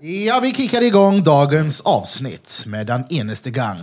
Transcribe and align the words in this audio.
Ja, 0.00 0.40
vi 0.40 0.54
kickar 0.54 0.82
igång 0.82 1.22
dagens 1.22 1.80
avsnitt 1.80 2.62
med 2.66 2.86
den 2.86 3.04
enaste 3.10 3.50
gang. 3.50 3.78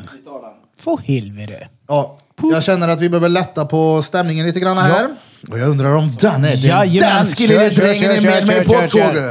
För 0.80 0.98
helvete. 0.98 1.68
Ja, 1.88 2.18
jag 2.42 2.64
känner 2.64 2.90
att 2.90 3.00
vi 3.00 3.10
behöver 3.10 3.30
lätta 3.30 3.66
på 3.66 4.04
stämningen 4.04 4.46
lite 4.46 4.60
grann 4.60 4.78
här. 4.78 5.08
Och 5.52 5.60
jag 5.60 5.70
undrar 5.70 5.96
om 5.96 6.16
Danne, 6.20 6.48
den 6.48 6.58
Jajamän. 6.58 7.16
danske 7.16 7.48
lille 7.48 7.60
Kör, 7.60 7.72
kör, 7.72 7.84
drängen 7.84 8.12
är 8.12 8.16
kör, 8.16 8.30
med 8.30 8.40
kör, 8.40 8.48
mig 8.48 8.56
kör, 8.56 8.64
på 8.64 8.74
kör, 8.74 8.88
kör. 8.88 9.08
tåget. 9.08 9.24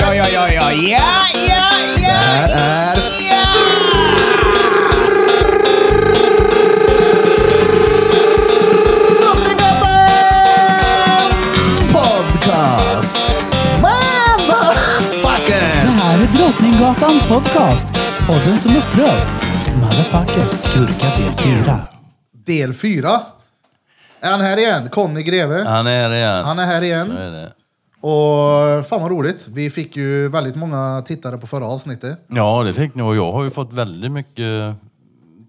Ja, 0.00 0.14
ja, 0.14 0.28
ja, 0.32 0.52
ja, 0.52 0.72
ja, 0.72 0.72
ja, 0.72 0.98
ja. 1.48 2.08
Här 2.08 2.48
är... 2.48 2.96
Drottninggatan 2.96 3.77
Drottninggatan 16.78 17.20
Podcast. 17.28 17.88
Podden 18.26 18.58
som 18.58 18.76
upprör. 18.76 19.30
Motherfuckers. 19.80 20.74
Gurka 20.74 21.16
del 21.16 21.32
4. 21.64 21.80
Del 22.46 22.72
4. 22.74 23.08
Är 24.20 24.30
han 24.30 24.40
här 24.40 24.56
igen? 24.56 24.88
Conny 24.88 25.22
Greve. 25.22 25.64
Han 25.66 25.86
är 25.86 26.08
det 26.10 26.16
igen. 26.16 26.44
Han 26.44 26.58
är 26.58 26.66
här 26.66 26.78
Så 26.78 26.84
igen. 26.84 27.10
är 27.10 27.30
det. 27.30 27.52
Och 28.00 28.86
fan 28.86 29.02
vad 29.02 29.10
roligt. 29.10 29.48
Vi 29.48 29.70
fick 29.70 29.96
ju 29.96 30.28
väldigt 30.28 30.56
många 30.56 31.02
tittare 31.06 31.38
på 31.38 31.46
förra 31.46 31.66
avsnittet. 31.66 32.18
Ja, 32.28 32.62
det 32.62 32.72
fick 32.72 32.94
ni. 32.94 33.02
Och 33.02 33.16
jag 33.16 33.32
har 33.32 33.44
ju 33.44 33.50
fått 33.50 33.72
väldigt 33.72 34.12
mycket 34.12 34.74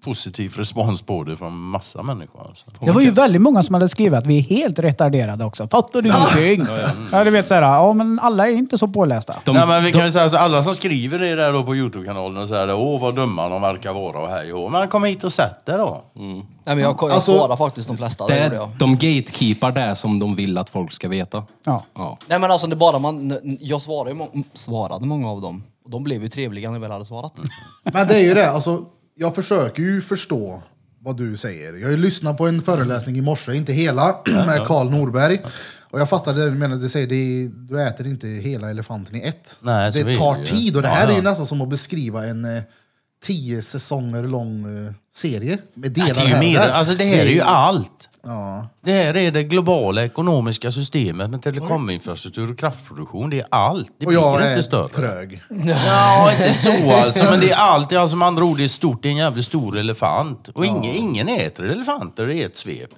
positiv 0.02 0.54
respons 0.56 1.02
på 1.02 1.24
det 1.24 1.38
från 1.38 1.54
massa 1.60 2.02
människor. 2.02 2.48
Alltså. 2.48 2.66
Det 2.80 2.92
var 2.92 3.02
ju 3.02 3.12
väldigt 3.12 3.42
många 3.42 3.64
som 3.64 3.74
hade 3.74 3.90
skrivit 3.90 4.14
att 4.20 4.26
vi 4.26 4.38
är 4.38 4.42
helt 4.44 4.80
retarderade 4.80 5.46
också. 5.46 5.68
Fattar 5.68 6.02
du 6.02 6.10
ingenting? 6.10 6.76
Ja, 7.12 7.24
du 7.24 7.30
vet 7.30 7.48
såhär, 7.48 7.62
ja 7.62 7.94
men 7.94 8.20
alla 8.20 8.48
är 8.48 8.54
inte 8.54 8.78
så 8.78 8.88
pålästa. 8.88 9.36
De, 9.46 9.56
Nej, 9.56 9.68
men 9.68 9.84
vi 9.84 9.92
de, 9.92 9.98
kan 9.98 10.06
ju 10.06 10.12
säga 10.12 10.30
så 10.30 10.38
alla 10.38 10.64
som 10.64 10.76
skriver 10.76 11.20
det 11.20 11.36
där 11.36 11.54
då 11.54 11.64
på 11.64 11.76
Youtube-kanalen 11.76 12.38
och 12.42 12.48
säger 12.48 12.76
åh 12.76 13.02
vad 13.02 13.16
dumma 13.16 13.50
de 13.50 13.62
verkar 13.62 13.94
vara 13.94 14.20
och 14.20 14.30
hej 14.30 14.54
och 14.54 14.72
Men 14.72 14.88
kom 14.88 15.04
hit 15.04 15.24
och 15.24 15.34
sätt 15.34 15.66
det 15.66 15.78
då. 15.78 16.02
Nej, 16.14 16.46
men 16.64 16.80
jag, 16.80 16.98
jag 17.02 17.12
Alltså- 17.12 17.38
svarar 17.38 17.58
faktiskt 17.58 17.88
de 17.88 17.98
flesta. 17.98 18.28
Det, 18.28 18.50
det 18.50 18.56
jag. 18.56 18.70
de 18.80 18.94
gatekeepar 18.94 19.72
det 19.72 19.96
som 19.96 20.20
de 20.20 20.36
vill 20.36 20.58
att 20.58 20.70
folk 20.70 20.94
ska 20.94 21.08
veta. 21.10 21.44
Ja. 21.64 21.84
Ja. 21.98 22.18
Nej 22.28 22.40
men 22.40 22.52
alltså 22.52 22.68
det 22.68 22.74
är 22.74 22.78
bara 22.78 23.00
man, 23.00 23.38
jag 23.62 23.82
svarade, 23.82 24.16
må- 24.16 24.32
svarade 24.54 25.06
många 25.06 25.30
av 25.32 25.42
dem. 25.42 25.64
Och 25.86 25.90
de 25.92 26.04
blev 26.04 26.24
ju 26.24 26.30
trevliga 26.30 26.70
när 26.70 26.76
jag 26.76 26.82
väl 26.82 26.92
hade 26.92 27.06
svarat. 27.06 27.34
Men 27.84 28.08
det 28.08 28.16
är 28.16 28.20
ju 28.24 28.34
det, 28.34 28.52
alltså, 28.52 28.82
jag 29.20 29.36
försöker 29.36 29.84
ju 29.84 30.02
förstå 30.02 30.64
vad 31.00 31.18
du 31.18 31.38
säger. 31.38 31.74
Jag 31.74 31.84
har 31.84 31.92
ju 31.92 31.98
lyssnat 31.98 32.38
på 32.38 32.48
en 32.48 32.62
föreläsning 32.62 33.18
i 33.18 33.22
morse, 33.22 33.54
inte 33.56 33.74
hela, 33.74 34.16
med 34.26 34.66
Karl 34.68 34.90
Norberg. 34.90 35.42
Och 35.92 36.00
jag 36.00 36.10
fattar 36.10 36.34
det 36.34 36.46
du 36.46 36.52
menar, 36.56 36.76
du 36.76 36.90
säger 36.90 37.08
det 37.08 37.16
är, 37.16 37.48
du 37.48 37.82
äter 37.82 38.08
inte 38.08 38.28
hela 38.28 38.70
elefanten 38.70 39.16
i 39.16 39.22
ett. 39.22 39.58
Nej, 39.62 39.92
det 39.92 40.00
är 40.00 40.16
tar 40.16 40.34
det 40.34 40.40
ju. 40.40 40.46
tid 40.46 40.76
och 40.76 40.82
det 40.82 40.88
Ja, 40.88 40.94
här 40.94 41.08
är 41.08 41.12
ju 41.12 41.16
ja. 41.18 41.22
nästan 41.22 41.48
som 41.48 41.62
att 41.62 41.70
beskriva 41.70 42.26
en 42.26 42.58
eh, 42.58 42.64
tio 43.24 43.62
säsonger 43.62 44.24
lång 44.24 44.86
eh, 44.86 44.92
serie 45.14 45.58
med 45.74 45.92
Det, 45.92 46.02
delar 46.02 46.22
är 46.22 46.26
ju 46.26 46.30
här 46.34 46.36
och 46.36 46.40
mer, 46.40 46.60
alltså 46.60 46.94
det 46.96 47.04
här 47.04 47.26
är 47.26 47.30
ju 47.30 47.42
allt. 47.42 48.10
Ja. 48.24 48.68
Det 48.86 48.92
här 48.92 49.18
är 49.18 49.32
det 49.32 49.44
globala 49.44 50.04
ekonomiska 50.04 50.72
systemet 50.72 51.30
med 51.30 51.42
telekominfrastruktur 51.42 52.52
och 52.52 52.60
kraftproduktion. 52.60 53.30
Det 53.30 53.40
är 53.40 53.46
allt. 53.52 53.88
Det 54.00 54.06
Och 54.06 54.14
jag 54.14 54.38
blir 54.38 54.46
är 54.48 54.52
inte 54.52 54.64
större. 54.64 54.90
trög. 54.90 55.42
Ja, 55.66 56.32
inte 56.32 56.54
så 56.54 56.92
alltså. 56.92 57.24
Men 57.24 57.40
det 57.40 57.52
är 57.52 57.56
allt. 57.56 57.90
Det 57.90 57.96
är 57.96 58.00
alltså 58.00 58.16
med 58.18 58.28
andra 58.28 58.44
ord, 58.44 58.58
det 58.58 58.64
är 58.64 58.68
stort. 58.68 59.04
Det 59.04 59.08
är 59.10 59.12
en 59.12 59.18
jävligt 59.18 59.46
stor 59.46 59.78
elefant. 59.78 60.48
Och 60.48 60.66
ingen, 60.66 60.96
ingen 60.96 61.28
äter 61.30 61.66
elefanter 61.70 62.28
i 62.30 62.44
ett 62.44 62.56
svep. 62.58 62.90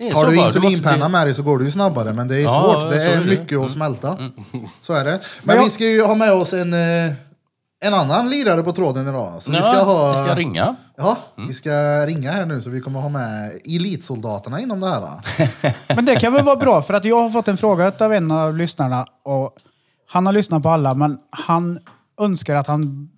Det 0.00 0.08
är 0.08 0.14
Har 0.14 0.24
så 0.24 0.30
du 0.30 0.36
bara. 0.36 0.44
måste 0.44 0.58
insulinpenna 0.58 1.08
med 1.08 1.26
dig 1.26 1.34
så 1.34 1.42
går 1.42 1.58
det 1.58 1.64
ju 1.64 1.70
snabbare, 1.70 2.12
men 2.12 2.28
det 2.28 2.36
är 2.36 2.40
Ja, 2.40 2.50
svårt. 2.80 2.90
Det 2.92 3.00
så 3.00 3.06
är 3.06 3.10
är 3.10 3.16
det. 3.16 3.22
Mm. 3.22 3.28
mycket 3.28 3.58
att 3.58 3.70
smälta. 3.70 4.18
Så 4.80 4.92
är 4.94 5.04
det. 5.04 5.20
Men 5.42 5.64
vi 5.64 5.70
ska 5.70 5.84
ju 5.84 6.02
ha 6.04 6.14
med 6.14 6.32
oss 6.32 6.52
en, 6.52 6.72
eh, 6.72 7.12
en 7.80 7.94
annan 7.94 8.30
lirare 8.30 8.62
på 8.62 8.72
tråden 8.72 9.08
idag. 9.08 9.42
Så 9.42 9.52
vi 9.52 9.58
ska 9.62 9.72
Ja, 9.72 9.82
ha... 9.82 10.12
vi 10.12 10.16
ska 10.28 10.34
ringa. 10.34 10.76
Ja, 10.96 11.16
vi 11.48 11.54
ska 11.54 12.06
ringa 12.06 12.32
här 12.32 12.46
nu 12.46 12.60
så 12.60 12.70
vi 12.70 12.80
kommer 12.80 13.00
ha 13.00 13.08
med 13.08 13.52
elitsoldaterna 13.64 14.60
inom 14.60 14.80
det 14.80 14.88
här. 14.88 15.00
då. 15.00 15.10
Men 15.96 16.04
det 16.04 16.16
kan 16.16 16.32
väl 16.32 16.44
vara 16.44 16.56
bra 16.56 16.82
för 16.82 16.94
att 16.94 17.04
jag 17.04 17.20
har 17.20 17.30
fått 17.30 17.48
en 17.48 17.56
fråga 17.56 17.92
av 18.00 18.12
en 18.12 18.32
av 18.32 18.56
lyssnarna 18.56 19.06
och 19.24 19.54
han 20.10 20.26
har 20.26 20.32
lyssnat 20.32 20.62
på 20.62 20.68
alla 20.68 20.94
men 20.94 21.18
han 21.30 21.78
önskar 22.20 22.56
att 22.56 22.66
han 22.66 23.08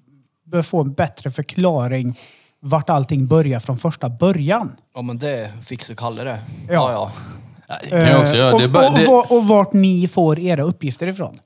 bör 0.46 0.62
få 0.62 0.80
en 0.80 0.92
bättre 0.92 1.30
förklaring 1.30 2.18
vart 2.60 2.90
allting 2.90 3.26
börjar 3.26 3.60
från 3.60 3.78
första 3.78 4.08
början. 4.08 4.72
Ja 4.94 5.02
men 5.02 5.18
det 5.18 5.50
fixar 5.64 5.94
Kalle 5.94 6.24
det. 6.24 6.40
Ja. 6.68 6.74
Ja 6.74 6.92
ja. 6.92 7.10
Ja, 7.68 7.74
det 7.82 7.90
kan 7.90 8.00
jag 8.00 8.20
också 8.22 8.34
Eh, 8.34 8.38
göra. 8.40 8.54
och, 8.64 8.70
bara, 8.70 8.88
och, 8.88 8.98
det, 8.98 9.06
och, 9.06 9.32
och 9.32 9.48
vart 9.48 9.72
ni 9.72 10.08
får 10.08 10.38
era 10.38 10.62
uppgifter 10.62 11.06
ifrån. 11.06 11.38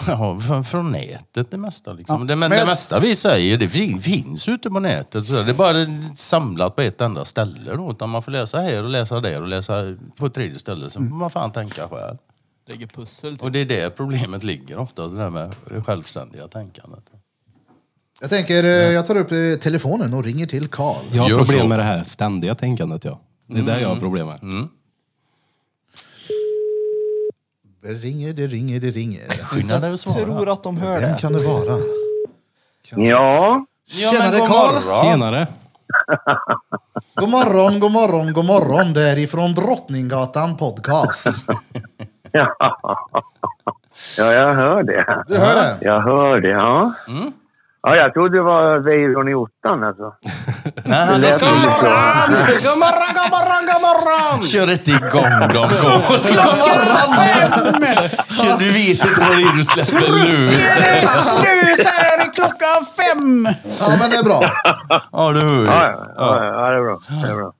ja, 0.06 0.40
från, 0.40 0.64
från 0.64 0.92
nätet 0.92 1.50
det 1.50 1.56
mesta. 1.56 1.92
Liksom. 1.92 2.26
Det, 2.26 2.36
men, 2.36 2.50
Men- 2.50 2.58
det 2.60 2.66
mesta 2.66 3.00
vi 3.00 3.14
säger 3.14 3.58
det 3.58 3.68
fin- 3.68 4.00
finns 4.02 4.48
ute 4.48 4.70
på 4.70 4.80
nätet. 4.80 5.26
Så 5.26 5.32
det 5.32 5.50
är 5.50 5.54
bara 5.54 5.74
samlat 6.16 6.76
på 6.76 6.82
ett 6.82 7.00
enda 7.00 7.24
ställe. 7.24 7.74
Då, 7.76 7.90
utan 7.90 8.08
man 8.10 8.22
får 8.22 8.32
läsa 8.32 8.60
här 8.60 8.82
och 8.82 8.88
läsa 8.90 9.20
där 9.20 9.42
och 9.42 9.48
läsa 9.48 9.96
på 10.16 10.26
ett 10.26 10.34
tredje 10.34 10.58
ställe. 10.58 10.90
Sen 10.90 11.08
får 11.10 11.16
man 11.16 11.30
fan 11.30 11.50
tänka 11.52 11.88
själv. 11.88 12.16
Lägger 12.68 12.86
pussel 12.86 13.32
typ. 13.32 13.42
Och 13.42 13.52
det 13.52 13.58
är 13.58 13.64
där 13.64 13.90
problemet 13.90 14.42
ligger 14.42 14.78
ofta, 14.78 15.06
det 15.08 15.16
där 15.16 15.30
med 15.30 15.54
det 15.70 15.82
självständiga 15.82 16.48
tänkandet. 16.48 17.04
Jag 18.20 18.30
tänker, 18.30 18.64
eh, 18.64 18.70
jag 18.70 19.06
tar 19.06 19.16
upp 19.16 19.32
eh, 19.32 19.38
telefonen 19.60 20.14
och 20.14 20.24
ringer 20.24 20.46
till 20.46 20.68
Karl. 20.68 21.04
Jag 21.12 21.22
har 21.22 21.30
problem 21.44 21.68
med 21.68 21.78
det 21.78 21.82
här 21.82 22.04
ständiga 22.04 22.54
tänkandet. 22.54 23.04
Ja. 23.04 23.20
Det 23.46 23.60
är 23.60 23.64
det 23.64 23.80
jag 23.80 23.88
har 23.88 23.96
problem 23.96 24.26
med. 24.26 24.38
Det 27.86 27.94
ringer, 27.94 28.32
det 28.32 28.46
ringer, 28.46 28.80
det 28.80 28.90
ringer. 28.90 29.28
Skillnaden 29.28 29.90
är 29.90 29.92
att 29.94 30.00
svara. 30.00 30.24
Tror 30.24 30.48
att 30.48 30.62
de 30.62 30.76
hör 30.76 31.00
Vem 31.00 31.12
det. 31.12 31.18
kan 31.20 31.32
det 31.32 31.38
vara? 31.38 31.78
Ja, 32.96 33.66
Tjenare 33.86 34.38
god 34.38 34.48
Karl! 34.48 35.02
Tjenare! 35.02 35.46
God 37.14 37.28
morgon, 37.28 37.80
god 37.80 37.92
morgon, 37.92 38.32
god 38.32 38.44
morgon. 38.44 38.92
Det 38.92 39.02
är 39.02 39.18
ifrån 39.18 39.54
Drottninggatan 39.54 40.56
podcast. 40.56 41.26
ja, 42.32 42.56
ja 44.18 44.32
jag 44.32 44.54
hör 44.54 44.82
det. 44.82 45.24
Du 45.28 45.36
hör 45.36 45.54
det? 45.54 45.78
Jag 45.80 46.00
hör 46.00 46.40
det, 46.40 46.48
ja. 46.48 46.92
Ja, 47.86 47.96
jag 47.96 48.14
trodde 48.14 48.36
det 48.38 48.42
var 48.42 48.78
Weiron 48.78 49.28
i 49.28 49.34
ottan 49.34 49.84
alltså. 49.84 50.02
Nej, 50.84 51.06
han 51.06 51.14
är 51.14 51.18
lät. 51.18 51.40
God 51.40 52.78
morgon, 52.78 53.10
god 53.18 53.30
morgon, 53.36 53.62
god 53.72 53.82
morgon! 53.82 54.42
Kör 54.42 54.70
inte 54.70 54.90
igång 54.90 55.52
dem, 55.54 55.68
Karl. 55.80 56.18
Kör, 58.28 58.58
Du 58.58 58.72
vet 58.72 58.88
inte 58.88 59.20
vad 59.20 59.36
det 59.36 59.42
är 59.42 59.56
du 59.56 59.64
släpper 59.64 60.00
lös. 60.00 60.50
Nu 61.44 61.76
så 61.82 61.88
här 61.88 62.18
är 62.18 62.32
klockan 62.32 62.86
fem! 62.96 63.48
Ja, 63.80 63.96
men 64.00 64.10
det 64.10 64.16
är 64.16 64.24
bra. 64.24 64.42
Ja, 65.12 65.32
du 65.32 65.40
hör 65.40 65.60
ju. 65.60 65.66
Ja, 65.66 65.90
ja, 66.16 66.44
ja 66.44 66.70
det 66.70 66.76
är 66.76 66.82
bra. 66.82 66.98
Det 67.22 67.28
är 67.30 67.36
bra. 67.36 67.52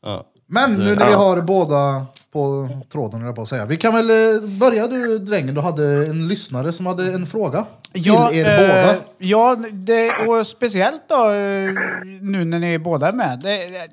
Men 0.49 0.75
nu 0.75 0.97
när 0.97 1.07
vi 1.07 1.13
har 1.13 1.41
båda 1.41 2.07
på 2.35 2.69
tråden, 2.93 3.21
jag 3.21 3.35
på 3.35 3.43
att 3.43 3.49
säga. 3.49 3.67
Vi 3.67 3.77
kan 3.77 3.95
väl 3.95 4.11
eh, 4.11 4.41
börja 4.61 4.87
du 4.89 5.19
drängen, 5.19 5.55
du 5.55 5.61
hade 5.61 6.07
en 6.07 6.29
lyssnare 6.29 6.73
som 6.73 6.87
hade 6.87 7.13
en 7.13 7.27
fråga 7.27 7.65
till 7.93 8.09
er 8.09 8.47
eh, 8.47 8.87
båda. 8.87 8.97
Ja, 9.19 9.57
det, 9.73 10.11
och 10.27 10.47
speciellt 10.47 11.03
då 11.09 11.15
eh, 11.31 11.73
nu 12.21 12.45
när 12.45 12.59
ni 12.59 12.79
båda 12.79 13.09
är 13.09 13.13
med. 13.13 13.39
Det, 13.43 13.89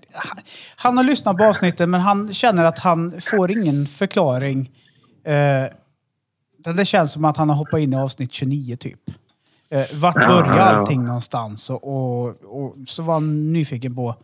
han 0.76 0.98
har 0.98 1.04
lyssnat 1.04 1.38
på 1.38 1.44
avsnittet 1.44 1.90
men 1.90 2.02
han 2.02 2.34
känner 2.34 2.66
att 2.66 2.80
han 2.80 3.22
får 3.22 3.52
ingen 3.52 3.86
förklaring. 3.88 4.72
Eh, 5.26 5.34
det- 6.76 6.86
känns 6.86 7.12
som 7.12 7.26
att 7.26 7.38
han 7.38 7.50
har 7.50 7.56
hoppat 7.56 7.80
in 7.80 7.94
i 7.94 7.96
avsnitt 7.96 8.34
29 8.34 8.76
typ. 8.76 9.00
Eh, 9.70 9.86
vart 9.94 10.16
Ja, 10.16 10.28
börjar 10.28 10.58
ja. 10.58 10.64
allting 10.64 11.04
någonstans? 11.06 11.70
Och, 11.70 11.84
och, 11.84 12.28
och 12.44 12.76
så 12.88 13.04
var 13.04 13.14
han 13.14 13.54
nyfiken 13.54 13.96
på 13.96 14.16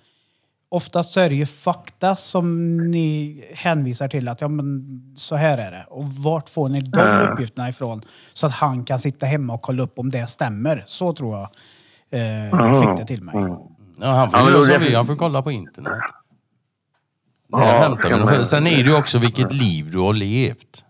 Oftast 0.69 1.13
så 1.13 1.19
är 1.19 1.29
det 1.29 1.35
ju 1.35 1.45
fakta 1.45 2.15
som 2.15 2.77
ni 2.91 3.43
hänvisar 3.53 4.07
till 4.07 4.27
att 4.27 4.41
ja 4.41 4.47
men 4.47 4.85
så 5.17 5.35
här 5.35 5.57
är 5.57 5.71
det. 5.71 5.85
Och 5.89 6.13
vart 6.13 6.49
får 6.49 6.69
ni 6.69 6.79
de 6.79 6.99
Ja. 6.99 7.21
uppgifterna 7.21 7.69
ifrån? 7.69 8.01
Så 8.33 8.45
att 8.47 8.51
han 8.53 8.85
kan 8.85 8.99
sitta 8.99 9.25
hemma 9.25 9.53
och 9.53 9.61
kolla 9.61 9.83
upp 9.83 9.99
om 9.99 10.09
det 10.11 10.27
stämmer. 10.27 10.83
Så 10.87 11.13
tror 11.13 11.37
jag 11.37 11.49
eh, 12.09 12.53
Mm. 12.53 12.65
jag 12.65 12.81
fick 12.81 12.97
det 13.07 13.13
till 13.15 13.23
mig. 13.23 13.35
Ja, 13.99 14.07
han 14.07 14.31
får 14.31 14.39
Ja, 14.39 14.45
men 14.67 14.81
vi, 14.81 14.95
han 14.95 15.05
får 15.05 15.15
kolla 15.15 15.41
på 15.41 15.51
internet. 15.51 15.93
Ja, 17.51 17.97
Sen 18.43 18.67
är 18.67 18.71
det 18.83 18.89
ju 18.89 18.95
också 18.97 19.17
vilket 19.17 19.53
liv 19.53 19.91
du 19.91 19.97
har 19.99 20.13
levt. 20.13 20.85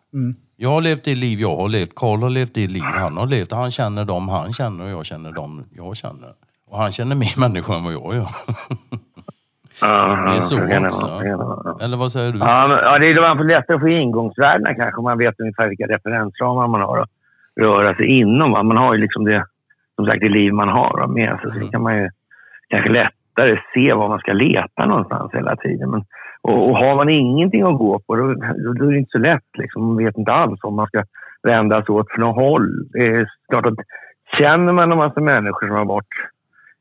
Jag 0.55 0.69
har 0.69 0.81
levt 0.81 1.03
det 1.03 1.15
liv 1.15 1.41
jag 1.41 1.55
har 1.57 1.69
levt. 1.69 1.95
Karl 1.95 2.21
har 2.21 2.29
levt 2.29 2.53
det 2.53 2.67
liv 2.67 2.81
han 2.83 3.17
har 3.17 3.25
levt. 3.25 3.51
Han 3.51 3.71
känner 3.71 4.05
dem 4.05 4.29
han 4.29 4.53
känner 4.53 4.83
och 4.85 4.89
jag 4.91 5.05
känner 5.05 5.31
dem 5.31 5.63
jag 5.71 5.97
känner. 5.97 6.33
Och 6.67 6.77
han 6.77 6.91
känner 6.91 7.15
mer 7.15 7.33
människor 7.39 7.75
än 7.75 7.83
vad 7.83 7.93
jag 7.93 8.15
gör. 8.15 8.27
Ja, 9.81 10.25
Det 10.31 10.37
är 10.37 10.41
så 10.41 10.55
det 10.55 10.87
också. 10.87 11.05
vara. 11.05 11.77
Eller 11.85 11.97
vad 11.97 12.11
säger 12.11 12.31
du? 12.31 12.39
Ja, 12.39 12.67
men, 12.67 12.77
ja, 12.77 12.99
det 12.99 13.07
är 13.07 13.43
lättare 13.43 13.75
att 13.75 13.81
få 13.81 13.87
ingångsvärdena 13.87 14.73
kanske. 14.73 15.01
Man 15.01 15.17
vet 15.17 15.39
ungefär 15.39 15.67
vilka 15.67 15.85
referensramar 15.87 16.67
man 16.67 16.81
har 16.81 16.97
att 16.97 17.09
röra 17.59 17.95
sig 17.95 18.05
inom. 18.05 18.51
va. 18.51 18.63
Man 18.63 18.77
har 18.77 18.93
ju 18.93 18.99
liksom 18.99 19.25
det, 19.25 19.45
som 19.95 20.05
sagt, 20.05 20.21
det 20.21 20.29
liv 20.29 20.53
man 20.53 20.69
har 20.69 20.97
va, 20.99 21.07
med 21.07 21.39
sig. 21.39 21.51
Så 21.51 21.59
det 21.59 21.67
kan 21.71 21.81
man 21.81 21.97
ju 21.97 22.09
kanske 22.69 22.89
lättare 22.89 23.57
se 23.73 23.93
var 23.93 24.09
man 24.09 24.19
ska 24.19 24.33
leta 24.33 24.85
någonstans 24.85 25.33
hela 25.33 25.55
tiden. 25.55 25.89
Men 25.89 26.03
Och, 26.41 26.69
och 26.69 26.77
har 26.77 26.95
man 26.95 27.09
ingenting 27.09 27.63
att 27.63 27.77
gå 27.77 27.99
på 27.99 28.15
då, 28.15 28.33
då, 28.33 28.73
då 28.73 28.85
är 28.85 28.91
det 28.91 28.97
inte 28.97 29.11
så 29.11 29.17
lätt. 29.17 29.49
Liksom. 29.57 29.85
Man 29.87 29.97
vet 30.05 30.17
inte 30.17 30.31
alls 30.31 30.59
om 30.63 30.75
man 30.75 30.87
ska 30.87 31.03
vända 31.43 31.83
sig 31.85 31.95
åt 31.95 32.11
för 32.11 32.19
något 32.19 32.35
håll. 32.35 32.89
Det 32.93 33.07
är 33.07 33.27
klart 33.49 33.65
att 33.65 33.73
känner 34.37 34.73
man 34.73 34.91
en 34.91 34.97
massa 34.97 35.21
människor 35.21 35.67
som 35.67 35.75
har 35.75 35.85
varit 35.85 36.07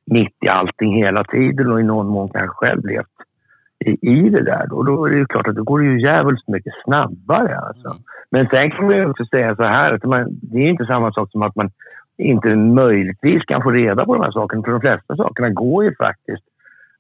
mitt 0.07 0.37
i 0.45 0.49
allting 0.49 0.95
hela 0.95 1.25
tiden 1.25 1.73
och 1.73 1.81
i 1.81 1.83
någon 1.83 2.07
mån 2.07 2.29
kanske 2.29 2.55
själv 2.55 2.87
levt 2.87 3.07
i, 3.85 4.11
i 4.11 4.31
det 4.31 4.43
där, 4.43 4.67
då, 4.67 4.83
då 4.83 5.05
är 5.05 5.11
det 5.11 5.17
ju 5.17 5.27
klart 5.27 5.49
att 5.49 5.55
det 5.55 5.63
går 5.63 5.85
ju 5.85 6.01
jävligt 6.03 6.49
mycket 6.49 6.73
snabbare. 6.85 7.59
Alltså. 7.59 7.97
Men 8.31 8.49
sen 8.49 8.71
kan 8.71 8.87
man 8.87 8.97
ju 8.97 9.11
också 9.11 9.25
säga 9.25 9.57
så 9.57 9.63
här, 9.63 9.93
att 9.93 10.05
man, 10.05 10.27
det 10.31 10.59
är 10.59 10.69
inte 10.69 10.87
samma 10.87 11.13
sak 11.13 11.31
som 11.31 11.43
att 11.43 11.57
man 11.57 11.71
inte 12.19 12.57
möjligtvis 12.57 13.45
kan 13.45 13.63
få 13.63 13.71
reda 13.71 14.05
på 14.05 14.15
de 14.15 14.23
här 14.23 14.31
sakerna. 14.31 14.63
För 14.63 14.73
de 14.73 14.81
flesta 14.81 15.17
sakerna 15.17 15.51
går 15.51 15.85
ju 15.85 15.95
faktiskt 15.95 16.45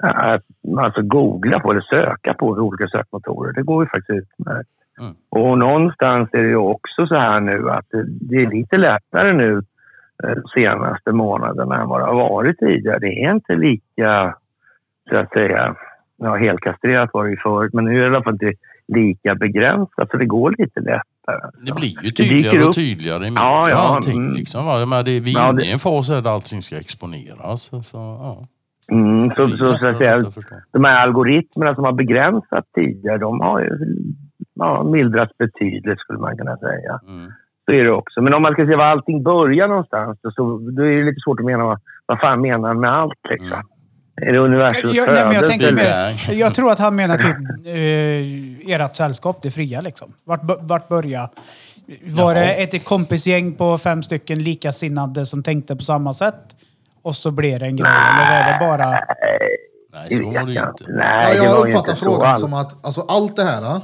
att 0.02 0.42
alltså 0.78 1.02
googla 1.02 1.60
på 1.60 1.70
eller 1.70 1.80
söka 1.80 2.34
på 2.34 2.46
olika 2.46 2.88
sökmotorer. 2.88 3.52
Det 3.52 3.62
går 3.62 3.84
ju 3.84 3.88
faktiskt 3.88 4.10
utmärkt. 4.10 4.70
Mm. 5.00 5.14
Och 5.28 5.58
någonstans 5.58 6.28
är 6.32 6.42
det 6.42 6.48
ju 6.48 6.56
också 6.56 7.06
så 7.06 7.14
här 7.14 7.40
nu 7.40 7.70
att 7.70 7.86
det- 8.20 8.36
är 8.36 8.50
lite 8.50 8.76
lättare 8.76 9.32
nu 9.32 9.62
senaste 10.54 11.12
månaderna 11.12 11.80
än 11.82 11.88
vad 11.88 12.00
det 12.00 12.06
har 12.06 12.14
varit 12.14 12.58
tidigare. 12.58 12.98
Det 12.98 13.24
är 13.24 13.32
inte 13.32 13.56
lika, 13.56 14.34
så 15.10 15.16
att 15.16 15.32
säga, 15.32 15.74
ja, 16.16 16.34
helkastrerat 16.34 17.10
var 17.12 17.24
det 17.24 17.30
ju 17.30 17.36
förut, 17.36 17.74
men 17.74 17.84
nu 17.84 17.90
är 17.90 17.96
det 17.98 18.02
i 18.02 18.06
alla 18.06 18.22
fall 18.22 18.32
inte 18.32 18.52
lika 18.88 19.34
begränsat 19.34 20.10
så 20.10 20.16
det 20.16 20.26
går 20.26 20.54
lite 20.58 20.80
lättare. 20.80 21.50
Det 21.66 21.74
blir 21.74 22.04
ju 22.04 22.10
tydligare 22.10 22.64
och 22.64 22.74
tydligare 22.74 23.26
i 23.26 23.32
Ja, 23.34 23.70
ja, 23.70 23.96
allting. 23.96 24.16
mm. 24.16 24.32
Liksom, 24.32 24.66
va? 24.66 24.86
Men 24.86 25.04
det, 25.04 25.20
vi 25.20 25.34
är 25.34 25.38
Ja, 25.38 25.50
inne 25.50 25.62
i 25.62 25.72
en 25.72 25.78
fas 25.78 26.06
där 26.06 26.28
allting 26.28 26.62
ska 26.62 26.76
exponeras. 26.76 27.70
Så, 27.82 27.96
ja. 27.96 28.46
Mm, 28.90 29.30
så, 29.30 29.48
så, 29.48 29.76
så 29.76 29.86
att 29.86 29.98
säga, 29.98 30.20
de 30.72 30.84
här 30.84 31.02
algoritmerna 31.02 31.74
som 31.74 31.84
har 31.84 31.92
begränsat 31.92 32.64
tidigare, 32.74 33.18
de 33.18 33.40
har 33.40 33.60
ju 33.60 33.70
ja, 34.54 34.82
mildrats 34.84 35.38
betydligt 35.38 35.98
skulle 35.98 36.18
man 36.18 36.36
kunna 36.36 36.56
säga. 36.56 37.00
Mm. 37.08 37.32
Så 37.66 37.72
är 37.72 37.84
det 37.84 37.90
också. 37.90 38.20
Men 38.20 38.34
om 38.34 38.42
man 38.42 38.52
ska 38.52 38.66
se 38.66 38.76
var 38.76 38.84
allting 38.84 39.22
börjar 39.22 39.68
någonstans, 39.68 40.18
då, 40.22 40.30
så, 40.30 40.58
då 40.58 40.82
är 40.82 40.96
det 40.96 41.04
lite 41.04 41.20
svårt 41.20 41.40
att 41.40 41.46
mena 41.46 41.64
vad, 41.64 41.80
vad 42.06 42.20
fan 42.20 42.40
menar 42.40 42.68
han 42.68 42.80
med 42.80 42.92
allt 42.92 43.20
liksom. 43.30 43.52
Mm. 43.52 43.66
Är 44.22 44.32
det 44.32 44.38
universums 44.38 44.94
Jag, 44.94 45.08
nej, 45.08 45.34
jag, 45.34 45.46
tänker 45.46 46.32
jag 46.32 46.54
tror 46.54 46.72
att 46.72 46.78
han 46.78 46.96
menar 46.96 47.16
typ 47.16 47.36
eh, 47.66 48.80
ert 48.80 48.96
sällskap, 48.96 49.42
det 49.42 49.50
fria 49.50 49.80
liksom. 49.80 50.12
Vart, 50.24 50.40
vart 50.60 50.88
börja? 50.88 51.30
Var 52.04 52.34
det 52.34 52.52
ett 52.52 52.84
kompisgäng 52.84 53.54
på 53.54 53.78
fem 53.78 54.02
stycken 54.02 54.38
likasinnade 54.38 55.26
som 55.26 55.42
tänkte 55.42 55.76
på 55.76 55.82
samma 55.82 56.14
sätt? 56.14 56.56
Och 57.02 57.16
så 57.16 57.30
blev 57.30 57.58
det 57.58 57.66
en 57.66 57.76
grej? 57.76 57.90
Eller 57.90 58.44
är 58.44 58.52
det 58.52 58.66
bara... 58.66 58.90
Nej, 59.92 60.10
så 60.10 60.24
var 60.24 60.46
det 60.46 60.52
ju 60.52 60.58
jag 60.58 60.68
inte. 60.68 60.84
Nej, 60.88 61.36
Ja, 61.36 61.44
jag 61.44 61.56
var 61.56 61.68
uppfattar 61.68 61.94
så 61.94 62.04
frågan 62.04 62.36
som 62.36 62.54
att 62.54 62.86
alltså, 62.86 63.00
allt 63.08 63.36
det 63.36 63.44
här, 63.44 63.80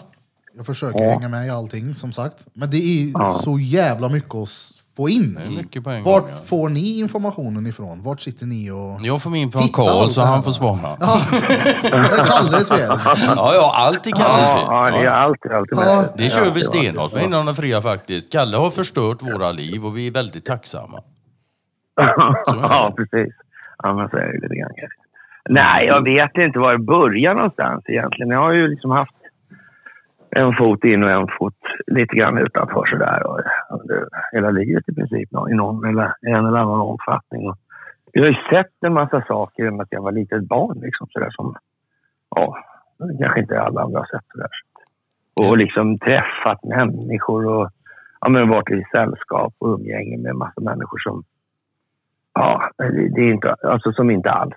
jag 0.56 0.66
försöker 0.66 1.04
Ja. 1.04 1.10
hänga 1.10 1.28
med 1.28 1.46
i 1.46 1.50
allting 1.50 1.94
som 1.94 2.12
sagt, 2.12 2.46
men 2.54 2.70
det 2.70 2.76
är 2.76 3.10
Ja. 3.14 3.32
så 3.32 3.58
jävla 3.58 4.08
mycket 4.08 4.34
att 4.34 4.48
få 4.96 5.08
in. 5.08 5.34
Det 5.34 5.42
är 5.42 5.50
mycket 5.56 5.84
på 5.84 5.90
en 5.90 6.02
Vart 6.02 6.22
gång. 6.22 6.30
Ja. 6.30 6.36
får 6.46 6.68
ni 6.68 6.98
informationen 6.98 7.66
ifrån? 7.66 8.02
Vart 8.02 8.20
sitter 8.20 8.46
ni 8.46 8.70
och... 8.70 8.98
Jag 9.06 9.22
får 9.22 9.30
min 9.30 9.52
från 9.52 9.68
Karl 9.68 10.08
så 10.10 10.20
han 10.20 10.42
får 10.42 10.50
va? 10.50 10.54
svara. 10.54 10.96
Ja, 11.00 11.20
det 11.82 11.88
är 11.88 12.24
Kalles 12.26 12.68
fel. 12.68 12.98
Ja, 13.36 13.54
ja, 13.54 13.72
allt 13.76 14.06
är 14.06 14.10
Kalles 14.10 14.52
fel. 14.52 14.64
ja, 14.68 14.90
det 14.90 14.98
är 14.98 15.04
Ja. 15.04 15.10
alltid, 15.10 15.52
alltid 15.52 15.78
Ja. 15.78 16.04
Det 16.16 16.30
kör 16.30 16.50
vi 16.50 16.62
stenhårt 16.62 17.12
med 17.14 17.22
inom 17.24 17.46
den 17.46 17.54
fria 17.54 17.82
faktiskt. 17.82 18.32
Kalle 18.32 18.56
har 18.56 18.70
förstört 18.70 19.22
våra 19.22 19.52
liv 19.52 19.84
och 19.84 19.96
vi 19.98 20.06
är 20.06 20.10
väldigt 20.12 20.44
tacksamma. 20.44 21.02
ja, 22.46 22.94
precis. 22.96 23.34
Ja, 23.82 23.94
men 23.94 24.08
så 24.08 24.16
är 24.16 24.26
det 24.32 24.40
lite 24.42 24.54
grann. 24.54 24.70
Nej, 25.48 25.86
jag 25.86 26.04
vet 26.04 26.36
inte 26.36 26.58
var 26.58 26.72
det 26.72 26.78
börjar 26.78 27.34
någonstans 27.34 27.84
egentligen. 27.88 28.30
Jag 28.30 28.38
har 28.40 28.52
ju 28.52 28.68
liksom 28.68 28.90
haft 28.90 29.12
en 30.36 30.52
fot 30.52 30.84
in 30.84 31.02
och 31.02 31.10
en 31.10 31.28
fot 31.38 31.56
lite 31.86 32.16
grann 32.16 32.38
utanför 32.38 32.84
sådär 32.84 33.26
och 33.26 33.40
under 33.80 34.08
hela 34.32 34.50
livet 34.50 34.88
i 34.88 34.94
princip 34.94 35.28
i 35.50 35.54
någon 35.54 35.84
eller 35.84 36.14
en 36.20 36.46
eller 36.46 36.58
annan 36.58 36.80
omfattning. 36.80 37.48
Och 37.48 37.58
jag 38.12 38.22
har 38.22 38.28
ju 38.28 38.36
sett 38.50 38.72
en 38.80 38.92
massa 38.92 39.24
saker 39.28 39.70
med 39.70 39.80
att 39.80 39.92
jag 39.92 40.02
var 40.02 40.12
litet 40.12 40.42
barn 40.42 40.80
liksom 40.80 41.06
sådär 41.10 41.30
som 41.30 41.54
ja, 42.36 42.56
kanske 43.20 43.40
inte 43.40 43.60
alla 43.60 43.82
andra 43.82 43.98
har 43.98 44.06
sett 44.06 44.26
sådär. 44.32 44.48
Och 45.34 45.58
liksom 45.58 45.98
träffat 45.98 46.64
människor 46.64 47.46
och 47.46 47.70
ja, 48.20 48.28
men 48.28 48.48
varit 48.48 48.70
i 48.70 48.84
sällskap 48.92 49.54
och 49.58 49.68
umgänge 49.68 50.18
med 50.18 50.36
massa 50.36 50.60
människor 50.60 50.98
som 50.98 51.24
Ja, 52.34 52.70
det 53.14 53.22
är 53.22 53.32
inte, 53.32 53.54
alltså 53.62 53.92
som 53.92 54.10
inte 54.10 54.30
alls. 54.30 54.54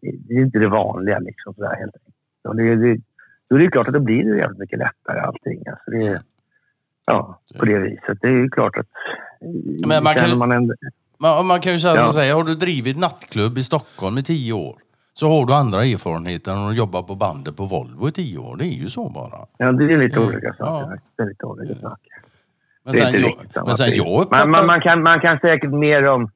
Det 0.00 0.34
är 0.34 0.40
inte 0.40 0.58
det 0.58 0.68
vanliga 0.68 1.18
liksom 1.18 1.54
sådär 1.54 1.76
helt 1.76 1.94
enkelt. 1.96 2.56
Det, 2.56 2.76
det, 2.76 3.00
då 3.50 3.56
är 3.56 3.60
det 3.60 3.70
klart 3.70 3.86
att 3.86 3.92
det 3.92 4.00
blir 4.00 4.36
jävligt 4.36 4.58
mycket 4.58 4.78
lättare 4.78 5.20
allting. 5.20 5.62
Alltså 5.68 5.90
det, 5.90 6.22
ja, 7.06 7.40
på 7.58 7.64
det 7.64 7.78
viset. 7.78 8.18
Det 8.22 8.28
är 8.28 8.32
ju 8.32 8.48
klart 8.50 8.76
att... 8.76 8.86
Men 9.86 10.04
man 10.04 10.14
kan- 10.14 10.38
man 10.38 10.52
en, 10.52 10.74
Man, 11.18 11.46
man 11.46 11.60
kan 11.60 11.72
ju 11.72 11.78
säga 11.78 11.94
Ja. 11.94 12.06
så 12.06 12.12
säga, 12.12 12.34
har 12.34 12.44
du 12.44 12.54
drivit 12.54 12.98
nattklubb 12.98 13.58
i 13.58 13.62
Stockholm 13.62 14.18
i 14.18 14.22
tio 14.22 14.52
år 14.52 14.76
så 15.14 15.28
har 15.28 15.46
du 15.46 15.52
andra 15.52 15.84
erfarenheter 15.84 16.52
än 16.52 16.58
att 16.68 16.76
jobba 16.76 17.02
på 17.02 17.14
bandet 17.14 17.56
på 17.56 17.66
Volvo 17.66 18.08
i 18.08 18.12
tio 18.12 18.38
år. 18.38 18.56
Det 18.56 18.64
är 18.64 18.82
ju 18.82 18.88
så 18.88 19.08
bara. 19.08 19.46
ja, 19.58 19.72
det 19.72 19.92
är 19.92 19.98
lite 19.98 20.16
Mm. 20.16 20.28
olika 20.28 20.54
saker. 20.54 20.64
Ja. 20.90 20.96
Det 21.16 21.24
lite 21.28 21.46
olika 21.46 21.74
saker. 21.74 22.12
Men 22.84 22.92
Det 22.92 22.98
sen, 22.98 23.20
jag, 23.20 23.32
samma 23.54 23.66
men 23.66 23.74
sen 23.74 23.94
jag 23.94 24.22
uppfattar... 24.22 24.38
man, 24.46 24.50
man, 24.50 24.66
man, 24.66 24.80
kan, 24.80 25.02
man 25.02 25.20
kan 25.20 25.38
säkert 25.38 25.70
mer 25.70 26.08
om 26.08 26.30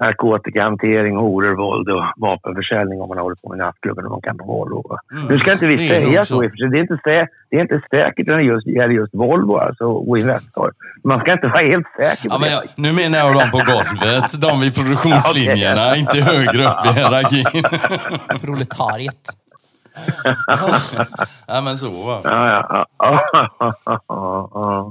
narkotikahantering, 0.00 1.16
horor, 1.16 1.56
våld 1.56 1.88
och 1.88 2.04
vapenförsäljning 2.16 3.00
om 3.00 3.08
man 3.08 3.18
håller 3.18 3.36
på 3.36 3.48
med 3.48 3.58
nattklubben 3.58 4.04
än 4.04 4.10
man 4.10 4.20
kan 4.20 4.38
på 4.38 4.44
Volvo. 4.44 4.96
Mm. 5.12 5.24
Nu 5.24 5.38
ska 5.38 5.52
inte 5.52 5.66
vi 5.66 5.76
Det 5.76 5.84
är 5.88 5.88
säga 6.06 6.24
så. 6.24 6.36
och 6.36 6.50
för 6.50 6.56
sig. 6.56 6.68
Det 6.70 6.78
är 6.78 6.80
inte, 6.80 6.94
sä- 6.94 7.26
det 7.50 7.56
är 7.56 7.60
inte 7.60 7.80
säkert 7.90 8.26
när 8.26 8.36
det 8.36 8.42
just, 8.42 8.66
gäller 8.66 8.94
just 8.94 9.14
Volvo 9.14 9.56
alltså, 9.56 9.84
och 9.84 10.18
Investor. 10.18 10.72
Man 11.04 11.20
ska 11.20 11.32
inte 11.32 11.48
vara 11.48 11.62
helt 11.62 11.86
säker 11.96 12.28
på 12.28 12.34
Ja, 12.34 12.38
men 12.40 12.50
jag, 12.52 12.62
nu 12.74 12.92
menar 12.92 13.18
jag 13.18 13.34
de 13.34 13.50
på 13.50 13.58
golvet, 13.72 14.40
de 14.40 14.60
vid 14.60 14.74
produktionslinjerna, 14.74 15.96
inte 15.96 16.20
högre 16.20 16.64
upp 16.68 16.86
i 16.86 16.88
hierarkin. 16.98 17.44
Proletariet. 18.40 19.14
Ja, 21.46 21.60
men 21.60 21.76
så 21.78 21.90
va. 21.90 22.20
Ja, 22.24 22.86
ja. 22.98 23.20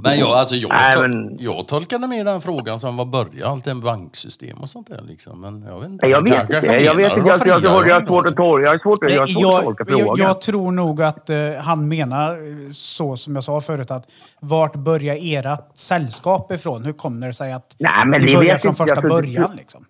Men 0.04 0.18
jag, 0.18 0.28
alltså, 0.28 0.54
jag, 0.54 0.68
Nej, 0.70 0.94
tol- 0.96 1.08
men- 1.08 1.36
jag 1.40 1.68
tolkade 1.68 2.06
med 2.06 2.26
den 2.26 2.40
frågan 2.40 2.80
som 2.80 2.96
var 2.96 3.04
början, 3.04 3.50
allt 3.52 3.66
en 3.66 3.80
banksystem 3.80 4.58
och 4.58 4.68
sånt 4.68 4.86
där 4.88 5.00
liksom. 5.08 5.40
Men 5.40 5.62
jag 5.68 5.80
vet 5.80 5.88
inte. 5.90 6.06
Jag 6.06 6.22
vet 6.22 6.40
inte. 6.42 6.66
Jag, 6.84 6.94
vet 6.94 6.96
menar 6.96 7.28
inte. 7.38 7.48
jag, 7.48 7.60
jag, 7.64 7.70
jag, 7.70 7.88
jag 7.88 8.00
har 8.00 8.06
svårt 8.06 8.26
att 8.26 8.36
tolka. 8.36 8.64
Jag 8.64 8.70
har 8.72 8.78
svårt, 8.78 8.98
jag 9.10 9.20
har 9.20 9.26
svårt 9.26 9.44
att 9.44 9.54
jag, 9.54 9.64
tolka 9.64 9.84
jag, 9.88 9.98
frågan. 10.06 10.26
jag 10.26 10.40
tror 10.40 10.72
nog 10.72 11.02
att 11.02 11.30
eh, 11.30 11.36
han 11.62 11.88
menar 11.88 12.30
eh, 12.30 12.70
så 12.72 13.16
som 13.16 13.34
jag 13.34 13.44
sa 13.44 13.60
förut 13.60 13.90
att 13.90 14.06
vart 14.40 14.74
börjar 14.76 15.16
ert 15.20 15.60
sällskap 15.74 16.52
ifrån? 16.52 16.84
Hur 16.84 16.92
kommer 16.92 17.26
det 17.26 17.32
sig 17.32 17.52
att 17.52 17.76
Nej, 17.78 17.90
men 18.06 18.20
ni 18.20 18.26
det 18.26 18.36
börjar 18.38 18.52
vet 18.52 18.62
från 18.62 18.70
inte 18.72 18.82
första 18.84 19.00
jag. 19.02 19.10
Början? 19.10 19.56
Liksom? 19.56 19.84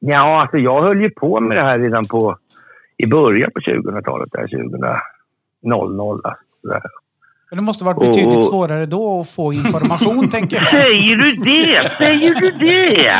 Ja, 0.00 0.40
alltså 0.40 0.56
jag 0.56 0.82
höll 0.82 1.00
ju 1.02 1.10
på 1.10 1.40
med 1.40 1.56
det 1.56 1.62
här 1.62 1.78
redan 1.78 2.04
på 2.04 2.36
i 2.98 3.06
början 3.06 3.50
på 3.54 3.60
2000-talet, 3.60 4.28
där 4.32 4.42
2000 4.42 4.84
alltså, 4.84 6.38
där. 6.62 6.82
Men 7.50 7.56
det 7.58 7.62
måste 7.62 7.84
varit 7.84 7.98
betydligt 7.98 8.38
och- 8.38 8.44
svårare 8.44 8.86
då 8.86 9.20
att 9.20 9.30
få 9.30 9.52
information, 9.52 10.28
tänker 10.30 10.56
jag. 10.56 10.64
Säger 10.64 11.16
du 11.16 11.32
det? 11.32 11.92
Säger 11.92 12.34
du 12.34 12.50
det? 12.50 13.10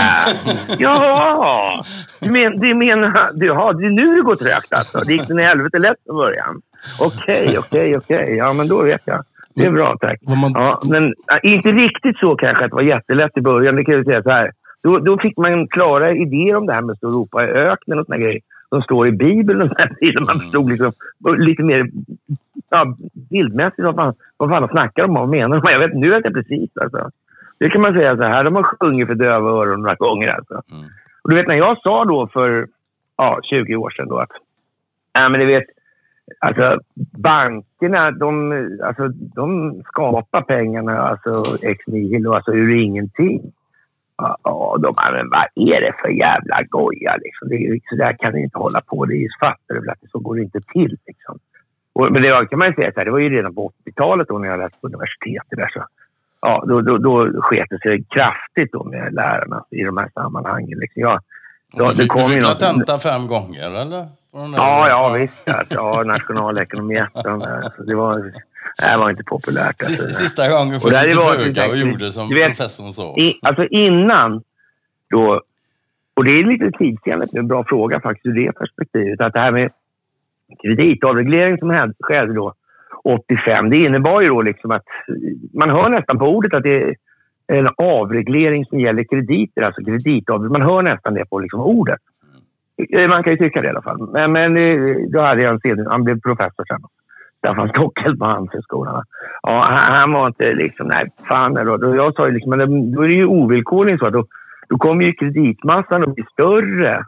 Ja! 0.78 1.84
Du, 2.20 2.30
men, 2.30 2.60
du 2.60 2.74
menar... 2.74 3.30
Du, 3.34 3.46
ja, 3.46 3.72
det 3.72 3.86
är 3.86 3.90
nu 3.90 4.16
det 4.16 4.22
går 4.22 4.36
trögt 4.36 4.72
alltså. 4.72 4.98
Det 4.98 5.12
gick 5.12 5.28
den 5.28 5.38
i 5.38 5.42
helvete 5.42 5.78
lätt 5.78 5.96
från 6.06 6.16
början. 6.16 6.60
Okej, 7.00 7.56
okej, 7.58 7.96
okej. 7.96 8.34
Ja, 8.36 8.52
men 8.52 8.68
då 8.68 8.82
vet 8.82 9.02
jag. 9.04 9.24
Det 9.54 9.64
är 9.64 9.70
bra, 9.70 9.96
tack. 10.00 10.18
Ja, 10.54 10.80
men 10.90 11.14
inte 11.42 11.68
riktigt 11.72 12.18
så 12.18 12.36
kanske 12.36 12.64
att 12.64 12.70
det 12.70 12.74
var 12.76 12.82
jättelätt 12.82 13.36
i 13.36 13.40
början. 13.40 13.76
Det 13.76 13.84
kan 13.84 13.94
jag 13.94 14.04
säga 14.04 14.22
så 14.22 14.30
här. 14.30 14.52
Då, 14.82 14.98
då 14.98 15.18
fick 15.18 15.36
man 15.36 15.68
klara 15.68 16.12
idéer 16.12 16.56
om 16.56 16.66
det 16.66 16.72
här 16.72 16.80
med 16.82 16.90
att 16.92 16.96
stå 16.98 17.06
och 17.08 17.14
ropa 17.14 17.44
i 17.44 17.46
öknen 17.46 17.98
och 17.98 18.06
såna 18.06 18.18
grejer. 18.18 18.40
Som 18.68 18.82
står 18.82 19.08
i 19.08 19.12
Bibeln 19.12 19.62
och 19.62 19.68
sådär. 19.68 20.12
Så 20.16 20.24
man 20.24 20.40
förstod 20.40 20.70
liksom, 20.70 20.92
lite 21.36 21.62
mer 21.62 21.90
ja, 22.70 22.96
bildmässigt 23.30 23.84
vad 23.84 23.94
fan, 23.94 24.14
vad 24.36 24.50
fan 24.50 24.62
de 24.62 24.68
snackar 24.68 25.04
om 25.04 25.10
och 25.10 25.20
vad 25.20 25.28
menar 25.28 25.60
de. 25.60 25.72
Jag 25.72 25.78
vet, 25.78 25.94
nu 25.94 26.10
vet 26.10 26.24
jag 26.24 26.34
precis 26.34 26.70
alltså. 26.76 27.10
Det 27.58 27.70
kan 27.70 27.80
man 27.80 27.94
säga 27.94 28.16
så 28.16 28.22
här. 28.22 28.44
De 28.44 28.54
har 28.54 28.62
sjungit 28.62 29.06
för 29.06 29.14
döva 29.14 29.50
öron 29.50 29.82
några 29.82 29.94
gånger 29.94 30.28
alltså. 30.28 30.62
Mm. 30.72 30.84
Och 31.22 31.30
du 31.30 31.36
vet 31.36 31.46
när 31.46 31.54
jag 31.54 31.78
sa 31.78 32.04
då 32.04 32.26
för 32.26 32.68
ja, 33.16 33.40
20 33.42 33.76
år 33.76 33.90
sedan 33.90 34.08
då 34.08 34.18
att 34.18 34.30
ja, 35.12 35.28
men 35.28 35.40
du 35.40 35.46
vet, 35.46 35.64
alltså, 36.38 36.80
bankerna 37.18 38.10
de, 38.10 38.52
alltså, 38.82 39.08
de 39.08 39.82
skapar 39.86 40.42
pengarna 40.42 40.98
alltså, 40.98 41.56
ex 41.62 41.86
nihilo, 41.86 42.32
alltså 42.32 42.52
ur 42.52 42.74
ingenting. 42.74 43.52
Ja, 44.42 44.76
de 44.82 44.92
bara, 44.94 45.12
men 45.12 45.30
vad 45.30 45.46
är 45.54 45.80
det 45.80 45.92
för 46.00 46.08
jävla 46.08 46.62
goja 46.62 47.16
liksom? 47.16 47.48
Det 47.48 47.80
så 47.90 47.96
där 47.96 48.12
kan 48.18 48.32
ni 48.32 48.42
inte 48.42 48.58
hålla 48.58 48.80
på. 48.80 49.04
Det 49.04 49.14
är 49.14 49.28
fattar 49.40 49.74
du 49.74 49.80
väl 49.80 49.90
att 49.90 50.00
det 50.00 50.08
så 50.10 50.18
går 50.18 50.36
det 50.36 50.42
inte 50.42 50.60
till 50.72 50.98
liksom. 51.06 51.38
Och, 51.92 52.12
men 52.12 52.22
det 52.22 52.32
var, 52.32 52.44
kan 52.44 52.58
man 52.58 52.68
ju 52.68 52.74
säga 52.74 52.92
så 52.92 53.00
här, 53.00 53.04
det 53.04 53.10
var 53.10 53.18
ju 53.18 53.28
redan 53.28 53.54
på 53.54 53.72
80-talet 53.86 54.28
då 54.28 54.38
när 54.38 54.48
jag 54.48 54.58
läste 54.58 54.78
på 54.80 54.86
universitetet 54.86 55.58
där 55.58 55.68
så 55.72 55.84
ja, 56.40 56.64
då, 56.68 56.80
då, 56.80 56.98
då 56.98 57.42
sket 57.42 57.66
det 57.70 57.78
sig 57.80 58.04
kraftigt 58.04 58.72
då 58.72 58.84
med 58.84 59.14
lärarna 59.14 59.64
i 59.70 59.82
de 59.84 59.96
här 59.96 60.10
sammanhangen. 60.14 60.78
Liksom. 60.78 61.02
Jag, 61.02 61.20
Du 61.72 61.86
fick, 61.86 61.96
du 61.98 62.06
kom 62.06 62.22
ju 62.22 62.28
fick 62.28 62.42
något- 62.42 62.60
tenta 62.60 62.98
fem 62.98 63.26
gånger 63.26 63.66
eller? 63.66 64.06
Ja, 64.56 64.88
ja 64.88 65.14
visst. 65.18 65.48
Alltså, 65.48 65.74
ja, 65.74 66.02
nationalekonomi 66.06 67.02
det 67.86 67.94
var, 67.94 68.32
det 68.76 68.84
här 68.84 68.98
var 68.98 69.10
inte 69.10 69.24
populärt. 69.24 69.76
Alltså. 69.82 70.10
Sista, 70.10 70.48
gången 70.48 70.74
lite 70.74 71.16
varit 71.16 71.42
föga 71.42 71.68
och 71.68 71.76
gjorde 71.76 72.12
som 72.12 72.28
du 72.28 72.34
vet, 72.34 72.46
professorn 72.48 72.92
sa. 72.92 73.14
I, 73.16 73.38
alltså 73.42 73.66
innan 73.66 74.42
då, 75.10 75.42
och 76.14 76.24
det 76.24 76.30
är 76.30 76.44
lite 76.44 76.70
tidsenligt, 76.70 77.34
en 77.34 77.48
bra 77.48 77.64
fråga 77.64 78.00
faktiskt 78.00 78.26
ur 78.26 78.32
det 78.34 78.52
perspektivet, 78.52 79.20
att 79.20 79.32
det 79.32 79.40
här 79.40 79.52
med 79.52 79.70
kreditavreglering 80.62 81.58
som 81.58 81.92
skedde 82.00 82.34
då 82.34 82.54
85, 83.04 83.70
det 83.70 83.76
innebar 83.76 84.20
ju 84.20 84.28
då 84.28 84.42
liksom 84.42 84.70
att 84.70 84.84
man 85.54 85.70
hör 85.70 85.88
nästan 85.88 86.18
på 86.18 86.26
ordet 86.26 86.54
att 86.54 86.62
det 86.62 86.82
är 86.82 86.94
en 87.46 87.68
avreglering 87.76 88.64
som 88.64 88.80
gäller 88.80 89.04
krediter, 89.04 89.62
alltså 89.62 89.84
kreditavreglering. 89.84 90.52
Man 90.52 90.70
hör 90.70 90.82
nästan 90.82 91.14
det 91.14 91.24
på 91.24 91.38
liksom 91.38 91.60
ordet. 91.60 92.00
Eh, 92.92 93.08
Man 93.08 93.22
kan 93.22 93.32
ju 93.32 93.38
tycka 93.38 93.60
det 93.60 93.66
i 93.66 93.70
alla 93.70 93.82
fall. 93.82 94.10
Men, 94.12 94.32
men 94.32 94.56
eh, 94.56 94.96
då 95.12 95.20
hade 95.20 95.42
jag 95.42 95.54
en 95.54 95.60
CD, 95.60 95.84
han 95.88 96.04
blev 96.04 96.20
professor 96.20 96.64
sen. 96.68 96.80
Stockel 97.68 98.16
på 98.16 98.24
Handelshögskolan. 98.24 99.04
Ja, 99.42 99.66
han, 99.70 99.94
han 99.94 100.12
var 100.12 100.26
inte 100.26 100.52
liksom, 100.52 100.86
nej 100.86 101.10
fan. 101.28 101.54
Då, 101.54 101.76
då, 101.76 101.96
jag 101.96 102.14
sa 102.14 102.26
ju 102.26 102.32
liksom, 102.32 102.50
men 102.50 102.92
då 102.92 103.02
är 103.02 103.08
det 103.08 103.14
ju 103.14 103.26
ovillkorligen 103.26 103.98
så 103.98 104.06
att 104.06 104.12
då, 104.12 104.26
då 104.68 104.78
kommer 104.78 105.04
ju 105.04 105.12
kreditmassan 105.12 106.02
att 106.02 106.14
bli 106.14 106.24
större 106.32 107.04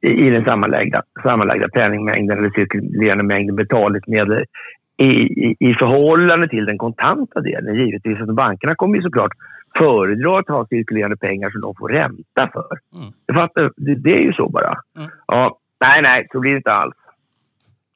i, 0.00 0.08
i 0.08 0.30
den 0.30 0.44
sammanlagda, 0.44 1.02
sammanlagda 1.22 1.68
penningmängden 1.68 2.38
eller 2.38 2.50
cirkulerande 2.50 3.24
mängden 3.24 3.56
betalningsmedel 3.56 4.44
i, 4.96 5.04
i, 5.04 5.56
i 5.58 5.74
förhållande 5.74 6.48
till 6.48 6.66
den 6.66 6.78
kontanta 6.78 7.40
delen. 7.40 7.74
Givetvis, 7.74 8.20
att 8.20 8.34
bankerna 8.34 8.74
kommer 8.74 8.96
ju 8.96 9.02
såklart 9.02 9.32
föredra 9.76 10.38
att 10.38 10.48
ha 10.48 10.66
cirkulerande 10.66 11.16
pengar 11.16 11.50
som 11.50 11.60
de 11.60 11.74
får 11.74 11.88
ränta 11.88 12.48
för. 12.52 12.78
Mm. 12.94 13.12
Det, 13.26 13.34
fattar, 13.34 13.72
det, 13.76 13.94
det 13.94 14.18
är 14.18 14.22
ju 14.22 14.32
så 14.32 14.48
bara. 14.48 14.74
Mm. 14.98 15.10
Ja, 15.26 15.58
nej, 15.80 16.02
nej, 16.02 16.26
så 16.32 16.40
blir 16.40 16.50
det 16.50 16.56
inte 16.56 16.72
alls. 16.72 16.94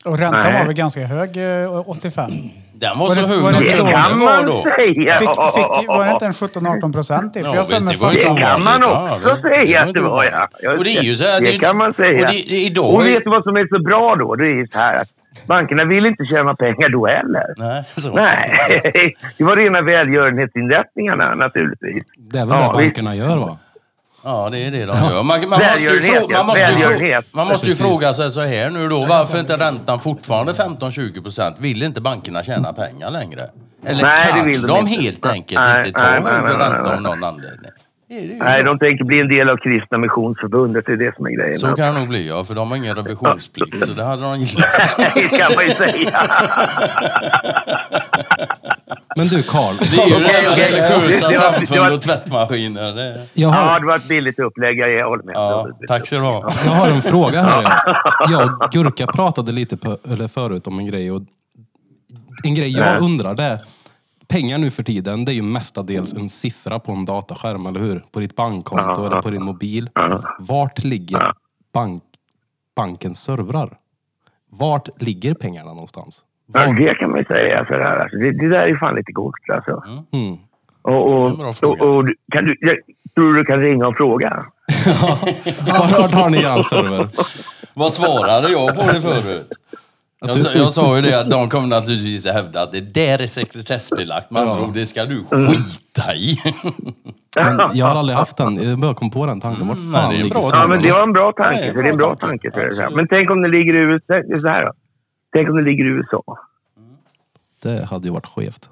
Och 0.04 0.18
räntan 0.18 0.40
Nej. 0.42 0.58
var 0.58 0.64
väl 0.66 0.74
ganska 0.74 1.06
hög 1.06 1.36
eh, 1.62 1.88
85? 1.88 2.30
Den 2.76 2.98
var 2.98 3.06
Var 3.08 3.14
så 3.14 3.20
det- 3.20 3.26
hög 3.26 3.40
var 3.40 3.52
det 3.52 3.58
inte 3.58 3.76
då? 3.78 3.86
kan 3.90 4.20
var 4.20 4.26
man 4.26 4.46
då. 4.46 4.62
säga. 4.76 5.18
Fick, 5.18 5.28
fick, 5.28 5.88
var 5.88 6.06
det 6.06 6.12
inte 6.12 6.26
en 6.26 6.32
17-18 6.32 6.92
procent? 6.92 7.34
Typ? 7.34 7.42
Ja, 7.44 7.54
Jag 7.54 7.60
har 7.60 7.64
för 7.64 7.74
visst, 7.74 7.86
mig 7.86 7.94
det 7.96 8.00
var 8.02 8.12
ju 8.12 8.16
första- 8.18 8.34
Det 8.34 8.40
kan 8.40 8.62
man 8.64 8.80
Ja, 8.82 9.16
också 9.16 9.34
det- 9.34 9.40
säga 9.42 9.80
det 9.84 9.88
att 9.88 9.94
det 9.94 10.00
var 10.00 10.24
ja. 10.24 10.48
Just 10.62 10.78
Och 10.78 10.84
det 10.84 10.96
är 10.96 11.02
ju 11.02 11.14
så 11.14 11.24
här, 11.24 11.40
Det 11.40 11.46
det 11.52 11.58
kan 11.58 11.76
man 11.76 11.94
säga. 11.94 12.10
Och 12.26 12.32
det, 12.32 12.44
det, 12.48 12.56
idag... 12.56 12.94
Och 12.94 13.06
vet 13.06 13.24
du 13.24 13.30
vad 13.30 13.42
som 13.42 13.56
är 13.56 13.66
så 13.76 13.82
bra 13.82 14.16
då? 14.16 14.34
Det 14.34 14.46
är 14.46 14.54
ju 14.54 14.66
så 14.72 14.78
här 14.78 14.96
att 14.96 15.08
bankerna 15.46 15.84
vill 15.84 16.06
inte 16.06 16.24
tjäna 16.24 16.54
pengar 16.54 16.88
då 16.88 17.06
heller. 17.06 17.54
Nej, 17.56 17.84
så. 17.96 18.10
Nej, 18.12 19.14
det 19.38 19.44
var 19.44 19.56
rena 19.56 19.82
välgörenhetsinrättningarna 19.82 21.34
naturligtvis. 21.34 22.04
Det 22.16 22.38
är 22.38 22.46
väl 22.46 22.56
Ja, 22.60 22.66
det 22.66 22.72
bankerna 22.84 23.14
gör 23.14 23.36
va? 23.36 23.58
Ja, 24.24 24.48
det 24.52 24.58
är 24.58 24.70
det 24.70 24.86
de 24.86 24.96
gör. 24.96 25.22
Man, 25.22 25.26
man 25.26 25.48
måste 25.48 25.78
ju, 25.80 25.88
Välgörenhet, 25.88 26.22
frå- 26.22 26.26
ja. 26.30 26.36
man 26.36 26.46
måste 26.46 26.60
ju, 26.60 26.66
frå- 26.66 26.88
Välgörenhet. 26.88 27.26
man 27.32 27.46
måste 27.48 27.66
ju 27.66 27.74
fråga 27.74 28.14
sig 28.14 28.30
så 28.30 28.40
här 28.40 28.70
nu 28.70 28.88
då. 28.88 29.04
Varför 29.06 29.38
inte 29.40 29.56
räntan 29.56 30.00
fortfarande 30.00 30.52
15-20 30.52 31.22
procent? 31.22 31.56
Vill 31.58 31.82
inte 31.82 32.00
bankerna 32.00 32.42
tjäna 32.42 32.72
pengar 32.72 33.10
längre? 33.10 33.50
Eller 33.86 34.02
Nej, 34.02 34.26
det 34.26 34.32
kan 34.38 34.46
vill 34.46 34.62
de 34.62 34.66
de, 34.68 34.78
inte. 34.88 35.02
helt 35.02 35.26
enkelt 35.26 35.60
Nej, 35.60 35.86
inte 35.86 35.98
ta 35.98 36.04
nej, 36.10 36.20
nej, 36.24 36.32
högre 36.32 36.48
nej, 36.48 36.56
nej, 36.58 36.68
ränta 36.78 36.94
av 36.94 37.02
någon 37.02 37.24
anledning? 37.24 37.70
Det 38.14 38.20
är 38.20 38.26
det 38.28 38.32
ju 38.34 38.38
Nej, 38.38 38.62
de 38.64 38.78
tänker 38.78 39.04
bli 39.04 39.20
en 39.20 39.28
del 39.28 39.48
av 39.48 39.56
Kristna 39.56 39.98
Missionsförbundet. 39.98 40.86
Det 40.86 40.92
är 40.92 40.96
det 40.96 41.16
som 41.16 41.26
är 41.26 41.30
grejen. 41.30 41.54
Så 41.54 41.66
kan 41.66 41.94
det 41.94 42.00
nog 42.00 42.08
bli 42.08 42.28
ja, 42.28 42.44
för 42.44 42.54
de 42.54 42.70
har 42.70 42.76
ingen 42.76 42.94
revisionsplikt 42.96 43.86
så 43.86 43.92
det 43.92 44.04
hade 44.04 44.22
de 44.22 44.40
gillat. 44.40 44.70
det 45.14 45.28
kan 45.28 45.52
man 45.54 45.64
ju 45.64 45.74
säga. 45.74 46.22
Men 49.16 49.26
du 49.26 49.42
Karl, 49.42 49.74
Det 49.76 50.02
är 50.02 50.06
ju 50.06 50.14
rena 50.14 50.52
okej. 50.52 50.72
religiösa 50.72 51.28
Det 51.28 51.38
var- 51.38 51.50
det 51.52 51.56
samfund 51.58 51.80
var- 51.80 51.92
och 51.92 52.02
tvättmaskiner. 52.02 52.94
Det. 52.94 53.10
jag 53.34 53.50
Ja, 53.50 53.54
har, 53.54 53.80
det 53.80 53.86
var 53.86 53.96
ett 53.96 54.08
billigt 54.08 54.38
upplägg. 54.38 54.78
Jag 54.78 55.08
håller 55.08 55.22
med. 55.24 55.34
Ja, 55.34 55.66
tack 55.88 56.06
ska 56.06 56.16
du 56.16 56.22
ha. 56.22 56.50
jag 56.64 56.72
har 56.72 56.88
en 56.88 57.02
fråga 57.02 57.42
här. 57.42 57.62
ja. 57.62 58.26
Jag 58.30 58.62
och 58.62 58.70
Gurka 58.72 59.06
pratade 59.06 59.52
lite 59.52 59.76
på, 59.76 59.96
eller 60.12 60.28
förut 60.28 60.66
om 60.66 60.78
en 60.78 60.86
grej. 60.86 61.10
Och 61.12 61.22
en 62.44 62.54
grej 62.54 62.72
jag 62.78 63.00
undrar 63.02 63.34
det 63.34 63.42
är, 63.42 63.58
pengar 64.28 64.58
nu 64.58 64.70
för 64.70 64.82
tiden, 64.82 65.24
det 65.24 65.32
är 65.32 65.34
ju 65.34 65.42
mestadels 65.42 66.12
en 66.12 66.28
siffra 66.28 66.78
på 66.78 66.92
en 66.92 67.04
dataskärm, 67.04 67.66
eller 67.66 67.80
hur? 67.80 68.04
På 68.12 68.20
ditt 68.20 68.36
bankkonto 68.36 69.06
eller 69.06 69.22
på 69.22 69.30
din 69.30 69.44
mobil. 69.44 69.90
Vart 70.38 70.84
ligger 70.84 71.32
bank, 71.72 72.02
bankens 72.76 73.20
servrar? 73.20 73.78
Vart 74.50 75.02
ligger 75.02 75.34
pengarna 75.34 75.72
någonstans? 75.72 76.22
Ja, 76.52 76.72
det 76.72 76.94
kan 76.94 77.10
man 77.10 77.18
ju 77.18 77.24
säga. 77.24 77.66
Så 77.66 77.72
där. 77.72 77.98
Alltså, 77.98 78.16
det, 78.16 78.30
det 78.30 78.48
där 78.48 78.60
är 78.60 78.66
ju 78.68 78.78
fan 78.78 78.94
lite 78.94 79.12
coolt. 79.12 79.50
Alltså. 79.52 79.82
Mm. 80.12 80.38
Och, 80.82 81.12
och, 81.12 81.38
Det 81.38 81.66
och, 81.66 81.80
och, 81.80 82.08
kan 82.32 82.44
du, 82.44 82.56
jag 82.60 82.76
tror 83.14 83.34
du 83.34 83.44
kan 83.44 83.60
ringa 83.60 83.86
och 83.86 83.96
fråga? 83.96 84.28
Vart 85.66 85.98
vart 85.98 86.12
har 86.12 86.30
ni 86.30 86.38
er 86.38 86.62
server? 86.62 87.08
Vad 87.74 87.92
svarade 87.92 88.48
jag 88.48 88.76
på 88.76 88.92
det 88.92 89.00
förut? 89.00 89.48
Jag, 90.26 90.38
sa- 90.38 90.52
jag 90.54 90.70
sa 90.70 90.96
ju 90.96 91.02
det 91.02 91.20
att 91.20 91.30
de 91.30 91.48
kommer 91.48 91.68
naturligtvis 91.68 92.26
att 92.26 92.34
hävda 92.34 92.62
att 92.62 92.72
det 92.72 92.80
där 92.80 93.22
är 93.22 93.26
sekretessbelagt. 93.26 94.30
Med 94.30 94.42
andra 94.42 94.62
ord, 94.64 94.74
det 94.74 94.86
ska 94.86 95.04
du 95.04 95.24
skita 95.24 96.14
i. 96.14 96.38
Men 97.36 97.60
jag 97.74 97.86
har 97.86 97.94
aldrig 97.96 98.16
haft 98.18 98.36
den. 98.36 98.68
Jag 98.68 98.78
bara 98.78 98.94
kom 98.94 99.10
på 99.10 99.26
den 99.26 99.40
tanken. 99.40 99.68
Vart 99.68 99.78
Mm, 99.78 99.92
fan 99.92 100.08
nej, 100.08 100.16
det 100.16 100.20
är 100.20 100.24
ligger 100.24 100.34
bra. 100.40 100.50
Ja, 100.52 100.66
men 100.66 100.82
det 100.82 100.92
var 100.92 101.02
en 101.02 101.12
bra 101.12 101.32
tanke. 101.32 101.60
Nej, 101.60 101.72
så 101.74 101.80
det 101.82 101.88
är 101.88 101.92
en 101.92 101.96
bra 101.96 102.06
bra 102.06 102.16
tanke. 102.16 102.50
tanke. 102.50 102.50
Så 102.50 102.58
det 102.60 102.66
är 102.66 102.70
så 102.70 102.76
här. 102.76 102.86
Absolut. 102.86 102.96
Men 102.96 103.08
tänk 103.08 103.30
om 103.30 103.42
det 103.42 103.48
ligger 103.48 103.74
i 103.74 103.78
USA. 103.78 104.04
det 104.08 104.14
är 104.32 104.36
Så 104.40 104.48
här 104.48 104.64
då. 104.66 104.72
Tänk 105.32 105.48
om 105.48 105.56
det 105.56 105.62
ligger 105.62 105.84
i 105.84 105.88
USA. 105.88 106.22
Det 107.62 107.84
hade 107.84 108.08
ju 108.08 108.12
varit 108.14 108.26
skevt. 108.26 108.68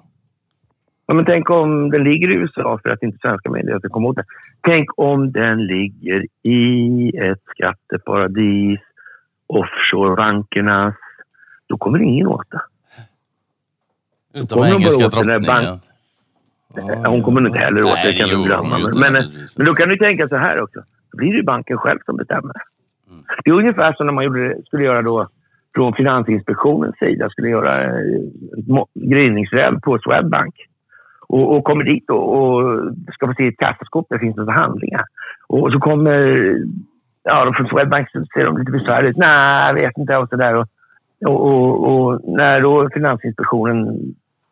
Ja, 1.06 1.14
men 1.14 1.24
tänk 1.24 1.50
om 1.50 1.90
den 1.90 2.04
ligger 2.04 2.28
i 2.30 2.34
USA 2.34 2.78
för 2.82 2.90
att 2.90 3.02
inte 3.02 3.18
svenska 3.18 3.50
myndigheter 3.50 3.88
kommer 3.88 4.08
åt 4.08 4.16
det. 4.16 4.24
Tänk 4.60 4.88
om 4.98 5.32
den 5.32 5.66
ligger 5.66 6.26
i 6.42 7.10
ett 7.18 7.42
skatteparadis, 7.56 8.80
offshorebankernas. 9.46 10.94
Då 11.72 11.78
kommer 11.78 12.02
ingen 12.02 12.26
åt 12.26 12.50
det. 12.50 12.62
Utom 14.40 14.64
engelska 14.64 15.08
drottningen. 15.08 15.80
Ja, 16.74 17.08
hon 17.08 17.22
kommer 17.22 17.46
inte 17.46 17.58
heller 17.58 17.82
åt 17.82 18.02
det, 18.04 18.12
kan 18.12 18.28
du 18.28 18.44
glömma. 18.44 18.78
Men, 19.56 19.66
då 19.66 19.74
kan 19.74 19.88
du 19.88 19.96
tänka 19.96 20.28
så 20.28 20.36
här 20.36 20.60
också. 20.60 20.80
Då 21.12 21.16
blir 21.16 21.36
det 21.36 21.42
banken 21.42 21.78
själv 21.78 21.98
som 22.06 22.16
bestämmer. 22.16 22.54
Mm. 23.10 23.24
Det 23.44 23.50
är 23.50 23.54
ungefär 23.54 23.92
som 23.92 24.06
när 24.06 24.12
man 24.12 24.24
gjorde, 24.24 24.56
skulle 24.66 24.84
göra 24.84 25.02
då 25.02 25.28
från 25.74 25.94
Finansinspektionens 25.94 26.98
sida 26.98 27.30
skulle 27.30 27.48
göra 27.48 27.82
eh, 27.82 28.84
gryningsräd 28.94 29.82
på 29.82 29.98
Swedbank. 29.98 30.54
Och, 31.28 31.56
och 31.56 31.64
kommer 31.64 31.84
dit 31.84 32.10
och, 32.10 32.38
och 32.38 32.80
ska 33.14 33.26
få 33.26 33.34
se 33.36 33.48
ett 33.48 33.58
kassaskåp 33.58 34.06
där 34.08 34.16
det 34.16 34.24
finns 34.24 34.36
några 34.36 34.52
handlingar. 34.52 35.04
Och 35.46 35.72
så 35.72 35.78
kommer 35.78 36.18
ja, 37.22 37.52
från 37.56 37.68
Swedbank 37.68 38.10
så 38.10 38.24
ser 38.34 38.46
de 38.46 38.58
lite 38.58 38.72
besvärligt 38.72 39.10
ut. 39.10 39.16
Nej, 39.16 39.66
jag 39.66 39.74
vet 39.74 39.98
inte. 39.98 40.16
Och, 40.16 40.28
så 40.28 40.36
där. 40.36 40.54
Och, 40.54 40.68
och, 41.26 41.46
och, 41.46 41.88
och 41.92 42.20
när 42.24 42.60
då 42.60 42.88
Finansinspektionen 42.94 43.98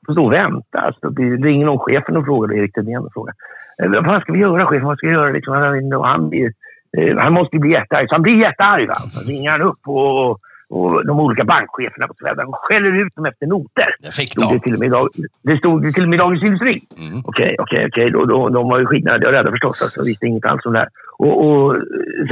får 0.06 0.12
stå 0.12 0.24
och 0.24 0.32
vänta. 0.32 0.78
Alltså, 0.78 1.00
då 1.02 1.10
blir- 1.10 1.36
ringer 1.42 1.66
någon 1.66 1.78
chefen 1.78 2.16
och 2.16 2.24
frågar, 2.24 2.56
Erik 2.56 2.72
Thedéen 2.74 3.02
och 3.04 3.12
frågar. 3.12 3.34
"Eh, 3.82 3.90
Vad 3.90 4.04
fan 4.04 4.20
ska 4.20 4.32
vi 4.32 4.38
göra 4.38 4.66
chefen? 4.66 4.86
Vad 4.86 4.98
ska 4.98 5.06
vi 5.06 5.12
göra? 5.12 5.30
Liksom, 5.30 5.54
han, 5.54 5.92
han, 6.04 6.28
blir, 6.28 6.52
eh, 6.98 7.16
han 7.18 7.32
måste 7.32 7.58
bli 7.58 7.70
jättearg. 7.70 8.08
Så 8.08 8.14
han 8.14 8.22
blir 8.22 8.36
jättearg. 8.36 8.88
Va? 8.88 8.94
Så 8.94 9.28
ringer 9.28 9.50
han 9.50 9.62
upp 9.62 9.78
och, 9.86 10.30
och 10.72 11.06
de 11.06 11.20
olika 11.20 11.44
bankcheferna 11.44 12.06
på 12.08 12.14
Swedbank 12.14 12.48
och 12.48 12.56
skäller 12.62 13.06
ut 13.06 13.14
dem 13.14 13.24
efter 13.26 13.46
noter. 13.46 13.86
Det 14.00 14.14
fick 14.14 14.32
Stod 14.32 14.52
det, 14.52 14.58
till 14.58 14.72
och 14.74 14.78
med 14.80 14.86
i 14.86 14.90
dag, 14.90 15.08
det 15.42 15.56
stod 15.58 15.82
det 15.82 15.92
till 15.92 16.02
och 16.02 16.08
med 16.08 16.16
i 16.16 16.18
Dagens 16.18 16.42
Industri. 16.42 16.82
Mm. 16.98 17.20
Okej, 17.24 17.56
okej, 17.58 17.86
okej. 17.88 18.10
De 18.10 18.68
var 18.68 18.78
ju 18.78 18.86
skitnödiga 18.86 19.28
och 19.28 19.34
rädda 19.34 19.50
förstås. 19.50 19.82
Alltså, 19.82 20.02
visste 20.04 20.26
inget 20.26 20.44
alls 20.46 20.66
om 20.66 20.72
det 20.72 20.78
här. 20.78 20.88
Och, 21.18 21.46
och 21.46 21.76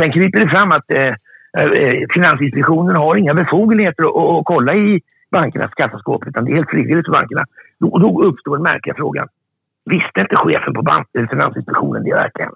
sen 0.01 0.13
kryper 0.13 0.41
det 0.41 0.49
fram 0.49 0.73
att 0.73 0.91
eh, 0.91 1.15
Finansinspektionen 2.15 2.97
har 2.97 3.17
inga 3.17 3.35
befogenheter 3.35 4.03
att, 4.05 4.39
att, 4.39 4.45
kolla 4.45 4.75
i 4.75 5.01
bankernas 5.33 5.71
kassaskåp 5.75 6.27
utan 6.27 6.45
det 6.45 6.51
är 6.51 6.55
helt 6.55 6.71
frivilligt 6.71 7.07
för 7.07 7.13
bankerna. 7.13 7.45
Då, 7.81 7.99
då 7.99 8.23
uppstår 8.25 8.57
den 8.57 8.63
märkliga 8.63 8.95
frågan. 8.95 9.29
Visste 9.91 10.21
inte 10.21 10.37
chefen 10.37 10.75
på 10.75 10.83
bank, 10.83 11.07
Finansinspektionen 11.31 12.05
det 12.05 12.15
verkligen? 12.15 12.51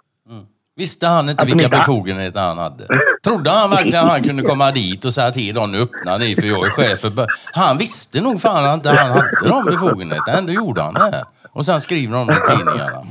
Visste 0.76 1.06
han 1.06 1.28
inte 1.28 1.44
de 1.44 1.50
vilka 1.50 1.64
inte- 1.64 1.76
befogenheter 1.76 2.40
han 2.40 2.58
hade? 2.58 2.86
Trodde 3.24 3.50
han 3.50 3.70
verkligen 3.70 4.04
han 4.08 4.22
kunde 4.22 4.42
komma 4.42 4.70
dit 4.70 5.04
och 5.04 5.12
säga 5.12 5.30
till 5.30 5.54
dem 5.54 5.72
nu 5.72 5.78
öppnar 5.80 6.18
ni 6.18 6.36
för 6.36 6.46
jag 6.46 6.66
är 6.66 6.70
chef 6.70 7.00
för 7.00 7.10
ba-" 7.10 7.26
Han 7.52 7.78
visste 7.78 8.20
nog 8.20 8.40
fan 8.40 8.74
inte 8.74 8.88
han 8.90 9.10
hade 9.10 9.48
de 9.48 9.64
befogenheterna. 9.64 10.38
Ändå 10.38 10.52
gjorde 10.52 10.82
han 10.82 10.94
det. 10.94 11.24
Och 11.50 11.64
sen 11.66 11.80
skriver 11.80 12.16
de 12.18 12.26
det 12.26 12.32
i 12.34 12.56
tidningarna. 12.56 13.02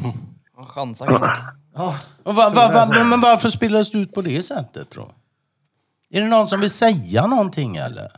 Han 0.58 0.66
chansar 0.66 1.06
kanske. 1.06 1.42
Och 2.24 2.36
va, 2.36 2.50
va, 2.56 2.72
va, 2.74 2.88
men- 2.90 3.10
men 3.10 3.22
varför 3.22 3.50
spelades 3.50 3.92
det 3.92 3.98
ut 3.98 4.14
på 4.14 4.22
det 4.22 4.42
sättet 4.46 4.88
då? 4.96 5.12
Är 6.12 6.22
det 6.22 6.28
någon 6.28 6.48
som 6.48 6.60
vill 6.62 6.70
säga 6.70 7.28
någonting 7.28 7.76
eller? 7.78 8.12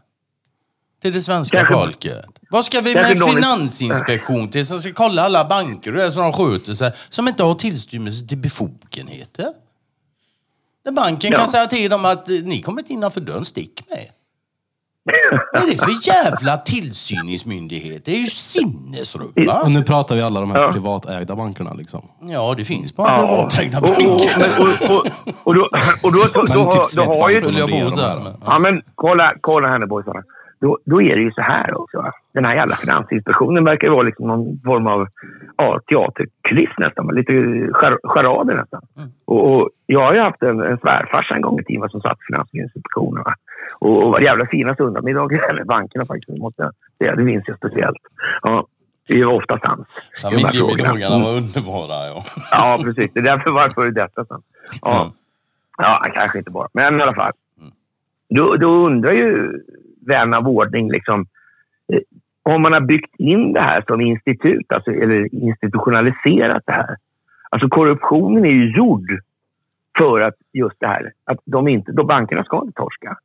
Till 1.02 1.14
det 1.14 1.22
svenska 1.22 1.58
Kanske- 1.58 1.74
folket? 1.74 2.26
Vad 2.50 2.66
ska 2.66 2.82
vi 2.82 2.94
med 2.96 3.12
en 3.12 3.18
finansinspektion 3.18 4.50
till 4.52 4.66
som 4.66 4.80
ska 4.80 4.94
kolla 4.94 5.22
alla 5.22 5.46
banker 5.46 5.92
och 5.92 5.98
det 5.98 6.12
som 6.12 6.24
de 6.24 6.34
sköter 6.34 6.74
sig, 6.74 6.92
som 7.10 7.28
inte 7.28 7.44
har 7.44 7.56
tillstymmelse 7.56 8.28
till 8.28 8.38
befogenheter? 8.38 9.54
Där 10.86 10.92
banken 10.92 11.32
Ja. 11.32 11.38
kan 11.38 11.48
säga 11.48 11.68
till 11.68 11.90
dem 11.90 12.06
att 12.06 12.30
eh, 12.30 12.36
ni 12.44 12.62
kommer 12.62 12.82
inte 12.82 12.94
innanför 12.94 13.22
dörren, 13.22 13.46
stick 13.46 13.90
med. 13.90 14.10
Vad 15.54 15.64
är 15.64 15.68
det 15.72 15.78
för 15.84 16.08
jävla 16.08 16.58
tillsyningsmyndighet? 16.58 18.06
Det 18.06 18.12
är 18.12 18.20
ju 18.20 18.26
sinnesrubbat. 18.28 19.64
Och 19.64 19.72
nu 19.72 19.84
pratar 19.84 20.16
vi 20.16 20.22
alla 20.22 20.40
de 20.40 20.52
här 20.52 20.62
Ja. 20.62 20.72
privatägda 20.72 21.36
bankerna 21.36 21.74
liksom. 21.74 22.02
Ja, 22.22 22.54
det 22.58 22.66
finns 22.66 22.96
bara 22.96 23.08
Ja. 23.12 23.28
privatägda 23.28 23.78
Och, 23.80 23.84
och, 23.90 23.90
banker. 24.08 24.40
men- 24.40 24.62
och, 24.68 24.96
och, 24.98 25.06
och, 25.44 25.56
då, 25.56 25.62
och 26.04 26.12
då, 26.14 26.20
då, 26.34 26.44
Men 26.48 26.58
då, 26.58 26.64
har- 26.64 26.84
typ 26.84 26.96
då 26.96 27.04
har 27.04 27.30
ju... 27.30 27.36
Jag 27.36 27.70
på 27.72 27.78
och 27.86 27.94
så 27.94 28.02
här. 28.02 28.16
men- 28.24 28.34
Ja, 28.46 28.60
men 28.60 28.82
kolla, 28.96 29.34
kolla 29.42 29.68
här 29.68 29.80
nu 29.80 29.86
boysarna. 29.86 30.24
Då, 30.62 30.78
då 30.86 31.02
är 31.02 31.16
det 31.16 31.22
ju 31.22 31.32
så 31.32 31.42
här 31.42 31.82
också. 31.82 31.98
Va? 31.98 32.12
Den 32.34 32.46
här 32.46 32.56
jävla 32.56 32.76
Finansinspektionen 32.76 33.64
verkar 33.64 33.88
ju 33.88 33.94
vara 33.94 34.04
liksom 34.04 34.28
någon 34.28 34.60
form 34.66 34.88
av 34.88 35.08
ja, 35.58 35.80
teaterkuliss 35.88 36.70
nästan. 36.78 37.06
va? 37.08 37.12
Lite 37.12 37.34
char- 37.74 38.00
charader 38.14 38.56
nästan. 38.56 38.82
Och, 39.26 39.52
och 39.56 39.70
jag 39.86 40.00
har 40.00 40.14
ju 40.14 40.20
haft 40.20 40.42
en, 40.44 40.60
en 40.62 40.78
svärfarsa 40.78 41.36
en 41.36 41.42
gång 41.42 41.60
i 41.60 41.64
tiden 41.64 41.90
som 41.90 42.02
satt 42.02 42.18
i 42.18 42.26
Finansinspektionen. 42.34 43.24
Va? 43.24 43.34
Och, 43.80 44.03
och 44.03 44.12
var 44.12 44.20
jävla 44.20 44.46
fina 44.46 44.75
söndagsmiddagar 44.75 45.53
med 45.53 45.68
bankerna 45.68 46.06
faktiskt. 46.06 46.38
Måste 46.38 46.62
jag 46.63 46.74
säga. 46.98 47.15
Det 47.15 47.24
minns 47.24 47.44
jag 47.48 47.58
speciellt. 47.58 47.98
Ja, 48.42 48.68
det 49.08 49.25
var 49.25 49.34
ofta 49.34 49.56
i 49.56 49.60
de 49.62 49.62
frågorna. 49.62 49.86
Familjemiddagarna 50.22 51.24
var 51.24 51.38
underbara. 51.38 52.08
Ja. 52.08 52.24
Ja, 52.51 52.80
precis. 52.84 53.12
Det 53.13 53.20
är 53.20 53.24
därför 53.24 53.51
var 53.51 53.86
det 53.86 53.92
detta 53.92 54.25
sen. 54.25 54.42
Ja. 54.82 55.01
Mm. 55.01 55.13
ja, 55.77 56.06
kanske 56.13 56.38
inte 56.38 56.51
bara. 56.51 56.68
Men 56.74 57.00
i 57.00 57.03
alla 57.03 57.15
fall. 57.15 57.32
Då, 58.30 58.56
då 58.56 58.86
undrar 58.86 59.12
ju 59.12 59.60
vän 60.08 60.34
av 60.34 60.48
ordning 60.48 60.92
liksom, 60.92 61.27
eh, 61.94 62.00
om 62.44 62.62
man 62.62 62.74
har 62.74 62.82
byggt 62.82 63.15
in 63.18 63.53
det 63.53 63.62
här 63.62 63.84
som 63.88 64.01
institut, 64.01 64.72
alltså, 64.72 64.92
eller 64.92 65.36
institutionaliserat 65.36 66.63
det 66.65 66.72
här. 66.72 66.98
Alltså 67.50 67.70
korruptionen 67.70 68.46
är 68.46 68.50
ju 68.50 68.75
gjord 68.75 69.20
för 69.98 70.22
att 70.22 70.36
just 70.53 70.75
det 70.80 70.88
här, 70.88 71.12
att 71.25 71.39
de 71.46 71.68
inte, 71.68 71.92
då 71.92 72.03
bankerna 72.03 72.44
ska 72.44 72.62
inte 72.62 72.82
torska. 72.82 73.18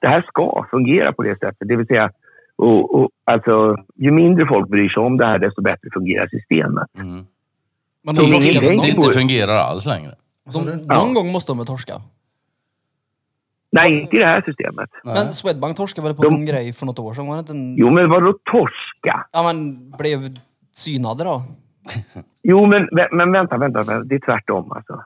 Det 0.00 0.08
här 0.08 0.22
ska 0.22 0.66
fungera 0.70 1.12
på 1.12 1.22
det 1.22 1.30
sättet. 1.38 1.56
Det 1.68 1.76
vill 1.76 1.86
säga, 1.86 2.10
och, 2.56 2.94
och, 3.00 3.10
alltså, 3.24 3.76
ju 3.96 4.10
mindre 4.10 4.46
folk 4.46 4.68
bryr 4.68 4.88
sig 4.88 5.02
om 5.02 5.16
det 5.16 5.26
här, 5.26 5.38
desto 5.38 5.62
bättre 5.62 5.88
fungerar 5.92 6.28
systemet. 6.28 6.88
Mm. 6.94 7.26
Men 8.02 8.14
de, 8.14 8.30
tänker 8.30 8.60
det 8.60 8.74
inte 8.74 9.12
fungerar 9.12 9.54
alls 9.56 9.86
längre. 9.86 10.14
de, 10.52 10.84
Ja. 10.88 10.94
någon 10.94 11.14
gång 11.14 11.32
måste 11.32 11.50
de 11.52 11.58
väl 11.58 11.66
torska? 11.66 12.00
Nej, 13.72 14.00
inte 14.00 14.16
i 14.16 14.18
det 14.18 14.26
här 14.26 14.42
systemet. 14.46 14.90
Men 15.04 15.32
Swedbank 15.34 15.76
torskade 15.76 16.08
väl 16.08 16.16
på 16.16 16.22
De- 16.22 16.34
en 16.34 16.46
grej 16.46 16.72
för 16.72 16.86
något 16.86 16.98
år 16.98 17.14
sedan? 17.14 17.26
Var 17.26 17.34
det 17.34 17.40
inte 17.40 17.52
en... 17.52 17.76
Jo, 17.76 17.90
men 17.90 18.10
vadå 18.10 18.34
torska? 18.44 19.26
Ja 19.32 19.42
men 19.42 19.90
blev 19.90 20.20
synade 20.74 21.24
då? 21.24 21.42
Jo, 22.42 22.66
men, 22.66 22.88
men 23.12 23.32
vänta, 23.32 23.58
vänta, 23.58 23.78
vänta. 23.78 24.04
Det 24.04 24.14
är 24.14 24.18
tvärtom 24.20 24.72
alltså. 24.72 25.04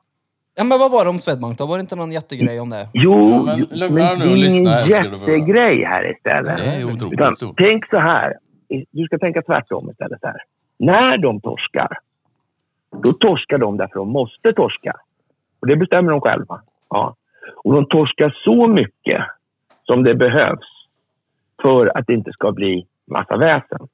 Ja 0.54 0.64
men 0.64 0.78
vad 0.78 0.90
var 0.90 1.04
det 1.04 1.11
om 1.11 1.18
Swedbank 1.18 1.58
då? 1.58 1.66
Var 1.66 1.76
det 1.76 1.80
inte 1.80 1.96
någon 1.96 2.12
jättegrej 2.12 2.61
om 2.61 2.70
det? 2.70 2.88
Jo, 2.92 3.44
Men 3.44 3.58
lugna 3.58 3.88
men 3.88 4.18
nu 4.18 4.25
det 4.25 4.46
är 4.46 4.58
ingen 4.58 4.88
jättegrej 4.88 5.84
här 5.84 6.12
istället. 6.12 6.58
Det 6.58 6.64
är 6.64 6.84
otroligt 6.84 7.20
Utan, 7.20 7.37
stort. 7.37 7.58
tänk 7.58 7.87
så 7.87 7.99
här. 7.99 8.34
Du 8.90 9.04
ska 9.04 9.18
tänka 9.18 9.42
tvärtom 9.42 9.90
istället. 9.90 10.18
Här. 10.23 10.37
När 10.78 11.18
de 11.18 11.40
torskar, 11.40 11.99
då 13.02 13.12
torskar 13.12 13.58
de 13.58 13.76
därför 13.76 13.94
de 13.99 14.08
måste 14.08 14.52
torska. 14.52 14.92
Och 15.61 15.66
det 15.66 15.76
bestämmer 15.76 16.11
de 16.11 16.20
själva. 16.20 16.62
Ja. 16.90 17.16
Och 17.64 17.73
de 17.73 17.87
torskar 17.87 18.37
så 18.44 18.68
mycket 18.68 19.23
som 19.87 20.02
det 20.02 20.14
behövs 20.14 20.68
för 21.62 21.99
att 21.99 22.06
det 22.06 22.14
inte 22.14 22.32
ska 22.32 22.52
bli 22.52 22.87
massa 23.06 23.37
väsen. 23.37 23.88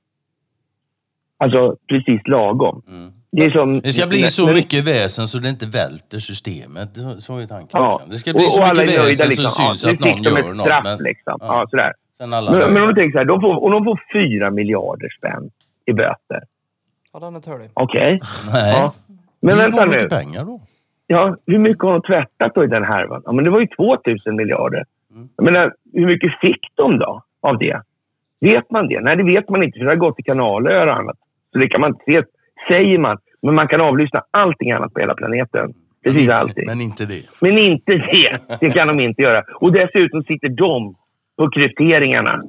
Alltså 1.39 1.77
precis 1.87 2.21
lagom. 2.29 2.83
Mm. 2.89 3.13
Det, 3.33 3.45
är 3.45 3.51
som, 3.51 3.81
Det 3.81 3.93
ska 3.93 4.07
bli 4.07 4.23
så 4.23 4.47
mycket 4.47 4.85
väsen 4.85 5.29
så 5.29 5.39
det 5.39 5.49
inte 5.49 5.67
välter 5.67 6.19
systemet. 6.19 6.89
Så- 7.19 7.39
är 7.39 7.47
tanken. 7.47 7.69
Ja. 7.83 8.01
Det 8.11 8.19
ska 8.19 8.33
bli 8.33 8.47
och, 8.47 8.51
så 8.53 8.71
och 8.71 8.77
mycket 8.77 9.01
väsen 9.01 9.29
Liksom. 9.29 9.45
så 9.45 9.51
syns 9.51 9.85
ja, 9.85 9.91
att 9.93 10.01
någon 10.01 10.23
gör 10.23 10.55
något. 10.55 10.67
straff. 10.67 10.85
Men 10.85 10.99
Liksom. 10.99 11.37
Ja. 11.41 11.47
Ja, 11.61 11.67
sådär. 11.71 11.93
sen 12.19 12.33
alla 12.33 12.51
Men, 12.53 12.73
men 12.75 12.83
om 12.83 12.89
du 12.89 12.95
tänker 12.95 13.13
så 13.13 13.19
här, 13.19 13.25
de 13.25 13.41
får, 13.41 13.65
om 13.65 13.71
de 13.71 13.85
får 13.85 14.01
fyra 14.13 14.51
miljarder 14.51 15.09
spänn 15.19 15.51
i 15.87 15.93
böter. 15.93 16.43
Ja 17.13 17.19
den 17.21 17.37
är 17.37 17.41
törlig. 17.41 17.71
Okej? 17.75 18.21
Nej. 18.53 18.73
Ja. 18.73 18.93
Men 19.41 19.55
Hur 19.59 19.63
vänta 19.63 19.85
nu. 19.85 20.09
pengar 20.09 20.45
då? 20.45 20.61
Ja, 21.07 21.37
hur 21.47 21.59
mycket 21.59 21.83
har 21.83 21.93
de 21.93 22.03
tvättat 22.03 22.55
då 22.55 22.65
i 22.65 22.67
den 22.67 22.85
härvan? 22.85 23.23
Ja, 23.25 23.33
men 23.33 23.45
det 23.45 23.51
var 23.51 23.61
ju 23.61 23.67
2000 23.67 24.37
miljarder. 24.37 24.85
Mm. 25.15 25.29
Jag 25.37 25.45
menar, 25.45 25.75
hur 25.93 26.07
mycket 26.07 26.41
fick 26.41 26.61
de 26.75 26.99
då 26.99 27.23
av 27.41 27.59
det? 27.59 27.83
Vet 28.41 28.71
man 28.71 28.89
det? 28.89 29.01
Nej, 29.01 29.17
det 29.17 29.23
vet 29.23 29.49
man 29.49 29.63
inte 29.63 29.79
för 29.79 29.85
det 29.85 29.91
har 29.91 29.97
gått 29.97 30.17
till 30.17 30.25
kanaler 30.25 30.87
och 30.87 30.97
annat. 30.97 31.17
Så 31.53 31.59
det 31.59 31.69
kan 31.69 31.81
man 31.81 31.91
inte 31.91 32.05
se. 32.07 32.23
Säger 32.69 32.99
man. 32.99 33.19
Men 33.43 33.55
man 33.55 33.69
kan 33.69 33.81
avlyssna 33.81 34.25
allting 34.31 34.73
annat 34.73 34.95
på 34.95 35.01
hela 35.01 35.15
planeten. 35.15 35.75
Precis 36.05 36.29
allting. 36.29 36.67
Men 36.67 36.81
inte 36.81 37.07
det. 37.07 37.23
Men 37.41 37.59
inte 37.59 37.93
det. 37.93 38.39
Det 38.61 38.71
kan 38.71 38.89
de 38.89 39.01
inte 39.01 39.23
göra. 39.23 39.45
Och 39.55 39.73
dessutom 39.73 40.23
sitter 40.23 40.49
de 40.49 40.95
på 41.39 41.51
krypteringarna 41.51 42.43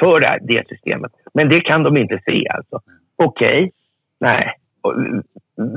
för 0.00 0.20
det, 0.20 0.26
här, 0.26 0.38
det 0.42 0.68
systemet. 0.68 1.12
Men 1.34 1.48
det 1.48 1.60
kan 1.60 1.82
de 1.82 1.96
inte 1.96 2.20
se 2.26 2.48
alltså. 2.48 2.80
Okej. 3.16 3.72
Nej. 4.20 4.52
Och, 4.80 4.94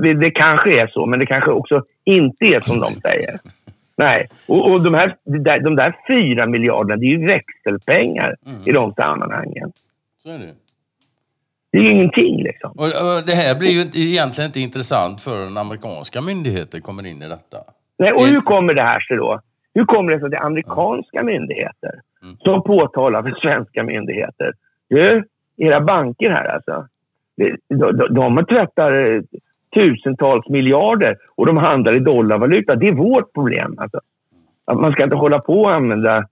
Det, 0.02 0.14
det 0.14 0.30
kanske 0.30 0.80
är 0.80 0.86
så, 0.86 1.06
men 1.06 1.18
det 1.18 1.26
kanske 1.26 1.50
också 1.50 1.84
inte 2.04 2.44
är 2.44 2.60
som 2.60 2.80
de 2.80 2.92
säger. 2.92 3.40
Nej. 3.96 4.28
Och, 4.46 4.70
och 4.70 4.82
de, 4.82 4.94
här, 4.94 5.16
de, 5.60 5.76
där, 5.76 5.96
fyra 6.08 6.46
miljarderna, 6.46 6.96
det 6.96 7.06
är 7.06 7.18
ju 7.18 7.26
växelpengar 7.26 8.36
i 8.66 8.72
de 8.72 8.94
sammanhangen. 8.94 9.72
Så 10.22 10.28
är 10.28 10.38
det. 10.38 10.54
Det 11.72 11.78
är 11.78 11.82
ju 11.82 11.90
ingenting 11.90 12.42
liksom. 12.42 12.70
Och, 12.70 12.84
och 12.84 13.22
det 13.26 13.32
här 13.32 13.58
blir 13.58 13.70
ju 13.70 13.80
egentligen 14.10 14.48
inte 14.48 14.60
intressant 14.60 15.20
förrän 15.20 15.56
amerikanska 15.56 16.20
myndigheter 16.20 16.80
kommer 16.80 17.06
in 17.06 17.22
i 17.22 17.28
detta. 17.28 17.58
Nej, 17.98 18.12
och 18.12 18.26
hur 18.26 18.40
kommer 18.40 18.74
det 18.74 18.82
här 18.82 19.00
sig 19.00 19.16
då? 19.16 19.40
Hur 19.74 19.84
kommer 19.84 20.12
det 20.12 20.18
sig 20.18 20.24
att 20.24 20.30
det 20.30 20.36
är 20.36 20.44
amerikanska 20.44 21.22
myndigheter 21.22 22.00
som 22.44 22.62
påtalar 22.62 23.22
för 23.22 23.40
svenska 23.42 23.84
myndigheter? 23.84 24.52
Du, 24.88 25.24
era 25.56 25.80
banker 25.80 26.30
här 26.30 26.44
alltså. 26.44 26.86
De, 27.36 27.56
de, 27.68 28.14
de 28.14 28.46
tvättar 28.46 28.92
eh, 28.92 29.22
tusentals 29.74 30.48
miljarder 30.48 31.16
och 31.34 31.46
de 31.46 31.56
handlar 31.56 31.96
i 31.96 31.98
dollarvaluta. 31.98 32.74
Det 32.76 32.88
är 32.88 32.92
vårt 32.92 33.32
problem. 33.32 33.74
Alltså. 33.78 34.00
Att 34.64 34.80
man 34.80 34.92
ska 34.92 35.04
inte 35.04 35.16
hålla 35.16 35.38
på 35.38 35.62
och 35.62 35.74
använda 35.74 36.26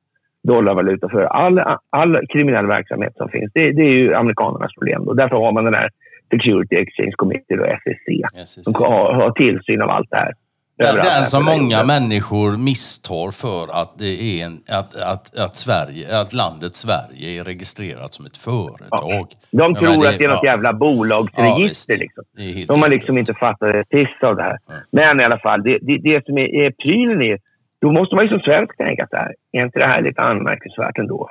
dollarvaluta 0.48 1.08
för 1.08 1.22
all, 1.22 1.62
all 1.90 2.26
kriminell 2.26 2.66
verksamhet 2.66 3.12
som 3.16 3.28
finns. 3.28 3.50
Det, 3.54 3.72
det 3.72 3.82
är 3.82 3.92
ju 3.92 4.14
amerikanernas 4.14 4.74
problem. 4.74 5.02
Och 5.08 5.16
därför 5.16 5.36
har 5.36 5.52
man 5.52 5.64
den 5.64 5.74
här 5.74 5.90
Security 6.32 6.76
Exchange 6.76 7.12
Committee 7.16 7.58
och 7.58 7.66
SEC 7.66 8.48
SEC. 8.48 8.64
som 8.64 8.74
har, 8.74 9.12
har 9.12 9.30
tillsyn 9.30 9.82
av 9.82 9.90
allt 9.90 10.10
det 10.10 10.16
här. 10.16 10.32
Den, 10.80 10.96
den 10.96 11.24
som 11.24 11.44
många 11.44 11.84
människor 11.84 12.56
misstar 12.56 13.30
för 13.30 13.82
att, 13.82 13.98
det 13.98 14.22
är 14.22 14.44
en, 14.46 14.58
att, 14.68 15.02
att, 15.02 15.38
att, 15.38 15.56
Sverige, 15.56 16.20
att 16.20 16.32
landet 16.32 16.74
Sverige 16.74 17.40
är 17.40 17.44
registrerat 17.44 18.14
som 18.14 18.26
ett 18.26 18.36
företag. 18.36 19.26
De 19.50 19.58
Jag 19.58 19.76
tror 19.76 19.88
menar, 19.90 20.06
att 20.08 20.18
det 20.18 20.24
är 20.24 20.28
något 20.28 20.40
ja. 20.42 20.50
jävla 20.50 20.68
Ja, 20.68 20.72
bolagsregister. 20.72 21.68
visst. 21.68 21.88
liksom. 21.88 22.24
Det 22.36 22.64
De 22.66 22.82
har 22.82 22.88
liksom 22.88 23.18
inte 23.18 23.34
fattat 23.34 23.74
ett 23.74 23.88
piss 23.88 24.22
av 24.22 24.36
det 24.36 24.42
här. 24.42 24.58
Men 24.92 25.20
i 25.20 25.24
alla 25.24 25.38
fall, 25.38 25.62
det, 25.62 25.78
det, 25.82 25.98
det 25.98 26.26
som 26.26 26.38
är, 26.38 26.54
är 26.54 26.70
prylen 26.70 27.22
är... 27.22 27.38
Då 27.80 27.92
måste 27.92 28.14
man 28.14 28.24
ju 28.24 28.28
som 28.28 28.40
svensk 28.40 28.76
tänka 28.76 29.06
så 29.10 29.16
här. 29.16 29.34
Är 29.52 29.64
inte 29.64 29.78
det 29.78 29.84
här 29.84 30.02
lite 30.02 30.22
anmärkningsvärt 30.22 30.98
ändå? 30.98 31.30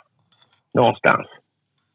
Någonstans. 0.73 1.27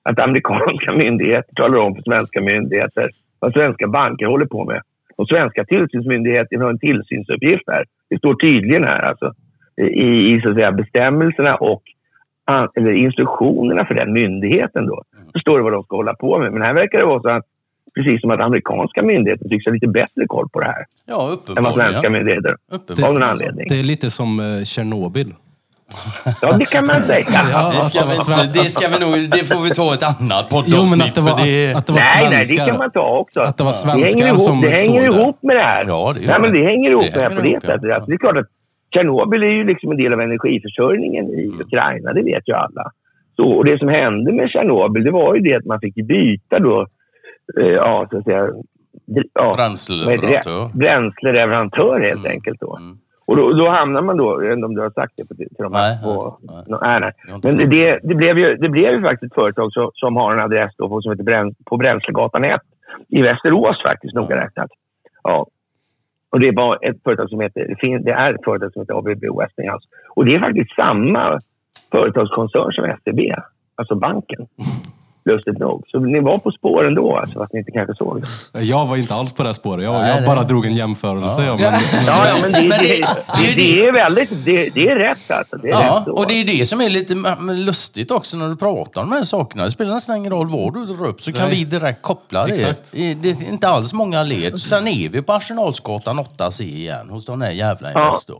Att 0.02 0.20
amerikanska 0.20 0.92
myndigheter 0.92 1.54
talar 1.54 1.78
om 1.78 1.94
för 1.94 2.02
svenska 2.02 2.40
myndigheter 2.40 3.10
vad 3.38 3.52
svenska 3.52 3.88
banker 3.88 4.26
håller 4.26 4.46
på 4.46 4.64
med. 4.64 4.82
Och 5.16 5.28
svenska 5.28 5.64
tillsynsmyndigheter 5.64 6.58
har 6.58 6.70
en 6.70 6.78
tillsynsuppgift 6.78 7.64
här. 7.66 7.84
Det 8.10 8.18
står 8.18 8.34
tydligen 8.34 8.84
här 8.84 9.02
alltså, 9.02 9.32
i, 9.76 10.34
i 10.34 10.40
så 10.40 10.48
att 10.48 10.54
säga, 10.54 10.72
bestämmelserna 10.72 11.54
och 11.54 11.82
eller 12.76 12.92
instruktionerna 12.92 13.84
för 13.84 13.94
den 13.94 14.12
myndigheten. 14.12 14.86
Då, 14.86 15.02
så 15.32 15.38
står 15.38 15.58
det 15.58 15.64
vad 15.64 15.72
de 15.72 15.82
ska 15.84 15.96
hålla 15.96 16.14
på 16.14 16.38
med. 16.38 16.52
Men 16.52 16.62
här 16.62 16.74
verkar 16.74 16.98
det 16.98 17.04
vara 17.04 17.22
så 17.22 17.28
att 17.28 17.46
precis 17.94 18.20
som 18.20 18.30
att 18.30 18.40
amerikanska 18.40 19.02
myndigheter 19.02 19.48
tycks 19.48 19.66
ha 19.66 19.72
lite 19.72 19.88
bättre 19.88 20.26
koll 20.26 20.48
på 20.48 20.60
det 20.60 20.66
här 20.66 20.84
Ja, 21.06 21.14
än 21.22 21.28
vad 21.28 21.32
uppenbarligen. 21.32 21.90
svenska 21.92 22.10
myndigheter. 22.10 22.56
Uppenbarligen. 22.72 23.08
Av 23.08 23.14
någon 23.14 23.22
anledning. 23.22 23.66
Det 23.68 23.78
är 23.80 23.82
lite 23.82 24.10
som 24.10 24.40
uh, 24.40 24.64
Tjernobyl. 24.64 25.34
Ja, 26.42 26.52
det 26.58 26.64
kan 26.64 26.86
man 26.86 26.96
säga. 26.96 27.24
Ja, 27.52 27.72
Det 27.76 27.84
ska, 27.84 28.00
det 28.00 28.06
vi 28.06 28.42
inte, 28.42 28.58
det 28.62 28.64
ska 28.70 28.88
vi 28.88 28.98
nog, 29.04 29.30
det 29.30 29.44
får 29.48 29.62
vi 29.64 29.70
ta 29.70 29.94
ett 29.94 30.02
annat 30.02 30.46
Jo, 30.50 30.56
poddavsnitt. 30.62 30.98
men 30.98 31.08
att 31.08 31.14
det 31.14 31.20
var, 31.20 31.38
för 31.38 31.44
det, 31.46 31.74
att 31.74 31.86
det 31.86 31.92
var 31.92 32.00
Nej, 32.00 32.30
nej, 32.30 32.38
det 32.38 32.44
svenskar. 32.46 32.66
kan 32.66 32.78
man 32.78 32.90
ta 32.90 33.16
också. 33.18 33.40
Att 33.40 33.58
det 33.58 33.64
var 33.64 33.72
Det 33.72 33.88
hänger 33.90 34.06
svenskar 34.06 34.26
ihop, 34.28 34.40
som 34.40 34.60
det 34.60 34.68
hänger 34.70 35.04
såg 35.06 35.14
det. 35.14 35.20
ihop 35.22 35.38
med 35.42 35.56
det 35.56 35.62
här. 35.62 35.84
Ja, 35.88 36.12
det 36.14 36.20
gör 36.20 36.28
Nej, 36.30 36.40
men 36.40 36.52
det 36.52 36.66
hänger 36.66 36.90
ihop 36.90 37.04
Det 37.04 37.10
med 37.10 37.20
det 37.20 37.22
här 37.22 37.28
hänger 37.30 37.36
på 37.36 37.42
det 37.42 37.48
ihop, 37.48 37.62
ja. 37.64 37.70
sättet. 37.72 37.90
Alltså, 37.94 38.06
det 38.10 38.14
är 38.14 38.18
klart 38.18 38.36
att 38.36 38.46
Tjernobyl 38.94 39.42
är 39.42 39.48
ju 39.48 39.64
liksom 39.64 39.90
en 39.90 39.96
del 39.96 40.12
av 40.12 40.20
energiförsörjningen 40.20 41.24
i 41.24 41.44
Mm. 41.46 41.60
Ukraina. 41.60 42.12
Det 42.12 42.22
vet 42.22 42.48
ju 42.48 42.52
alla. 42.54 42.84
Så, 43.36 43.44
och 43.52 43.64
det 43.64 43.78
som 43.78 43.88
hände 43.88 44.32
med 44.32 44.50
Tjernobyl 44.50 45.04
det 45.04 45.10
var 45.10 45.34
ju 45.34 45.40
det 45.40 45.54
att 45.54 45.64
man 45.64 45.80
fick 45.80 45.94
byta 45.94 46.58
då, 46.58 46.80
eh, 46.80 46.86
ja, 47.54 48.06
så 48.10 48.18
att 48.18 48.24
säga, 48.24 48.48
ja? 49.34 49.54
Bränsleleverantör. 49.56 50.68
Bränsleleverantör 50.78 52.00
helt 52.00 52.20
Mm. 52.20 52.32
enkelt. 52.32 52.60
Då. 52.60 52.76
Mm. 52.76 52.98
Och 53.26 53.36
då, 53.36 53.52
då 53.52 53.68
hamnar 53.68 54.02
man 54.02 54.16
då, 54.16 54.42
jag 54.42 54.48
vet 54.48 54.56
inte 54.56 54.66
om 54.66 54.74
du 54.74 54.80
har 54.80 54.90
sagt 54.90 55.12
det 55.16 55.34
till 55.36 55.48
de 55.58 55.74
här 55.74 55.88
Nej, 55.88 56.02
på, 56.02 56.38
nej, 56.42 56.64
nej. 57.00 57.12
nej, 57.28 57.40
Men 57.42 57.70
det, 57.70 57.98
det, 58.02 58.14
blev 58.14 58.38
ju, 58.38 58.56
det 58.56 58.68
blev 58.68 58.92
ju 58.92 59.02
faktiskt 59.02 59.32
ett 59.32 59.34
företag 59.34 59.72
som, 59.72 59.90
som 59.94 60.16
har 60.16 60.32
en 60.32 60.40
adress 60.40 60.72
då 60.78 60.88
på, 60.88 61.00
som 61.02 61.12
heter 61.12 61.24
Bräns, 61.24 61.54
på 61.64 61.76
Bränslegatan 61.76 62.44
1 62.44 62.60
i 63.08 63.22
Västerås 63.22 63.82
faktiskt, 63.82 64.14
noga 64.14 64.36
räknat. 64.36 64.70
Ja. 65.22 65.46
Och 66.30 66.40
det 66.40 66.50
var 66.50 66.78
ett 66.82 66.96
företag 67.04 67.28
som 67.30 67.40
heter, 67.40 67.76
det, 68.04 68.10
är 68.10 68.34
ett 68.34 68.44
företag 68.44 68.72
som 68.72 68.82
heter 68.82 68.98
ABB 68.98 69.24
Westinghouse. 69.40 69.88
Och 70.16 70.24
det 70.24 70.34
är 70.34 70.40
faktiskt 70.40 70.74
samma 70.74 71.38
företagskoncern 71.90 72.72
som 72.72 72.84
SCB. 72.84 73.34
Alltså 73.74 73.94
banken. 73.94 74.46
Lustigt 75.26 75.58
nog. 75.58 75.84
Så 75.88 75.98
ni 76.00 76.20
var 76.20 76.38
på 76.38 76.50
spåren 76.50 76.94
då, 76.94 77.16
alltså, 77.16 77.38
fast 77.38 77.52
ni 77.52 77.58
inte 77.58 77.70
kanske 77.70 77.94
såg 77.94 78.22
det. 78.52 78.62
Jag 78.64 78.86
var 78.86 78.96
inte 78.96 79.14
alls 79.14 79.32
på 79.32 79.42
det 79.42 79.48
här 79.48 79.54
spåret. 79.54 79.84
Jag, 79.84 79.92
Nej, 79.92 80.10
jag 80.10 80.22
det- 80.22 80.26
bara 80.26 80.42
drog 80.42 80.66
en 80.66 80.74
jämförelse. 80.76 81.44
Ja. 81.44 81.56
men, 81.56 82.04
Ja, 82.06 82.28
ja 82.28 82.36
men 82.42 82.52
det, 82.52 82.60
det, 82.60 82.68
det- 82.68 83.06
det, 83.38 83.44
är 83.44 83.48
ju 83.48 83.54
det, 83.56 83.86
är 83.88 83.92
väldigt... 83.92 84.30
Det, 84.44 84.68
det 84.74 84.88
är 84.88 84.96
rätt 84.96 85.30
alltså. 85.30 85.56
Det 85.56 85.68
är 85.68 85.72
Ja, 85.72 85.98
rätt 86.06 86.08
och 86.08 86.26
det 86.26 86.34
är 86.40 86.44
det 86.44 86.66
som 86.66 86.80
är 86.80 86.88
lite 86.90 87.14
lustigt 87.66 88.10
också 88.10 88.36
när 88.36 88.48
du 88.48 88.56
pratar 88.56 89.02
om 89.02 89.10
de 89.10 89.16
här 89.16 89.24
sakerna. 89.24 89.64
Det 89.64 89.70
spelar 89.70 89.94
nästan 89.94 90.16
ingen 90.16 90.32
roll 90.32 90.48
vad 90.48 90.74
du 90.74 90.86
drar 90.94 91.06
upp 91.08 91.20
så 91.22 91.32
kan 91.32 91.40
Nej. 91.48 91.50
vi 91.58 91.64
direkt 91.64 92.02
koppla 92.02 92.46
det. 92.46 92.52
Exakt. 92.54 92.80
Det 92.90 93.30
är 93.30 93.52
inte 93.52 93.68
alls 93.68 93.92
många 93.92 94.22
led. 94.22 94.58
Sen 94.60 94.88
är 94.88 95.08
vi 95.08 95.22
på 95.22 95.32
Arsenalsgatan 95.32 96.18
8C 96.20 96.62
igen 96.62 97.10
hos 97.10 97.24
den 97.26 97.42
här 97.42 97.50
jävla 97.50 97.88
Investor. 97.88 98.38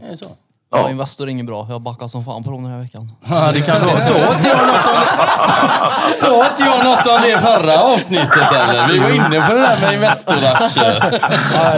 Det 0.00 0.06
är 0.12 0.16
så. 0.16 0.26
Ja, 0.72 0.90
Investor 0.90 1.26
är 1.26 1.30
ingen 1.30 1.46
bra. 1.46 1.64
Jag 1.68 1.74
har 1.74 1.80
backat 1.80 2.10
som 2.10 2.24
fan 2.24 2.44
på 2.44 2.50
dem 2.50 2.62
den 2.62 2.72
här 2.72 2.80
veckan. 2.80 3.12
Ja, 3.30 3.50
det 3.52 3.60
kan 3.60 3.80
du 3.80 3.86
ha. 3.86 4.00
Sa 4.00 4.14
inte 4.36 4.48
jag 4.48 4.66
något 4.66 4.86
om 4.86 4.94
det? 4.94 6.12
Sa 6.14 6.46
inte 6.48 6.62
jag 6.64 6.84
något 6.84 7.06
om 7.06 7.18
det 7.30 7.38
förra 7.38 7.78
avsnittet 7.82 8.52
eller? 8.52 8.88
Vi 8.92 8.98
var 8.98 9.10
inne 9.10 9.46
på 9.48 9.54
det 9.54 9.60
där 9.60 9.80
med 9.80 9.94
Investor-aktier. 9.94 11.20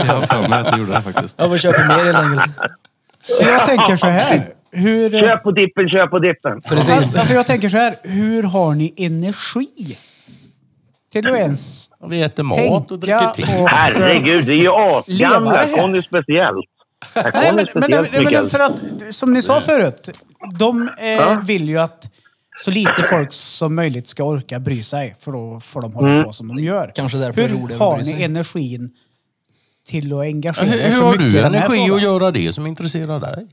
jag 0.06 0.14
har 0.14 0.20
för 0.22 0.48
mig 0.48 0.60
att 0.60 0.70
jag 0.70 0.78
gjorde 0.78 0.92
det 0.92 1.02
faktiskt. 1.02 1.34
Jag 1.38 1.48
får 1.50 1.58
köpa 1.58 1.78
mer 1.84 2.04
helt 2.04 2.16
enkelt. 2.16 2.52
Jag 3.40 3.64
tänker 3.64 3.96
så 3.96 4.06
här. 4.06 4.42
Hur, 4.74 5.10
Köp 5.10 5.42
på 5.42 5.50
dippen, 5.50 5.88
köp 5.88 6.10
på 6.10 6.18
dippen. 6.18 6.62
Alltså, 6.70 6.92
alltså 6.92 7.34
jag 7.34 7.46
tänker 7.46 7.68
så 7.68 7.76
här. 7.76 7.94
Hur 8.02 8.42
har 8.42 8.74
ni 8.74 8.94
energi? 8.96 9.96
Till 11.12 11.26
att 11.30 11.36
ens 11.38 11.88
Vi 12.08 12.22
äter 12.22 12.42
mat 12.42 12.90
och 12.90 12.98
dricker 12.98 13.30
te. 13.34 13.42
och... 13.62 13.68
Herregud, 13.68 14.46
det 14.46 14.52
är 14.52 14.56
ju 14.56 14.72
asgamla. 14.72 15.52
det 15.52 15.58
här. 15.58 15.76
Conny 15.76 16.02
speciellt. 16.02 16.66
Nej, 17.14 17.52
men, 17.54 17.66
men, 17.74 17.90
men, 18.12 18.24
men 18.24 18.48
för 18.50 18.58
att, 18.58 18.80
som 19.10 19.32
ni 19.34 19.42
sa 19.42 19.60
förut, 19.60 20.08
de 20.58 20.88
eh, 20.98 21.40
vill 21.44 21.68
ju 21.68 21.78
att 21.78 22.10
så 22.64 22.70
lite 22.70 23.02
folk 23.10 23.32
som 23.32 23.74
möjligt 23.74 24.06
ska 24.08 24.24
orka 24.24 24.60
bry 24.60 24.82
sig. 24.82 25.16
För 25.20 25.32
då 25.32 25.60
får 25.60 25.82
de 25.82 25.92
hålla 25.94 26.08
Mm. 26.12 26.24
på 26.24 26.32
som 26.32 26.48
de 26.48 26.58
gör. 26.58 26.92
Kanske 26.94 27.18
därför 27.18 27.42
Hur 27.42 27.78
har 27.78 27.98
ni 27.98 28.22
energin 28.22 28.90
till 29.88 30.12
att 30.12 30.20
engagera 30.20 30.66
Hur, 30.66 30.80
er 30.80 30.84
hur 30.84 30.92
så 30.96 31.02
har 31.04 31.12
mycket 31.12 31.26
i 31.26 31.30
du 31.30 31.38
energi 31.40 31.90
att 31.90 32.02
göra 32.02 32.30
det 32.30 32.52
som 32.52 32.66
intresserar 32.66 33.20
dig? 33.20 33.46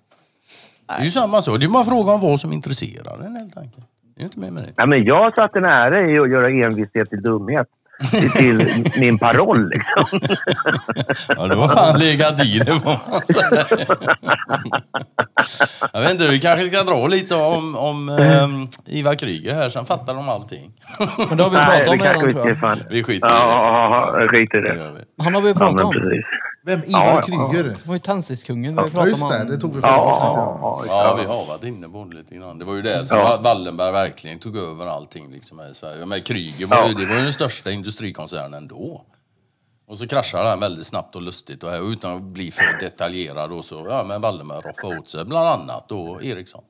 Det 0.87 0.93
är 0.93 1.03
ju 1.03 1.11
samma 1.11 1.41
sak. 1.41 1.59
Det 1.59 1.65
är 1.65 1.69
bara 1.69 1.85
fråga 1.85 2.11
om 2.11 2.21
vad 2.21 2.39
som 2.39 2.53
intresserar 2.53 3.25
en 3.25 3.35
helt 3.35 3.57
enkelt. 3.57 3.85
Det 4.15 4.21
är 4.21 4.25
inte 4.25 4.39
mer 4.39 4.51
med 4.51 4.63
det. 4.63 4.69
Ja, 4.75 4.85
men 4.85 5.03
jag 5.05 5.35
satt 5.35 5.55
en 5.55 5.65
ära 5.65 6.11
i 6.11 6.19
att 6.19 6.29
göra 6.29 6.49
envishet 6.49 7.09
till 7.09 7.21
dumhet. 7.21 7.67
Till 8.37 8.83
min 8.99 9.17
paroll 9.19 9.69
liksom. 9.69 10.19
Ja, 11.27 11.47
det 11.47 11.55
var 11.55 11.67
fan 11.67 11.99
legat 11.99 12.45
i 12.45 12.59
det 12.59 12.79
får 12.79 12.99
man 13.11 13.21
säga. 13.27 13.65
Jag 15.93 16.01
vet 16.01 16.11
inte, 16.11 16.27
vi 16.27 16.39
kanske 16.39 16.65
ska 16.65 16.83
dra 16.83 17.07
lite 17.07 17.35
om, 17.35 17.75
om 17.75 18.09
ehm, 18.09 18.67
Ivar 18.85 19.15
Kryger 19.15 19.53
här, 19.55 19.69
sen 19.69 19.85
fattar 19.85 20.13
de 20.13 20.29
allting. 20.29 20.71
Men 21.29 21.37
det 21.37 21.43
har 21.43 21.49
vi 21.49 21.55
pratat 21.55 21.87
om 21.87 21.97
det 21.97 22.03
kanske 22.03 22.27
redan 22.27 22.27
vi 22.27 22.33
tror 22.33 22.47
jag. 22.47 22.59
fan. 22.59 22.79
Vi 22.89 23.03
skiter 23.03 23.27
i 23.27 23.31
det. 23.31 23.35
Ja, 23.37 24.11
ja, 24.13 24.21
ja, 24.21 24.27
skit 24.27 24.53
i 24.53 24.61
Det. 24.61 24.95
Han 25.23 25.33
har 25.33 25.41
vi 25.41 25.49
Ja, 25.49 25.55
pratat 25.55 25.75
men 25.75 25.85
om. 25.85 25.93
precis. 25.93 26.25
Vem? 26.61 26.81
Ja, 26.87 27.03
Ivar 27.09 27.15
ja. 27.15 27.21
Kryger? 27.51 27.63
Det 27.63 27.85
var 27.87 27.93
ju 27.95 27.99
Tändstickskungen 27.99 28.75
vi 28.75 28.81
Ja 28.81 28.87
pratat 28.89 29.07
just 29.09 29.23
om. 29.23 29.29
det, 29.29 29.43
det 29.43 29.57
tog 29.57 29.75
vi 29.75 29.81
förra 29.81 29.91
Ja, 29.91 29.97
avsnittet. 29.97 30.35
ja, 30.61 30.83
Ja. 30.87 31.07
Ja, 31.07 31.15
vi 31.21 31.25
har 31.25 31.45
varit 31.45 31.63
inne 31.63 31.89
på 31.89 32.05
det 32.05 32.15
lite 32.15 32.35
grann. 32.35 32.59
Det 32.59 32.65
var 32.65 32.73
ju 32.75 32.81
det 32.81 33.05
som 33.05 33.17
Ja. 33.17 33.39
Wallenberg 33.43 33.91
verkligen 33.91 34.39
tog 34.39 34.57
över 34.57 34.85
allting 34.85 35.31
liksom 35.31 35.59
här 35.59 35.71
i 35.71 35.73
Sverige. 35.75 36.05
Men 36.05 36.21
Kryger 36.21 36.67
var 36.67 36.77
ju, 36.77 36.91
Ja. 36.91 36.97
det 36.99 37.05
var 37.05 37.15
ju 37.15 37.23
den 37.23 37.33
största 37.33 37.71
industrikoncernen 37.71 38.67
då. 38.67 39.01
Och 39.87 39.97
så 39.97 40.07
kraschade 40.07 40.49
han 40.49 40.59
väldigt 40.59 40.85
snabbt 40.85 41.15
och 41.15 41.21
lustigt 41.21 41.63
och 41.63 41.69
här, 41.71 41.91
utan 41.91 42.15
att 42.15 42.21
bli 42.23 42.51
för 42.51 42.79
detaljerad 42.79 43.51
och 43.51 43.65
så, 43.65 43.85
ja 43.89 44.03
men 44.03 44.21
Wallenberg 44.21 44.57
roffade 44.61 44.99
åt 44.99 45.09
sig 45.09 45.25
bland 45.25 45.47
annat 45.47 45.89
då 45.89 46.21
Ericsson. 46.21 46.63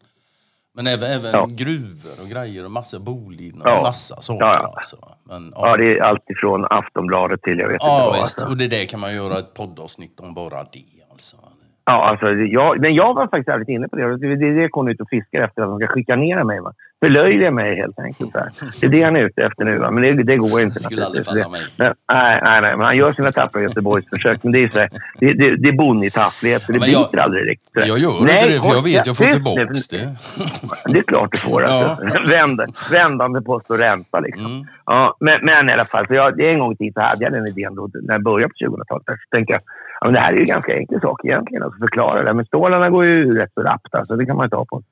Men 0.73 0.87
även, 0.87 1.11
även 1.11 1.31
Ja. 1.33 1.47
gruvor 1.49 2.11
och 2.23 2.27
grejer 2.29 2.65
och 2.65 2.71
massa 2.71 2.99
Boliden 2.99 3.61
och 3.61 3.67
Ja. 3.69 3.81
massa 3.81 4.21
saker 4.21 4.45
Ja, 4.45 4.53
ja. 4.53 4.73
alltså. 4.75 4.97
Men, 5.23 5.53
Ja, 5.55 5.77
det 5.77 5.97
är 5.97 6.01
allt 6.03 6.29
ifrån 6.29 6.65
Aftonbladet 6.69 7.41
till 7.41 7.59
jag 7.59 7.67
vet 7.67 7.73
inte 7.75 7.85
Ja, 7.85 8.03
vad. 8.11 8.13
visst. 8.21 8.21
Alltså. 8.39 8.45
Och 8.53 8.57
det 8.57 8.67
där 8.67 8.85
kan 8.85 8.99
man 8.99 9.15
göra 9.15 9.37
ett 9.39 9.53
poddavsnitt 9.53 10.19
om 10.19 10.33
bara 10.33 10.63
det 10.63 10.83
alltså. 11.11 11.37
Ja, 11.85 11.91
alltså, 12.09 12.31
jag, 12.31 12.79
men 12.79 12.93
jag 12.95 13.13
var 13.13 13.27
faktiskt 13.27 13.47
jävligt 13.47 13.69
inne 13.69 13.87
på 13.87 13.95
det. 13.95 14.17
Det 14.17 14.27
är 14.27 14.35
det 14.55 14.61
jag 14.61 14.71
kommer 14.71 14.91
ut 14.91 15.01
och 15.01 15.09
fiskar 15.09 15.41
efter, 15.41 15.61
att 15.61 15.67
de 15.69 15.79
ska 15.79 15.95
chikanera 15.95 16.43
mig. 16.43 16.59
Va? 16.61 16.73
Förlöjliga 17.03 17.51
mig 17.51 17.75
helt 17.75 17.99
enkelt. 17.99 18.33
Där. 18.33 18.47
Det 18.81 18.87
är 18.87 18.91
det 18.91 19.01
han 19.03 19.15
är 19.15 19.25
ute 19.25 19.41
efter 19.43 19.65
nu. 19.65 19.77
Va? 19.77 19.91
Men 19.91 20.03
det, 20.03 20.23
det 20.23 20.37
går 20.37 20.61
inte. 20.61 20.73
Det 20.73 20.79
skulle 20.79 21.05
aldrig 21.05 21.25
falla 21.25 21.49
mig. 21.49 21.61
Men, 21.77 21.93
nej, 22.13 22.39
nej, 22.43 22.61
nej, 22.61 22.77
men 22.77 22.85
han 22.85 22.97
gör 22.97 23.11
sina 23.11 23.31
tappra 23.31 23.61
Göteborgsförsök. 23.61 24.43
Men 24.43 24.51
det 24.51 24.63
är, 24.63 24.69
så 24.69 24.79
här, 24.79 24.89
det, 25.19 25.33
det, 25.33 25.55
det 25.55 25.69
är 25.69 25.73
bonnitafflighet, 25.73 26.63
så 26.63 26.71
det 26.71 26.79
Men 26.79 26.91
jag- 26.91 27.05
biter 27.11 27.17
aldrig 27.23 27.49
riktigt. 27.49 27.87
Jag 27.87 27.99
gör 27.99 28.21
Nej, 28.25 28.35
inte 28.35 28.47
det 28.53 28.61
för 28.61 28.75
jag 28.75 28.83
vet 28.83 29.05
jag 29.07 29.17
får 29.17 29.25
nu. 29.25 29.65
det. 29.89 30.93
Det 30.93 30.99
är 30.99 31.03
klart 31.03 31.31
du 31.31 31.37
får. 31.37 31.63
Alltså. 31.63 31.97
Vänd, 32.29 32.61
vändande 32.91 33.41
post 33.41 33.69
och 33.69 33.77
ränta. 33.77 34.19
Liksom. 34.19 34.45
Mm. 34.45 34.67
Ja, 34.85 35.15
men, 35.19 35.39
men 35.45 35.69
i 35.69 35.73
alla 35.73 35.85
fall, 35.85 36.07
för 36.07 36.13
jag, 36.15 36.41
en 36.41 36.59
gång 36.59 36.71
i 36.73 36.75
tiden 36.77 36.93
så 36.93 37.01
hade 37.01 37.23
jag 37.23 37.33
den 37.33 37.47
idén 37.47 37.75
då, 37.75 37.89
när 38.03 38.13
jag 38.13 38.23
började 38.23 38.53
på 38.59 38.65
2000-talet. 38.65 39.03
Så 39.05 39.35
tänkte 39.35 39.53
jag, 39.53 39.61
ja, 40.01 40.05
men 40.07 40.13
det 40.13 40.19
här 40.19 40.33
är 40.33 40.37
ju 40.37 40.45
ganska 40.45 40.73
enkel 40.77 41.01
sak 41.01 41.25
egentligen, 41.25 41.63
alltså 41.63 41.79
förklara 41.79 42.23
det. 42.23 42.33
Men 42.33 42.45
stålarna 42.45 42.89
går 42.89 43.05
ju 43.05 43.37
rätt 43.37 43.53
så 43.53 43.61
rappt, 43.61 43.95
alltså, 43.95 44.15
det 44.15 44.25
kan 44.25 44.35
man 44.37 44.45
ju 44.45 44.49
ta 44.49 44.65
på 44.65 44.83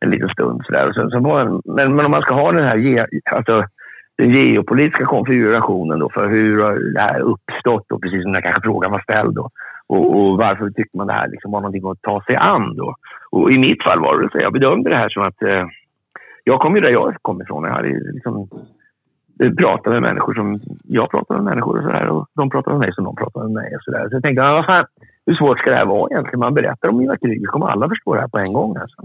en, 0.00 0.10
liten 0.10 0.28
stund. 0.28 0.62
Så 0.66 0.72
där. 0.72 0.88
Och 0.88 0.94
så, 0.94 1.10
så 1.10 1.20
man, 1.20 1.62
men, 1.64 1.96
men 1.96 2.04
om 2.04 2.10
man 2.10 2.22
ska 2.22 2.34
ha 2.34 2.52
den 2.52 2.64
här 2.64 2.76
ge, 2.76 3.06
alltså, 3.32 3.64
den 4.18 4.30
geopolitiska 4.30 5.04
konfigurationen 5.04 5.98
då, 5.98 6.10
för 6.10 6.28
hur 6.28 6.62
har 6.62 6.94
det 6.94 7.00
här 7.00 7.20
uppstått 7.20 7.92
och 7.92 8.02
precis 8.02 8.22
som 8.22 8.32
den 8.32 8.42
kanske 8.42 8.62
frågan 8.62 8.90
var 8.90 9.00
ställd 9.00 9.34
då. 9.34 9.50
Och, 9.86 10.16
och 10.16 10.38
varför 10.38 10.70
tyckte 10.70 10.96
man 10.96 11.06
det 11.06 11.12
här 11.12 11.28
liksom 11.28 11.50
var 11.50 11.60
någonting 11.60 11.90
att 11.90 12.02
ta 12.02 12.22
sig 12.22 12.36
an 12.36 12.76
då? 12.76 12.94
Och 13.30 13.52
i 13.52 13.58
mitt 13.58 13.82
fall 13.82 14.00
var 14.00 14.20
det 14.20 14.28
så, 14.32 14.38
jag 14.38 14.52
bedömde 14.52 14.90
det 14.90 14.96
här 14.96 15.08
som 15.08 15.22
att 15.22 15.42
eh, 15.42 15.64
jag 16.44 16.60
kom 16.60 16.74
ju 16.74 16.80
där 16.80 16.90
jag 16.90 17.16
kom 17.22 17.42
ifrån. 17.42 17.64
Jag 17.64 17.72
hade 17.72 17.88
liksom 17.88 18.48
eh, 19.42 19.52
pratade 19.52 20.00
med 20.00 20.02
människor 20.02 20.34
som 20.34 20.54
jag 20.84 21.10
pratade 21.10 21.42
med 21.42 21.50
människor 21.50 21.78
och 21.78 21.84
sådär. 21.84 22.08
Och 22.08 22.26
de 22.34 22.50
pratade 22.50 22.78
med 22.78 22.86
mig 22.86 22.94
som 22.94 23.04
de 23.04 23.16
pratade 23.16 23.44
med 23.44 23.54
mig 23.54 23.76
och 23.76 23.82
sådär. 23.82 24.08
Så 24.08 24.16
jag 24.16 24.22
tänkte, 24.22 24.48
ah, 24.48 24.52
vad 24.52 24.66
fan, 24.66 24.84
hur 25.26 25.34
svårt 25.34 25.58
ska 25.58 25.70
det 25.70 25.76
här 25.76 25.86
vara 25.86 26.10
egentligen? 26.10 26.40
Man 26.40 26.54
berättar 26.54 26.88
om 26.88 27.00
Ivar 27.00 27.16
Kryger 27.16 27.46
kommer 27.46 27.66
alla 27.66 27.88
förstå 27.88 28.14
det 28.14 28.20
här 28.20 28.28
på 28.28 28.38
en 28.38 28.52
gång. 28.52 28.76
Alltså. 28.76 29.02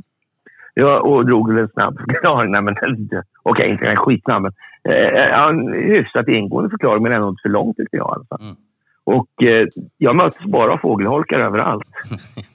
Jag, 0.74 1.06
och 1.06 1.26
drog 1.26 1.58
en 1.58 1.70
snabb 1.70 2.00
förklaring. 2.00 2.52
Nej, 2.52 2.62
men, 2.62 2.76
Okej, 3.44 3.70
inte 3.70 3.90
en 3.90 3.96
skitsnabb, 3.96 4.42
men 4.42 4.52
eh, 4.84 5.28
ja, 5.30 5.50
en 5.50 5.74
hyfsat 5.74 6.28
ingående 6.28 6.70
förklaring, 6.70 7.04
men 7.04 7.12
ändå 7.12 7.30
inte 7.30 7.42
för 7.42 7.50
lång 7.50 7.74
tyckte 7.74 7.98
jag. 7.98 8.10
Alltså. 8.10 8.46
Mm. 8.46 8.56
Och 9.04 9.44
eh, 9.44 9.68
jag 9.98 10.16
möttes 10.16 10.46
bara 10.46 10.74
av 10.74 10.78
fågelholkar 10.78 11.40
överallt. 11.40 11.88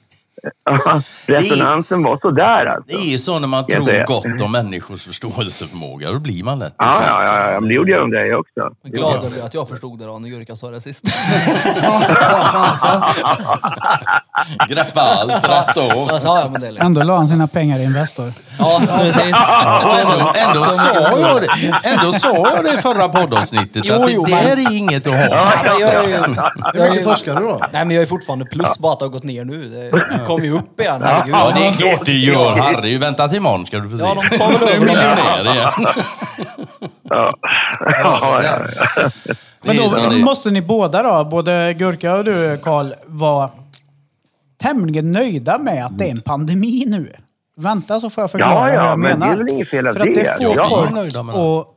Ja, 0.63 1.01
Resonansen 1.25 2.03
var 2.03 2.17
sådär 2.17 2.65
alltså. 2.65 2.97
Det 2.97 3.13
är 3.13 3.17
så 3.17 3.39
när 3.39 3.47
man 3.47 3.65
Jag 3.67 3.85
tror 3.85 4.05
gott 4.05 4.41
om 4.41 4.51
människors 4.51 5.03
förståelseförmåga. 5.03 6.11
Då 6.11 6.19
blir 6.19 6.43
man 6.43 6.59
lätt 6.59 6.75
Ja, 6.77 7.03
ja, 7.05 7.23
ja, 7.23 7.51
ja, 7.51 7.59
men 7.59 7.69
det 7.69 7.75
gjorde 7.75 7.91
jag 7.91 8.03
om 8.03 8.11
dig 8.11 8.35
också. 8.35 8.51
Jag 8.55 8.73
är 8.83 8.89
glad 8.89 9.25
över 9.25 9.45
att 9.45 9.53
jag 9.53 9.69
förstod 9.69 9.99
det 9.99 10.05
då 10.05 10.19
när 10.19 10.29
Gurka 10.29 10.55
sa 10.55 10.71
det 10.71 10.81
sist. 10.81 11.03
Greppa 14.69 15.01
allt 15.01 15.43
rätt 15.43 15.77
av. 15.77 16.07
Jag 16.07 16.21
ja, 16.23 16.49
men 16.51 16.61
det 16.61 16.67
är 16.67 16.71
lugnt. 16.71 16.83
Ändå 16.83 17.03
la 17.03 17.17
han 17.17 17.27
sina 17.27 17.47
pengar 17.47 17.79
i 17.79 17.83
Investor. 17.83 18.33
Ja, 18.59 18.81
precis. 18.87 19.23
Ändå, 19.23 20.33
ändå, 20.35 20.59
sa 20.63 21.19
jag 21.19 21.41
det, 21.41 21.47
ändå 21.83 22.11
sa 22.11 22.35
jag 22.55 22.63
det 22.63 22.73
i 22.73 22.77
förra 22.77 23.09
poddavsnittet 23.09 23.81
Jo, 23.85 24.03
att 24.03 24.11
jo, 24.13 24.25
det 24.25 24.31
där 24.31 24.57
är 24.57 24.71
inget 24.77 25.07
att 25.07 25.13
ha. 25.13 25.19
Jag, 25.19 25.93
jag, 25.93 26.09
jag, 26.09 26.19
Hur 26.73 26.89
mycket 26.89 27.05
torskar 27.07 27.35
du 27.35 27.45
då? 27.45 27.61
Nej 27.73 27.85
men 27.85 27.95
jag 27.95 28.03
är 28.03 28.07
fortfarande 28.07 28.45
plus, 28.45 28.77
bara 28.77 28.93
att 28.93 28.99
det 28.99 29.05
har 29.05 29.09
gått 29.09 29.23
ner 29.23 29.45
nu. 29.45 29.69
Det 29.91 30.19
kom 30.27 30.43
ju 30.43 30.51
upp 30.57 30.79
igen, 30.81 31.01
herregud. 31.03 31.35
Ja, 31.35 31.51
det 31.55 31.65
är 31.67 31.71
klart 31.73 32.05
det 32.05 32.11
gör 32.17 32.57
Harry. 32.57 32.97
Vänta 32.97 33.27
till 33.27 33.37
imorgon 33.37 33.65
ska 33.65 33.77
du 33.79 33.89
få 33.89 33.97
se. 33.97 34.03
Ja, 34.03 34.15
de 34.29 34.37
tar 34.37 34.47
väl 34.47 34.55
över 34.63 34.73
det. 34.73 34.79
miljonär 34.79 35.41
igen. 35.55 35.71
Ja. 37.09 37.33
Ja, 37.79 38.19
ja, 38.21 38.41
ja. 38.43 38.59
Men 39.61 39.75
Det 39.75 39.81
då 39.95 40.09
det- 40.09 40.23
måste 40.25 40.49
ni 40.49 40.61
båda 40.61 41.03
då, 41.03 41.23
både 41.29 41.73
Gurka 41.73 42.15
och 42.15 42.23
du 42.25 42.59
Karl, 42.63 42.93
vara 43.05 43.49
tämligen 44.61 45.11
nöjda 45.11 45.57
med 45.57 45.85
att 45.85 45.97
det 45.97 46.05
är 46.07 46.11
en 46.11 46.21
pandemi 46.21 46.83
nu. 46.87 47.13
Vänta 47.57 47.99
så 47.99 48.09
får 48.09 48.21
jag 48.23 48.31
förklara 48.31 48.53
Ja, 48.53 48.73
ja, 48.73 48.81
hur 48.81 48.87
jag 48.89 48.99
men 48.99 49.11
det 49.11 49.17
menar. 49.17 49.33
är 49.33 49.37
väl 49.37 49.49
inget 49.49 49.69
fel 49.69 49.87
av 49.87 49.93
För 49.93 49.99
att 49.99 50.05
det. 50.05 50.13
det 50.13 50.37
får 50.37 50.55
Ja, 50.55 50.67
folk 50.69 50.93
det. 50.93 51.19
att 51.19 51.67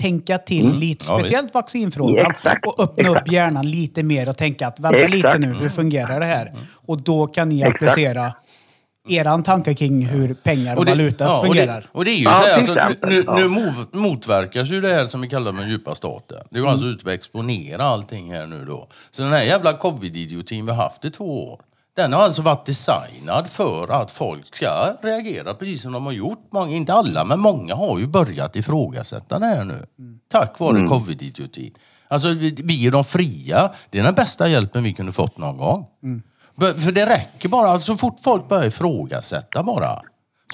tänka 0.00 0.38
till 0.38 0.78
lite, 0.78 1.04
Ja, 1.08 1.18
speciellt 1.18 1.54
vaccinfrågan. 1.54 2.30
Exakt, 2.30 2.66
och 2.66 2.80
öppna 2.80 3.08
upp 3.08 3.16
exakt. 3.16 3.32
hjärnan 3.32 3.70
lite 3.70 4.02
mer 4.02 4.28
och 4.28 4.36
tänka 4.36 4.66
att 4.66 4.80
vänta 4.80 4.98
lite 4.98 5.16
Exakt. 5.28 5.40
nu, 5.40 5.54
hur 5.54 5.68
fungerar 5.68 6.20
det 6.20 6.26
här? 6.26 6.54
Och 6.86 7.02
då 7.02 7.26
kan 7.26 7.48
ni 7.48 7.64
applicera 7.64 8.32
eran 9.08 9.42
tanke 9.42 9.74
kring 9.74 10.06
hur 10.06 10.34
pengar 10.34 10.76
och, 10.76 10.84
det- 10.84 10.90
valuta 10.92 11.24
ja, 11.24 11.38
och 11.40 11.46
fungerar. 11.46 11.80
det, 11.80 11.86
och 11.92 12.04
det 12.04 12.10
är 12.10 12.16
ju 12.18 12.24
så 12.24 12.30
här, 12.30 12.54
alltså, 12.56 12.74
nu, 13.08 13.24
nu, 13.92 13.98
motverkas 14.00 14.68
ju 14.70 14.80
det 14.80 14.88
här 14.88 15.06
som 15.06 15.20
vi 15.20 15.28
kallar 15.28 15.52
den 15.52 15.68
djupa 15.68 15.94
staten. 15.94 16.38
Det 16.50 16.60
går 16.60 16.68
alltså 16.68 16.86
ut 16.86 17.02
på 17.04 17.08
att 17.08 17.14
exponera 17.14 17.82
allting 17.82 18.32
här 18.32 18.46
nu 18.46 18.64
då. 18.64 18.88
Så 19.10 19.22
den 19.22 19.32
här 19.32 19.44
jävla 19.44 19.72
covid-idiotin 19.72 20.66
vi 20.66 20.72
har 20.72 20.82
haft 20.82 21.04
i 21.04 21.10
två 21.10 21.52
år. 21.52 21.60
Den 21.96 22.12
har 22.12 22.22
alltså 22.22 22.42
varit 22.42 22.66
designad 22.66 23.50
för 23.50 23.88
att 24.02 24.10
folk 24.10 24.56
ska 24.56 24.96
reagera 25.02 25.54
precis 25.54 25.82
som 25.82 25.92
de 25.92 26.06
har 26.06 26.12
gjort. 26.12 26.46
Många, 26.50 26.72
inte 26.72 26.92
alla, 26.94 27.24
men 27.24 27.40
många 27.40 27.74
har 27.74 27.98
ju 27.98 28.06
börjat 28.06 28.56
ifrågasätta 28.56 29.38
det 29.38 29.46
här 29.46 29.64
nu. 29.64 29.86
Tack 30.30 30.58
vare 30.58 30.86
covid-idiotin. 30.88 31.74
Alltså 32.08 32.28
vi, 32.32 32.50
vi 32.64 32.86
är 32.86 32.90
de 32.90 33.04
fria. 33.04 33.72
Det 33.90 33.98
är 33.98 34.02
den 34.02 34.14
bästa 34.14 34.48
hjälpen 34.48 34.82
vi 34.82 34.92
kunde 34.94 35.12
fått 35.12 35.38
någon 35.38 35.56
gång. 35.56 35.86
För 36.58 36.72
för 36.74 36.92
det 36.92 37.06
räcker 37.06 37.48
bara, 37.48 37.68
alltså, 37.70 37.92
så 37.92 37.98
fort 37.98 38.16
folk 38.24 38.48
börjar 38.48 38.64
ifrågasätta 38.64 39.62
bara. 39.62 40.02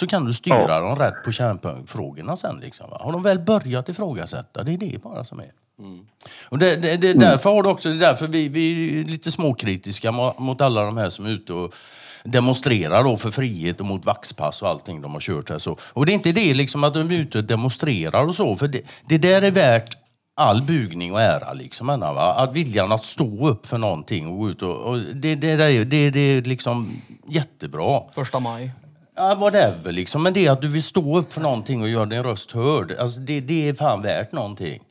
Så 0.00 0.06
kan 0.06 0.24
du 0.24 0.32
styra 0.34 0.80
dem 0.80 0.96
rätt 0.98 1.24
på 1.24 1.32
kärnfrågorna 1.32 2.36
sen. 2.36 2.60
Liksom, 2.60 2.90
va? 2.90 2.98
Har 3.00 3.12
de 3.12 3.22
väl 3.22 3.38
börjat 3.38 3.88
ifrågasätta, 3.88 4.62
det 4.64 4.72
är 4.72 4.78
det 4.78 5.02
bara 5.02 5.24
som 5.24 5.40
är. 5.40 5.52
Och 6.44 6.58
det, 6.58 6.76
det, 6.76 6.96
det, 6.96 7.12
därför 7.12 7.50
har 7.50 7.62
det 7.62 7.68
också, 7.68 7.88
det 7.88 7.94
är 7.94 7.98
därför 8.00 8.26
vi, 8.26 8.48
vi 8.48 9.00
är 9.00 9.04
lite 9.04 9.30
småkritiska 9.30 10.10
mo- 10.10 10.40
mot 10.40 10.60
alla 10.60 10.82
de 10.82 10.96
här 10.96 11.10
som 11.10 11.26
är 11.26 11.30
ute 11.30 11.52
och 11.52 11.74
demonstrerar 12.24 13.04
då 13.04 13.16
för 13.16 13.30
frihet 13.30 13.80
och 13.80 13.86
mot 13.86 14.04
vaxpass 14.04 14.62
och 14.62 14.68
allting 14.68 15.02
de 15.02 15.12
har 15.12 15.20
kört 15.20 15.50
här. 15.50 15.58
Så. 15.58 15.78
Och 15.82 16.06
det 16.06 16.12
är 16.12 16.14
inte 16.14 16.32
det 16.32 16.54
liksom 16.54 16.84
att 16.84 16.94
de 16.94 17.10
är 17.10 17.14
ute 17.14 17.38
och 17.38 17.44
demonstrerar 17.44 18.28
och 18.28 18.34
så, 18.34 18.56
för 18.56 18.68
det, 18.68 18.80
det 19.08 19.18
där 19.18 19.42
är 19.42 19.50
värt 19.50 19.96
all 20.36 20.62
bugning 20.62 21.12
och 21.12 21.20
ära. 21.20 21.52
Liksom, 21.52 21.90
Anna, 21.90 22.12
va? 22.12 22.34
Att 22.34 22.52
viljan 22.52 22.92
att 22.92 23.04
stå 23.04 23.48
upp 23.48 23.66
för 23.66 23.78
någonting 23.78 24.26
och 24.26 24.38
gå 24.38 24.50
ut 24.50 24.62
och, 24.62 24.76
och 24.76 24.98
det, 24.98 25.34
det, 25.34 25.56
det, 25.56 25.84
det, 25.84 26.10
det 26.10 26.20
är 26.20 26.42
liksom 26.42 26.88
jättebra. 27.28 28.00
Första 28.14 28.40
maj. 28.40 28.70
Ja, 29.16 29.34
whatever 29.34 29.92
liksom. 29.92 30.22
Men 30.22 30.32
det 30.32 30.48
att 30.48 30.62
du 30.62 30.68
vill 30.68 30.82
stå 30.82 31.18
upp 31.18 31.32
för 31.32 31.40
någonting 31.40 31.82
och 31.82 31.88
göra 31.88 32.06
din 32.06 32.22
röst 32.22 32.52
hörd, 32.52 32.92
alltså 32.98 33.20
det, 33.20 33.40
det 33.40 33.68
är 33.68 33.74
fan 33.74 34.02
värt 34.02 34.32
någonting. 34.32 34.82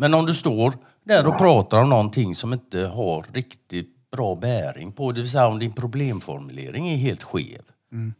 Men 0.00 0.14
om 0.14 0.26
du 0.26 0.34
står 0.34 0.72
där 1.04 1.26
och 1.26 1.38
pratar 1.38 1.80
om 1.82 1.88
någonting 1.88 2.34
som 2.34 2.52
inte 2.52 2.78
har 2.80 3.24
riktigt 3.32 4.10
bra 4.12 4.34
bäring 4.34 4.92
på, 4.92 5.12
det 5.12 5.20
vill 5.20 5.30
säga 5.30 5.46
om 5.46 5.58
din 5.58 5.72
problemformulering 5.72 6.88
är 6.88 6.96
helt 6.96 7.22
skev. 7.22 7.60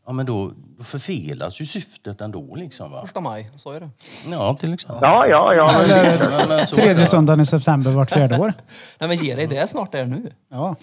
Ja, 0.07 0.13
men 0.13 0.27
då, 0.27 0.53
då 0.79 0.85
förfelas 0.85 1.61
ju 1.61 1.65
syftet 1.67 2.21
ändå 2.21 2.55
liksom 2.55 2.91
va? 2.91 3.01
Första 3.03 3.21
maj, 3.21 3.51
sa 3.57 3.73
jag 3.73 3.83
det? 3.83 3.91
Ja, 4.31 4.57
till 4.61 4.75
exempel. 4.75 4.99
Ja, 5.03 5.27
ja, 5.27 5.55
ja. 5.55 5.71
men- 5.89 6.49
Men- 6.49 6.67
så 6.67 6.77
är 6.77 6.81
Tredje 6.83 7.07
söndagen 7.07 7.41
i 7.41 7.47
september 7.47 7.91
vart 7.91 8.11
fjärde 8.11 8.39
år. 8.39 8.53
Nej 8.99 9.09
men 9.09 9.17
ge 9.17 9.35
dig, 9.35 9.47
det 9.47 9.57
är 9.57 9.67
snart 9.67 9.93
där 9.93 10.05
nu. 10.05 10.31
Ja. 10.51 10.77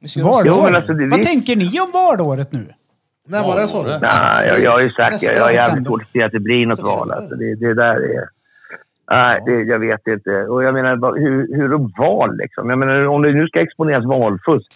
Vi 0.00 0.08
ska 0.08 0.22
Valår. 0.24 0.42
Jo, 0.46 0.62
men 0.62 0.74
alltså, 0.76 0.92
det- 0.94 1.08
Vad 1.08 1.18
vi- 1.18 1.24
tänker 1.26 1.56
ni 1.56 1.80
om 1.80 1.90
valåret 1.92 2.52
nu? 2.52 2.74
När 3.28 3.42
var 3.42 3.60
det 3.60 3.68
så? 3.68 3.82
Nej, 3.82 4.46
jag, 4.48 4.62
jag 4.62 4.70
har 4.70 4.80
ju 4.80 4.90
sagt 4.90 5.22
jag, 5.22 5.34
jag 5.36 5.42
har 5.42 5.50
jävligt 5.50 5.86
svårt 5.86 6.02
att 6.02 6.08
se 6.12 6.22
att 6.22 6.32
det 6.32 6.40
blir 6.40 6.66
något 6.66 6.80
val. 6.80 7.12
Alltså, 7.12 7.34
det, 7.34 7.54
det 7.54 7.74
där 7.74 7.94
är... 7.94 8.28
Nej, 9.14 9.40
det, 9.46 9.62
jag 9.62 9.78
vet 9.78 10.06
inte. 10.06 10.30
Och 10.30 10.64
jag 10.64 10.74
menar, 10.74 11.18
hur, 11.18 11.56
hur 11.56 11.72
är 11.74 11.98
val 11.98 12.36
liksom? 12.36 12.70
Jag 12.70 12.78
menar, 12.78 13.06
om 13.06 13.22
det 13.22 13.32
nu 13.32 13.46
ska 13.46 13.60
exponeras 13.60 14.04
valfusk 14.04 14.72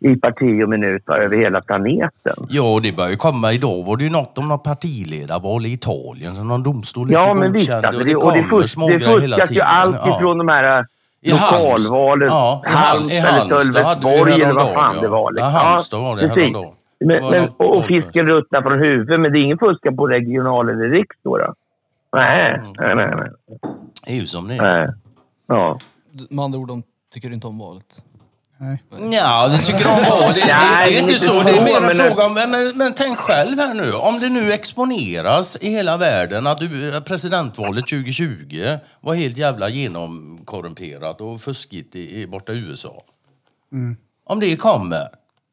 i 0.00 0.16
parti 0.16 0.64
och 0.64 0.68
minuter 0.68 1.12
över 1.12 1.36
hela 1.36 1.60
planeten. 1.60 2.34
Ja, 2.48 2.80
det 2.82 2.96
börjar 2.96 3.10
ju 3.10 3.16
komma. 3.16 3.52
Idag 3.52 3.84
var 3.86 3.96
det 3.96 4.04
ju 4.04 4.10
något 4.10 4.38
om 4.38 4.48
något 4.48 4.64
partiledarval 4.64 5.66
i 5.66 5.72
Italien 5.72 6.34
som 6.34 6.48
någon 6.48 6.62
domstol 6.62 7.12
Ja, 7.12 7.28
inte 7.30 7.40
men 7.40 7.52
visst. 7.52 7.70
Alltså, 7.70 8.04
det, 8.04 8.16
och 8.16 8.32
det, 8.32 8.42
fusk, 8.42 8.78
det 8.88 9.00
fuskas 9.00 9.50
ju 9.50 9.60
allt 9.60 10.06
ifrån 10.06 10.38
de 10.38 10.48
här 10.48 10.84
I 11.20 11.30
Halmstad. 11.30 11.60
lokalvalen. 11.60 12.28
Ja, 12.28 12.62
Halmstad 12.66 13.18
eller 13.18 13.58
Sölvesborg 13.58 14.32
eller 14.32 14.54
vad 14.54 14.74
fan 14.74 14.94
ja. 14.96 15.02
det 15.02 15.08
var. 15.08 15.32
Liksom. 15.32 15.52
Ja, 15.52 15.58
Halmstad 15.58 16.00
var 16.00 16.16
det 16.16 16.28
häromdagen. 16.28 16.74
Men, 17.04 17.30
men, 17.30 17.48
och, 17.56 17.76
och 17.76 17.84
fisken 17.84 18.26
ruttnar 18.26 18.62
från 18.62 18.78
huvudet, 18.78 19.20
men 19.20 19.32
det 19.32 19.38
är 19.38 19.42
ingen 19.42 19.58
fuska 19.58 19.92
på 19.92 20.06
regional 20.06 20.68
eller 20.68 20.88
riks 20.88 21.16
då? 21.22 21.36
då? 21.38 21.54
Nej, 22.12 22.54
Mm. 22.54 22.72
nej, 22.78 22.94
nej. 22.96 23.06
nej. 23.16 23.30
Det 24.04 24.10
är 24.12 24.16
ju 24.16 24.26
som 24.26 24.48
det 24.48 24.54
är. 24.54 24.62
nej. 24.62 24.86
Ja. 25.48 25.78
Med 26.30 26.44
andra 26.44 26.58
ord, 26.58 26.68
de 26.68 26.82
tycker 27.14 27.32
inte 27.32 27.46
om 27.46 27.58
valet. 27.58 28.02
Nej. 28.58 28.82
Ja, 29.12 29.48
det 29.48 29.58
tycker 29.58 29.84
de 29.84 30.10
var. 30.10 30.28
Det, 30.28 30.34
det, 30.34 30.40
det 30.40 30.46
Nej, 30.46 30.94
är 30.96 31.00
inte 31.00 31.12
inte 31.12 31.26
så. 31.26 31.42
Det 31.42 31.50
är 31.50 31.64
mer 31.64 31.76
en 31.76 31.82
men- 31.82 32.08
fråga 32.08 32.26
om... 32.26 32.34
Men, 32.34 32.50
men, 32.50 32.78
men 32.78 32.92
tänk 32.92 33.18
själv 33.18 33.58
här 33.58 33.74
nu. 33.74 33.92
Om 33.92 34.20
det 34.20 34.28
nu 34.28 34.52
exponeras 34.52 35.56
i 35.60 35.68
hela 35.70 35.96
världen 35.96 36.46
att 36.46 36.58
du, 36.58 37.00
presidentvalet 37.00 37.86
2020 37.86 38.78
var 39.00 39.14
helt 39.14 39.36
jävla 39.36 39.68
genomkorrumperat 39.68 41.20
och 41.20 41.40
fuskigt 41.40 41.94
i, 41.96 42.20
i 42.22 42.26
borta 42.26 42.52
i 42.52 42.58
USA. 42.58 43.02
Om 44.26 44.40
det 44.40 44.56
kommer 44.56 45.08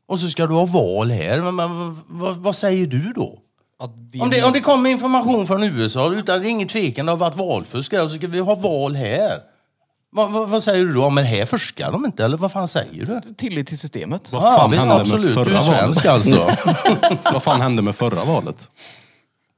och 0.07 0.19
så 0.19 0.27
ska 0.27 0.45
du 0.47 0.53
ha 0.53 0.65
val 0.65 1.09
här. 1.09 1.41
Men, 1.41 1.55
men, 1.55 2.01
vad, 2.07 2.35
vad 2.35 2.55
säger 2.55 2.87
du 2.87 3.13
då? 3.15 3.39
Att 3.79 3.91
vi 4.11 4.21
Om 4.21 4.29
det, 4.29 4.43
om 4.43 4.53
det 4.53 4.59
kommer 4.59 4.89
information 4.89 5.47
från 5.47 5.63
USA 5.63 6.13
utan 6.13 6.41
det 6.41 6.47
är 6.47 6.49
ingen 6.49 6.67
tvekan, 6.67 7.05
det 7.05 7.11
har 7.11 7.17
varit 7.17 7.37
valfusk 7.37 7.93
här 7.93 8.03
och 8.03 8.09
så 8.09 8.15
ska 8.15 8.27
vi 8.27 8.39
ha 8.39 8.55
val 8.55 8.95
här. 8.95 9.39
Vad, 10.09 10.31
vad, 10.31 10.49
vad 10.49 10.63
säger 10.63 10.85
du 10.85 10.93
då? 10.93 11.09
Men 11.09 11.23
här 11.23 11.45
fuskar 11.45 11.91
de 11.91 12.05
inte, 12.05 12.25
eller 12.25 12.37
vad 12.37 12.51
fan 12.51 12.67
säger 12.67 13.05
du? 13.05 13.33
tillit 13.33 13.67
till 13.67 13.77
systemet. 13.79 14.31
Vad 14.31 14.43
Ja, 14.43 14.57
fan 14.57 14.71
visst, 14.71 14.81
hände 14.83 14.95
med 14.95 15.01
absolut. 15.01 15.27
Du 15.27 15.33
förra 15.45 15.57
är 15.57 15.61
svensk 15.63 16.05
valet? 16.05 16.27
alltså. 16.29 16.69
Vad 17.33 17.43
fan 17.43 17.61
hände 17.61 17.81
med 17.81 17.95
förra 17.95 18.25
valet? 18.25 18.69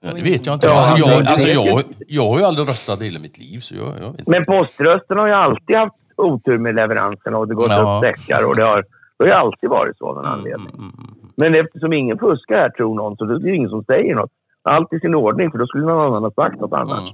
Ja, 0.01 0.09
det 0.15 0.21
vet 0.23 0.45
jag 0.45 0.55
inte. 0.55 0.67
Ja, 0.67 0.97
Jag, 0.97 1.09
jag, 1.11 1.27
alltså, 1.27 1.47
jag, 1.47 1.83
jag 2.07 2.29
har 2.29 2.39
ju 2.39 2.45
aldrig 2.45 2.67
röstat 2.67 3.01
i 3.01 3.05
hela 3.05 3.19
mitt 3.19 3.37
liv, 3.37 3.59
så 3.59 3.75
jag, 3.75 3.87
jag 3.87 4.11
vet 4.11 4.19
inte. 4.19 4.31
Men 4.31 4.45
poströsten 4.45 5.17
har 5.17 5.27
ju 5.27 5.33
alltid 5.33 5.75
haft 5.75 5.95
otur 6.17 6.57
med 6.57 6.75
leveranserna 6.75 7.37
och 7.37 7.47
det 7.47 7.55
gått 7.55 7.67
Ja. 7.69 8.01
upp 8.03 8.17
säckar 8.17 8.45
och 8.45 8.55
det 8.55 8.63
har, 8.63 8.77
det 9.17 9.23
har 9.23 9.25
ju 9.27 9.31
alltid 9.33 9.69
varit 9.69 9.97
så 9.97 10.09
av 10.09 10.15
någon 10.15 10.25
anledning. 10.25 10.91
Men 11.39 11.55
eftersom 11.55 11.93
ingen 11.93 12.17
fuskar 12.19 12.55
här 12.57 12.69
tror 12.69 12.95
någon 12.95 13.17
så 13.17 13.25
det 13.25 13.35
är 13.35 13.39
det 13.39 13.55
ingen 13.55 13.69
som 13.69 13.83
säger 13.83 14.15
något. 14.15 14.31
Allt 14.63 14.93
i 14.93 14.99
sin 14.99 15.15
ordning 15.15 15.51
för 15.51 15.57
då 15.57 15.65
skulle 15.65 15.85
någon 15.85 16.07
annan 16.07 16.23
ha 16.23 16.31
sagt 16.31 16.59
något 16.61 16.73
annat. 16.73 16.99
Mm. 17.01 17.13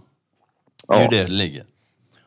Det 0.88 0.94
är 0.96 1.00
ju 1.00 1.04
Ja. 1.04 1.10
där 1.10 1.24
det 1.28 1.32
ligger. 1.34 1.64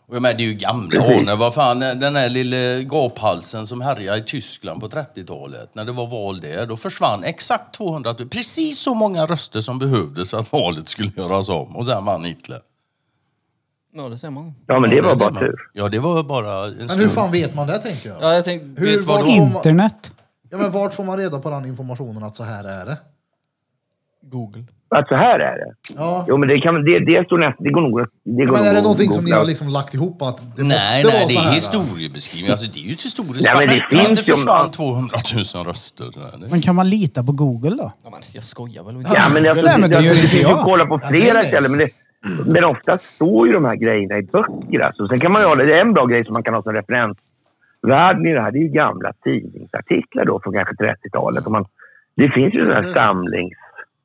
Och 0.06 0.14
jag 0.16 0.22
menar, 0.22 0.36
det 0.38 0.42
är 0.42 0.48
ju 0.48 0.54
gamla 0.54 1.00
anor. 1.02 1.36
Vad 1.36 1.54
fan, 1.54 1.78
den 1.80 2.16
här 2.16 2.28
lille 2.28 2.82
gaphalsen 2.82 3.66
som 3.66 3.80
härjade 3.80 4.18
i 4.18 4.22
Tyskland 4.22 4.80
på 4.80 4.88
30-talet, 4.88 5.74
när 5.74 5.84
det 5.84 5.92
var 5.92 6.06
val 6.06 6.40
där, 6.40 6.66
då 6.66 6.76
försvann 6.76 7.24
exakt 7.24 7.74
200 7.74 8.14
000, 8.18 8.28
precis 8.28 8.78
så 8.78 8.94
många 8.94 9.26
röster 9.26 9.60
som 9.60 9.78
behövdes 9.78 10.30
för 10.30 10.38
att 10.38 10.52
valet 10.52 10.88
skulle 10.88 11.10
göras 11.16 11.48
om. 11.48 11.76
Och 11.76 11.86
sen 11.86 12.04
vann 12.04 12.24
Hitler. 12.24 12.58
Ja, 13.94 14.08
det 14.08 14.16
ser 14.18 14.30
man. 14.30 14.54
ja, 14.66 14.80
men 14.80 14.90
det 14.90 15.00
var 15.00 15.14
ser 15.14 15.24
bara 15.24 15.30
man. 15.30 15.42
tur. 15.42 15.56
Ja, 15.72 15.88
det 15.88 15.98
var 15.98 16.22
bara 16.22 16.64
en 16.66 16.86
Men 16.86 16.98
hur 16.98 17.08
fan 17.08 17.32
vet 17.32 17.54
man 17.54 17.66
det 17.66 17.78
tänker 17.78 18.08
jag? 18.08 18.18
Ja, 18.22 18.34
jag 18.34 18.44
tänkte... 18.44 18.82
Hur, 18.82 18.96
vet 18.96 19.06
vad 19.06 19.24
då? 19.24 19.30
Internet. 19.30 20.12
Ja, 20.50 20.58
men 20.58 20.70
vart 20.72 20.94
får 20.94 21.04
man 21.04 21.16
reda 21.18 21.38
på 21.38 21.50
den 21.50 21.64
informationen 21.64 22.22
att 22.22 22.36
så 22.36 22.42
här 22.44 22.64
är 22.64 22.86
det? 22.86 22.98
Google. 24.22 24.64
Att 24.90 25.08
så 25.08 25.14
här 25.14 25.38
är 25.40 25.58
det. 25.58 25.74
Ja. 25.96 26.24
Jo, 26.28 26.36
men 26.36 26.48
det, 26.48 26.60
kan, 26.60 26.84
det, 26.84 26.98
det, 26.98 27.24
står 27.26 27.38
nästan, 27.38 27.64
det 27.64 27.70
går 27.70 27.80
nog 27.80 28.00
det 28.00 28.06
Ja, 28.24 28.46
går 28.46 28.52
men 28.56 28.64
är 28.64 28.70
det 28.72 28.76
att 28.76 28.82
någonting 28.82 29.12
som 29.12 29.24
ni 29.24 29.30
har 29.30 29.44
liksom 29.44 29.68
lagt 29.68 29.94
ihop 29.94 30.22
att 30.22 30.36
det 30.56 30.62
Nej, 30.62 30.64
måste 30.64 30.78
nej, 30.92 31.04
vara 31.04 31.26
det 31.26 31.32
så 31.34 31.40
är 31.40 31.44
här? 31.44 31.54
historiebeskrivning. 31.54 32.50
Alltså, 32.50 32.70
det 32.70 32.78
är 32.80 32.82
ju 32.82 32.92
ett 32.92 33.02
historiskt 33.02 33.44
Nej, 33.54 33.66
men 33.66 33.76
det 33.90 33.98
att 34.00 34.06
finns 34.06 34.18
det 34.26 34.32
försvann 34.34 34.70
200 34.70 35.16
000 35.54 35.64
röster. 35.64 36.04
Det- 36.40 36.50
Men 36.50 36.62
kan 36.62 36.74
man 36.74 36.90
lita 36.90 37.22
på 37.24 37.32
Google 37.32 37.70
då? 37.76 37.92
Ja, 38.04 38.10
men 38.10 38.20
jag 38.32 38.44
skojar 38.44 38.82
väl. 38.84 38.94
Ja, 39.14 39.28
men 39.34 39.46
alltså, 39.48 39.64
Nej, 39.66 39.78
men 39.78 39.90
det 39.90 39.96
det, 39.98 40.04
gör 40.04 40.14
det, 40.14 40.16
inte 40.20 40.28
finns 40.28 40.42
ju 40.42 40.48
jag. 40.48 40.58
att 40.58 40.64
kolla 40.64 40.86
på 40.86 40.98
Ja, 41.02 41.08
flera 41.08 41.24
nej, 41.24 41.42
nej. 41.42 41.48
ställen. 41.48 41.70
Men, 41.70 41.78
det, 41.80 41.90
men 42.46 42.64
ofta 42.64 42.98
står 43.14 43.46
ju 43.46 43.52
de 43.52 43.64
här 43.64 43.76
grejerna 43.76 44.18
i 44.18 44.22
böcker. 44.22 44.80
Alltså. 44.80 45.08
Sen 45.08 45.20
kan 45.20 45.32
man 45.32 45.42
ju 45.42 45.48
ha, 45.48 45.54
det 45.54 45.76
är 45.76 45.80
en 45.80 45.92
bra 45.92 46.06
grej 46.06 46.24
som 46.24 46.32
man 46.32 46.42
kan 46.42 46.54
ha 46.54 46.62
som 46.62 46.74
referensvärden 47.82 48.26
i 48.26 48.32
det 48.32 48.40
här. 48.40 48.50
Det 48.52 48.58
är 48.58 48.62
ju 48.62 48.68
gamla 48.68 49.12
tidningsartiklar 49.24 50.24
då 50.24 50.40
från 50.40 50.52
kanske 50.54 50.74
30-talet. 50.74 51.46
Och 51.46 51.52
man, 51.52 51.64
det 52.16 52.30
finns 52.30 52.54
ju 52.54 52.58
sådana 52.58 52.74
här 52.74 52.94
samlings... 52.94 53.54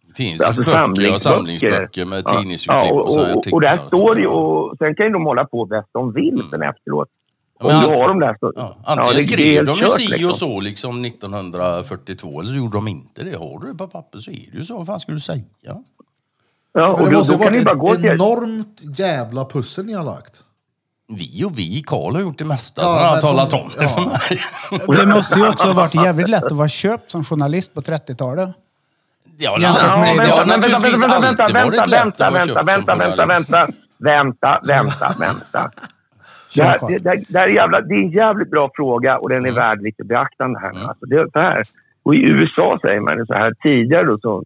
Det 0.08 0.14
finns 0.24 0.42
Alltså 0.42 0.62
böcker 0.62 0.74
och 0.74 0.82
samlingsböcker. 0.82 1.20
samlingsböcker 1.20 2.06
med 2.06 2.24
Ja, 2.26 2.40
tidningsurklipp 2.40 2.90
ja, 2.90 2.94
och, 2.94 3.06
och, 3.06 3.14
sådana 3.14 3.28
här 3.30 3.38
och, 3.38 3.54
och 3.54 3.62
där 3.62 3.78
står 3.88 4.16
det 4.16 4.22
ju... 4.22 4.28
Och 4.28 4.78
sen 4.78 4.96
kan 4.96 5.06
ju 5.06 5.12
de 5.12 5.26
hålla 5.26 5.46
på 5.46 5.66
bäst 5.66 5.88
de 5.92 6.14
vill 6.14 6.44
sen 6.52 6.62
efteråt. 6.62 7.08
Ja, 7.60 7.68
men 7.68 7.76
Om 7.76 7.82
du 7.82 7.98
har 8.02 8.08
de 8.08 8.20
där 8.20 8.38
så... 8.40 8.54
Ja, 8.56 8.78
antingen 8.86 9.16
är 9.16 9.20
skrev 9.20 9.66
de 9.66 9.78
ju 9.80 9.88
si 9.88 10.08
liksom. 10.08 10.30
och 10.30 10.36
så 10.36 10.60
liksom 10.60 11.06
1942 11.06 12.40
eller 12.40 12.50
så 12.50 12.56
gjorde 12.58 12.78
de 12.78 12.88
inte 12.88 13.24
det. 13.24 13.38
Har 13.38 13.60
du 13.60 13.72
det 13.72 13.78
på 13.78 13.88
papper 13.88 14.20
så 14.20 14.32
är 14.32 14.50
det 14.52 14.58
ju 14.58 14.64
så. 14.66 14.78
Vad 14.78 14.88
fan 14.88 15.00
ska 15.00 15.12
du 15.12 15.20
säga? 15.20 15.42
Ja, 15.62 15.84
Men 16.74 16.84
och 16.84 17.00
det 17.00 17.06
då, 17.06 17.18
måste 17.18 17.34
då 17.34 17.38
ha 17.38 17.46
kan 17.46 17.54
ni 17.54 17.64
bara 17.64 17.74
varit 17.76 17.82
gå 17.82 17.94
ett 17.94 18.02
till... 18.02 18.10
enormt 18.10 19.00
jävla 19.00 19.46
pussel 19.46 19.86
ni 19.86 19.94
har 19.94 20.04
lagt. 20.04 20.44
Vi 21.08 21.44
och 21.46 21.60
vi, 21.60 21.84
Karl 21.88 22.14
har 22.14 22.22
gjort 22.22 22.38
det 22.38 22.46
mesta. 22.46 22.82
Ja, 22.82 22.88
så 22.88 22.94
han 22.94 23.14
har 23.14 23.22
talat 23.22 23.54
om 23.54 23.70
det 23.78 23.88
för 23.90 24.02
ja. 24.02 24.06
mig. 24.06 24.98
Det 25.06 25.06
måste 25.06 25.40
ju 25.40 25.48
också 25.48 25.68
ha 25.68 25.74
varit 25.74 25.96
jävligt 25.96 26.28
lätt 26.28 26.44
att 26.44 26.52
vara 26.52 26.68
köpt 26.68 27.12
som 27.12 27.24
journalist 27.24 27.74
på 27.74 27.82
30-talet. 27.82 28.50
Det 29.38 29.46
har 29.46 29.60
Jämfört 29.60 29.84
Ja, 29.84 29.92
alltid, 29.92 30.18
vänta, 30.18 30.24
det 30.24 30.30
har 30.30 30.46
vänta, 30.46 30.58
vänta, 30.58 30.70
naturligtvis 30.70 31.04
vänta, 31.04 31.20
vänta, 31.20 31.44
alltid 31.44 31.56
vänta, 31.56 31.78
varit 31.78 31.88
lätt 31.88 32.06
vänta, 32.06 32.28
att 32.28 32.34
vara 32.34 32.46
vänta, 32.46 32.56
köpt 32.56 32.68
vänta, 32.68 33.16
som 33.16 33.28
vänta, 33.28 33.68
vänta, 33.98 34.60
vänta, 34.62 34.62
vänta, 34.68 35.16
vänta. 35.20 35.72
Det 36.56 36.64
här, 36.64 36.80
det, 36.88 36.98
det, 36.98 37.24
det, 37.30 37.40
här 37.40 37.48
är 37.48 37.52
jävla, 37.52 37.82
det 37.82 37.96
är 37.96 38.00
en 38.00 38.12
jävligt 38.12 38.52
bra 38.52 38.72
fråga 38.76 39.18
och 39.18 39.30
den 39.30 39.46
är 39.46 39.52
värd 39.52 39.82
lite 39.82 40.04
beaktande 40.04 40.60
här. 40.60 40.70
Mm. 40.70 40.86
Alltså 40.90 41.06
det 41.06 41.16
är 41.16 41.28
så 41.34 41.40
här. 41.40 41.64
Och 42.04 42.16
i 42.16 42.24
USA 42.24 42.80
säger 42.82 43.00
man 43.00 43.18
det 43.18 43.26
så 43.26 43.34
här 43.34 43.54
tidigare 43.64 44.04
då 44.04 44.20
så, 44.20 44.44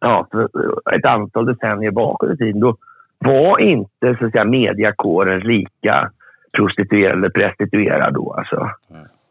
ja, 0.00 0.26
för 0.30 0.48
ett 0.94 1.04
antal 1.04 1.46
decennier 1.46 1.90
bakåt 1.90 2.30
i 2.30 2.36
tiden 2.36 2.60
då 2.60 2.76
var 3.18 3.58
inte 3.60 4.16
så 4.18 4.26
att 4.26 4.32
säga 4.32 4.44
mediakåren 4.44 5.40
lika 5.40 6.10
prostituerad 6.52 7.18
eller 7.18 7.28
prestituerad 7.30 8.14
då 8.14 8.32
alltså. 8.32 8.70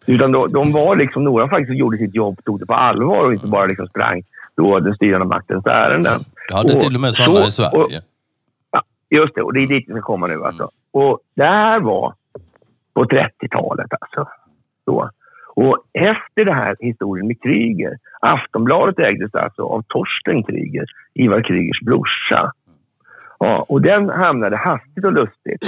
Utan 0.05 0.31
då, 0.31 0.47
de 0.47 0.71
var 0.71 0.95
liksom 0.95 1.23
några 1.23 1.49
faktiskt 1.49 1.67
som 1.69 1.75
gjorde 1.75 1.97
sitt 1.97 2.15
jobb, 2.15 2.39
tog 2.45 2.59
det 2.59 2.65
på 2.65 2.73
allvar 2.73 3.23
och 3.25 3.33
inte 3.33 3.47
bara 3.47 3.65
liksom 3.65 3.87
sprang 3.87 4.23
då 4.55 4.79
den 4.79 4.95
styrande 4.95 5.25
maktens 5.27 5.65
ärenden. 5.65 6.19
Du 6.49 6.55
hade 6.55 6.73
Och 6.73 6.79
till 6.79 6.95
och 6.95 7.01
med 7.01 7.13
sådana 7.13 7.39
i 7.47 7.51
så- 7.51 7.51
Sverige. 7.71 8.01
Ja, 8.71 8.83
just 9.09 9.35
det, 9.35 9.41
och 9.41 9.53
det 9.53 9.59
är 9.59 9.67
dit 9.67 9.83
vi 9.87 9.93
ska 9.93 10.01
komma 10.01 10.27
nu. 10.27 10.43
Alltså. 10.43 10.71
Och 10.91 11.19
det 11.35 11.43
här 11.45 11.79
var 11.79 12.13
på 12.93 13.05
30-talet. 13.05 13.87
Alltså. 14.01 14.27
Så. 14.85 15.09
Och 15.55 15.77
efter 15.93 16.45
det 16.45 16.53
här 16.53 16.75
historien 16.79 17.27
med 17.27 17.41
Kryger, 17.41 17.97
Aftonbladet 18.21 18.99
ägdes 18.99 19.35
alltså 19.35 19.61
av 19.61 19.83
Torsten 19.87 20.43
Kryger, 20.43 20.85
Ivar 21.13 21.41
Krygers 21.41 21.81
brorsa. 21.81 22.51
Ja, 23.39 23.65
och 23.69 23.81
den 23.81 24.09
hamnade 24.09 24.57
hastigt 24.57 25.05
och 25.05 25.13
lustigt 25.13 25.61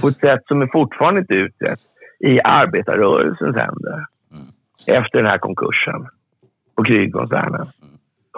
på 0.00 0.08
ett 0.08 0.20
sätt 0.20 0.42
som 0.46 0.62
är 0.62 0.66
fortfarande 0.72 1.20
inte 1.20 1.34
utrett 1.34 1.80
i 2.20 2.40
arbetarrörelsens 2.44 3.56
händer 3.56 4.06
efter 4.86 5.18
den 5.18 5.26
här 5.26 5.38
konkursen 5.38 6.06
på 6.76 6.84
Krygkoncernen. 6.84 7.66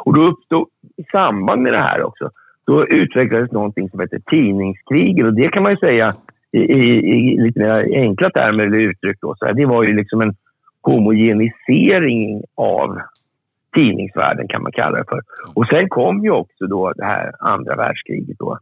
Och 0.00 0.14
då 0.14 0.22
uppstod, 0.22 0.68
i 0.96 1.04
samband 1.12 1.62
med 1.62 1.72
det 1.72 1.78
här 1.78 2.02
också, 2.02 2.30
då 2.66 2.86
utvecklades 2.86 3.52
någonting 3.52 3.90
som 3.90 4.00
heter 4.00 4.18
tidningskrigen. 4.26 5.26
Och 5.26 5.34
det 5.34 5.48
kan 5.48 5.62
man 5.62 5.72
ju 5.72 5.78
säga 5.78 6.14
i, 6.52 6.58
i, 6.58 7.16
i 7.16 7.42
lite 7.42 7.60
mer 7.60 7.88
enkla 7.94 8.30
termer 8.30 8.64
eller 8.64 8.78
uttryck. 8.78 9.18
Då, 9.20 9.34
så 9.38 9.46
här, 9.46 9.54
det 9.54 9.66
var 9.66 9.82
ju 9.84 9.96
liksom 9.96 10.20
en 10.20 10.34
homogenisering 10.82 12.42
av 12.54 12.98
tidningsvärlden 13.74 14.48
kan 14.48 14.62
man 14.62 14.72
kalla 14.72 14.98
det 14.98 15.04
för. 15.08 15.20
Och 15.54 15.66
sen 15.66 15.88
kom 15.88 16.24
ju 16.24 16.30
också 16.30 16.66
då 16.66 16.92
det 16.92 17.04
här 17.04 17.32
andra 17.40 17.76
världskriget. 17.76 18.38
Då. 18.38 18.58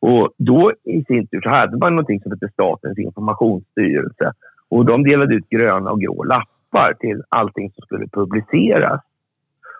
Och 0.00 0.32
då 0.36 0.72
i 0.84 1.04
sin 1.04 1.26
tur 1.26 1.40
så 1.40 1.48
hade 1.48 1.76
man 1.76 1.94
någonting 1.94 2.20
som 2.20 2.32
hette 2.32 2.48
Statens 2.52 2.98
informationsstyrelse. 2.98 4.32
Och 4.68 4.84
de 4.84 5.02
delade 5.02 5.34
ut 5.34 5.48
gröna 5.48 5.90
och 5.90 6.00
grå 6.00 6.24
lappar 6.24 6.94
till 7.00 7.22
allting 7.28 7.70
som 7.70 7.82
skulle 7.82 8.08
publiceras. 8.08 9.00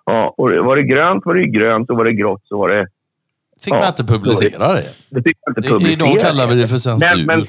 Ja, 0.04 0.34
och 0.36 0.50
var 0.50 0.76
det 0.76 0.82
grönt 0.82 1.26
var 1.26 1.34
det 1.34 1.44
grönt 1.44 1.90
och 1.90 1.96
var 1.96 2.04
det 2.04 2.12
grått 2.12 2.42
så 2.44 2.58
var 2.58 2.68
det... 2.68 2.86
Fick 3.64 3.72
man 3.72 3.88
inte 3.88 4.04
publicera 4.04 4.72
det? 4.72 4.88
det 5.10 5.22
fick 5.22 5.36
man 5.46 5.54
inte 5.56 5.68
publicera. 5.68 5.92
Idag 5.92 6.20
kallar 6.20 6.46
vi 6.46 6.54
det 6.60 6.68
för 6.68 6.76
censur. 6.76 7.26
Men, 7.26 7.38
men, 7.38 7.46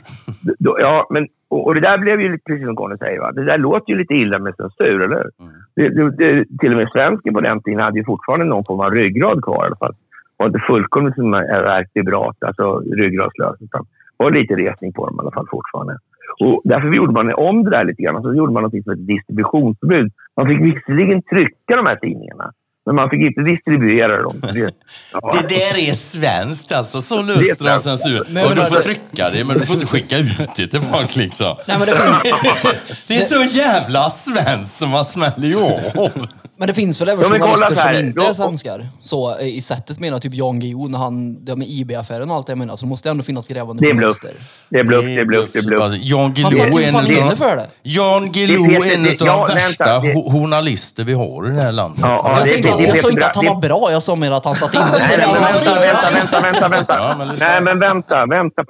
då, 0.60 0.78
ja, 0.80 1.08
men, 1.10 1.28
och, 1.48 1.66
och 1.68 1.76
det 1.76 1.82
där 1.82 1.98
blev 1.98 2.22
ju 2.22 2.32
lite, 2.32 2.44
precis 2.44 2.66
som 2.66 2.76
Conny 2.76 2.98
säger, 2.98 3.20
va? 3.20 3.32
det 3.32 3.46
där 3.46 3.58
låter 3.58 3.92
ju 3.92 3.98
lite 3.98 4.14
illa 4.14 4.40
med 4.40 4.56
censur, 4.56 5.02
eller 5.02 5.16
hur? 5.16 5.32
Mm. 5.40 5.54
Det, 5.76 5.90
det, 5.90 6.12
det, 6.18 6.46
till 6.60 6.72
och 6.72 6.78
med 6.78 6.90
svensken 6.94 7.34
på 7.34 7.42
den 7.42 7.62
tiden 7.62 7.80
hade 7.80 7.98
ju 8.00 8.06
fortfarande 8.06 8.46
någon 8.46 8.66
form 8.66 8.80
av 8.80 8.92
ryggrad 8.92 9.44
kvar 9.44 9.64
i 9.64 9.68
alla 9.68 9.76
fall. 9.76 9.96
Var 10.38 10.48
inte 10.48 10.60
fullkomligt 10.60 11.16
som 11.16 11.32
vertebrat, 11.32 12.38
alltså 12.44 12.80
ryggradslös, 12.80 13.56
utan 13.60 13.86
var 14.18 14.32
lite 14.32 14.56
resning 14.56 14.94
på 14.94 15.06
dem 15.06 15.16
i 15.16 15.22
alla 15.22 15.32
fall 15.32 15.48
fortfarande. 15.52 15.98
Och 16.40 16.62
därför 16.64 16.94
gjorde 16.94 17.14
man 17.14 17.34
om 17.34 17.64
det 17.64 17.70
där 17.70 17.86
lite 17.86 18.02
grann. 18.02 18.22
Så 18.22 18.34
gjorde 18.34 18.54
man 18.54 18.64
något 18.64 18.72
som 18.72 18.78
heter 18.80 18.96
distributionsförbud. 18.96 20.12
Man 20.38 20.48
fick 20.48 20.60
visserligen 20.60 21.22
trycka 21.22 21.76
de 21.76 21.86
här 21.86 21.96
tidningarna, 21.96 22.52
men 22.86 22.96
man 22.96 23.10
fick 23.10 23.22
inte 23.22 23.42
distribuera 23.42 24.22
dem. 24.22 24.42
Det, 24.54 24.72
ja. 25.14 25.36
Det 25.42 25.56
där 25.56 25.90
är 25.90 25.92
svenskt 25.94 26.72
alltså. 26.72 27.02
Så 27.02 27.22
de 27.22 27.46
svenskt. 27.46 27.84
censur. 27.84 28.26
Men- 28.30 28.44
och 28.46 28.50
du 28.50 28.62
men- 28.62 28.66
får 28.66 28.82
trycka 28.82 29.30
det, 29.30 29.44
men 29.44 29.58
du 29.58 29.66
får 29.66 29.74
inte 29.76 29.88
skicka 29.88 30.18
ut 30.18 30.56
det 30.56 30.68
till 30.68 30.82
folk 30.82 31.16
liksom. 31.16 31.56
Nej, 31.66 31.78
men 31.80 31.88
det 31.88 31.96
finns, 31.96 32.76
Det 33.08 33.16
är 33.18 33.22
så 33.22 33.58
jävla 33.58 34.10
svenskt 34.10 34.78
som 34.78 34.90
man 34.90 35.06
smäller 35.06 35.48
ju 35.48 35.58
av. 35.58 36.28
men 36.62 36.68
det 36.68 36.74
finns 36.74 37.02
väl 37.02 37.10
även 37.10 37.24
journalister 37.26 37.76
som 37.76 37.96
inte 38.06 38.22
är 38.22 38.34
svenskar. 38.34 38.88
Så 39.02 39.38
eh, 39.38 39.48
i 39.48 39.62
sättet 39.62 40.00
menar 40.00 40.20
typ 40.20 40.34
Jan 40.34 40.60
Guillou 40.60 40.88
när 40.90 41.00
han, 41.00 41.46
det 41.46 41.56
med 41.56 41.68
IB-affären 41.68 42.30
och 42.30 42.36
allt 42.36 42.46
det 42.48 42.52
jag 42.52 42.58
menar, 42.58 42.78
så 42.78 42.86
måste 42.86 43.10
det 43.10 43.12
ändå 43.12 43.24
finnas 43.24 43.48
grävande 43.48 43.84
Det 43.84 43.90
är 43.90 43.94
bluff. 43.94 44.18
journalister. 44.22 44.46
Det 44.70 44.80
är 44.80 44.84
bluff, 44.84 45.06
det 45.06 45.20
är 45.20 45.26
bluff, 45.26 45.50
det 45.54 45.60
är 45.60 45.64
bluff. 45.64 45.94
Jan 46.02 46.22
Han 46.22 46.34
Guillou 46.34 46.80
är 46.80 46.88
en 46.88 46.96
av 46.96 47.04
de, 47.30 47.36
för 47.38 47.56
det. 47.56 47.68
Jan 47.84 48.32
Guillou 48.32 48.66
är 48.66 48.94
en 48.94 49.06
av 49.30 49.48
de 49.48 49.56
värsta 49.56 50.02
journalister 50.32 51.04
vi 51.04 51.14
har 51.14 51.48
i 51.48 51.52
det 51.56 51.62
här 51.62 51.72
landet. 51.72 52.00
Ja, 52.04 52.22
ja, 52.24 52.30
Jag 52.30 52.38
sa 52.40 52.44
det- 52.46 52.58
inte, 52.58 52.68
det- 52.70 52.74
att- 52.76 52.82
jag 52.82 52.96
det- 52.96 53.02
sa 53.02 53.10
inte 53.10 53.26
att 53.28 53.36
han 53.36 53.46
var 53.46 53.62
bra, 53.62 53.92
jag 53.92 54.04
sa 54.04 54.16
mer 54.16 54.32
att 54.32 54.46
han 54.46 54.56
satt 54.56 54.74
inne 54.74 54.84
vänta, 54.86 56.42
vänta, 56.42 56.68
vänta, 56.70 56.70
vänta. 57.18 57.36
Nej, 57.40 57.62
men 57.62 57.80
vänta, 57.80 58.26
vänta. 58.26 58.64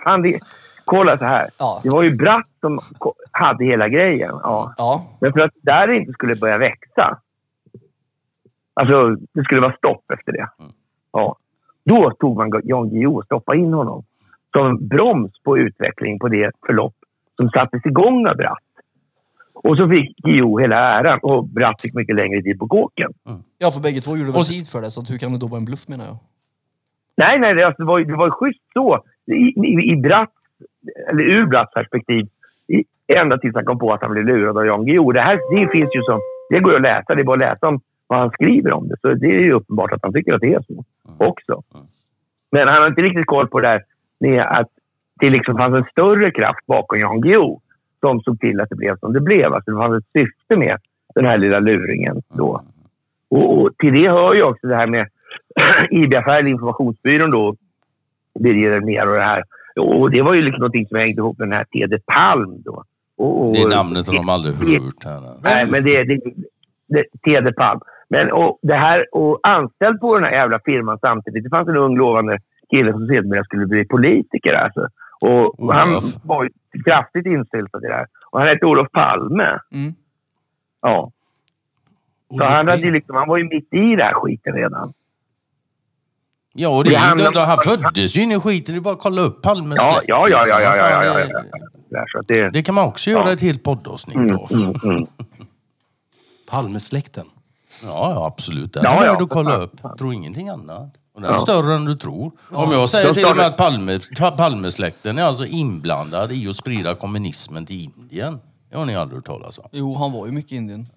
Kolla 0.85 1.17
så 1.17 1.23
här. 1.25 1.49
Det 1.83 1.89
var 1.89 2.03
ju 2.03 2.11
Bratt 2.15 2.45
som 2.61 2.79
hade 3.31 3.65
hela 3.65 3.87
grejen. 3.89 4.31
Ja. 4.43 5.05
Men 5.21 5.33
för 5.33 5.39
att 5.39 5.51
där 5.63 5.87
det 5.87 5.95
inte 5.95 6.11
skulle 6.11 6.35
börja 6.35 6.57
växa. 6.57 7.17
Alltså, 8.73 9.15
det 9.33 9.43
skulle 9.43 9.61
vara 9.61 9.73
stopp 9.73 10.11
efter 10.13 10.31
det. 10.31 10.47
Ja. 11.13 11.35
Då 11.83 12.11
tog 12.11 12.37
man 12.37 12.61
Jan 12.63 12.89
Guillou 12.89 13.15
och 13.17 13.25
stoppade 13.25 13.57
in 13.57 13.73
honom 13.73 14.03
som 14.55 14.87
broms 14.87 15.31
på 15.43 15.57
utveckling 15.57 16.19
på 16.19 16.27
det 16.27 16.51
förlopp 16.65 16.95
som 17.35 17.49
sattes 17.49 17.85
igång 17.85 18.27
av 18.27 18.35
Bratt. 18.37 18.57
Och 19.53 19.77
så 19.77 19.89
fick 19.89 20.17
Guillou 20.17 20.59
hela 20.61 20.75
äran 20.77 21.19
och 21.21 21.45
Bratt 21.47 21.81
fick 21.81 21.93
mycket 21.93 22.15
längre 22.15 22.41
tid 22.41 22.59
på 22.59 22.67
kåken. 22.67 23.11
ja, 23.57 23.71
för 23.71 23.81
bägge 23.81 24.01
två 24.01 24.17
gjorde 24.17 24.31
väl 24.31 24.43
tid 24.45 24.67
för 24.67 24.81
det, 24.81 24.91
så 24.91 25.01
hur 25.01 25.17
kan 25.17 25.31
det 25.31 25.37
då 25.39 25.47
vara 25.47 25.57
en 25.59 25.65
bluff 25.65 25.87
menar 25.87 26.05
jag? 26.05 26.17
Nej, 27.17 27.39
nej, 27.39 27.53
det, 27.53 27.63
alltså, 27.63 27.81
det, 27.83 27.87
var, 27.87 27.99
ju- 27.99 28.05
det 28.05 28.15
var 28.15 28.29
schysst 28.29 28.61
så. 28.73 29.03
I, 29.25 29.33
i, 29.33 29.91
i 29.91 29.95
Bratts, 29.95 30.33
eller 31.09 31.23
ur 31.23 31.45
Bratts 31.45 31.73
perspektiv, 31.73 32.27
i, 32.67 32.83
ända 33.07 33.37
tills 33.37 33.55
han 33.55 33.65
kom 33.65 33.79
på 33.79 33.93
att 33.93 34.01
han 34.01 34.11
blev 34.11 34.25
lurad 34.25 34.57
av 34.57 34.65
Jan 34.65 34.85
Guillou. 34.85 35.11
Det 35.11 35.21
här 35.21 35.39
det 35.51 35.71
finns 35.71 35.95
ju 35.95 36.01
som... 36.03 36.19
Det 36.49 36.59
går 36.59 36.71
ju 36.71 36.75
att 36.75 36.81
läsa. 36.81 37.15
Det 37.15 37.21
är 37.21 37.23
bara 37.23 37.33
att 37.33 37.39
läsa 37.53 37.67
om 37.67 37.81
vad 38.11 38.19
han 38.19 38.31
skriver 38.31 38.73
om 38.73 38.87
det. 38.87 38.95
Så 39.01 39.13
det 39.13 39.27
är 39.27 39.41
ju 39.41 39.53
uppenbart 39.53 39.91
att 39.91 39.99
han 40.03 40.13
tycker 40.13 40.33
att 40.33 40.41
det 40.41 40.53
är 40.53 40.63
så 40.67 40.85
också. 41.17 41.63
Men 42.51 42.67
han 42.67 42.81
har 42.81 42.87
inte 42.87 43.01
riktigt 43.01 43.25
koll 43.25 43.47
på 43.47 43.59
det 43.59 43.67
där 43.67 43.83
med 44.19 44.41
att 44.41 44.67
det 45.19 45.29
liksom 45.29 45.57
fanns 45.57 45.75
en 45.75 45.91
större 45.91 46.31
kraft 46.31 46.65
bakom 46.65 46.99
Jan 46.99 47.21
Guillou 47.21 47.59
som 47.99 48.21
såg 48.21 48.39
till 48.39 48.61
att 48.61 48.69
det 48.69 48.75
blev 48.75 48.97
som 48.99 49.13
det 49.13 49.21
blev. 49.21 49.53
Alltså 49.53 49.71
det 49.71 49.77
fanns 49.77 50.03
ett 50.03 50.09
syfte 50.13 50.55
med 50.55 50.77
den 51.15 51.25
här 51.25 51.37
lilla 51.37 51.59
luringen 51.59 52.21
då. 52.37 52.61
Och, 53.29 53.61
och 53.61 53.77
till 53.77 53.93
det 53.93 54.09
hör 54.09 54.33
ju 54.33 54.43
också 54.43 54.67
det 54.67 54.75
här 54.75 54.87
med 54.87 55.07
IB-affären, 55.89 56.47
informationsbyrån 56.47 57.31
då, 57.31 57.55
Birger 58.39 58.71
Elmér 58.71 59.07
och 59.07 59.15
det 59.15 59.21
här. 59.21 59.43
Och 59.75 60.11
det 60.11 60.21
var 60.21 60.33
ju 60.33 60.41
liksom 60.41 60.59
någonting 60.59 60.87
som 60.87 60.97
hängde 60.97 61.19
ihop 61.21 61.37
med 61.37 61.47
den 61.47 61.57
här 61.57 61.65
Tede 61.71 61.99
Palm 62.05 62.61
då. 62.61 62.83
Och, 63.17 63.47
och, 63.47 63.53
Det 63.53 63.67
namnet 63.67 64.07
har 64.07 64.13
de 64.13 64.29
aldrig 64.29 64.55
hört. 64.55 65.03
Här. 65.03 65.21
Nej, 65.43 65.65
men 65.71 65.83
det 65.83 65.95
är 65.95 66.05
det, 66.05 66.19
det, 66.87 67.05
Tede 67.23 67.53
Palm. 67.53 67.79
Men 68.11 68.31
och 68.31 68.59
det 68.61 68.75
här, 68.75 69.05
och 69.15 69.39
anställd 69.43 69.99
på 69.99 70.15
den 70.15 70.23
här 70.23 70.31
jävla 70.31 70.59
firman 70.65 70.97
samtidigt, 71.01 71.43
det 71.43 71.49
fanns 71.49 71.67
en 71.67 71.77
ung 71.77 71.97
lovande 71.97 72.39
kille 72.69 72.91
som 72.91 73.07
sedermera 73.07 73.43
skulle 73.43 73.65
bli 73.65 73.85
politiker. 73.85 74.53
Alltså. 74.53 74.87
Och, 75.21 75.59
och 75.59 75.73
han 75.73 76.01
var 76.23 76.43
ju 76.43 76.49
kraftigt 76.85 77.25
insyltad 77.25 77.77
i 77.77 77.87
det 77.87 77.93
här. 77.93 78.07
Och 78.31 78.39
han 78.39 78.47
hette 78.47 78.65
Olof 78.65 78.87
Palme. 78.91 79.59
Mm. 79.73 79.93
Ja. 80.81 81.11
Så 82.37 82.43
han, 82.43 82.67
hade 82.67 82.91
liksom, 82.91 83.15
han 83.15 83.27
var 83.27 83.37
ju 83.37 83.43
mitt 83.43 83.73
i 83.73 83.95
den 83.95 83.99
här 83.99 84.13
skiten 84.13 84.53
redan. 84.53 84.93
Ja, 86.53 86.69
och 86.69 86.83
det 86.83 86.89
Det 86.89 86.95
är 86.95 87.27
inte, 87.27 87.39
han 87.39 87.57
föddes 87.57 88.15
ju 88.15 88.21
in 88.21 88.31
i 88.31 88.39
skiten. 88.39 88.75
Det 88.75 88.79
är 88.79 88.81
bara 88.81 88.93
att 88.93 88.99
kolla 89.01 89.21
upp 89.21 89.41
Palmes 89.41 89.77
Ja, 89.77 89.93
släkt, 89.93 90.05
ja, 90.09 90.29
ja, 90.29 90.39
liksom. 90.39 90.61
ja, 90.61 90.75
ja, 90.75 90.75
ja, 90.75 90.83
Fan, 90.83 91.05
ja, 91.05 91.19
ja, 91.19 91.43
ja. 91.89 92.05
Så 92.11 92.19
att 92.19 92.27
det, 92.27 92.49
Det 92.49 92.63
kan 92.63 92.75
man 92.75 92.87
också 92.87 93.09
göra 93.09 93.27
Ja. 93.27 93.33
ett 93.33 93.41
helt 93.41 93.63
poddavsnitt 93.63 94.15
mm, 94.15 94.35
av. 94.35 94.51
mm, 94.51 94.73
mm. 94.83 95.07
Palmesläkten. 96.49 97.25
Ja, 97.83 98.11
ja 98.15 98.25
absolut. 98.25 98.73
Den 98.73 98.83
Ja, 98.83 98.89
är 99.01 99.05
ja, 99.05 99.13
värd 99.13 99.21
att 99.21 99.29
kolla 99.29 99.57
upp. 99.57 99.75
Tro 99.99 100.13
ingenting 100.13 100.49
annat. 100.49 100.93
Och 101.15 101.21
den 101.21 101.29
är 101.29 101.33
Ja. 101.33 101.39
större 101.39 101.73
än 101.75 101.85
du 101.85 101.95
tror. 101.95 102.31
Om 102.51 102.71
jag 102.71 102.89
säger 102.89 103.13
till 103.13 103.25
och 103.25 103.35
med 103.37 103.45
att 103.45 103.57
Palme, 103.57 103.99
Palmesläkten 104.37 105.17
är 105.17 105.23
alltså 105.23 105.45
inblandad 105.45 106.31
i 106.31 106.49
att 106.49 106.55
sprida 106.55 106.95
kommunismen 106.95 107.65
till 107.65 107.83
Indien. 107.97 108.39
Det 108.71 108.77
har 108.77 108.85
ni 108.85 108.95
aldrig 108.95 109.17
hört 109.17 109.25
talas 109.25 109.57
om. 109.59 109.65
Jo, 109.71 109.95
han 109.95 110.11
var 110.11 110.25
ju 110.25 110.31
mycket 110.31 110.51
i 110.51 110.55
Indien. 110.55 110.87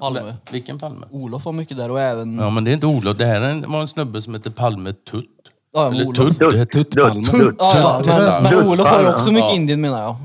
Palme. 0.00 0.36
Vilken 0.50 0.78
Palme? 0.78 1.06
Olof 1.10 1.44
var 1.44 1.52
mycket 1.52 1.76
där 1.76 1.90
och 1.90 2.00
även... 2.00 2.38
Ja, 2.38 2.50
men 2.50 2.64
det 2.64 2.70
är 2.70 2.72
inte 2.72 2.86
Olof. 2.86 3.16
Det 3.16 3.26
här 3.26 3.66
var 3.68 3.80
en 3.80 3.88
snubbe 3.88 4.22
som 4.22 4.34
heter 4.34 4.50
Palme 4.50 4.92
Tutt. 4.92 5.24
Ja, 5.74 5.86
Eller 5.90 6.06
Olof. 6.06 6.16
Tutt. 6.16 6.38
Dutt, 6.38 6.72
dutt. 6.72 6.88
Ja, 6.94 7.14
men, 8.06 8.42
men 8.42 8.54
Olof 8.54 8.90
var 8.90 8.98
ju 8.98 9.04
Palme. 9.04 9.08
också 9.08 9.30
mycket 9.32 9.48
Ja. 9.48 9.52
i 9.52 9.56
Indien 9.56 9.80
menar 9.80 10.02
jag. 10.02 10.16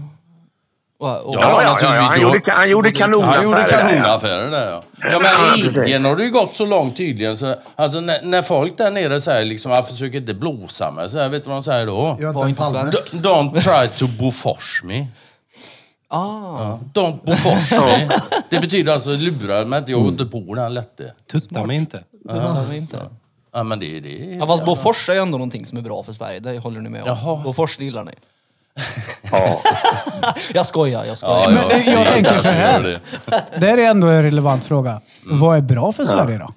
Och, 0.99 1.10
och, 1.25 1.36
Ja, 1.36 1.39
Ja, 1.41 1.77
ja, 1.81 1.95
ja. 1.95 2.01
Han 2.01 2.13
Då- 2.15 2.21
gjorde, 2.21 2.51
han 2.51 2.69
gjorde 2.69 2.91
kanonaffärer. 2.91 3.36
Han 3.36 3.43
gjorde 3.43 3.62
ja. 3.62 3.67
kanonaffärer 3.67 4.51
där 4.51 4.71
ja. 4.71 4.83
Ja 5.01 5.10
Ja, 5.12 5.19
men. 5.19 5.60
Indien 5.65 6.05
har 6.05 6.15
det 6.15 6.23
ju 6.23 6.31
gått 6.31 6.55
så 6.55 6.65
långt 6.65 6.97
tydligen 6.97 7.38
så 7.38 7.55
alltså 7.75 7.99
när, 7.99 8.21
när 8.23 8.41
folk 8.41 8.77
där 8.77 8.91
nere 8.91 9.21
säger 9.21 9.45
liksom 9.45 9.71
jag 9.71 9.88
försöker 9.88 10.17
inte 10.17 10.33
blåsa 10.33 10.91
mig 10.91 11.10
så 11.10 11.19
här, 11.19 11.29
vet 11.29 11.43
du 11.43 11.49
vad 11.49 11.57
de 11.57 11.63
säger 11.63 11.86
då? 11.86 12.17
Jag 12.19 12.36
är 12.36 12.49
inte 12.49 12.63
svensk. 12.63 13.13
Don't 13.13 13.60
try 13.62 13.88
to 13.88 14.07
bofors 14.19 14.81
me. 14.83 15.07
ah, 16.07 16.77
Don't 16.93 17.25
bofors 17.25 17.71
me. 17.71 18.10
Det 18.49 18.60
betyder 18.60 18.93
alltså 18.93 19.10
lura 19.10 19.65
mig 19.65 19.79
inte, 19.79 19.91
jag 19.91 19.99
går 20.01 20.10
inte 20.10 20.25
på 20.25 20.55
den 20.55 20.73
lätte. 20.73 21.13
Tutta 21.31 21.65
mig 21.65 21.77
inte. 21.77 22.03
inte. 22.73 23.10
Ja 23.53 23.63
men 23.63 23.79
det, 23.79 23.99
det 23.99 24.33
är... 24.33 24.38
Ja, 24.39 24.47
fast 24.47 24.65
Bofors 24.65 25.10
är 25.10 25.13
ju 25.13 25.19
ändå 25.19 25.38
någonting 25.38 25.65
som 25.65 25.77
är 25.77 25.81
bra 25.81 26.03
för 26.03 26.13
Sverige, 26.13 26.39
det 26.39 26.60
håller 26.60 26.81
ni 26.81 26.89
med 26.89 27.01
om. 27.01 27.07
Jaha. 27.07 27.43
Bofors 27.43 27.79
gillar 27.79 28.03
ni. 28.03 28.12
Ja. 29.31 29.61
Jag 30.53 30.65
skojar, 30.65 31.05
jag 31.05 31.17
skojar. 31.17 31.41
Ja, 31.41 31.49
Men 31.49 31.55
ja, 31.69 31.91
jag 31.91 32.05
det 32.05 32.09
är 32.09 32.13
tänker 32.13 32.39
så 32.39 32.47
här. 32.49 32.81
det. 32.81 32.99
Det 33.59 33.67
är 33.69 33.77
ändå 33.77 34.07
en 34.07 34.23
relevant 34.23 34.65
fråga. 34.65 35.01
Vad 35.25 35.57
är 35.57 35.61
bra 35.61 35.91
för 35.91 36.05
Sverige 36.05 36.37
då? 36.37 36.53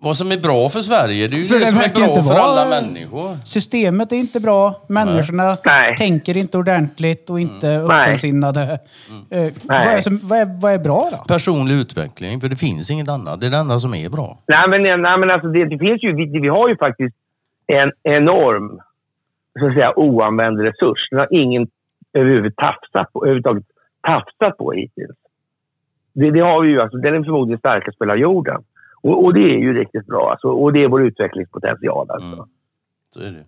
Vad 0.00 0.16
som 0.16 0.32
är 0.32 0.36
bra 0.36 0.68
för 0.68 0.80
Sverige, 0.80 1.28
det 1.28 1.36
är 1.36 1.38
ju 1.38 1.46
För 1.46 1.54
det, 1.54 1.60
det 1.60 1.66
som 1.66 1.78
är 1.78 1.88
bra 1.94 2.08
inte 2.08 2.22
för 2.22 2.34
alla 2.34 2.68
människor. 2.68 3.38
Systemet 3.44 4.12
är 4.12 4.16
inte 4.16 4.40
bra, 4.40 4.80
människorna 4.88 5.56
Nej. 5.64 5.96
tänker 5.96 6.36
inte 6.36 6.58
ordentligt 6.58 7.30
och 7.30 7.40
inte 7.40 7.68
Mm. 7.68 7.90
uppfinsinnade. 7.90 8.62
Eh, 9.30 9.52
vad, 9.62 9.76
är 9.76 10.00
som, 10.00 10.20
vad, 10.22 10.38
är, 10.38 10.60
vad 10.60 10.72
är 10.72 10.78
bra 10.78 11.08
då? 11.12 11.16
Personlig 11.34 11.74
utveckling, 11.74 12.40
för 12.40 12.48
det 12.48 12.56
finns 12.56 12.90
inget 12.90 13.08
annat. 13.08 13.40
Det 13.40 13.46
är 13.46 13.50
det 13.50 13.56
enda 13.56 13.78
som 13.78 13.94
är 13.94 14.08
bra. 14.08 14.38
Nej, 14.48 14.68
men, 14.68 14.82
nej, 14.82 15.18
men 15.18 15.30
alltså 15.30 15.48
det, 15.48 15.64
det 15.64 15.78
finns 15.78 16.02
ju, 16.04 16.12
vi, 16.16 16.40
vi 16.40 16.48
har 16.48 16.68
ju 16.68 16.76
faktiskt 16.76 17.14
en 17.66 17.92
enorm 18.02 18.80
så 19.58 19.66
att 19.66 19.74
säga, 19.74 19.92
oanvänd 19.98 20.60
resurs. 20.60 21.08
Den 21.10 21.18
har 21.18 21.28
ingen 21.30 21.66
överhuvudtaget 22.12 22.80
tafsat 22.92 23.12
på, 23.12 23.24
överhuvudtaget 23.24 23.64
tafsat 24.06 24.56
på 24.58 24.72
hittills. 24.72 25.16
Det, 26.12 26.30
det 26.30 26.40
har 26.40 26.62
vi 26.62 26.68
ju. 26.68 26.80
Alltså, 26.80 26.96
den 26.98 27.14
är 27.14 27.22
förmodligen 27.22 27.58
starkast 27.58 27.98
på 27.98 28.04
hela 28.04 28.16
jorden. 28.16 28.62
Och, 29.02 29.24
och 29.24 29.34
det 29.34 29.40
är 29.54 29.58
ju 29.58 29.72
riktigt 29.78 30.06
bra. 30.06 30.30
Alltså, 30.30 30.48
och 30.48 30.72
det 30.72 30.82
är 30.82 30.88
vår 30.88 31.02
utvecklingspotential. 31.02 32.10
Alltså. 32.10 32.32
Mm. 32.32 32.46
Så 33.14 33.20
är 33.20 33.30
det. 33.30 33.44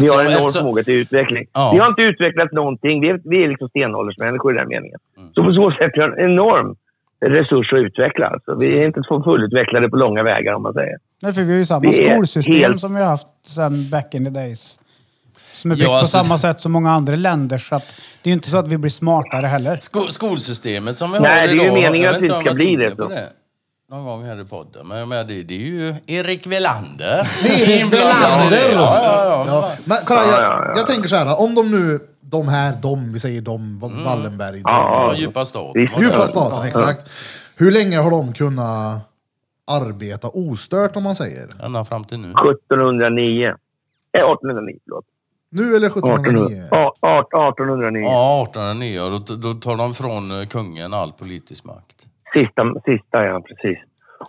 Vi 0.00 0.08
har 0.08 0.20
en 0.20 0.26
enorm 0.26 0.36
eftersom- 0.38 0.60
förmåga 0.60 0.82
till 0.82 0.94
utveckling. 0.94 1.46
Ja. 1.52 1.70
Vi 1.74 1.78
har 1.78 1.88
inte 1.88 2.02
utvecklat 2.02 2.52
någonting. 2.52 3.00
Vi 3.00 3.08
är, 3.08 3.20
vi 3.24 3.44
är 3.44 3.48
liksom 3.48 3.68
stenåldersmänniskor 3.68 4.54
i 4.54 4.58
den 4.58 4.68
meningen. 4.68 4.98
Mm. 5.16 5.32
Så 5.34 5.44
på 5.44 5.52
så 5.52 5.70
sätt 5.70 5.96
har 5.96 6.08
vi 6.16 6.22
en 6.22 6.30
enorm 6.30 6.76
resurs 7.20 7.72
att 7.72 7.78
utveckla. 7.78 8.26
Alltså. 8.26 8.54
Vi 8.54 8.78
är 8.78 8.86
inte 8.86 9.02
fullutvecklade 9.24 9.88
på 9.88 9.96
långa 9.96 10.22
vägar 10.22 10.54
om 10.54 10.62
man 10.62 10.72
säger. 10.74 10.98
Nej, 11.22 11.32
för 11.32 11.42
vi 11.42 11.50
har 11.52 11.58
ju 11.58 11.64
samma 11.64 11.92
skolsystem 11.92 12.54
helt- 12.54 12.80
som 12.80 12.94
vi 12.94 13.00
har 13.00 13.08
haft 13.08 13.26
sedan 13.42 13.72
back 13.90 14.14
in 14.14 14.24
the 14.24 14.30
days. 14.30 14.79
Som 15.52 15.70
är 15.70 15.74
byggt 15.74 15.88
Ja, 15.88 15.98
alltså- 15.98 16.18
på 16.18 16.24
samma 16.24 16.38
sätt 16.38 16.60
som 16.60 16.72
många 16.72 16.90
andra 16.92 17.16
länder. 17.16 17.58
Så 17.58 17.74
att 17.74 17.84
det 18.22 18.28
är 18.28 18.30
ju 18.30 18.34
inte 18.34 18.50
så 18.50 18.58
att 18.58 18.68
vi 18.68 18.78
blir 18.78 18.90
smartare 18.90 19.46
heller. 19.46 19.76
Sko 19.80 20.06
skolsystemet 20.08 20.98
som 20.98 21.12
vi 21.12 21.20
Nej, 21.20 21.30
har 21.40 21.46
det 21.46 21.52
är 21.52 21.54
ju 21.54 21.62
idag. 21.62 21.74
meningen 21.74 22.00
jag 22.06 22.14
att 22.14 22.20
det 22.20 22.24
inte 22.26 22.34
om 22.36 22.40
ska 22.40 22.48
jag 22.48 22.56
bli 22.56 22.76
det, 22.76 22.90
på 22.90 23.02
så. 23.02 23.18
Någon 23.90 24.04
gång 24.04 24.24
här 24.24 24.40
i 24.40 24.44
podden. 24.44 24.88
Men, 24.88 25.08
men 25.08 25.26
det, 25.26 25.42
det 25.42 25.54
är 25.54 25.58
ju 25.58 25.94
Erik 26.06 26.46
Welander. 26.46 27.28
Erik 27.44 27.92
Welander! 27.92 28.72
Ja, 28.72 29.00
ja, 29.04 29.24
ja. 29.24 29.44
Ja, 29.46 29.70
men 29.84 29.98
kolla, 30.04 30.20
jag, 30.20 30.28
Ja, 30.30 30.42
ja, 30.42 30.64
ja. 30.66 30.72
jag 30.76 30.86
tänker 30.86 31.08
så 31.08 31.16
här, 31.16 31.40
om 31.40 31.54
de 31.54 31.70
nu, 31.70 32.00
de 32.20 32.48
här, 32.48 32.76
de, 32.82 33.12
vi 33.12 33.20
säger 33.20 33.40
de, 33.40 33.78
Wallenberg, 33.78 34.52
de, 34.52 34.60
Ja, 34.64 35.06
Ja, 35.12 35.18
djupa 35.20 35.44
stat. 35.44 35.70
Visst. 35.74 35.92
djupa 36.00 36.26
staten, 36.26 36.66
exakt. 36.68 37.10
Hur 37.56 37.70
länge 37.72 37.98
har 37.98 38.10
de 38.10 38.32
kunnat 38.32 39.00
arbeta 39.66 40.28
ostört 40.28 40.96
om 40.96 41.02
man 41.02 41.14
säger? 41.14 41.46
Ända 41.64 41.84
fram 41.84 42.04
till 42.04 42.18
nu. 42.18 42.28
1709. 42.30 43.46
Eh, 43.46 43.52
1809, 44.20 44.76
förlåt. 44.84 45.04
Nu 45.52 45.76
eller 45.76 45.86
1809. 45.86 46.44
1709? 46.46 46.68
Ja, 46.70 46.94
1809. 47.20 48.02
Ja, 48.02 48.42
1809. 48.42 49.00
Och 49.00 49.10
då, 49.10 49.48
då 49.48 49.54
tar 49.54 49.76
de 49.76 49.94
från 49.94 50.40
eh, 50.40 50.46
kungen 50.46 50.94
all 50.94 51.12
politisk 51.12 51.64
makt. 51.64 52.06
Sista, 52.34 52.74
sista, 52.84 53.24
ja 53.24 53.40
precis. 53.40 53.78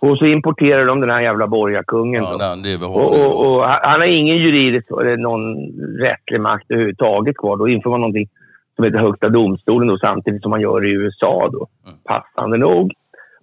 Och 0.00 0.18
så 0.18 0.24
importerar 0.24 0.86
de 0.86 1.00
den 1.00 1.10
här 1.10 1.20
jävla 1.20 1.46
borgarkungen. 1.46 2.22
Ja, 2.22 2.36
den, 2.36 2.62
det 2.62 2.86
har 2.86 2.88
och, 2.88 3.20
och, 3.20 3.46
och 3.46 3.64
han 3.64 4.00
har 4.00 4.06
ingen 4.06 4.36
juridisk 4.36 4.90
eller 4.90 5.16
någon 5.16 5.56
rättslig 5.98 6.40
makt 6.40 6.70
överhuvudtaget 6.70 7.36
kvar. 7.36 7.56
Då 7.56 7.68
inför 7.68 7.90
man 7.90 8.00
någonting 8.00 8.28
som 8.76 8.84
heter 8.84 8.98
Högsta 8.98 9.28
domstolen 9.28 9.88
då, 9.88 9.98
samtidigt 9.98 10.42
som 10.42 10.50
man 10.50 10.60
gör 10.60 10.84
i 10.84 10.90
USA. 10.90 11.48
Då. 11.52 11.68
Mm. 11.86 11.98
Passande 12.04 12.56
nog. 12.58 12.92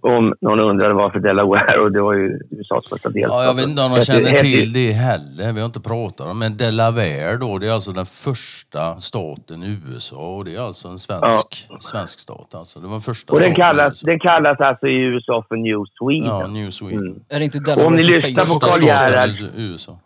Om 0.01 0.33
någon 0.41 0.59
undrade 0.59 0.93
varför 0.93 1.19
Delaware, 1.19 1.79
och 1.79 1.91
det 1.91 2.01
var 2.01 2.13
ju 2.13 2.39
USAs 2.49 2.89
första 2.89 3.09
delstat. 3.09 3.31
Ja, 3.31 3.43
jag 3.43 3.53
vet 3.53 3.67
inte 3.67 3.81
om 3.81 3.91
de 3.95 4.01
känner 4.01 4.39
till 4.39 4.73
det 4.73 4.91
heller. 4.91 5.53
Vi 5.53 5.59
har 5.59 5.65
inte 5.65 5.79
pratat 5.79 6.27
om 6.27 6.39
Men 6.39 6.57
Delaware 6.57 7.37
då, 7.37 7.57
det 7.57 7.67
är 7.67 7.71
alltså 7.71 7.91
den 7.91 8.05
första 8.05 8.99
staten 8.99 9.63
i 9.63 9.77
USA 9.93 10.35
och 10.35 10.45
det 10.45 10.55
är 10.55 10.59
alltså 10.59 10.87
en 10.87 10.99
svensk, 10.99 11.67
svensk 11.79 12.19
stat. 12.19 12.55
Alltså. 12.55 12.79
Det 12.79 12.85
var 12.85 12.93
den 12.93 13.01
första 13.01 13.33
Och 13.33 13.39
den 13.39 13.55
kallas, 13.55 13.99
den 13.99 14.19
kallas 14.19 14.59
alltså 14.59 14.87
i 14.87 15.01
USA 15.03 15.45
för 15.47 15.55
New 15.55 15.85
Sweden. 15.99 16.27
Ja, 16.27 16.47
New 16.47 16.71
Sweden. 16.71 16.99
Mm. 16.99 17.23
Är 17.29 17.39
det 17.39 17.45
inte 17.45 17.57
Och 17.57 17.63
Delaware 17.63 17.87
om 17.87 17.95
ni 17.95 18.03
lyssnar 18.03 18.45
på? 18.45 18.59
Karl 18.59 18.83
Gerhard. 18.83 19.29
USA. 19.55 19.99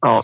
Ja. 0.00 0.22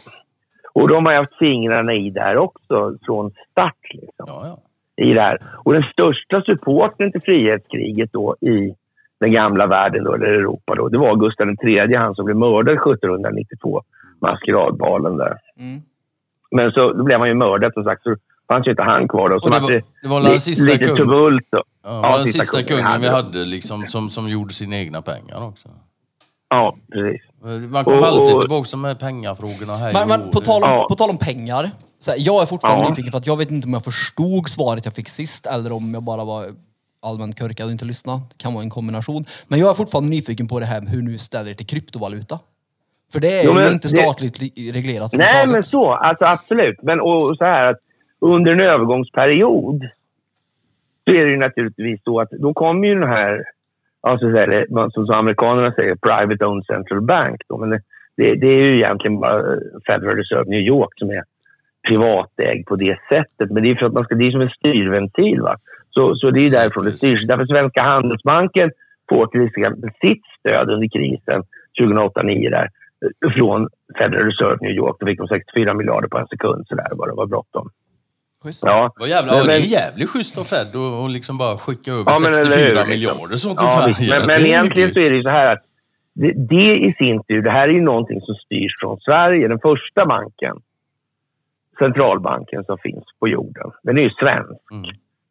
Och 0.72 0.88
de 0.88 1.06
har 1.06 1.12
ju 1.12 1.18
haft 1.18 1.38
fingrarna 1.38 1.94
i 1.94 2.10
där 2.10 2.36
också 2.36 2.94
från 3.06 3.30
start. 3.50 3.74
Liksom. 3.90 4.26
Ja, 4.26 4.42
ja. 4.46 4.58
I 4.98 5.12
det 5.14 5.20
här. 5.22 5.38
Och 5.64 5.72
den 5.72 5.82
största 5.82 6.42
supporten 6.42 7.12
till 7.12 7.20
frihetskriget 7.22 8.12
då 8.12 8.36
i 8.40 8.74
den 9.20 9.32
gamla 9.32 9.66
världen, 9.66 10.04
då, 10.04 10.14
eller 10.14 10.26
Europa, 10.26 10.74
då, 10.74 10.88
det 10.88 10.98
var 10.98 11.16
Gustav 11.16 11.48
III, 11.64 11.94
han 11.94 12.14
som 12.14 12.24
blev 12.24 12.36
mördad 12.36 12.74
1792, 12.74 13.82
maskeradbalen 14.20 15.16
där. 15.16 15.36
Mm. 15.58 15.80
Men 16.50 16.72
så 16.72 16.92
då 16.92 17.04
blev 17.04 17.18
han 17.18 17.28
ju 17.28 17.34
mördad 17.34 17.72
som 17.72 17.84
sagt, 17.84 18.02
så 18.02 18.16
fanns 18.48 18.66
ju 18.66 18.70
inte 18.70 18.82
han 18.82 19.08
kvar 19.08 19.28
då. 19.30 19.40
Så 19.40 19.46
Och 19.46 19.54
det 19.54 19.60
var- 19.60 19.82
det 20.02 20.08
var 20.08 20.22
den 20.22 20.40
sista 20.40 20.66
lite 20.66 20.84
kung- 20.84 20.96
tumult. 20.96 21.46
Då. 21.50 21.62
Ja, 21.84 21.90
det 21.90 22.08
Ja, 22.08 22.16
den 22.16 22.24
sista 22.24 22.40
sista 22.40 22.62
kungen 22.62 22.84
kungen 22.84 23.00
vi 23.00 23.08
hade. 23.08 23.44
liksom, 23.44 23.82
som, 23.86 24.10
som 24.10 24.28
gjorde 24.28 24.54
sina 24.54 24.76
egna 24.76 25.02
pengar 25.02 25.44
också. 25.48 25.68
Ja, 26.50 26.74
precis. 26.92 27.22
Man 27.70 27.84
kommer 27.84 28.02
alltid 28.02 28.40
tillbaka 28.40 28.76
här 28.76 28.94
pengafrågorna. 28.94 29.74
Här 29.74 29.92
Men, 29.92 30.08
men 30.08 30.30
på, 30.30 30.40
tal 30.40 30.62
om, 30.62 30.68
Ja. 30.68 30.86
på 30.90 30.94
tal 30.94 31.10
om 31.10 31.18
pengar. 31.18 31.70
Så 31.98 32.10
här, 32.10 32.18
jag 32.20 32.42
är 32.42 32.46
fortfarande 32.46 32.84
Ja. 32.84 32.88
nyfiken 32.90 33.10
för 33.10 33.18
att 33.18 33.26
jag 33.26 33.36
vet 33.36 33.50
inte 33.50 33.66
om 33.66 33.72
jag 33.72 33.84
förstod 33.84 34.48
svaret 34.48 34.84
jag 34.84 34.94
fick 34.94 35.08
sist 35.08 35.46
eller 35.46 35.72
om 35.72 35.94
jag 35.94 36.02
bara 36.02 36.24
var 36.24 36.46
allmänt 37.02 37.38
korkad 37.38 37.66
och 37.66 37.72
inte 37.72 37.84
lyssnade. 37.84 38.18
Det 38.28 38.38
kan 38.42 38.54
vara 38.54 38.62
en 38.64 38.70
kombination. 38.70 39.24
Men 39.48 39.58
jag 39.58 39.70
är 39.70 39.74
fortfarande 39.74 40.10
nyfiken 40.10 40.48
på 40.48 40.60
det 40.60 40.66
här 40.66 40.82
hur 40.88 41.02
nu 41.02 41.18
ställer 41.18 41.50
er 41.50 41.54
till 41.54 41.66
kryptovaluta. 41.66 42.38
För 43.12 43.20
det 43.20 43.40
är 43.40 43.44
Jo, 43.44 43.50
ju 43.50 43.56
men 43.56 43.72
inte 43.72 43.88
det- 43.88 43.96
statligt 44.02 44.38
li- 44.40 44.72
reglerat 44.72 45.12
Nej, 45.12 45.18
men 45.18 45.28
överhuvudtaget. 45.28 45.66
så. 45.70 45.92
Alltså, 45.92 46.24
absolut. 46.24 46.82
Men 46.82 47.00
och, 47.00 47.30
och 47.30 47.36
så 47.36 47.44
här 47.44 47.70
att 47.70 47.78
under 48.20 48.52
en 48.52 48.60
övergångsperiod 48.60 49.88
så 51.08 51.14
är 51.14 51.24
det 51.24 51.30
ju 51.30 51.36
naturligtvis 51.36 52.00
så 52.04 52.20
att 52.20 52.30
då 52.30 52.54
kommer 52.54 52.88
ju 52.88 52.94
den 53.00 53.08
här, 53.08 53.44
alltså 54.00 54.30
så 54.30 54.36
här, 54.38 54.66
man- 54.70 54.90
som, 54.90 55.06
som 55.06 55.14
amerikanerna 55.14 55.72
säger, 55.72 55.94
private 55.94 56.44
owned 56.46 56.66
central 56.66 57.00
bank. 57.00 57.40
Då. 57.48 57.56
Men 57.56 57.70
det, 57.70 57.80
det, 58.16 58.34
det 58.34 58.46
är 58.46 58.62
ju 58.62 58.74
egentligen 58.76 59.20
bara 59.20 59.42
Federal 59.86 60.16
Reserve 60.16 60.44
New 60.50 60.60
York 60.60 60.90
som 60.98 61.10
är 61.10 61.22
privatägd 61.88 62.66
på 62.66 62.76
det 62.76 62.98
sättet. 63.08 63.50
Men 63.50 63.62
det 63.62 63.70
är 63.70 63.74
för 63.74 63.86
att 63.86 63.92
man 63.92 64.04
ska, 64.04 64.14
det 64.14 64.26
är 64.26 64.30
som 64.30 64.40
en 64.40 64.50
styrventil. 64.50 65.40
Va? 65.40 65.56
Så, 65.90 66.14
så 66.14 66.30
det 66.30 66.40
är 66.46 66.50
därifrån 66.50 66.84
det 66.84 66.96
styrs. 66.98 67.26
Därför 67.26 67.46
Svenska 67.46 67.82
Handelsbanken 67.82 68.70
får 69.08 69.26
till 69.26 69.44
exempel 69.46 69.90
sitt 70.00 70.22
stöd 70.40 70.70
under 70.70 70.88
krisen 70.88 71.42
2008-2009 71.80 72.50
där 72.50 72.68
eh, 73.24 73.30
från 73.30 73.68
Federal 73.98 74.24
Reserve 74.24 74.56
New 74.60 74.70
York. 74.76 74.96
Då 75.00 75.06
fick 75.06 75.18
de 75.18 75.28
64 75.28 75.74
miljarder 75.74 76.08
på 76.08 76.18
en 76.18 76.26
sekund 76.26 76.66
så 76.68 76.74
där 76.74 76.94
bara. 76.94 77.10
Det 77.10 77.16
var 77.16 77.26
bråttom. 77.26 77.70
Schysst. 78.44 78.62
Ja. 78.66 78.92
Vad 79.00 79.08
jävla, 79.08 79.32
Men- 79.36 79.46
det 79.46 79.54
är 79.54 79.58
jävligt 79.58 80.10
schysst 80.10 80.38
av 80.38 80.44
Fed 80.44 80.66
att 80.68 80.74
och 81.02 81.10
liksom 81.10 81.38
bara 81.38 81.58
skicka 81.58 81.90
över 81.92 82.02
Ja, 82.06 82.16
men 82.22 82.32
eller 82.34 82.44
64 82.44 82.64
hur, 82.68 82.74
liksom. 82.74 82.88
miljarder 82.90 83.36
så 83.36 83.48
till 83.48 83.56
Ja, 83.60 83.92
Sverige. 83.94 84.10
men, 84.18 84.26
men 84.26 84.46
egentligen 84.46 84.90
så 84.92 84.98
är 84.98 85.10
det 85.10 85.16
ju 85.16 85.22
så 85.22 85.28
här 85.28 85.52
att 85.52 85.62
det, 86.14 86.32
det 86.48 86.76
i 86.76 86.92
sin 86.98 87.22
tur, 87.24 87.42
det 87.42 87.50
här 87.50 87.68
är 87.68 87.72
ju 87.72 87.80
någonting 87.80 88.20
som 88.20 88.34
styrs 88.34 88.72
från 88.80 89.00
Sverige. 89.00 89.48
Den 89.48 89.58
första 89.60 90.06
banken, 90.06 90.56
centralbanken 91.78 92.64
som 92.64 92.78
finns 92.78 93.04
på 93.20 93.28
jorden, 93.28 93.70
den 93.82 93.98
är 93.98 94.02
ju 94.02 94.10
svensk. 94.10 94.62
Mm. 94.72 94.82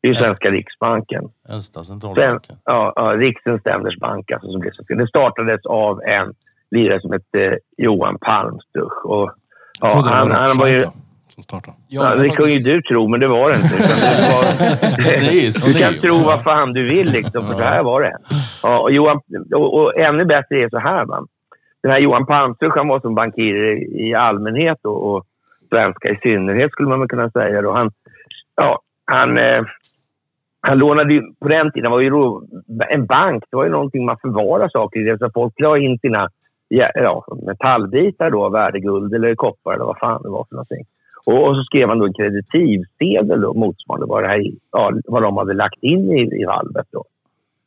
Det 0.02 0.08
är 0.08 0.14
ju 0.14 0.16
Svenska 0.16 0.52
Riksbanken. 0.52 1.24
Äldsta 1.50 1.84
centralbanken. 1.84 2.56
ja, 2.66 2.94
ja, 2.96 3.04
Riksens 3.04 3.62
Ständers 3.62 3.98
Bank, 3.98 4.32
alltså, 4.32 4.52
som 4.52 4.60
blev 4.60 4.72
så 4.72 4.84
Det 4.88 5.08
startades 5.08 5.66
av 5.66 6.02
en 6.04 6.34
lirare 6.72 7.02
som 7.02 7.12
hette 7.12 7.60
Johan 7.78 8.18
Palmstruch. 8.22 9.06
Och, 9.06 9.32
Jag 9.80 9.90
ja, 9.90 9.90
trodde 9.90 10.10
han, 10.10 10.28
det 10.28 10.34
var 10.34 10.48
han 10.48 10.58
var 10.58 10.68
ju, 10.68 10.86
som 11.28 11.44
startade. 11.44 11.78
ja, 11.88 12.16
det 12.16 12.30
kan 12.30 12.52
ju 12.52 12.60
du 12.60 12.82
tro, 12.82 13.08
men 13.08 13.20
det 13.20 13.28
var 13.28 13.52
det 13.52 13.56
inte. 13.56 13.76
Utan 13.76 13.88
det 13.88 14.34
var, 14.34 15.34
Det 15.44 15.52
som 15.52 15.68
du 15.68 15.74
det 15.74 15.80
kan 15.80 15.94
tro 16.02 16.18
vad 16.18 16.44
fan 16.44 16.74
du 16.74 16.84
vill, 16.84 17.12
liksom, 17.12 17.42
för 17.46 17.54
Ja. 17.54 17.58
så 17.58 17.64
här 17.64 17.84
var 17.84 18.02
det. 18.02 18.18
Ja, 18.64 18.80
och, 18.80 18.92
Johan, 18.92 19.22
och, 19.56 19.74
och 19.82 19.98
ännu 20.00 20.26
bättre 20.26 20.58
är 20.60 20.70
så 20.70 20.80
här. 20.80 21.06
Va? 21.06 21.26
Den 21.84 21.92
här 21.92 22.00
Johan 22.00 22.26
Palmstruch 22.26 22.74
han 22.78 22.88
var 22.88 23.00
som 23.00 23.16
bankir 23.16 23.56
i, 23.56 24.08
i 24.10 24.14
allmänhet 24.14 24.78
och, 24.86 25.16
och 25.16 25.26
svenska 25.70 26.10
i 26.10 26.20
synnerhet, 26.24 26.72
skulle 26.72 26.90
man 26.90 27.00
väl 27.00 27.10
kunna 27.10 27.30
säga. 27.30 27.62
Då. 27.62 27.72
Han, 27.72 27.92
ja, 28.56 28.80
han, 29.06 29.38
eh, 29.38 29.64
han 30.62 30.78
lånade 30.78 31.14
ju, 31.14 31.22
på 31.40 31.48
den 31.48 31.72
tiden 31.72 31.92
var 31.92 32.00
ju 32.00 32.10
då, 32.10 32.44
en 32.90 33.06
bank, 33.06 33.44
det 33.50 33.58
var 33.58 33.64
ju 33.64 33.72
någonting 33.72 34.06
man 34.06 34.18
förvarade 34.18 34.70
saker 34.70 35.00
i. 35.00 35.04
Det, 35.04 35.18
så 35.18 35.30
folk 35.34 35.60
la 35.60 35.78
in 35.78 36.00
sina 36.00 36.30
ja, 36.68 36.90
ja, 36.96 37.26
metallbitar 37.46 38.32
då, 38.32 38.50
värdeguld 38.50 39.14
eller 39.14 39.36
koppar 39.36 39.74
eller 39.74 39.86
vad 39.86 40.00
fan 40.00 40.24
det 40.24 40.30
var 40.30 40.46
för 40.50 40.56
någonting. 40.56 40.86
Och, 41.26 41.48
och 41.48 41.56
så 41.56 41.64
skrev 41.64 41.90
han 41.90 42.00
då 42.00 42.06
en 42.06 42.14
kreditivsedel 42.14 43.42
då, 43.42 43.54
motsvarande 43.54 44.06
vad, 44.06 44.24
det 44.24 44.28
här, 44.28 44.46
ja, 44.72 44.92
vad 45.06 45.24
de 45.24 45.38
hade 45.38 45.54
lagt 45.54 45.84
in 45.84 46.12
i, 46.12 46.42
i 46.42 46.46
valvet. 46.46 46.88
Då. 46.92 47.04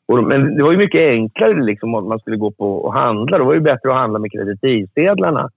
Och, 0.06 0.16
de- 0.16 0.28
men 0.28 0.56
det 0.56 0.62
var 0.62 0.72
ju 0.72 0.78
mycket 0.78 1.10
enklare 1.10 1.62
liksom, 1.62 1.94
om 1.94 2.08
man 2.08 2.18
skulle 2.18 2.36
gå 2.36 2.50
på 2.50 2.76
och 2.76 2.92
handla. 2.92 3.38
Då 3.38 3.44
var 3.44 3.52
det 3.52 3.58
ju 3.58 3.64
bättre 3.64 3.92
att 3.92 3.98
handla 3.98 4.18
med 4.18 4.32
kreditivsedlarna 4.32 5.50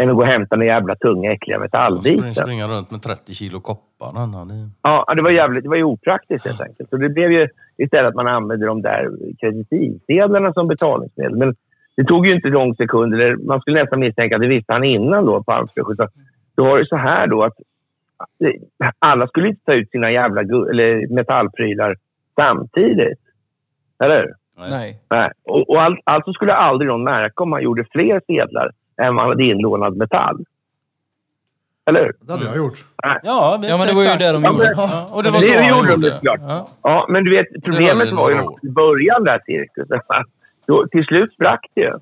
än 0.00 0.08
att 0.10 0.14
gå 0.16 0.20
och 0.22 0.26
hämta 0.28 0.56
den 0.56 0.66
jävla 0.66 0.94
tunga 0.96 1.32
äckliga 1.32 1.56
Spring, 1.56 1.60
metallbiten. 1.62 2.34
springa 2.34 2.66
runt 2.68 2.90
med 2.90 3.02
30 3.02 3.34
kilo 3.34 3.60
koppar. 3.60 4.12
Hade- 4.38 4.70
Ja, 4.82 5.12
det 5.16 5.22
var, 5.22 5.30
jävligt, 5.30 5.62
det 5.62 5.68
var 5.68 5.76
ju 5.76 5.84
opraktiskt 5.84 6.46
helt 6.46 6.60
enkelt. 6.60 6.90
Så 6.90 6.96
det 6.96 7.08
blev 7.08 7.32
ju 7.32 7.48
istället 7.76 8.08
att 8.08 8.14
man 8.14 8.26
använde 8.26 8.66
de 8.66 8.82
där 8.82 9.10
kreditivsedlarna 9.40 10.52
som 10.52 10.68
betalningsmedel. 10.68 11.36
Men 11.36 11.54
det 11.96 12.04
tog 12.04 12.26
ju 12.26 12.32
inte 12.34 12.48
lång 12.48 12.74
sekund. 12.76 13.14
Eller 13.14 13.36
man 13.36 13.60
skulle 13.60 13.80
nästan 13.82 14.00
misstänka 14.00 14.36
att 14.36 14.42
det 14.42 14.48
visste 14.48 14.72
han 14.72 14.84
innan 14.84 15.26
då 15.26 15.42
på 15.42 15.52
Almsbro. 15.52 15.94
Så 15.94 16.08
Då 16.54 16.64
var 16.64 16.78
det 16.78 16.86
så 16.86 16.96
här 16.96 17.26
då 17.26 17.42
att 17.42 17.54
eh, 18.44 18.90
alla 18.98 19.26
skulle 19.26 19.48
inte 19.48 19.64
ta 19.64 19.72
ut 19.72 19.90
sina 19.90 20.10
jävla 20.10 20.40
eller 20.40 21.14
metallprylar 21.14 21.96
samtidigt. 22.36 23.18
Eller? 24.04 24.34
Nej. 24.58 25.00
Nej. 25.10 25.30
Och, 25.44 25.70
och 25.70 25.82
all, 25.82 25.96
alltså 26.04 26.32
skulle 26.32 26.52
aldrig 26.54 26.88
någon 26.88 27.04
märka 27.04 27.42
om 27.42 27.50
man 27.50 27.62
gjorde 27.62 27.84
fler 27.92 28.20
sedlar 28.26 28.70
än 29.02 29.14
man 29.14 29.28
hade 29.28 29.44
inlånad 29.44 29.96
metall. 29.96 30.44
Eller 31.86 32.04
hur? 32.04 32.12
Det 32.20 32.32
hade 32.32 32.44
jag 32.44 32.56
gjort. 32.56 32.84
Ja, 33.02 33.58
visst, 33.60 33.70
Ja, 33.70 33.78
men 33.78 33.86
det 33.86 33.94
var 33.94 34.02
ju 34.02 34.08
det 34.08 34.32
de 34.32 34.44
Ja, 34.44 34.50
gjorde. 34.52 34.64
men- 34.64 34.74
Ja, 34.76 35.08
och 35.12 35.22
det 35.22 35.30
var 35.30 35.40
Det 35.40 35.46
så 35.46 35.54
han 35.58 35.68
gjorde 35.68 35.88
de 35.88 35.92
gjorde. 35.92 36.18
Ja. 36.22 36.68
Ja, 36.82 37.06
men 37.08 37.24
du 37.24 37.30
vet, 37.30 37.46
problemet 37.64 38.12
var 38.12 38.30
ju 38.30 38.36
i 38.62 38.70
början 38.70 39.24
där 39.24 39.40
cirkusen. 39.46 40.00
Då, 40.66 40.86
till 40.86 41.04
slut 41.04 41.32
sprack 41.34 41.66
det 41.74 41.80
ju. 41.80 41.92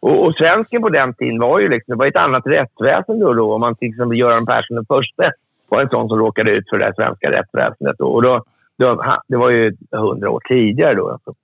Och, 0.00 0.24
och 0.26 0.34
svensken 0.34 0.82
på 0.82 0.88
den 0.88 1.14
tiden 1.14 1.38
var 1.40 1.60
ju 1.60 1.68
liksom, 1.68 1.92
det 1.92 1.98
var 1.98 2.06
ett 2.06 2.16
annat 2.16 2.46
rättsväsende 2.46 3.24
då. 3.24 3.32
då. 3.34 3.54
Om 3.54 3.60
man 3.60 3.76
till 3.76 3.88
exempel 3.88 4.18
Göran 4.18 4.46
Persson 4.46 4.74
den 4.76 4.86
första 4.86 5.30
var 5.68 5.80
en 5.80 5.88
sån 5.88 6.08
som 6.08 6.18
råkade 6.18 6.50
ut 6.50 6.68
för 6.70 6.78
det 6.78 6.92
svenska 6.96 7.30
rättsväsendet. 7.30 7.96
Då. 7.98 8.06
Och 8.06 8.22
då, 8.22 8.44
då, 8.78 9.04
det 9.28 9.36
var 9.36 9.50
ju 9.50 9.76
hundra 9.92 10.30
år 10.30 10.40
tidigare 10.48 10.94
då. 10.94 11.10
Alltså, 11.10 11.34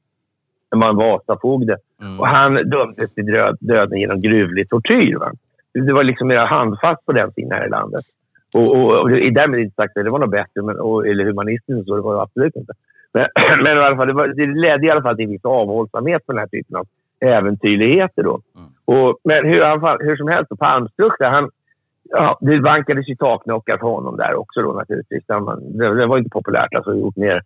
när 0.71 0.79
man 0.79 0.97
var 0.97 1.11
Vasafogde. 1.29 1.77
Mm. 2.03 2.21
Och 2.21 2.27
han 2.27 2.55
dömdes 2.55 3.15
till 3.15 3.27
död, 3.27 3.57
döden 3.61 3.99
genom 3.99 4.21
gruvlig 4.21 4.69
tortyr. 4.69 5.17
Va? 5.17 5.33
Det 5.75 5.93
var 5.93 6.05
liksom 6.05 6.29
mer 6.29 6.47
handfast 6.47 7.07
på 7.07 7.13
den 7.13 7.33
tiden 7.33 7.53
här 7.53 7.67
i 7.67 7.71
landet. 7.71 8.05
Och, 8.55 8.77
och, 8.77 8.99
och 9.01 9.11
därmed 9.11 9.61
inte 9.61 9.75
sagt 9.75 9.97
att 9.97 10.05
det 10.05 10.11
var 10.11 10.19
något 10.19 10.31
bättre 10.31 10.63
men, 10.63 10.77
och, 10.77 11.07
eller 11.07 11.25
humanistiskt 11.25 11.87
så. 11.87 11.97
Det 11.97 12.03
var 12.03 12.15
det 12.15 12.23
absolut 12.23 12.57
inte. 12.57 12.73
Men, 13.13 13.27
men 13.63 13.77
i 13.77 13.81
alla 13.81 13.97
fall, 13.97 14.07
det, 14.07 14.13
var, 14.13 14.29
det 14.29 14.47
ledde 14.47 14.87
i 14.87 14.91
alla 14.91 15.03
fall 15.03 15.17
till 15.17 15.29
viss 15.29 15.45
avhållsamhet 15.45 16.27
på 16.27 16.33
den 16.33 16.39
här 16.39 16.47
typen 16.47 16.77
av 16.77 16.87
äventyrligheter. 17.21 18.23
Då. 18.23 18.41
Mm. 18.57 18.69
Och, 18.85 19.19
men 19.25 19.45
hur, 19.45 20.05
hur 20.05 20.17
som 20.17 20.29
helst, 20.29 20.49
på 20.49 20.57
Palmstruck 20.57 21.15
han, 21.21 21.51
ja, 22.11 22.39
det 22.41 22.61
vankades 22.61 23.09
ju 23.09 23.17
taknockar 23.17 23.79
för 23.79 23.87
honom 23.87 24.17
där 24.17 24.35
också 24.35 24.63
då 24.63 24.73
naturligtvis. 24.73 25.25
Han, 25.29 25.79
det, 25.79 25.95
det 25.95 26.07
var 26.07 26.19
inte 26.19 26.31
populärt 26.31 26.75
alltså, 26.75 26.95
gjort 26.95 27.17
mer 27.17 27.43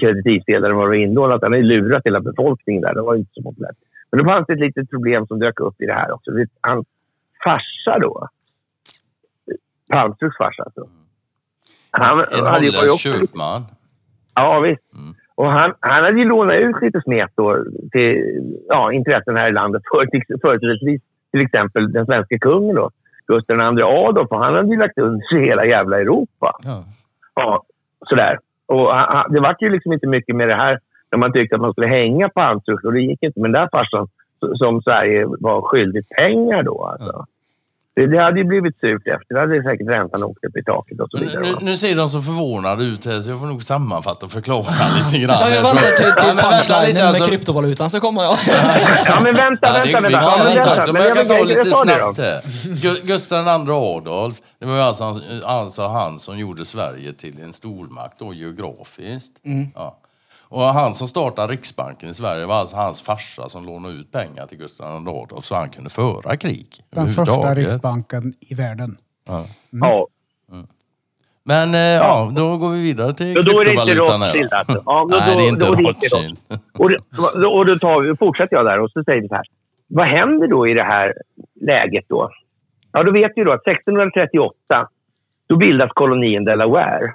kreditivsedlar 0.00 0.70
än 0.70 0.76
vad 0.76 0.84
det 0.86 0.88
var 0.88 0.94
inlånat. 0.94 1.42
Han 1.42 1.52
har 1.52 1.58
ju 1.58 1.64
lurat 1.64 2.02
hela 2.04 2.20
befolkningen 2.20 2.82
där. 2.82 2.94
Det 2.94 3.02
var 3.02 3.14
inte 3.14 3.30
så 3.34 3.42
populärt. 3.42 3.76
Men 4.12 4.18
då 4.24 4.30
fanns 4.30 4.46
det 4.46 4.52
ett 4.52 4.60
litet 4.60 4.90
problem 4.90 5.26
som 5.26 5.38
dök 5.38 5.60
upp 5.60 5.80
i 5.80 5.86
det 5.86 5.92
här 5.92 6.12
också. 6.12 6.30
Hans 6.60 6.86
farsa 7.44 7.98
då, 7.98 8.28
Palmstrucks 9.90 10.36
farsa 10.36 10.62
alltså. 10.62 10.88
Han, 11.90 12.18
En 12.20 12.46
holländsk 12.46 12.82
också- 12.82 12.98
köpman. 12.98 13.62
Ja, 14.34 14.60
visst. 14.60 14.92
Mm. 14.94 15.14
Och 15.34 15.46
han, 15.52 15.74
han 15.80 16.04
hade 16.04 16.18
ju 16.18 16.24
lånat 16.24 16.56
ut 16.56 16.76
lite 16.82 17.00
smet 17.00 17.30
då 17.34 17.64
till 17.92 18.24
ja, 18.68 18.92
intressen 18.92 19.36
här 19.36 19.48
i 19.48 19.52
landet. 19.52 19.82
För- 19.92 20.38
Företrädesvis 20.40 21.02
till 21.32 21.40
exempel 21.40 21.92
den 21.92 22.06
svenska 22.06 22.38
kungen 22.38 22.76
då, 22.76 22.90
Gustav 23.26 23.56
II 23.78 23.82
Adolf. 23.82 24.30
Och 24.30 24.44
han 24.44 24.54
hade 24.54 24.68
ju 24.68 24.78
lagt 24.78 24.98
under 24.98 25.26
sig 25.28 25.44
hela 25.44 25.64
jävla 25.66 26.00
Europa. 26.00 26.58
Ja. 26.64 26.84
Ja, 27.34 27.62
sådär. 28.08 28.38
Och 28.66 28.94
han, 28.96 29.32
det 29.32 29.40
var 29.40 29.56
ju 29.60 29.70
liksom 29.70 29.92
inte 29.92 30.06
mycket 30.06 30.36
med 30.36 30.48
det 30.48 30.54
här 30.54 30.80
när 31.10 31.18
man 31.18 31.32
tyckte 31.32 31.54
att 31.56 31.60
man 31.62 31.72
skulle 31.72 31.86
hänga 31.86 32.28
på 32.28 32.32
Palmstruck. 32.34 32.84
Och 32.84 32.92
det 32.92 33.00
gick 33.00 33.22
inte. 33.22 33.40
Men 33.40 33.52
den 33.52 33.62
där 33.62 33.68
farsan 33.72 34.08
som 34.58 34.82
Sverige 34.82 35.24
var 35.26 35.62
skyldig 35.62 36.08
pengar 36.08 36.62
då. 36.62 36.84
Alltså. 36.84 37.26
Det, 37.94 38.06
det 38.06 38.18
hade 38.22 38.38
ju 38.38 38.44
blivit 38.44 38.80
surt 38.80 39.06
efter. 39.06 39.34
Det 39.34 39.40
hade 39.40 39.62
säkert 39.62 39.88
räntan 39.88 40.22
åkt 40.22 40.44
upp 40.44 40.56
i 40.56 40.62
taket 40.64 41.00
och 41.00 41.08
så 41.10 41.18
vidare. 41.18 41.40
Nu, 41.42 41.54
nu 41.60 41.76
ser 41.76 41.96
de 41.96 42.08
så 42.08 42.22
förvånade 42.22 42.84
ut 42.84 43.04
här 43.06 43.20
så 43.20 43.30
jag 43.30 43.38
får 43.40 43.46
nog 43.46 43.62
sammanfatta 43.62 44.26
och 44.26 44.32
förklara 44.32 44.66
lite 45.04 45.18
grann. 45.26 45.36
Ja, 45.40 45.50
jag 45.50 45.62
väntar 45.62 45.82
till, 45.96 46.06
Ja, 46.16 46.22
till 46.24 46.36
vänta 46.36 46.50
lite, 46.50 46.68
punchlinen 46.74 47.06
alltså. 47.06 47.22
med 47.22 47.30
kryptovalutan 47.30 47.90
så 47.90 48.00
kommer 48.00 48.22
jag. 48.22 48.36
Ja, 49.06 49.18
men 49.22 49.34
vänta, 49.34 49.66
Ja, 49.66 49.84
det, 49.84 49.92
vänta, 49.92 50.08
vi 50.08 50.14
vänta. 50.14 50.20
kan 50.20 50.22
Ja, 50.22 50.36
men 50.38 50.46
vänta 50.54 50.64
vänta. 50.64 50.76
också, 50.80 50.92
Men 50.92 51.02
jag 51.02 51.16
kan 51.16 51.26
ta 51.26 51.42
lite 51.44 51.64
snabbt 51.70 52.18
här. 52.18 52.40
Gu- 52.64 53.06
Gustav 53.06 53.44
II 53.44 53.50
Adolf, 53.72 54.34
det 54.58 54.66
var 54.66 54.74
ju 54.74 54.80
alltså, 54.80 55.04
han- 55.04 55.20
alltså 55.44 55.82
han 55.88 56.18
som 56.18 56.38
gjorde 56.38 56.64
Sverige 56.64 57.12
till 57.12 57.42
en 57.42 57.52
stormakt 57.52 58.18
då 58.18 58.34
geografiskt. 58.34 59.32
Ja. 59.74 59.96
Och 60.52 60.62
han 60.62 60.94
som 60.94 61.08
startade 61.08 61.52
Riksbanken 61.52 62.08
i 62.08 62.14
Sverige 62.14 62.46
var 62.46 62.54
alltså 62.54 62.76
hans 62.76 63.02
farsa 63.02 63.48
som 63.48 63.66
lånade 63.66 63.94
ut 63.94 64.12
pengar 64.12 64.46
till 64.46 64.58
Gustav 64.58 65.02
II 65.02 65.08
Adolf 65.08 65.44
så 65.44 65.54
han 65.54 65.70
kunde 65.70 65.90
föra 65.90 66.36
krig. 66.36 66.66
Den 66.90 67.08
första 67.08 67.54
riksbanken 67.54 68.34
i 68.40 68.54
världen. 68.54 68.96
Ja. 69.70 70.06
Men 71.44 71.74
eh, 71.74 71.80
ja, 71.80 72.32
då 72.36 72.56
går 72.56 72.70
vi 72.70 72.82
vidare 72.82 73.12
till 73.12 73.38
Och 73.38 73.44
då 73.44 73.60
är 73.60 73.64
det 73.64 73.70
inte. 73.72 73.94
Rothschild 73.94 74.52
alltså. 74.52 74.82
Ja, 74.86 75.06
Nej, 75.10 75.20
då- 75.32 75.38
det 75.38 75.44
är 75.44 75.48
inte 75.48 75.66
då 75.66 75.72
Rothschild. 75.74 76.38
Och, 76.78 76.90
det, 76.90 76.98
och 77.46 77.66
då 77.66 77.78
tar 77.78 78.00
vi, 78.00 78.16
fortsätter 78.16 78.56
jag 78.56 78.64
där 78.66 78.80
och 78.80 78.90
så 78.90 79.04
säger 79.04 79.22
vi 79.22 79.28
så 79.28 79.34
här. 79.34 79.44
Vad 79.86 80.06
händer 80.06 80.46
då 80.48 80.66
i 80.68 80.74
det 80.74 80.82
här 80.82 81.14
läget 81.60 82.04
då? 82.08 82.30
Ja, 82.92 83.02
då 83.02 83.12
vet 83.12 83.32
vi 83.36 83.44
då 83.44 83.52
att 83.52 83.66
1638 83.66 84.88
då 85.46 85.56
bildas 85.56 85.90
kolonin 85.92 86.44
Delaware. 86.44 87.14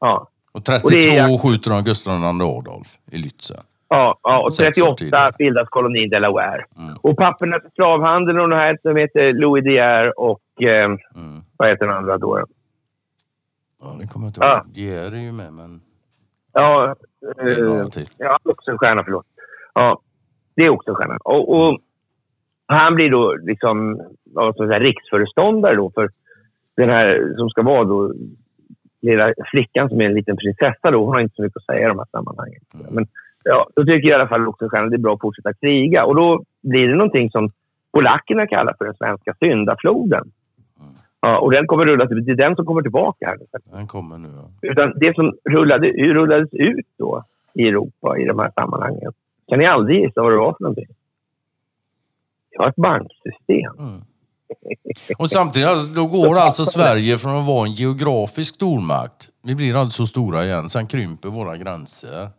Ja, 0.00 0.28
Och 0.52 0.64
32 0.64 0.86
Och 0.88 0.92
är- 0.94 1.38
skjuter 1.38 1.70
de 1.70 1.84
Gustav 1.84 2.12
II 2.20 2.24
Adolf 2.42 2.98
i 3.10 3.16
Lützen. 3.18 3.60
ja, 3.88 4.18
ja 4.22 4.42
och 4.44 4.54
Sex 4.54 4.68
år 4.68 4.72
38 4.86 4.96
tidigare. 4.98 5.32
bildas 5.38 5.68
kolonin 5.68 6.10
Delaware. 6.10 6.64
Mm. 6.78 6.94
Och 7.02 7.16
papperna 7.16 7.60
för 7.60 7.70
slavhandeln 7.74 8.38
och 8.40 8.48
de 8.48 8.56
här 8.56 8.78
som 8.82 8.96
heter 8.96 9.32
Louis 9.32 9.64
De 9.64 9.70
Geer 9.72 10.20
och 10.20 10.40
eh, 10.62 10.84
Mm. 10.84 11.42
vad 11.56 11.68
heter 11.68 11.86
den 11.86 11.96
andra 11.96 12.18
då? 12.18 12.44
Ja, 13.82 13.96
det 14.00 14.06
kommer 14.06 14.26
jag 14.26 14.30
inte 14.30 14.40
Ja. 14.40 14.56
ihåg. 14.66 14.76
Geer 14.78 15.12
är 15.12 15.16
ju 15.20 15.32
med, 15.32 15.52
men 15.52 15.80
Ja, 16.52 16.94
eh, 17.40 17.58
några 17.64 17.88
till. 17.90 18.08
Ja, 18.18 18.38
Oxenstierna, 18.44 19.04
förlåt. 19.04 19.26
Ja, 19.74 20.00
det 20.56 20.64
är 20.64 20.70
Oxenstierna. 20.70 21.18
Och, 21.24 21.58
och 21.60 21.78
han 22.66 22.94
blir 22.94 23.10
då 23.10 23.34
liksom 23.36 24.00
vad 24.24 24.54
ska 24.54 24.62
man 24.62 24.70
säga, 24.72 24.80
riksföreståndare 24.80 25.76
då 25.76 25.90
för 25.90 26.10
den 26.76 26.90
här 26.90 27.34
som 27.36 27.48
ska 27.50 27.62
vara 27.62 27.84
då 27.84 28.12
lilla 29.00 29.34
flickan 29.50 29.88
som 29.88 30.00
är 30.00 30.04
en 30.04 30.14
liten 30.14 30.36
prinsessa 30.36 30.90
då. 30.90 31.04
Hon 31.04 31.14
har 31.14 31.20
inte 31.20 31.34
så 31.34 31.42
mycket 31.42 31.56
att 31.56 31.64
säga 31.64 31.84
i 31.84 31.88
de 31.88 31.98
här 31.98 32.06
sammanhangen. 32.10 32.60
Men 32.90 33.08
ja, 33.44 33.68
då 33.76 33.84
tycker 33.84 34.08
i 34.08 34.12
alla 34.12 34.28
fall 34.28 34.48
Oxenstierna 34.48 34.84
att 34.84 34.90
det 34.90 34.96
är 34.96 34.98
bra 34.98 35.14
att 35.14 35.20
fortsätta 35.20 35.52
kriga. 35.52 36.04
Och 36.04 36.14
då 36.14 36.44
blir 36.60 36.88
det 36.88 36.94
någonting 36.94 37.30
som 37.30 37.50
polackerna 37.92 38.46
kallar 38.46 38.74
för 38.78 38.84
den 38.84 38.94
svenska 38.94 39.34
syndafloden. 39.42 40.30
Ja, 41.20 41.38
och 41.38 41.50
den 41.50 41.66
kommer 41.66 41.86
rulla, 41.86 42.04
det 42.04 42.32
är 42.32 42.36
den 42.36 42.56
som 42.56 42.66
kommer 42.66 42.82
tillbaka 42.82 43.26
här. 43.26 43.38
Den 43.64 43.86
kommer 43.86 44.18
nu. 44.18 44.28
Ja. 44.60 44.70
Utan 44.70 44.92
det 44.96 45.14
som 45.14 45.36
rullade, 45.44 45.88
rullades 45.88 46.48
ut 46.52 46.86
då 46.96 47.24
i 47.54 47.68
Europa 47.68 48.18
i 48.18 48.24
de 48.24 48.38
här 48.38 48.50
sammanhangen. 48.54 49.12
Kan 49.48 49.58
ni 49.58 49.66
aldrig 49.66 50.00
gissa 50.00 50.22
vad 50.22 50.32
det 50.32 50.36
var 50.36 50.52
för 50.52 50.62
någonting? 50.62 50.86
Det 52.50 52.58
var 52.58 52.68
ett 52.68 52.76
banksystem. 52.76 53.72
Mm. 53.78 54.00
Och 55.18 55.30
samtidigt, 55.30 55.68
alltså, 55.68 55.94
då 55.94 56.06
går 56.06 56.38
alltså 56.38 56.64
Sverige 56.64 57.18
från 57.18 57.36
att 57.40 57.46
vara 57.46 57.66
en 57.66 57.72
geografisk 57.72 58.54
stormakt. 58.54 59.28
Vi 59.42 59.54
blir 59.54 59.76
alltså 59.76 60.02
så 60.02 60.06
stora 60.06 60.44
igen, 60.44 60.68
sen 60.68 60.86
krymper 60.86 61.28
våra 61.28 61.56
gränser. 61.56 62.30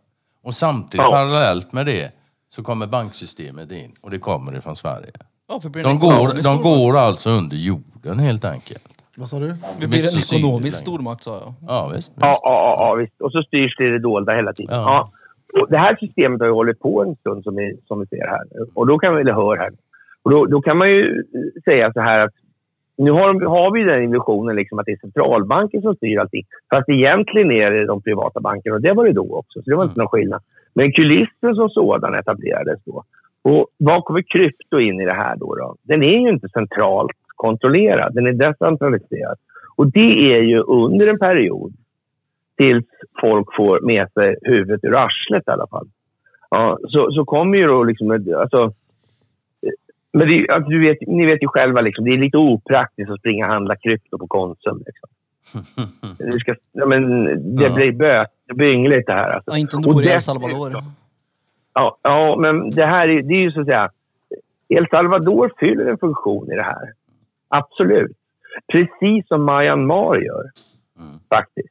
Och 0.44 0.54
samtidigt, 0.54 1.04
Ja. 1.04 1.10
parallellt 1.10 1.72
med 1.72 1.86
det, 1.86 2.12
så 2.48 2.62
kommer 2.62 2.86
banksystemet 2.86 3.72
in. 3.72 3.92
Och 4.00 4.10
det 4.10 4.18
kommer 4.18 4.56
ifrån 4.56 4.76
Sverige. 4.76 5.12
Ja, 5.48 5.60
De 5.82 5.98
går, 5.98 6.42
de 6.42 6.62
går 6.62 6.98
alltså 6.98 7.30
under 7.30 7.56
jorden 7.56 8.18
helt 8.18 8.44
enkelt. 8.44 8.84
Vad 9.16 9.28
sa 9.28 9.38
du? 9.38 9.54
Det 9.80 9.86
blir 9.86 10.02
en 10.02 10.08
så 10.08 10.36
ekonomisk 10.36 10.78
stormakt 10.78 11.22
sa 11.22 11.34
jag. 11.38 11.54
Ja, 11.68 11.88
visst. 11.88 11.96
visst. 12.10 12.12
Ja, 12.20 12.38
ja, 12.42 12.76
ja, 12.78 12.94
visst. 12.94 13.20
Och 13.20 13.32
så 13.32 13.42
styrs 13.42 13.76
det 13.76 13.84
i 13.86 13.90
det 13.90 13.98
dolda 13.98 14.32
hela 14.34 14.52
tiden. 14.52 14.74
Ja. 14.80 15.10
Ja. 15.52 15.60
Och 15.60 15.70
det 15.70 15.78
här 15.78 15.96
systemet 16.00 16.40
har 16.40 16.46
ju 16.46 16.52
hållit 16.52 16.80
på 16.80 17.02
en 17.02 17.16
stund 17.16 17.44
som 17.44 17.56
vi, 17.56 17.78
som 17.88 18.00
vi 18.00 18.06
ser 18.06 18.26
här. 18.28 18.42
Och 18.74 18.86
då 18.86 18.98
kan 18.98 19.14
vi, 19.14 19.20
eller 19.20 19.32
hör 19.32 19.56
här. 19.56 19.72
Och 20.22 20.30
då, 20.30 20.46
då 20.46 20.60
kan 20.62 20.78
man 20.78 20.90
ju 20.90 21.24
säga 21.64 21.92
så 21.92 22.00
här 22.00 22.24
att 22.24 22.32
nu 22.96 23.10
har, 23.10 23.32
de- 23.32 23.46
har 23.46 23.72
vi 23.72 23.82
den 23.82 24.02
illusionen 24.02 24.56
liksom 24.56 24.78
att 24.78 24.86
det 24.86 24.92
är 24.92 24.96
centralbanken 24.96 25.82
som 25.82 25.94
styr 25.94 26.18
allting. 26.18 26.44
Fast 26.70 26.88
egentligen 26.88 27.50
är 27.50 27.70
det 27.70 27.86
de 27.86 28.02
privata 28.02 28.40
bankerna 28.40 28.76
och 28.76 28.82
det 28.82 28.92
var 28.92 29.04
det 29.04 29.12
då 29.12 29.34
också. 29.34 29.62
Så 29.62 29.70
det 29.70 29.76
var 29.76 29.84
inte 29.84 29.98
någon 29.98 30.08
skillnad. 30.08 30.42
Men 30.74 30.92
kulissen 30.92 31.54
som 31.54 31.68
sådan 31.68 32.14
etablerades 32.14 32.80
då. 32.84 33.04
Och 33.42 33.66
vad 33.76 34.04
kommer 34.04 34.22
krypto 34.22 34.78
in 34.78 35.00
i 35.00 35.04
det 35.04 35.12
här 35.12 35.36
då? 35.36 35.54
då? 35.54 35.76
Den 35.82 36.02
är 36.02 36.18
ju 36.18 36.28
inte 36.28 36.48
centralt 36.48 37.16
kontrollerad. 37.36 38.14
Den 38.14 38.26
är 38.26 38.32
decentraliserad. 38.32 39.38
Och 39.76 39.86
det 39.92 40.34
är 40.34 40.42
ju 40.42 40.60
under 40.60 41.08
en 41.08 41.18
period 41.18 41.72
tills 42.56 42.86
folk 43.20 43.54
får 43.56 43.80
med 43.80 44.12
sig 44.12 44.36
huvudet 44.42 44.84
ur 44.84 44.94
arslet 44.94 45.42
i 45.46 45.50
alla 45.50 45.66
fall. 45.66 45.88
Ja, 46.50 46.78
så, 46.88 47.10
så 47.10 47.24
kommer 47.24 47.58
ju 47.58 47.66
då 47.66 47.84
liksom... 47.84 48.10
Alltså, 48.36 48.72
men 50.12 50.28
det, 50.28 50.48
alltså, 50.48 50.70
du 50.70 50.80
vet, 50.80 50.98
ni 51.06 51.26
vet 51.26 51.42
ju 51.42 51.48
själva, 51.48 51.80
liksom, 51.80 52.04
det 52.04 52.10
är 52.10 52.18
lite 52.18 52.38
opraktiskt 52.38 53.10
att 53.10 53.18
springa 53.18 53.46
och 53.46 53.52
handla 53.52 53.76
krypto 53.76 54.18
på 54.18 54.26
Konsum. 54.26 54.82
Liksom. 54.86 55.08
Du 56.32 56.38
ska, 56.38 56.54
ja, 56.72 56.86
men 56.86 57.24
det 57.56 57.64
Ja. 57.64 57.74
blir 57.74 57.92
böt, 57.92 58.28
det 58.48 58.54
blir 58.54 58.72
yngligt 58.72 59.06
det 59.06 59.12
här. 59.12 59.30
Alltså. 59.30 59.50
Ja, 59.50 59.58
inte 59.58 59.76
om 59.76 59.82
du 59.82 59.92
bor 59.92 60.04
i 60.04 60.08
El 60.08 60.20
Salvador. 60.22 60.82
Ja, 61.74 61.98
ja, 62.02 62.36
men 62.38 62.70
det 62.70 62.84
här 62.86 63.08
är, 63.08 63.22
det 63.22 63.34
är 63.34 63.40
ju 63.40 63.50
så 63.52 63.60
att 63.60 63.66
säga... 63.66 63.90
El 64.68 64.86
Salvador 64.90 65.52
fyller 65.58 65.86
en 65.86 65.98
funktion 65.98 66.52
i 66.52 66.56
det 66.56 66.62
här. 66.62 66.92
Absolut. 67.48 68.16
Precis 68.72 69.28
som 69.28 69.44
Myanmar 69.44 70.16
gör, 70.16 70.44
Mm. 70.98 71.18
faktiskt. 71.28 71.68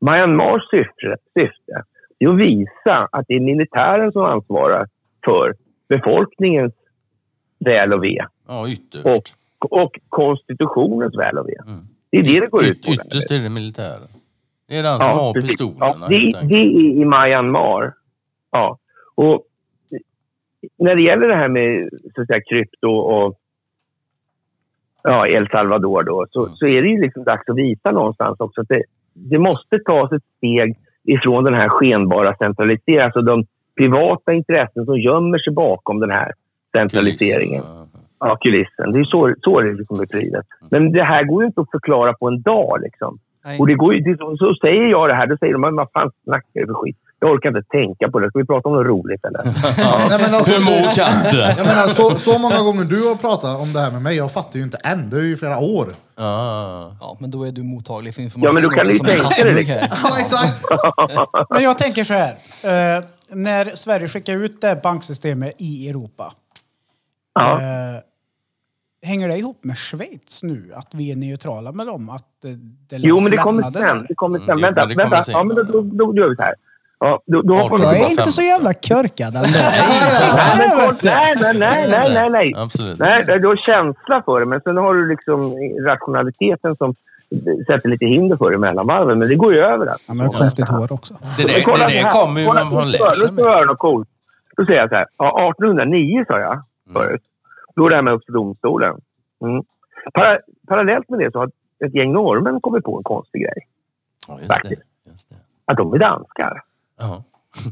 Myanmars 0.00 0.62
syfte, 0.70 1.16
syfte 1.38 1.82
är 2.18 2.28
att 2.28 2.36
visa 2.38 3.08
att 3.12 3.24
det 3.28 3.34
är 3.34 3.40
militären 3.40 4.12
som 4.12 4.22
ansvarar 4.24 4.88
för 5.24 5.54
befolkningens 5.88 6.72
väl 7.64 7.92
och 7.92 8.04
ve 8.04 8.18
Ja, 8.48 8.68
ytterst. 8.68 9.06
och, 9.06 9.82
och 9.82 9.98
konstitutionens 10.08 11.14
väl 11.18 11.38
och 11.38 11.48
ve. 11.48 11.54
Mm. 11.66 11.80
Det 12.10 12.18
är 12.18 12.22
det 12.22 12.40
det 12.40 12.46
går 12.46 12.64
ut 12.64 12.82
på. 12.82 12.92
Yt, 12.92 13.00
ytterst 13.06 13.30
är 13.30 13.38
det 13.38 13.50
militären. 13.50 14.08
Det 14.68 14.76
är 14.76 14.82
den 14.82 15.00
som 15.00 15.08
har 15.18 15.32
precis. 15.32 15.50
pistolerna 15.50 15.96
Ja, 16.00 16.06
det, 16.08 16.32
det 16.48 16.54
är 16.54 16.66
i 17.00 17.04
Myanmar. 17.04 17.92
Ja. 18.50 18.78
Och 19.14 19.42
när 20.78 20.94
det 20.96 21.02
gäller 21.02 21.28
det 21.28 21.34
här 21.34 21.48
med 21.48 21.88
så 22.14 22.20
att 22.22 22.26
säga, 22.26 22.40
krypto 22.50 22.88
och 22.90 23.38
ja, 25.02 25.26
El 25.26 25.48
Salvador 25.48 26.02
då, 26.02 26.26
så, 26.30 26.44
Mm. 26.44 26.56
så 26.56 26.66
är 26.66 26.82
det 26.82 26.88
ju 26.88 27.00
liksom 27.00 27.24
dags 27.24 27.48
att 27.48 27.56
visa 27.56 27.90
någonstans 27.90 28.40
också 28.40 28.60
att 28.60 28.68
det, 28.68 28.82
det 29.12 29.38
måste 29.38 29.78
tas 29.78 30.12
ett 30.12 30.22
steg 30.36 30.76
ifrån 31.04 31.44
den 31.44 31.54
här 31.54 31.68
skenbara 31.68 32.36
centraliseringen, 32.36 33.04
alltså 33.04 33.22
de 33.22 33.46
privata 33.76 34.32
intressen 34.32 34.84
som 34.84 34.98
gömmer 34.98 35.38
sig 35.38 35.52
bakom 35.52 36.00
den 36.00 36.10
här 36.10 36.32
centraliseringen. 36.76 37.62
Kulissen, 37.62 37.86
Ja, 38.20 38.36
kulissen. 38.36 38.92
Det 38.92 38.98
är 39.00 39.04
så, 39.04 39.34
så 39.42 39.60
det 39.60 39.72
liksom 39.72 39.96
är 39.96 40.00
beskrivet. 40.00 40.46
Men 40.70 40.92
det 40.92 41.02
här 41.04 41.24
går 41.24 41.42
ju 41.42 41.46
inte 41.46 41.60
att 41.60 41.70
förklara 41.70 42.12
på 42.14 42.28
en 42.28 42.42
dag. 42.42 42.78
Liksom. 42.82 43.18
Och 43.58 43.66
det 43.66 43.74
går 43.74 43.94
ju, 43.94 44.00
det, 44.00 44.18
så, 44.18 44.36
så 44.36 44.54
säger 44.60 44.86
jag 44.88 45.08
det 45.08 45.14
här, 45.14 45.26
då 45.26 45.36
säger 45.36 45.52
de 45.52 45.60
"Men 45.60 45.76
vad 45.76 45.88
fan 45.92 46.10
snackar 46.24 46.60
du 46.60 46.66
för 46.66 46.74
skit? 46.74 46.96
Jag 47.20 47.30
orkar 47.32 47.48
inte 47.48 47.62
tänka 47.70 48.10
på 48.10 48.18
det. 48.18 48.28
Ska 48.30 48.38
vi 48.38 48.44
prata 48.46 48.68
om 48.68 48.74
något 48.74 48.86
roligt 48.86 49.24
eller? 49.24 49.42
Nej, 50.08 50.18
men 50.22 50.34
alltså, 50.34 50.52
Hur 50.52 50.64
mår 50.64 50.94
katten? 50.94 51.40
Jag 51.58 51.66
menar, 51.66 51.86
så, 51.88 52.10
så 52.10 52.38
många 52.38 52.58
gånger 52.58 52.84
du 52.84 53.08
har 53.08 53.14
pratat 53.14 53.60
om 53.60 53.72
det 53.72 53.80
här 53.80 53.90
med 53.92 54.02
mig, 54.02 54.16
jag 54.16 54.32
fattar 54.32 54.58
ju 54.58 54.62
inte 54.64 54.76
än. 54.76 55.10
Det 55.10 55.16
är 55.16 55.22
ju 55.22 55.36
flera 55.36 55.58
år. 55.58 55.86
Ja. 56.18 56.92
Ja, 57.00 57.16
men 57.20 57.30
då 57.30 57.44
är 57.44 57.52
du 57.52 57.62
mottaglig 57.62 58.14
för 58.14 58.22
information 58.22 58.46
Ja, 58.46 58.52
men 58.52 58.62
då 58.62 58.68
kan 58.76 58.86
du 58.86 58.92
ju 58.92 58.98
som 58.98 59.06
en 59.06 59.12
tänka 59.12 59.44
dig 59.44 59.64
kaffemugg 59.64 59.66
här. 59.66 59.88
Ja, 60.02 60.18
exakt. 60.20 60.64
Men 61.50 61.62
jag 61.62 61.78
tänker 61.78 62.04
så 62.04 62.14
här. 62.14 62.30
Eh, 62.96 63.04
när 63.32 63.76
Sverige 63.76 64.08
skickar 64.08 64.36
ut 64.36 64.60
det 64.60 64.66
här 64.66 64.80
banksystemet 64.82 65.54
i 65.58 65.88
Europa. 65.90 66.32
Ja. 67.34 67.52
Eh, 67.60 68.00
hänger 69.08 69.28
det 69.28 69.36
ihop 69.36 69.64
med 69.64 69.78
Schweiz 69.78 70.42
nu? 70.42 70.72
Att 70.76 70.88
vi 70.94 71.12
är 71.12 71.16
neutrala 71.16 71.72
med 71.72 71.86
dem? 71.86 72.10
Att 72.10 72.24
det 72.42 72.96
Jo, 72.96 73.20
men 73.20 73.30
det 73.30 73.36
kommer 73.36 73.62
sen. 73.62 73.72
där? 73.72 74.04
Det 74.08 74.14
kommer 74.14 74.38
Mm, 74.38 74.46
sen. 74.46 74.56
det- 74.56 74.62
Vänta, 74.62 74.80
men 74.86 74.88
det 74.88 74.94
vänta. 75.04 75.22
sen. 75.22 75.32
Ja, 75.32 75.42
men 75.44 75.56
då, 75.56 75.62
då, 75.62 75.80
då, 75.80 76.12
då 76.12 76.16
gör 76.16 76.28
vi 76.28 76.36
så 76.36 76.42
här. 76.42 76.54
Ja, 76.98 77.20
då, 77.26 77.42
då 77.42 77.54
Jag 77.78 77.96
är 78.00 78.10
inte 78.10 78.32
så 78.32 78.42
jävla 78.42 78.74
körkad 78.74 79.36
ändå. 79.36 79.48
Nej, 81.02 81.34
nej, 81.40 81.54
nej, 81.58 81.88
nej, 81.90 82.10
nej, 82.14 82.30
nej. 82.30 82.54
Absolut. 82.56 82.98
Nej, 82.98 83.24
du 83.40 83.48
har 83.48 83.56
känsla 83.56 84.22
för 84.24 84.40
det, 84.40 84.46
men 84.46 84.60
sen 84.60 84.76
har 84.76 84.94
du 84.94 85.08
liksom 85.08 85.54
rationaliteten 85.86 86.76
som 86.76 86.94
sätter 87.66 87.88
lite 87.88 88.06
hinder 88.06 88.36
för 88.36 88.50
det 88.50 88.58
mellan 88.58 88.86
varven. 88.86 89.18
Men 89.18 89.28
det 89.28 89.34
går 89.34 89.54
ju 89.54 89.60
över. 89.60 89.86
Alltså. 89.86 90.04
Han 90.08 90.20
har 90.20 90.32
konstigt 90.32 90.68
hår 90.68 90.92
också. 90.92 91.14
Det 91.36 91.42
där, 91.42 91.86
det 91.88 92.02
där 92.02 92.10
kommer 92.10 92.40
ju 92.40 92.46
om 92.46 92.54
man 92.54 92.84
nu 92.86 92.90
lär 92.90 92.98
sig 92.98 93.08
Nu 93.08 93.14
ska 93.14 93.24
jag 93.26 93.34
med. 93.34 93.44
höra 93.44 93.64
något 93.64 93.78
coolt. 93.78 94.08
Då 94.56 94.64
säger 94.66 94.80
jag 94.80 94.88
så 94.88 94.94
här. 94.94 95.06
Ja, 95.18 95.50
1809 95.50 96.24
sa 96.28 96.38
jag 96.38 96.62
förut. 96.92 97.22
Då 97.76 97.86
är 97.86 97.90
det 97.90 97.96
här 97.96 98.02
med 98.02 98.12
Högsta 98.12 98.32
domstolen. 98.32 99.00
Mm. 99.44 99.64
Para, 100.14 100.38
parallellt 100.68 101.08
med 101.08 101.18
det 101.18 101.32
så 101.32 101.38
har 101.38 101.50
ett 101.84 101.94
gäng 101.94 102.12
norrmän 102.12 102.60
kommit 102.60 102.84
på 102.84 102.96
en 102.96 103.02
konstig 103.02 103.42
grej. 103.42 103.66
Ja, 104.28 104.38
just 104.40 104.62
det. 104.62 104.76
Just 105.10 105.30
det. 105.30 105.36
Att 105.64 105.76
de 105.76 105.92
är 105.94 105.98
danskar. 105.98 106.62
Ja. 106.98 107.24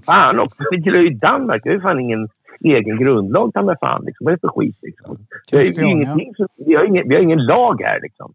Fan 0.06 0.40
också. 0.40 0.64
Vi 0.70 0.82
tillhör 0.82 1.02
ju 1.02 1.10
Danmark. 1.10 1.60
Vi 1.64 1.68
har 1.68 1.76
ju 1.76 1.82
fan 1.82 2.00
ingen 2.00 2.28
egen 2.60 2.98
grundlag 2.98 3.54
ta 3.54 3.62
mig 3.62 3.76
fan. 3.80 4.04
Liksom. 4.04 4.24
Vad 4.24 4.32
är 4.32 4.36
det 4.36 4.40
för 4.40 4.48
skit 4.48 4.76
liksom? 4.82 5.18
Vi 5.52 5.58
har, 5.58 5.90
ingenting, 5.90 6.34
vi, 6.56 6.74
har 6.74 6.84
ingen, 6.84 7.08
vi 7.08 7.14
har 7.14 7.22
ingen 7.22 7.46
lag 7.46 7.82
här 7.82 8.00
liksom. 8.02 8.34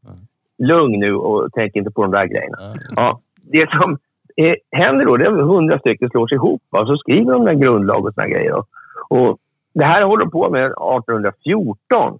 Lugn 0.57 0.99
nu 0.99 1.15
och 1.15 1.49
tänk 1.53 1.75
inte 1.75 1.91
på 1.91 2.01
de 2.01 2.11
där 2.11 2.25
grejerna. 2.25 2.57
Ja. 2.59 2.75
Ja, 2.95 3.19
det 3.41 3.71
som 3.71 3.97
eh, 4.35 4.55
händer 4.71 5.05
då 5.05 5.17
det 5.17 5.25
är 5.25 5.31
att 5.31 5.47
hundra 5.47 5.79
stycken 5.79 6.09
slår 6.09 6.27
sig 6.27 6.35
ihop 6.35 6.61
och 6.69 6.87
så 6.87 6.97
skriver 6.97 7.33
de 7.33 7.47
en 7.47 7.59
grundlag 7.59 8.05
och 8.05 8.13
såna 8.13 8.27
grejer. 8.27 8.53
Och, 8.53 8.67
och 9.09 9.39
det 9.73 9.83
här 9.83 10.03
håller 10.03 10.25
de 10.25 10.31
på 10.31 10.49
med 10.49 10.65
1814. 10.65 12.19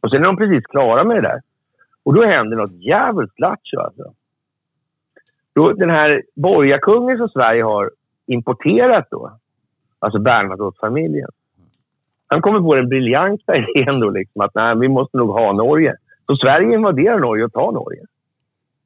Och 0.00 0.10
sen 0.10 0.22
är 0.22 0.26
de 0.26 0.36
precis 0.36 0.66
klara 0.66 1.04
med 1.04 1.16
det 1.16 1.20
där. 1.20 1.40
Och 2.02 2.14
då 2.14 2.24
händer 2.24 2.56
något 2.56 2.72
jävligt 2.72 3.38
lattjo 3.40 3.80
alltså. 3.80 4.12
Då, 5.52 5.72
den 5.72 5.90
här 5.90 6.22
borgarkungen 6.34 7.18
som 7.18 7.28
Sverige 7.28 7.62
har 7.62 7.90
importerat 8.26 9.08
då, 9.10 9.32
alltså 9.98 10.18
Bernadotte-familjen. 10.18 11.28
Han 12.26 12.42
kommer 12.42 12.60
på 12.60 12.74
den 12.74 12.88
briljanta 12.88 13.56
idén 13.56 14.00
då 14.00 14.10
liksom 14.10 14.40
att 14.40 14.54
nej, 14.54 14.76
vi 14.76 14.88
måste 14.88 15.16
nog 15.16 15.30
ha 15.30 15.52
Norge. 15.52 15.94
Så 16.26 16.36
Sverige 16.36 16.74
invaderar 16.74 17.18
Norge 17.18 17.44
och 17.44 17.52
tar 17.52 17.72
Norge. 17.72 18.02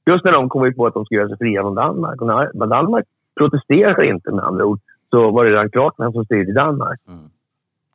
Just 0.07 0.25
när 0.25 0.33
de 0.33 0.49
kom 0.49 0.75
på 0.75 0.87
att 0.87 0.95
de 0.95 1.05
skulle 1.05 1.21
göra 1.21 1.29
sig 1.29 1.39
fria 1.39 1.63
från 1.63 1.75
Danmark. 1.75 2.21
Och 2.21 2.27
när 2.27 2.67
Danmark 2.67 3.05
protesterar 3.37 4.03
inte 4.03 4.31
med 4.31 4.45
andra 4.45 4.65
ord 4.65 4.81
så 5.11 5.31
var 5.31 5.45
det 5.45 5.51
redan 5.51 5.71
klart 5.71 5.95
vem 5.99 6.13
som 6.13 6.25
styrde 6.25 6.53
Danmark. 6.53 7.01
Mm. 7.09 7.31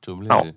Så 0.08 0.16
blir 0.16 0.30
Ja. 0.30 0.43
det. 0.43 0.53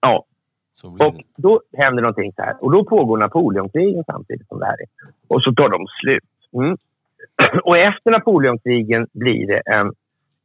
Ja. 0.00 0.24
Så 0.72 0.90
blir 0.90 1.06
Och 1.06 1.14
det. 1.14 1.22
då 1.36 1.60
händer 1.72 2.02
någonting 2.02 2.32
så 2.36 2.42
här. 2.42 2.64
Och 2.64 2.72
då 2.72 2.84
pågår 2.84 3.18
Napoleonkrigen 3.18 4.04
samtidigt 4.04 4.48
som 4.48 4.58
det 4.58 4.66
här 4.66 4.76
är. 4.80 4.86
Och 5.28 5.42
så 5.42 5.52
tar 5.54 5.68
de 5.68 5.86
slut. 6.00 6.24
Mm. 6.52 6.76
Och 7.64 7.78
efter 7.78 8.10
Napoleonkrigen 8.10 9.06
blir 9.12 9.46
det 9.46 9.62
en 9.66 9.92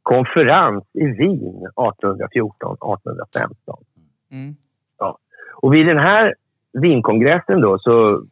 konferens 0.02 0.84
i 0.92 1.04
Wien 1.06 1.66
1814-1815. 1.76 3.82
Mm. 4.30 4.54
Och 5.62 5.74
vid 5.74 5.86
den 5.86 5.98
här 5.98 6.34
Wienkongressen 6.72 7.60
då 7.60 7.78
så 7.78 8.24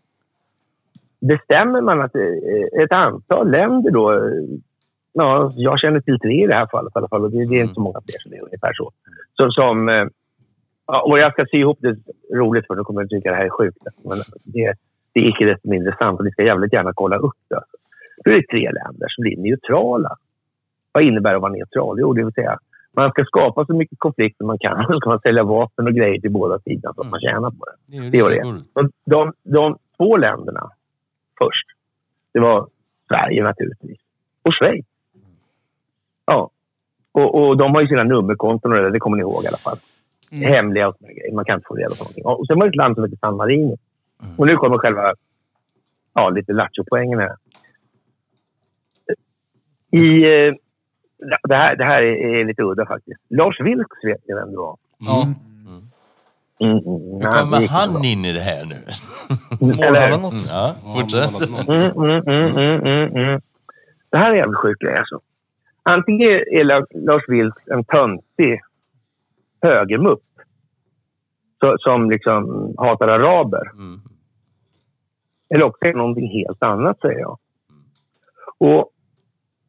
bestämmer 1.20 1.80
man 1.80 2.01
att 2.01 2.14
eh, 2.14 2.82
ett 2.82 2.93
antal 2.93 3.51
länder 3.51 3.91
då, 3.91 4.12
eh, 4.12 4.20
ja, 5.12 5.52
jag 5.56 5.78
känner 5.78 6.00
till 6.00 6.18
tre 6.20 6.44
i 6.44 6.46
det 6.46 6.54
här 6.54 6.66
fallet 6.66 6.92
i 6.94 6.98
alla 6.98 7.09
fall 7.09 7.24
och 7.24 7.30
det, 7.30 7.44
det 7.44 7.59
är 7.59 7.62
inte 7.62 7.74
så 7.74 7.80
många 7.80 8.00
fler 8.00 8.18
så 8.18 8.28
det 8.28 8.36
är 8.36 8.42
ungefär 8.42 8.72
så. 8.72 8.92
så 9.34 9.50
som, 9.50 9.88
eh, 9.88 10.04
ja, 10.86 11.02
och 11.02 11.18
jag 11.18 11.32
ska 11.32 11.46
sy 11.46 11.56
ihop 11.59 11.78
det 11.80 11.96
roligt 12.34 12.66
för 12.66 12.74
nu 12.74 12.84
kommer 12.84 13.02
du 13.02 13.09
tycka 13.09 13.30
det 13.30 13.36
här 13.36 13.44
är 13.44 13.50
sjukt. 13.50 13.78
Men 14.04 14.18
det, 14.44 14.74
det 15.12 15.20
är 15.20 15.28
icke 15.28 15.44
desto 15.44 15.68
mindre 15.70 15.96
sant 15.98 16.18
och 16.18 16.24
ni 16.24 16.30
ska 16.30 16.44
jävligt 16.44 16.72
gärna 16.72 16.92
kolla 16.94 17.16
upp 17.16 17.38
det. 17.48 17.61
Då 18.24 18.30
är 18.30 18.34
det 18.36 18.46
tre 18.50 18.70
länder 18.70 19.09
som 19.09 19.22
blir 19.22 19.36
neutrala. 19.36 20.16
Vad 20.92 21.02
innebär 21.02 21.34
att 21.34 21.42
vara 21.42 21.52
neutral? 21.52 21.96
Jo, 22.00 22.12
det 22.12 22.24
vill 22.24 22.34
säga 22.34 22.59
man 22.92 23.11
ska 23.11 23.24
skapa 23.24 23.66
så 23.66 23.74
mycket 23.74 23.98
konflikter 23.98 24.44
man 24.44 24.59
kan 24.59 24.78
och 24.78 24.84
så 24.92 25.00
ska 25.00 25.11
man 25.11 25.20
sälja 25.20 25.44
vapen 25.44 25.86
och 25.86 25.94
grejer 25.94 26.20
till 26.20 26.30
båda 26.30 26.59
sidor 26.59 26.92
så 26.94 27.00
att 27.00 27.11
man 27.11 27.20
tjänar 27.20 27.50
på 27.50 27.64
det. 27.64 27.76
Det 27.86 28.06
är 28.06 28.11
Det 28.11 28.22
var 28.22 28.30
det 28.30 28.36
det. 28.36 28.52
det. 28.52 28.62
Och 28.72 28.90
de, 29.04 29.32
de 29.42 29.78
två 29.96 30.16
länderna 30.16 30.70
först, 31.38 31.66
det 32.32 32.40
var 32.40 32.68
Sverige 33.09 33.42
naturligtvis 33.42 33.98
och 34.42 34.54
Schweiz. 34.54 34.86
Ja. 36.29 36.51
Och, 37.12 37.35
och 37.35 37.57
de 37.57 37.74
har 37.74 37.83
ju 37.83 37.89
sina 37.89 38.05
nummerkonton 38.05 38.72
och 38.72 38.83
det, 38.83 38.91
det 38.91 38.99
kommer 38.99 39.16
ni 39.16 39.20
ihåg 39.20 39.45
i 39.45 39.47
alla 39.47 39.57
fall. 39.57 39.79
Hemliga 40.31 40.89
och 40.89 40.97
såna 40.99 41.12
grejer. 41.12 41.35
Man 41.35 41.45
kan 41.45 41.55
inte 41.55 41.66
få 41.68 41.74
reda 41.74 41.95
på 41.95 42.05
någonting. 42.05 42.24
Och 42.24 42.47
sen 42.47 42.59
var 42.59 42.66
det 42.66 42.70
ett 42.70 42.76
land 42.76 42.95
som 42.95 43.05
heter 43.05 43.16
San 43.16 43.37
Marino. 43.37 43.79
Och 44.37 44.47
nu 44.47 44.57
kommer 44.57 44.79
själva 44.79 45.14
ja, 46.14 46.31
lite 46.31 46.53
lattjo-poängen 46.53 47.18
här. 47.18 47.37
I, 49.91 50.24
eh, 50.24 50.55
det, 51.49 51.55
här, 51.55 51.76
det 51.76 51.85
här 51.85 52.03
är, 52.03 52.45
lite 52.45 52.62
udda 52.62 52.87
faktiskt. 52.87 53.20
Lars 53.29 53.61
Vilks 53.61 54.05
vet 54.05 54.29
ni 54.29 54.35
vem 54.35 54.51
det 54.51 54.57
var? 54.57 54.76
Ja. 54.99 55.22
Mm, 56.61 56.79
mm, 56.79 56.85
Hur 56.85 57.22
han 57.22 57.45
kommer 57.45 57.61
gick 57.61 57.70
han 57.70 58.05
in 58.05 58.24
i 58.24 58.33
det 58.33 58.41
här 58.41 58.64
nu? 58.64 58.76
Målhallen 59.66 60.20
något. 60.22 60.49
Ja, 60.49 60.74
fortsätt. 60.95 61.68
Mm, 61.68 61.83
mm, 61.83 62.22
mm, 62.26 62.57
mm, 62.57 62.87
mm, 62.87 63.16
mm. 63.16 63.41
Det 64.11 64.18
här 64.18 64.26
är 64.26 64.31
en 64.31 64.37
jävligt 64.37 64.59
sjuk 64.59 64.81
grej 64.81 64.97
alltså. 64.97 65.20
Antingen 65.89 66.30
är 66.30 66.64
La- 66.64 66.86
Lars 66.91 67.22
Vilks 67.28 67.66
en 67.66 67.84
töntig 67.84 68.61
högermupp 69.62 70.22
som 71.78 72.11
liksom 72.11 72.74
hatar 72.78 73.09
araber. 73.09 73.70
Mm. 73.72 74.01
Eller 75.55 75.64
också 75.64 75.78
är 75.80 75.93
det 75.93 75.99
någonting 75.99 76.30
helt 76.30 76.62
annat, 76.62 77.01
säger 77.01 77.18
jag. 77.18 77.39
Och 78.59 78.91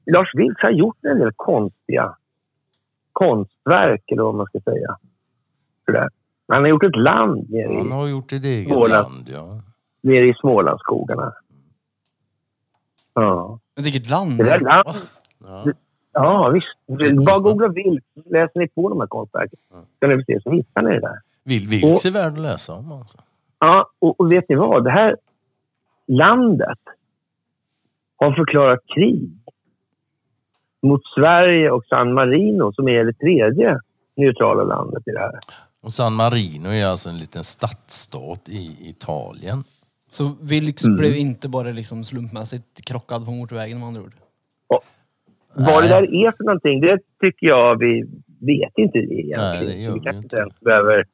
Lars 0.05 0.31
Vilks 0.35 0.61
har 0.61 0.69
gjort 0.71 0.97
en 1.05 1.19
del 1.19 1.31
konstiga 1.35 2.15
konstverk, 3.13 4.03
eller 4.11 4.23
vad 4.23 4.35
man 4.35 4.45
ska 4.45 4.59
säga. 4.59 4.97
Sådär. 5.85 6.09
Han 6.47 6.61
har 6.61 6.67
gjort 6.69 6.83
ett 6.83 6.95
land 6.95 7.49
nere 7.49 7.77
Han 7.77 7.87
i, 7.87 7.91
har 7.91 8.07
gjort 8.07 8.31
ett 8.33 8.43
eget 8.43 8.67
Småland. 8.73 8.91
land, 9.13 9.29
ja. 9.33 9.61
nere 10.01 10.25
i 10.25 10.33
Smålandsskogarna. 10.33 11.33
Ja. 13.13 13.59
Men 13.75 13.83
vilket 13.83 14.09
land? 14.09 14.37
Det 14.37 14.43
där 14.43 14.59
land, 14.59 14.87
ja. 15.43 15.65
Ja, 16.21 16.49
visst. 16.49 16.67
Bara 17.25 17.39
googla 17.39 17.67
vilt. 17.67 18.05
Läser 18.25 18.59
ni 18.59 18.67
på 18.67 18.89
de 18.89 18.99
här 18.99 19.07
konstverken 19.07 19.59
så 19.69 19.75
kan 19.99 20.17
ni 20.17 20.23
se 20.23 20.41
så 20.41 20.51
hittar 20.51 20.81
ni 20.81 20.89
det 20.89 20.99
där. 20.99 21.19
Vill 21.43 21.67
Vilks 21.67 22.05
är 22.05 22.11
värd 22.11 22.33
att 22.33 22.39
läsa 22.39 22.73
om 22.73 22.91
alltså. 22.91 23.17
Ja, 23.59 23.89
och, 23.99 24.19
och 24.19 24.31
vet 24.31 24.49
ni 24.49 24.55
vad? 24.55 24.83
Det 24.83 24.91
här 24.91 25.17
landet 26.07 26.79
har 28.17 28.31
förklarat 28.33 28.79
krig 28.95 29.29
mot 30.81 31.01
Sverige 31.15 31.71
och 31.71 31.85
San 31.85 32.13
Marino 32.13 32.73
som 32.73 32.87
är 32.87 33.05
det 33.05 33.13
tredje 33.13 33.79
neutrala 34.15 34.63
landet 34.63 35.03
i 35.07 35.11
det 35.11 35.19
här. 35.19 35.39
Och 35.81 35.91
San 35.93 36.13
Marino 36.13 36.67
är 36.69 36.85
alltså 36.85 37.09
en 37.09 37.17
liten 37.17 37.43
stadsstat 37.43 38.49
i 38.49 38.89
Italien. 38.89 39.63
Så 40.09 40.35
Vilks 40.41 40.83
Mm. 40.85 40.97
blev 40.97 41.15
inte 41.15 41.47
bara 41.49 41.71
liksom 41.71 42.03
slumpmässigt 42.03 42.85
krockad 42.85 43.25
på 43.25 43.31
motorvägen 43.31 43.79
med 43.79 43.87
andra 43.87 44.01
ord? 44.01 44.13
Vad 45.55 45.83
det 45.83 45.89
där 45.89 46.15
är 46.15 46.31
för 46.31 46.43
någonting, 46.43 46.81
det 46.81 46.99
tycker 47.21 47.47
jag 47.47 47.79
vi 47.79 48.05
vet 48.39 48.77
inte 48.77 48.97
egentligen. 48.97 49.37
Nej, 49.37 49.65
det 49.65 49.81
gör 49.81 49.93
vi 49.93 49.99
kanske 49.99 50.23
inte. 50.23 50.37
ens 50.37 50.59
behöver 50.59 51.05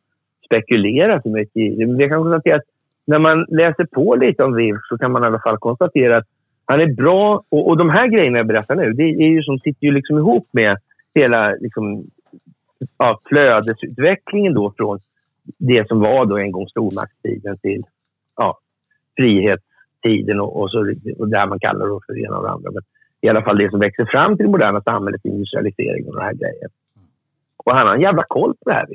spekulera 0.45 1.21
så 1.21 1.29
mycket 1.29 1.57
i 1.57 1.69
det. 1.69 1.88
Men 1.88 1.99
jag 1.99 2.09
kan 2.09 2.23
konstatera 2.23 2.55
att 2.55 2.63
när 3.05 3.19
man 3.19 3.45
läser 3.49 3.86
på 3.86 4.15
lite 4.15 4.43
om 4.43 4.55
Riv 4.55 4.75
så 4.89 4.97
kan 4.97 5.11
man 5.11 5.23
i 5.23 5.25
alla 5.25 5.39
fall 5.39 5.57
konstatera 5.57 6.17
att 6.17 6.25
han 6.65 6.81
är 6.81 6.93
bra. 6.93 7.43
Och, 7.49 7.67
och 7.67 7.77
de 7.77 7.89
här 7.89 8.07
grejerna 8.07 8.38
jag 8.38 8.47
berättar 8.47 8.75
nu, 8.75 8.93
det 8.93 9.03
är 9.03 9.29
ju 9.29 9.43
som 9.43 9.59
sitter 9.59 9.88
ju 9.88 9.91
liksom 9.91 10.17
ihop 10.17 10.47
med 10.51 10.77
hela 11.15 11.55
liksom, 11.59 12.05
ja, 12.97 13.21
flödesutvecklingen 13.25 14.53
då 14.53 14.73
från 14.77 14.99
det 15.57 15.88
som 15.88 15.99
var 15.99 16.25
då 16.25 16.38
en 16.38 16.51
gång 16.51 16.67
stormaktstiden 16.67 17.57
till 17.57 17.83
ja, 18.36 18.59
frihetstiden 19.17 20.39
och, 20.39 20.61
och, 20.61 20.71
så, 20.71 20.93
och 21.17 21.27
det 21.27 21.38
här 21.38 21.47
man 21.47 21.59
kallar 21.59 21.86
det 21.86 21.99
för 22.05 22.13
det 22.13 22.21
ena 22.21 22.38
och 22.38 22.43
det 22.43 22.49
andra. 22.49 22.71
Men 22.71 22.83
i 23.26 23.30
alla 23.30 23.41
fall 23.41 23.57
det 23.57 23.69
som 23.69 23.80
växer 23.80 24.05
fram 24.05 24.38
till 24.38 24.45
det 24.45 24.51
moderna 24.51 24.82
samhället, 24.82 25.26
industrialisering 25.26 26.07
och 26.07 26.15
de 26.15 26.21
här 26.21 26.34
grejer. 26.34 26.69
Och 27.57 27.76
han 27.76 27.88
har 27.88 27.95
en 27.95 28.01
jävla 28.01 28.23
koll 28.23 28.53
på 28.53 28.69
det 28.69 28.73
här. 28.73 28.88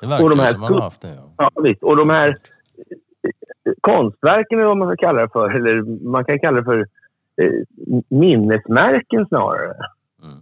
Det 0.00 0.06
verkar 0.06 0.24
Och 0.24 0.30
de 0.30 0.38
här 0.38 0.46
som 0.46 0.62
han 0.62 0.72
har 0.72 0.80
haft 0.80 1.02
det. 1.02 1.14
Ja. 1.36 1.50
Ja, 1.54 1.62
visst. 1.62 1.82
Och 1.82 1.96
de 1.96 2.10
här 2.10 2.28
eh, 2.28 3.72
konstverken, 3.80 4.58
eller 4.58 4.68
vad 4.68 4.76
man 4.76 4.88
ska 4.88 5.06
kalla 5.06 5.20
det 5.20 5.28
för, 5.28 5.54
eller 5.54 5.82
man 6.08 6.24
kan 6.24 6.38
kalla 6.38 6.56
det 6.56 6.64
för 6.64 6.78
eh, 7.36 7.52
minnesmärken 8.08 9.26
snarare. 9.26 9.74
Mm. 10.22 10.36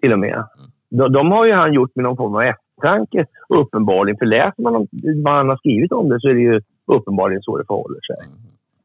Till 0.00 0.12
och 0.12 0.18
med. 0.18 0.44
De, 0.88 1.12
de 1.12 1.32
har 1.32 1.44
ju 1.44 1.52
han 1.52 1.72
gjort 1.72 1.94
med 1.94 2.02
någon 2.02 2.16
form 2.16 2.34
av 2.34 2.42
eftertanke, 2.42 3.26
uppenbarligen. 3.48 4.18
För 4.18 4.26
läser 4.26 4.62
man 4.62 4.76
om, 4.76 4.88
vad 5.24 5.34
han 5.34 5.48
har 5.48 5.56
skrivit 5.56 5.92
om 5.92 6.08
det 6.08 6.20
så 6.20 6.28
är 6.28 6.34
det 6.34 6.40
ju 6.40 6.60
uppenbarligen 6.86 7.42
så 7.42 7.58
det 7.58 7.64
förhåller 7.64 8.00
sig. 8.00 8.16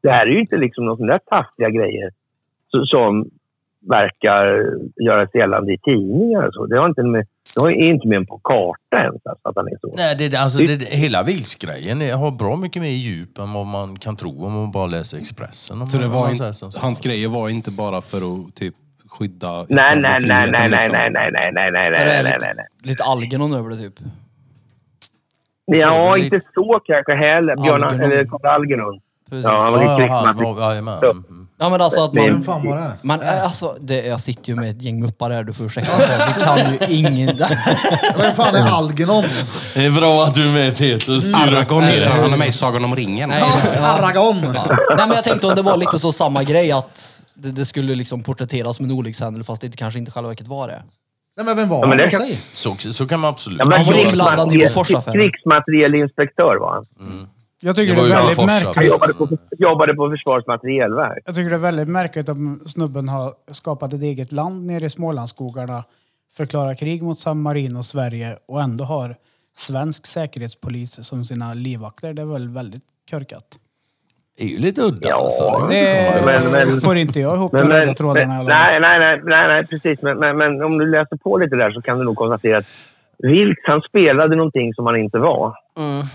Det 0.02 0.10
här 0.10 0.26
är 0.26 0.30
ju 0.30 0.38
inte 0.38 0.56
liksom 0.56 0.84
någon 0.84 0.96
sån 0.96 1.06
där 1.06 1.20
taffliga 1.26 1.70
grejer 1.70 2.10
som 2.84 3.30
verkar 3.88 4.62
göra 5.04 5.26
sig 5.26 5.40
gällande 5.40 5.72
i 5.72 5.78
tidningar 5.78 6.46
och 6.48 6.54
så. 6.54 6.66
Det 6.66 6.78
har 6.78 6.88
inte 6.88 7.02
med 7.02 7.26
Jag 7.56 7.72
är 7.72 7.76
inte 7.76 8.08
med 8.08 8.28
på 8.28 8.38
karta 8.38 9.02
ens 9.02 9.14
alltså, 9.26 9.48
att 9.48 9.56
han 9.56 9.66
är 9.68 9.78
så. 9.80 9.94
Nej, 9.96 10.16
det, 10.30 10.36
alltså, 10.36 10.58
det, 10.58 10.76
det, 10.76 10.84
hela 10.86 11.22
vilsgrejen 11.22 12.02
är- 12.02 12.14
har 12.14 12.30
bra 12.30 12.56
mycket 12.56 12.82
mer 12.82 12.88
djup 12.90 13.38
än 13.38 13.52
vad 13.52 13.66
man 13.66 13.96
kan 13.96 14.16
tro 14.16 14.44
om 14.46 14.52
man 14.52 14.70
bara 14.72 14.86
läser 14.86 15.18
Expressen. 15.18 15.80
Om 15.82 15.86
Så 15.86 15.96
det 15.96 16.00
man, 16.02 16.10
om 16.10 16.14
var 16.14 16.20
man 16.22 16.30
in, 16.30 16.36
säger 16.36 16.52
så. 16.52 16.70
hans 16.80 17.00
grejer 17.00 17.28
var 17.28 17.48
inte 17.48 17.70
bara 17.70 18.00
för 18.02 18.16
att 18.18 18.54
typ 18.54 18.74
skydda 19.08 19.52
Nej, 19.52 19.66
nej, 19.68 19.96
nej, 20.02 20.22
yttrandefriheten, 20.24 20.52
nej, 20.52 20.68
nej, 20.70 20.70
liksom. 20.70 20.92
nej, 20.92 21.10
nej, 21.10 21.30
nej, 21.32 21.52
nej, 21.52 21.90
nej, 21.90 21.90
det 21.90 22.04
nej, 22.04 22.22
nej, 22.22 22.24
lite, 22.24 22.38
nej, 22.46 22.52
nej. 22.56 22.66
lite 22.82 23.04
Algernon 23.04 23.52
över 23.54 23.70
det 23.70 23.76
typ? 23.76 23.94
Ja, 25.66 26.10
Så, 26.12 26.16
inte 26.16 26.40
så 26.54 26.80
kanske 26.86 27.14
heller. 27.14 27.56
Björn 27.56 27.84
Algernon. 27.84 28.12
eller 28.12 28.24
Karl 28.24 28.46
Algernon. 28.46 29.00
Precis. 29.30 29.44
Ja, 29.44 29.60
han 29.62 29.72
var 29.72 29.80
lite 29.80 30.06
ja, 31.02 31.14
han 31.58 31.70
krigsmateriel. 31.70 31.70
Mm. 31.70 31.70
Ja 31.70 31.70
men 31.70 31.80
alltså 31.80 32.04
att 32.04 32.12
Nej, 32.12 32.24
Vem 32.26 32.34
man... 32.34 32.44
fan 32.44 32.66
var 32.66 32.76
det? 32.76 32.92
Man, 33.02 33.20
alltså, 33.44 33.76
det, 33.80 34.06
jag 34.06 34.20
sitter 34.20 34.48
ju 34.48 34.56
med 34.56 34.70
ett 34.70 34.82
gäng 34.82 35.00
muppar 35.02 35.30
här, 35.30 35.44
du 35.44 35.52
får 35.52 35.66
ursäkta. 35.66 35.92
Vi 36.36 36.42
kan 36.42 36.58
ju 36.58 36.78
ingen... 36.96 37.36
Vem 38.18 38.34
fan 38.36 38.54
är 38.54 38.78
Algernon? 38.78 39.24
Det 39.74 39.84
är 39.86 39.90
bra 39.90 40.24
att 40.24 40.34
du 40.34 40.48
är 40.48 40.52
med 40.52 40.78
Peter. 40.78 41.18
Styr 41.20 41.30
upp 41.32 41.36
Aragorn 41.36 41.84
heter 41.84 42.10
han, 42.10 42.20
han 42.20 42.32
är 42.32 42.36
med 42.36 42.48
i 42.48 42.52
Sagan 42.52 42.84
om 42.84 42.96
ringen. 42.96 43.28
Nej. 43.28 43.42
Ja, 43.74 43.86
Aragon! 43.86 44.40
Nej 44.40 45.06
men 45.06 45.10
jag 45.10 45.24
tänkte 45.24 45.46
om 45.46 45.54
det 45.54 45.62
var 45.62 45.76
lite 45.76 45.98
så 45.98 46.12
samma 46.12 46.42
grej 46.42 46.72
att 46.72 47.20
det, 47.34 47.50
det 47.50 47.64
skulle 47.66 47.94
liksom 47.94 48.22
porträtteras 48.22 48.76
som 48.76 48.84
en 48.84 48.90
olyckshändelse 48.90 49.46
fast 49.46 49.62
det 49.62 49.76
kanske 49.76 49.98
inte 49.98 50.10
själva 50.10 50.28
verket 50.28 50.46
var 50.46 50.68
det. 50.68 50.82
Nej 51.36 51.46
men 51.46 51.56
vem 51.56 51.68
var 51.68 51.76
Ja, 51.80 51.86
men 51.86 51.98
han? 51.98 51.98
det 51.98 52.10
kan- 52.10 52.20
Säg. 52.20 52.40
Så, 52.52 52.76
så 52.92 53.06
kan 53.06 53.20
man 53.20 53.30
absolut 53.30 53.58
Ja, 53.58 53.64
men 53.64 53.78
Han 53.78 53.86
var 53.86 53.92
krigsmateriel- 53.92 54.08
inblandad 54.10 54.52
i 54.54 54.58
Boforsaffären. 54.58 55.14
Krigsmaterielinspektör 55.14 56.56
var 56.60 56.72
han. 56.74 57.28
Jag 57.64 57.76
tycker 57.76 57.94
Det 57.94 58.00
det, 58.08 58.14
är 58.14 58.16
väldigt 58.16 58.36
Han 58.38 58.46
märkligt. 58.46 58.90
jobbade 58.90 59.14
på, 59.14 59.28
jobbade 59.58 59.94
på 59.94 60.10
Försvarets 60.10 60.46
materielverk. 60.46 61.22
Jag 61.26 61.34
tycker 61.34 61.50
det 61.50 61.56
är 61.56 61.60
väldigt 61.60 61.88
märkligt 61.88 62.28
om 62.28 62.60
snubben 62.66 63.08
har 63.08 63.34
skapat 63.52 63.92
ett 63.92 64.02
eget 64.02 64.32
land 64.32 64.66
nere 64.66 64.84
i 64.84 64.90
Smålandsskogarna, 64.90 65.84
förklarar 66.36 66.74
krig 66.74 67.02
mot 67.02 67.18
San 67.18 67.40
Marino 67.42 67.78
och 67.78 67.84
Sverige 67.84 68.36
och 68.48 68.60
ändå 68.62 68.84
har 68.84 69.16
svensk 69.56 70.06
säkerhetspolis 70.06 71.06
som 71.08 71.24
sina 71.24 71.54
livvakter. 71.54 72.12
Det 72.14 72.22
är 72.22 72.26
väl 72.26 72.48
väldigt 72.48 72.82
körkat. 73.10 73.44
Det 74.38 74.44
är 74.44 74.48
ju 74.48 74.58
lite 74.58 74.82
udda 74.82 75.08
Ja, 75.08 75.14
alltså. 75.24 75.66
Det 75.70 75.80
Det 75.80 76.22
Men- 76.24 76.52
men- 76.68 76.80
får 76.80 76.96
inte 76.96 77.20
jag 77.20 77.34
ihop 77.36 77.52
Men, 77.52 77.68
de 77.68 77.72
röda 77.74 77.86
men, 77.86 77.94
trådarna. 77.94 78.34
men, 78.36 78.46
nej, 78.46 78.80
nej, 78.80 78.98
nej, 78.98 79.20
nej, 79.24 79.48
nej, 79.48 79.66
precis. 79.66 80.02
Men, 80.02 80.18
men, 80.18 80.36
men 80.36 80.62
om 80.62 80.78
du 80.78 80.90
läser 80.90 81.16
på 81.16 81.38
lite 81.38 81.56
där 81.56 81.70
så 81.72 81.82
kan 81.82 81.98
du 81.98 82.04
nog 82.04 82.16
konstatera 82.16 82.58
att 82.58 82.66
Vilks, 83.18 83.60
han 83.64 83.80
spelade 83.82 84.36
någonting 84.36 84.74
som 84.74 84.86
han 84.86 84.96
inte 84.96 85.18
var. 85.18 85.54
Mm. 85.78 86.06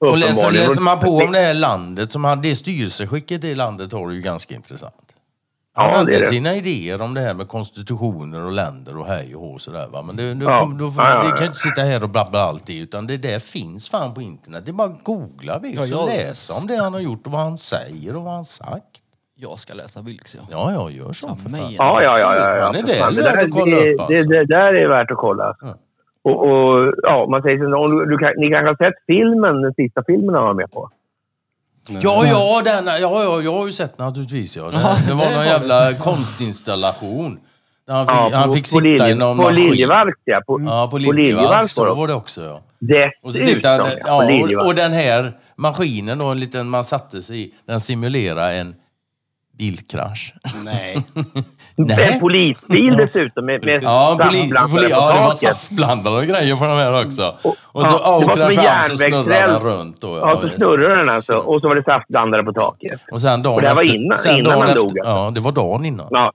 Och 0.00 0.18
läser, 0.18 0.50
läser 0.50 0.80
man 0.80 0.98
på 0.98 1.08
om 1.16 1.32
det 1.32 1.38
här 1.38 1.54
landet, 1.54 2.12
som 2.12 2.24
han, 2.24 2.42
det 2.42 2.54
styrelseskicket 2.56 3.44
i 3.44 3.54
landet 3.54 3.92
har 3.92 4.10
ju 4.10 4.20
ganska 4.20 4.54
intressant. 4.54 4.94
Han 5.74 5.84
Ja, 5.86 5.90
det 5.92 5.98
hade 5.98 6.16
är 6.16 6.20
det. 6.20 6.26
sina 6.26 6.54
idéer 6.54 7.00
om 7.00 7.14
det 7.14 7.20
här 7.20 7.34
med 7.34 7.48
konstitutioner 7.48 8.40
och 8.44 8.52
länder 8.52 8.96
och 8.98 9.06
hej 9.06 9.34
och 9.34 9.40
hå 9.40 9.46
och 9.54 9.60
sådär 9.60 9.86
va. 9.92 10.02
Men 10.02 10.16
det, 10.16 10.34
då, 10.34 10.46
Ja. 10.46 10.68
då 10.78 10.90
får, 10.90 11.04
Ja, 11.04 11.10
ja, 11.14 11.20
vi 11.22 11.28
ja. 11.28 11.30
kan 11.30 11.40
ju 11.40 11.46
inte 11.46 11.58
sitta 11.58 11.80
här 11.82 12.02
och 12.02 12.08
babbla 12.08 12.40
allt 12.40 12.66
det 12.66 12.76
utan 12.78 13.06
det 13.06 13.16
där 13.16 13.38
finns 13.38 13.88
fan 13.88 14.14
på 14.14 14.22
internet. 14.22 14.62
Det 14.66 14.70
är 14.70 14.72
bara 14.72 14.88
att 14.88 15.04
googla 15.04 15.58
Vilks 15.58 15.86
Ja, 15.88 15.96
och 16.02 16.10
jag- 16.10 16.16
läsa 16.16 16.54
om 16.54 16.66
det 16.66 16.76
han 16.76 16.92
har 16.94 17.00
gjort 17.00 17.26
och 17.26 17.32
vad 17.32 17.40
han 17.40 17.58
säger 17.58 18.16
och 18.16 18.22
vad 18.22 18.34
han 18.34 18.44
sagt. 18.44 18.82
Jag 19.38 19.58
ska 19.58 19.74
läsa 19.74 20.00
Vilks 20.02 20.34
ja. 20.34 20.40
Ja, 20.50 20.72
ja, 20.72 20.90
gör 20.90 21.12
så. 21.12 21.36
för 21.42 21.50
mig. 21.50 21.60
fan. 21.60 21.72
Ja, 21.76 22.02
ja, 22.02 22.18
ja. 22.18 22.36
ja, 22.36 22.56
ja. 22.56 22.64
Han 22.64 22.74
är 22.74 22.82
för 22.82 22.94
fan. 22.94 23.06
väl 23.06 23.14
det, 23.14 23.22
där, 23.22 23.36
värd 23.36 23.44
att 23.44 23.50
kolla 23.54 23.76
det, 23.76 23.94
upp 23.94 24.00
alltså. 24.00 24.14
det, 24.28 24.38
det 24.38 24.44
där 24.46 24.74
är 24.74 24.88
värt 24.88 25.10
att 25.10 25.16
kolla. 25.18 25.54
Och, 26.26 26.38
och, 26.48 26.94
ja, 27.02 27.26
man 27.30 27.42
säger 27.42 27.58
så, 27.58 27.76
om 27.76 27.98
du, 27.98 28.06
du 28.06 28.18
kan, 28.18 28.32
ni 28.36 28.50
kanske 28.50 28.68
har 28.68 28.76
sett 28.76 28.94
filmen, 29.06 29.62
den 29.62 29.74
sista 29.74 30.02
filmen 30.06 30.34
han 30.34 30.44
var 30.44 30.54
med 30.54 30.70
på? 30.70 30.90
Ja, 31.88 32.24
ja, 32.26 32.62
den, 32.64 32.86
ja, 32.86 33.22
ja, 33.24 33.42
jag 33.42 33.52
har 33.52 33.66
ju 33.66 33.72
sett 33.72 33.98
naturligtvis. 33.98 34.56
Ja. 34.56 34.64
Det, 34.64 34.78
det 35.06 35.14
var 35.14 35.30
någon 35.30 35.44
jävla 35.54 35.92
konstinstallation. 35.92 37.38
Där 37.86 37.94
han 37.94 38.06
fick, 38.06 38.14
Ja, 38.14 38.30
han 38.32 38.48
på, 38.48 38.54
fick 38.54 38.64
på, 38.64 38.68
sitta 38.68 38.80
Lilje, 38.80 39.08
i 39.08 39.14
någon 39.14 39.36
på. 39.36 39.50
Liljevalchs, 39.50 40.20
ja. 40.24 40.40
På, 40.46 40.60
Ja, 40.66 40.86
på 40.86 40.90
på 40.90 40.98
Liljevalchs. 40.98 41.76
Var 41.76 41.86
det. 41.86 41.94
var 41.94 42.08
det 42.08 42.14
också. 42.14 42.44
Ja. 42.44 42.62
Och 43.22 43.32
så 43.32 43.38
Dessutom, 43.38 43.54
sitter, 43.54 43.98
ja. 44.06 44.24
ja, 44.24 44.60
och, 44.60 44.66
och 44.66 44.74
den 44.74 44.92
här 44.92 45.32
maskinen 45.56 46.18
då, 46.18 46.24
en 46.26 46.40
liten, 46.40 46.68
man 46.68 46.84
satte 46.84 47.22
sig 47.22 47.40
i, 47.42 47.54
den 47.66 47.80
simulerar 47.80 48.52
en 48.52 48.74
bilkrasch. 49.58 50.34
Nej. 50.64 50.96
En 51.78 52.20
polisbil 52.20 52.96
dessutom 52.96 53.46
med, 53.46 53.64
med 53.64 53.82
Ja, 53.82 54.18
poli, 54.22 54.38
saftblandare 54.38 54.68
poli, 54.68 54.90
ja 54.90 55.12
det 55.12 55.20
var 55.20 55.32
saftblandare 55.32 56.14
och 56.14 56.24
grejer 56.24 56.56
på 56.56 56.64
de 56.64 56.70
här 56.78 57.06
också. 57.06 57.34
Och- 57.42 57.56
Och 57.72 57.86
så 57.86 58.00
ja, 58.04 58.18
det 58.18 58.24
som 58.34 58.40
den 58.40 58.50
en 58.50 58.56
fram 58.56 58.90
så 58.90 58.96
snurrade 58.96 59.52
den 59.52 59.60
runt. 59.60 60.00
Då, 60.00 60.18
Ja, 60.18 60.38
så 60.40 60.46
det. 60.46 60.56
snurrade 60.56 60.96
den 60.96 61.08
alltså. 61.08 61.32
Och 61.36 61.60
så 61.60 61.68
var 61.68 61.74
det 61.74 61.84
saftblandare 61.84 62.42
på 62.44 62.52
taket. 62.52 63.00
Och 63.12 63.20
sen 63.20 63.42
dagen 63.42 63.54
Och 63.54 63.60
det 63.62 63.68
här 63.68 63.74
var 63.74 63.82
efter, 63.82 63.94
innan- 63.96 64.18
sen 64.18 64.36
innan 64.38 64.44
dagen 64.52 64.60
han 64.60 64.68
efter, 64.70 64.80
dog, 64.82 64.98
alltså. 64.98 65.10
Ja, 65.12 65.30
det 65.34 65.40
var 65.40 65.52
dagen 65.52 65.84
innan. 65.84 66.06
Ja. 66.10 66.32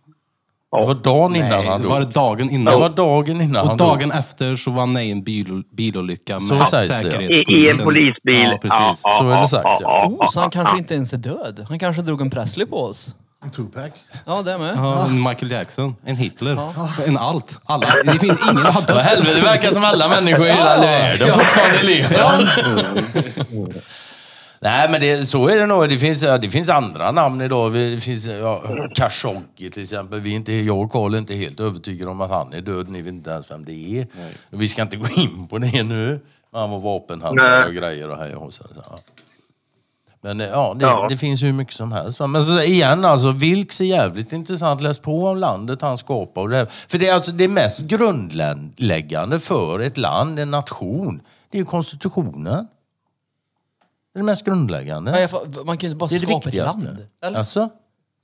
Det 0.80 0.86
var 0.88 0.94
dagen 0.96 1.36
innan 1.36 1.50
Nej, 1.50 1.68
han 1.68 1.82
det 1.82 1.88
var 1.88 2.00
dog. 2.02 2.12
dagen 2.12 2.48
Det 2.48 2.54
innan. 2.54 2.80
var 2.80 2.90
dagen 2.90 3.42
innan 3.42 3.68
Och 3.70 3.78
dagen 3.78 4.10
dog. 4.10 4.18
efter 4.20 4.56
så 4.56 4.72
var 4.72 4.80
han 4.80 4.94
med 4.94 5.08
i 5.08 5.12
en 5.12 5.24
bil, 5.24 5.64
bilolycka 5.78 6.40
Så 6.40 6.54
med 6.56 6.68
sägs 6.68 7.00
det. 7.00 7.24
I. 7.24 7.44
I 7.66 7.70
en 7.70 7.78
polisbil. 7.78 8.50
Ja, 8.52 8.58
precis. 8.62 9.02
Så 9.20 9.30
är 9.30 9.42
det 9.42 9.48
sagt, 9.48 9.82
ja. 9.82 10.06
Oh, 10.20 10.28
så 10.32 10.40
han 10.40 10.50
kanske 10.50 10.78
inte 10.78 10.94
ens 10.94 11.14
är 11.14 11.18
död. 11.18 11.66
Han 11.70 11.80
kanske 11.80 12.02
drog 12.02 12.22
en 12.22 12.30
Presley 12.30 12.66
på 12.66 12.84
oss. 12.84 13.16
En 13.44 13.50
Tupac. 13.50 13.92
Ja, 14.26 14.42
det 14.42 14.58
med. 14.58 14.76
Ja, 14.78 15.06
en 15.06 15.24
Michael 15.24 15.52
Jackson, 15.52 15.96
en 16.06 16.16
Hitler, 16.16 16.74
en 17.08 17.18
allt. 17.18 17.60
Alla. 17.64 17.96
Det 18.06 18.20
finns 18.20 18.24
ingen 18.44 18.58
som 18.58 18.58
har 18.58 18.74
Vad 18.74 18.88
dött. 18.88 19.06
helvete, 19.06 19.36
det 19.36 19.42
verkar 19.42 19.72
som 19.72 19.84
alla 19.84 20.08
människor 20.08 20.46
i 20.46 20.52
hela 20.52 20.78
världen 20.82 21.34
fortfarande 21.34 21.84
lever. 21.84 22.50
Nej, 24.64 24.90
men 24.90 25.02
det, 25.02 25.24
så 25.24 25.48
är 25.48 25.58
det 25.58 25.66
nog. 25.66 25.90
Det 25.90 25.98
finns, 25.98 26.22
det 26.22 26.50
finns 26.50 26.70
andra 26.70 27.12
namn 27.12 27.42
idag. 27.42 27.74
Det 27.74 28.02
finns 28.02 28.26
ja, 28.26 28.64
Khashoggi 28.96 29.72
till 29.72 29.84
exempel. 29.84 30.20
Vi 30.20 30.32
är 30.32 30.36
inte, 30.36 30.54
jag 30.54 30.80
och 30.82 30.92
Karl 30.92 31.14
är 31.14 31.18
inte 31.18 31.36
helt 31.36 31.60
övertygade 31.60 32.12
om 32.12 32.22
att 32.22 32.30
han 32.30 32.54
är 32.54 32.62
död. 32.62 32.90
Ni 32.90 33.02
vet 33.02 33.14
inte 33.14 33.30
ens 33.30 33.52
vem 33.52 33.66
det 33.66 34.00
är. 34.00 34.08
Vi 34.50 34.68
ska 34.68 34.82
inte 34.82 34.98
gå 34.98 35.08
in 35.16 35.48
på 35.48 35.58
det 35.58 35.84
nu. 35.84 36.20
Han 36.54 36.70
var 36.70 36.80
vapenhandlare 36.80 37.60
Nej. 37.60 37.68
och 37.68 37.74
grejer 37.74 38.10
och 38.10 38.18
hej 38.18 38.36
och 38.36 38.54
så. 38.54 38.64
så, 38.64 38.70
ja. 38.90 39.00
Men 40.24 40.42
eh, 40.42 40.48
ja 40.48 40.74
det, 40.80 40.86
Ja. 40.86 41.06
det 41.10 41.18
finns 41.18 41.44
hur 41.44 41.54
mycket 41.54 41.74
som 41.74 41.92
helst. 41.92 42.20
Men 42.20 42.44
så, 42.44 42.62
igen, 42.62 43.06
alltså, 43.06 43.32
Vilks 43.32 43.82
är 43.82 43.86
jävligt 43.86 44.34
intressant. 44.34 44.82
Läs 44.82 45.00
på 45.00 45.26
om 45.28 45.38
landet 45.38 45.82
han 45.82 45.98
skapar. 45.98 46.42
Och 46.42 46.50
det, 46.50 46.68
för 46.88 46.98
det 46.98 47.08
är 47.08 47.14
alltså 47.14 47.32
det 47.32 47.48
mest 47.48 47.80
grundläggande 47.80 49.40
för 49.40 49.80
ett 49.80 49.98
land, 49.98 50.40
en 50.40 50.52
nation. 50.52 51.22
Det 51.52 51.58
är 51.58 51.60
ju 51.60 51.66
konstitutionen. 51.66 52.68
Det 54.14 54.20
är 54.20 54.20
det 54.20 54.24
mest 54.24 54.46
grundläggande. 54.46 55.12
Nej, 55.12 55.28
får- 55.28 55.64
man 55.66 55.78
kan 55.78 55.88
ju 55.88 55.92
inte 55.92 55.98
bara 55.98 56.08
det 56.10 56.16
är 56.16 56.20
det 56.20 56.26
skapa 56.28 56.50
ett 56.50 56.56
land. 56.56 56.98
Eller? 57.26 57.38
Alltså? 57.38 57.70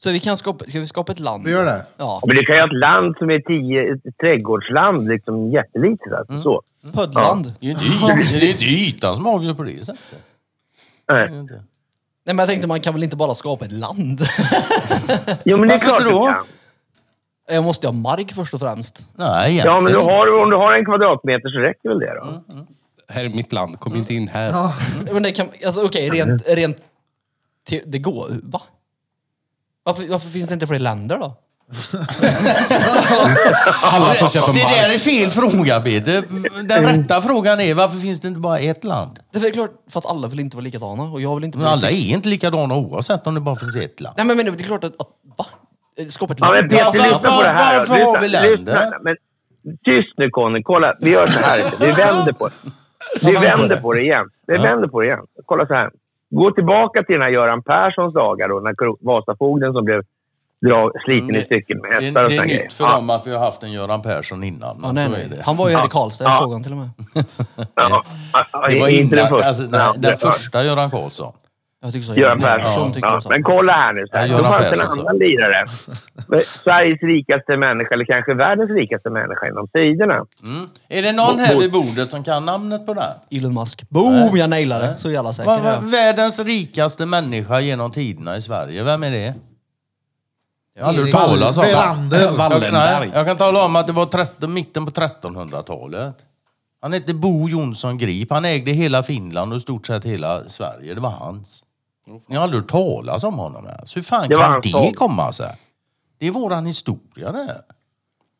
Så 0.04 0.12
vi 0.12 0.20
kan 0.20 0.38
skapa, 0.38 0.66
ska 0.66 0.80
vi 0.80 0.88
skapa 0.88 1.12
ett 1.12 1.20
land? 1.20 1.46
Vi 1.46 1.52
gör 1.52 1.66
det. 1.66 1.86
Ja. 1.98 2.22
Men 2.28 2.36
du 2.36 2.44
kan 2.46 2.56
ju 2.56 2.62
ha 2.62 2.68
ett 2.68 2.74
land 2.78 3.16
som 3.18 3.30
är 3.32 3.40
tio, 3.40 3.94
ett 3.94 4.18
trädgårdsland, 4.22 5.08
liksom 5.08 5.52
jättelitet. 5.52 6.14
Alltså. 6.14 6.32
Mm. 6.34 6.44
Så. 6.44 6.62
Det 7.60 7.68
är 7.68 7.72
inte 7.72 7.86
y- 7.86 8.40
det 8.40 8.46
är 8.48 8.52
inte 8.52 8.66
ytan 8.66 9.16
som 9.16 9.28
avgör 9.28 9.54
på 9.54 9.64
det 9.64 9.86
sättet. 9.86 10.02
Det 11.08 11.14
Nej. 11.14 11.60
Nej 12.28 12.34
men 12.36 12.38
jag 12.44 12.50
tänkte 12.50 12.68
man 12.68 12.82
kan 12.82 12.94
väl 12.94 13.04
inte 13.04 13.16
bara 13.16 13.36
skapa 13.36 13.66
ett 13.66 13.72
land? 13.72 14.22
Jo, 15.44 15.58
men 15.58 15.68
det 15.68 15.74
är 15.76 15.80
klart 15.80 16.02
inte 16.02 16.14
du 16.14 16.20
kan. 16.26 16.46
Jag 17.50 17.64
måste 17.64 17.88
ju 17.88 17.92
ha 17.94 18.00
mark 18.00 18.34
först 18.34 18.54
och 18.54 18.60
främst. 18.60 19.08
Nej, 19.16 19.52
egentligen 19.52 19.76
Ja, 19.78 19.82
men 19.82 19.92
du 19.94 20.00
har, 20.00 20.42
om 20.44 20.50
du 20.50 20.56
har 20.56 20.74
en 20.74 20.86
kvadratmeter 20.86 21.50
så 21.50 21.60
räcker 21.60 21.90
väl 21.90 22.00
det 22.00 22.14
då? 22.16 22.44
Mm. 22.54 22.66
Här 23.10 23.26
är 23.26 23.30
mitt 23.30 23.54
land, 23.54 23.80
kom 23.80 23.96
inte 23.96 24.14
in 24.14 24.28
här. 24.28 24.50
Ja. 24.50 24.74
Men 25.12 25.24
det 25.24 25.32
kan, 25.32 25.48
alltså 25.66 25.86
okej, 25.86 26.10
rent, 26.10 26.48
rent... 26.48 26.78
te- 27.70 27.82
Det 27.86 28.00
går, 28.00 28.30
va? 28.44 28.62
Varför, 29.84 30.04
varför 30.08 30.30
finns 30.30 30.48
det 30.48 30.54
inte 30.54 30.68
fler 30.68 30.80
länder 30.80 31.18
då? 31.20 31.36
Alla 33.84 34.14
som 34.14 34.30
köper 34.30 34.54
Det 34.54 34.60
där 34.60 34.88
mark. 34.88 34.96
är 34.96 35.00
fel 35.00 35.30
fråga, 35.30 35.80
Peter. 35.80 36.24
Den 36.68 36.86
rätta 36.86 37.22
frågan 37.22 37.60
är 37.60 37.74
varför 37.74 37.98
finns 37.98 38.22
det 38.22 38.28
inte 38.28 38.40
bara 38.40 38.60
ett 38.60 38.84
land? 38.84 39.20
Det 39.32 39.38
är 39.40 39.42
väl 39.42 39.52
klart 39.52 39.72
för 39.92 40.00
att 40.00 40.06
alla 40.06 40.28
vill 40.28 40.40
inte 40.40 40.58
vara 40.58 40.64
likadana 40.64 41.04
och 41.04 41.22
jag 41.22 41.36
vill 41.36 41.44
inte 41.44 41.58
Men 41.58 41.66
vara 41.66 41.74
alla 41.74 41.90
är 41.90 42.10
inte 42.14 42.30
likadana 42.30 42.76
oavsett 42.76 43.28
om 43.28 43.36
det 43.36 43.42
bara 43.42 43.56
finns 43.56 43.76
ett 43.76 44.02
land. 44.02 44.14
Nej 44.18 44.26
men, 44.26 44.38
men 44.38 44.46
det 44.46 44.52
är 44.52 44.64
klart 44.64 44.84
att, 44.84 45.02
att 45.02 45.08
va? 45.38 45.46
Skapa 46.10 46.34
ett 46.34 46.40
Ja, 46.42 46.46
men 46.52 46.56
land? 46.60 46.72
Peter, 46.72 46.86
Varför- 46.86 47.04
lyssna 47.04 47.32
på 47.38 47.44
det 47.44 47.50
här. 47.50 47.80
varför 47.80 48.04
har 48.06 48.20
vi 48.20 48.28
länder? 48.28 48.92
Men, 49.02 49.16
tyst 49.86 50.14
nu 50.18 50.30
Conny. 50.30 50.64
Kolla, 50.64 50.94
vi 51.00 51.10
gör 51.10 51.28
så 51.28 51.40
här. 51.40 51.64
Vi 51.80 51.92
vänder 51.92 52.34
på 52.34 52.48
det. 52.48 52.54
Vi 53.22 53.32
vänder 53.34 53.76
på 53.82 53.94
det 53.94 54.02
igen. 54.02 54.26
Vi 54.48 54.58
vänder 54.58 54.88
på 54.88 55.00
det 55.02 55.06
igen. 55.06 55.20
Kolla 55.46 55.68
så 55.68 55.74
här. 55.74 55.90
Gå 56.30 56.52
tillbaka 56.52 57.04
till 57.04 57.14
den 57.14 57.22
här 57.22 57.30
Göran 57.30 57.64
Perssons 57.64 58.14
dagar 58.14 58.50
då, 58.50 58.60
när 58.60 59.06
Vasafogden 59.06 59.74
som 59.74 59.86
blev 59.86 60.02
dra, 60.66 60.92
sliten 61.06 61.36
i 61.36 61.42
stycken 61.42 61.78
med 61.82 61.92
Det, 61.92 62.06
hästar 62.06 62.22
är- 62.22 62.26
och 62.26 62.30
det 62.30 62.36
är 62.36 62.38
såna 62.38 62.46
nytt 62.48 62.58
grejer. 62.58 62.70
för 62.70 62.84
Ja. 62.84 62.92
dem 62.92 63.10
att 63.10 63.28
vi 63.28 63.32
har 63.34 63.40
haft 63.40 63.64
en 63.64 63.72
Göran 63.72 64.02
Persson 64.02 64.44
innan. 64.44 64.62
Ja, 64.82 64.86
Men 64.88 64.96
nej, 64.96 65.06
så 65.06 65.12
nej. 65.12 65.24
är 65.24 65.30
det. 65.30 65.42
Han 65.46 65.56
var 65.58 65.70
ju 65.70 65.76
här 65.76 65.86
i 65.86 65.90
Karlstad, 65.90 66.24
jag 66.24 66.34
Ja. 66.34 66.40
såg 66.42 66.52
han 66.54 66.64
till 66.64 66.72
och 66.72 66.78
med. 66.78 66.90
Ja, 67.76 68.04
ja, 68.54 68.68
Det 68.70 68.80
var 68.80 68.88
inte 68.88 69.16
den 69.16 69.26
innan, 69.26 69.30
första. 69.30 69.48
alltså, 69.48 69.64
nej, 69.64 69.80
Ja, 69.80 69.94
den 69.98 70.02
det- 70.12 70.18
första 70.18 70.64
Göran 70.64 70.92
Karlsson. 70.92 71.34
Jag 71.82 71.94
tycker 71.94 72.08
så. 72.08 72.16
Göran 72.16 72.40
Persson 72.40 72.94
tycker 72.94 73.08
Ja, 73.08 73.14
jag 73.14 73.24
så. 73.24 73.30
men 73.30 73.44
kolla 73.44 73.74
här 73.74 73.94
nu. 73.94 74.08
Så 74.08 74.18
här. 74.18 74.28
Ja, 74.28 74.32
Göran 74.38 74.44
fanns 74.52 74.64
det 74.64 74.70
en 74.72 74.78
Persson, 74.80 74.96
så. 74.96 75.02
annan 75.02 75.18
lirare. 75.18 75.66
Sveriges 76.46 77.02
rikaste 77.02 77.58
människa, 77.58 77.94
eller 77.94 78.06
kanske 78.06 78.34
världens 78.34 78.70
rikaste 78.72 79.10
människa 79.10 79.48
inom 79.48 79.68
tiderna. 79.68 80.14
Mm. 80.44 80.68
Är 80.90 81.02
det 81.02 81.12
någon 81.12 81.40
här 81.40 81.60
vid 81.60 81.72
bordet 81.72 82.12
som 82.12 82.24
kan 82.24 82.46
namnet 82.46 82.86
på 82.86 82.94
den? 82.94 83.04
Elon 83.32 83.54
Musk. 83.54 83.90
Boom! 83.90 84.38
Jag 84.38 84.50
nailade 84.50 84.86
det. 84.86 84.96
Så 85.00 85.12
jävla 85.12 85.34
säker 85.34 85.52
är 85.52 85.56
jag. 85.56 85.64
vad- 85.64 85.84
Världens 85.92 86.40
rikaste 86.40 87.06
människa 87.06 87.60
genom 87.60 87.92
tiderna 87.92 88.38
i 88.38 88.42
Sverige, 88.42 88.84
vem 88.84 89.04
är 89.04 89.12
det? 89.12 89.34
Jag 90.78 90.84
har 90.84 90.90
aldrig 90.90 91.14
hört 91.14 91.22
talas 91.28 91.58
om 91.58 91.64
det. 91.64 91.72
Verander. 91.72 92.20
Jag, 92.22 92.38
nej, 92.38 92.50
Wallenberg. 92.50 93.12
jag 93.14 93.26
kan 93.26 93.38
tala 93.38 93.66
om 93.66 93.76
att 93.76 93.88
det 93.88 93.94
var 93.94 94.06
13, 94.06 94.54
mitten 94.54 94.86
på 94.86 94.92
1300-talet. 94.92 96.16
Han 96.82 96.94
hette 96.94 97.14
Bo 97.14 97.50
Jonsson 97.50 97.98
Grip. 97.98 98.32
Han 98.32 98.46
ägde 98.46 98.72
hela 98.72 99.04
Finland 99.04 99.52
och 99.54 99.58
i 99.58 99.62
stort 99.62 99.88
sett 99.88 100.04
hela 100.06 100.50
Sverige. 100.50 100.94
Det 100.94 101.02
var 101.02 101.10
hans. 101.10 101.64
Ni 102.30 102.36
har 102.36 102.44
aldrig 102.44 102.62
hört 102.62 102.70
talas 102.72 103.24
om 103.24 103.34
honom 103.40 103.68
ens. 103.68 103.98
Hur 103.98 104.02
fan 104.02 104.30
Det 104.30 104.36
var 104.36 104.44
kan 104.44 104.52
hans 104.52 104.66
det 104.66 104.72
son. 104.72 104.94
komma 104.94 105.34
sig? 105.34 105.58
Det 106.20 106.28
är 106.28 106.32
våran 106.32 106.66
historia 106.66 107.32
det. 107.32 107.62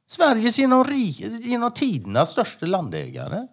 Sveriges 0.10 0.60
genom, 0.60 0.84
ri- 0.84 1.42
genom 1.42 1.72
tidernas 1.72 2.30
största 2.32 2.66
landägare. 2.66 3.48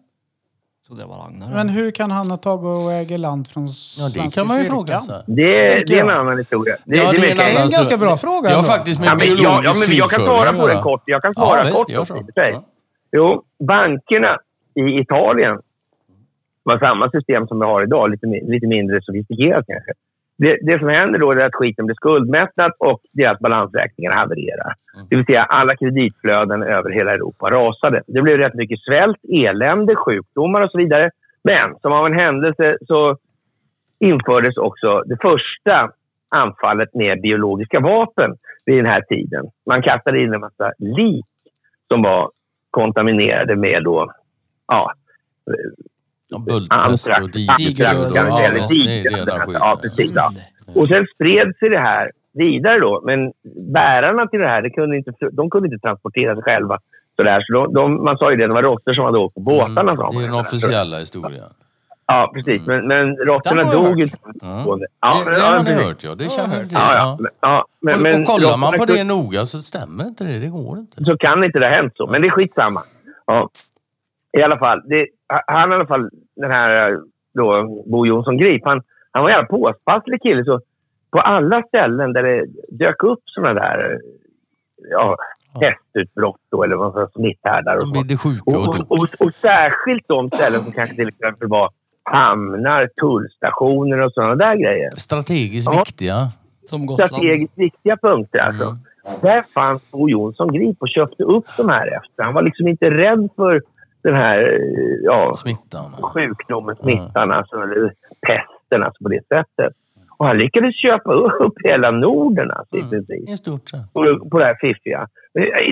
Så 0.88 0.94
det 0.94 1.04
var 1.04 1.16
Ragnar. 1.16 1.48
Men 1.54 1.68
hur 1.68 1.90
kan 1.90 2.10
han 2.10 2.30
ha 2.30 2.36
tagit 2.36 2.64
och 2.64 2.92
äger 2.92 3.18
land 3.18 3.48
från 3.48 3.62
Ja, 3.66 3.68
Svenska 3.72 4.20
det 4.22 4.30
kan 4.34 4.46
man 4.46 4.56
ju 4.58 4.62
kyrkan? 4.64 4.76
fråga 4.86 5.00
sig. 5.00 5.22
Det, 5.26 5.42
det 5.86 5.98
är 5.98 6.00
en 6.02 6.08
jag. 6.08 6.18
annan 6.18 6.38
historia. 6.38 6.76
Det, 6.84 6.96
Ja, 6.96 7.12
det, 7.12 7.18
det 7.18 7.26
är 7.26 7.30
en 7.30 7.36
vet 7.36 7.38
jag 7.46 7.50
en 7.50 7.56
annan- 7.56 7.70
ganska 7.70 7.96
bra 7.96 8.16
fråga 8.16 8.48
Det 8.48 8.54
har 8.54 8.62
ändå. 8.62 8.70
faktiskt 8.72 9.00
med 9.00 9.06
Ja, 9.08 9.14
men, 9.14 9.18
biologisk 9.26 9.46
ja, 9.46 9.62
ja, 9.64 9.86
men 9.88 9.96
jag 9.96 10.10
kan 10.10 10.16
krigföring 10.18 10.26
svara 10.38 10.48
att 10.50 10.56
på 10.60 10.66
den 10.66 10.74
göra. 10.76 10.82
kort. 10.82 11.02
Jag 11.06 11.22
kan 11.22 11.34
svara 11.34 11.58
Ja, 11.58 11.64
visst, 11.64 11.76
kort. 11.76 11.90
gör 11.90 12.00
också, 12.00 12.14
så. 12.14 12.20
i 12.20 12.22
och 12.22 12.26
för 12.34 12.40
sig. 12.42 12.50
Ja. 12.54 12.62
Jo, 13.12 13.42
bankerna 13.66 14.38
i 14.74 15.00
Italien 15.00 15.58
var 16.62 16.78
samma 16.78 17.10
system 17.10 17.46
som 17.48 17.58
vi 17.60 17.66
har 17.66 17.82
idag, 17.82 18.10
lite, 18.10 18.26
mi- 18.26 18.50
lite 18.50 18.66
mindre 18.66 19.02
sofistikerat 19.02 19.64
kanske. 19.66 19.92
Det, 20.36 20.58
det 20.62 20.78
som 20.78 20.88
händer 20.88 21.18
då 21.18 21.30
är 21.30 21.36
att 21.36 21.54
skiten 21.54 21.86
blir 21.86 21.96
skuldmättad 21.96 22.72
och 22.78 23.00
deras 23.12 23.38
balansräkningar 23.38 24.12
havererar. 24.12 24.74
Det 25.10 25.16
vill 25.16 25.26
säga 25.26 25.42
alla 25.42 25.76
kreditflöden 25.76 26.62
över 26.62 26.90
hela 26.90 27.14
Europa 27.14 27.50
rasade. 27.50 28.02
Det 28.06 28.22
blev 28.22 28.38
rätt 28.38 28.54
mycket 28.54 28.80
svält, 28.80 29.16
elände, 29.32 29.96
sjukdomar 29.96 30.60
och 30.60 30.70
så 30.70 30.78
vidare. 30.78 31.10
Men 31.44 31.78
som 31.82 31.92
av 31.92 32.06
en 32.06 32.18
händelse 32.18 32.76
så 32.86 33.16
infördes 33.98 34.56
också 34.56 35.02
det 35.06 35.16
första 35.22 35.90
anfallet 36.28 36.94
med 36.94 37.20
biologiska 37.20 37.80
vapen 37.80 38.36
vid 38.64 38.76
den 38.76 38.86
här 38.86 39.00
tiden. 39.00 39.46
Man 39.66 39.82
kastade 39.82 40.20
in 40.20 40.34
en 40.34 40.40
massa 40.40 40.72
lik 40.78 41.26
som 41.88 42.02
var 42.02 42.30
kontaminerade 42.70 43.56
med 43.56 43.84
då, 43.84 44.12
ja, 44.66 44.92
Ja, 45.46 45.54
Bultpest 46.38 47.08
och 47.22 47.30
digeröd. 47.30 47.96
antrax, 47.96 48.14
Ja, 48.30 48.40
eller 48.44 49.76
precis. 49.82 50.12
Ja. 50.14 50.32
Och 50.74 50.88
sen 50.88 51.06
spred 51.14 51.52
sig 51.58 51.68
det 51.68 51.78
här 51.78 52.10
vidare 52.32 52.78
då. 52.78 53.02
Men 53.06 53.32
bärarna 53.72 54.26
till 54.26 54.40
det 54.40 54.48
här, 54.48 54.62
det 54.62 54.70
kunde 54.70 54.96
inte, 54.96 55.12
de 55.32 55.50
kunde 55.50 55.68
inte 55.68 55.86
transportera 55.86 56.34
sig 56.34 56.42
själva. 56.42 56.78
Så 57.16 57.22
där. 57.22 57.40
Så 57.40 57.52
de, 57.52 57.74
de, 57.74 58.04
man 58.04 58.18
sa 58.18 58.30
ju 58.30 58.36
det, 58.36 58.46
det 58.46 58.52
var 58.54 58.62
råttor 58.62 58.92
som 58.92 59.04
hade 59.04 59.18
åkt 59.18 59.34
på 59.34 59.40
båtarna. 59.40 59.92
Mm, 59.92 59.96
Det 60.12 60.18
är 60.18 60.28
den 60.28 60.34
officiella 60.40 60.98
historien. 60.98 61.44
Ja, 62.06 62.30
precis. 62.34 62.66
Men, 62.66 62.86
men 62.88 63.16
råttorna 63.16 63.72
dog 63.72 64.00
ju. 64.00 64.08
Ja. 64.40 64.78
Ja, 65.00 65.22
det, 65.24 65.30
det 65.30 65.40
har 65.40 65.62
ni 65.62 65.72
hört, 65.72 66.04
ja. 66.04 66.14
Det 66.14 66.30
känner 66.30 66.56
jag 66.58 66.68
till. 66.68 66.78
Ja, 66.80 66.94
ja. 66.94 67.18
Ja. 67.40 67.66
Men, 67.80 67.92
men, 67.92 67.94
och, 67.96 68.02
men 68.02 68.20
och 68.22 68.28
kollar 68.28 68.56
man 68.56 68.72
på 68.72 68.84
det 68.84 69.04
noga 69.04 69.46
så 69.46 69.62
stämmer 69.62 70.04
inte 70.04 70.24
det. 70.24 70.38
Det 70.38 70.46
går 70.48 70.78
inte. 70.78 71.04
så 71.04 71.16
kan 71.16 71.44
inte 71.44 71.58
det 71.58 71.66
ha 71.66 71.72
hänt 71.74 71.92
så. 71.96 72.06
Men 72.06 72.22
det 72.22 72.28
är 72.28 72.30
skitsamma. 72.30 72.82
Ja. 73.26 73.48
I 74.38 74.42
alla 74.42 74.58
fall, 74.58 74.82
det, 74.86 75.06
han 75.46 75.70
i 75.70 75.74
alla 75.74 75.86
fall, 75.86 76.10
den 76.36 76.50
här 76.50 76.98
då, 77.34 77.62
Bo 77.86 78.06
Jonsson 78.06 78.36
Grip, 78.36 78.62
han, 78.64 78.82
han 79.10 79.22
var 79.22 79.30
en 79.30 79.34
jävla 79.36 79.48
påspasslig 79.48 80.22
kille. 80.22 80.44
Så 80.44 80.60
på 81.10 81.18
alla 81.20 81.62
ställen 81.62 82.12
där 82.12 82.22
det 82.22 82.46
dök 82.68 83.02
upp 83.02 83.20
såna 83.24 83.54
där 83.54 83.98
ja, 84.90 85.16
hästutbrott 85.60 86.40
då, 86.50 86.62
eller 86.64 86.76
vad 86.76 86.92
säger, 86.92 87.08
smitthärdar 87.14 87.76
och 87.76 87.88
De 87.88 87.94
så. 88.00 88.04
blir 88.04 88.16
sjuka 88.16 88.42
Och, 88.46 88.68
och 88.68 88.74
och, 88.74 88.90
och, 88.90 89.08
och 89.26 89.34
särskilt 89.34 90.08
de 90.08 90.30
ställen 90.30 90.60
som 90.60 90.72
kanske 90.72 90.94
till 90.96 91.08
exempel 91.08 91.48
var 91.48 91.70
hamnar, 92.02 92.86
tullstationer 93.00 94.02
och 94.02 94.12
sådana 94.12 94.34
där 94.34 94.54
grejer. 94.56 94.90
Strategiskt 94.96 95.68
Ja. 95.72 95.78
viktiga. 95.78 96.28
Som 96.70 96.86
Gotland. 96.86 97.10
Strategiskt 97.10 97.58
viktiga 97.58 97.96
punkter 97.96 98.38
alltså. 98.38 98.64
Mm. 98.64 98.78
Där 99.22 99.44
fanns 99.54 99.90
Bo 99.90 100.08
Jonsson 100.08 100.52
Grip 100.52 100.76
och 100.80 100.88
köpte 100.88 101.22
upp 101.24 101.44
de 101.56 101.68
här 101.68 101.86
efter. 101.86 102.22
Han 102.24 102.34
var 102.34 102.42
liksom 102.42 102.68
inte 102.68 102.90
rädd 102.90 103.28
för 103.36 103.62
den 104.04 104.14
här 104.14 104.58
ja, 105.02 105.34
Smittan. 105.34 105.92
sjukdomen, 106.02 106.76
smittan, 106.76 107.32
alltså, 107.32 107.56
eller 107.56 107.92
pesten 108.26 108.82
alltså, 108.82 109.04
på 109.04 109.08
det 109.10 109.20
sättet. 109.28 109.72
Och 110.18 110.26
han 110.26 110.38
lyckades 110.38 110.76
köpa 110.76 111.12
upp 111.12 111.54
hela 111.64 111.90
Norden 111.90 112.50
alltså, 112.50 112.76
i 112.76 112.78
Mm. 112.80 112.90
princip. 112.90 113.28
I 113.28 113.36
stort 113.36 113.70
sett. 113.70 113.92
På, 113.92 114.28
på 114.30 114.38
det 114.38 114.44
här 114.44 114.56
fiffiga. 114.60 115.08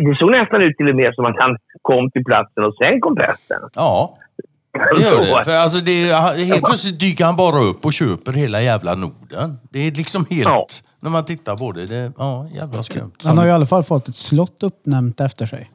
Det 0.07 0.17
såg 0.19 0.31
nästan 0.31 0.63
ut 0.63 0.77
till 0.77 0.89
och 0.89 0.97
med 0.97 1.15
som 1.15 1.25
att 1.25 1.37
han 1.39 1.57
kom 1.83 2.11
till 2.11 2.25
platsen 2.25 2.65
och 2.65 2.75
sen 2.83 3.01
kom 3.01 3.17
pesten. 3.17 3.61
Ja, 3.75 4.19
det 4.73 5.03
gör 5.03 5.19
det. 5.39 5.45
För 5.45 5.57
alltså 5.57 5.81
det, 5.81 6.13
helt 6.45 6.65
plötsligt 6.65 7.01
dyker 7.01 7.25
han 7.25 7.37
bara 7.37 7.59
upp 7.61 7.85
och 7.85 7.93
köper 7.93 8.33
hela 8.33 8.61
jävla 8.63 8.95
Norden. 8.95 9.59
Det 9.71 9.79
är 9.87 9.93
liksom 9.93 10.25
helt... 10.31 10.45
Ja. 10.53 10.67
När 11.01 11.11
man 11.11 11.25
tittar 11.25 11.57
på 11.57 11.73
det, 11.73 11.87
det 11.87 12.13
ja, 12.19 12.47
jävla 12.55 12.83
skumt. 12.83 13.13
Han 13.25 13.39
har 13.39 13.45
ju 13.45 13.51
i 13.51 13.55
alla 13.55 13.67
fall 13.67 13.83
fått 13.83 14.09
ett 14.09 14.17
slott 14.17 14.63
uppnämnt 14.63 15.21
efter 15.21 15.47
sig. 15.47 15.71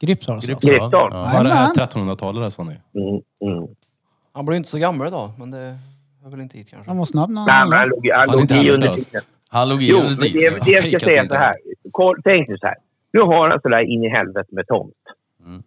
Gripsala 0.00 0.40
slott. 0.40 0.60
Gripsala. 0.62 0.82
Gripsal. 0.82 1.10
Ja. 1.12 1.30
Var 1.34 1.44
det 1.44 1.50
Jajamän. 1.50 1.72
1300-talet 1.74 2.42
där 2.42 2.50
sa 2.50 2.64
ni? 2.64 2.76
Mm, 2.94 3.22
mm. 3.58 3.68
Han 4.32 4.46
blev 4.46 4.56
inte 4.56 4.68
så 4.70 4.78
gammal 4.78 5.06
idag, 5.06 5.30
men 5.38 5.50
det 5.50 5.78
hör 6.22 6.30
väl 6.30 6.40
inte 6.40 6.58
hit 6.58 6.68
kanske. 6.70 6.90
Han 6.90 6.98
var 6.98 7.04
snabb 7.04 7.30
när 7.30 7.44
Nej, 7.46 7.54
han 7.54 7.68
men 7.68 7.78
han 7.78 7.88
låg, 7.88 8.08
han 8.08 8.20
Han 8.20 8.28
är 8.28 8.32
låg 8.32 8.40
inte 8.40 8.54
i 8.54 8.70
under 8.70 8.94
tiden. 8.94 9.22
Han 9.48 9.68
låg 9.68 9.82
i 9.82 9.86
Jo, 9.90 9.96
under 9.98 10.10
det, 10.10 10.20
tiden. 10.20 10.60
det 10.64 10.70
jag 10.70 10.84
ska 10.84 11.00
säga 11.00 11.22
inte. 11.22 11.34
så 11.34 11.38
här. 11.40 11.56
Koll- 11.90 12.20
Tänk 12.24 12.48
dig 12.48 12.58
så 12.58 12.66
här. 12.66 12.76
Nu 13.12 13.20
har 13.20 13.50
han 13.50 13.60
sådär 13.60 13.78
in 13.78 14.04
i 14.04 14.08
helvete 14.08 14.48
med 14.50 14.66
tomt. 14.66 14.94
Mm. 15.46 15.62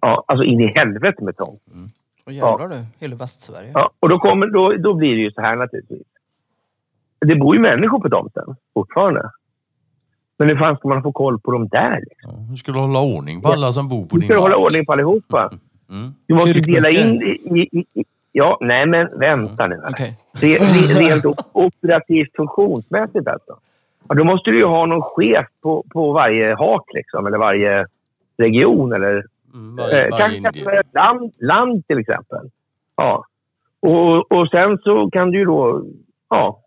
Ja, 0.00 0.24
alltså 0.28 0.44
in 0.44 0.60
i 0.60 0.66
helvete 0.66 1.24
med 1.24 1.36
tomt. 1.36 1.62
Och 2.26 2.32
jävlar 2.32 2.68
du, 2.68 2.84
hela 2.98 3.16
Västsverige. 3.16 3.70
Ja, 3.74 3.90
och 4.00 4.08
då, 4.08 4.18
kommer, 4.18 4.46
då, 4.46 4.72
då 4.72 4.94
blir 4.94 5.14
det 5.16 5.20
ju 5.22 5.32
så 5.32 5.40
här 5.40 5.56
naturligtvis. 5.56 6.02
Det 7.26 7.36
bor 7.36 7.54
ju 7.56 7.60
människor 7.60 7.98
på 8.00 8.08
tomten 8.10 8.56
fortfarande. 8.74 9.30
Men 10.38 10.48
hur 10.48 10.56
fan 10.56 10.76
ska 10.76 10.88
man 10.88 11.02
få 11.02 11.12
koll 11.12 11.40
på 11.40 11.50
dem 11.50 11.68
där? 11.68 12.00
Liksom? 12.10 12.48
Hur 12.48 12.56
ska 12.56 12.72
du 12.72 12.78
hålla 12.78 13.00
ordning 13.00 13.42
på 13.42 13.48
alla 13.48 13.72
som 13.72 13.88
bor 13.88 14.06
på 14.06 14.16
Du 14.16 14.20
din 14.20 14.28
ska 14.30 14.38
hålla 14.38 14.56
mark? 14.56 14.64
ordning 14.64 14.86
på 14.86 14.92
allihopa. 14.92 15.50
Mm. 15.90 16.14
Du 16.26 16.34
måste 16.34 16.52
dela 16.52 16.90
in 16.90 17.22
i, 17.22 17.60
i, 17.60 17.84
i. 18.00 18.04
Ja, 18.32 18.58
nej 18.60 18.86
men 18.86 19.18
vänta 19.18 19.66
nu. 19.66 19.80
Okej. 19.90 20.18
Det, 20.40 20.58
det, 20.58 20.94
rent 20.94 21.24
op- 21.24 21.46
operativt 21.52 22.36
funktionsmässigt 22.36 23.28
alltså. 23.28 23.56
Ja, 24.08 24.14
då 24.14 24.24
måste 24.24 24.50
du 24.50 24.56
ju 24.58 24.64
ha 24.64 24.86
någon 24.86 25.02
chef 25.02 25.46
på, 25.62 25.84
på 25.92 26.12
varje 26.12 26.54
hak 26.54 26.84
liksom, 26.94 27.26
eller 27.26 27.38
varje 27.38 27.86
region 28.36 28.92
eller 28.92 29.24
Mm, 29.54 29.76
varje, 29.76 30.04
eh, 30.06 30.10
varje 30.10 30.40
kanske 30.40 30.78
ett 30.80 30.94
land, 30.94 31.32
land 31.38 31.86
till 31.86 31.98
exempel. 31.98 32.50
Ja. 32.96 33.24
Och, 33.80 34.32
och 34.32 34.48
sen 34.48 34.78
så 34.84 35.10
kan 35.10 35.30
du 35.30 35.38
ju 35.38 35.44
då 35.44 35.82
ja, 36.30 36.60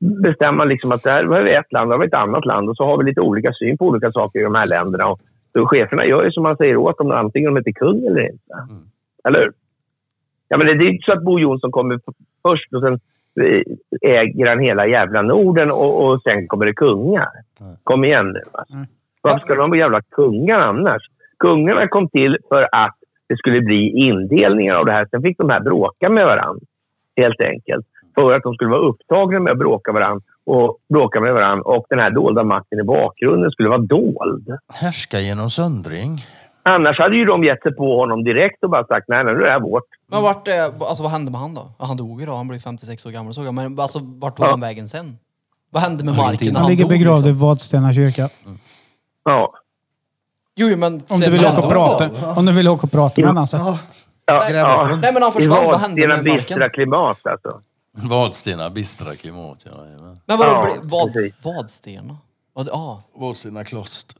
bestämma 0.00 0.64
liksom 0.64 0.92
att 0.92 1.02
det 1.02 1.10
här 1.10 1.24
har 1.24 1.42
vi 1.42 1.54
ett 1.54 1.72
land, 1.72 1.90
det 1.90 1.94
har 1.94 2.00
vi 2.00 2.06
ett 2.06 2.14
annat 2.14 2.44
land 2.44 2.68
och 2.68 2.76
så 2.76 2.84
har 2.84 2.98
vi 2.98 3.04
lite 3.04 3.20
olika 3.20 3.52
syn 3.52 3.78
på 3.78 3.86
olika 3.86 4.12
saker 4.12 4.40
i 4.40 4.42
de 4.42 4.54
här 4.54 4.66
länderna. 4.66 5.06
Och 5.06 5.20
så 5.52 5.66
cheferna 5.66 6.06
gör 6.06 6.24
ju 6.24 6.32
som 6.32 6.42
man 6.42 6.56
säger 6.56 6.76
åt 6.76 6.98
dem, 6.98 7.10
antingen 7.10 7.54
de 7.54 7.60
är 7.60 7.64
till 7.64 7.74
kung 7.74 8.06
eller 8.06 8.32
inte. 8.32 8.54
Mm. 8.70 8.82
Eller 9.24 9.40
hur? 9.40 9.52
Ja, 10.48 10.58
men 10.58 10.66
det 10.66 10.84
är 10.84 10.92
inte 10.92 11.04
så 11.04 11.12
att 11.12 11.24
Bo 11.24 11.38
Jonsson 11.38 11.70
kommer 11.70 12.00
först 12.42 12.72
och 12.72 12.82
sen 12.82 13.00
eh, 13.40 13.62
äger 14.02 14.46
han 14.46 14.58
hela 14.58 14.86
jävla 14.86 15.22
Norden 15.22 15.70
och, 15.70 16.04
och 16.06 16.22
sen 16.22 16.48
kommer 16.48 16.66
det 16.66 16.74
kungar. 16.74 17.30
Nej. 17.60 17.76
Kom 17.84 18.04
igen 18.04 18.26
nu. 18.26 18.42
Alltså. 18.52 18.74
Mm. 18.74 18.86
Varför 19.20 19.38
ska 19.38 19.54
de 19.54 19.70
vara 19.70 19.78
jävla 19.78 20.02
kungar 20.02 20.60
annars? 20.60 21.02
Kungarna 21.38 21.88
kom 21.88 22.08
till 22.08 22.38
för 22.48 22.68
att 22.72 22.96
det 23.28 23.36
skulle 23.36 23.60
bli 23.60 23.88
indelningar 23.88 24.74
av 24.74 24.86
det 24.86 24.92
här. 24.92 25.06
Sen 25.10 25.22
fick 25.22 25.38
de 25.38 25.50
här 25.50 25.60
bråka 25.60 26.08
med 26.08 26.26
varandra. 26.26 26.66
Helt 27.16 27.40
enkelt. 27.40 27.86
För 28.14 28.32
att 28.32 28.42
de 28.42 28.54
skulle 28.54 28.70
vara 28.70 28.80
upptagna 28.88 29.40
med 29.40 29.52
att 29.52 29.58
bråka, 29.58 29.92
varandra 29.92 30.22
och 30.46 30.76
bråka 30.88 31.20
med 31.20 31.34
varandra. 31.34 31.62
Och 31.64 31.86
den 31.88 31.98
här 31.98 32.10
dolda 32.10 32.44
makten 32.44 32.78
i 32.80 32.82
bakgrunden 32.82 33.50
skulle 33.50 33.68
vara 33.68 33.78
dold. 33.78 34.48
Härska 34.74 35.20
genom 35.20 35.50
söndring. 35.50 36.26
Annars 36.62 36.98
hade 36.98 37.16
ju 37.16 37.24
de 37.24 37.44
gett 37.44 37.62
sig 37.62 37.74
på 37.74 37.96
honom 38.00 38.24
direkt 38.24 38.64
och 38.64 38.70
bara 38.70 38.86
sagt 38.86 39.08
nej, 39.08 39.24
nej 39.24 39.34
nu 39.34 39.40
är 39.40 39.44
det 39.44 39.50
här 39.50 39.60
vårt. 39.60 39.84
Men 40.06 40.22
vart, 40.22 40.48
är- 40.48 40.84
alltså, 40.88 41.02
vad 41.02 41.12
hände 41.12 41.30
med 41.30 41.40
han 41.40 41.54
då? 41.54 41.70
Ja, 41.78 41.84
Han 41.84 41.96
dog 41.96 42.20
ju 42.20 42.26
då, 42.26 42.32
han 42.34 42.48
blev 42.48 42.58
56 42.58 43.06
år 43.06 43.10
gammal 43.10 43.34
såg 43.34 43.44
jag. 43.46 43.54
Men 43.54 43.78
alltså, 43.80 43.98
vart 44.02 44.36
tog 44.36 44.46
Ja. 44.46 44.50
han 44.50 44.60
vägen 44.60 44.88
sen? 44.88 45.18
Vad 45.70 45.82
hände 45.82 46.04
med 46.04 46.16
marken 46.16 46.46
när 46.48 46.52
Han 46.54 46.62
han 46.62 46.70
ligger 46.70 46.84
dog? 46.84 46.90
begravd 46.90 47.26
i 47.26 47.28
Liksom? 47.28 47.48
Vadstena 47.48 47.92
kyrka. 47.92 48.28
Ja. 49.24 49.52
Jo, 50.56 50.76
men... 50.76 51.02
Om 51.08 51.20
du 51.20 51.30
vill 51.30 51.40
åka 51.46 51.58
och 51.62 51.70
prata, 51.70 52.08
då? 52.08 52.26
om 52.40 52.46
du 52.46 52.52
vill 52.52 52.68
åka 52.68 52.82
och 52.82 52.92
prata 52.92 53.20
med 53.20 53.28
honom 53.28 53.40
alltså. 53.40 53.56
Ja, 53.56 53.78
Ja, 54.26 54.50
ja. 54.50 54.88
Nej 55.02 55.12
men 55.12 55.22
han 55.22 55.30
I 55.32 55.34
försvann, 55.34 55.64
vad 55.64 55.80
hände 55.80 56.00
Vadstena 56.06 56.14
med 56.16 56.24
bistra 56.24 56.56
marken? 56.56 56.70
klimat 56.70 57.26
alltså. 57.26 57.60
Vadstena 58.08 58.70
bistra 58.70 59.16
klimat. 59.16 59.64
Ja, 59.64 59.84
jajamän. 59.86 60.20
Men 60.26 60.38
vadå, 60.38 60.50
Ja, 60.52 60.74
vad, 60.82 61.12
precis. 61.12 61.34
Vadstena? 61.42 62.16
Det- 62.56 62.64
Ja. 62.72 63.02
Vadstena 63.16 63.64
kloster. 63.64 64.16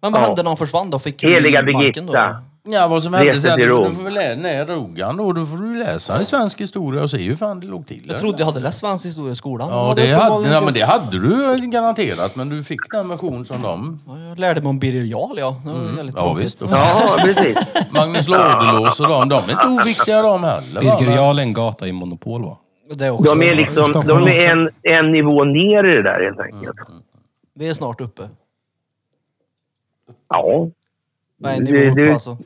Men 0.00 0.12
vad 0.12 0.22
Ja. 0.22 0.26
hände 0.26 0.42
när 0.42 0.50
han 0.50 0.56
försvann 0.56 0.90
då? 0.90 0.98
Fick 0.98 1.22
Heliga 1.24 1.62
marken 1.62 2.06
då? 2.06 2.12
Birgitta. 2.12 2.36
Ja, 2.64 2.88
vad 2.88 3.02
som 3.02 3.14
hände 3.14 3.40
sen, 3.40 3.56
till 3.56 3.66
du, 3.66 3.72
Rom. 3.72 3.88
du 3.90 3.94
får 3.96 4.02
väl 4.02 4.14
läsa, 4.14 4.74
Rogan 4.74 5.16
då, 5.16 5.32
då 5.32 5.46
får 5.46 5.56
du 5.56 5.78
läsa 5.78 6.20
i 6.20 6.24
svensk 6.24 6.60
historia 6.60 7.02
och 7.02 7.10
se 7.10 7.18
hur 7.18 7.36
fan 7.36 7.60
det 7.60 7.66
låg 7.66 7.86
till. 7.86 8.02
Jag 8.08 8.18
trodde 8.20 8.38
jag 8.38 8.46
hade 8.46 8.60
läst 8.60 8.78
svensk 8.78 9.06
historia 9.06 9.32
i 9.32 9.36
skolan. 9.36 9.68
Ja, 9.70 9.94
det 9.96 10.02
hade, 10.02 10.16
uppenbarligen 10.16 10.52
ja, 10.52 10.60
men 10.60 10.74
det 10.74 10.80
hade 10.82 11.18
du 11.18 11.66
garanterat, 11.70 12.36
men 12.36 12.48
du 12.48 12.64
fick 12.64 12.80
den 12.92 13.08
version 13.08 13.44
som 13.44 13.62
de. 13.62 14.00
Ja, 14.06 14.18
jag 14.18 14.38
lärde 14.38 14.60
mig 14.60 14.70
om 14.70 14.78
Birger 14.78 15.02
Jarl, 15.02 15.38
ja. 15.38 15.56
Det 15.64 15.70
var 15.72 15.78
väldigt 15.78 15.98
Mm. 15.98 16.12
Ja, 16.16 16.22
tråkigt. 16.22 16.44
visst. 16.44 16.60
Ja, 16.70 17.16
precis. 17.22 17.56
Magnus 17.90 18.28
Ladulås 18.28 19.00
och 19.00 19.08
de, 19.08 19.28
de 19.28 19.34
är 19.36 19.50
inte 19.50 19.66
oviktiga 19.82 20.22
de 20.22 20.44
heller. 20.44 20.82
va? 20.82 20.96
Birger 20.98 21.16
Jarl 21.16 21.38
är 21.38 21.42
en 21.42 21.52
gata 21.52 21.88
i 21.88 21.92
Monopol 21.92 22.42
va? 22.44 22.56
Det 22.94 23.06
är 23.06 23.10
också... 23.10 23.34
De 23.34 23.46
är, 23.46 23.54
liksom, 23.54 23.92
de 23.92 24.22
är 24.28 24.46
en, 24.50 24.70
en 24.82 25.12
nivå 25.12 25.44
ner 25.44 25.84
i 25.84 25.94
det 25.96 26.02
där 26.02 26.20
helt 26.24 26.40
enkelt. 26.40 26.76
Vi 27.54 27.68
är 27.68 27.74
snart 27.74 28.00
uppe. 28.00 28.28
Ja. 30.28 30.68
Det- 31.38 31.60
nivå 31.60 31.94
det- 31.94 32.02
uppe 32.02 32.12
alltså? 32.12 32.36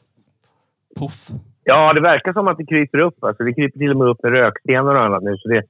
Puff. 0.96 1.28
ja, 1.64 1.92
det 1.92 2.00
verkar 2.00 2.32
som 2.32 2.48
att 2.48 2.58
det 2.58 2.66
kryper 2.66 2.98
upp. 2.98 3.24
Alltså, 3.24 3.42
det 3.44 3.54
kryper 3.54 3.78
till 3.78 3.90
och 3.90 3.96
med 3.96 4.08
upp 4.08 4.22
med 4.22 4.32
rökstenar 4.32 4.94
och 4.94 5.02
annat 5.04 5.22
nu. 5.22 5.36
Så 5.36 5.48
det, 5.48 5.62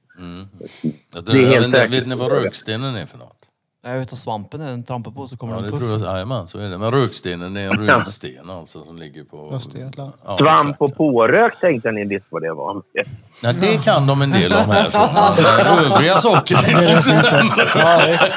Jag 1.13 1.25
Det 1.25 1.31
är 1.31 1.45
helt 1.47 1.73
vet, 1.73 1.91
vet 1.91 2.07
ni 2.07 2.15
vad 2.15 2.31
rökstenen 2.31 2.95
är 2.95 3.05
för 3.05 3.17
något? 3.17 3.46
Jag 3.83 3.99
vet 3.99 4.13
att 4.13 4.19
svampen 4.19 4.61
är 4.61 4.65
den 4.65 4.83
trampar 4.83 5.11
på 5.11 5.27
så 5.27 5.37
kommer 5.37 5.53
Ja, 5.53 5.59
det 5.61 5.67
det 5.67 5.73
en 5.73 5.77
tror 5.79 5.89
puff. 5.89 6.01
jag. 6.01 6.13
Jajamän, 6.13 6.47
så 6.47 6.57
är 6.59 6.69
det. 6.69 6.77
Men 6.77 6.91
rökstenen 6.91 7.57
är 7.57 7.69
en 7.69 7.87
runsten 7.87 8.49
alltså 8.49 8.83
som 8.85 8.97
ligger 8.97 9.23
på... 9.23 9.51
Östergötland. 9.53 10.11
Ja, 10.25 10.37
svamp 10.37 10.59
exakt. 10.69 10.81
och 10.81 10.95
pårök 10.97 11.59
tänkte 11.59 11.91
ni 11.91 12.05
visst 12.05 12.25
vad 12.29 12.41
det 12.41 12.53
var. 12.53 12.81
Nej, 13.43 13.53
det 13.61 13.83
kan 13.83 14.07
de 14.07 14.21
en 14.21 14.31
del 14.31 14.53
om 14.53 14.69
här. 14.69 14.89
Så. 14.89 14.97
Men 15.41 15.85
övriga 15.91 16.17
saker 16.17 16.55
är 16.55 16.81
lite 16.95 17.01
sämre. 17.01 17.71
Ja, 17.75 18.01
visst. 18.07 18.31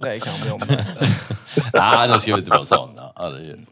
Det 0.00 0.20
kan 0.20 0.32
vi 0.44 0.50
om. 0.50 0.60
Nej, 1.72 2.08
då 2.08 2.18
ska 2.18 2.32
vi 2.34 2.38
inte 2.38 2.50
vara 2.50 2.64
sådana. 2.64 3.02
Herregud. 3.16 3.66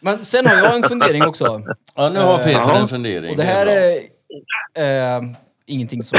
Men 0.00 0.24
sen 0.24 0.46
har 0.46 0.56
jag 0.56 0.76
en 0.76 0.82
fundering 0.88 1.26
också. 1.26 1.62
Ja, 1.94 2.08
nu 2.08 2.20
har 2.20 2.38
Peter 2.38 2.74
en 2.74 2.88
fundering. 2.88 3.30
Och 3.30 3.36
det 3.36 3.42
här 3.42 3.66
är 3.66 5.16
eh, 5.16 5.22
ingenting 5.70 6.02
som. 6.02 6.18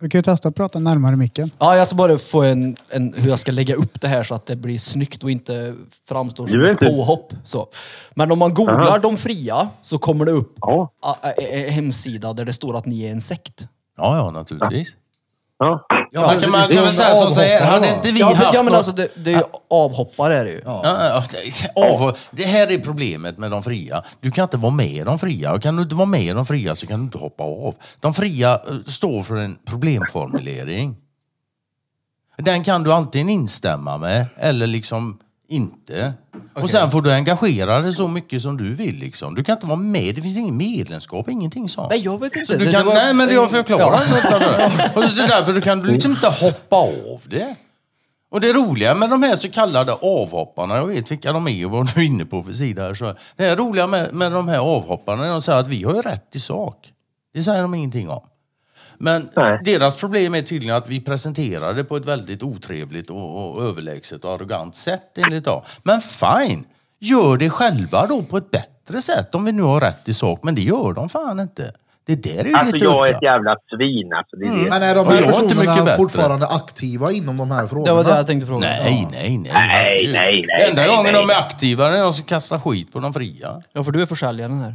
Du 0.00 0.08
kan 0.08 0.18
ju 0.18 0.22
testa 0.22 0.48
att 0.48 0.54
prata 0.54 0.78
närmare 0.78 1.16
micken. 1.16 1.50
Ja, 1.58 1.76
jag 1.76 1.86
ska 1.86 1.96
bara 1.96 2.18
få 2.18 2.42
en, 2.42 2.76
en, 2.90 3.14
hur 3.16 3.28
jag 3.30 3.38
ska 3.38 3.52
lägga 3.52 3.74
upp 3.74 4.00
det 4.00 4.08
här 4.08 4.22
så 4.22 4.34
att 4.34 4.46
det 4.46 4.56
blir 4.56 4.78
snyggt 4.78 5.22
och 5.24 5.30
inte 5.30 5.74
framstår 6.08 6.46
som 6.46 6.64
ett 6.64 6.78
påhopp. 6.78 7.32
Så. 7.44 7.68
Men 8.14 8.32
om 8.32 8.38
man 8.38 8.54
googlar 8.54 8.98
de 8.98 9.16
fria 9.16 9.68
så 9.82 9.98
kommer 9.98 10.24
det 10.24 10.32
upp 10.32 10.54
Ja. 10.60 10.92
a- 11.02 11.16
a- 11.22 11.32
en 11.52 11.72
hemsida 11.72 12.32
där 12.32 12.44
det 12.44 12.52
står 12.52 12.76
att 12.76 12.86
ni 12.86 13.04
är 13.04 13.12
en 13.12 13.20
sekt. 13.20 13.66
Ja, 13.96 14.16
ja, 14.16 14.30
naturligtvis. 14.30 14.92
Ja. 16.12 16.20
Man 16.26 16.40
kan, 16.40 16.50
man 16.50 16.68
kan 16.68 16.84
väl 16.84 16.92
säga 16.92 17.14
som 17.14 17.30
så 17.30 17.40
här, 17.40 17.64
hade 17.66 17.88
inte 17.88 18.12
vi 18.12 18.20
Ja, 18.20 18.26
men, 18.28 18.36
haft 18.36 18.54
ja 18.54 18.62
men 18.62 18.72
något- 18.72 18.76
alltså 18.78 18.92
det, 18.92 19.08
det 19.24 19.30
är 19.32 19.36
ju 19.36 19.42
avhoppare 19.70 20.34
är 20.34 20.44
det 20.44 20.50
ju. 20.50 20.62
Ja, 20.64 20.80
ja, 20.84 21.24
det- 21.32 21.82
av- 22.00 22.16
Det 22.30 22.44
här 22.44 22.72
är 22.72 22.78
problemet 22.78 23.38
med 23.38 23.50
de 23.50 23.62
fria. 23.62 24.02
Du 24.20 24.30
kan 24.30 24.42
inte 24.42 24.56
vara 24.56 24.72
med 24.72 25.06
de 25.06 25.18
fria. 25.18 25.52
Och 25.52 25.62
kan 25.62 25.76
du 25.76 25.82
inte 25.82 25.94
vara 25.94 26.06
med 26.06 26.36
de 26.36 26.46
fria 26.46 26.76
så 26.76 26.86
kan 26.86 26.98
du 26.98 27.04
inte 27.04 27.18
hoppa 27.18 27.44
av. 27.44 27.74
De 28.00 28.14
fria 28.14 28.52
eh, 28.54 28.60
står 28.92 29.22
för 29.22 29.36
en 29.36 29.58
problemformulering. 29.66 30.96
Den 32.38 32.64
kan 32.64 32.82
du 32.82 32.92
antingen 32.92 33.28
instämma 33.28 33.98
med 33.98 34.26
eller 34.36 34.66
liksom 34.66 35.18
inte. 35.52 36.12
Och 36.54 36.70
sen 36.70 36.90
får 36.90 37.02
du 37.02 37.12
engagera 37.12 37.80
dig 37.80 37.92
så 37.94 38.08
mycket 38.08 38.42
som 38.42 38.56
du 38.56 38.74
vill. 38.74 38.94
Liksom. 38.98 39.34
Du 39.34 39.44
kan 39.44 39.56
inte 39.56 39.66
vara 39.66 39.78
med. 39.78 40.14
Det 40.14 40.22
finns 40.22 40.36
ingen 40.36 40.56
medlemskap, 40.56 41.28
ingenting 41.28 41.68
sånt. 41.68 41.90
Nej, 41.90 42.00
jag 42.00 42.20
vet 42.20 42.36
inte. 42.36 42.52
Så 42.52 42.58
du 42.58 42.64
Det- 42.64 42.72
kan, 42.72 42.80
det 42.80 42.86
var- 42.86 42.94
nej, 42.94 43.14
men 43.14 43.28
det 43.28 43.34
jag 43.34 43.50
förklarar. 43.50 43.86
Och 44.96 45.02
det 45.02 45.22
är 45.22 45.28
därför 45.28 45.52
du 45.52 45.60
kan 45.60 45.78
du 45.78 45.90
liksom 45.92 46.10
inte 46.10 46.28
hoppa 46.28 46.76
av 46.76 47.20
det. 47.24 47.56
Och 48.30 48.40
det 48.40 48.52
roliga 48.52 48.94
med 48.94 49.10
de 49.10 49.22
här 49.22 49.36
så 49.36 49.48
kallade 49.50 49.92
avhopparna, 49.92 50.76
jag 50.76 50.86
vet 50.86 51.10
vilka 51.10 51.32
de 51.32 51.48
är 51.48 51.64
och 51.64 51.70
vad 51.70 51.94
du 51.94 52.00
är 52.00 52.04
inne 52.06 52.24
på 52.24 52.42
för 52.42 52.52
sida 52.52 52.82
här. 52.82 52.94
Så 52.94 53.14
det 53.36 53.56
roliga 53.56 53.86
med, 53.86 54.14
med 54.14 54.32
de 54.32 54.48
här 54.48 54.58
avhopparna 54.58 55.24
är 55.24 55.28
att 55.28 55.34
de 55.34 55.42
säger 55.42 55.58
att 55.58 55.68
vi 55.68 55.82
har 55.84 55.94
ju 55.94 56.02
rätt 56.02 56.36
i 56.36 56.40
sak. 56.40 56.76
Det 57.34 57.42
säger 57.42 57.62
de 57.62 57.74
ingenting 57.74 58.08
om. 58.10 58.20
Men 59.02 59.28
Nej. 59.36 59.60
deras 59.64 59.96
problem 59.96 60.34
är 60.34 60.42
tydligen 60.42 60.76
att 60.76 60.88
vi 60.88 61.00
presenterar 61.00 61.74
det 61.74 61.84
på 61.84 61.96
ett 61.96 62.04
väldigt 62.04 62.42
otrevligt 62.42 63.10
och, 63.10 63.54
och 63.56 63.62
överlägset 63.64 64.24
och 64.24 64.32
arrogant 64.34 64.76
sätt 64.76 65.18
enligt 65.18 65.44
dem. 65.44 65.62
Men 65.82 66.00
fine, 66.00 66.64
gör 67.00 67.36
det 67.36 67.50
själva 67.50 68.06
då 68.06 68.22
på 68.22 68.36
ett 68.36 68.50
bättre 68.50 69.02
sätt 69.02 69.34
om 69.34 69.44
vi 69.44 69.52
nu 69.52 69.62
har 69.62 69.80
rätt 69.80 70.08
i 70.08 70.14
sak. 70.14 70.40
Men 70.42 70.54
det 70.54 70.60
gör 70.60 70.92
de 70.92 71.08
fan 71.08 71.40
inte. 71.40 71.72
Det 72.06 72.14
där 72.14 72.38
är 72.44 72.44
ju 72.44 72.54
Alltså 72.54 72.74
lite 72.74 72.86
jag 72.86 73.08
är 73.08 73.14
ett 73.14 73.22
jävla 73.22 73.56
svin 73.76 74.12
alltså. 74.12 74.36
Det 74.36 74.46
är 74.46 74.64
det. 74.64 74.70
Men 74.70 74.82
är 74.82 74.94
de 74.94 75.06
här 75.06 75.14
jag 75.14 75.22
är 75.22 75.26
inte 75.26 75.32
personerna 75.32 75.70
mycket 75.72 75.84
bättre. 75.84 75.96
fortfarande 75.96 76.46
aktiva 76.46 77.12
inom 77.12 77.36
de 77.36 77.50
här 77.50 77.66
frågorna? 77.66 77.90
Det 77.90 77.96
var 77.96 78.04
det 78.04 78.16
jag 78.16 78.26
tänkte 78.26 78.46
fråga. 78.46 78.68
Nej, 78.68 79.08
nej, 79.12 79.38
nej. 79.38 79.52
Nej, 79.52 80.10
nej, 80.12 80.44
nej, 80.48 80.68
Enda 80.68 80.82
nej, 80.82 80.90
gången 80.96 81.12
nej. 81.12 81.26
de 81.26 81.30
är 81.30 81.38
aktiva 81.38 81.86
är 81.86 81.90
när 81.90 82.02
de 82.02 82.12
ska 82.12 82.24
kasta 82.24 82.60
skit 82.60 82.92
på 82.92 83.00
de 83.00 83.14
fria. 83.14 83.62
Ja, 83.72 83.84
för 83.84 83.92
du 83.92 84.02
är 84.02 84.06
försäljaren 84.06 84.60
här. 84.60 84.74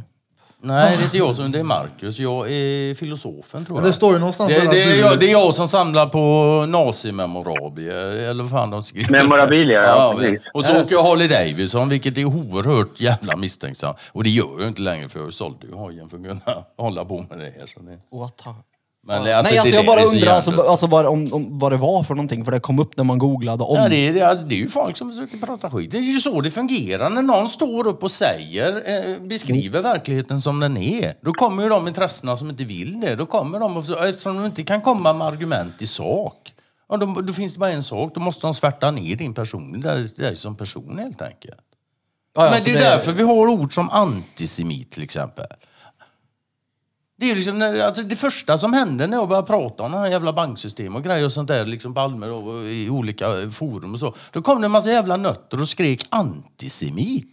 Nej, 0.62 0.96
det 0.96 1.02
är 1.02 1.04
inte 1.04 1.18
jag 1.18 1.34
som 1.36 1.52
det 1.52 1.58
är 1.58 1.62
Marcus. 1.62 2.18
Jag 2.18 2.50
är 2.52 2.94
filosofen 2.94 3.64
tror 3.64 3.76
Men 3.76 3.84
jag. 3.84 3.90
det 3.90 3.94
står 3.94 4.12
ju 4.12 4.18
någonstans 4.18 4.54
det, 4.54 4.62
att 4.62 4.70
det, 4.70 4.82
är 4.82 4.90
du- 4.90 4.96
jag, 4.96 5.20
det 5.20 5.26
är 5.26 5.30
jag 5.32 5.54
som 5.54 5.68
samlar 5.68 6.06
på 6.06 6.66
nazimemorabier, 6.66 8.06
eller 8.30 8.42
vad 8.44 8.50
fan 8.50 8.70
de 8.70 8.82
skriver. 8.82 9.10
Memorabilia, 9.10 9.82
ja, 9.82 10.14
precis. 10.18 10.40
Och 10.54 10.64
så 10.64 10.80
åker 10.82 10.92
jag 10.94 11.02
Harley 11.02 11.28
Davidson, 11.28 11.88
vilket 11.88 12.18
är 12.18 12.24
oerhört 12.24 13.00
jävla 13.00 13.36
misstänksamt. 13.36 13.96
Och 14.12 14.24
det 14.24 14.30
gör 14.30 14.58
jag 14.60 14.68
inte 14.68 14.82
längre 14.82 15.08
för 15.08 15.20
jag 15.20 15.32
sålde 15.32 15.66
ju 15.66 15.72
hojen 15.74 16.08
för 16.08 16.16
att 16.16 16.22
kunna 16.24 16.40
hålla 16.78 17.04
på 17.04 17.26
med 17.30 17.38
det 17.38 17.44
här. 17.58 17.66
Så 17.74 17.80
det. 17.80 18.16
What 18.18 18.40
Men 19.08 19.22
Nej, 19.22 19.32
alltså, 19.32 19.54
alltså 19.54 19.70
det 19.70 19.76
jag 19.76 19.86
bara 19.86 20.04
undrar 20.04 20.32
alltså, 20.32 20.62
alltså, 20.62 20.86
vad, 20.86 21.06
om, 21.06 21.32
om, 21.32 21.58
vad 21.58 21.72
det 21.72 21.76
var 21.76 22.02
för 22.02 22.14
någonting, 22.14 22.44
för 22.44 22.52
det 22.52 22.60
kom 22.60 22.78
upp 22.78 22.96
när 22.96 23.04
man 23.04 23.18
googlade 23.18 23.64
om... 23.64 23.76
Ja, 23.76 23.88
det, 23.88 23.96
är, 24.08 24.12
det, 24.12 24.20
är- 24.20 24.34
det 24.34 24.54
är 24.54 24.58
ju 24.58 24.68
folk 24.68 24.96
som 24.96 25.12
försöker 25.12 25.46
prata 25.46 25.70
skit. 25.70 25.90
Det 25.90 25.98
är 25.98 26.02
ju 26.02 26.18
så 26.20 26.40
det 26.40 26.50
fungerar. 26.50 27.10
När 27.10 27.22
någon 27.22 27.48
står 27.48 27.86
upp 27.86 28.02
och 28.02 28.10
säger, 28.10 28.82
eh, 28.86 29.20
beskriver 29.28 29.82
verkligheten 29.82 30.40
som 30.40 30.60
den 30.60 30.76
är, 30.76 31.14
då 31.22 31.32
kommer 31.32 31.62
ju 31.62 31.68
de 31.68 31.88
intressena 31.88 32.36
som 32.36 32.50
inte 32.50 32.64
vill 32.64 33.00
det. 33.00 33.16
Då 33.16 33.26
kommer 33.26 33.60
de, 33.60 33.76
och 33.76 34.04
eftersom 34.08 34.36
de 34.36 34.44
inte 34.46 34.62
kan 34.62 34.80
komma 34.80 35.12
med 35.12 35.26
argument 35.26 35.82
i 35.82 35.86
sak. 35.86 36.52
Ja, 36.88 36.96
då, 36.96 37.06
då 37.06 37.32
finns 37.32 37.52
det 37.52 37.58
bara 37.58 37.70
en 37.70 37.82
sak, 37.82 38.14
då 38.14 38.20
måste 38.20 38.46
de 38.46 38.54
svärta 38.54 38.90
ner 38.90 39.16
din 39.16 39.34
person, 39.34 39.80
dig 39.80 40.08
dig 40.16 40.36
som 40.36 40.56
person 40.56 40.98
helt 40.98 41.22
enkelt. 41.22 41.54
Ja, 42.34 42.44
ja, 42.44 42.50
Men 42.50 42.62
det 42.64 42.70
är 42.70 42.80
därför 42.80 43.12
vi 43.12 43.22
har 43.22 43.48
ord 43.48 43.74
som 43.74 43.90
antisemit 43.90 44.90
till 44.90 45.02
exempel. 45.02 45.46
Det 47.20 47.24
är 47.26 47.28
ju 47.28 47.34
liksom, 47.34 47.58
när- 47.58 47.80
alltså 47.80 48.02
det 48.02 48.16
första 48.16 48.58
som 48.58 48.72
hände 48.72 49.06
när 49.06 49.16
jag 49.16 49.28
började 49.28 49.46
prata 49.46 49.82
om 49.82 49.92
de 49.92 49.98
här 49.98 50.06
jävla 50.10 50.32
banksystem 50.32 50.96
och 50.96 51.02
grejer 51.04 51.24
och 51.26 51.32
sånt 51.32 51.48
där 51.48 51.64
liksom 51.66 51.94
på 51.94 52.00
Almer 52.00 52.30
och 52.30 52.64
i 52.64 52.90
olika 52.90 53.26
forum 53.50 53.92
och 53.94 54.00
så. 54.00 54.14
Då 54.32 54.42
kom 54.42 54.60
det 54.60 54.64
en 54.66 54.70
massa 54.70 54.90
jävla 54.90 55.16
nötter 55.16 55.60
och 55.60 55.68
skrek 55.68 56.06
antisemit. 56.08 57.28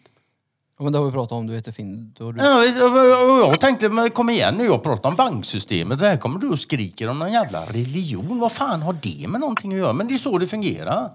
Ja, 0.78 0.84
men 0.84 0.94
det 0.94 1.00
har 1.00 1.06
vi 1.06 1.12
pratat 1.12 1.32
om, 1.32 1.48
du 1.48 1.54
vet 1.54 1.66
det 1.66 1.72
fin... 1.74 2.14
Då 2.18 2.26
har 2.26 2.34
du... 2.34 2.44
Ja, 2.44 3.46
och 3.48 3.54
jag 3.54 3.60
tänkte, 3.62 3.90
men 3.90 4.10
kom 4.10 4.30
igen 4.30 4.56
nu, 4.58 4.66
jag 4.66 4.84
pratar 4.84 5.10
om 5.10 5.16
banksystemet. 5.16 6.00
Det 6.00 6.08
här 6.08 6.18
kommer 6.18 6.40
du 6.40 6.50
och 6.50 6.60
skriker 6.60 7.08
om 7.10 7.20
någon 7.20 7.32
jävla 7.34 7.66
religion. 7.66 8.40
Vad 8.40 8.52
fan 8.52 8.82
har 8.82 8.94
det 9.02 9.28
med 9.28 9.40
någonting 9.42 9.72
att 9.74 9.78
göra? 9.80 9.94
Men 9.94 10.08
det 10.08 10.14
är 10.14 10.18
så 10.18 10.38
det 10.38 10.48
fungerar. 10.48 11.12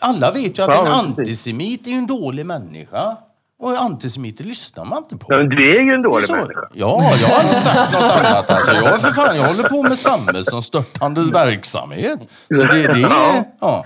Alla 0.00 0.32
vet 0.32 0.58
ju 0.58 0.62
att 0.62 0.68
en 0.86 0.92
antisemit 0.92 1.86
är 1.86 1.90
ju 1.90 1.96
en 1.96 2.06
dålig 2.06 2.46
människa. 2.46 3.16
Och 3.62 3.82
antisemiter 3.82 4.44
lyssnar 4.44 4.84
man 4.84 4.98
inte 4.98 5.16
på. 5.16 5.26
Men 5.36 5.48
du 5.48 5.76
är 5.76 5.80
ju 5.82 5.94
en 5.94 6.02
dålig 6.02 6.26
så. 6.26 6.36
människa. 6.36 6.68
Ja, 6.72 7.12
jag 7.20 7.28
har 7.28 7.42
inte 7.42 7.54
sagt 7.60 7.92
något 7.92 8.02
annat. 8.02 8.50
Alltså. 8.50 8.72
Jag, 8.72 9.00
för 9.00 9.10
fan, 9.10 9.36
jag 9.36 9.44
håller 9.48 9.68
på 9.68 9.82
med 9.82 9.98
samhällsomstörtande 9.98 11.20
verksamhet. 11.22 12.18
Så 12.54 12.62
det, 12.62 12.66
det, 12.66 13.02
är, 13.02 13.44
ja, 13.60 13.84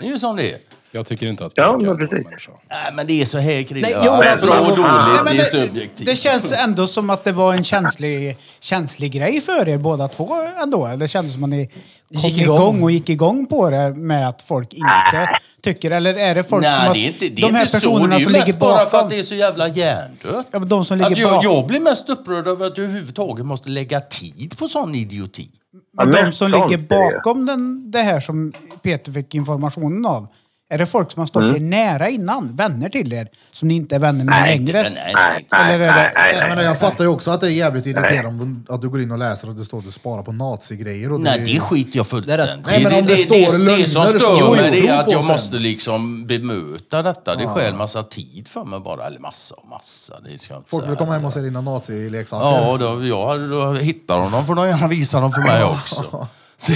det 0.00 0.06
är 0.06 0.10
ju 0.10 0.18
som 0.18 0.36
det 0.36 0.50
är. 0.52 0.58
Jag 0.90 1.06
tycker 1.06 1.26
inte 1.26 1.44
att 1.46 1.52
Ja, 1.56 1.78
men 1.80 1.88
en 1.90 1.96
precis. 1.96 2.24
människa. 2.24 2.52
Nej, 2.70 2.92
men 2.94 3.06
det 3.06 3.22
är 3.22 3.24
så 3.26 3.38
här 3.38 3.62
Krille. 3.62 3.88
Nej, 3.88 3.96
jo, 4.04 4.12
alltså- 4.12 4.46
Bra 4.46 4.60
och 4.60 4.66
Nej, 4.66 4.76
dåligt, 4.76 5.24
men 5.24 5.36
det 5.36 5.40
är 5.42 5.44
subjektivt. 5.44 6.06
det 6.06 6.16
känns 6.16 6.52
ändå 6.52 6.86
som 6.86 7.10
att 7.10 7.24
det 7.24 7.32
var 7.32 7.54
en 7.54 7.64
känslig, 7.64 8.36
känslig 8.60 9.12
grej 9.12 9.40
för 9.40 9.68
er 9.68 9.78
båda 9.78 10.08
två 10.08 10.34
ändå. 10.62 10.86
Det 10.96 11.08
kändes 11.08 11.32
som 11.34 11.44
att 11.44 11.50
ni 11.50 11.70
Gick 12.14 12.38
igång. 12.38 12.56
igång. 12.56 12.82
och 12.82 12.90
gick 12.90 13.08
igång 13.08 13.46
på 13.46 13.70
det 13.70 13.94
med 13.94 14.28
att 14.28 14.42
folk 14.42 14.72
inte 14.72 15.28
tycker, 15.62 15.90
eller 15.90 16.14
är 16.14 16.34
det 16.34 16.44
folk 16.44 16.64
som 16.64 16.72
Nej, 16.72 16.86
har... 16.86 16.94
det 16.94 17.00
är 17.00 17.06
inte, 17.06 17.28
det 17.28 17.34
de 17.34 17.42
är 17.46 17.52
här 17.52 17.60
inte 17.60 17.80
så. 17.80 17.88
Det 17.88 17.94
personerna 17.94 18.14
är 18.14 18.18
ju 18.18 18.24
som 18.24 18.32
mest 18.32 18.46
ligger 18.46 18.58
bara 18.60 18.86
för 18.86 18.98
att 18.98 19.10
det 19.10 19.18
är 19.18 19.22
så 19.22 19.34
jävla 19.34 19.68
hjärndött. 19.68 20.46
Ja, 20.52 20.58
men 20.58 20.68
de 20.68 20.84
som 20.84 20.96
ligger 20.98 21.06
alltså, 21.06 21.22
jag, 21.22 21.30
bakom. 21.30 21.52
jag 21.52 21.66
blir 21.66 21.80
mest 21.80 22.08
upprörd 22.08 22.46
över 22.46 22.66
att 22.66 22.74
du 22.74 22.84
överhuvudtaget 22.84 23.46
måste 23.46 23.68
lägga 23.68 24.00
tid 24.00 24.54
på 24.58 24.68
sån 24.68 24.94
idioti. 24.94 25.48
Men 25.96 26.06
Ja, 26.12 26.22
de 26.22 26.22
som 26.22 26.32
sånt 26.32 26.70
ligger 26.70 26.84
är 26.84 27.10
det. 27.10 27.14
bakom 27.16 27.46
den, 27.46 27.90
det 27.90 27.98
här 28.02 28.20
som 28.20 28.52
Peter 28.82 29.12
fick 29.12 29.34
informationen 29.34 30.06
av. 30.06 30.26
Är 30.72 30.78
det 30.78 30.86
folk 30.86 31.12
som 31.12 31.20
har 31.20 31.26
stått 31.26 31.56
er 31.56 31.60
nära 31.60 32.08
innan? 32.08 32.56
Vänner 32.56 32.88
till 32.88 33.12
er? 33.12 33.28
Som 33.52 33.68
ni 33.68 33.74
inte 33.74 33.94
är 33.94 33.98
vänner 33.98 34.24
med 34.24 34.40
Nej, 34.42 34.58
längre? 34.58 34.82
nej, 34.82 34.92
nej, 34.94 35.46
nej. 35.52 35.74
Eller 35.74 35.84
är 35.86 35.94
det... 35.94 36.54
nej, 36.56 36.64
Jag, 36.64 36.78
fattar 36.78 37.04
ju 37.04 37.10
också 37.10 37.30
att 37.30 37.40
det 37.40 37.46
är 37.46 37.50
jävligt 37.50 37.86
irriterande 37.86 38.72
att 38.74 38.80
du 38.80 38.88
går 38.88 39.02
in 39.02 39.10
och 39.10 39.18
läser 39.18 39.48
att 39.48 39.56
det 39.56 39.64
står 39.64 39.78
att 39.78 39.84
du 39.84 39.90
sparar 39.90 40.22
på 40.22 40.32
nazigrejer. 40.32 41.12
Och 41.12 41.20
Nej, 41.20 41.38
det, 41.38 41.44
det 41.52 41.60
skiter 41.60 41.96
jag 41.96 42.06
fullständigt 42.06 42.66
Nej, 42.66 42.84
men 42.84 42.92
om 43.00 43.06
det 43.06 43.16
står 43.16 43.58
det, 43.58 43.76
det 43.76 43.86
som 43.86 44.06
stör 44.06 44.50
mig 44.50 44.62
jag 44.64 44.72
det 44.72 44.88
är 44.88 45.00
att 45.00 45.12
jag 45.12 45.24
sen. 45.24 45.32
måste 45.32 45.56
liksom 45.56 46.26
bemöta 46.26 47.02
detta. 47.02 47.36
Det 47.36 47.46
stjäl 47.46 47.74
massa 47.74 48.02
tid 48.02 48.48
för 48.48 48.64
mig 48.64 48.80
bara. 48.80 49.06
Eller 49.06 49.18
massa 49.18 49.54
och 49.54 49.68
massa. 49.68 50.14
Det 50.20 50.38
ska 50.38 50.56
inte 50.56 50.70
Folk 50.70 50.82
säga. 50.82 50.88
vill 50.90 50.98
komma 50.98 51.12
hem 51.12 51.24
och 51.24 51.32
se 51.32 51.40
dina 51.40 51.60
nazileksaker. 51.60 52.46
Ja, 52.46 52.76
då, 52.76 53.04
jag, 53.06 53.50
då 53.50 53.72
hittar 53.72 54.18
de 54.18 54.32
dem 54.32 54.46
får 54.46 54.54
de 54.54 54.68
gärna 54.68 54.86
visa 54.88 55.20
dem 55.20 55.32
för 55.32 55.42
mig 55.42 55.64
också. 55.64 56.28
Så, 56.66 56.72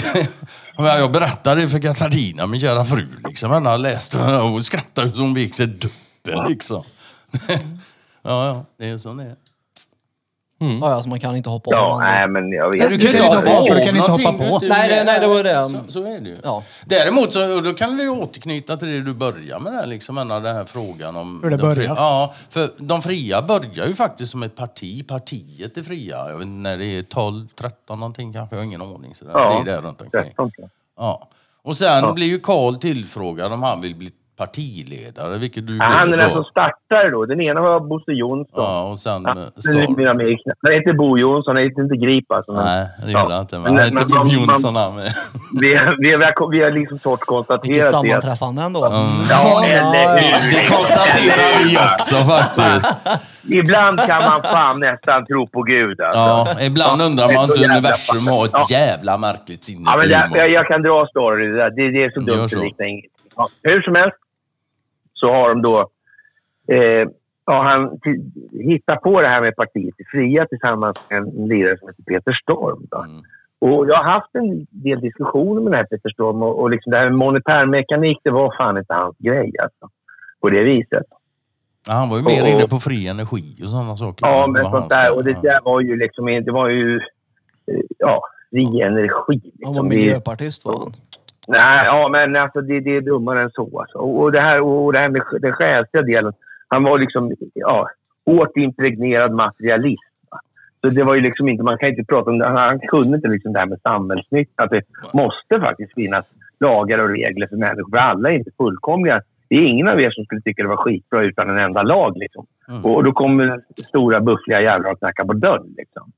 ja, 0.76 0.98
jag 0.98 1.12
berättade 1.12 1.68
för 1.68 1.78
Katarina, 1.78 2.46
min 2.46 2.60
kära 2.60 2.84
fru. 2.84 3.08
Liksom. 3.28 3.50
Hon 3.50 3.66
har 3.66 3.78
läst 3.78 4.12
det 4.12 4.38
och 4.38 4.50
hon 4.50 4.62
skrattade 4.62 5.14
så 5.14 5.20
hon 5.20 5.34
vek 5.34 5.54
sig 5.54 5.66
dubbel. 5.66 6.48
Liksom. 6.48 6.84
ja, 8.22 8.46
ja, 8.46 8.66
det 8.78 8.88
är 8.88 8.98
så 8.98 9.14
det 9.14 9.24
är. 9.24 9.36
Ja, 10.58 10.94
alltså 10.94 11.08
man 11.08 11.20
kan 11.20 11.36
inte 11.36 11.50
hoppa 11.50 11.70
Ja, 11.70 11.92
av. 11.94 12.00
nej, 12.00 12.28
men 12.28 12.52
jag 12.52 12.70
vet 12.70 12.80
Du 12.80 12.88
kan 12.88 12.92
inte. 12.94 13.06
inte 13.06 13.22
hoppa 13.36 13.50
av, 13.58 13.64
för 13.66 13.74
du 13.74 13.80
kan 13.86 13.96
inte 13.96 14.10
hoppa 14.10 14.32
på. 14.32 14.58
du. 14.58 14.68
Nej, 14.68 14.88
det- 14.88 15.04
nej, 15.04 15.20
det 15.20 15.26
var 15.26 15.42
det. 15.44 15.64
Så, 15.86 15.92
så 15.92 16.04
är 16.06 16.20
det 16.20 16.28
ju. 16.28 16.36
Ja. 16.42 16.62
Däremot 16.84 17.32
så 17.32 17.60
då 17.60 17.72
kan 17.72 17.96
vi 17.96 18.08
återknyta 18.08 18.76
till 18.76 18.88
det 18.88 19.02
du 19.02 19.14
börjar 19.14 19.58
med, 19.58 19.72
där, 19.72 19.86
liksom, 19.86 20.14
den 20.16 20.30
här 20.56 20.64
frågan 20.64 21.16
om... 21.16 21.40
Hur 21.42 21.50
det 21.50 21.56
de 21.56 21.62
börjar. 21.62 21.74
Fria. 21.74 21.94
Ja, 21.96 22.34
för 22.50 22.68
de 22.78 23.02
fria 23.02 23.42
börjar 23.42 23.86
ju 23.86 23.94
faktiskt 23.94 24.30
som 24.32 24.42
ett 24.42 24.56
parti. 24.56 25.08
Partiet 25.08 25.76
är 25.76 25.82
fria. 25.82 26.16
Jag 26.30 26.36
vet 26.38 26.46
inte 26.46 26.60
när 26.70 26.76
det 26.78 26.98
är 26.98 27.02
12, 27.02 27.48
13 27.60 28.00
någonting 28.00 28.32
kanske. 28.32 28.56
Jag 28.56 28.60
har 28.60 28.66
ingen 28.66 28.82
aning. 28.82 29.14
Så 29.14 29.24
Ja, 29.32 29.62
det 29.64 29.70
är 29.70 29.74
där 29.76 29.82
runt 29.82 30.00
omkring. 30.00 30.22
13 30.22 30.34
tror 30.34 30.52
jag. 30.56 30.70
Ja. 30.98 31.28
Och 31.64 31.76
sen 31.76 32.14
blir 32.14 32.26
ju 32.26 32.38
Karl 32.40 32.74
tillfrågad 32.74 33.52
om 33.52 33.62
han 33.62 33.80
vill 33.80 33.94
bli 33.94 34.10
partiledare, 34.36 35.38
vilket 35.38 35.66
du 35.66 35.76
Ja, 35.76 35.84
han 35.84 36.12
är 36.12 36.16
den 36.16 36.28
då. 36.28 36.34
som 36.34 36.44
startar 36.44 37.10
då. 37.10 37.26
Den 37.26 37.40
ena 37.40 37.60
var 37.60 37.80
Bosse 37.80 38.12
Jonsson. 38.12 38.54
Ja, 38.56 38.82
och 38.82 38.98
sen 38.98 39.12
Ja, 39.26 39.34
med- 39.34 40.38
Han 40.62 40.72
heter 40.72 40.92
Bo 40.92 41.18
Jonsson, 41.18 41.56
han 41.56 41.64
heter 41.64 41.82
inte 41.82 41.96
Grip 41.96 42.32
alltså. 42.32 42.52
men- 42.52 42.64
Nej, 42.64 42.86
det 43.04 43.10
gjorde 43.12 43.32
han 43.34 43.40
inte. 43.40 43.58
Men 43.58 43.76
han 43.76 43.84
heter 43.84 44.04
Bo 44.04 44.14
man- 44.14 44.28
Jonsson 44.28 44.76
han 44.76 44.94
med. 44.96 45.14
Vi, 45.60 45.68
vi, 45.98 46.16
vi, 46.16 46.24
har, 46.24 46.50
vi 46.50 46.62
har 46.62 46.70
liksom 46.70 46.98
torrt 46.98 47.12
Vilket 47.20 47.26
konstaterat 47.26 47.74
det. 47.76 47.82
att- 47.86 47.90
sammanträffande 47.90 48.62
ändå. 48.62 48.80
Ja, 49.30 49.64
eller 49.64 50.08
hur? 50.20 50.54
Det 50.54 50.68
konstaterar 50.76 51.64
vi 51.64 51.78
också 51.78 52.14
faktiskt. 52.16 52.96
Ibland 53.50 54.00
kan 54.06 54.22
man 54.22 54.42
fan 54.42 54.80
nästan 54.80 55.26
tro 55.26 55.46
på 55.46 55.62
Gud 55.62 56.00
alltså. 56.00 56.18
Ja, 56.20 56.48
ibland 56.60 57.02
undrar 57.02 57.32
man 57.34 57.44
inte 57.50 57.64
universum 57.64 58.26
har 58.26 58.48
Ja. 58.52 58.62
ett 58.62 58.70
jävla 58.70 59.18
märkligt 59.18 59.64
sinne 59.64 59.82
Ja, 59.86 59.92
för 59.92 59.98
men 59.98 60.08
det, 60.08 60.16
humor. 60.16 60.38
jag, 60.38 60.50
jag 60.50 60.66
kan 60.66 60.82
dra 60.82 61.06
story. 61.06 61.46
Det, 61.46 61.56
där. 61.56 61.70
det, 61.70 61.90
det 61.90 62.04
är 62.04 62.10
så 62.10 62.20
Gör 62.20 62.36
dumt 62.36 62.48
så. 62.48 62.56
det 62.58 62.64
liknar 62.64 62.86
inget. 62.86 63.04
Ja, 63.36 63.48
hur 63.62 63.82
som 63.82 63.94
helst 63.94 64.16
så 65.20 65.32
har 65.32 65.48
de 65.48 65.62
då... 65.62 65.88
Eh, 66.68 67.08
ja, 67.46 67.62
han 67.62 68.00
hittat 68.52 69.02
på 69.02 69.20
det 69.20 69.26
här 69.28 69.40
med 69.40 69.56
partiet 69.56 69.94
i 70.00 70.04
fria 70.04 70.46
tillsammans 70.46 70.96
med 71.10 71.18
en 71.18 71.48
lirare 71.48 71.78
som 71.78 71.88
heter 71.88 72.02
Peter 72.02 72.32
Storm. 72.32 72.86
Då. 72.90 72.98
Mm. 73.02 73.22
Och 73.58 73.88
jag 73.88 73.94
har 73.96 74.04
haft 74.04 74.34
en 74.34 74.66
del 74.70 75.00
diskussioner 75.00 75.60
med 75.60 75.72
den 75.72 75.78
här 75.78 75.84
Peter 75.84 76.08
Storm 76.08 76.42
och, 76.42 76.60
och 76.60 76.70
liksom 76.70 76.90
det 76.90 76.96
här 76.98 77.04
med 77.10 77.18
monetärmekanik, 77.18 78.18
det 78.24 78.30
var 78.30 78.54
fan 78.58 78.78
inte 78.78 78.94
hans 78.94 79.16
grej 79.18 79.52
alltså. 79.62 79.88
På 80.40 80.50
det 80.50 80.62
viset. 80.64 81.06
Ja, 81.86 81.92
han 81.92 82.08
var 82.08 82.16
ju 82.18 82.22
mer 82.24 82.42
Och- 82.42 82.48
inne 82.48 82.68
på 82.68 82.80
fri 82.80 83.08
energi 83.08 83.60
och 83.62 83.68
sådana 83.68 83.96
saker. 83.96 84.26
Ja, 84.26 84.46
men 84.46 84.62
sånt 84.62 84.74
hans 84.74 84.88
där. 84.88 85.16
Och 85.16 85.24
det 85.24 85.42
där 85.42 85.60
var 85.64 85.80
ju 85.80 85.96
liksom... 85.96 86.26
Det 86.26 86.52
var 86.52 86.68
ju... 86.68 86.96
eh, 86.96 87.80
Ja, 87.98 88.20
fri 88.50 88.80
energi. 88.80 89.40
Han 89.64 89.74
var 89.74 89.82
liksom. 89.82 89.88
Miljöpartist 89.88 90.64
var 90.64 90.78
han. 90.78 90.92
Nej, 91.46 91.82
ja, 91.86 92.08
men 92.12 92.36
alltså, 92.36 92.60
det, 92.60 92.80
det 92.80 92.96
är 92.96 93.00
dummare 93.00 93.40
än 93.40 93.50
så. 93.50 93.80
Alltså. 93.80 93.98
Och, 93.98 94.32
det 94.32 94.40
här, 94.40 94.60
och 94.62 94.92
det 94.92 94.98
här 94.98 95.08
med 95.08 95.22
den 95.40 95.52
själsliga 95.52 96.02
delen. 96.02 96.32
Han 96.68 96.84
var 96.84 96.98
liksom 96.98 97.32
ja, 97.54 97.88
hårt 98.26 98.56
impregnerad 98.56 99.32
materialist. 99.32 100.02
Så 100.80 100.88
det 100.90 101.04
var 101.04 101.14
ju 101.14 101.20
liksom 101.20 101.48
inte, 101.48 101.64
man 101.64 101.78
kan 101.78 101.88
inte 101.88 102.04
prata 102.04 102.30
om 102.30 102.38
det. 102.38 102.46
Han, 102.46 102.80
kunde 102.80 103.16
inte 103.16 103.28
liksom 103.28 103.52
det 103.52 103.58
här 103.58 103.66
med 103.66 103.80
samhällsnytta. 103.82 104.62
Att 104.62 104.70
det 104.70 104.82
måste 105.14 105.60
faktiskt 105.60 105.94
finnas 105.94 106.26
lagar 106.60 106.98
och 106.98 107.08
regler 107.08 107.46
för 107.46 107.56
människor. 107.56 107.90
För 107.90 107.98
alla 107.98 108.30
är 108.30 108.34
inte 108.34 108.50
fullkomliga. 108.56 109.22
Det 109.48 109.56
är 109.56 109.62
ingen 109.62 109.88
av 109.88 110.00
er 110.00 110.10
som 110.10 110.24
skulle 110.24 110.40
tycka 110.40 110.62
det 110.62 110.68
var 110.68 110.76
skitbra 110.76 111.22
utan 111.22 111.50
en 111.50 111.58
enda 111.58 111.82
lag. 111.82 112.16
Liksom. 112.16 112.46
Mm. 112.68 112.84
Och, 112.84 113.04
då 113.04 113.12
kommer 113.12 113.60
stora 113.76 114.20
buffliga 114.20 114.60
jävlar 114.60 114.90
och 114.92 114.98
knackar 114.98 115.24
på 115.24 115.32
dörren. 115.32 115.74
Liksom. 115.76 116.12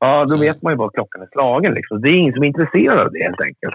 Ja, 0.00 0.24
då 0.24 0.34
Mm. 0.34 0.40
vet 0.46 0.62
man 0.62 0.72
ju 0.72 0.76
var 0.76 0.90
klockan 0.90 1.22
är 1.22 1.28
slagen. 1.32 1.74
Liksom. 1.74 2.00
Det 2.00 2.08
är 2.08 2.18
ingen 2.18 2.34
som 2.34 2.42
är 2.42 2.46
intresserad 2.46 2.98
av 2.98 3.12
det 3.12 3.22
helt 3.22 3.40
enkelt. 3.40 3.74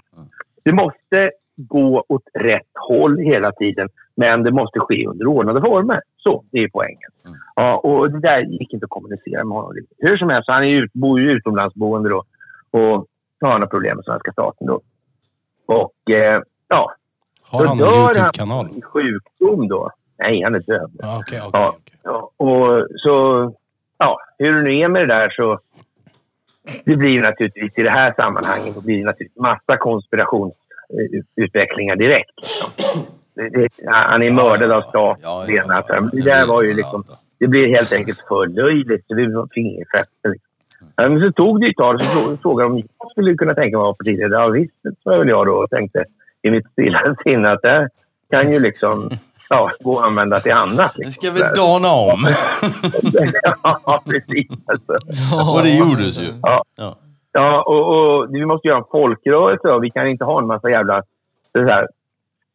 Det 0.64 0.72
måste 0.72 1.30
gå 1.56 2.04
åt 2.08 2.22
rätt 2.34 2.62
håll 2.88 3.18
hela 3.18 3.52
tiden, 3.52 3.88
men 4.16 4.42
det 4.42 4.50
måste 4.52 4.80
ske 4.80 5.06
under 5.06 5.26
ordnade 5.26 5.60
former. 5.60 6.00
Så, 6.16 6.44
det 6.50 6.58
är 6.62 6.68
poängen. 6.68 7.10
Mm. 7.26 7.38
Ja, 7.56 7.76
och 7.76 8.10
det 8.10 8.20
där 8.20 8.40
gick 8.40 8.72
inte 8.72 8.84
att 8.84 8.90
kommunicera 8.90 9.44
med 9.44 9.56
honom. 9.56 9.74
Hur 9.98 10.16
som 10.16 10.28
helst, 10.28 10.48
han 10.50 10.64
är 10.64 10.82
ut- 10.82 10.92
bor 10.92 11.20
ju 11.20 11.30
utomlandsboende 11.30 12.08
då 12.08 12.24
och 12.70 13.06
har 13.40 13.52
några 13.52 13.66
problem 13.66 13.96
med 13.96 14.04
svenska 14.04 14.32
staten 14.32 14.66
då. 14.66 14.80
Och 15.66 16.10
eh, 16.10 16.42
ja, 16.68 16.92
Har 17.42 17.66
han 17.66 17.80
en 17.80 17.86
YouTube-kanal? 17.86 18.66
han 18.72 18.82
sjukdom 18.82 19.68
då. 19.68 19.90
Nej, 20.18 20.42
han 20.42 20.54
är 20.54 20.60
död. 20.60 20.90
Ja, 20.98 21.18
Okej, 21.20 21.40
okej. 21.46 21.60
Ja. 21.62 21.74
Ja, 22.02 22.30
och 22.36 22.86
så, 22.96 23.12
ja, 23.98 24.18
hur 24.38 24.52
det 24.54 24.62
nu 24.62 24.72
är 24.74 24.88
med 24.88 25.02
det 25.08 25.14
där 25.14 25.30
så... 25.30 25.58
Det 26.84 26.96
blir 26.96 27.10
ju 27.10 27.20
naturligtvis 27.20 27.72
i 27.76 27.82
det 27.82 27.90
här 27.90 28.14
sammanhanget 28.16 28.74
det 28.74 28.80
blir 28.80 29.04
naturligtvis 29.04 29.42
massa 29.42 29.76
konspirationsutvecklingar 29.76 31.96
direkt. 31.96 32.30
Det, 33.34 33.68
han 33.86 34.22
är 34.22 34.30
mördad 34.30 34.72
av 34.72 34.82
staten. 34.82 35.22
Ja, 35.22 35.44
det 35.46 35.52
ja, 35.52 35.64
ena. 35.64 35.82
ja. 35.88 36.00
det 36.12 36.22
där 36.22 36.46
var 36.46 36.62
ju 36.62 36.74
liksom... 36.74 37.04
Det 37.40 37.46
blev 37.46 37.66
helt 37.66 37.92
enkelt 37.92 38.18
för 38.28 38.46
löjligt. 38.46 39.06
så 39.06 39.14
Det 39.14 39.26
blev 39.26 39.46
fingerfäste. 39.50 40.28
Liksom. 40.28 40.48
Men 40.96 41.20
så 41.20 41.32
tog 41.32 41.60
det 41.60 41.66
ett 41.66 41.76
tag 41.76 41.94
och 41.94 42.00
så 42.00 42.06
frå- 42.06 42.38
frågade 42.42 42.68
de 42.68 42.72
om 42.72 42.78
jag 42.98 43.10
skulle 43.10 43.34
kunna 43.34 43.54
tänka 43.54 43.76
mig 43.76 43.82
att 43.82 43.86
vara 43.86 43.94
partiledare. 43.94 44.42
Ja 44.42 44.48
visst, 44.48 44.74
sa 45.04 45.18
väl 45.18 45.28
jag 45.28 45.46
då 45.46 45.52
och 45.52 45.70
tänkte 45.70 46.04
i 46.42 46.50
mitt 46.50 46.66
stilla 46.72 47.16
sinne 47.24 47.50
att 47.50 47.62
det 47.62 47.88
kan 48.30 48.52
ju 48.52 48.60
liksom 48.60 49.10
ja, 49.48 49.70
gå 49.80 49.98
att 49.98 50.04
använda 50.04 50.40
till 50.40 50.52
annat. 50.52 50.98
Liksom. 50.98 51.12
ska 51.12 51.30
vi 51.30 51.40
dana 51.40 51.88
om. 51.88 52.24
ja, 53.62 54.02
precis. 54.06 54.46
Alltså. 54.66 54.92
och 55.52 55.62
det 55.62 55.76
gjordes 55.76 56.18
ju. 56.18 56.28
Ja. 56.42 56.64
Ja. 56.76 56.96
Ja, 57.32 57.62
och, 57.62 58.18
och 58.20 58.34
vi 58.34 58.46
måste 58.46 58.68
göra 58.68 58.78
en 58.78 58.84
folkrörelse. 58.90 59.68
Och 59.68 59.84
vi 59.84 59.90
kan 59.90 60.06
inte 60.06 60.24
ha 60.24 60.38
en 60.38 60.46
massa 60.46 60.70
jävla 60.70 61.02
så 61.52 61.62
här, 61.64 61.88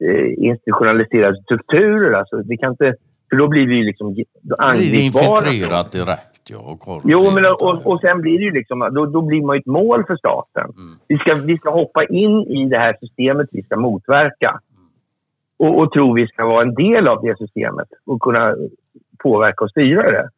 eh, 0.03 0.33
institutionaliserade 0.37 1.41
strukturer. 1.43 2.13
Alltså, 2.13 2.41
vi 2.45 2.57
kan 2.57 2.71
inte, 2.71 2.95
för 3.29 3.37
då 3.37 3.47
blir 3.47 3.67
vi 3.67 3.83
liksom 3.83 4.15
Det 4.15 4.23
blir 4.41 4.61
angripbara. 4.61 5.47
infiltrerat 5.47 5.91
direkt. 5.91 6.49
Ja, 6.49 6.57
och 6.57 7.01
Jo, 7.03 7.31
men 7.31 7.45
och, 7.45 7.87
och 7.87 7.99
sen 7.99 8.21
blir 8.21 8.37
det 8.37 8.45
ju 8.45 8.51
liksom, 8.51 8.79
då, 8.91 9.05
då 9.05 9.21
blir 9.21 9.41
man 9.41 9.57
ett 9.57 9.65
mål 9.65 10.03
för 10.07 10.15
staten. 10.15 10.69
Mm. 10.75 10.97
Vi, 11.07 11.17
ska, 11.17 11.35
vi 11.35 11.57
ska 11.57 11.69
hoppa 11.71 12.03
in 12.03 12.41
i 12.41 12.65
det 12.65 12.77
här 12.77 12.97
systemet 12.99 13.49
vi 13.51 13.63
ska 13.63 13.75
motverka. 13.77 14.59
Och, 15.57 15.79
och 15.79 15.91
tro 15.91 16.13
vi 16.13 16.27
ska 16.27 16.45
vara 16.45 16.61
en 16.61 16.73
del 16.73 17.07
av 17.07 17.21
det 17.21 17.37
systemet 17.37 17.87
och 18.05 18.21
kunna 18.21 18.55
påverka 19.23 19.63
och 19.63 19.69
styra 19.69 20.11
det. 20.11 20.29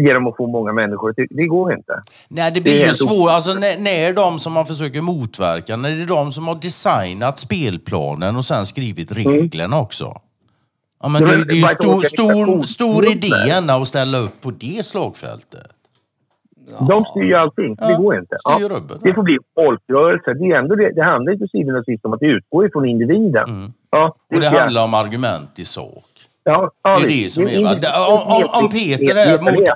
Genom 0.00 0.26
att 0.26 0.36
få 0.36 0.46
många 0.46 0.72
människor 0.72 1.10
att 1.10 1.16
tycka. 1.16 1.34
Det 1.34 1.46
går 1.46 1.72
inte. 1.72 2.02
Nej, 2.28 2.50
det 2.50 2.54
Det 2.54 2.60
blir 2.60 2.82
är 2.82 2.86
ju 2.86 2.92
svårt. 2.92 3.30
Alltså, 3.30 3.54
när, 3.54 3.78
när 3.78 4.12
de 4.12 4.38
som 4.40 4.52
man 4.52 4.66
försöker 4.66 5.00
motverka, 5.00 5.76
när 5.76 5.90
det 5.90 6.02
är 6.02 6.06
de 6.06 6.32
som 6.32 6.48
har 6.48 6.54
designat 6.54 7.38
spelplanen 7.38 8.36
och 8.36 8.44
sen 8.44 8.66
skrivit 8.66 9.12
reglerna 9.12 9.80
också. 9.80 10.20
Ja, 11.02 11.08
men 11.08 11.22
Ja, 11.22 11.28
det, 11.28 11.44
det 11.44 11.52
är 11.52 11.56
ju 11.56 11.62
stor, 11.62 12.02
stor, 12.02 12.62
stor 12.62 13.06
idé 13.06 13.52
att 13.68 13.88
ställa 13.88 14.18
upp 14.18 14.40
på 14.40 14.50
det 14.50 14.86
slagfältet. 14.86 15.72
De 16.88 17.04
styr 17.04 17.22
ju 17.22 17.34
allting. 17.34 17.76
Ja, 17.80 17.88
det 17.88 17.96
går 17.96 18.18
inte. 18.18 18.36
rubbet. 18.68 18.98
det 19.02 19.14
får 19.14 19.22
bli 19.22 19.38
folkrörelse. 19.54 20.34
Det, 20.34 20.44
är 20.44 20.58
ändå 20.58 20.74
det, 20.74 20.92
det 20.92 21.02
handlar 21.02 21.32
ju 21.32 21.38
till 21.38 21.48
syvende 21.48 21.78
och 21.78 21.84
sist 21.84 22.04
om 22.04 22.12
att 22.12 22.22
utgå 22.22 22.66
ifrån 22.66 22.86
individen. 22.86 23.48
Mm. 23.48 23.72
Ja, 23.90 24.16
Och 24.34 24.40
det 24.40 24.48
handlar 24.48 24.84
om 24.84 24.94
argument 24.94 25.58
i 25.58 25.64
sak. 25.64 26.04
Ja, 26.44 26.72
Det 26.82 26.90
är 26.90 27.08
det 27.08 27.30
som 27.30 27.48
är... 27.48 27.62
Va? 27.64 27.74
Det- 27.74 27.88
Om, 28.08 28.22
om, 28.22 28.44
om, 28.64 28.70
Peter 28.70 29.14
här 29.14 29.38
mot, 29.38 29.68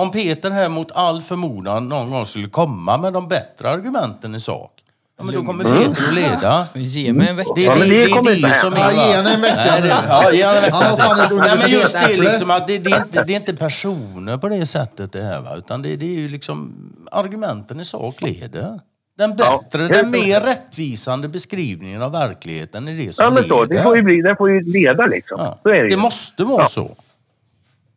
om 0.00 0.10
Peter 0.10 0.50
här 0.50 0.68
mot 0.68 0.92
all 0.92 1.22
förmodan 1.22 1.88
någon 1.88 2.10
gång 2.10 2.26
skulle 2.26 2.48
komma 2.48 2.96
med 2.96 3.12
de 3.12 3.28
bättre 3.28 3.70
argumenten 3.70 4.34
i 4.34 4.40
sak. 4.40 4.70
Ja, 5.18 5.24
men 5.24 5.34
då 5.34 5.42
kommer 5.42 5.64
Mm. 5.64 5.78
Peter 5.78 6.08
att 6.08 6.14
leda. 6.14 6.66
Ge 6.74 7.12
mig 7.12 7.28
en 7.28 7.36
vecka. 7.36 7.50
Det 7.54 7.66
är 7.66 7.70
Ja, 7.70 7.74
det, 7.74 7.84
det, 7.84 7.96
det 8.02 8.30
är 8.30 8.48
det 8.48 8.54
som 8.60 8.72
är... 8.72 8.78
Ja, 8.78 8.92
ge 8.92 9.12
henne 9.16 9.34
en 9.34 9.40
vecka 9.40 9.54
Nej, 9.56 9.80
det- 9.82 9.88
nu. 9.88 9.94
Ja, 10.08 10.32
ge 10.32 10.44
henne 10.46 10.56
en 10.58 10.62
vecka. 10.62 10.74
Han 10.76 10.90
har 10.90 10.96
fan 10.96 11.36
Nej, 11.38 11.58
men 11.62 11.70
just 11.70 11.92
det 12.08 12.16
liksom 12.16 12.50
att 12.50 12.66
det, 12.68 12.78
det, 12.78 12.90
är 12.90 13.02
inte, 13.04 13.24
det 13.24 13.32
är 13.32 13.36
inte 13.36 13.54
personer 13.56 14.36
på 14.38 14.48
det 14.48 14.66
sättet 14.66 15.12
det 15.12 15.20
är 15.22 15.40
va? 15.40 15.56
Utan 15.56 15.82
det, 15.82 15.96
det 15.96 16.06
är 16.06 16.18
ju 16.20 16.28
liksom 16.28 16.74
argumenten 17.12 17.80
i 17.80 17.84
sak 17.84 18.22
leder. 18.22 18.80
Den 19.18 19.34
Ja, 19.38 19.60
bättre, 19.62 19.82
helt 19.82 19.92
den 19.92 20.10
mer 20.10 20.40
klart. 20.40 20.48
rättvisande 20.48 21.28
beskrivningen 21.28 22.02
av 22.02 22.12
verkligheten 22.12 22.88
är 22.88 22.92
det 22.92 23.12
som 23.14 23.24
Ja, 23.24 23.30
men 23.30 23.44
så. 23.44 23.64
Det 23.64 23.82
får 23.82 23.96
ju 23.96 24.02
bli, 24.02 24.22
det 24.22 24.36
får 24.36 24.50
ju 24.50 24.60
leda 24.60 25.06
liksom. 25.06 25.36
Ja. 25.40 25.58
Så 25.62 25.68
är 25.68 25.74
det 25.74 25.82
Det 25.82 25.88
ju. 25.88 25.96
måste 25.96 26.44
vara 26.44 26.62
Ja. 26.62 26.68
så. 26.68 26.90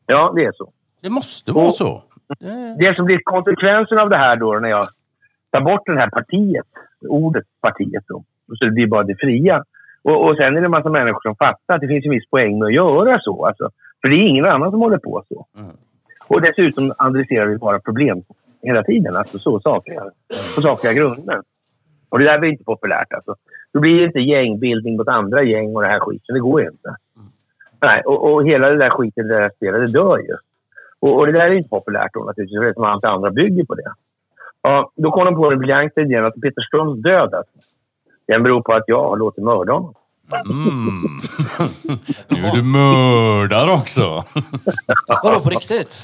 Ja, 0.06 0.34
det 0.36 0.46
är 0.46 0.52
så. 0.56 0.70
Det 1.02 1.10
måste 1.10 1.52
vara 1.52 1.68
Och- 1.68 1.76
så. 1.76 2.04
Det, 2.40 2.76
Det 2.80 2.96
som 2.96 3.06
blir 3.06 3.20
konsekvensen 3.24 4.00
av 4.00 4.10
det 4.10 4.18
här 4.18 4.36
då 4.36 4.60
när 4.62 4.70
jag 4.70 4.86
tar 5.52 5.62
bort 5.62 5.82
det 5.86 6.00
här 6.00 6.10
partiet, 6.10 6.66
ordet 7.10 7.46
partiet 7.62 8.04
då, 8.08 8.24
så 8.60 8.66
det 8.66 8.72
blir 8.72 8.88
bara 8.88 9.04
det 9.04 9.16
fria. 9.20 9.64
Och, 10.02 10.26
och 10.30 10.36
sen 10.38 10.58
är 10.58 10.62
det 10.62 10.66
en 10.68 10.72
massa 10.72 10.90
människor 10.90 11.22
som 11.22 11.36
fattar 11.36 11.76
att 11.76 11.82
det 11.82 11.88
finns 11.88 12.06
en 12.06 12.12
viss 12.12 12.30
poäng 12.30 12.60
med 12.60 12.66
att 12.66 12.74
göra 12.74 13.20
så. 13.22 13.46
Alltså, 13.46 13.70
för 14.02 14.10
det 14.10 14.16
är 14.16 14.28
ingen 14.28 14.46
annan 14.46 14.72
som 14.72 14.80
håller 14.80 14.98
på 14.98 15.24
så. 15.30 15.46
Mm. 15.58 15.72
Och 16.28 16.42
dessutom 16.42 16.94
adresserar 16.98 17.46
vi 17.48 17.58
bara 17.58 17.80
problem 17.80 18.24
hela 18.62 18.84
tiden, 18.84 19.16
alltså 19.16 19.40
så 19.40 19.60
sakliga, 19.60 20.04
på 20.56 20.62
sakliga 20.62 20.94
grunder. 20.94 21.42
Och 22.10 22.20
det 22.20 22.26
där 22.26 22.40
blir 22.40 22.50
inte 22.50 22.64
populärt 22.64 23.14
alltså. 23.14 23.36
Då 23.74 23.80
blir 23.80 24.00
det 24.00 24.04
inte 24.04 24.20
gängbildning 24.20 24.98
mot 24.98 25.08
andra 25.08 25.44
gäng 25.44 25.76
och 25.76 25.82
det 25.82 25.88
här 25.88 26.00
skiten. 26.00 26.34
Det 26.34 26.40
går 26.40 26.62
ju 26.62 26.68
inte. 26.68 26.96
Nej, 27.82 28.02
och, 28.02 28.34
och 28.34 28.48
hela 28.48 28.70
det 28.70 28.78
där 28.78 28.90
skiten, 28.90 29.28
det 29.28 29.40
där 29.40 29.52
spelet, 29.56 29.82
det 29.82 30.00
dör 30.00 30.18
ju. 30.18 30.36
Och, 31.00 31.20
och 31.20 31.26
det 31.26 31.32
där 31.32 31.48
är 31.48 31.52
inte 31.52 31.70
populärt 31.70 32.14
då 32.14 32.24
naturligtvis, 32.24 32.60
för 32.60 32.66
det 32.66 32.74
som 32.74 32.84
allt 32.84 33.06
andra 33.06 33.32
bygger 33.32 33.66
på 33.66 33.76
det. 33.76 33.94
Ja, 34.62 34.92
då 34.96 35.12
kom 35.12 35.26
de 35.26 35.36
på 35.36 35.50
den 35.50 35.60
briljanta 35.60 36.02
idén 36.02 36.26
att 36.26 36.42
Peter 36.42 36.62
Ströms 36.62 37.04
död, 37.04 37.34
alltså, 37.34 37.54
den 38.28 38.44
beror 38.44 38.62
på 38.62 38.74
att 38.74 38.84
jag 38.88 39.10
har 39.10 39.18
låtit 39.18 39.44
mörda 39.44 39.74
honom. 39.74 39.94
mm. 40.50 41.20
nu 42.28 42.48
är 42.48 42.56
du 42.56 42.64
mördare 42.64 43.72
också. 43.72 44.24
Vadå 45.24 45.40
på 45.40 45.50
riktigt? 45.50 46.02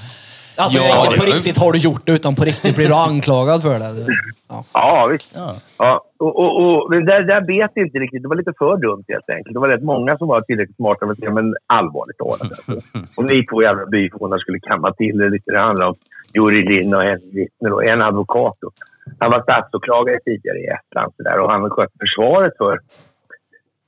Alltså 0.58 0.78
Ja, 0.78 1.06
inte 1.06 1.20
på 1.20 1.26
det- 1.26 1.32
riktigt 1.32 1.58
har 1.58 1.72
du 1.72 1.80
gjort 1.80 2.02
det, 2.06 2.12
utan 2.12 2.36
på 2.36 2.44
riktigt 2.44 2.76
blir 2.76 2.88
du 2.88 2.94
anklagad 2.94 3.62
för 3.62 3.80
det. 3.80 4.08
Ja. 4.50 4.66
Ja, 4.74 5.08
visst. 5.12 5.32
Ja. 5.36 5.56
Ja, 5.78 6.04
och, 6.20 6.36
och, 6.40 6.52
och, 6.64 6.90
men 6.90 7.06
där, 7.06 7.24
där 7.24 7.42
bet 7.42 7.72
det 7.76 7.82
inte 7.82 8.00
riktigt. 8.00 8.22
Det 8.22 8.28
var 8.28 8.36
lite 8.36 8.54
för 8.58 8.78
dumt 8.78 9.04
helt 9.08 9.30
enkelt. 9.30 9.54
Det 9.54 9.60
var 9.60 9.68
rätt 9.70 9.84
många 9.84 10.18
som 10.18 10.28
var 10.28 10.42
tillräckligt 10.42 10.76
smarta 10.76 11.06
för 11.06 11.12
att 11.12 11.20
säga, 11.20 11.32
men 11.32 11.56
allvarligt 11.68 12.18
talat. 12.18 12.42
Alltså. 12.42 12.72
Om 13.16 13.26
ni 13.26 13.46
två 13.46 13.62
jävla 13.62 13.86
byfånar 13.86 14.38
skulle 14.38 14.60
kamma 14.60 14.94
till 14.94 15.18
det 15.18 15.30
lite. 15.30 15.52
Det 15.52 15.60
handlar 15.60 15.88
om 15.88 15.96
Juri 16.34 16.62
Lind 16.66 16.96
och 16.96 17.04
en 17.04 17.20
vittne 17.34 17.70
och 17.70 17.86
en 17.86 18.02
advokat. 18.02 18.58
Då. 18.62 18.72
Han 19.20 19.32
var 19.32 19.42
statsåklagare 19.42 20.20
tidigare 20.26 20.58
i 20.58 20.66
Estland 20.68 21.14
så 21.18 21.24
där, 21.24 21.40
och 21.40 21.52
han 21.52 21.70
skötte 21.70 21.94
försvaret 22.00 22.54
för 22.58 22.80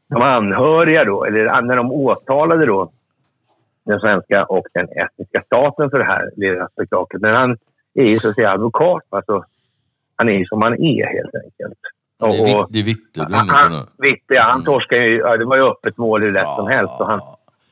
de 0.09 0.21
anhöriga 0.21 1.03
då, 1.05 1.25
eller 1.25 1.61
när 1.61 1.75
de 1.75 1.91
åtalade 1.91 2.65
då 2.65 2.91
den 3.85 3.99
svenska 3.99 4.43
och 4.43 4.65
den 4.73 4.87
estniska 4.89 5.43
staten 5.45 5.89
för 5.89 5.99
det 5.99 6.05
här 6.05 6.31
lilla 6.35 6.67
spektaklet. 6.69 7.21
Men 7.21 7.35
han 7.35 7.57
är 7.93 8.05
ju 8.05 8.19
så 8.19 8.29
att 8.29 8.35
säga 8.35 8.51
advokat. 8.51 9.03
Alltså, 9.09 9.45
han 10.15 10.29
är 10.29 10.33
ju 10.33 10.45
som 10.45 10.61
han 10.61 10.73
är 10.73 11.07
helt 11.07 11.35
enkelt. 11.35 11.79
Det 12.19 12.51
är, 12.51 12.65
det 12.69 12.79
är 12.79 12.83
Vitte 12.83 13.01
du 13.13 13.21
är 13.21 13.43
inne. 13.43 13.51
Han, 13.51 13.87
ja, 14.27 14.41
han 14.43 14.63
torskade 14.63 15.05
ju. 15.05 15.17
Ja, 15.17 15.37
det 15.37 15.45
var 15.45 15.55
ju 15.55 15.63
öppet 15.63 15.97
mål 15.97 16.23
hur 16.23 16.31
lätt 16.31 16.55
som 16.55 16.67
helst. 16.67 16.93
Och 16.99 17.05
han, 17.05 17.21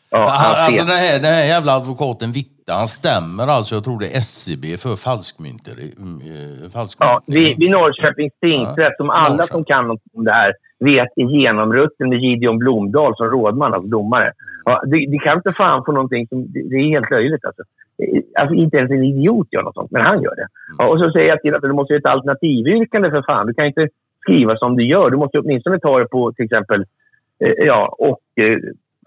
ja, 0.10 0.30
Han, 0.30 0.66
alltså 0.66 0.86
den 0.86 0.98
här, 0.98 1.20
den 1.20 1.34
här 1.34 1.46
jävla 1.46 1.76
advokaten 1.76 2.32
Vitte, 2.32 2.53
han 2.68 2.88
stämmer 2.88 3.48
alltså, 3.48 3.76
jag 3.76 3.84
tror 3.84 4.00
det 4.00 4.08
är 4.08 4.18
SCB 4.20 4.78
för 4.78 4.96
falskmynteri. 4.96 5.94
mm, 5.98 6.22
eh, 6.22 6.70
falskmynt. 6.70 7.12
Ja, 7.12 7.22
vid, 7.28 7.60
vid 7.60 7.72
Norrköpings 7.72 8.34
tingsrätt, 8.42 8.98
som 8.98 9.10
alla 9.10 9.30
Norrköping. 9.30 9.48
som 9.48 9.66
kan 9.66 9.90
om 10.14 10.24
det 10.26 10.32
här 10.32 10.54
vet 10.80 11.08
är 11.16 11.26
genomrutten 11.26 12.10
med 12.10 12.20
Gideon 12.20 12.58
Blomdahl 12.58 13.16
som 13.16 13.28
rådman, 13.28 13.74
alltså 13.74 13.90
domare. 13.90 14.32
Ja, 14.66 14.84
det, 14.86 15.06
det 15.12 15.18
kan 15.18 15.38
inte 15.38 15.52
fan 15.52 15.84
få 15.86 15.92
någonting 15.92 16.28
som... 16.28 16.52
Det, 16.54 16.70
det 16.70 16.76
är 16.76 16.88
helt 16.88 17.12
löjligt 17.12 17.46
alltså. 17.46 17.62
Eh, 18.04 18.22
Alltså 18.42 18.56
inte 18.56 18.78
ens 18.78 18.92
en 18.92 19.04
idiot 19.04 19.48
gör 19.52 19.64
något 19.64 19.74
sånt, 19.74 19.92
men 19.92 20.02
han 20.02 20.22
gör 20.22 20.36
det. 20.36 20.48
Ja, 20.78 20.88
och 20.88 21.00
så 21.00 21.12
säger 21.12 21.30
jag 21.30 21.42
till 21.42 21.56
att 21.56 21.62
du 21.62 21.74
måste 21.74 21.94
ha 21.94 22.00
ett 22.00 22.06
alternativyrkande 22.06 23.10
för 23.10 23.22
fan. 23.22 23.48
Du 23.48 23.54
kan 23.54 23.66
inte 23.66 23.88
skriva 24.22 24.58
som 24.58 24.76
du 24.76 24.86
gör. 24.86 25.10
Du 25.10 25.18
måste 25.18 25.40
åtminstone 25.40 25.80
ta 25.80 26.00
det 26.00 26.06
på 26.06 26.32
till 26.32 26.46
exempel 26.46 26.86
eh, 27.40 27.66
ja, 27.66 27.96
och 28.00 28.20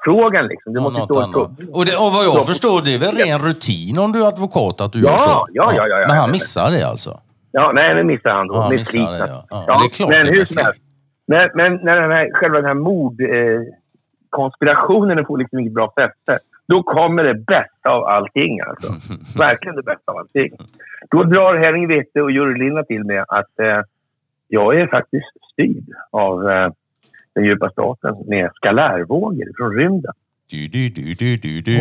eh, 0.07 0.13
frågan 0.13 0.47
liksom. 0.47 0.73
Det 0.73 0.79
Ja, 0.79 0.83
måste 0.83 1.03
stå... 1.05 1.21
annat. 1.21 1.35
Och, 1.73 1.87
det, 1.87 1.97
och 1.97 2.13
vad 2.13 2.25
Så- 2.25 2.39
jag 2.39 2.47
förstår, 2.47 2.83
det 2.85 2.95
är 2.95 2.99
väl 2.99 3.17
ren 3.17 3.39
rutin 3.39 3.99
om 3.99 4.13
du 4.13 4.25
är 4.25 4.29
advokat 4.29 4.81
att 4.81 4.93
du 4.93 5.01
Ja, 5.03 5.11
gör 5.11 5.17
så? 5.17 5.47
ja, 5.53 5.73
ja, 5.77 5.87
ja. 5.89 6.05
Men 6.09 6.17
han 6.17 6.31
missar 6.31 6.71
det 6.71 6.83
alltså? 6.89 7.21
Ja, 7.51 7.73
nej, 7.75 7.95
det 7.95 8.05
missar 8.05 8.31
han 8.35 8.49
då. 8.49 8.55
Ja, 8.55 8.61
han 8.61 8.69
med 8.71 8.79
missar 8.79 9.13
det, 9.13 9.19
ja. 9.19 9.47
Ja, 9.51 9.65
Ja, 9.67 9.79
det 9.81 9.87
är 9.87 9.91
klart 9.91 10.09
men 10.09 10.27
hur 10.27 10.45
som 10.45 10.57
helst. 10.57 10.81
Men, 11.27 11.51
men 11.55 11.77
när 11.83 12.01
den 12.01 12.11
här, 12.13 12.31
själva 12.35 12.57
den 12.57 12.67
här 12.67 12.75
mordkonspirationen 12.75 15.19
eh, 15.19 15.27
får 15.27 15.39
liksom 15.39 15.59
inget 15.59 15.73
bra 15.75 15.93
fäste, 15.97 16.39
då 16.69 16.83
kommer 16.83 17.25
det 17.25 17.35
bästa 17.35 17.91
av 17.91 18.05
allting. 18.05 18.61
Alltså. 18.61 18.93
Verkligen 19.39 19.77
det 19.77 19.83
bästa 19.83 20.13
av 20.13 20.19
allting. 20.19 20.53
Då 21.11 21.23
drar 21.23 21.55
Henning 21.57 21.89
Witte 21.89 22.23
och 22.23 22.31
Jurylina 22.31 22.83
till 22.83 23.05
med 23.05 23.25
att 23.29 23.61
eh, 23.61 23.79
jag 24.49 24.81
är 24.81 24.87
faktiskt 24.87 25.27
styrd 25.53 25.85
av 26.11 26.51
eh, 26.51 26.69
den 27.37 27.45
djupa 27.45 27.71
staten 27.71 28.15
med 28.29 28.51
skalärvågor 28.55 29.47
från 29.57 29.71
rymden. 29.79 30.13
Du, 30.51 30.69
du, 30.69 30.89
du, 30.89 31.15
du, 31.15 31.37
du, 31.37 31.61
du. 31.61 31.73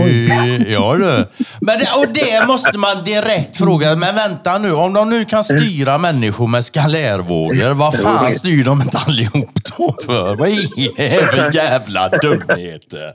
Ja 0.71 0.95
du. 0.95 1.25
Men 1.61 1.77
det, 1.79 1.87
och 1.97 2.05
det 2.13 2.47
måste 2.47 2.77
man 2.77 3.03
direkt 3.03 3.57
fråga. 3.57 3.95
Men 3.95 4.15
vänta 4.15 4.57
nu, 4.57 4.73
om 4.73 4.93
de 4.93 5.09
nu 5.09 5.25
kan 5.25 5.43
styra 5.43 5.97
människor 5.97 6.47
med 6.47 6.65
skalärvågor, 6.65 7.73
vad 7.73 7.99
fan 7.99 8.31
styr 8.33 8.63
de 8.63 8.81
inte 8.81 8.97
allihop 8.97 9.51
då 9.77 9.95
för? 10.05 10.35
Vad 10.35 10.49
är 10.49 11.21
det 11.21 11.27
för 11.31 11.51
jävla 11.55 12.09
dumheter? 12.09 13.13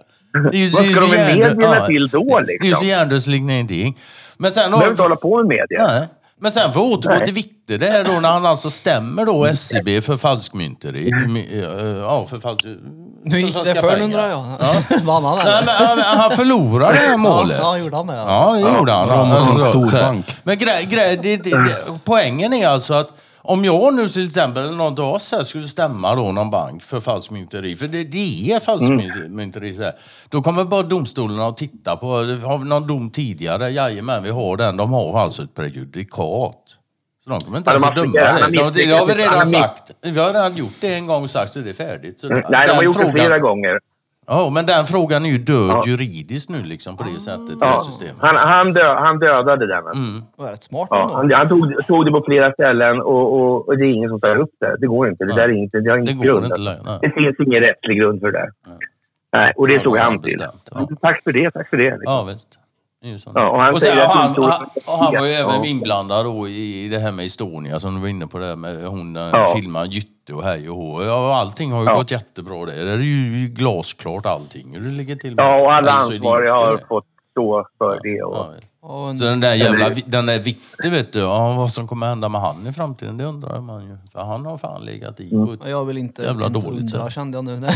Det 0.53 0.57
är 0.59 0.61
ju- 0.61 0.71
Vad 0.71 0.85
ska 0.87 0.95
så 0.95 1.01
de 1.01 1.11
med 1.17 1.37
medierna 1.37 1.87
till 1.87 2.09
då, 2.09 2.41
Det 2.47 2.53
är 2.55 2.59
liksom? 2.63 2.81
så 2.81 2.85
hjärndöds 2.87 3.29
ingenting. 3.29 3.99
Men 4.39 4.51
sen 4.53 4.71
behöver 4.71 4.91
inte 4.91 5.03
hålla 5.03 5.17
på 5.17 5.37
med 5.37 5.47
media. 5.47 5.87
Nej. 5.87 6.09
Men 6.41 6.53
sen 6.53 6.73
för 6.73 6.81
att 6.81 6.87
återgå 6.87 7.15
Nej. 7.15 7.25
till 7.25 7.35
Vitte 7.35 7.77
det 7.79 7.87
här 7.87 8.05
då 8.05 8.13
när 8.13 8.29
han 8.29 8.47
alltså 8.47 8.71
stämmer 8.71 9.27
då 9.27 9.45
SCB 9.45 10.01
för 10.01 10.17
falskmynteri. 10.17 11.11
Ja, 12.03 12.27
för 12.31 12.39
falsk... 12.41 12.65
Nu 13.25 13.41
gick 13.41 13.65
det 13.65 13.75
för 13.75 14.01
undrar 14.03 14.29
jag. 14.29 14.45
Vann 15.05 15.25
han 15.25 15.39
Nej, 15.39 15.47
eller? 15.47 15.67
men 15.67 15.75
han, 15.75 15.99
han 15.99 16.31
förlorade 16.31 16.93
det 16.93 16.99
här 17.01 17.17
målet. 17.17 17.57
Ja, 17.61 17.79
gjorde 17.79 17.97
han 17.97 18.07
det? 18.07 18.15
Ja. 18.17 18.59
Ja, 18.61 18.69
det 18.71 18.77
gjorde 18.79 18.93
han. 18.93 19.09
Ja, 19.09 19.25
mot 19.25 19.37
en 19.37 19.43
Alltså, 19.47 19.71
stor 19.71 19.87
så 19.89 19.97
här. 19.97 20.03
bank. 20.03 20.37
Men 20.43 20.59
grej, 20.59 20.87
grej, 20.91 21.19
det, 21.23 21.37
det, 21.37 21.51
det, 21.51 21.99
poängen 22.05 22.53
är 22.53 22.69
alltså 22.69 22.95
att 22.95 23.09
om 23.43 23.65
jag 23.65 23.95
nu 23.95 24.09
till 24.09 24.27
exempel, 24.29 24.77
någon 24.77 24.99
oss 25.01 25.33
här 25.33 25.43
skulle 25.45 25.69
stämma 25.69 26.15
då 26.15 26.33
någon 26.33 26.51
bank 26.51 26.83
för 26.83 27.01
falskmynteri, 27.01 27.77
för 27.77 27.89
det, 27.89 28.05
det 28.05 28.53
är 28.53 28.61
falskmynteri, 28.61 29.75
så 29.75 29.83
här, 29.83 29.93
då 30.29 30.43
kommer 30.43 30.65
bara 30.65 30.83
domstolarna 30.83 31.47
att 31.47 31.57
titta 31.57 31.97
på, 31.97 32.07
har 32.07 32.59
vi 32.59 32.69
någon 32.69 32.87
dom 32.87 33.11
tidigare? 33.11 33.71
Jajamän, 33.71 34.23
vi 34.23 34.31
har 34.31 34.57
den. 34.57 34.77
De 34.77 34.93
har 34.93 35.21
alltså 35.21 35.43
ett 35.43 35.55
prejudikat. 35.55 36.57
Så 37.25 37.31
de 37.31 37.41
kommer 37.41 37.59
inte 37.59 37.71
ens 37.71 37.85
har- 37.85 37.95
döma 37.95 38.13
det. 38.13 38.57
De, 38.57 38.73
det 38.87 38.93
har 38.93 39.07
vi 39.07 39.15
redan 39.15 39.47
sagt. 39.47 39.91
Vi 40.03 40.19
har 40.19 40.27
redan 40.27 40.57
gjort 40.57 40.75
det 40.81 40.95
en 40.95 41.07
gång 41.07 41.23
och 41.25 41.31
sagt 41.31 41.53
så 41.53 41.59
det 41.59 41.71
är 41.71 41.75
färdigt. 41.75 42.21
Så 42.21 42.27
Mm, 42.27 42.43
Nej, 42.51 42.69
de 42.69 42.75
har 42.77 42.83
gjort 42.83 42.97
det 42.97 43.03
frågan- 43.03 43.15
flera 43.27 43.39
gånger. 43.39 43.79
Ja, 44.33 44.51
men 44.51 44.67
den 44.67 44.87
frågan 44.87 45.25
är 45.25 45.29
ju 45.31 45.39
död 45.39 45.69
Ja. 45.71 45.83
juridiskt 45.87 46.51
nu 46.51 46.63
liksom 46.63 46.97
på 46.97 47.03
det 47.15 47.21
sättet. 47.21 47.51
i 47.51 47.57
Ja, 47.61 47.79
det 47.79 47.85
systemet. 47.93 48.15
han, 48.19 48.37
han, 48.37 48.73
dö, 48.73 48.95
han 48.95 49.19
dödade 49.19 49.67
den. 49.67 49.87
Mm. 49.87 50.23
Det 50.37 50.43
var 50.43 50.51
rätt 50.51 50.63
smart 50.63 50.89
Ja, 50.91 51.11
han 51.15 51.33
han 51.33 51.49
tog, 51.49 51.87
tog 51.87 52.05
det 52.05 52.11
på 52.11 52.23
flera 52.27 52.53
ställen 52.53 53.01
och, 53.01 53.33
och, 53.41 53.69
och 53.69 53.79
det 53.79 53.85
är 53.85 53.93
ingen 53.93 54.11
som 54.11 54.21
tar 54.21 54.37
upp 54.37 54.51
det. 54.61 54.77
Det 54.81 54.87
går 54.87 55.09
inte. 55.09 55.25
Det, 55.25 55.35
där 55.35 55.49
är 55.49 55.53
inte, 55.53 55.81
det 55.81 55.91
har 55.91 55.97
Det 55.99 56.03
ingen 56.03 56.17
går 56.19 56.25
grund. 56.25 56.45
inte. 56.45 56.99
Det 57.03 57.11
finns 57.11 57.37
ingen 57.47 57.61
rättslig 57.61 57.99
grund 57.99 58.21
för 58.21 58.33
det 58.33 58.39
där. 58.39 58.51
Nej, 59.33 59.53
och 59.57 59.69
det 59.69 59.75
Ja, 59.75 59.81
tog 59.81 59.95
det 59.95 60.01
han 60.01 60.23
till. 60.23 60.45
ja. 60.71 60.89
Tack 61.01 61.23
för 61.25 61.33
det, 61.33 61.51
tack 61.51 61.69
för 61.71 61.77
det. 61.77 61.85
liksom. 61.91 62.03
Ja, 62.05 62.29
visst. 62.33 62.49
Ja, 63.35 63.51
och 63.51 63.59
han 63.61 63.75
och, 63.75 63.81
sen, 63.81 63.97
var 63.97 65.27
ju 65.27 65.33
Ja. 65.33 65.51
även 65.53 65.65
inblandad 65.65 66.25
då 66.27 66.49
i 66.49 66.89
det 66.89 66.99
här 66.99 67.13
med 67.13 67.27
Estonia 67.27 67.81
som 67.81 67.95
du 67.95 68.01
var 68.01 68.09
inne 68.09 68.27
på 68.27 68.39
där 68.39 68.57
med 68.57 68.85
hon 68.87 69.15
ja. 69.15 69.31
Ja. 69.33 69.55
filmade 69.57 69.87
Gytte 69.87 70.33
och 70.33 70.43
hej 70.45 70.69
och 70.71 70.77
hå. 70.77 71.03
Ja, 71.03 71.35
allting 71.37 71.73
har 71.73 71.81
ju 71.81 71.87
Ja. 71.87 71.95
gått 71.97 72.11
jättebra 72.11 72.67
där. 72.67 72.85
Det 72.85 72.93
är 72.93 72.99
ju 72.99 73.49
glasklart 73.49 74.27
allting 74.27 74.75
hur 74.77 74.81
det 74.85 74.91
ligger 74.97 75.17
till 75.17 75.35
med. 75.35 75.45
Ja, 75.45 75.61
och 75.63 75.73
alla 75.75 75.93
Alltså, 75.93 76.13
ansvariga 76.17 76.55
inte 76.55 76.65
har 76.67 76.77
det. 76.77 76.85
fått 76.89 77.05
stå 77.31 77.67
för 77.79 77.99
det. 78.03 78.23
Och, 78.23 78.37
Ja, 78.83 78.89
Och 78.89 79.17
Så 79.19 79.25
den 79.25 79.41
där 79.41 79.55
jävla 79.55 79.89
den 80.07 80.27
där 80.27 80.39
Vitte 80.39 80.91
vet 80.91 81.13
du, 81.13 81.19
ja, 81.19 81.53
vad 81.53 81.71
som 81.71 81.89
kommer 81.89 82.07
hända 82.09 82.29
med 82.29 82.41
han 82.41 82.67
i 82.67 82.73
framtiden 82.73 83.17
det 83.17 83.25
undrar 83.25 83.61
man 83.61 83.83
ju. 83.85 83.97
För 84.13 84.23
han 84.23 84.47
har 84.47 84.59
fan 84.59 84.85
legat 84.85 85.21
i 85.21 85.33
Mm. 85.35 85.47
på 85.47 85.53
ett 85.53 85.61
och 85.61 85.71
jag 85.71 85.85
vill 85.85 85.99
inte 85.99 86.23
Jävla 86.23 86.47
ens 86.47 86.65
dåligt, 86.65 86.95
undra 86.95 87.11
kände 87.11 87.39
jag 87.39 87.45
nu. 87.45 87.69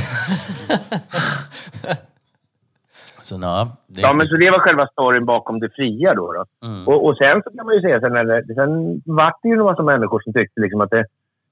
Så 3.24 3.38
nej, 3.38 3.66
det, 3.86 4.00
ja, 4.00 4.12
men 4.12 4.26
så 4.26 4.36
det 4.36 4.50
var 4.50 4.58
själva 4.58 4.86
storyn 4.86 5.24
bakom 5.24 5.60
det 5.60 5.70
fria 5.70 6.14
då. 6.14 6.32
då. 6.32 6.44
Mm. 6.68 6.88
Och, 6.88 7.06
och 7.06 7.16
sen 7.16 7.42
så 7.44 7.50
kan 7.56 7.66
man 7.66 7.74
ju 7.74 7.80
säga, 7.80 8.00
sen, 8.00 8.12
när 8.12 8.24
det, 8.24 8.54
sen 8.54 9.02
vart 9.04 9.38
det 9.42 9.48
ju 9.48 9.54
en 9.54 9.64
massa 9.64 9.82
människor 9.82 10.20
som 10.20 10.32
tyckte 10.32 10.60
liksom 10.60 10.80
att 10.80 10.90
det, 10.90 11.06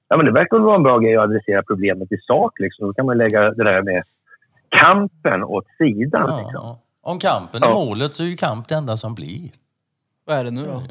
ja, 0.07 0.17
men 0.17 0.25
det 0.25 0.31
verkar 0.31 0.59
vara 0.59 0.75
en 0.75 0.83
bra 0.83 0.97
grej 0.99 1.15
att 1.17 1.23
adressera 1.23 1.63
problemet 1.63 2.11
i 2.11 2.17
sak. 2.27 2.59
Liksom. 2.59 2.87
Då 2.87 2.93
kan 2.93 3.05
man 3.05 3.17
lägga 3.17 3.51
det 3.51 3.63
där 3.63 3.81
med 3.81 4.03
kampen 4.69 5.43
åt 5.43 5.65
sidan. 5.77 6.25
ja, 6.27 6.37
Liksom. 6.37 6.51
ja. 6.53 6.79
Om 7.01 7.19
kampen 7.19 7.63
är 7.63 7.67
Ja. 7.67 7.73
målet 7.73 8.13
så 8.15 8.23
är 8.23 8.27
ju 8.27 8.35
kamp 8.35 8.67
det 8.67 8.75
enda 8.75 8.97
som 8.97 9.15
blir. 9.15 9.49
Vad 10.25 10.37
är 10.37 10.43
det 10.43 10.51
nu 10.51 10.61
då? 10.65 10.83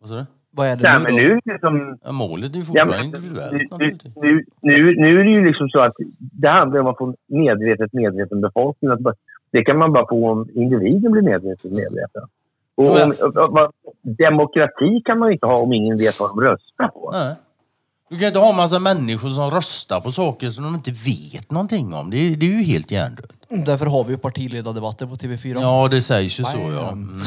Vad 0.00 0.08
sa 0.08 0.14
du? 0.14 0.24
Vad 0.54 0.66
är 0.66 0.76
det 0.76 0.84
Ja, 0.84 0.98
nu 0.98 1.04
men 1.04 1.12
då? 1.12 1.16
nu, 1.18 1.24
är 1.32 1.40
det 1.44 1.52
liksom, 1.52 1.98
Ja, 2.04 2.12
målet 2.12 2.50
är 2.50 2.54
ju 2.54 2.60
Ja, 2.60 2.66
fortfarande 2.66 2.96
men, 2.96 3.04
individuellt 3.06 3.52
nu, 3.78 3.98
nu, 4.16 4.44
nu, 4.60 4.94
nu 4.96 5.20
är 5.20 5.24
det 5.24 5.30
ju 5.30 5.44
liksom 5.44 5.68
så 5.68 5.80
att 5.80 5.94
det 6.18 6.48
handlar 6.48 6.80
om 6.80 6.86
att 6.86 6.98
få 6.98 7.14
medvetet 7.26 7.92
medveten 7.92 8.40
befolkning. 8.40 8.90
Att 8.90 9.00
bara, 9.00 9.14
det 9.52 9.64
kan 9.64 9.78
man 9.78 9.92
bara 9.92 10.06
få 10.08 10.30
om 10.30 10.48
individen 10.54 11.12
blir 11.12 11.22
medvetet 11.22 11.72
medveten. 11.72 12.22
Och 12.74 12.84
om, 13.02 13.14
och- 13.20 13.36
och- 13.36 13.72
demokrati 14.02 15.02
kan 15.04 15.18
man 15.18 15.32
inte 15.32 15.46
ha 15.46 15.56
om 15.58 15.72
ingen 15.72 15.96
vet 15.98 16.20
vad 16.20 16.30
de 16.30 16.40
röstar 16.40 16.88
på. 16.88 17.10
Nej. 17.12 17.34
Du 18.12 18.18
kan 18.18 18.26
inte 18.26 18.38
ha 18.38 18.50
en 18.50 18.56
massa 18.56 18.78
människor 18.78 19.30
som 19.30 19.50
röstar 19.50 20.00
på 20.00 20.12
saker 20.12 20.50
som 20.50 20.64
de 20.64 20.74
inte 20.74 20.90
vet 20.90 21.50
någonting 21.50 21.94
om. 21.94 22.10
Det 22.10 22.16
är, 22.16 22.36
det 22.36 22.46
är 22.46 22.50
ju 22.50 22.62
helt 22.62 22.90
hjärndött. 22.90 23.30
Därför 23.48 23.86
har 23.86 24.04
vi 24.04 24.10
ju 24.12 24.18
partiledardebatter 24.18 25.06
på 25.06 25.14
TV4. 25.16 25.60
Ja, 25.60 25.88
det 25.90 26.02
sägs 26.02 26.40
ju 26.40 26.44
så 26.44 26.50
ja. 26.80 26.88
Mm. 26.92 27.22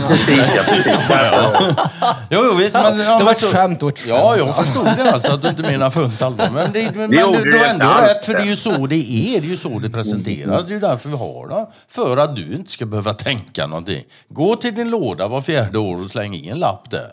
Jo, 2.29 2.39
jo, 2.45 2.53
visst, 2.53 2.75
men, 2.75 2.99
ja, 2.99 3.17
det 3.17 3.23
var 3.23 3.31
ett 3.31 3.37
så- 3.37 3.47
skämt 3.47 3.83
och 3.83 3.89
ett 3.89 3.99
skämt. 3.99 4.09
Ja, 4.09 4.37
jag 4.37 4.55
förstod 4.55 4.85
det 4.85 5.11
alltså 5.11 5.31
att 5.31 5.41
du 5.41 5.47
inte 5.49 5.61
menar 5.61 5.89
fullt 5.89 6.21
allvar. 6.21 6.49
Men, 6.53 6.71
det, 6.73 6.91
men, 6.95 7.09
men 7.09 7.31
du, 7.31 7.43
det 7.43 7.51
du 7.51 7.57
har 7.57 7.65
ändå 7.65 7.73
inte 7.85 7.85
alls. 7.87 8.07
rätt, 8.07 8.25
för 8.25 8.33
det 8.33 8.39
är 8.39 8.45
ju 8.45 8.55
så 8.55 8.87
det 8.87 8.95
är. 8.95 9.41
Det 9.41 9.47
är 9.47 9.49
ju 9.49 9.57
så 9.57 9.79
det 9.79 9.89
presenteras. 9.89 10.63
Det 10.65 10.69
är 10.69 10.73
ju 10.73 10.79
därför 10.79 11.09
vi 11.09 11.17
har 11.17 11.47
det. 11.47 11.65
För 11.89 12.17
att 12.17 12.35
du 12.35 12.53
inte 12.55 12.71
ska 12.71 12.85
behöva 12.85 13.13
tänka 13.13 13.67
någonting. 13.67 14.03
Gå 14.29 14.55
till 14.55 14.75
din 14.75 14.89
låda 14.89 15.27
var 15.27 15.41
fjärde 15.41 15.77
år 15.79 16.03
och 16.05 16.11
släng 16.11 16.35
i 16.35 16.49
en 16.49 16.59
lapp 16.59 16.91
där. 16.91 17.11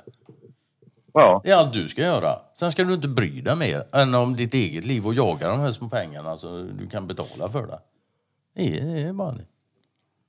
Ja. 1.12 1.40
Det 1.44 1.50
är 1.50 1.56
allt 1.56 1.72
du 1.72 1.88
ska 1.88 2.02
göra. 2.02 2.38
Sen 2.54 2.72
ska 2.72 2.84
du 2.84 2.94
inte 2.94 3.08
bry 3.08 3.40
dig 3.40 3.56
mer 3.56 3.84
än 3.92 4.14
om 4.14 4.36
ditt 4.36 4.54
eget 4.54 4.84
liv 4.84 5.06
och 5.06 5.14
jaga 5.14 5.48
de 5.48 5.60
här 5.60 5.70
små 5.70 5.88
pengarna 5.88 6.38
så 6.38 6.62
du 6.78 6.86
kan 6.86 7.06
betala 7.06 7.48
för 7.48 7.66
det. 7.66 7.78
Det 8.56 8.78
är, 8.80 8.84
det 8.94 9.00
är 9.00 9.12
bara 9.12 9.32
det. 9.32 9.44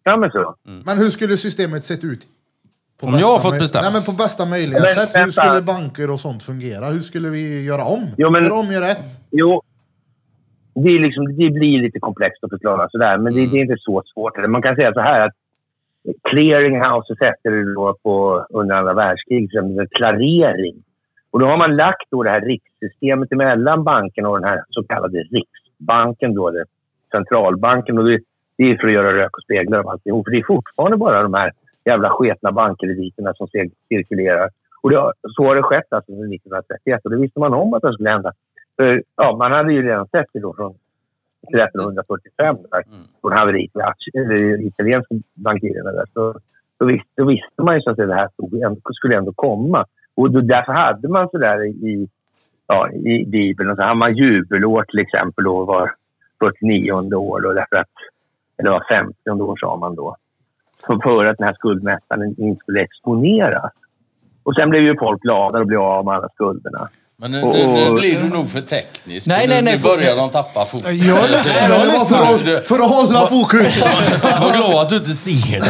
ja, 0.03 0.17
men 0.17 0.31
så. 0.31 0.55
Men 0.85 0.97
hur 0.97 1.09
skulle 1.09 1.37
systemet 1.37 1.83
sett 1.83 2.03
ut? 2.03 2.27
På 3.01 3.07
Om 3.07 3.13
jag 3.13 3.27
har 3.27 3.39
fått 3.39 3.59
bestämma. 3.59 3.83
Nej, 3.83 3.93
men 3.93 4.03
på 4.03 4.11
bästa 4.11 4.45
möjliga 4.45 4.79
Men 4.79 4.87
sätt. 4.87 5.09
Hur 5.15 5.31
skulle 5.31 5.61
banker 5.61 6.09
och 6.11 6.19
sånt 6.19 6.43
fungera? 6.43 6.89
Hur 6.89 6.99
skulle 7.01 7.29
vi 7.29 7.63
göra 7.63 7.83
om? 7.85 8.07
Jo, 8.17 8.29
men- 8.29 8.43
Göra 8.43 8.53
om, 8.53 8.71
göra 8.71 8.87
rätt? 8.87 9.05
Jo, 9.31 9.61
det, 10.75 10.89
är 10.89 10.99
liksom, 10.99 11.25
det 11.25 11.49
blir 11.49 11.81
lite 11.81 11.99
komplext 11.99 12.43
att 12.43 12.49
förklara 12.49 12.89
sådär, 12.89 13.17
men 13.17 13.33
det, 13.33 13.45
det 13.45 13.57
är 13.57 13.61
inte 13.61 13.77
så 13.79 14.03
svårt. 14.13 14.49
Man 14.49 14.61
kan 14.61 14.75
säga 14.75 14.93
så 14.93 14.99
här 14.99 15.21
att 15.27 15.33
clearinghouses 16.29 17.17
hette 17.19 17.49
det 17.49 17.73
då 17.73 17.97
på, 18.03 18.45
under 18.49 18.75
andra 18.75 18.93
världskriget, 18.93 19.51
som 19.51 19.79
en 19.79 19.87
klarering. 19.87 20.83
Och 21.31 21.39
då 21.39 21.45
har 21.45 21.57
man 21.57 21.75
lagt 21.75 22.07
då 22.09 22.23
det 22.23 22.29
här 22.29 22.41
rikssystemet 22.41 23.31
mellan 23.31 23.83
banken 23.83 24.25
och 24.25 24.39
den 24.39 24.49
här 24.49 24.63
så 24.69 24.83
kallade 24.83 25.17
riksbanken, 25.17 26.33
då, 26.33 26.49
det, 26.49 26.65
centralbanken. 27.11 27.97
Och 27.97 28.05
det, 28.05 28.19
det 28.57 28.71
är 28.71 28.77
för 28.77 28.87
att 28.87 28.93
göra 28.93 29.13
rök 29.13 29.37
och 29.37 29.43
speglar 29.43 29.79
av 29.79 29.87
alltihop. 29.87 30.25
För 30.25 30.31
det 30.31 30.37
är 30.37 30.43
fortfarande 30.43 30.97
bara 30.97 31.23
de 31.23 31.33
här 31.33 31.51
jävla 31.85 32.09
sketna 32.09 32.51
bankkrediterna 32.51 33.33
som 33.33 33.47
cirkulerar. 33.89 34.49
Och 34.81 34.89
det, 34.89 35.11
så 35.35 35.43
har 35.43 35.55
det 35.55 35.61
skett 35.61 35.93
alltså 35.93 36.11
sedan 36.11 36.33
1931 36.33 37.01
och 37.03 37.11
det 37.11 37.17
visste 37.17 37.39
man 37.39 37.53
om 37.53 37.73
att 37.73 37.81
det 37.81 37.93
skulle 37.93 38.09
hända. 38.09 38.33
För, 38.77 39.03
ja, 39.15 39.35
man 39.37 39.51
hade 39.51 39.73
ju 39.73 39.81
redan 39.81 40.07
sett 40.07 40.27
det 40.33 40.39
då 40.39 40.53
från 40.53 40.75
1345 41.49 42.57
där, 42.71 42.83
från 43.21 43.31
haveriet 43.31 43.75
med 43.75 43.93
italienska 44.61 45.15
bankirerna 45.33 45.91
där. 45.91 46.05
Så, 46.13 46.39
så 46.77 46.85
visste, 46.85 47.09
då 47.15 47.25
visste 47.25 47.61
man 47.61 47.75
ju 47.75 47.81
så 47.81 47.89
att 47.89 47.97
det 47.97 48.15
här 48.15 48.29
stod, 48.33 48.81
skulle 48.95 49.17
ändå 49.17 49.33
komma. 49.33 49.85
Och 50.15 50.31
då, 50.31 50.41
därför 50.41 50.73
hade 50.73 51.07
man 51.07 51.29
så 51.29 51.37
där 51.37 51.65
i, 51.65 52.07
ja, 52.67 52.91
i 52.91 53.25
Bibeln, 53.25 53.69
och 53.69 53.75
så 53.75 53.83
hade 53.83 53.95
man 53.95 54.15
jubelår 54.15 54.83
till 54.83 54.99
exempel 54.99 55.43
då 55.43 55.65
var 55.65 55.91
49 56.39 56.91
år 56.91 57.41
då, 57.41 57.53
därför 57.53 57.75
att, 57.75 57.91
eller 58.57 58.71
var 58.71 58.85
50 58.89 59.29
år 59.29 59.57
sa 59.57 59.75
man 59.75 59.95
då. 59.95 60.15
För, 60.85 60.99
för 61.03 61.25
att 61.25 61.37
den 61.37 61.47
här 61.47 61.53
skuldmättnaden 61.53 62.35
inte 62.37 62.59
skulle 62.59 62.81
exponeras. 62.81 63.71
Och 64.43 64.55
sen 64.55 64.69
blev 64.69 64.83
ju 64.83 64.97
folk 64.99 65.21
glada 65.21 65.59
och 65.59 65.67
blev 65.67 65.79
av 65.79 66.05
med 66.05 66.13
alla 66.13 66.29
skulderna. 66.29 66.89
Men 67.23 67.31
nu, 67.31 67.41
nu, 67.45 67.67
nu 67.67 67.93
blir 67.99 68.19
du 68.19 68.29
nog 68.29 68.49
för 68.51 68.61
teknisk. 68.61 69.27
Nej, 69.27 69.47
nu, 69.47 69.53
nej, 69.53 69.61
nej, 69.63 69.73
Nu 69.73 69.79
börjar 69.83 70.15
de 70.15 70.29
tappa 70.29 70.65
fokus. 70.65 70.85
Jag 70.85 70.95
Nej, 70.95 71.31
lyssnar- 71.31 71.69
men 71.69 71.87
det 71.87 71.93
var 71.97 72.05
för 72.05 72.43
Du- 72.45 72.57
att, 72.57 72.65
för 72.65 72.75
att 72.75 72.89
hålla 72.89 73.27
fokus. 73.27 73.81
Var 74.41 74.57
glad 74.57 74.75
att 74.81 74.89
du 74.89 74.95
inte 74.97 75.09
ser 75.09 75.59
dem. 75.59 75.69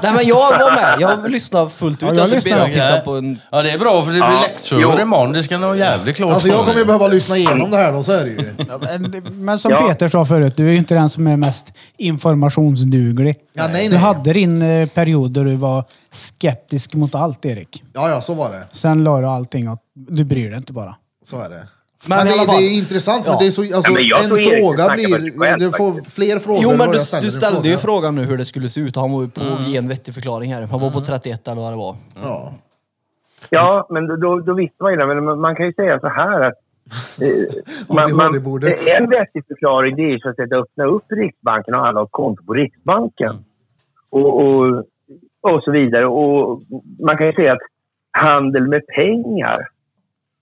Nej 0.02 0.12
men 0.12 0.26
jag 0.26 0.58
var 0.58 0.74
med. 0.74 0.96
Jag 1.00 1.30
lyssnade 1.30 1.70
fullt 1.70 1.96
ut. 1.96 2.02
Ja, 2.02 2.08
jag 2.08 2.16
jag 2.16 2.30
lyssnar 2.30 2.66
lyssnade 2.68 3.00
på 3.00 3.10
en... 3.12 3.40
Ja, 3.50 3.62
det 3.62 3.70
är 3.70 3.78
bra 3.78 4.02
för 4.02 4.10
det 4.12 4.18
blir 4.18 4.22
Ja, 4.22 4.40
läxförhör 4.48 4.82
jo. 4.96 5.00
imorgon. 5.02 5.32
Det 5.32 5.42
ska 5.42 5.58
nog 5.58 5.76
jävligt 5.76 6.16
klart 6.16 6.32
Alltså 6.32 6.48
jag 6.48 6.58
kommer 6.58 6.78
ju 6.78 6.84
behöva 6.84 7.08
lyssna 7.08 7.36
igenom 7.36 7.70
det 7.70 7.76
här 7.76 7.92
då, 7.92 8.02
så 8.02 8.12
är 8.12 8.24
det 8.24 8.30
ju. 8.30 8.54
Men- 9.32 9.58
som 9.58 9.70
Ja. 9.72 9.88
Peter 9.88 10.08
sa 10.08 10.24
förut, 10.26 10.56
du 10.56 10.66
är 10.68 10.72
ju 10.72 10.78
inte 10.78 10.94
den 10.94 11.10
som 11.10 11.26
är 11.26 11.36
mest 11.36 11.72
informationsduglig. 11.98 13.36
Ja, 13.52 13.68
nej, 13.72 13.84
Du 13.84 13.90
nej. 13.90 13.98
hade 13.98 14.32
din 14.32 14.62
eh, 14.62 14.88
period 14.88 15.30
där 15.32 15.44
du 15.44 15.56
var 15.56 15.84
skeptisk 16.12 16.94
mot 16.94 17.14
allt, 17.14 17.44
Erik. 17.44 17.82
Ja, 17.94 18.08
ja, 18.08 18.20
så 18.20 18.34
var 18.34 18.52
det. 18.52 18.62
Sen 18.72 19.04
la 19.04 19.20
du 19.20 19.26
allting 19.26 19.68
åt... 19.70 19.78
Du 20.08 20.24
bryr 20.24 20.48
dig 20.48 20.56
inte 20.56 20.72
bara. 20.72 20.96
Så 21.22 21.40
är 21.40 21.50
det. 21.50 21.68
Men 22.08 22.18
Men, 22.18 22.26
det, 22.26 22.32
fall- 22.32 22.46
det 22.46 22.62
är 22.66 22.78
intressant, 22.78 23.24
men 23.24 23.32
Ja. 23.32 23.38
det 23.40 23.46
är 23.46 23.50
så, 23.50 23.62
alltså, 23.62 23.90
Ja, 23.90 23.94
men 23.94 24.06
jag 24.06 24.24
en 24.24 24.30
fråga 24.30 24.94
blir... 24.94 25.58
Du 25.58 25.72
får 25.72 26.10
fler 26.10 26.38
frågor 26.38 26.62
Jo 26.62 26.76
men 26.76 26.90
du, 26.90 26.98
du 27.20 27.30
ställde 27.30 27.68
ju 27.68 27.78
fråga. 27.78 27.78
frågan 27.78 28.14
nu 28.14 28.24
hur 28.24 28.38
det 28.38 28.44
skulle 28.44 28.68
se 28.68 28.80
ut. 28.80 28.96
Han 28.96 29.12
var 29.12 29.26
på 29.26 29.62
ge 29.62 29.76
en 29.76 29.88
vettig 29.88 30.14
förklaring 30.14 30.54
här. 30.54 30.62
Han 30.66 30.80
var 30.80 30.90
på 30.90 31.00
31 31.00 31.48
eller 31.48 31.62
vad 31.62 31.72
det 31.72 31.76
var. 31.76 31.96
Ja. 32.22 32.54
Ja, 33.50 33.86
men 33.90 34.06
då, 34.20 34.40
då, 34.40 34.54
visste 34.54 34.82
man 34.82 34.92
ju 34.92 34.98
det. 34.98 35.06
Men 35.06 35.40
man, 35.40 35.56
kan 35.56 35.66
ju 35.66 35.72
säga 35.72 36.00
så 36.00 36.08
här 36.08 36.40
att... 36.40 36.54
Eh, 37.20 37.28
man, 37.94 38.16
man, 38.16 38.34
en 38.98 39.10
vettig 39.10 39.44
förklaring 39.48 39.96
det 39.96 40.02
är 40.02 40.18
så 40.18 40.28
att 40.28 40.36
säga 40.36 40.46
att 40.46 40.52
öppna 40.52 40.84
upp 40.84 41.04
Riksbanken 41.08 41.74
och 41.74 41.86
alla 41.86 42.00
har 42.00 42.06
konto 42.06 42.44
på 42.44 42.54
Riksbanken. 42.54 43.44
Och, 44.10 44.40
och, 44.46 44.84
och 45.40 45.62
så 45.62 45.70
vidare. 45.70 46.06
Och 46.06 46.62
man 47.04 47.16
kan 47.16 47.26
ju 47.26 47.32
säga 47.32 47.52
att 47.52 47.58
handel 48.12 48.68
med 48.68 48.86
pengar 48.86 49.68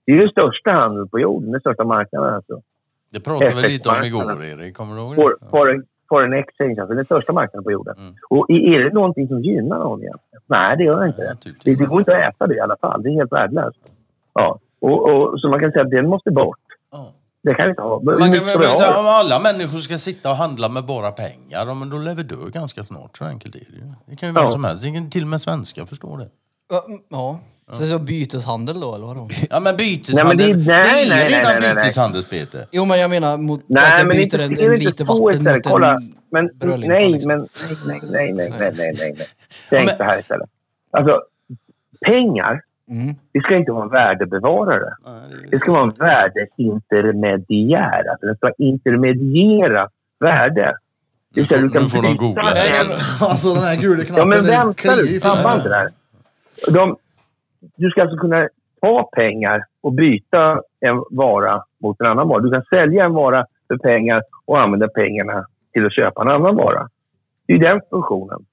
det 0.09 0.13
är 0.13 0.15
ju 0.15 0.21
den 0.21 0.29
största 0.29 0.71
handeln 0.71 1.07
på 1.09 1.19
jorden, 1.19 1.51
den 1.51 1.61
största 1.61 1.83
marknaden. 1.83 2.33
Alltså. 2.33 2.61
Det 3.11 3.19
pratade 3.19 3.53
vi 3.61 3.61
lite 3.67 3.89
om 3.89 4.03
igår, 4.03 4.43
Erik. 4.43 4.75
Kommer 4.77 4.95
du 4.95 5.01
ihåg 5.01 5.15
For, 5.15 5.29
det? 5.39 5.49
foreign, 5.49 5.83
foreign 6.09 6.33
exchange, 6.33 6.81
alltså 6.81 6.95
den 6.95 7.05
största 7.05 7.33
marknaden 7.33 7.63
på 7.63 7.71
jorden. 7.71 7.95
Mm. 7.97 8.15
Och 8.29 8.45
är 8.49 8.79
det 8.83 8.93
någonting 8.93 9.27
som 9.27 9.41
gynnar 9.43 9.79
någon 9.79 9.99
egentligen? 10.03 10.41
Nej, 10.47 10.77
det 10.77 10.83
gör 10.83 11.05
inte 11.05 11.21
det. 11.21 11.27
Det, 11.27 11.33
Naturligtvis. 11.33 11.77
det 11.77 11.85
går 11.85 11.99
inte 11.99 12.17
att 12.17 12.35
äta 12.35 12.47
det 12.47 12.55
i 12.55 12.59
alla 12.59 12.77
fall. 12.77 13.03
Det 13.03 13.09
är 13.09 13.13
helt 13.13 13.31
värdelöst. 13.31 13.79
Ja. 14.33 14.59
Och, 14.81 15.09
och, 15.09 15.39
så 15.39 15.49
man 15.49 15.59
kan 15.59 15.71
säga 15.71 15.83
att 15.83 15.91
den 15.91 16.09
måste 16.09 16.31
bort. 16.31 16.57
Ja. 16.91 17.11
Det 17.43 17.53
kan 17.53 17.65
vi 17.65 17.69
inte 17.69 17.81
ha. 17.81 17.99
Men 18.03 18.19
Man 18.19 18.31
kan 18.33 18.45
vi 18.45 18.51
säga, 18.51 18.99
om 18.99 19.05
alla 19.07 19.39
människor 19.39 19.77
ska 19.77 19.97
sitta 19.97 20.29
och 20.29 20.35
handla 20.35 20.69
med 20.69 20.85
bara 20.85 21.11
pengar, 21.11 21.65
ja, 21.67 21.73
men 21.73 21.89
då 21.89 21.97
lär 21.97 22.15
vi 22.15 22.23
dö 22.23 22.35
ganska 22.53 22.83
snart. 22.83 23.17
Så 23.17 23.25
enkelt 23.25 23.55
är 23.55 23.59
det 23.59 23.77
ju. 23.77 23.83
Det 24.05 24.15
kan 24.15 24.29
ju 24.29 24.35
vem 24.35 24.43
Ja. 24.43 24.51
som 24.51 24.63
helst. 24.63 24.83
Det 24.83 25.09
till 25.11 25.21
och 25.21 25.27
med 25.27 25.41
svenskar 25.41 25.85
förstå 25.85 26.17
det. 26.17 26.27
Ja, 26.69 26.83
mm, 26.87 26.99
Ja. 27.09 27.39
Så, 27.71 27.87
så 27.87 27.99
byteshandel 27.99 28.79
då 28.79 28.95
eller 28.95 29.05
vadå? 29.05 29.29
Ja 29.49 29.59
men 29.59 29.77
byteshandel, 29.77 30.37
Nej, 30.37 30.47
men 30.55 30.59
det- 30.65 30.71
nej, 30.71 30.83
det 30.83 31.09
nej, 31.09 31.23
är 31.25 31.29
nej, 31.29 31.39
redan 31.39 31.51
nej, 31.51 31.61
nej, 31.61 31.73
nej. 31.75 31.83
byteshandel 31.83 32.23
Peter. 32.23 32.65
Jo 32.71 32.85
men 32.85 32.99
jag 32.99 33.09
menar 33.09 33.37
mot 33.37 33.59
så 33.59 33.65
att 33.65 33.69
Nej, 33.69 33.91
jag 33.99 34.07
men 34.07 34.17
byter 34.17 34.23
inte, 34.23 34.43
en, 34.43 34.55
det 34.55 34.61
är 34.65 34.73
en 34.73 34.79
liter 34.79 35.05
så 35.05 35.23
vatten 35.23 35.39
istället. 35.39 35.65
mot 35.65 35.73
Kolla. 35.73 35.91
en 35.93 36.13
Men, 36.31 36.49
brödlimpa, 36.55 36.93
nej, 36.95 37.09
liksom. 37.09 37.27
men 37.27 37.39
nej, 37.87 37.99
nej, 38.03 38.31
nej, 38.33 38.33
nej, 38.33 38.51
nej, 38.59 38.71
nej, 38.77 39.13
nej. 39.17 39.27
Tänk 39.69 39.85
men- 39.87 39.97
så 39.97 40.03
här 40.03 40.19
istället. 40.19 40.49
Alltså, 40.91 41.21
pengar, 42.05 42.61
Mm. 42.89 43.15
det 43.31 43.39
ska 43.41 43.55
inte 43.55 43.71
vara 43.71 43.83
en 43.83 43.89
värdebevarare. 43.89 44.93
Det 45.51 45.59
ska 45.59 45.71
vara 45.73 45.83
en 45.83 45.93
värdeintermediär. 46.89 48.03
Alltså 48.11 48.25
den 48.25 48.35
ska 48.35 48.51
intermediera 48.57 49.89
värde. 50.19 50.75
Det 51.33 51.41
vill 51.41 51.47
säga, 51.49 51.61
Nu 51.61 51.69
får- 51.69 51.79
nu 51.79 51.89
får 51.89 52.01
de 52.01 52.07
byta 52.11 52.23
googla 52.23 52.53
en- 52.55 52.91
Alltså 53.21 53.53
den 53.53 53.63
här 53.63 53.75
gula 53.75 54.03
knappen. 54.03 54.17
Ja, 54.17 54.25
men 54.25 54.43
det 54.43 54.49
vänta 54.51 54.73
kliar 54.73 54.95
nu. 54.95 55.03
ju 55.05 55.19
Tappa 55.19 55.41
för- 55.49 55.55
inte 55.57 55.69
det 55.69 55.75
här. 55.75 55.89
De, 56.71 56.95
du 57.75 57.89
ska 57.89 58.01
alltså 58.01 58.17
kunna 58.17 58.49
ta 58.81 59.09
pengar 59.11 59.65
och 59.81 59.93
byta 59.93 60.61
en 60.79 61.03
vara 61.09 61.63
mot 61.77 62.01
en 62.01 62.07
annan 62.07 62.27
vara. 62.27 62.39
Du 62.41 62.51
kan 62.51 62.63
sälja 62.63 63.05
en 63.05 63.13
vara 63.13 63.45
för 63.67 63.77
pengar 63.77 64.23
och 64.45 64.59
använda 64.59 64.87
pengarna 64.87 65.45
till 65.73 65.85
att 65.85 65.93
köpa 65.93 66.21
en 66.21 66.29
annan 66.29 66.55
vara. 66.55 66.89
Det 67.47 67.53
är 67.53 67.59
den 67.59 67.81
funktionen 67.89 68.45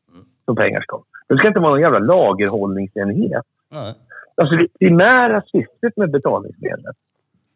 som 0.45 0.57
pengar 0.57 0.81
ska 0.81 0.97
ha. 0.97 1.05
Det 1.29 1.37
ska 1.37 1.49
inte 1.49 1.61
vara 1.61 1.71
någon 1.71 1.81
jävla 1.81 1.99
lagerhållningsenhet. 1.99 3.45
Nej. 3.69 3.95
Alltså 4.35 4.57
det 4.57 4.69
primära 4.79 5.43
syftet 5.43 5.97
med 5.97 6.11
betalningsmedlet 6.11 6.97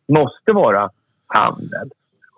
måste 0.09 0.53
vara 0.53 0.91
handel. 1.27 1.91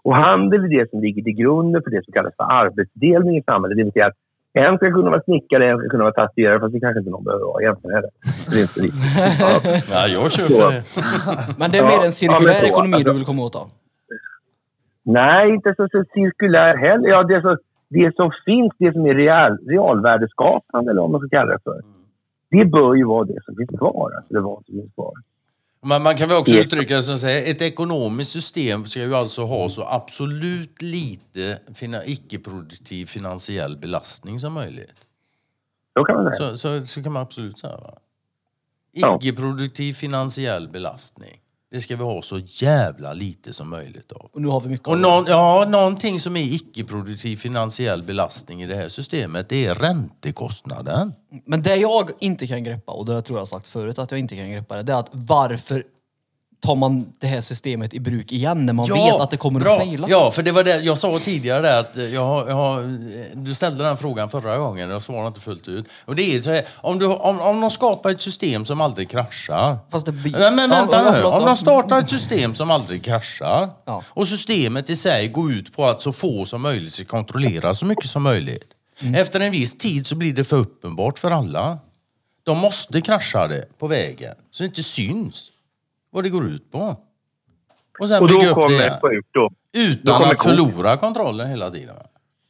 Och 0.03 0.17
handel 0.17 0.65
är 0.65 0.69
det 0.69 0.91
som 0.91 1.01
ligger 1.01 1.23
till 1.23 1.33
grunden 1.33 1.83
för 1.83 1.91
det 1.91 2.05
som 2.05 2.13
kallas 2.13 2.35
för 2.37 2.53
arbetsdelning 2.53 3.37
i 3.37 3.43
samhället. 3.43 3.77
Det 3.77 3.85
vill 3.85 3.93
säga 3.93 4.07
att 4.07 4.17
en 4.55 4.77
ska 4.77 4.87
kunna 4.93 5.11
vara 5.11 5.23
snickare, 5.23 5.67
en 5.71 5.79
ska 5.79 5.89
kunna 5.89 6.05
vara 6.05 6.15
tatuerare, 6.15 6.61
fast 6.61 6.73
det 6.73 6.81
kanske 6.81 6.99
inte 6.99 7.11
någon 7.11 7.25
behöver 7.25 7.45
vara 7.45 7.63
egentligen 7.63 7.95
heller. 7.97 8.11
Det 8.51 8.57
är 8.57 8.61
inte 8.61 8.73
så 8.73 8.83
viktigt. 8.83 9.01
Ja, 9.91 10.07
jag 10.07 10.33
köper 10.33 10.55
det. 10.71 10.85
Men 11.59 11.71
det 11.71 11.79
är 11.79 11.83
Ja, 11.83 11.89
mer 11.89 11.95
ja, 11.97 12.05
en 12.05 12.13
cirkulär 12.13 12.53
så, 12.53 12.67
ekonomi 12.67 12.95
alltså- 12.95 13.09
du 13.13 13.17
vill 13.19 13.25
komma 13.27 13.43
åt 13.43 13.53
då? 13.53 13.67
Nej, 15.03 15.51
inte 15.51 15.75
så, 15.77 15.89
så 15.93 16.05
cirkulär 16.15 16.77
heller. 16.77 17.09
Ja, 17.09 17.23
det, 17.23 17.43
så, 17.43 17.57
det 17.89 18.17
som 18.17 18.31
finns, 18.45 18.73
det 18.79 18.93
som 18.93 19.07
är 19.07 19.15
real, 19.15 19.59
realvärdeskapande, 19.69 20.91
eller 20.91 21.01
vad 21.01 21.11
man 21.11 21.21
ska 21.21 21.29
kalla 21.29 21.53
det 21.53 21.59
för. 21.65 21.83
Det 22.51 22.65
bör 22.65 22.95
ju 22.95 23.05
vara 23.05 23.25
det 23.25 23.39
som 23.45 23.57
finns 23.57 23.71
kvar. 23.79 24.13
Alltså 24.17 24.35
det 24.35 24.41
vad 24.41 24.65
som 24.67 24.75
finns 24.75 24.95
kvar. 24.95 25.13
Men 25.85 26.03
man 26.03 26.17
kan 26.17 26.29
väl 26.29 26.39
också 26.39 26.53
uttrycka 26.53 26.97
det 26.97 27.03
som 27.03 27.19
säger, 27.19 27.51
ett 27.51 27.63
ekonomiskt 27.63 28.33
system 28.33 28.87
ska 28.87 29.01
ju 29.01 29.15
alltså 29.15 29.45
ha 29.45 29.69
så 29.69 29.85
absolut 29.85 30.83
lite 30.83 31.59
fina, 31.75 32.05
icke-produktiv 32.05 33.07
finansiell 33.07 33.77
belastning 33.77 34.39
som 34.39 34.53
möjligt. 34.53 35.07
Så 35.99 36.05
kan 36.05 36.25
man 36.25 36.35
säga. 36.35 36.51
Så, 36.51 36.57
så, 36.59 36.87
så 36.87 37.03
kan 37.03 37.13
man 37.13 37.23
absolut 37.23 37.59
säga. 37.59 37.77
Va? 37.77 37.99
Icke-produktiv 38.93 39.95
finansiell 39.95 40.69
belastning. 40.69 41.42
Det 41.73 41.81
ska 41.81 41.97
vi 41.97 42.05
ha 42.05 42.23
så 42.23 42.39
jävla 42.39 43.13
lite 43.13 43.53
som 43.53 43.71
möjligt 43.71 44.13
av. 44.13 44.31
Och 44.33 44.43
nu 44.43 44.49
har 44.49 44.61
vi 44.61 44.69
mycket 44.69 44.89
Och 44.89 44.99
någon, 44.99 45.25
ja, 45.27 45.67
någonting 45.69 46.21
som 46.21 46.37
är 46.37 46.55
icke-produktiv 46.55 47.37
finansiell 47.37 48.03
belastning 48.03 48.63
i 48.63 48.67
det 48.67 48.75
här 48.75 48.89
systemet, 48.89 49.49
det 49.49 49.67
är 49.67 49.75
räntekostnaden. 49.75 51.13
Men 51.47 51.63
det 51.63 51.77
jag 51.77 52.11
inte 52.21 52.47
kan 52.47 52.65
greppa, 52.65 52.93
och 52.93 53.07
det 53.07 53.23
tror 53.23 53.39
jag 53.39 53.49
sagt 53.49 53.69
förut 53.69 53.99
att 53.99 54.11
jag 54.11 54.21
inte 54.21 54.37
kan 54.37 54.51
greppa 54.51 54.77
det, 54.77 54.83
det 54.83 54.93
är 54.93 54.97
att 54.97 55.11
varför 55.13 55.85
tar 56.63 56.75
man 56.75 57.13
det 57.19 57.27
här 57.27 57.41
systemet 57.41 57.95
i 57.95 58.01
bruk 58.01 58.33
igen 58.33 58.67
när 58.67 58.73
man 58.73 58.87
vet 58.89 59.21
att 59.21 59.31
det 59.31 59.37
kommer 59.37 59.61
bra. 59.61 59.77
att 59.77 59.83
fejla? 59.83 60.07
Ja, 60.11 60.31
för 60.31 60.43
det 60.43 60.53
var 60.53 60.65
det 60.65 60.81
jag 60.81 60.99
sa 60.99 61.19
tidigare 61.19 61.61
där 61.63 61.81
att 61.81 61.97
jag, 61.97 62.51
jag, 62.51 62.89
du 63.35 63.55
ställde 63.55 63.85
den 63.85 63.97
frågan 63.97 64.31
förra 64.31 64.59
gången 64.59 64.89
och 64.89 64.95
jag 64.95 65.03
svarade 65.03 65.27
inte 65.27 65.41
fullt 65.41 65.69
ut. 65.69 65.87
Och 66.05 66.17
det 66.17 66.37
är 66.37 66.41
så 66.43 66.51
här, 66.51 66.67
om, 66.75 66.99
du, 66.99 67.07
om, 67.07 67.41
om 67.41 67.61
de 67.61 67.71
skapar 67.71 68.11
ett 68.11 68.21
system 68.23 68.65
som 68.65 68.81
aldrig 68.81 69.11
kraschar. 69.11 69.79
Fast 69.91 70.07
det 70.07 70.13
blir- 70.13 70.33
men 70.33 70.59
Ja, 70.71 70.77
vänta 70.77 70.97
ja, 71.05 71.13
nu. 71.13 71.23
Om 71.23 71.41
ja. 71.43 71.47
de 71.47 71.57
startar 71.57 71.99
ett 71.99 72.11
system 72.11 72.55
som 72.55 72.71
aldrig 72.71 73.05
kraschar 73.05 73.71
Ja. 73.85 74.03
och 74.09 74.29
systemet 74.29 74.91
i 74.91 74.97
sig 74.97 75.29
går 75.29 75.53
ut 75.53 75.77
på 75.77 75.85
att 75.85 76.03
så 76.03 76.13
få 76.13 76.45
som 76.45 76.63
möjligt 76.63 76.93
ska 76.93 77.05
kontrollera 77.05 77.75
så 77.75 77.87
mycket 77.87 78.07
som 78.11 78.23
möjligt. 78.23 78.69
Mm. 79.01 79.15
Efter 79.15 79.41
en 79.41 79.53
viss 79.53 79.79
tid 79.79 80.07
så 80.07 80.15
blir 80.15 80.33
det 80.33 80.45
för 80.45 80.57
uppenbart 80.57 81.19
för 81.19 81.31
alla. 81.31 81.79
De 82.45 82.59
måste 82.59 83.01
krascha 83.01 83.49
det 83.49 83.79
på 83.79 83.87
vägen 83.87 84.35
så 84.51 84.63
det 84.63 84.67
inte 84.67 84.83
syns 84.83 85.49
vad 86.13 86.25
det 86.25 86.31
går 86.31 86.47
ut 86.47 86.71
på. 86.73 86.97
Och 88.01 88.09
sen 88.09 88.23
Och 88.23 88.29
bygga 88.29 88.55
då 88.55 88.63
upp 88.63 88.69
det 88.69 88.99
kommer. 88.99 89.23
Då 89.33 89.51
Utan 89.73 90.19
kommer 90.19 90.33
att 90.33 90.39
covid. 90.39 90.57
förlora 90.59 90.97
kontrollen 90.97 91.49
hela 91.49 91.71
tiden. 91.71 91.97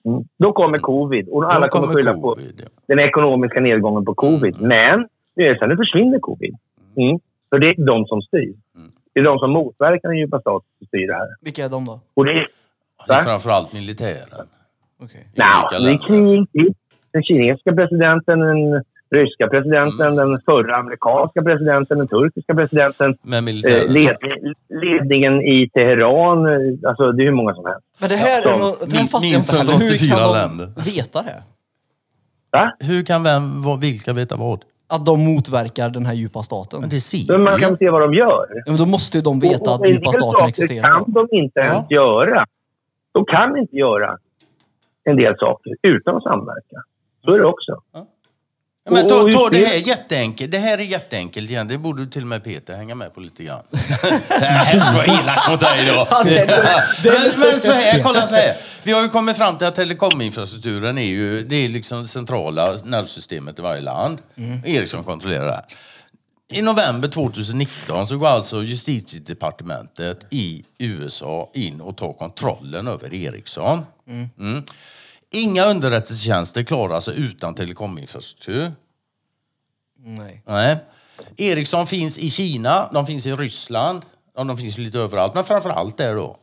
Mm. 0.05 0.25
Då 0.39 0.53
kommer 0.53 0.79
covid. 0.79 1.29
Och 1.29 1.53
alla 1.53 1.67
Då 1.67 1.71
kommer 1.71 1.95
skylla 1.95 2.15
på 2.15 2.21
covid, 2.21 2.61
ja. 2.65 2.69
den 2.87 2.99
ekonomiska 2.99 3.61
nedgången 3.61 4.05
på 4.05 4.15
covid. 4.15 4.61
Men 4.61 5.09
nu 5.37 5.45
är 5.45 5.53
det 5.53 5.59
så 5.59 5.65
här, 5.65 5.69
nu 5.69 5.77
försvinner 5.77 6.19
covid. 6.19 6.55
Mm. 6.97 7.19
Så 7.51 7.59
det 7.59 7.69
är 7.69 7.87
de 7.87 8.07
som 8.07 8.23
styr. 8.23 8.55
Det 9.13 9.21
är 9.21 9.25
de 9.25 9.39
som 9.39 9.51
motverkar 9.51 10.09
den 10.09 10.19
djupa 10.19 10.41
staten 10.41 10.69
som 10.79 10.87
styr 10.87 11.07
det 11.07 11.15
här. 11.15 11.29
Vilka 11.41 11.65
är 11.65 11.69
de 11.69 11.85
då? 11.85 12.01
Och 12.15 12.25
det 12.25 12.33
är, 12.33 12.47
Det 13.07 13.13
är 13.13 13.23
framförallt 13.23 13.73
militären. 13.73 14.47
Okej. 15.03 15.27
I 15.33 15.37
det 15.37 15.43
är 15.43 16.07
krig. 16.09 16.75
Den 17.13 17.23
kinesiska 17.23 17.73
presidenten, 17.73 18.39
den 18.41 18.85
ryska 19.13 19.49
presidenten, 19.49 20.17
den 20.17 20.41
förra 20.45 20.77
amerikanska 20.77 21.43
presidenten, 21.43 21.99
den 21.99 22.09
turkiska 22.09 22.55
presidenten. 22.55 23.17
Med 23.23 23.49
Eh, 23.49 23.89
led, 23.89 24.17
ledningen 24.83 25.43
i 25.43 25.69
Teheran. 25.75 26.47
eh, 26.47 26.89
Alltså, 26.89 27.13
det 27.13 27.23
är 27.23 27.25
hur 27.27 27.33
många 27.33 27.55
som 27.55 27.67
helst. 27.67 27.87
Men 27.99 28.09
det 28.09 28.17
här 28.17 28.43
Ja, 28.45 28.55
är 28.55 28.59
något, 28.59 28.81
det 28.81 28.93
här 28.93 29.03
min- 29.03 29.09
fattar 29.09 29.25
jag 29.27 29.33
minst 29.33 29.53
inte 29.53 29.63
heller. 29.63 29.73
Hur 29.73 29.79
184 29.81 30.17
kan 30.17 30.33
de 30.33 30.39
länder. 30.39 30.83
veta 30.97 31.23
det? 31.23 31.43
Va? 32.51 32.73
Hur 32.81 33.03
kan 33.05 33.23
vem, 33.23 33.43
vilka 33.81 34.13
veta 34.13 34.37
vad? 34.37 34.65
Att 34.89 35.07
de 35.07 35.21
motverkar 35.25 35.91
den 35.91 36.07
här 36.07 36.15
djupa 36.15 36.43
staten? 36.43 36.81
Men 36.81 36.89
det 36.91 37.01
ser 37.01 37.33
Men 37.33 37.43
man 37.45 37.61
kan 37.61 37.77
se 37.77 37.91
vad 37.91 38.01
de 38.01 38.13
gör. 38.15 38.47
Ja, 38.55 38.63
men 38.67 38.77
då 38.77 38.87
måste 38.87 39.19
ju 39.19 39.23
de 39.23 39.41
veta 39.41 39.63
Och- 39.71 39.75
att 39.75 39.81
och 39.81 39.87
en 39.87 39.93
djupa 39.93 40.13
staten 40.13 40.49
existerar. 40.49 40.83
kan 40.89 41.05
de 41.13 41.29
inte 41.33 41.61
ens 41.61 41.87
Ja. 41.89 41.97
göra. 41.97 42.47
De 43.13 43.25
kan 43.25 43.57
inte 43.57 43.77
göra 43.77 44.19
en 45.05 45.17
del 45.17 45.35
saker 45.39 45.73
utan 45.83 46.17
att 46.17 46.23
samverka. 46.23 46.77
Så 47.25 47.35
är 47.35 47.39
det 47.39 47.45
också. 47.47 47.73
Ja, 47.93 48.07
Men 48.91 49.09
ta, 49.09 49.31
ta 49.33 49.49
det 49.51 49.65
här 49.67 49.75
jätteenkelt. 49.75 50.53
Det 50.53 50.59
här 50.59 50.79
är 50.79 50.83
jätteenkelt 50.83 51.51
igen. 51.51 51.69
Det 51.69 51.79
borde 51.79 52.07
till 52.07 52.23
och 52.23 52.29
med 52.29 52.45
Peter 52.45 52.77
hänga 52.77 52.95
med 52.95 53.15
på 53.15 53.21
lite 53.21 53.45
grann. 53.45 53.63
det 54.29 54.45
här 54.45 54.97
var 54.97 55.05
elakt 55.05 55.51
mot 55.51 55.61
dig 55.61 55.87
då. 55.87 56.09
men, 57.11 57.41
men 57.41 57.61
så 57.61 57.73
här, 57.73 58.03
kolla 58.03 58.27
så 58.27 58.35
här. 58.35 58.57
Vi 58.83 58.93
har 58.93 59.03
ju 59.03 59.09
kommit 59.09 59.37
fram 59.37 59.59
till 59.59 59.67
att 59.67 59.75
telekominfrastrukturen 59.75 60.99
är 60.99 61.07
ju 61.07 61.43
det 61.43 61.57
är 61.57 61.69
liksom 61.69 62.07
centrala 62.07 62.77
nervsystemet 62.85 63.59
i 63.59 63.63
varje 63.63 63.81
land. 63.81 64.19
Ericsson 64.65 65.05
kontrollerar 65.05 65.47
det 65.47 65.53
här. 65.53 65.65
I 66.53 66.63
november 66.63 67.09
2019 67.09 68.07
så 68.07 68.19
går 68.19 68.27
alltså 68.27 68.63
justitiedepartementet 68.63 70.27
i 70.31 70.65
USA 70.79 71.51
in 71.55 71.81
och 71.81 71.97
tar 71.97 72.13
kontrollen 72.13 72.89
över 72.89 73.15
Ericsson. 73.15 73.87
Mm. 74.39 74.65
Inga 75.33 75.65
underrättelsetjänster 75.65 76.63
klarar 76.63 77.01
sig 77.01 77.21
utan 77.21 77.55
telekominfrastruktur. 77.55 78.73
Nej. 80.05 80.43
Nej. 80.47 80.77
Ericsson 81.37 81.87
finns 81.87 82.19
i 82.19 82.31
Kina, 82.31 82.91
de 82.93 83.07
finns 83.07 83.27
i 83.27 83.33
Ryssland, 83.33 84.03
de 84.37 84.59
finns 84.59 84.79
lite 84.79 84.99
överallt, 84.99 85.35
men 85.35 85.45
framför 85.45 85.71
allt 85.71 85.97
där 85.97 86.15
då. 86.15 86.37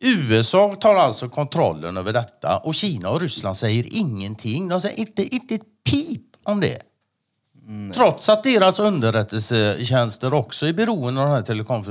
USA 0.00 0.74
tar 0.80 0.94
alltså 0.94 1.28
kontrollen 1.28 1.96
över 1.96 2.12
detta 2.12 2.58
och 2.58 2.74
Kina 2.74 3.10
och 3.10 3.20
Ryssland 3.20 3.56
säger 3.56 3.84
ingenting. 3.90 4.68
De 4.68 4.80
säger 4.80 4.98
inte, 4.98 5.34
inte 5.34 5.54
ett 5.54 5.84
pip 5.90 6.22
om 6.44 6.60
det. 6.60 6.82
Trots 7.94 8.28
att 8.28 8.44
deras 8.44 8.78
underrättelsetjänster 8.78 10.34
också 10.34 10.66
är 10.66 10.72
beroende 10.72 11.20
av 11.20 11.26
den 11.26 11.36
här 11.36 11.42
telekom... 11.42 11.84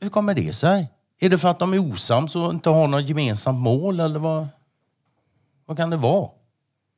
Hur 0.00 0.08
kommer 0.08 0.34
det 0.34 0.52
sig? 0.52 0.88
Är 1.20 1.28
det 1.28 1.38
för 1.38 1.48
att 1.48 1.58
de 1.58 1.74
är 1.74 1.78
osams 1.78 2.36
och 2.36 2.52
inte 2.52 2.70
har 2.70 2.88
något 2.88 3.08
gemensamt 3.08 3.58
mål 3.58 4.00
eller 4.00 4.18
vad? 4.18 4.48
Vad 5.70 5.76
kan 5.76 5.90
det 5.90 5.96
vara? 5.96 6.28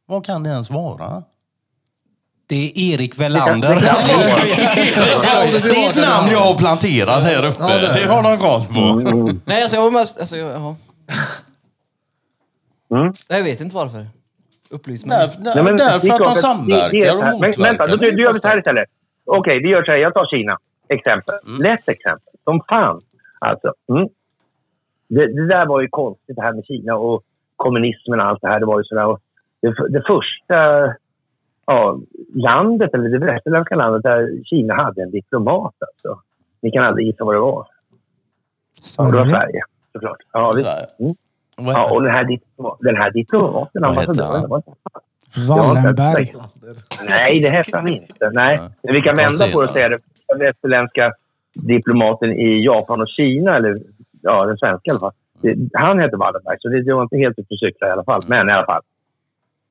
Vad 0.07 0.27
kan 0.27 0.43
det 0.43 0.51
ens 0.51 0.70
vara? 0.70 1.23
Det 2.47 2.57
är 2.66 2.94
Erik 2.94 3.19
Velander. 3.19 3.69
det 5.62 5.77
är 5.77 5.90
ett 5.90 5.97
namn 6.09 6.32
jag 6.32 6.39
har 6.39 6.59
planterat 6.59 7.23
här 7.23 7.47
uppe. 7.47 7.57
Ja, 7.61 7.69
det 7.69 8.01
det, 8.01 8.07
har 8.12 8.23
de 8.23 8.39
koll 8.39 8.61
på. 8.61 9.11
Nej, 9.44 9.62
alltså 9.62 9.77
jag 9.77 9.82
var 9.82 9.90
mest... 9.90 10.20
Alltså, 10.20 10.36
jag, 10.36 10.53
jaha. 10.53 10.77
Mm. 12.90 13.12
Jag 13.28 13.43
vet 13.43 13.61
inte 13.61 13.74
varför. 13.77 14.07
Upplys 14.70 15.07
mig. 15.07 15.19
Där, 15.39 15.55
Nej, 15.55 15.65
men 15.65 15.77
därför 15.77 16.11
att 16.11 16.35
de 16.35 16.35
samverkar 16.35 16.90
det- 16.90 17.01
det 17.01 17.07
är 17.07 17.16
och 17.16 17.24
motverkar. 17.24 17.62
Vänta, 17.62 17.97
då 17.97 18.05
gör 18.07 18.32
vi 18.32 18.40
så 18.40 18.49
här 18.49 18.59
istället. 18.59 18.89
Okej, 19.24 19.61
vi 19.62 19.69
gör 19.69 19.85
så 19.85 19.90
här. 19.90 19.99
Jag 19.99 20.15
tar 20.15 20.24
Kina. 20.24 20.59
Exempel. 20.89 21.35
Mm. 21.47 21.62
Lätt 21.62 21.89
exempel. 21.89 22.32
Som 22.44 22.61
fan. 22.69 23.01
Alltså. 23.39 23.74
Mm. 23.93 24.09
Det, 25.09 25.27
det 25.35 25.49
där 25.49 25.66
var 25.66 25.81
ju 25.81 25.89
konstigt 25.89 26.36
det 26.36 26.43
här 26.43 26.53
med 26.53 26.65
Kina 26.66 26.94
och 26.94 27.23
kommunismen 27.57 28.20
och 28.20 28.27
allt 28.27 28.41
det 28.43 28.49
här. 28.49 28.61
Det 28.61 28.66
var 28.66 28.79
ju 28.79 28.85
sådär. 28.85 29.19
Det, 29.61 29.89
det 29.89 30.03
första 30.07 30.87
ja, 31.66 31.99
landet, 32.35 32.95
eller 32.95 33.09
det 33.09 33.19
västerländska 33.19 33.74
landet 33.74 34.03
där 34.03 34.45
Kina 34.45 34.74
hade 34.74 35.03
en 35.03 35.11
diplomat 35.11 35.74
alltså. 35.79 36.23
Ni 36.62 36.70
kan 36.70 36.85
aldrig 36.85 37.07
gissa 37.07 37.24
vad 37.24 37.35
det 37.35 37.41
var. 37.41 37.66
Ja, 38.99 39.05
det 39.05 39.16
var 39.16 39.24
Sverige. 39.24 39.62
Såklart. 39.93 40.19
Ja. 40.33 40.57
Mm. 40.99 41.15
Ja, 41.57 41.93
och 41.93 42.03
den 42.03 42.11
här, 42.11 42.39
den 42.81 42.97
här 42.97 43.11
diplomaten, 43.11 43.85
ambassadören, 43.85 44.49
var 44.49 44.62
Wallenberg. 45.49 46.35
Nej, 47.09 47.41
det 47.41 47.49
hette 47.49 47.77
han 47.77 47.89
inte. 47.89 48.31
Nej. 48.33 48.61
Men 48.83 48.95
vi 48.95 49.01
kan 49.01 49.16
vända 49.16 49.49
på 49.53 49.61
det 49.61 49.66
det. 49.66 49.70
och 49.70 49.74
säga 49.74 49.89
det. 49.89 49.99
Den 50.29 50.39
västerländska 50.39 51.12
diplomaten 51.55 52.33
i 52.33 52.65
Japan 52.65 53.01
och 53.01 53.09
Kina, 53.09 53.57
eller 53.57 53.77
ja, 54.23 54.47
den 54.47 54.59
svenska 54.59 54.89
i 54.89 54.91
alla 54.91 55.01
fall. 55.01 55.12
Han 55.73 55.98
hette 55.98 56.16
Wallenberg, 56.16 56.56
så 56.60 56.69
det, 56.69 56.94
var 56.94 57.02
inte 57.02 57.16
helt 57.16 57.39
ute 57.39 57.55
och 57.55 57.59
cykla 57.59 57.89
i 57.89 57.90
alla 57.90 58.05
fall. 58.05 58.23
Men 58.27 58.48
i 58.48 58.52
alla 58.52 58.66
fall. 58.66 58.82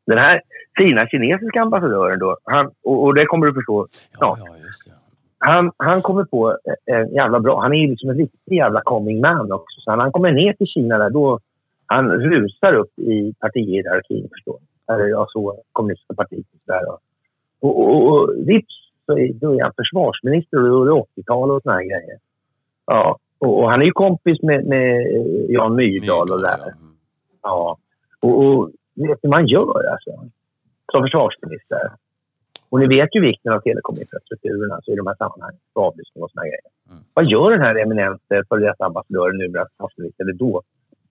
Den 0.05 0.17
här 0.17 0.41
fina 0.77 1.07
kinesiska 1.07 1.61
ambassadören 1.61 2.19
då, 2.19 2.37
han, 2.43 2.71
och, 2.83 3.03
och 3.03 3.15
det 3.15 3.25
kommer 3.25 3.47
du 3.47 3.53
förstå 3.53 3.87
Ja, 4.11 4.17
snart. 4.17 4.39
ja, 4.39 4.53
det. 4.85 4.91
Han, 5.37 5.71
han 5.77 6.01
kommer 6.01 6.23
på 6.23 6.57
en 6.85 7.13
jävla 7.13 7.39
bra... 7.39 7.61
Han 7.61 7.73
är 7.73 7.77
ju 7.77 7.87
liksom 7.87 8.09
en 8.09 8.17
riktig 8.17 8.55
jävla 8.55 8.81
coming 8.81 9.21
man 9.21 9.51
också. 9.51 9.81
Så 9.81 9.91
när 9.91 10.03
han 10.03 10.11
kommer 10.11 10.31
ner 10.31 10.53
till 10.53 10.67
Kina 10.67 10.97
där, 10.97 11.09
då... 11.09 11.39
Han 11.85 12.11
rusar 12.11 12.73
upp 12.73 12.99
i 12.99 13.33
partihierarkin, 13.39 14.29
förstår 14.31 14.59
du. 14.59 14.93
Eller 14.93 15.05
ja, 15.05 15.27
så 15.29 15.63
kommunistiska 15.71 16.13
partiet. 16.13 16.45
Där, 16.67 16.89
och, 16.89 16.99
och, 17.59 17.79
och, 17.79 18.11
och 18.11 18.29
vips 18.47 18.73
så 19.05 19.17
är, 19.17 19.33
då 19.33 19.53
är 19.59 19.63
han 19.63 19.73
försvarsminister 19.77 20.57
och 20.57 20.69
då 20.69 20.81
är 20.81 20.85
det 20.85 21.21
80-tal 21.21 21.51
och 21.51 21.61
såna 21.63 21.75
här 21.75 21.83
grejer. 21.83 22.17
Ja, 22.85 23.17
och, 23.41 23.59
och 23.59 23.71
han 23.71 23.81
är 23.81 23.85
ju 23.85 23.91
kompis 23.91 24.41
med, 24.41 24.65
med 24.65 25.07
Jan 25.49 25.75
Myrdal 25.75 26.31
och 26.31 26.41
där. 26.41 26.73
Ja. 27.41 27.77
Och, 28.19 28.45
och 28.45 28.71
vet 28.95 29.19
hur 29.21 29.29
man 29.29 29.45
gör 29.45 29.83
alltså, 29.91 30.29
som 30.91 31.03
försvarsminister. 31.03 31.91
Och 32.69 32.79
ni 32.79 32.87
vet 32.87 33.15
ju 33.15 33.21
vikten 33.21 33.53
av 33.53 33.59
telekominfrastrukturen 33.59 34.71
alltså, 34.71 34.91
i 34.91 34.95
de 34.95 35.07
här 35.07 35.15
sammanhangen, 35.15 35.59
för 35.73 35.81
avlyssning 35.81 36.23
och 36.23 36.31
såna 36.31 36.43
grejer. 36.43 36.69
Mm. 36.89 37.03
Vad 37.13 37.25
gör 37.25 37.51
den 37.51 37.61
här 37.61 37.75
eminente 37.75 38.43
före 38.49 38.59
detta 38.59 38.85
ambassadören, 38.85 39.37
numera 39.37 39.65
försvarsminister, 39.65 40.23
eller 40.23 40.33
då 40.33 40.61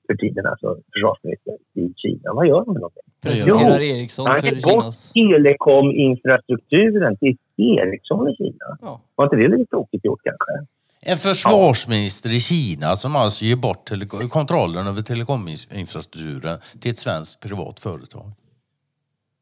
för 0.07 0.15
tiden 0.15 0.47
alltså 0.47 0.79
försvarsminister 0.93 1.57
i 1.75 1.93
Kina? 1.97 2.35
Vad 2.35 2.47
gör 2.47 2.65
de 2.65 2.73
med 2.73 2.81
någonting? 2.81 3.03
Presenterar 3.23 3.81
Jo, 3.81 3.97
Ericsson 3.97 4.27
Han 4.27 4.41
för 4.41 4.49
Kinas... 4.49 5.13
telekominfrastrukturen 5.13 7.17
till 7.17 7.37
Ericsson 7.57 8.29
i 8.29 8.37
Kina. 8.37 8.79
Ja. 8.81 9.01
Var 9.15 9.25
inte 9.25 9.37
det 9.37 9.49
lite 9.49 9.71
tråkigt 9.71 10.05
gjort 10.05 10.21
kanske? 10.25 10.67
En 11.03 11.19
försvarsminister 11.19 12.33
i 12.33 12.41
Kina 12.41 12.97
som 12.97 13.17
alltså 13.17 13.45
ger 13.45 13.57
bort 13.57 13.89
tele- 13.89 14.07
kontrollen 14.07 14.87
över 14.87 15.03
telekominfrastrukturen 15.03 16.59
till 16.81 16.91
ett 16.91 16.99
svenskt 16.99 17.41
privat 17.41 17.81
företag. 17.81 18.33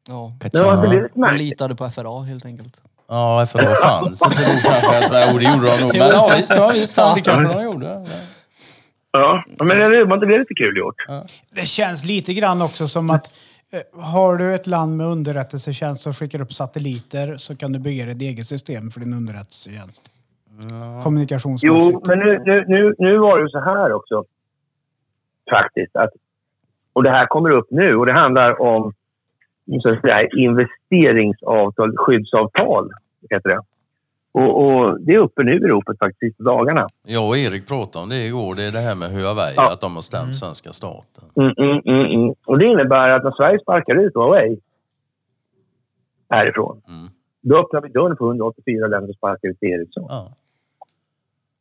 Ja. 0.07 0.33
Var 0.53 0.81
det 0.87 0.89
lite 0.93 1.09
De 1.13 1.19
märkligt? 1.21 1.41
litade 1.49 1.75
på 1.75 1.89
FRA 1.91 2.23
helt 2.23 2.45
enkelt. 2.45 2.77
Ja, 3.07 3.47
då 3.53 3.75
fanns 3.83 4.21
inte 4.21 4.61
kanske. 4.63 5.31
Jo, 5.31 5.37
det 5.37 5.43
gjorde 5.53 5.67
de 5.75 5.81
nog. 5.81 5.89
Men 5.97 6.07
ja, 6.07 6.33
visst, 6.37 6.49
ja, 6.49 6.67
visst 6.73 6.93
fan, 6.93 7.15
det 7.15 7.21
kanske 7.21 7.53
de 7.53 7.63
gjorde. 7.63 8.05
Ja. 9.11 9.43
Men 9.59 9.67
det 9.67 10.05
var 10.05 10.15
inte 10.15 10.25
det 10.25 10.39
lite 10.39 10.53
kul 10.53 10.77
gjort? 10.77 10.95
Det 11.51 11.65
känns 11.65 12.05
lite 12.05 12.33
grann 12.33 12.61
också 12.61 12.87
som 12.87 13.09
att 13.09 13.31
eh, 13.71 14.01
har 14.01 14.37
du 14.37 14.55
ett 14.55 14.67
land 14.67 14.97
med 14.97 15.07
underrättelsetjänst 15.07 16.03
som 16.03 16.13
skickar 16.13 16.41
upp 16.41 16.53
satelliter 16.53 17.37
så 17.37 17.55
kan 17.55 17.71
du 17.71 17.79
bygga 17.79 18.11
ett 18.11 18.21
eget 18.21 18.47
system 18.47 18.91
för 18.91 18.99
din 18.99 19.13
underrättelsetjänst. 19.13 20.01
Kommunikationsmässigt. 21.03 21.91
Jo, 21.93 22.01
men 22.07 22.19
nu, 22.19 22.41
nu, 22.45 22.65
nu, 22.67 22.95
nu 22.97 23.17
var 23.17 23.37
det 23.37 23.43
ju 23.43 23.49
så 23.49 23.59
här 23.59 23.93
också. 23.93 24.23
Faktiskt. 25.51 25.95
Att, 25.95 26.09
och 26.93 27.03
det 27.03 27.09
här 27.09 27.25
kommer 27.25 27.49
upp 27.49 27.67
nu 27.69 27.95
och 27.95 28.05
det 28.05 28.11
handlar 28.13 28.61
om 28.61 28.93
så 29.81 29.89
att 29.93 30.01
säga, 30.01 30.27
investeringsavtal, 30.37 31.97
skyddsavtal. 31.97 32.91
Heter 33.29 33.49
det. 33.49 33.59
Och, 34.31 34.65
och 34.65 35.01
det 35.01 35.13
är 35.13 35.19
uppe 35.19 35.43
nu 35.43 35.51
i 35.51 35.59
ropet 35.59 35.97
faktiskt, 35.99 36.19
sista 36.19 36.43
dagarna. 36.43 36.87
Jag 37.03 37.27
och 37.27 37.37
Erik 37.37 37.67
pratade 37.67 38.03
om 38.03 38.09
det 38.09 38.25
igår. 38.25 38.55
Det 38.55 38.63
är 38.63 38.71
det 38.71 38.79
här 38.79 38.95
med 38.95 39.09
Huawei, 39.11 39.53
Ja. 39.55 39.73
att 39.73 39.81
de 39.81 39.95
har 39.95 40.01
stämt 40.01 40.35
svenska 40.35 40.73
staten. 40.73 41.23
Mm, 41.35 41.53
mm, 41.57 41.81
mm, 41.85 42.05
mm. 42.21 42.35
Och 42.45 42.57
det 42.59 42.65
innebär 42.65 43.11
att 43.11 43.23
när 43.23 43.31
Sverige 43.31 43.59
sparkar 43.59 43.95
ut 43.95 44.15
Huawei 44.15 44.59
härifrån, 46.29 46.81
Mm. 46.87 47.09
då 47.41 47.57
öppnar 47.57 47.81
vi 47.81 47.89
dörren 47.89 48.17
för 48.17 48.25
184 48.25 48.87
länder 48.87 49.09
att 49.09 49.15
sparka 49.17 49.47
ut 49.47 49.57
Ericsson. 49.63 50.05
Ja. 50.09 50.31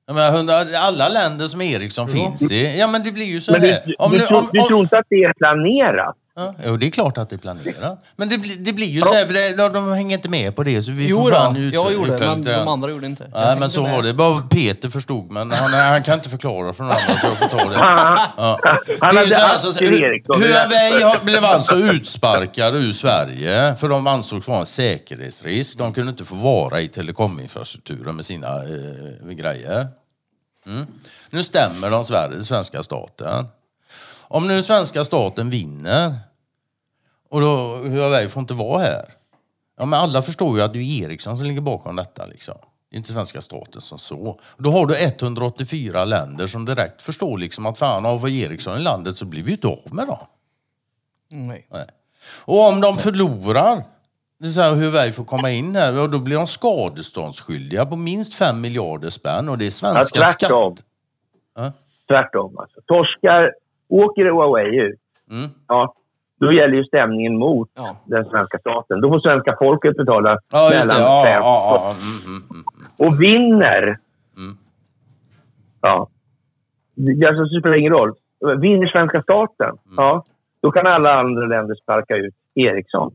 Jag 0.08 0.14
menar, 0.14 0.32
hundra- 0.32 0.78
alla 0.78 1.08
länder 1.08 1.46
som 1.46 1.60
Ericsson 1.60 2.08
finns 2.08 2.50
i. 2.52 2.78
Ja, 2.78 2.86
men 2.86 3.02
det 3.02 3.12
blir 3.12 3.24
ju 3.26 3.40
så 3.40 3.52
Men 3.52 3.60
du, 3.60 3.66
här. 3.66 3.82
du, 3.86 3.94
Om 3.98 4.10
du, 4.12 4.18
nu- 4.18 4.24
tror, 4.24 4.38
om- 4.38 4.48
du 4.52 4.60
om- 4.60 4.66
tror 4.68 4.80
inte 4.80 4.98
att 4.98 5.06
det 5.10 5.16
är 5.24 5.32
planerat? 5.32 6.16
Ja, 6.40 6.54
jo, 6.66 6.76
det 6.76 6.86
är 6.86 6.90
klart 6.90 7.18
att 7.18 7.30
det 7.30 7.36
är 7.36 7.38
planerat. 7.38 8.04
Men 8.16 8.28
det, 8.28 8.38
blir- 8.38 8.56
det 8.58 8.72
blir 8.72 8.86
ju 8.86 9.00
så 9.02 9.14
här, 9.14 9.26
för 9.26 9.34
det, 9.34 9.56
de, 9.56 9.72
de 9.72 9.92
hänger 9.92 10.16
inte 10.16 10.28
med 10.28 10.56
på 10.56 10.62
det. 10.62 10.82
Så 10.82 10.92
vi 10.92 11.06
Jo 11.08 11.22
får 11.22 11.30
då, 11.30 11.36
fan 11.36 11.56
ut, 11.56 11.74
jag 11.74 11.92
gjorde 11.92 12.12
utkläda 12.12 12.34
men 12.36 12.44
de 12.44 12.68
andra 12.68 12.90
gjorde 12.90 13.06
inte. 13.06 13.22
Jag 13.22 13.30
Nej, 13.32 13.40
men 13.48 13.48
hängde 13.50 13.68
så 13.68 13.82
med. 13.82 13.92
var 13.92 14.02
det. 14.02 14.14
Bara 14.14 14.42
Peter 14.42 14.88
förstod, 14.88 15.30
men 15.30 15.50
han, 15.52 15.72
han 15.72 16.02
kan 16.02 16.14
inte 16.14 16.28
förklara 16.28 16.72
för 16.72 16.84
någon 16.84 16.92
annan, 16.92 17.18
så 17.20 17.26
jag 17.26 17.36
får 17.38 17.46
ta 17.58 17.68
det. 17.70 17.76
Han, 17.78 18.18
Ja. 18.36 18.60
han 19.00 19.14
Det 19.14 19.20
är 19.20 19.26
ju 19.26 19.34
hade 19.34 19.60
så 19.60 19.70
här, 19.70 19.70
aktier 19.70 19.92
i 19.92 20.02
Ericsson. 20.02 20.40
Det 20.40 20.46
är 20.46 20.68
Huawei 20.68 21.02
har- 21.02 21.24
blev 21.24 21.44
alltså 21.44 21.74
utsparkade 21.74 22.78
ur 22.78 22.92
Sverige 22.92 23.76
för 23.76 23.88
de 23.88 24.06
ansågs 24.06 24.48
vara 24.48 24.60
en 24.60 24.66
säkerhetsrisk. 24.66 25.78
De 25.78 25.92
kunde 25.92 26.10
inte 26.10 26.24
få 26.24 26.34
vara 26.34 26.80
i 26.80 26.88
telekominfrastrukturen 26.88 28.16
med 28.16 28.24
sina 28.24 28.48
eh, 28.56 29.28
grejer. 29.30 29.88
Mm. 30.66 30.86
Nu 31.30 31.42
stämmer 31.42 31.90
de 31.90 32.04
Sverige, 32.04 32.42
svenska 32.42 32.82
staten. 32.82 33.46
Om 34.30 34.48
nu 34.48 34.62
svenska 34.62 35.04
staten 35.04 35.50
vinner 35.50 36.18
och 37.28 37.40
då 37.40 37.76
Huawei 37.88 38.28
får 38.28 38.40
inte 38.40 38.54
vara 38.54 38.82
här. 38.82 39.14
Ja, 39.78 39.84
men 39.84 40.00
alla 40.00 40.22
förstår 40.22 40.58
ju 40.58 40.64
att 40.64 40.72
det 40.72 40.78
är 40.78 41.04
Ericsson 41.04 41.36
som 41.38 41.46
ligger 41.46 41.60
bakom 41.60 41.96
detta. 41.96 42.26
Liksom. 42.26 42.54
Det 42.90 42.96
är 42.96 42.98
inte 42.98 43.12
svenska 43.12 43.40
staten 43.40 43.82
som 43.82 43.98
så. 43.98 44.40
Då 44.56 44.70
har 44.70 44.86
du 44.86 44.96
184 45.04 46.04
länder 46.04 46.46
som 46.46 46.64
direkt 46.64 47.02
förstår 47.02 47.38
liksom 47.38 47.66
att 47.66 47.78
fan, 47.78 48.06
av 48.06 48.20
vad 48.20 48.30
Ericsson 48.30 48.78
i 48.78 48.82
landet 48.82 49.18
så 49.18 49.24
blir 49.24 49.42
vi 49.42 49.48
ju 49.48 49.54
inte 49.54 49.68
av 49.68 49.94
med 49.94 50.06
dem. 50.06 50.26
Nej. 51.30 51.66
Nej. 51.70 51.86
Och 52.44 52.68
om 52.68 52.80
de 52.80 52.98
förlorar, 52.98 53.76
det 53.76 53.84
vill 54.44 54.54
säga 54.54 54.74
Huawei 54.74 55.12
får 55.12 55.24
komma 55.24 55.50
in 55.50 55.76
här, 55.76 55.92
ja, 55.92 56.06
då 56.06 56.18
blir 56.18 56.36
de 56.36 56.46
skadeståndsskyldiga 56.46 57.86
på 57.86 57.96
minst 57.96 58.34
5 58.34 58.60
miljarder 58.60 59.10
spänn 59.10 59.48
och 59.48 59.58
det 59.58 59.64
är 59.64 59.66
Ja, 59.66 59.70
svenska 59.70 60.18
tvärtom. 60.20 60.76
skatt. 60.76 60.86
Ja. 61.56 61.72
Tvärtom. 62.08 62.58
Alltså. 62.58 62.80
Torskar 62.86 63.52
Åker 63.88 64.24
Huawei 64.24 64.80
ut, 64.80 65.00
Mm. 65.30 65.50
ja, 65.68 65.94
då 66.38 66.52
gäller 66.52 66.74
ju 66.76 66.84
stämningen 66.84 67.38
mot 67.38 67.70
Ja. 67.74 67.96
den 68.04 68.24
svenska 68.24 68.58
staten. 68.58 69.00
Då 69.00 69.08
får 69.08 69.20
svenska 69.20 69.56
folket 69.58 69.96
betala 69.96 70.38
Ja, 70.52 70.70
mellan 70.72 71.00
Ja, 71.02 71.22
fem 71.26 71.40
ja, 71.42 71.70
ja. 71.74 71.94
Mm, 72.02 72.36
mm, 72.36 72.42
mm. 72.50 72.64
och 72.96 73.20
vinner. 73.22 73.82
Mm. 74.36 74.56
Ja. 75.80 76.08
Det, 76.94 77.26
alltså, 77.26 77.44
det 77.44 77.60
spelar 77.60 77.76
ingen 77.76 77.92
roll. 77.92 78.14
Vinner 78.60 78.86
svenska 78.86 79.22
staten, 79.22 79.66
Mm. 79.68 79.94
ja, 79.96 80.24
då 80.60 80.70
kan 80.72 80.86
alla 80.86 81.14
andra 81.20 81.46
länder 81.46 81.74
sparka 81.74 82.16
ut 82.16 82.34
Ericsson. 82.54 83.12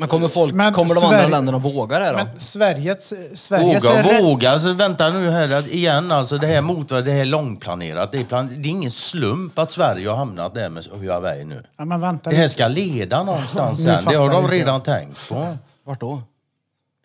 Men 0.00 0.08
kommer 0.08 0.28
folk, 0.28 0.54
Men 0.54 0.72
kommer 0.72 0.94
de 0.94 1.00
Sverige- 1.00 1.16
andra 1.24 1.28
länderna 1.36 1.58
våga 1.58 1.98
det 1.98 2.10
då? 2.10 2.16
Men 2.16 2.40
Sveriges... 2.40 3.12
Sveriges 3.38 3.84
Våga, 3.84 4.02
rätt- 4.02 4.22
våga. 4.24 4.50
Alltså, 4.50 4.72
vänta 4.72 5.10
nu 5.10 5.30
här 5.30 5.52
att 5.58 5.66
igen. 5.68 6.12
Alltså, 6.12 6.38
det 6.38 6.46
här 6.46 6.60
motverk, 6.60 7.04
det 7.04 7.10
här 7.12 7.20
är 7.20 7.24
långplanerat. 7.24 8.12
Det 8.12 8.18
är, 8.18 8.24
plan, 8.24 8.48
det 8.62 8.68
är 8.68 8.70
ingen 8.70 8.90
slump 8.90 9.58
att 9.58 9.72
Sverige 9.72 10.08
har 10.08 10.16
hamnat 10.16 10.54
där 10.54 10.68
med 10.68 10.84
Huawei 10.92 11.44
nu. 11.44 11.62
Ja, 11.78 11.84
men 11.84 12.00
vänta 12.00 12.30
Det 12.30 12.36
här 12.36 12.42
lite. 12.42 12.52
ska 12.52 12.68
leda 12.68 13.22
någonstans 13.22 13.78
Nu 13.78 13.84
sen. 13.84 14.04
Det 14.04 14.16
har 14.16 14.26
fattar 14.26 14.40
de 14.40 14.44
inte 14.44 14.56
redan 14.56 14.74
jag. 14.74 14.84
tänkt 14.84 15.28
på. 15.28 15.56
Vart 15.84 16.00
då? 16.00 16.22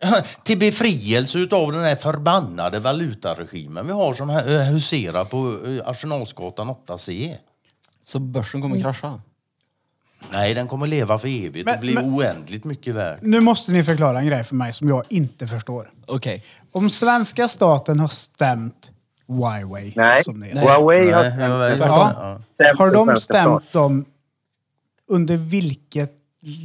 Till 0.44 0.60
befrielse 0.60 1.38
utav 1.40 1.72
den 1.72 1.84
här 1.84 1.96
förbannade 1.96 2.80
valutaregimen 2.80 3.88
vi 3.88 3.94
har 3.94 4.14
som 4.14 4.30
hu- 4.32 4.64
huserar 4.64 5.26
på 5.26 5.38
eh, 5.68 5.90
Arsenalsgatan 5.90 6.70
8C. 6.88 7.36
Så 8.06 8.20
börsen 8.20 8.62
kommer 8.62 8.82
krascha? 8.82 9.22
Nej, 10.32 10.54
den 10.54 10.68
kommer 10.68 10.88
leva 10.88 11.18
för 11.20 11.28
evigt 11.46 11.66
Men- 11.66 11.74
och 11.76 11.80
bli 11.82 11.94
men- 11.96 12.16
oändligt 12.16 12.64
mycket 12.66 12.96
värd. 12.96 13.20
Nu 13.22 13.40
måste 13.42 13.72
ni 13.72 13.84
förklara 13.84 14.20
en 14.20 14.28
grej 14.28 14.44
för 14.44 14.56
mig 14.56 14.74
som 14.74 14.88
jag 14.90 15.04
inte 15.10 15.48
förstår. 15.48 15.90
Okej. 16.06 16.44
Om 16.72 16.90
svenska 16.90 17.48
staten 17.48 18.00
har 18.00 18.08
stämt 18.08 18.92
Huawei, 19.28 19.94
Nej, 19.96 20.24
som 20.24 20.40
det 20.40 20.46
heter. 20.46 20.62
Huawei 20.62 21.12
har 21.12 21.22
Nej, 21.24 21.32
Huawei- 21.32 21.78
Ja. 21.80 22.12
ja. 22.16 22.40
stämt 22.54 22.80
Har 22.80 22.86
den 22.86 22.94
de 22.96 23.06
svenska 23.08 23.34
staten. 23.34 23.60
stämt 23.60 23.74
dem 23.74 24.06
under 25.10 25.38
vilket 25.38 26.12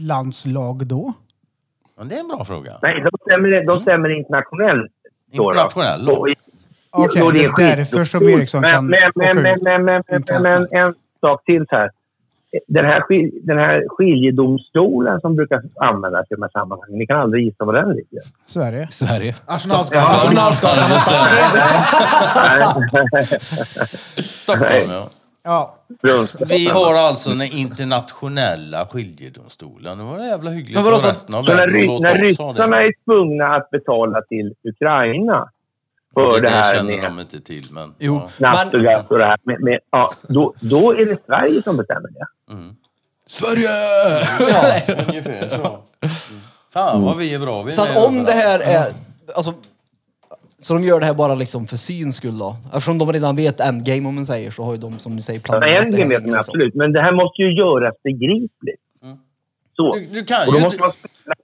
lands 0.06 0.47
lag 0.47 0.86
då? 0.86 1.12
Ja, 1.98 2.05
det 2.05 2.14
är 2.14 2.20
en 2.20 2.28
bra 2.28 2.44
fråga. 2.44 2.72
Nej, 2.82 3.02
de 3.02 3.10
stämmer, 3.30 3.64
de 3.66 3.80
stämmer 3.82 4.09
internationellt. 4.09 4.93
då 5.32 5.43
då. 5.43 5.51
Internationell 5.51 6.05
lag. 6.05 6.18
Och 6.18 6.28
i- 6.28 6.35
Okej, 6.90 7.22
och 7.22 7.32
det 7.32 7.44
är 7.44 7.48
skit- 7.48 7.76
därför 7.76 8.05
som 8.05 8.28
Ericsson 8.28 8.60
men, 8.60 8.70
kan 8.72 8.86
men, 8.86 9.01
men, 9.16 9.28
åka 9.30 9.40
men, 9.43 9.56
ut 9.56 9.62
men, 9.62 9.85
men, 9.85 10.02
men, 10.09 10.22
men, 10.28 10.43
men 10.43 10.68
en 10.70 10.94
sak 11.20 11.44
till 11.44 11.66
så 11.68 11.76
här. 11.76 11.90
Den 12.66 12.84
här, 12.84 13.02
den 13.46 13.58
här 13.58 13.84
skiljedomstolen 13.88 15.20
som 15.20 15.36
brukar 15.36 15.62
användas 15.80 16.26
i 16.30 16.34
de 16.34 16.42
här 16.42 16.50
sammanhangen, 16.50 16.98
ni 16.98 17.06
kan 17.06 17.20
aldrig 17.20 17.44
gissa 17.44 17.64
var 17.64 17.72
den 17.72 17.88
ligger. 17.88 18.22
Sverige. 18.46 18.88
Sverige. 18.90 19.36
Arsenalskadan. 19.46 20.14
Arsenalskadan. 20.14 20.90
Stockholm, 24.18 24.90
ja. 24.90 25.08
Ja. 25.42 25.74
Vi 26.48 26.68
har 26.68 26.94
alltså 26.94 27.30
den 27.30 27.42
internationella 27.42 28.86
skiljedomstolen. 28.86 29.98
Det 29.98 30.04
var 30.04 30.24
jävla 30.24 30.50
hyggligt 30.50 30.74
Men 30.74 30.84
vadå, 30.84 30.96
resten 30.96 31.34
av 31.34 31.42
Så 31.42 31.54
när, 31.54 31.56
världen 31.56 32.02
när 32.02 32.14
ha 32.14 32.22
ryssarna 32.24 32.82
är 32.82 32.92
tvungna 33.04 33.46
att 33.46 33.70
betala 33.70 34.22
till 34.22 34.54
Ukraina 34.62 35.50
för 36.14 36.32
Det, 36.32 36.40
det, 36.40 36.48
här 36.48 36.74
känner 36.74 36.96
med 36.96 37.10
de 37.10 37.20
inte 37.20 37.40
till, 37.40 37.68
men... 37.70 37.94
Jo. 37.98 38.20
Ja. 38.38 38.50
naft 38.50 38.74
och 38.74 38.80
gas 38.80 39.06
och 39.08 39.18
det 39.18 39.24
här, 39.24 39.38
med, 39.42 39.60
med, 39.60 39.78
ja, 39.90 40.12
då, 40.28 40.54
då 40.60 40.92
är 40.92 41.06
det 41.06 41.16
Sverige 41.26 41.62
som 41.62 41.76
bestämmer 41.76 42.08
det. 42.08 42.26
Sverige! 43.26 43.68
Ungefär 45.08 45.48
så. 45.48 45.54
Mm. 46.00 46.42
Fan 46.72 47.02
vad 47.02 47.16
vi 47.16 47.34
är 47.34 47.38
bra. 47.38 47.62
Vi 47.62 47.70
är 47.70 47.74
Så 47.74 47.82
att 47.82 47.94
med 47.94 48.04
om 48.04 48.24
det 48.24 48.32
här 48.32 48.60
är... 48.60 48.92
Alltså, 49.34 49.54
så 50.60 50.74
de 50.74 50.84
gör 50.84 51.00
det 51.00 51.06
här 51.06 51.14
bara 51.14 51.34
liksom 51.34 51.66
för 51.66 51.76
syns 51.76 52.16
skull 52.16 52.38
då? 52.38 52.56
Eftersom 52.66 52.98
de 52.98 53.12
redan 53.12 53.36
vet 53.36 53.60
endgame 53.60 54.08
om 54.08 54.14
man 54.14 54.26
säger 54.26 54.50
så 54.50 54.62
har 54.64 54.72
ju 54.72 54.78
de 54.78 54.98
som 54.98 55.16
ni 55.16 55.22
säger 55.22 55.40
planerat 55.40 55.72
Ja, 55.72 55.80
det 55.80 55.86
en 55.86 55.94
här 56.02 56.08
vet 56.08 56.26
man 56.26 56.34
absolut, 56.38 56.74
men 56.74 56.92
det 56.92 57.02
här 57.02 57.12
måste 57.12 57.42
ju 57.42 57.52
göras 57.52 57.94
begripligt. 58.04 58.80
Så. 59.76 59.94
Du, 59.94 60.04
du 60.04 60.24
kan 60.24 60.46
Och 60.48 60.52
då 60.52 60.58
ju 60.58 60.64
måste 60.64 60.76
inte, 60.76 60.80
man 60.84 60.92
spela 60.92 61.34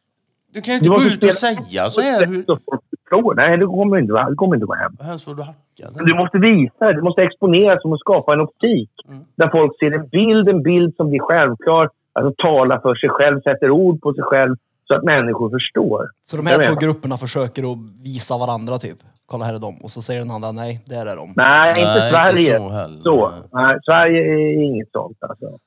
du 0.53 0.63
kan 0.63 0.75
ju 0.75 0.81
Du 0.81 0.87
inte 0.87 0.89
gå 0.89 0.95
måste 0.95 1.15
ut 1.15 1.25
och 1.25 1.33
spela- 1.39 1.55
säga 1.57 1.91
så 1.91 2.01
här. 2.01 2.27
Hur, 2.27 2.45
så 2.47 2.59
folk 2.71 2.81
förstår. 3.11 3.35
Nej, 3.35 3.59
det 3.59 3.67
kommer 3.67 3.99
inte, 3.99 4.13
vara- 4.13 4.31
det 4.31 4.37
kommer 4.37 4.55
inte 4.57 4.67
gå 4.67 4.75
hem. 4.75 4.97
helst 5.01 5.25
får 5.25 5.35
du 5.35 5.43
hacka. 5.43 6.05
Du 6.05 6.15
måste 6.15 6.39
visa. 6.39 6.93
Du 6.93 7.03
måste 7.03 7.23
exponera 7.23 7.81
som 7.81 7.93
att 7.93 8.01
skapa 8.01 8.33
en 8.33 8.41
optik. 8.41 8.91
Där 9.37 9.49
folk 9.49 9.79
ser 9.79 9.91
en 9.91 10.09
bild, 10.09 10.49
en 10.49 10.63
bild 10.63 10.97
som 10.97 11.11
blir 11.11 11.21
självklar. 11.21 11.91
Alltså 12.13 12.35
tala 12.39 12.81
för 12.81 12.95
sig 12.95 13.09
själv, 13.11 13.41
sätter 13.43 13.71
ord 13.71 14.01
på 14.01 14.15
sig 14.15 14.25
själv. 14.25 14.57
Så 14.89 14.95
att 14.95 15.03
människor 15.03 15.51
förstår. 15.51 16.09
Så 16.27 16.37
de 16.37 16.47
Jag 16.47 16.53
här 16.53 16.59
två 16.63 16.69
menar. 16.69 16.81
grupperna 16.81 17.17
försöker 17.17 17.73
att 17.73 17.79
visa 18.05 18.39
varandra 18.39 18.79
typ. 18.79 18.99
Kolla 19.27 19.45
här 19.45 19.55
är 19.55 19.59
de. 19.59 19.77
Och 19.83 19.91
så 19.91 20.03
säger 20.03 20.21
den 20.21 20.31
andra 20.31 20.53
nej, 20.53 20.81
där 20.87 21.07
är 21.07 21.17
de. 21.17 21.33
Nej, 21.37 21.71
inte 21.71 21.83
Nej, 21.91 22.07
inte 22.07 22.11
Sverige. 22.11 22.59
så 22.59 22.69
heller. 22.69 23.01
Så. 23.03 23.31
Nej, 23.53 23.79
Sverige 23.85 24.23
är 24.35 24.63
inget 24.63 24.91
sånt 24.93 25.17
alltså. 25.21 25.59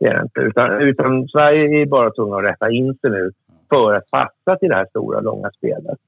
Det 0.00 0.06
är 0.06 0.14
det 0.14 0.22
inte. 0.22 0.40
Utan, 0.40 0.70
utan 0.82 1.28
Sverige 1.28 1.82
är 1.82 1.86
bara 1.86 2.10
tvungna 2.10 2.36
att 2.36 2.44
rätta 2.44 2.70
in 2.70 2.94
sig 3.00 3.10
nu 3.10 3.32
för 3.70 3.94
att 3.94 4.10
passa 4.10 4.56
till 4.58 4.68
det 4.68 4.74
här 4.74 4.86
stora, 4.90 5.20
långa 5.20 5.50
spelet. 5.50 5.98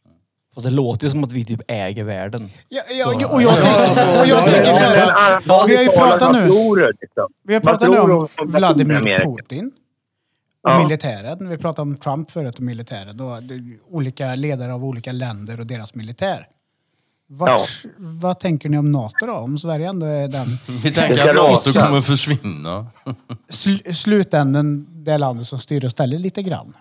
Fast 0.57 0.65
det 0.65 0.71
låter 0.71 1.07
ju 1.07 1.11
som 1.11 1.25
att 1.25 1.33
vi 1.33 1.45
typ 1.45 1.61
äger 1.69 2.05
världen. 2.05 2.51
Ja, 2.69 2.83
ja, 2.91 3.07
och 3.07 3.13
jag, 3.13 3.19
tänker- 3.21 3.35
och 3.35 3.43
jag 3.43 3.53
Ja, 4.29 4.41
tänker 4.45 4.67
ja, 4.71 4.75
så 4.75 4.85
här 4.85 5.11
att 5.63 5.69
vi 5.69 5.77
har 5.77 5.83
ju 5.83 5.89
pratat 5.89 6.33
nu. 6.33 6.41
Liksom. 7.01 7.29
Vi 7.43 7.55
har 7.55 7.61
pratat 7.61 7.91
nu 7.91 7.99
om 7.99 8.29
Vladimir? 8.45 9.19
Putin. 9.25 9.73
Och 10.63 10.71
Ja. 10.71 10.83
militären. 10.83 11.49
Vi 11.49 11.57
pratade 11.59 11.83
om 11.83 11.97
Trump 11.97 12.31
förut 12.31 12.55
och 12.55 12.61
militären. 12.61 13.21
Och 13.21 13.43
det 13.43 13.55
är 13.55 13.63
olika 13.91 14.35
ledare 14.35 14.75
av 14.75 14.85
olika 14.85 15.13
länder 15.13 15.61
och 15.61 15.67
deras 15.67 15.95
militär. 15.95 16.47
Vart, 17.29 17.61
Vad 17.97 18.41
tänker 18.41 18.69
ni 18.69 18.79
om 18.79 18.93
NATO 18.93 19.27
då? 19.27 19.33
Om 19.33 19.59
Sverige 19.59 19.89
ändå 19.89 20.07
är 20.07 20.29
den 20.29 20.47
Vi 20.83 20.93
tänker 20.93 21.29
att 21.29 21.37
NATO 21.37 21.73
kommer 21.81 22.01
försvinna. 22.01 22.87
sl 23.49 23.77
slutänden, 23.95 24.87
det 25.05 25.19
landet 25.19 25.47
som 25.47 25.59
styr 25.59 25.85
och 25.85 25.91
ställer 25.91 26.19
lite 26.19 26.43
grann. 26.43 26.77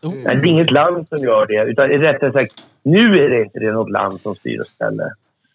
Nej, 0.00 0.22
det 0.24 0.30
är 0.30 0.46
inget 0.46 0.70
land 0.70 1.06
som 1.08 1.18
gör 1.18 1.46
det. 1.46 1.70
Utan 1.70 1.88
rättare 1.88 2.32
sagt, 2.32 2.52
nu 2.82 3.24
är 3.24 3.30
det 3.30 3.42
inte 3.42 3.58
det 3.58 3.72
något 3.72 3.90
land 3.90 4.20
som 4.20 4.34
styr 4.34 4.60
och 4.60 4.66
ställer. 4.66 5.12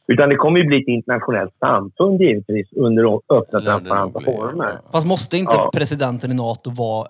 Utan 0.07 0.29
det 0.29 0.35
kommer 0.35 0.59
ju 0.59 0.65
bli 0.65 0.77
ett 0.81 0.87
internationellt 0.87 1.53
samfund 1.59 2.21
givetvis 2.21 2.67
under 2.75 3.15
öppna 3.29 3.59
transparenta 3.59 4.21
former. 4.21 4.65
ja. 4.65 4.91
Fast 4.91 5.07
måste 5.07 5.37
inte 5.37 5.53
Ja. 5.55 5.69
presidenten 5.73 6.31
i 6.31 6.33
NATO 6.33 6.69
vara 6.71 7.07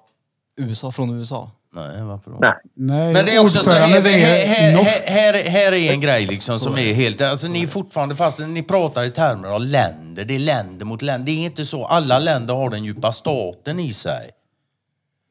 USA 0.57 0.91
från 0.91 1.19
USA? 1.19 1.51
Nej, 1.75 2.01
varför 2.03 2.31
då? 2.31 2.37
Nej. 2.39 2.53
Nej, 2.73 3.13
Men 3.13 3.25
det 3.25 3.35
är 3.35 3.39
också 3.39 3.63
så, 3.63 3.71
här, 3.73 3.87
här, 3.87 4.83
här, 5.05 5.49
här 5.49 5.71
är 5.73 5.91
en 5.93 6.01
grej 6.01 6.25
liksom 6.25 6.59
som 6.59 6.73
är 6.77 6.93
helt... 6.93 7.21
Alltså 7.21 7.47
ni 7.47 7.63
är 7.63 7.67
fortfarande 7.67 8.15
fast, 8.15 8.39
ni 8.39 8.63
pratar 8.63 9.03
i 9.03 9.11
termer 9.11 9.47
av 9.47 9.61
länder. 9.61 10.23
Det 10.25 10.35
är 10.35 10.39
länder 10.39 10.85
mot 10.85 11.01
länder. 11.01 11.25
Det 11.25 11.31
är 11.31 11.45
inte 11.45 11.65
så. 11.65 11.85
Alla 11.85 12.19
länder 12.19 12.53
har 12.53 12.69
den 12.69 12.83
djupa 12.83 13.11
staten 13.11 13.79
i 13.79 13.93
sig. 13.93 14.29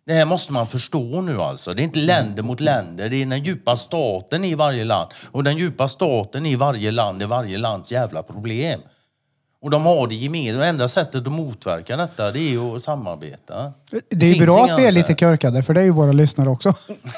Det 0.07 0.13
här 0.13 0.25
måste 0.25 0.53
man 0.53 0.67
förstå 0.67 1.21
nu 1.21 1.41
alltså. 1.41 1.75
Det 1.75 1.83
är 1.83 1.85
inte 1.85 1.99
länder 1.99 2.43
mot 2.43 2.61
länder. 2.61 3.09
Det 3.09 3.23
är 3.23 3.27
den 3.27 3.45
djupa 3.45 3.77
staten 3.77 4.45
i 4.45 4.55
varje 4.55 4.85
land. 4.85 5.11
Och 5.31 5.45
den 5.45 5.59
djupa 5.59 5.89
staten 5.89 6.47
i 6.47 6.57
varje 6.57 6.91
land 6.91 7.23
är 7.23 7.27
varje 7.27 7.59
lands 7.59 7.93
jävla 7.93 8.23
problem. 8.23 8.81
Och 9.63 9.71
de 9.71 9.87
har 9.87 10.07
det 10.07 10.15
gemensamt. 10.15 10.63
Det 10.63 10.67
enda 10.67 10.89
sättet 10.89 11.27
att 11.27 11.33
motverka 11.33 11.97
detta 11.97 12.31
det 12.31 12.39
är 12.39 12.51
ju 12.51 12.77
att 12.77 12.83
samarbeta. 12.83 13.73
Det 14.09 14.27
är 14.27 14.33
finns 14.33 14.47
bra 14.47 14.65
att 14.65 14.79
vi 14.79 14.87
är 14.87 14.93
lite 14.93 15.15
körkade, 15.15 15.63
för 15.63 15.75
det 15.75 15.81
är 15.81 15.85
ju 15.85 15.91
våra 15.91 16.13
lyssnare 16.13 16.49
också. 16.49 16.75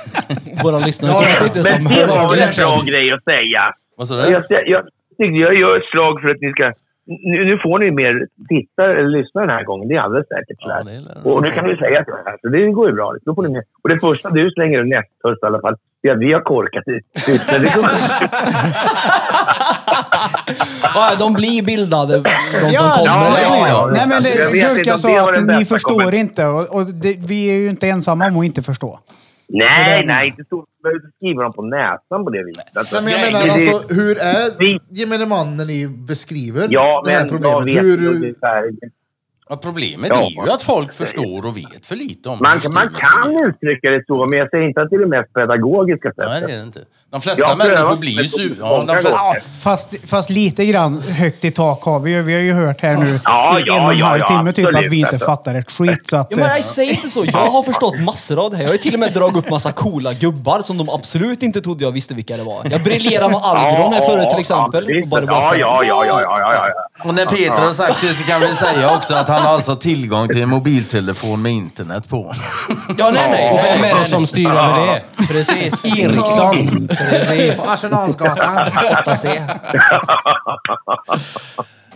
Våra 0.63 0.79
lyssnare 0.79 1.13
Ja, 1.13 1.47
sitta 1.47 1.65
som 1.65 1.85
Men 1.85 1.93
det 1.93 2.07
var 2.07 2.31
väl 2.31 2.39
en 2.39 2.55
bra 2.57 2.83
grej 2.83 3.13
att 3.13 3.25
säga. 3.25 3.75
Vad 3.97 4.09
sa 4.09 4.15
du? 4.15 4.31
Jag, 4.33 4.45
jag, 4.49 4.69
jag, 4.69 5.37
jag 5.37 5.55
gör 5.55 5.77
ett 5.77 5.85
slag 5.85 6.21
för 6.21 6.29
att 6.29 6.41
ni 6.41 6.51
ska... 6.51 6.73
Nu, 7.07 7.45
nu 7.45 7.59
får 7.59 7.79
ni 7.79 7.91
mer 7.91 8.27
tittare 8.49 8.99
eller 8.99 9.09
lyssnare 9.09 9.47
den 9.47 9.57
här 9.57 9.65
gången. 9.65 9.89
Det 9.89 9.95
är 9.97 10.01
alldeles 10.01 10.29
säkert. 10.29 10.57
Ja, 10.61 10.79
är 10.81 10.85
det. 10.85 11.31
och 11.31 11.43
nu 11.43 11.51
kan 11.51 11.65
vi 11.69 11.77
säga 11.77 12.05
så 12.05 12.11
här. 12.25 12.37
Så 12.43 12.49
det 12.49 12.67
går 12.67 12.89
ju 12.89 12.95
bra. 12.95 13.15
Då 13.25 13.35
får 13.35 13.43
ni. 13.49 13.63
Och 13.83 13.89
det 13.89 14.01
första 14.01 14.31
du 14.31 14.51
slänger 14.51 14.79
ur 14.79 14.85
nästhörst 14.85 15.43
i 15.43 15.47
alla 15.47 15.61
fall, 15.61 15.77
det 16.03 16.09
är 16.09 16.13
att 16.13 16.19
vi 16.19 16.33
har 16.33 16.41
korkat 16.41 16.83
ut. 16.87 17.05
Kommer- 17.75 17.91
Ja, 20.95 21.15
de 21.19 21.33
blir 21.33 21.63
bildade, 21.63 22.17
de 22.19 22.23
som 22.61 22.71
Ja, 22.73 22.95
kommer. 22.99 23.11
ja, 23.13 23.39
ja, 23.43 23.69
ja. 23.69 23.89
Nej 23.93 24.07
men 24.07 24.23
det- 24.23 24.57
Jag 24.59 24.77
Gurka 24.77 24.99
sa 24.99 25.31
att 25.33 25.47
ni 25.59 25.65
förstår 25.65 25.91
kommentaren. 25.91 26.21
inte 26.21 26.47
och, 26.47 26.75
och 26.77 26.87
det, 26.87 27.17
vi 27.19 27.51
är 27.51 27.55
ju 27.55 27.69
inte 27.69 27.89
ensamma 27.89 28.27
om 28.27 28.39
att 28.39 28.45
inte 28.45 28.63
förstå. 28.63 28.99
Nej, 29.49 30.07
nej, 30.07 30.29
inte 30.29 30.45
så. 30.49 30.57
Du 30.57 30.83
behöver 30.83 31.05
inte 31.05 31.17
skriva 31.17 31.43
dem 31.43 31.53
på 31.53 31.63
näsan 31.63 32.25
på 32.25 32.31
det 32.31 32.45
viset. 32.45 32.77
Alltså, 32.77 32.95
Nej, 32.95 33.05
men 33.05 33.13
jag 33.13 33.33
menar 33.33 33.47
det- 33.47 33.53
alltså, 33.73 33.95
hur 33.95 34.19
är 34.19 34.79
gemene 34.91 35.27
man 35.27 35.57
när 35.57 35.65
ni 35.65 35.89
beskriver 35.89 36.67
Ja, 36.71 37.03
det 37.05 37.11
här 37.11 37.21
men 37.21 37.29
problemet? 37.29 37.85
hur, 37.85 38.33
så 38.41 38.47
här, 38.47 38.71
Ja, 39.53 39.57
problemet 39.57 40.11
Ja. 40.15 40.23
är 40.23 40.47
ju 40.47 40.53
att 40.53 40.63
folk 40.63 40.93
förstår 40.95 41.47
och 41.47 41.57
vet 41.57 41.87
för 41.87 41.97
lite 41.97 42.29
om 42.29 42.39
man, 42.41 42.61
kan- 42.61 42.73
man 42.75 42.83
systemet 42.83 42.93
fungerar. 42.93 43.23
kan 43.41 43.49
uttrycka 43.49 43.91
det 43.91 44.05
så, 44.07 44.27
men 44.27 44.39
jag 44.39 44.51
säger 44.51 44.69
inte 44.69 44.83
att 44.83 44.91
det 44.91 44.97
är 44.97 45.01
det 45.01 45.07
mest 45.07 45.33
pedagogiska 45.35 46.09
sättet. 46.09 46.25
Nej, 46.31 46.41
det 46.47 46.53
är 46.53 46.57
det 46.57 46.63
inte. 46.63 46.81
De 47.11 47.21
flesta 47.21 47.49
Jag 47.49 47.59
människor 47.59 47.97
blir 47.97 48.11
ju 48.11 48.17
med 48.17 48.29
sur. 48.31 48.57
Ja, 48.61 48.69
gånger. 48.69 49.61
Fast, 49.63 49.89
fast 50.09 50.31
lite 50.31 50.65
grann 50.67 50.99
högt 51.03 51.45
i 51.45 51.51
tak 51.51 51.83
har 51.83 51.99
vi 52.01 52.11
ju. 52.11 52.23
Vi 52.23 52.33
har 52.35 52.41
ju 52.41 52.53
hört 52.53 52.81
här 52.81 52.97
nu 52.97 53.21
Ja, 53.25 53.59
i 53.59 53.63
ja, 53.67 53.77
en 53.77 53.85
och 53.85 53.93
en 53.93 53.99
ja, 53.99 54.07
halv 54.07 54.21
ja, 54.21 54.27
timme 54.29 54.53
typ 54.53 54.75
att 54.77 54.87
vi 54.91 55.01
inte 55.01 55.19
fattar 55.19 55.55
ett 55.55 55.71
skit. 55.73 56.09
Så 56.11 56.17
att, 56.17 56.27
Ja, 56.31 56.37
men 56.37 56.45
eh, 56.47 56.51
nej, 56.53 56.63
säg 56.63 56.91
inte 56.91 57.11
så. 57.11 57.25
Jag 57.25 57.51
har 57.51 57.63
förstått 57.63 58.01
massor 58.01 58.45
av 58.45 58.51
det 58.51 58.57
här. 58.57 58.63
Jag 58.65 58.69
har 58.71 58.75
ju 58.75 58.79
till 58.79 58.95
och 58.95 59.01
med 59.01 59.13
dragit 59.13 59.37
upp 59.37 59.51
massa 59.51 59.73
coola 59.73 60.13
gubbar 60.13 60.63
som 60.63 60.79
de 60.79 60.89
absolut 60.89 61.43
inte 61.43 61.61
trodde 61.61 61.85
jag 61.85 61.93
visste 61.93 62.15
vilka 62.15 62.37
det 62.37 62.43
var. 62.43 62.63
Jag 62.71 62.83
briljerade 62.83 63.29
med 63.33 63.41
Algron 63.43 63.93
här 63.93 64.07
förut 64.07 64.29
till 64.31 64.41
exempel. 64.41 64.85
Ja, 64.89 65.03
och 65.03 65.09
bara 65.09 65.21
ja, 65.21 65.27
bara 65.27 65.57
ja, 65.57 65.85
ja, 65.85 66.05
ja, 66.07 66.21
ja, 66.23 66.37
ja, 66.41 66.53
ja, 66.55 66.69
ja. 66.69 67.09
Och 67.09 67.15
när 67.15 67.27
Peter 67.27 67.63
har 67.63 67.71
sagt 67.71 68.01
det 68.01 68.07
så 68.07 68.31
kan 68.31 68.41
vi 68.41 68.47
säga 68.47 68.95
också 68.97 69.15
att 69.15 69.29
han 69.29 69.42
har 69.43 69.55
alltså 69.55 69.77
tillgång 69.77 70.29
till 70.29 70.43
en 70.43 70.49
mobiltelefon 70.49 71.43
med 71.43 71.53
internet 71.53 72.09
på. 72.09 72.33
Ja, 72.99 73.11
nej, 73.15 73.31
nej. 73.31 73.61
Vem 73.65 73.81
nej, 73.81 73.91
är 73.91 73.99
det 73.99 74.05
som 74.07 74.27
styr 74.27 74.49
över 74.49 74.87
det? 74.87 75.03
Precis. 75.29 75.85
Eriksson. 75.99 76.89
Precis. 76.89 77.61
På 77.65 77.71
Arsenalsgatan. 77.71 78.67
8C. 79.05 79.59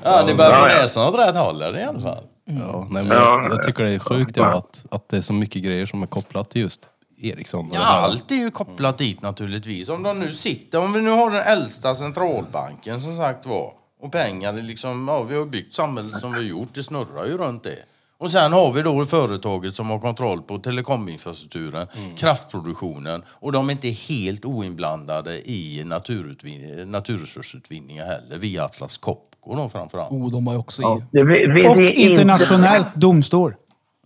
Ja, 0.02 0.24
ni 0.26 0.34
börjar 0.34 0.52
få 0.52 0.66
näsan 0.82 1.08
åt 1.08 1.18
rätt 1.18 1.36
håll 1.36 1.62
i 1.62 1.82
alla 1.82 2.00
fall. 2.00 2.24
Ja, 2.44 2.86
nej, 2.90 3.04
men 3.04 3.16
jag, 3.18 3.44
jag 3.50 3.62
tycker 3.62 3.84
det 3.84 3.90
är 3.90 3.98
sjukt 3.98 4.36
ja, 4.36 4.44
att, 4.44 4.84
att 4.90 5.08
det 5.08 5.16
är 5.16 5.20
så 5.20 5.32
mycket 5.32 5.62
grejer 5.62 5.86
som 5.86 6.02
är 6.02 6.06
kopplat 6.06 6.50
till 6.50 6.62
just 6.62 6.80
Eriksson. 7.22 7.70
och 7.70 7.76
Ja, 7.76 7.80
det 7.80 7.84
här. 7.86 8.02
allt 8.02 8.30
är 8.30 8.34
ju 8.34 8.50
kopplat 8.50 8.98
dit 8.98 9.22
naturligtvis. 9.22 9.88
Om 9.88 10.02
de 10.02 10.20
nu 10.20 10.32
sitter, 10.32 10.78
om 10.78 10.92
vi 10.92 11.00
nu 11.02 11.10
har 11.10 11.30
den 11.30 11.42
äldsta 11.42 11.94
centralbanken 11.94 13.00
som 13.02 13.16
sagt 13.16 13.46
var. 13.46 13.70
Och 14.00 14.12
pengar, 14.12 14.54
är 14.54 14.62
liksom, 14.62 15.08
ja, 15.08 15.22
vi 15.22 15.36
har 15.38 15.44
byggt 15.46 15.74
samhället 15.74 16.14
som 16.20 16.32
vi 16.32 16.38
har 16.38 16.44
gjort, 16.44 16.68
det 16.74 16.82
snurrar 16.82 17.26
ju 17.26 17.36
runt 17.38 17.64
det. 17.64 17.78
Och 18.18 18.30
sen 18.30 18.52
har 18.52 18.72
vi 18.72 18.82
då 18.82 19.04
företaget 19.04 19.74
som 19.74 19.90
har 19.90 19.98
kontroll 19.98 20.42
på 20.42 20.58
telekominfrastrukturen, 20.58 21.86
kraftproduktionen 22.16 23.22
och 23.28 23.52
de 23.52 23.68
är 23.68 23.72
inte 23.72 23.88
helt 23.88 24.44
oinblandade 24.44 25.50
i 25.50 25.82
naturutvin- 25.84 26.84
naturresursutvinningar 26.84 28.04
heller, 28.06 28.38
via 28.38 28.64
Atlas 28.64 28.98
Copco 28.98 29.54
då 29.56 29.68
framförallt. 29.68 30.10
Oh, 30.12 30.30
de 30.30 30.46
har 30.46 30.54
ju 30.54 30.60
också 30.60 30.82
Ja, 30.82 31.00
Och 31.70 31.80
internationellt 31.80 32.94
domstol. 32.94 33.54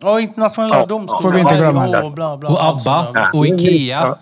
Ja, 0.03 0.21
internationella 0.21 0.77
Ja, 0.79 0.87
domstolar. 0.87 1.23
får 1.23 1.31
vi 1.33 1.41
inte 1.41 1.57
glömma. 1.57 2.03
Och 2.03 2.13
bla, 2.13 2.37
bla, 2.37 2.51
Och 2.51 2.65
ABBA 2.65 3.13
där. 3.13 3.31
och 3.35 3.47
Ikea. 3.47 4.17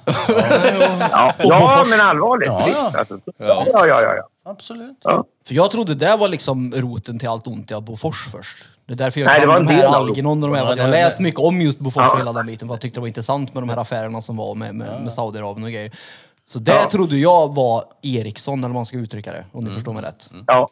Ja, 1.11 1.35
ja 1.39 1.85
men 1.90 2.01
allvarligt. 2.01 2.47
Ja, 2.49 2.69
ja. 2.73 2.99
alltså. 2.99 3.19
ja, 3.39 3.65
ja, 3.73 3.86
ja, 3.86 4.03
ja. 4.16 4.28
Absolut. 4.51 4.97
ja. 5.03 5.25
För 5.47 5.55
jag 5.55 5.70
trodde 5.70 5.95
det 5.95 6.16
var 6.16 6.29
liksom 6.29 6.73
roten 6.77 7.19
till 7.19 7.29
allt 7.29 7.47
ont 7.47 7.70
i 7.70 7.81
Bofors 7.81 8.27
först. 8.33 8.65
Det 8.87 8.93
är 8.93 8.97
därför 8.97 9.20
jag 9.20 9.27
Nej, 9.27 9.41
det 9.41 9.47
kan 9.47 9.49
var 9.55 9.61
de 9.61 9.69
här. 9.75 9.87
Algernon 9.97 10.43
och 10.43 10.49
de 10.51 10.57
här. 10.57 10.65
Ja, 10.65 10.77
Jag 10.77 10.85
har 10.85 10.91
läst 10.91 11.20
mycket 11.20 11.41
om 11.41 11.61
just 11.61 11.79
Bofors 11.79 12.03
Ja. 12.12 12.19
hela 12.19 12.33
den 12.33 12.47
biten. 12.47 12.69
För 12.69 12.75
jag 12.75 12.81
tyckte 12.81 12.97
det 12.97 13.01
var 13.01 13.09
intressant 13.09 13.55
med 13.55 13.62
de 13.62 13.69
här 13.69 13.77
affärerna 13.77 14.23
som 14.23 14.37
var 14.37 14.55
med, 14.55 14.75
med, 14.75 15.03
med 15.03 15.12
Saudiarabien 15.12 15.65
och 15.66 15.73
grejer. 15.73 15.93
Så 16.45 16.59
det 16.59 16.70
Ja. 16.73 16.91
trodde 16.91 17.16
jag 17.16 17.55
var 17.55 17.85
Ericsson, 18.03 18.59
eller 18.59 18.69
vad 18.69 18.75
man 18.75 18.87
ska 18.87 18.97
uttrycka 18.97 19.33
det. 19.33 19.45
Om 19.53 19.65
ni 19.65 19.70
förstår 19.70 19.93
mig 19.93 20.03
rätt. 20.03 20.31
ja. 20.47 20.69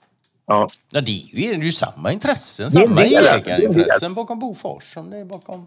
ja. 0.47 0.69
Ja, 0.91 1.01
det 1.01 1.11
är 1.11 1.15
ju, 1.35 1.49
det 1.51 1.55
är 1.55 1.63
ju 1.65 1.73
samma 1.73 2.13
intressen, 2.13 2.71
samma 2.71 3.03
ägarintressen 3.05 4.15
bakom 4.15 4.39
Bofors 4.39 4.85
som 4.93 5.11
det 5.11 5.19
är 5.19 5.25
bakom... 5.25 5.67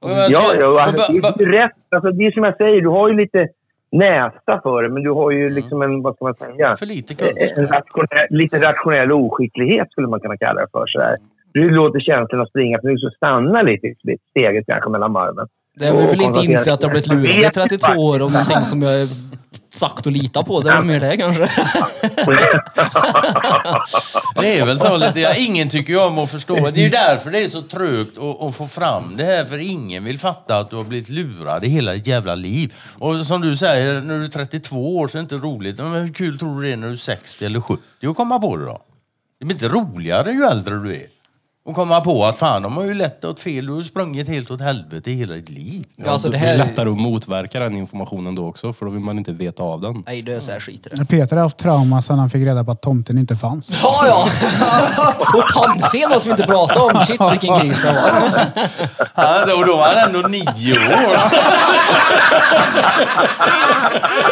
Ja, 0.00 0.28
ja 0.30 0.82
alltså, 0.82 1.12
det 1.12 1.18
är 1.28 1.40
ju 1.46 1.52
rätt. 1.52 1.70
Alltså, 1.94 2.10
det 2.10 2.26
är 2.26 2.32
som 2.32 2.44
jag 2.44 2.56
säger, 2.56 2.80
du 2.82 2.88
har 2.88 3.08
ju 3.08 3.16
lite 3.16 3.48
näsa 3.92 4.60
för 4.62 4.82
det, 4.82 4.88
men 4.88 5.02
du 5.02 5.10
har 5.10 5.30
ju 5.30 5.50
liksom 5.50 5.82
en, 5.82 6.02
vad 6.02 6.14
ska 6.14 6.24
man 6.24 6.34
säga, 6.34 6.76
För 6.76 6.86
lite 6.86 7.12
en 7.12 7.34
kunskap. 7.34 7.70
rationell, 7.70 8.26
lite 8.30 8.60
rationell 8.60 9.12
oskicklighet 9.12 9.90
skulle 9.90 10.08
man 10.08 10.20
kunna 10.20 10.36
kalla 10.36 10.60
det 10.60 10.66
för. 10.72 10.86
Så 10.86 10.98
där. 10.98 11.16
Du 11.52 11.70
låter 11.70 12.00
känslorna 12.00 12.46
springa, 12.46 12.80
för 12.80 12.88
nu 12.88 12.98
så 12.98 13.10
stannar 13.10 13.64
lite 13.64 13.86
i 13.86 13.94
steget 14.30 14.66
kanske 14.66 14.90
mellan 14.90 15.12
varven. 15.12 15.46
Det 15.78 15.86
är 15.86 16.06
väl 16.08 16.20
inte 16.20 16.40
inse 16.40 16.72
att 16.72 16.82
jag 16.82 16.90
blivit 16.90 17.08
lurad 17.08 17.26
i 17.26 17.50
32 17.50 17.92
år 17.92 18.22
om 18.22 18.32
någonting 18.32 18.64
som 18.64 18.82
jag 18.82 19.08
sagt 19.72 20.06
att 20.06 20.12
lita 20.12 20.42
på. 20.42 20.60
Det 20.60 20.70
var 20.70 20.82
mer 20.82 21.00
det 21.00 21.16
kanske. 21.16 21.42
Det 24.34 24.58
är 24.58 24.66
väl 24.66 24.78
så 24.78 24.96
lite. 24.96 25.20
Ja, 25.20 25.34
ingen 25.34 25.68
tycker 25.68 25.92
ju 25.92 25.98
om 25.98 26.18
att 26.18 26.30
förstå. 26.30 26.70
Det 26.70 26.80
är 26.80 26.84
ju 26.84 26.88
därför 26.88 27.30
det 27.30 27.42
är 27.42 27.46
så 27.46 27.62
trögt 27.62 28.18
att, 28.18 28.42
att 28.42 28.56
få 28.56 28.68
fram 28.68 29.16
det 29.16 29.24
här. 29.24 29.44
För 29.44 29.58
ingen 29.58 30.04
vill 30.04 30.18
fatta 30.18 30.58
att 30.58 30.70
du 30.70 30.76
har 30.76 30.84
blivit 30.84 31.08
lurad 31.08 31.64
i 31.64 31.68
hela 31.68 31.92
ditt 31.92 32.06
jävla 32.06 32.34
liv. 32.34 32.74
Och 32.98 33.26
som 33.26 33.40
du 33.40 33.56
säger, 33.56 34.00
när 34.00 34.18
du 34.18 34.24
är 34.24 34.28
32 34.28 34.96
år 34.96 35.08
så 35.08 35.16
är 35.16 35.18
det 35.18 35.22
inte 35.22 35.46
roligt. 35.46 35.78
Men 35.78 35.92
hur 35.92 36.14
kul 36.14 36.38
tror 36.38 36.60
du 36.60 36.66
det 36.66 36.72
är 36.72 36.76
när 36.76 36.86
du 36.86 36.92
är 36.92 36.96
60 36.96 37.44
eller 37.44 37.60
70 37.60 37.82
att 38.06 38.16
komma 38.16 38.38
på 38.38 38.56
det 38.56 38.64
då? 38.64 38.82
Det 39.38 39.44
blir 39.44 39.54
inte 39.54 39.68
roligare 39.68 40.32
ju 40.32 40.44
äldre 40.44 40.74
du 40.74 40.94
är. 40.94 41.06
Och 41.64 41.74
komma 41.74 42.00
på 42.00 42.24
att 42.24 42.38
fan, 42.38 42.62
de 42.62 42.76
har 42.76 42.84
ju 42.84 42.94
lett 42.94 43.24
åt 43.24 43.40
fel. 43.40 43.66
Du 43.66 43.72
har 43.72 43.78
ju 43.78 43.84
sprungit 43.84 44.28
helt 44.28 44.50
åt 44.50 44.60
helvete 44.60 45.10
i 45.10 45.14
hela 45.14 45.34
ditt 45.34 45.50
liv. 45.50 45.84
Ja, 45.96 46.10
alltså 46.10 46.28
det 46.28 46.36
det 46.36 46.38
blir 46.38 46.48
här... 46.48 46.56
lättare 46.56 46.90
att 46.90 46.98
motverka 47.00 47.60
den 47.60 47.76
informationen 47.76 48.34
då 48.34 48.48
också, 48.48 48.72
för 48.72 48.86
då 48.86 48.92
vill 48.92 49.00
man 49.00 49.18
inte 49.18 49.32
veta 49.32 49.62
av 49.62 49.80
den. 49.80 50.02
Nej, 50.06 50.22
det 50.22 50.32
är 50.32 50.40
så 50.40 50.50
här 50.50 50.60
skit 50.60 50.86
i 50.86 50.96
det. 50.96 51.04
Peter 51.04 51.36
har 51.36 51.42
haft 51.42 51.56
trauma 51.56 52.02
sedan 52.02 52.18
han 52.18 52.30
fick 52.30 52.46
reda 52.46 52.64
på 52.64 52.70
att 52.70 52.82
tomten 52.82 53.18
inte 53.18 53.36
fanns. 53.36 53.80
Ja, 53.82 54.06
ja! 54.06 54.28
och 55.38 55.48
tandfen 55.54 56.10
då, 56.10 56.20
som 56.20 56.28
vi 56.28 56.30
inte 56.30 56.42
pratade 56.42 56.80
om. 56.80 57.06
Shit 57.06 57.20
vilken 57.32 57.60
kris 57.60 57.82
det 57.82 57.92
var. 57.92 58.10
Ja, 59.46 59.54
och 59.54 59.66
då 59.66 59.76
var 59.76 59.94
han 59.94 60.14
ändå 60.14 60.28
nio 60.28 60.78
år. 60.78 61.16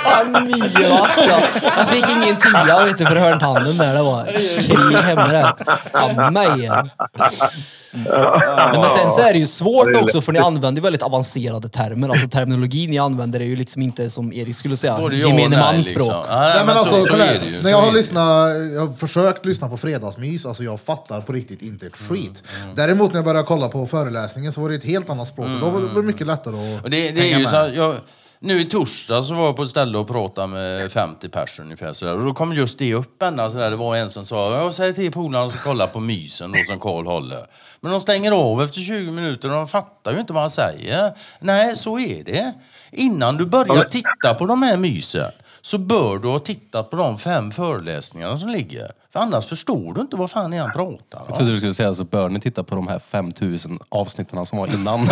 Ja, 0.05 0.41
nio 0.41 0.91
vast 0.91 1.19
ja. 1.19 1.41
Jag 1.77 1.89
fick 1.89 2.09
ingen 2.09 2.37
tia 2.37 2.85
vet 2.85 2.99
du, 2.99 3.07
för 3.07 3.17
hörntanden 3.17 3.79
där. 3.79 3.95
Det 3.95 4.03
var 4.03 4.25
krig 4.25 4.99
hemma 4.99 5.27
där. 5.27 5.55
Ja. 5.93 7.20
Nej, 7.93 8.05
men 8.81 8.91
sen 8.91 9.13
så 9.13 9.21
är 9.21 9.33
det 9.33 9.39
ju 9.39 9.47
svårt 9.47 9.97
också 10.03 10.21
för 10.21 10.33
ni 10.33 10.39
använder 10.39 10.81
ju 10.81 10.83
väldigt 10.83 11.03
avancerade 11.03 11.69
termer. 11.69 12.09
Alltså 12.09 12.29
terminologin 12.29 12.91
ni 12.91 12.99
använder 12.99 13.41
är 13.41 13.45
ju 13.45 13.57
liksom 13.57 13.83
inte 13.83 14.11
som 14.11 14.33
Erik 14.33 14.57
skulle 14.57 14.77
säga, 14.77 14.99
Både 14.99 15.17
ja 15.17 15.27
och 15.27 15.31
gemene 15.31 15.49
nej, 15.57 15.59
mans 15.59 15.87
liksom. 15.87 16.05
språk. 16.07 16.25
Ja, 16.29 16.37
nej, 16.41 16.53
Nej, 16.57 16.67
men 16.67 16.75
så- 16.75 16.81
alltså, 16.81 17.03
så 17.03 17.07
kolla 17.11 17.25
är 17.25 17.29
här. 17.29 17.39
det 17.45 17.47
ju. 17.57 17.63
När 17.63 17.71
jag 17.71 17.81
har 17.83 17.93
lyssnat, 17.93 18.51
jag 18.75 18.81
har 18.87 18.93
försökt 18.97 19.47
lyssna 19.47 19.69
på 19.69 19.77
fredagsmys, 19.77 20.47
alltså 20.47 20.63
jag 20.65 20.81
fattar 20.81 21.21
på 21.21 21.33
riktigt 21.33 21.63
inte 21.63 21.87
ett 21.87 22.01
Mm, 22.01 22.09
skit. 22.23 22.43
Däremot 22.75 23.13
när 23.13 23.19
jag 23.19 23.25
började 23.25 23.47
kolla 23.47 23.69
på 23.69 23.87
föreläsningen 23.87 24.53
så 24.53 24.61
var 24.61 24.69
det 24.69 24.75
ett 24.75 24.85
helt 24.85 25.11
annat 25.11 25.29
språk 25.29 25.47
och 25.47 25.61
då 25.61 25.71
var 25.71 26.03
det 26.03 26.07
mycket 26.07 26.27
lättare 26.27 26.55
att 26.57 26.61
Mm. 26.63 26.81
Och 26.85 26.91
det, 26.91 27.11
det 27.11 27.21
hänga 27.21 27.23
är 27.35 27.39
ju 27.39 27.39
med. 27.39 27.49
så 27.49 27.57
här, 27.57 27.73
jag, 27.77 27.95
nu 28.43 28.61
i 28.61 28.65
torsdag 28.65 29.23
så 29.23 29.35
var 29.35 29.45
jag 29.45 29.57
på 29.57 29.63
ett 29.63 29.69
ställe 29.69 29.99
och 29.99 30.09
pratade 30.09 30.47
med 30.47 30.93
50 30.93 31.29
personer 31.29 31.67
ungefär 31.67 31.93
sådär. 31.93 32.17
Och 32.17 32.25
då 32.25 32.35
kom 32.35 32.53
just 32.53 32.79
det 32.79 32.95
upp 32.95 33.23
ända 33.23 33.51
sådär. 33.51 33.71
Det 33.71 33.77
var 33.77 33.97
en 33.97 34.11
som 34.11 34.25
sa, 34.25 34.57
jag 34.57 34.75
säger 34.75 34.93
till 34.93 35.13
polarna 35.13 35.47
att 35.47 35.63
kolla 35.63 35.87
på 35.87 36.01
mysen 36.01 36.53
då 36.53 36.59
som 36.67 36.79
Karl 36.79 37.07
håller. 37.07 37.47
Men 37.81 37.93
de 37.93 38.01
stänger 38.01 38.33
av 38.33 38.63
efter 38.63 38.81
20 38.81 39.11
minuter 39.11 39.49
och 39.49 39.55
de 39.55 39.69
fattar 39.69 40.13
ju 40.13 40.21
inte 40.21 40.33
vad 40.33 40.43
han 40.43 40.51
säger. 40.51 41.13
Nej, 41.41 41.77
så 41.77 41.99
är 41.99 42.25
det. 42.25 42.53
Innan 42.93 43.37
du 43.37 43.47
börjar 43.47 43.85
titta 43.85 44.35
på 44.39 44.47
de 44.47 44.63
här 44.63 44.77
mysen 44.77 45.31
så 45.61 45.79
bör 45.79 46.19
du 46.19 46.29
ha 46.29 46.39
tittat 46.39 46.91
på 46.91 46.97
de 46.97 47.19
fem 47.19 47.51
föreläsningarna 47.51 48.39
som 48.39 48.49
ligger. 48.49 48.93
För 49.13 49.21
annars 49.21 49.47
förstår 49.47 49.95
du 49.95 50.01
inte 50.01 50.17
vad 50.17 50.31
fan 50.31 50.53
är 50.53 50.61
han 50.61 50.73
pratar 50.73 50.99
Jag 51.11 51.31
om. 51.31 51.37
trodde 51.37 51.53
du 51.53 51.59
skulle 51.59 51.75
säga 51.75 51.95
så 51.95 52.05
bör 52.05 52.29
ni 52.29 52.41
titta 52.41 52.63
på 52.65 52.75
de 52.75 52.89
här 52.89 52.99
5000 52.99 53.79
avsnitten 53.89 54.47
som 54.47 54.59
var 54.59 54.67
innan. 54.67 55.05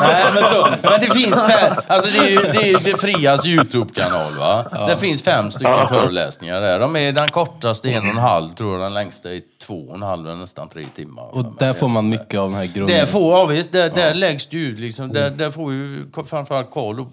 Nej, 0.00 0.24
men, 0.34 0.42
så, 0.42 0.68
men 0.82 1.00
det 1.00 1.10
finns 1.14 1.46
fem, 1.46 1.72
alltså 1.86 2.10
det 2.10 2.18
är 2.18 2.30
ju 2.30 2.36
det, 2.36 2.70
är 2.70 2.84
det 2.84 3.00
Frias 3.00 3.46
Youtube-kanal 3.46 4.32
va. 4.38 4.86
Det 4.88 4.96
finns 4.96 5.22
fem 5.22 5.50
stycken 5.50 5.88
föreläsningar 5.88 6.60
där. 6.60 6.78
De 6.78 6.96
är 6.96 7.12
den 7.12 7.28
kortaste 7.30 7.90
en 7.90 8.02
och 8.04 8.10
en 8.10 8.16
halv 8.16 8.52
tror 8.52 8.72
jag, 8.72 8.82
den 8.82 8.94
längsta 8.94 9.34
är 9.34 9.40
två 9.66 9.74
och 9.74 9.94
en 9.94 10.02
halv, 10.02 10.36
nästan 10.38 10.68
tre 10.68 10.86
timmar. 10.94 11.36
Och 11.36 11.44
där 11.58 11.72
får 11.72 11.88
man 11.88 12.08
mycket 12.08 12.40
av 12.40 12.50
den 12.50 12.58
här 12.58 12.66
grunden. 12.66 12.96
Där 12.96 13.06
får, 13.06 13.38
ja, 13.38 13.46
visst, 13.46 13.72
där, 13.72 13.90
där 13.90 14.14
läggs 14.14 14.46
det 14.46 14.56
ut 14.56 14.78
liksom, 14.78 15.08
där, 15.08 15.30
där 15.30 15.50
får 15.50 15.72
ju 15.72 16.04
framförallt 16.26 16.70
Karl 16.70 17.04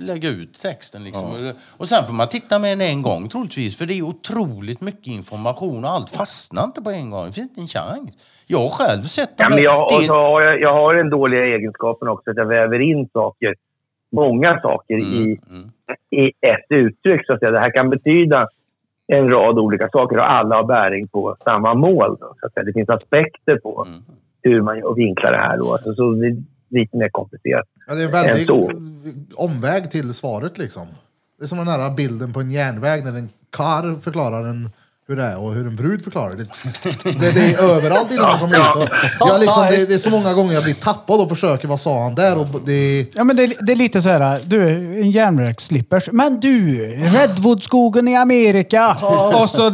lägga 0.00 0.28
ut 0.28 0.60
texten 0.62 1.04
liksom. 1.04 1.24
Och, 1.24 1.54
och 1.76 1.88
sen 1.88 2.06
får 2.06 2.12
man 2.14 2.28
titta 2.28 2.58
med 2.58 2.78
den 2.78 2.88
en 2.88 3.02
gång 3.02 3.28
troligtvis, 3.28 3.76
för 3.76 3.86
det 3.86 3.94
är 3.98 4.02
otroligt 4.02 4.79
mycket 4.80 5.06
information 5.06 5.84
och 5.84 5.90
allt 5.90 6.10
fastnar 6.10 6.64
inte 6.64 6.82
på 6.82 6.90
en 6.90 7.10
gång. 7.10 7.26
Det 7.26 7.32
finns 7.32 7.48
inte 7.48 7.60
en 7.60 7.68
chans. 7.68 8.10
Jag 8.46 8.58
har 8.58 8.68
själv 8.68 9.02
sett 9.02 9.30
Ja, 9.36 9.48
de 9.48 9.54
men 9.54 9.64
jag, 9.64 9.82
och 9.94 10.00
det- 10.00 10.06
så 10.06 10.14
har 10.14 10.40
jag, 10.40 10.60
jag 10.60 10.72
har 10.72 10.94
den 10.94 11.10
dåliga 11.10 11.44
egenskapen 11.46 12.08
också 12.08 12.30
att 12.30 12.36
jag 12.36 12.46
väver 12.46 12.78
in 12.78 13.08
saker, 13.12 13.54
många 14.12 14.60
saker 14.60 14.94
i, 14.98 15.40
i 16.10 16.26
ett 16.40 16.66
uttryck. 16.68 17.26
Så 17.26 17.32
att 17.32 17.38
säga. 17.38 17.50
Det 17.50 17.60
här 17.60 17.74
kan 17.74 17.90
betyda 17.90 18.48
en 19.06 19.28
rad 19.30 19.58
olika 19.58 19.88
saker 19.88 20.16
och 20.16 20.32
alla 20.32 20.56
har 20.56 20.64
bäring 20.64 21.08
på 21.08 21.36
samma 21.44 21.74
mål. 21.74 22.16
Då, 22.20 22.34
så 22.40 22.46
att 22.46 22.52
säga. 22.52 22.64
Det 22.64 22.72
finns 22.72 22.88
aspekter 22.88 23.56
på 23.56 23.86
hur 24.42 24.62
man 24.62 24.94
vinklar 24.96 25.30
det 25.32 25.38
här. 25.38 25.58
Då. 25.58 25.72
Alltså, 25.72 25.94
så 25.94 26.12
det 26.12 26.26
är 26.26 26.36
lite 26.68 26.96
mer 26.96 27.08
komplicerat. 27.08 27.66
Ja, 27.86 27.94
det 27.94 28.00
är 28.02 28.06
en 28.06 28.12
väldig 28.12 28.40
än 28.40 28.46
så. 28.46 28.70
omväg 29.44 29.90
till 29.90 30.14
svaret 30.14 30.58
liksom. 30.58 30.86
Det 31.40 31.44
är 31.44 31.48
som 31.48 31.58
den 31.58 31.68
här 31.68 31.90
bilden 31.90 32.32
på 32.32 32.40
en 32.40 32.50
järnväg 32.50 33.04
när 33.04 33.16
en 33.16 33.28
kar 33.50 34.00
förklarar 34.02 34.44
en, 34.48 34.70
hur 35.10 35.16
det 35.16 35.24
är 35.24 35.36
och 35.38 35.54
hur 35.54 35.66
en 35.66 35.76
brud 35.76 36.04
förklarar 36.04 36.34
det. 36.36 36.44
Det, 37.20 37.30
det 37.34 37.54
är 37.54 37.62
överallt 37.76 38.10
innan 38.12 38.26
man 38.28 38.38
kommer. 38.38 38.60
Och 39.20 39.28
jag 39.28 39.40
liksom, 39.40 39.66
det, 39.70 39.88
det 39.88 39.94
är 39.94 39.98
så 39.98 40.10
många 40.10 40.34
gånger 40.34 40.54
jag 40.54 40.64
blir 40.64 40.74
tappad 40.74 41.20
och 41.20 41.28
försöker, 41.28 41.68
vad 41.68 41.80
sa 41.80 42.02
han 42.02 42.14
där? 42.14 42.38
Och 42.38 42.46
det, 42.66 43.06
Ja, 43.14 43.24
men 43.24 43.36
det, 43.36 43.42
är- 43.42 43.66
det 43.66 43.72
är 43.72 43.76
lite 43.76 44.02
så 44.02 44.08
här, 44.08 44.38
du, 44.44 44.68
en 45.00 45.10
järnvägsslippers. 45.10 46.08
Men 46.12 46.40
du, 46.40 46.78
Redwoodskogen 46.96 48.08
i 48.08 48.16
Amerika. 48.16 48.96
Och 49.42 49.50
så, 49.50 49.70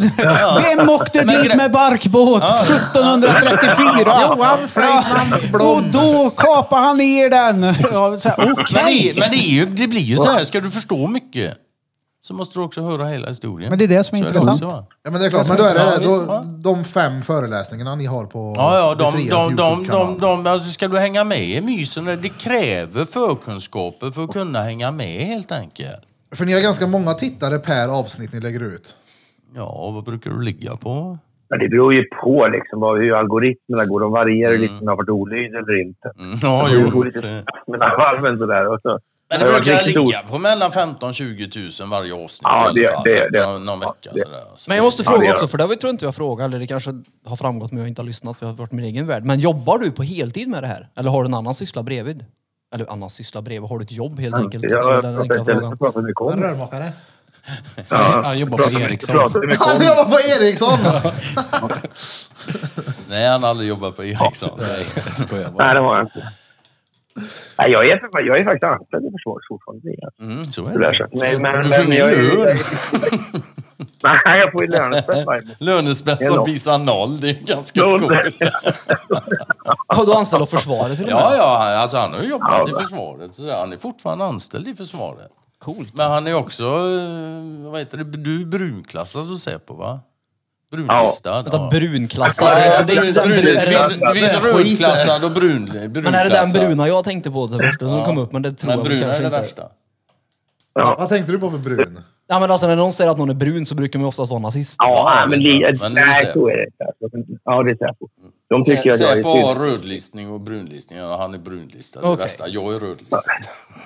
vem 0.62 0.88
åkte 0.88 1.24
Men 1.24 1.42
dit 1.42 1.56
med 1.56 1.72
barkbåt 1.72 2.42
1734? 2.42 4.20
Johan 4.22 4.58
Flöjtnantsblom. 4.68 5.68
Och 5.76 5.82
då 5.82 6.30
kapade 6.30 6.82
han 6.82 6.96
ner 6.98 7.30
den. 7.30 7.62
Ja, 7.92 8.18
så 8.18 8.28
här, 8.28 8.36
Men, 8.38 8.52
Okej. 8.52 9.12
det, 9.14 9.20
men 9.20 9.30
det, 9.30 9.36
är 9.36 9.50
ju, 9.50 9.66
det 9.66 9.86
blir 9.88 10.00
ju 10.00 10.16
så 10.16 10.32
här, 10.32 10.44
ska 10.44 10.60
du 10.60 10.70
förstå 10.70 11.06
mycket 11.06 11.52
så 12.26 12.34
måste 12.34 12.58
du 12.58 12.62
också 12.64 12.80
höra 12.82 13.04
hela 13.06 13.28
historien. 13.28 13.70
Men 13.70 13.78
det 13.78 13.84
är 13.84 13.88
det 13.88 14.04
som 14.04 14.18
är 14.18 14.22
Så 14.22 14.26
intressant. 14.28 14.62
också? 14.62 14.86
Ja 15.02 15.10
men 15.10 15.20
det 15.20 15.26
är 15.26 15.30
klart, 15.30 15.48
men 15.48 15.56
då 15.56 15.64
är 15.64 15.74
det 16.00 16.04
då, 16.06 16.44
de 16.74 16.84
fem 16.84 17.22
föreläsningarna 17.22 17.94
ni 17.94 18.06
har 18.06 18.26
på 18.26 18.54
Ja, 18.56 18.78
ja, 18.78 18.94
Det 18.94 19.18
de, 19.18 19.28
de, 19.28 19.56
de, 19.56 19.86
de, 19.88 20.18
de, 20.20 20.46
alltså 20.46 20.70
ska 20.70 20.88
du 20.88 20.98
hänga 20.98 21.24
med 21.24 21.44
i 21.48 21.60
mysen, 21.60 22.04
det 22.04 22.28
kräver 22.28 23.04
förkunskaper 23.04 24.10
för 24.10 24.24
att 24.24 24.32
kunna 24.32 24.60
hänga 24.62 24.90
med 24.90 25.20
helt 25.26 25.52
enkelt. 25.52 26.00
För 26.34 26.44
ni 26.44 26.52
har 26.52 26.60
ganska 26.60 26.86
många 26.86 27.14
tittare 27.14 27.58
per 27.58 27.88
avsnitt 28.00 28.32
ni 28.32 28.40
lägger 28.40 28.60
ut. 28.62 28.96
Ja, 29.54 29.90
vad 29.94 30.04
brukar 30.04 30.30
du 30.30 30.42
ligga 30.42 30.76
på? 30.76 31.18
Ja, 31.48 31.56
det 31.58 31.68
beror 31.68 31.94
ju 31.94 32.04
på 32.22 32.48
liksom, 32.52 32.80
vad, 32.80 32.98
hur 32.98 33.14
algoritmerna 33.14 33.84
går. 33.84 34.00
De 34.00 34.12
varierar 34.12 34.52
ju 34.52 34.58
lite 34.58 34.74
om 34.74 34.80
det 34.84 34.90
har 34.90 34.96
varit 34.96 35.08
olyd 35.08 35.54
eller 35.54 35.80
inte. 35.82 36.12
Mm, 36.18 36.38
ja, 36.42 36.68
Det 36.70 36.78
jo. 36.78 36.90
går 36.90 37.04
lite 37.04 37.44
mellan 37.66 37.90
varven 37.98 38.38
sådär. 38.38 38.66
Och 38.72 38.78
så. 38.82 38.98
Men 39.28 39.40
det 39.40 39.44
brukar 39.46 39.82
ligga 39.84 40.22
på 40.22 40.38
mellan 40.38 40.72
15 40.72 41.14
20 41.14 41.50
000 41.80 41.88
varje 41.88 42.14
avsnitt 42.14 42.40
Ja, 42.42 42.72
i 42.76 42.86
alla 42.86 42.94
fall. 42.94 43.02
det- 43.04 43.18
efter 43.18 43.30
det- 43.30 43.46
någon, 43.46 43.64
någon 43.64 43.80
ja, 43.80 43.86
vecka. 43.88 44.10
det- 44.14 44.20
sådär. 44.20 44.44
Så 44.56 44.70
Men 44.70 44.76
jag 44.76 44.84
måste 44.84 45.02
Ja, 45.02 45.10
det 45.10 45.14
fråga 45.16 45.26
gör 45.26 45.34
också, 45.34 45.48
för 45.48 45.58
det 45.58 45.64
tror 45.66 45.78
jag 45.82 45.90
inte 45.94 46.04
jag 46.04 46.14
frågat, 46.14 46.44
eller 46.44 46.58
det 46.58 46.66
kanske 46.66 46.90
har 47.26 47.36
framgått 47.36 47.70
men 47.72 47.78
jag 47.80 47.88
inte 47.88 48.02
har 48.02 48.06
lyssnat 48.06 48.38
för 48.38 48.46
jag 48.46 48.52
har 48.52 48.56
varit 48.58 48.72
i 48.72 48.76
min 48.76 48.84
egen 48.84 49.06
värld. 49.06 49.24
Men 49.24 49.40
jobbar 49.40 49.78
du 49.78 49.90
på 49.90 50.02
heltid 50.02 50.48
med 50.48 50.62
det 50.62 50.66
här? 50.66 50.88
Eller 50.96 51.10
har 51.10 51.22
du 51.22 51.28
en 51.28 51.34
annan 51.34 51.54
syssla 51.54 51.82
bredvid? 51.82 52.24
Eller 52.74 52.92
annan 52.92 53.10
syssla 53.10 53.42
bredvid, 53.42 53.70
har 53.70 53.78
du 53.78 53.84
ett 53.84 53.92
jobb 53.92 54.20
helt 54.20 54.34
enkelt? 54.34 54.64
Är 54.64 54.68
Jag 54.68 55.02
den 55.02 55.18
enkla 55.18 55.44
frågan. 55.44 55.62
jag 55.62 55.78
pratar 55.78 56.02
mycket 56.02 56.20
En 56.20 56.26
om. 56.26 56.40
rörmokare. 56.42 56.92
Han 58.24 58.38
jobbar 58.38 58.58
på 58.58 58.80
Ericsson. 58.80 59.16
Han 59.58 59.86
jobbar 59.86 60.04
på 60.04 60.18
Ericsson! 60.44 60.78
Nej, 63.08 63.28
han 63.28 63.42
har 63.42 63.50
aldrig 63.50 63.68
jobbat 63.68 63.96
på 63.96 64.04
Ericsson. 64.04 64.50
Nej, 64.58 64.86
jag 64.94 65.04
skojar 65.04 65.44
Nej, 65.44 65.52
bara. 65.52 65.74
det 65.74 65.80
har 65.80 65.96
jag 65.96 66.06
inte. 66.06 66.28
Nej, 67.58 67.70
jag, 67.70 67.88
är, 67.88 68.00
jag 68.26 68.38
är 68.38 68.44
faktiskt 68.44 68.64
anställd 68.64 69.04
i 69.04 69.10
försvaret 69.10 69.44
fortfarande. 69.48 69.88
Mm, 70.20 70.44
så 70.44 70.66
är 70.66 70.78
Det 70.78 71.08
Nej, 71.12 71.38
men, 71.38 71.62
Du 71.62 71.68
får 71.68 71.82
men 71.84 71.92
ingen 71.92 72.10
lön. 72.12 72.56
Nej, 74.02 74.38
jag 74.38 74.52
får 74.52 74.62
ju 74.62 74.66
Det 75.58 75.66
är 75.66 75.80
som 76.34 76.44
visar 76.44 76.78
noll. 76.78 77.20
Det 77.20 77.30
är 77.30 77.34
ganska 77.34 77.80
coolt. 77.80 78.02
Har 79.88 80.06
du 80.06 80.12
anställd 80.14 80.42
av 80.42 80.46
försvaret 80.46 80.98
och? 81.00 81.06
Ja, 81.10 81.34
ja, 81.36 81.78
alltså 81.78 81.96
han 81.96 82.14
har 82.14 82.22
jobbat 82.22 82.68
Ja. 82.68 82.80
i 82.80 82.84
försvaret. 82.84 83.34
Så 83.34 83.56
han 83.56 83.72
är 83.72 83.76
fortfarande 83.76 84.24
anställd 84.24 84.68
i 84.68 84.74
försvaret. 84.74 85.28
Coolt. 85.58 85.94
Men 85.94 86.10
han 86.10 86.26
är 86.26 86.34
också, 86.34 86.62
eh, 86.62 87.70
vad 87.70 87.78
heter 87.80 87.98
det, 87.98 88.04
du 88.04 88.40
är 88.42 88.46
brunklassad 88.46 89.26
hos 89.26 89.42
Säpo 89.42 89.74
va? 89.74 90.00
Brunlistad. 90.70 91.42
Vänta, 91.42 91.68
brunklassad? 91.70 92.46
Ja, 92.58 92.82
det, 92.82 92.94
ja, 92.94 93.00
brun, 93.02 93.12
brun, 93.14 93.28
brun, 93.28 93.44
det 93.44 93.50
är 93.56 93.66
finns, 93.66 93.88
det, 94.00 94.08
det 94.08 94.14
finns 94.14 94.32
det 94.32 94.38
skit 94.38 94.80
rödklassad 94.80 95.24
och 95.24 95.30
brun, 95.30 95.64
brunklassad. 95.64 96.02
men 96.04 96.14
är 96.14 96.24
det 96.24 96.30
den 96.30 96.52
bruna 96.52 96.88
jag 96.88 97.04
tänkte 97.04 97.30
på 97.30 97.48
till 97.48 97.58
första 97.58 97.84
som 97.88 98.04
kom 98.04 98.18
upp? 98.18 98.32
Men 98.32 98.42
det 98.42 98.52
tror 98.54 98.68
Men 98.68 98.78
jag 98.78 98.84
väl 98.88 98.98
bruna 98.98 99.14
är 99.14 99.20
kanske 99.22 99.22
det 99.22 99.26
inte. 99.26 99.62
värsta. 99.62 99.68
Vad 100.98 101.08
tänkte 101.08 101.32
du 101.32 101.38
på 101.38 101.50
för 101.50 101.58
brun? 101.58 102.00
Ja, 102.28 102.40
men 102.40 102.50
alltså 102.50 102.66
när 102.66 102.76
någon 102.76 102.92
säger 102.92 103.10
att 103.10 103.18
någon 103.18 103.30
är 103.30 103.34
brun 103.34 103.66
så 103.66 103.74
brukar 103.74 103.98
man 103.98 104.08
oftast 104.08 104.30
vara 104.30 104.40
nazist. 104.40 104.76
Ja, 104.78 105.20
Ja, 105.20 105.26
men, 105.26 105.40
li, 105.40 105.76
men 105.80 105.92
nej, 105.94 106.24
det 106.24 106.32
så 106.32 106.48
är 106.48 106.56
det. 106.56 106.66
Ja, 107.44 107.62
det 107.62 107.70
är 107.70 107.74
Säpo. 107.76 108.08
De 108.50 108.64
tycker 108.64 108.92
att 108.92 109.00
jag 109.00 109.10
är 109.10 109.14
Säpo 109.16 109.28
har 109.28 109.54
rödlistning 109.54 110.30
och 110.30 110.40
brunlistning. 110.40 110.98
Ja, 110.98 111.16
han 111.20 111.34
är 111.34 111.38
brunlistad. 111.38 112.00
Det 112.00 112.06
är 112.06 112.10
Okej. 112.12 112.24
värsta. 112.26 112.48
Jag 112.48 112.74
är 112.74 112.78
rödlistad. 112.80 113.22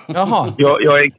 Jaha, 0.07 0.53
jag, 0.57 0.83
jag 0.83 0.99
är, 1.03 1.11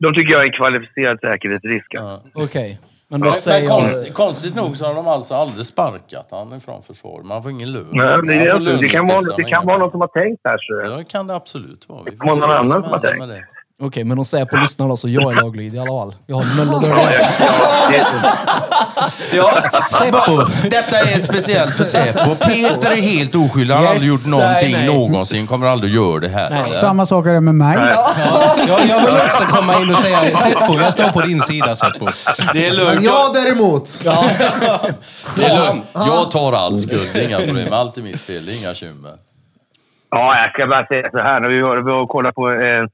De 0.00 0.14
tycker 0.14 0.32
jag 0.32 0.42
är 0.42 0.46
en 0.46 0.52
kvalificerad 0.52 1.20
säkerhetsrisk. 1.20 1.86
Ja. 1.90 2.22
okej. 2.34 2.78
Men 3.10 3.20
då 3.20 3.26
Men, 3.26 3.34
säger 3.34 3.68
men 3.68 3.78
konst, 3.78 4.14
konstigt 4.14 4.54
nog 4.54 4.76
så 4.76 4.84
har 4.84 4.94
de 4.94 5.08
alltså 5.08 5.34
aldrig 5.34 5.66
sparkat 5.66 6.28
han 6.30 6.56
ifrån 6.56 6.82
försvaret. 6.82 7.26
Man 7.26 7.42
får 7.42 7.50
ingen 7.50 7.72
lön. 7.72 7.86
Nej, 7.92 8.06
det, 8.26 8.34
är 8.34 8.44
det, 8.44 8.52
alltså, 8.52 8.76
det, 8.76 8.88
kan 8.88 9.06
vara, 9.06 9.36
det 9.36 9.44
kan 9.44 9.66
vara 9.66 9.78
någon 9.78 9.90
som 9.90 10.00
har 10.00 10.08
tänkt 10.08 10.40
här. 10.44 10.58
Så. 10.58 10.90
Ja, 10.90 10.96
det 10.96 11.04
kan 11.04 11.26
det 11.26 11.34
absolut 11.34 11.88
vara. 11.88 12.02
Vi 12.04 12.10
får 12.10 12.26
kan 12.26 12.34
se 12.34 12.40
vara 12.40 12.62
någon 12.62 12.70
annan 12.72 12.82
som 12.82 12.92
har 12.92 12.98
tänkt. 12.98 13.44
Okej, 13.82 14.04
men 14.04 14.18
om 14.18 14.24
Säpo 14.24 14.56
lyssnar 14.56 14.88
då 14.88 14.96
så 14.96 15.08
jag 15.08 15.32
är 15.32 15.42
laglydig 15.42 15.76
i 15.78 15.80
alla 15.80 15.90
fall. 15.90 16.14
Jag 16.26 16.36
har 16.36 16.64
noll 16.64 16.82
dörrar. 16.82 17.12
Ja, 19.32 19.52
bara, 20.12 20.48
detta 20.70 20.98
är 20.98 21.18
speciellt 21.20 21.74
för 21.74 21.84
Säpo. 21.84 22.34
Peter 22.34 22.90
är 22.90 23.02
helt 23.02 23.34
oskyldig. 23.34 23.74
Han 23.74 23.84
har 23.84 23.92
Yes, 23.92 24.02
aldrig 24.02 24.08
gjort 24.12 24.26
någonting 24.26 24.72
nej, 24.72 24.86
nej. 24.86 24.94
någonsin. 24.98 25.46
Kommer 25.46 25.66
aldrig 25.66 25.90
att 25.90 25.96
göra 26.04 26.20
det 26.20 26.28
här. 26.28 26.50
Nej. 26.50 26.70
Samma 26.70 27.06
sak 27.06 27.26
är 27.26 27.32
det 27.32 27.40
med 27.40 27.54
mig. 27.54 27.76
Jag, 28.68 28.80
jag 28.88 29.00
vill 29.06 29.14
också 29.26 29.44
komma 29.44 29.80
in 29.82 29.90
och 29.90 29.96
säga 29.96 30.36
Seppo, 30.36 30.74
jag 30.80 30.92
står 30.92 31.08
på 31.08 31.20
din 31.20 31.42
sida 31.42 31.76
Seppo. 31.76 32.06
Det 32.54 32.66
är 32.66 32.76
Men 32.76 32.84
lugnt. 32.86 33.02
jag 33.02 33.34
däremot. 33.34 34.00
Det 35.36 35.44
är 35.44 35.66
lugnt. 35.66 35.84
Jag 35.92 36.30
tar 36.30 36.52
all 36.52 36.78
skuld. 36.78 37.08
Det 37.12 37.20
är 37.24 37.28
Inga 37.28 37.38
problem. 37.38 37.72
Allt 37.72 37.98
är 37.98 38.02
mitt 38.02 38.20
fel. 38.20 38.46
Det 38.46 38.52
är 38.52 38.58
inga 38.58 38.68
bekymmer. 38.68 39.12
Ja, 40.10 40.36
jag 40.38 40.50
ska 40.52 40.66
bara 40.66 40.86
säga 40.86 41.10
så 41.10 41.18
här. 41.18 41.40
När 41.40 41.48
vi 41.48 41.60
var, 41.60 41.76
vi 41.76 41.82
var 41.82 42.00
och 42.02 42.08
kollade 42.08 42.32
på 42.32 42.50
eh, 42.50 42.84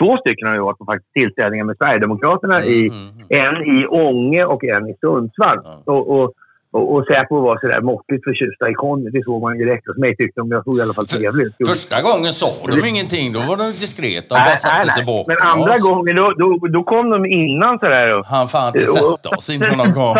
två 0.00 0.16
stycken 0.16 0.48
har 0.48 0.54
vi 0.54 0.60
varit 0.60 0.78
på 0.78 0.84
faktiskt 0.84 1.12
tillställningar 1.12 1.64
med 1.64 1.76
Sverigedemokraterna. 1.76 2.64
I, 2.64 2.92
en 3.28 3.56
i 3.56 3.86
Ånge 3.86 4.44
och 4.44 4.64
en 4.64 4.88
i 4.88 4.94
Sundsvall. 5.00 5.58
Och, 5.84 6.10
och, 6.20 6.32
och, 6.70 6.94
och 6.94 7.06
Säpo 7.06 7.40
var 7.40 7.58
sådär 7.60 7.80
måttligt 7.80 8.24
förtjusta 8.24 8.70
i 8.70 8.74
Conny. 8.74 9.10
Det 9.10 9.22
såg 9.24 9.42
man 9.42 9.58
direkt. 9.58 9.86
Hos 9.86 9.96
mig 9.96 10.16
tyckte 10.16 10.40
de 10.40 10.50
jag 10.50 10.64
såg 10.64 10.78
i 10.78 10.82
alla 10.82 10.94
fall 10.94 11.06
trevligt. 11.06 11.54
Första 11.66 12.02
gången 12.02 12.32
sa 12.32 12.46
de 12.68 12.88
ingenting. 12.88 13.32
Då 13.32 13.40
var 13.40 13.56
de 13.56 13.64
diskreta 13.72 14.34
och 14.34 14.40
bara 14.40 14.56
satte 14.56 14.88
sig 14.88 15.04
bakom 15.04 15.24
Men 15.34 15.46
andra 15.48 15.72
oss. 15.72 15.82
gången, 15.82 16.16
då, 16.16 16.30
då, 16.30 16.58
då 16.68 16.82
kom 16.84 17.10
de 17.10 17.26
innan 17.26 17.78
sådär. 17.78 18.18
Och, 18.18 18.26
Han 18.26 18.48
fan 18.48 18.66
inte 18.68 18.86
sätta 18.86 19.28
oss 19.36 19.50
innan 19.50 19.78
de 19.78 19.92
kom. 19.92 20.16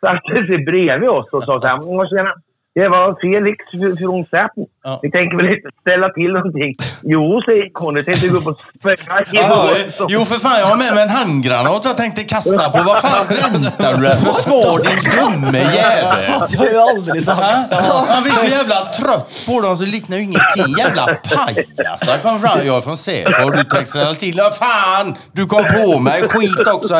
satte, 0.00 0.46
sig 0.46 0.64
bredvid 0.64 1.08
oss 1.08 1.28
och 1.32 1.44
sa 1.44 1.60
så 1.60 1.66
här. 1.66 1.80
"Åh, 1.88 2.08
tjena, 2.08 2.32
Det 2.74 2.88
var 2.88 3.16
Felix 3.20 3.56
från 4.00 4.24
Säpo. 4.24 4.66
Ja. 4.84 5.00
Ni 5.02 5.10
tänker 5.10 5.36
väl 5.36 5.46
inte 5.46 5.68
ställa 5.80 6.08
till 6.08 6.32
någonting? 6.32 6.76
Jo, 7.02 7.42
säger 7.44 7.72
Conny. 7.72 8.02
Tänkte 8.04 8.28
gå 8.28 8.36
upp 8.38 8.46
och 8.46 8.60
spöka 8.80 9.20
i 9.20 9.24
Ja, 9.32 9.48
båten." 9.68 10.06
jo 10.08 10.24
för 10.24 10.34
fan, 10.34 10.58
jag 10.58 10.66
har 10.66 10.76
med 10.76 10.94
mig 10.94 11.02
en 11.02 11.08
handgranat 11.08 11.84
jag 11.84 11.96
tänkte 11.96 12.22
kasta 12.24 12.70
på. 12.70 12.82
Vad 12.82 13.00
fan 13.00 13.26
väntar 13.28 13.94
du 13.94 14.02
där? 14.02 14.16
Försvar 14.16 14.78
din 14.78 15.10
dumme 15.20 15.58
jävel! 15.58 16.40
Det 16.50 16.56
har 16.58 16.66
jag 16.66 16.88
aldrig 16.88 17.24
sagt. 17.24 17.72
Han 18.08 18.22
blir 18.22 18.32
så 18.32 18.46
jävla 18.46 18.74
trött 18.74 19.44
på 19.46 19.60
dem 19.60 19.76
så 19.76 19.84
det 19.84 19.90
liknar 19.90 20.16
ju 20.16 20.22
ingenting. 20.22 20.74
Jävla 20.78 21.06
pajasar 21.06 22.22
kom 22.22 22.40
fram. 22.40 22.66
Jag 22.66 22.76
är 22.76 22.80
från 22.80 22.96
Säpo 22.96 23.44
och 23.44 23.52
du 23.56 23.64
tänkte 23.64 23.90
ställa 23.90 24.14
till. 24.14 24.36
Ja, 24.36 24.50
fan! 24.50 25.14
Du 25.32 25.46
kom 25.46 25.64
på 25.64 25.98
mig. 25.98 26.28
Skit 26.28 26.68
också. 26.68 26.94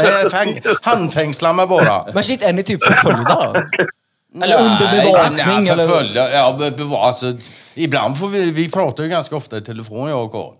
Handfängsla 0.82 1.52
mig 1.52 1.66
bara. 1.66 2.04
Men 2.14 2.22
shit, 2.24 2.42
är 2.42 2.52
ni 2.52 2.62
typ 2.62 2.84
förföljda 2.84 3.52
då? 3.54 3.62
Eller 4.42 4.58
under 4.58 4.90
bevakning, 5.04 5.46
Nej, 5.46 5.68
eller? 5.68 5.86
förföljda. 5.88 6.30
Ja, 6.32 6.56
be- 6.58 6.70
beva- 6.70 6.98
alltså, 6.98 7.32
ibland 7.74 8.18
får 8.18 8.28
vi, 8.28 8.50
vi 8.50 8.70
pratar 8.70 9.02
ju 9.02 9.08
ganska 9.08 9.36
ofta 9.36 9.56
i 9.56 9.60
telefon 9.60 10.08
jag 10.08 10.24
och 10.24 10.32
Carl. 10.32 10.52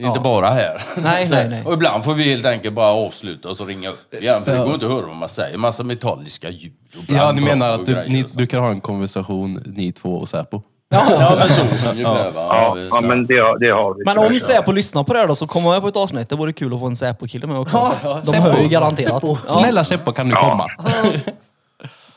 Inte 0.00 0.20
bara 0.20 0.46
här. 0.50 0.82
Nej, 0.96 1.26
Så- 1.28 1.34
nej, 1.34 1.48
nej. 1.48 1.62
Och 1.66 1.72
ibland 1.72 2.04
får 2.04 2.14
vi 2.14 2.22
helt 2.30 2.46
enkelt 2.46 2.74
bara 2.74 2.86
avsluta 2.92 3.48
och 3.48 3.56
så 3.56 3.64
ringa 3.64 3.88
upp 3.88 4.14
igen. 4.14 4.44
För 4.44 4.52
det 4.52 4.58
går 4.64 4.74
inte 4.74 4.86
att 4.86 4.92
höra 4.92 5.06
vad 5.06 5.16
man 5.16 5.28
säger. 5.28 5.58
Massa 5.58 5.82
metalliska 5.82 6.50
ljud. 6.50 6.72
och 6.98 7.14
Ja, 7.14 7.32
ni 7.32 7.40
menar 7.40 7.72
att 7.72 7.86
du, 7.86 8.02
ni, 8.08 8.24
du 8.34 8.46
kan 8.46 8.60
ha 8.60 8.68
en 8.70 8.80
konversation, 8.80 9.62
ni 9.66 9.92
två 9.92 10.08
och 10.16 10.28
Säpo? 10.28 10.62
Ja, 10.90 11.36
men 11.38 11.48
så 11.48 11.60
ungefär. 11.90 12.32
Ja, 12.36 12.74
vi- 12.76 12.88
ja, 12.92 13.00
men 13.00 13.26
det, 13.26 13.38
har- 13.38 13.58
det 13.58 13.70
har 13.70 13.94
vi. 13.94 14.04
Men 14.04 14.18
om 14.18 14.40
Säpo 14.40 14.72
lyssnar 14.72 15.04
på 15.04 15.12
det 15.12 15.18
här 15.18 15.28
då 15.28 15.34
så 15.34 15.46
kommer 15.46 15.72
jag 15.72 15.82
på 15.82 15.88
ett 15.88 15.96
avsnitt. 15.96 16.28
Det 16.28 16.36
vore 16.36 16.52
kul 16.52 16.74
att 16.74 16.80
få 16.80 16.86
en 16.86 16.96
Säpo-kille 16.96 17.46
med 17.46 17.58
också. 17.58 17.92
De 18.02 18.26
Säpo. 18.26 18.42
hör 18.42 18.60
ju 18.62 18.68
garanterat. 18.68 19.22
Säpo. 19.22 19.36
Ja. 19.46 19.54
Snälla 19.54 19.84
Seppo, 19.84 20.12
kan 20.12 20.28
du 20.28 20.34
komma? 20.36 20.66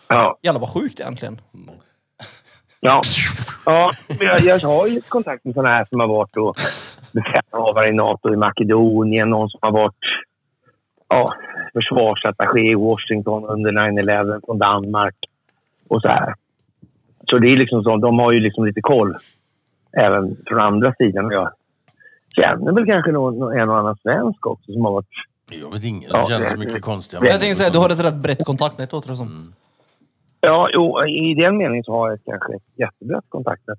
Ja. 0.07 0.37
Jävlar 0.41 0.59
vad 0.61 0.69
sjukt 0.69 0.99
egentligen. 0.99 1.41
Ja, 2.79 3.01
ja 3.65 3.91
men 4.19 4.27
jag, 4.27 4.41
jag 4.41 4.59
har 4.69 4.87
ju 4.87 4.93
lite 4.93 5.09
kontakt 5.09 5.45
med 5.45 5.53
sådana 5.53 5.75
här 5.75 5.85
som 5.89 5.99
har 5.99 6.07
varit 6.07 6.37
och 6.37 6.57
befälhavare 7.11 7.87
i 7.87 7.91
NATO 7.93 8.33
i 8.33 8.35
Makedonien. 8.35 9.29
Någon 9.29 9.49
som 9.49 9.59
har 9.61 9.71
varit 9.71 9.95
ja, 11.09 11.31
försvarsattaché 11.73 12.59
i 12.71 12.75
Washington 12.75 13.45
under 13.45 13.71
9-11 13.71 14.41
från 14.45 14.59
Danmark. 14.59 15.15
Och 15.87 16.01
så 16.01 16.07
här. 16.07 16.35
Så 17.29 17.37
det 17.39 17.49
är 17.49 17.57
liksom 17.57 17.83
så, 17.83 17.97
de 17.97 18.19
har 18.19 18.31
ju 18.31 18.39
liksom 18.39 18.65
lite 18.65 18.81
koll 18.81 19.17
även 19.97 20.37
från 20.47 20.59
andra 20.59 20.93
sidan. 20.97 21.31
Jag 21.31 21.51
känner 22.35 22.71
väl 22.71 22.85
kanske 22.85 23.11
någon, 23.11 23.57
en 23.59 23.69
och 23.69 23.77
annan 23.77 23.97
svensk 23.97 24.45
också 24.45 24.71
som 24.71 24.85
har 24.85 24.91
varit... 24.91 25.07
Jag 25.51 25.71
vet. 25.71 25.83
Ja, 25.83 26.19
Det 26.21 26.27
känns 26.27 26.49
så 26.49 26.55
det- 26.55 26.65
mycket 26.65 26.81
konstiga 26.81 27.25
Jag 27.25 27.39
tänkte 27.39 27.55
säga, 27.55 27.69
du 27.69 27.77
har 27.77 27.89
ett 27.89 28.05
rätt 28.05 28.15
brett 28.15 28.45
kontaktnät 28.45 28.91
låter 28.91 29.09
det 29.09 29.15
som. 29.17 29.53
Ja, 30.41 30.69
jo, 30.73 31.05
i 31.07 31.33
den 31.33 31.57
meningen 31.57 31.83
så 31.83 31.91
har 31.91 32.09
jag 32.09 32.19
kanske 32.25 32.55
ett 32.55 32.61
jättebrett 32.79 33.25
kontaktnät. 33.29 33.77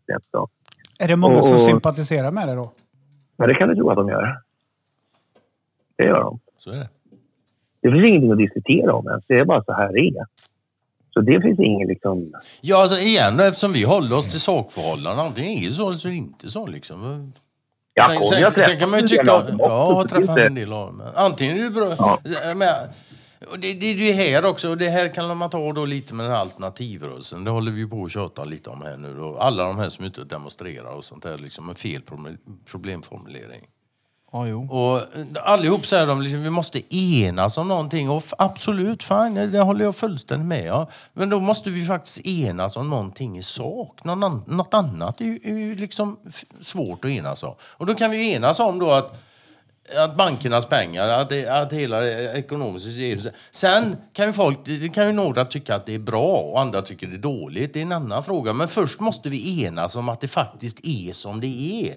Är 0.98 1.09
det 1.09 1.16
många 1.16 1.43
som 1.43 1.52
Och- 1.52 1.59
och- 1.60 1.64
sympatiserar 1.66 2.30
med 2.30 2.48
det 2.48 2.55
då? 2.55 2.72
Men 3.36 3.48
det 3.48 3.55
kan 3.55 3.68
du 3.68 3.74
tro 3.74 3.90
att 3.90 3.97
de 3.97 4.09
gör. 4.09 4.39
Det 5.97 6.05
gör 6.05 6.20
de. 6.20 6.40
Så 6.59 6.70
är 6.70 6.76
det. 6.76 6.89
Det 7.82 7.90
finns 7.93 8.05
ingenting 8.06 8.32
att 8.32 8.39
diskutera 8.39 8.94
om 8.94 9.09
ens. 9.09 9.24
Det 9.28 9.39
är 9.39 9.44
bara 9.44 9.64
så 9.64 9.72
här 9.72 9.93
det 9.93 10.01
är. 10.09 10.26
Så 11.14 11.20
det 11.20 11.40
finns 11.40 11.59
ingen 11.60 11.89
liksom... 11.89 12.32
Ja, 12.60 12.82
alltså 12.82 12.97
igen, 12.97 13.40
eftersom 13.40 13.72
vi 13.72 13.82
håller 13.85 14.18
oss 14.18 14.30
till 14.30 14.40
sakförhållanden. 14.40 15.26
Antingen 15.26 15.51
är 15.62 15.66
det 15.66 15.72
så 15.72 15.89
eller 15.89 15.98
så 15.98 16.09
är 16.09 16.12
det 16.12 16.16
inte 16.18 16.51
så 16.51 16.66
liksom. 16.66 17.32
Ja, 17.94 18.09
Sen, 18.30 18.51
sen, 18.51 18.60
sen, 18.62 18.78
kan 18.78 18.90
man 18.90 19.01
ju 19.01 19.09
tycka... 19.09 19.35
också, 19.36 19.55
Ja, 19.59 19.68
jag 19.89 19.94
har 19.94 20.05
träffat 20.05 20.39
en 20.39 20.55
del 20.55 20.72
av 20.72 20.86
dem. 20.86 21.02
Antingen 21.14 21.59
är 21.59 21.62
det 21.62 21.70
bra... 21.70 21.94
Ja. 21.98 22.18
Men, 22.56 22.68
och 23.47 23.59
det, 23.59 23.74
det, 23.74 23.94
det 23.94 24.10
är 24.10 24.15
här 24.15 24.44
också, 24.44 24.69
och 24.69 24.78
det 24.78 24.89
här 24.89 25.15
kan 25.15 25.36
man 25.36 25.51
ta 25.51 25.73
då 25.73 25.85
lite 25.85 26.15
med 26.15 26.27
den 26.27 26.32
här 26.32 26.40
alternativrörelsen. 26.40 27.44
Det 27.44 27.51
håller 27.51 27.73
vi 27.73 27.86
på 27.86 28.05
att 28.05 28.10
tjata 28.10 28.44
lite 28.44 28.70
om 28.70 28.82
här 28.82 28.97
nu 28.97 29.16
då. 29.16 29.39
Alla 29.39 29.65
de 29.65 29.78
här 29.78 29.89
som 29.89 30.05
är 30.05 30.09
ute 30.09 30.20
och 30.20 30.27
demonstrerar 30.27 30.90
och 30.90 31.05
sånt 31.05 31.23
där, 31.23 31.39
liksom 31.39 31.69
en 31.69 31.74
fel 31.74 32.02
problem- 32.02 32.39
problemformulering. 32.66 33.66
Ja, 34.32 34.47
jo. 34.47 34.69
Och 34.70 35.02
allihop 35.44 35.86
säger 35.86 36.06
de 36.06 36.23
liksom, 36.23 36.43
vi 36.43 36.51
måste 36.51 36.97
enas 36.97 37.59
om 37.59 37.69
någonting. 37.69 38.10
Och 38.10 38.23
absolut, 38.39 39.02
fine, 39.02 39.35
det 39.35 39.60
håller 39.60 39.85
jag 39.85 39.97
fullständigt 39.97 40.48
med 40.48 40.73
om. 40.73 40.86
Men 41.12 41.31
då 41.31 41.40
måste 41.40 41.70
vi 41.70 41.86
faktiskt 41.86 42.27
enas 42.27 42.77
om 42.77 42.90
någonting 42.90 43.39
i 43.39 43.43
sak. 43.43 44.05
Någon 44.05 44.24
an- 44.24 44.43
något 44.47 44.74
annat 44.74 45.20
är 45.20 45.24
ju, 45.24 45.40
är 45.44 45.59
ju 45.59 45.74
liksom 45.74 46.19
svårt 46.60 47.05
att 47.05 47.10
enas 47.10 47.43
om. 47.43 47.55
Och 47.60 47.86
då 47.86 47.94
kan 47.94 48.10
vi 48.10 48.32
enas 48.32 48.60
om 48.60 48.78
då 48.78 48.90
att 48.90 49.23
att 49.97 50.16
bankernas 50.16 50.66
pengar, 50.66 51.09
att, 51.09 51.28
det, 51.31 51.48
att 51.48 51.73
hela 51.73 52.01
det 52.01 52.32
ekonomiska 52.39 52.90
systemet. 52.90 53.35
Sen 53.51 53.97
kan 54.12 54.27
ju 54.27 54.32
folk, 54.32 54.59
det 54.65 54.89
kan 54.94 55.06
ju 55.06 55.12
några 55.12 55.44
tycka 55.44 55.74
att 55.74 55.86
det 55.86 55.94
är 55.94 55.98
bra 55.98 56.32
och 56.36 56.60
andra 56.60 56.82
tycker 56.82 57.06
det 57.06 57.16
är 57.16 57.19
dåligt. 57.19 57.73
Det 57.74 57.78
är 57.81 57.82
en 57.82 57.93
annan 57.93 58.24
fråga. 58.24 58.52
Men 58.52 58.69
först 58.69 59.01
måste 59.01 59.28
vi 59.28 59.65
enas 59.65 59.97
om 59.97 60.09
att 60.09 60.20
det 60.20 60.28
faktiskt 60.28 60.81
är 60.82 61.12
som 61.12 61.40
det 61.40 61.82
är. 61.89 61.94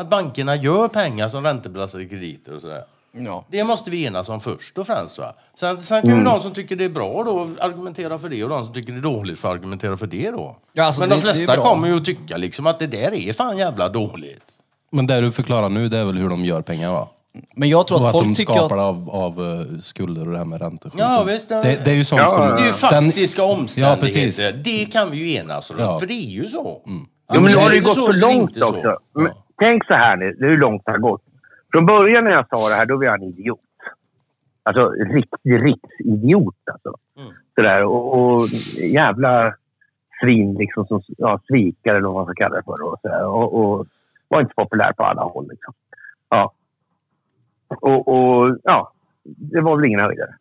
Att 0.00 0.10
bankerna 0.10 0.56
gör 0.56 0.88
pengar 0.88 1.28
som 1.28 1.44
räntebelastade 1.44 2.04
krediter 2.08 2.54
och 2.54 2.60
sådär. 2.60 2.82
Ja. 3.12 3.44
Det 3.50 3.64
måste 3.64 3.90
vi 3.90 4.06
enas 4.06 4.28
om 4.28 4.40
först 4.40 4.78
och 4.78 4.86
främst. 4.86 5.18
Va? 5.18 5.34
Sen, 5.54 5.82
sen 5.82 6.02
kan 6.02 6.18
ju 6.18 6.24
de 6.24 6.40
som 6.40 6.50
tycker 6.54 6.76
det 6.76 6.84
är 6.84 6.88
bra 6.88 7.22
då 7.24 7.50
argumentera 7.60 8.18
för 8.18 8.28
det 8.28 8.44
och 8.44 8.50
de 8.50 8.64
som 8.64 8.74
tycker 8.74 8.92
det 8.92 8.98
är 8.98 9.02
dåligt 9.02 9.38
får 9.38 9.48
argumentera 9.48 9.96
för 9.96 10.06
det 10.06 10.30
då. 10.30 10.56
Ja, 10.72 10.84
alltså 10.84 11.00
Men 11.00 11.08
det- 11.08 11.14
de 11.14 11.20
flesta 11.20 11.56
kommer 11.56 11.88
ju 11.88 11.96
att 11.96 12.04
tycka 12.04 12.36
liksom 12.36 12.66
att 12.66 12.78
det 12.78 12.86
där 12.86 13.14
är 13.14 13.32
fan 13.32 13.58
jävla 13.58 13.88
dåligt. 13.88 14.40
Men 14.90 15.06
det 15.06 15.20
du 15.20 15.32
förklarar 15.32 15.68
nu, 15.68 15.88
det 15.88 15.98
är 15.98 16.04
väl 16.06 16.18
hur 16.18 16.28
de 16.28 16.44
gör 16.44 16.62
pengar 16.62 16.90
va? 16.92 17.08
Men 17.56 17.68
jag 17.68 17.86
tror 17.86 17.98
Och 17.98 18.08
att 18.08 18.14
att 18.14 18.20
de 18.20 18.24
folk 18.24 18.36
tycker 18.36 18.52
skapar 18.54 18.76
att... 18.76 18.82
av, 18.82 19.10
av 19.10 19.32
eh, 19.60 19.78
skulder 19.82 20.26
och 20.26 20.32
det 20.32 20.38
här 20.38 20.44
med 20.44 20.60
räntor. 20.60 20.92
Ja, 20.96 21.24
visst, 21.26 21.48
Det, 21.48 21.62
det- 21.62 21.84
det 21.84 21.90
är 21.90 21.94
ju 21.94 22.04
sånt 22.04 22.20
Ja, 22.22 22.28
som... 22.28 22.42
ja, 22.44 22.54
Det 22.56 22.62
är 22.62 22.66
ju 22.66 22.72
faktiska 22.72 23.42
Ja, 23.42 23.52
omständigheter. 23.58 24.00
precis. 24.00 24.52
det 24.64 24.92
kan 24.92 25.10
vi 25.10 25.16
ju 25.16 25.34
enas 25.34 25.70
om. 25.70 25.76
Ja. 25.78 25.98
För 25.98 26.06
det 26.06 26.14
är 26.14 26.30
ju 26.30 26.44
så. 26.46 26.82
Jo, 27.34 27.40
men 27.40 27.42
nu 27.52 27.56
har 27.58 27.68
det 27.68 27.74
ju 27.74 27.80
gått 27.82 27.94
så 27.94 28.12
för 28.12 28.20
långt 28.20 28.62
också. 28.62 28.98
Men, 29.14 29.28
tänk 29.58 29.84
så 29.86 29.94
här 29.94 30.16
nu, 30.16 30.36
hur 30.40 30.58
långt 30.58 30.82
det 30.84 30.90
har 30.90 30.98
gått. 30.98 31.22
Från 31.72 31.86
början 31.86 32.24
när 32.24 32.30
jag 32.30 32.48
sa 32.48 32.68
det 32.68 32.74
här, 32.74 32.86
då 32.86 32.96
var 32.96 33.04
jag 33.04 33.14
en 33.14 33.22
idiot. 33.22 33.58
Alltså 34.62 34.90
riktig 34.90 35.54
riksidiot 35.64 36.54
alltså. 36.72 36.94
Mm. 37.18 37.32
Sådär, 37.54 37.84
och, 37.84 38.14
och 38.34 38.46
jävla 38.92 39.54
svin 40.22 40.54
liksom, 40.54 40.86
som, 40.86 41.02
ja, 41.18 41.40
svikare 41.46 41.96
eller 41.96 42.08
vad 42.08 42.14
man 42.26 42.34
ska 42.34 42.44
kalla 42.44 42.56
det 42.56 42.62
för. 42.62 42.82
Och, 42.82 42.96
sådär, 43.02 43.24
och, 43.26 43.54
och 43.54 43.86
var 44.28 44.40
inte 44.40 44.54
populär 44.54 44.92
på 44.92 45.04
alla 45.04 45.22
håll. 45.22 45.46
Liksom. 45.50 45.74
Ja. 46.28 46.52
Och, 47.80 48.08
och 48.08 48.58
ja, 48.64 48.92
det 49.24 49.60
var 49.60 49.76
väl 49.76 49.84
ingen 49.86 50.00
höjdare. 50.00 50.34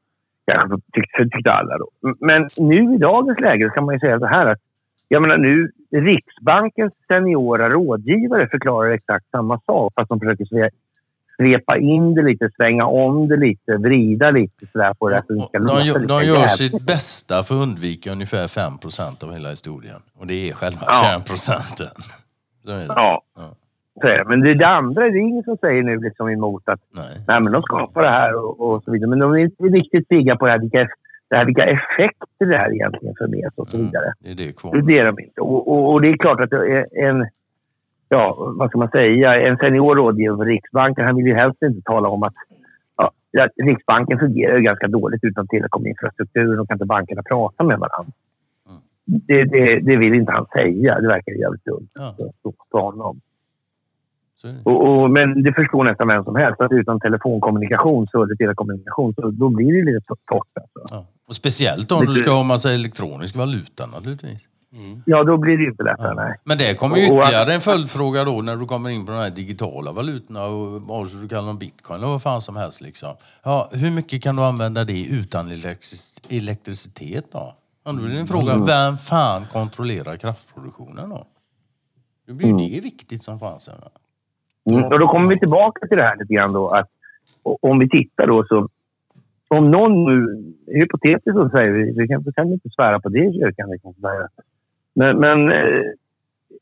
Kanske 0.51 0.77
tyckte, 0.93 1.23
tyckte 1.23 1.51
alla 1.53 1.77
då. 1.77 1.89
Men 2.19 2.47
nu 2.57 2.95
i 2.95 2.97
dagens 2.97 3.39
läge 3.39 3.69
kan 3.75 3.85
man 3.85 3.95
ju 3.95 3.99
säga 3.99 4.19
så 4.19 4.25
här 4.25 4.45
att 4.45 4.59
jag 5.07 5.21
menar 5.21 5.37
nu, 5.37 5.71
Riksbankens 5.91 6.93
seniora 7.07 7.69
rådgivare 7.69 8.47
förklarar 8.49 8.89
exakt 8.91 9.25
samma 9.31 9.59
sak 9.65 9.93
fast 9.95 10.09
de 10.09 10.19
försöker 10.19 10.45
sve- 10.45 10.69
svepa 11.37 11.77
in 11.77 12.13
det 12.15 12.21
lite, 12.21 12.49
svänga 12.55 12.85
om 12.85 13.27
det 13.27 13.37
lite, 13.37 13.77
vrida 13.77 14.31
lite 14.31 14.67
sådär 14.71 14.93
på 14.93 15.09
det. 15.09 15.23
så 15.27 15.33
det 15.33 15.39
ska 15.41 15.59
De, 15.59 15.85
gör- 15.85 15.99
de 16.07 16.23
gör 16.23 16.47
sitt 16.47 16.81
bästa 16.81 17.43
för 17.43 17.55
att 17.55 17.61
undvika 17.61 18.11
ungefär 18.11 18.47
5% 18.47 19.23
av 19.23 19.33
hela 19.33 19.49
historien. 19.49 20.01
Och 20.19 20.27
det 20.27 20.49
är 20.49 20.53
själva 20.53 20.81
Ja. 20.85 20.93
kärnprocenten. 20.93 21.87
Ja. 22.65 23.21
Ja. 23.35 23.55
Det. 24.01 24.23
Men 24.27 24.41
det, 24.41 24.53
det 24.53 24.67
andra 24.67 25.01
det 25.01 25.07
är 25.07 25.21
ingen 25.21 25.43
som 25.43 25.57
säger 25.57 25.83
nu 25.83 25.99
liksom 25.99 26.29
emot 26.29 26.63
att 26.69 26.79
Nej. 26.91 27.23
nej, 27.27 27.41
men 27.41 27.53
de 27.53 27.61
skapar 27.61 28.01
det 28.01 28.07
här 28.07 28.35
och, 28.35 28.59
och 28.59 28.83
så 28.83 28.91
vidare. 28.91 29.09
Men 29.09 29.19
de 29.19 29.33
är 29.33 29.37
inte 29.37 29.63
riktigt 29.63 30.09
pigga 30.09 30.35
på 30.35 30.45
det 30.45 30.51
här, 30.51 30.59
vilka, 30.59 30.87
det 31.27 31.35
här, 31.35 31.45
vilka 31.45 31.63
effekter 31.63 32.45
det 32.45 32.57
här 32.57 32.73
egentligen 32.73 33.15
för 33.17 33.27
med 33.27 33.49
och 33.55 33.67
så 33.67 33.77
vidare. 33.77 34.13
Det 34.19 34.31
är 34.31 34.35
det. 34.35 34.81
Det 34.81 34.99
är 34.99 35.05
de 35.05 35.19
inte. 35.19 35.41
Och, 35.41 35.67
och, 35.67 35.93
och 35.93 36.01
det 36.01 36.07
är 36.07 36.13
klart 36.13 36.39
att 36.41 36.53
en, 36.91 37.27
ja, 38.09 38.53
vad 38.57 38.69
ska 38.69 38.77
man 38.77 38.89
säga, 38.89 39.41
en 39.41 39.57
senior 39.57 39.95
rådgivare 39.95 40.37
för 40.37 40.45
Riksbanken, 40.45 41.05
han 41.05 41.15
vill 41.15 41.27
ju 41.27 41.33
helst 41.33 41.61
inte 41.63 41.81
tala 41.81 42.09
om 42.09 42.23
att 42.23 42.33
ja, 43.31 43.47
Riksbanken 43.63 44.19
fungerar 44.19 44.55
ju 44.55 44.61
ganska 44.61 44.87
dåligt 44.87 45.23
utan 45.23 45.47
telekominfrastrukturen 45.47 46.59
och 46.59 46.67
kan 46.67 46.75
inte 46.75 46.85
bankerna 46.85 47.23
prata 47.23 47.63
med 47.63 47.79
varandra. 47.79 48.13
Mm. 48.69 48.81
Det, 49.05 49.43
det, 49.43 49.79
det 49.79 49.97
vill 49.97 50.13
inte 50.13 50.31
han 50.31 50.45
säga. 50.53 50.99
Det 50.99 51.07
verkar 51.07 51.31
jävligt 51.31 51.65
dumt 51.65 51.87
Ja. 51.95 52.15
för 52.71 52.79
honom. 52.79 53.19
Och, 54.63 54.87
och, 55.03 55.09
men 55.11 55.43
det 55.43 55.53
förstår 55.53 55.83
nästan 55.83 56.07
vem 56.07 56.23
som 56.23 56.35
helst 56.35 56.61
att 56.61 56.71
utan 56.71 56.99
telefonkommunikation, 56.99 58.07
telekommunikation, 58.39 59.13
så 59.13 59.31
då 59.31 59.49
blir 59.49 59.85
det 59.85 59.91
lite 59.93 60.05
torrt. 60.07 60.47
Alltså. 60.61 60.95
Ja. 60.95 61.05
Och 61.27 61.35
speciellt 61.35 61.91
om 61.91 62.05
du 62.05 62.13
ska 62.15 62.31
ha 62.31 62.43
massa 62.43 62.71
elektronisk 62.71 63.35
valuta 63.35 63.85
naturligtvis. 63.85 64.47
Ja, 65.05 65.23
då 65.23 65.37
blir 65.37 65.57
det 65.57 65.63
inte 65.63 65.83
lättare. 65.83 66.15
Nej. 66.15 66.35
Men 66.43 66.57
det 66.57 66.75
kommer 66.75 66.97
ju 66.97 67.05
Och- 67.09 67.11
och- 67.17 67.19
ytterligare 67.23 67.53
en 67.53 67.61
följdfråga 67.61 68.23
då 68.23 68.41
när 68.41 68.55
du 68.55 68.65
kommer 68.65 68.89
in 68.89 69.05
på 69.05 69.11
de 69.11 69.17
här 69.17 69.29
digitala 69.29 69.91
valutorna 69.91 70.45
och 70.45 70.81
vad 70.81 71.07
du 71.21 71.27
kallar 71.27 71.47
dem 71.47 71.57
bitcoin 71.57 71.97
eller 71.99 72.07
vad 72.07 72.21
fan 72.21 72.41
som 72.41 72.55
helst 72.55 72.81
liksom. 72.81 73.15
Ja, 73.43 73.69
hur 73.71 73.91
mycket 73.91 74.23
kan 74.23 74.35
du 74.35 74.41
använda 74.41 74.83
det 74.83 75.03
utan 75.05 75.49
elektric- 75.51 76.19
elektricitet 76.29 77.25
då? 77.31 77.55
Ja, 77.85 77.91
då 77.91 77.97
blir 77.97 78.13
det 78.13 78.19
en 78.19 78.27
fråga, 78.27 78.53
Mm. 78.53 78.65
vem 78.65 78.97
fan 78.97 79.45
kontrollerar 79.53 80.15
kraftproduktionen 80.17 81.09
då? 81.09 81.25
Då 82.27 82.33
blir 82.33 82.47
ju 82.47 82.57
det 82.75 82.79
viktigt 82.81 83.23
som 83.23 83.39
fan 83.39 83.59
sen. 83.59 83.75
va? 83.81 83.89
Mm. 84.71 84.83
Och 84.83 84.99
då 84.99 85.07
kommer 85.07 85.29
vi 85.29 85.39
tillbaka 85.39 85.87
till 85.87 85.97
det 85.97 86.03
här 86.03 86.15
lite 86.15 86.33
grann 86.33 86.53
då 86.53 86.69
att 86.69 86.87
om 87.43 87.79
vi 87.79 87.89
tittar 87.89 88.27
då 88.27 88.45
så 88.45 88.67
om 89.47 89.71
någon 89.71 90.03
nu, 90.03 90.43
hypotetiskt 90.67 91.33
så 91.33 91.49
säger 91.49 91.71
vi, 91.71 91.91
vi 91.91 92.07
kan, 92.07 92.23
vi 92.23 92.31
kan 92.31 92.53
inte 92.53 92.69
svära 92.69 92.99
på 92.99 93.09
det 93.09 93.19
i 93.19 93.33
kyrkan. 93.33 93.69
vi 93.71 93.79
kan 93.79 93.93
säga. 93.93 94.27
Men, 94.93 95.19
men 95.19 95.51
eh, 95.51 95.83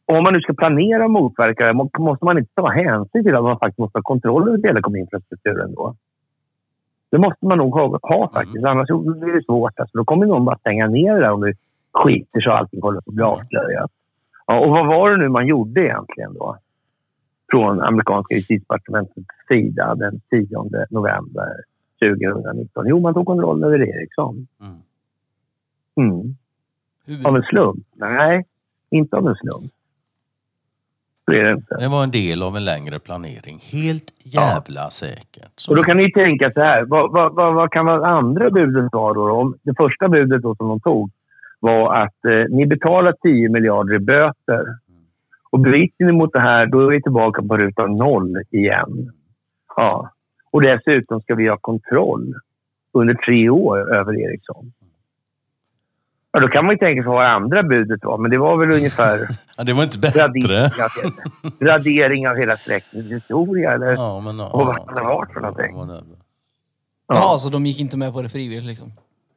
om 0.06 0.23
man 0.23 0.34
nu 0.34 0.41
ska 0.41 0.53
planera 0.53 1.03
och 1.03 1.11
motverka 1.11 1.73
måste 1.73 2.26
man 2.26 2.38
inte 2.38 2.52
ta 2.56 2.69
hänsyn 2.69 3.23
till 3.23 3.36
att 3.36 3.44
man 3.44 3.60
faktiskt 3.60 3.80
måste 3.80 3.98
ha 3.98 4.03
kontroll 4.03 4.48
över 4.48 4.57
telekominfrastrukturen 4.57 5.76
då. 5.76 5.95
Det 7.10 7.18
måste 7.18 7.45
man 7.45 7.57
nog 7.57 7.73
ha, 7.73 7.99
ha 8.02 8.30
faktiskt, 8.34 8.65
annars 8.65 8.88
blir 8.88 9.34
det 9.34 9.44
svårt. 9.44 9.80
Alltså, 9.80 9.98
då 9.98 10.06
kommer 10.06 10.26
någon 10.26 10.45
bara 10.45 10.57
stänga 10.57 10.88
ner 10.88 11.14
det 11.14 11.19
där 11.19 11.32
om 11.32 11.41
det 11.41 11.53
skiter 11.94 12.40
så 12.40 12.52
allting 12.52 12.82
håller 12.82 13.02
på 13.02 13.11
att 13.11 13.15
bli 13.15 13.23
avslöjat. 13.23 13.91
Ja, 14.48 14.60
och 14.60 14.69
vad 14.69 14.88
var 14.88 15.11
det 15.11 15.18
nu 15.18 15.30
man 15.30 15.48
gjorde 15.48 15.82
egentligen 15.82 16.34
då? 16.34 16.57
Från 17.52 17.82
amerikanska 17.82 18.36
justitiedepartementets 18.36 19.28
sida 19.48 19.96
den 19.96 20.22
10 20.30 20.48
november 20.90 21.50
2019. 22.04 22.88
Jo, 22.88 23.00
man 23.00 23.14
tog 23.14 23.26
kontroll 23.26 23.64
över 23.64 23.82
Ericsson. 23.82 24.48
Mm. 24.62 24.76
Mm. 27.08 27.26
Av 27.26 27.36
en 27.36 27.44
slump? 27.44 27.86
Nej, 27.96 28.46
inte 28.90 29.16
av 29.18 29.28
en 29.28 29.36
slump. 29.36 29.72
Det 31.28 31.52
inte. 31.52 31.76
Det 31.80 31.88
var 31.88 32.04
en 32.04 32.12
del 32.12 32.44
av 32.44 32.58
en 32.58 32.66
längre 32.66 33.00
planering. 33.00 33.60
Helt 33.72 34.12
jävla 34.24 34.90
säkert. 34.90 35.52
Så- 35.56 35.72
Och 35.72 35.78
då 35.78 35.84
kan 35.84 35.98
ni 35.98 36.12
tänka 36.12 36.52
så 36.52 36.62
här. 36.62 36.86
Vad, 36.86 37.12
vad, 37.12 37.34
vad, 37.36 37.54
vad 37.54 37.72
kan 37.72 37.86
vara 37.86 38.08
andra 38.08 38.50
budet 38.50 38.94
vara 38.94 39.14
då? 39.14 39.32
Om 39.32 39.56
det 39.64 39.74
första 39.78 40.08
budet 40.10 40.42
då 40.42 40.56
som 40.56 40.68
de 40.68 40.80
tog 40.80 41.12
var 41.60 41.94
att 41.96 42.26
eh, 42.26 42.44
ni 42.50 42.66
betalar 42.66 43.14
10 43.22 43.50
miljarder 43.50 43.94
i 43.96 44.00
böter. 44.00 44.66
Och 45.56 45.61
bryter 45.61 46.06
ni 46.06 46.11
mot 46.11 46.34
det 46.34 46.40
här, 46.40 46.65
då 46.65 46.80
är 46.82 46.88
vi 46.88 47.02
tillbaka 47.02 47.41
på 47.44 47.57
ruta 47.57 47.86
noll 47.88 48.44
igen. 48.52 49.11
Ja. 49.76 50.10
Och 50.52 50.61
dessutom 50.61 51.22
ska 51.22 51.36
vi 51.36 51.48
ha 51.48 51.57
kontroll 51.57 52.34
under 52.94 53.14
tre 53.14 53.49
år 53.49 53.95
över 53.95 54.19
Ericsson. 54.19 54.73
Ja, 56.32 56.40
då 56.40 56.48
kan 56.48 56.65
man 56.65 56.73
ju 56.73 56.77
tänka 56.77 57.03
sig 57.03 57.10
vad 57.11 57.26
andra 57.26 57.64
budet 57.64 58.03
var, 58.03 58.18
men 58.18 58.32
det 58.32 58.38
var 58.38 58.57
väl 58.57 58.72
ungefär 58.72 59.19
Ja, 59.57 59.64
det 59.64 59.73
var 59.73 59.84
inte 59.84 59.99
bättre. 59.99 60.22
radering 60.22 60.45
av, 60.84 61.52
radering 61.61 62.27
av 62.27 62.36
hela 62.36 62.57
släktens 62.57 63.11
historia. 63.11 63.73
Eller? 63.73 63.91
Ja, 63.94 64.19
men, 64.19 64.38
ja, 64.40 64.49
Och 64.49 64.65
vad 64.65 64.86
kan 64.86 64.95
det 64.95 65.02
ha 65.02 65.15
varit 65.15 65.34
för 65.34 65.41
någonting? 65.41 65.76
whatever. 65.77 66.18
Jaha, 67.07 67.38
så 67.38 67.49
de 67.49 67.65
gick 67.65 67.80
inte 67.80 67.98
med 67.98 68.14
på 68.14 68.22
det 68.22 68.30
frivilligt 68.30 68.65
liksom? 68.65 68.91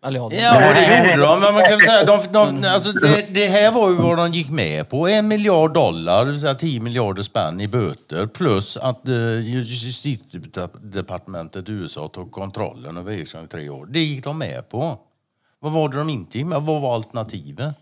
Eller 0.06 0.18
ja, 0.20 0.28
de- 0.28 0.36
Ja, 0.36 0.68
och 0.68 0.74
det 0.74 0.98
gjorde 0.98 1.16
de. 1.26 1.40
Men 1.40 1.54
man 1.54 1.62
kan 1.64 1.78
säga, 1.80 2.04
de, 2.04 2.20
de, 2.30 2.64
alltså 2.68 2.92
det, 2.92 3.34
det 3.34 3.46
här 3.46 3.70
var 3.70 3.88
ju 3.90 3.94
vad 3.94 4.16
de 4.18 4.32
gick 4.32 4.50
med 4.50 4.88
på. 4.90 5.08
En 5.08 5.28
miljard 5.28 5.72
dollar, 5.74 6.24
det 6.24 6.30
vill 6.30 6.40
säga 6.40 6.54
10 6.54 6.80
miljarder 6.80 7.22
spänn 7.22 7.60
i 7.60 7.68
böter. 7.68 8.26
Plus 8.26 8.76
att 8.76 9.08
eh, 9.08 9.40
justitiedepartementet 9.40 11.68
i 11.68 11.72
USA 11.72 12.08
tog 12.08 12.32
kontrollen 12.32 12.96
över 12.96 13.12
Ericsson 13.12 13.44
i 13.44 13.48
tre 13.48 13.68
år. 13.68 13.86
Det 13.86 14.00
gick 14.00 14.24
de 14.24 14.38
med 14.38 14.68
på. 14.68 14.98
Vad 15.60 15.72
var 15.72 15.88
det 15.88 15.98
de 15.98 16.10
inte 16.10 16.38
gick 16.38 16.46
med? 16.46 16.62
Vad 16.62 16.82
var 16.82 16.94
alternativet? 16.94 17.76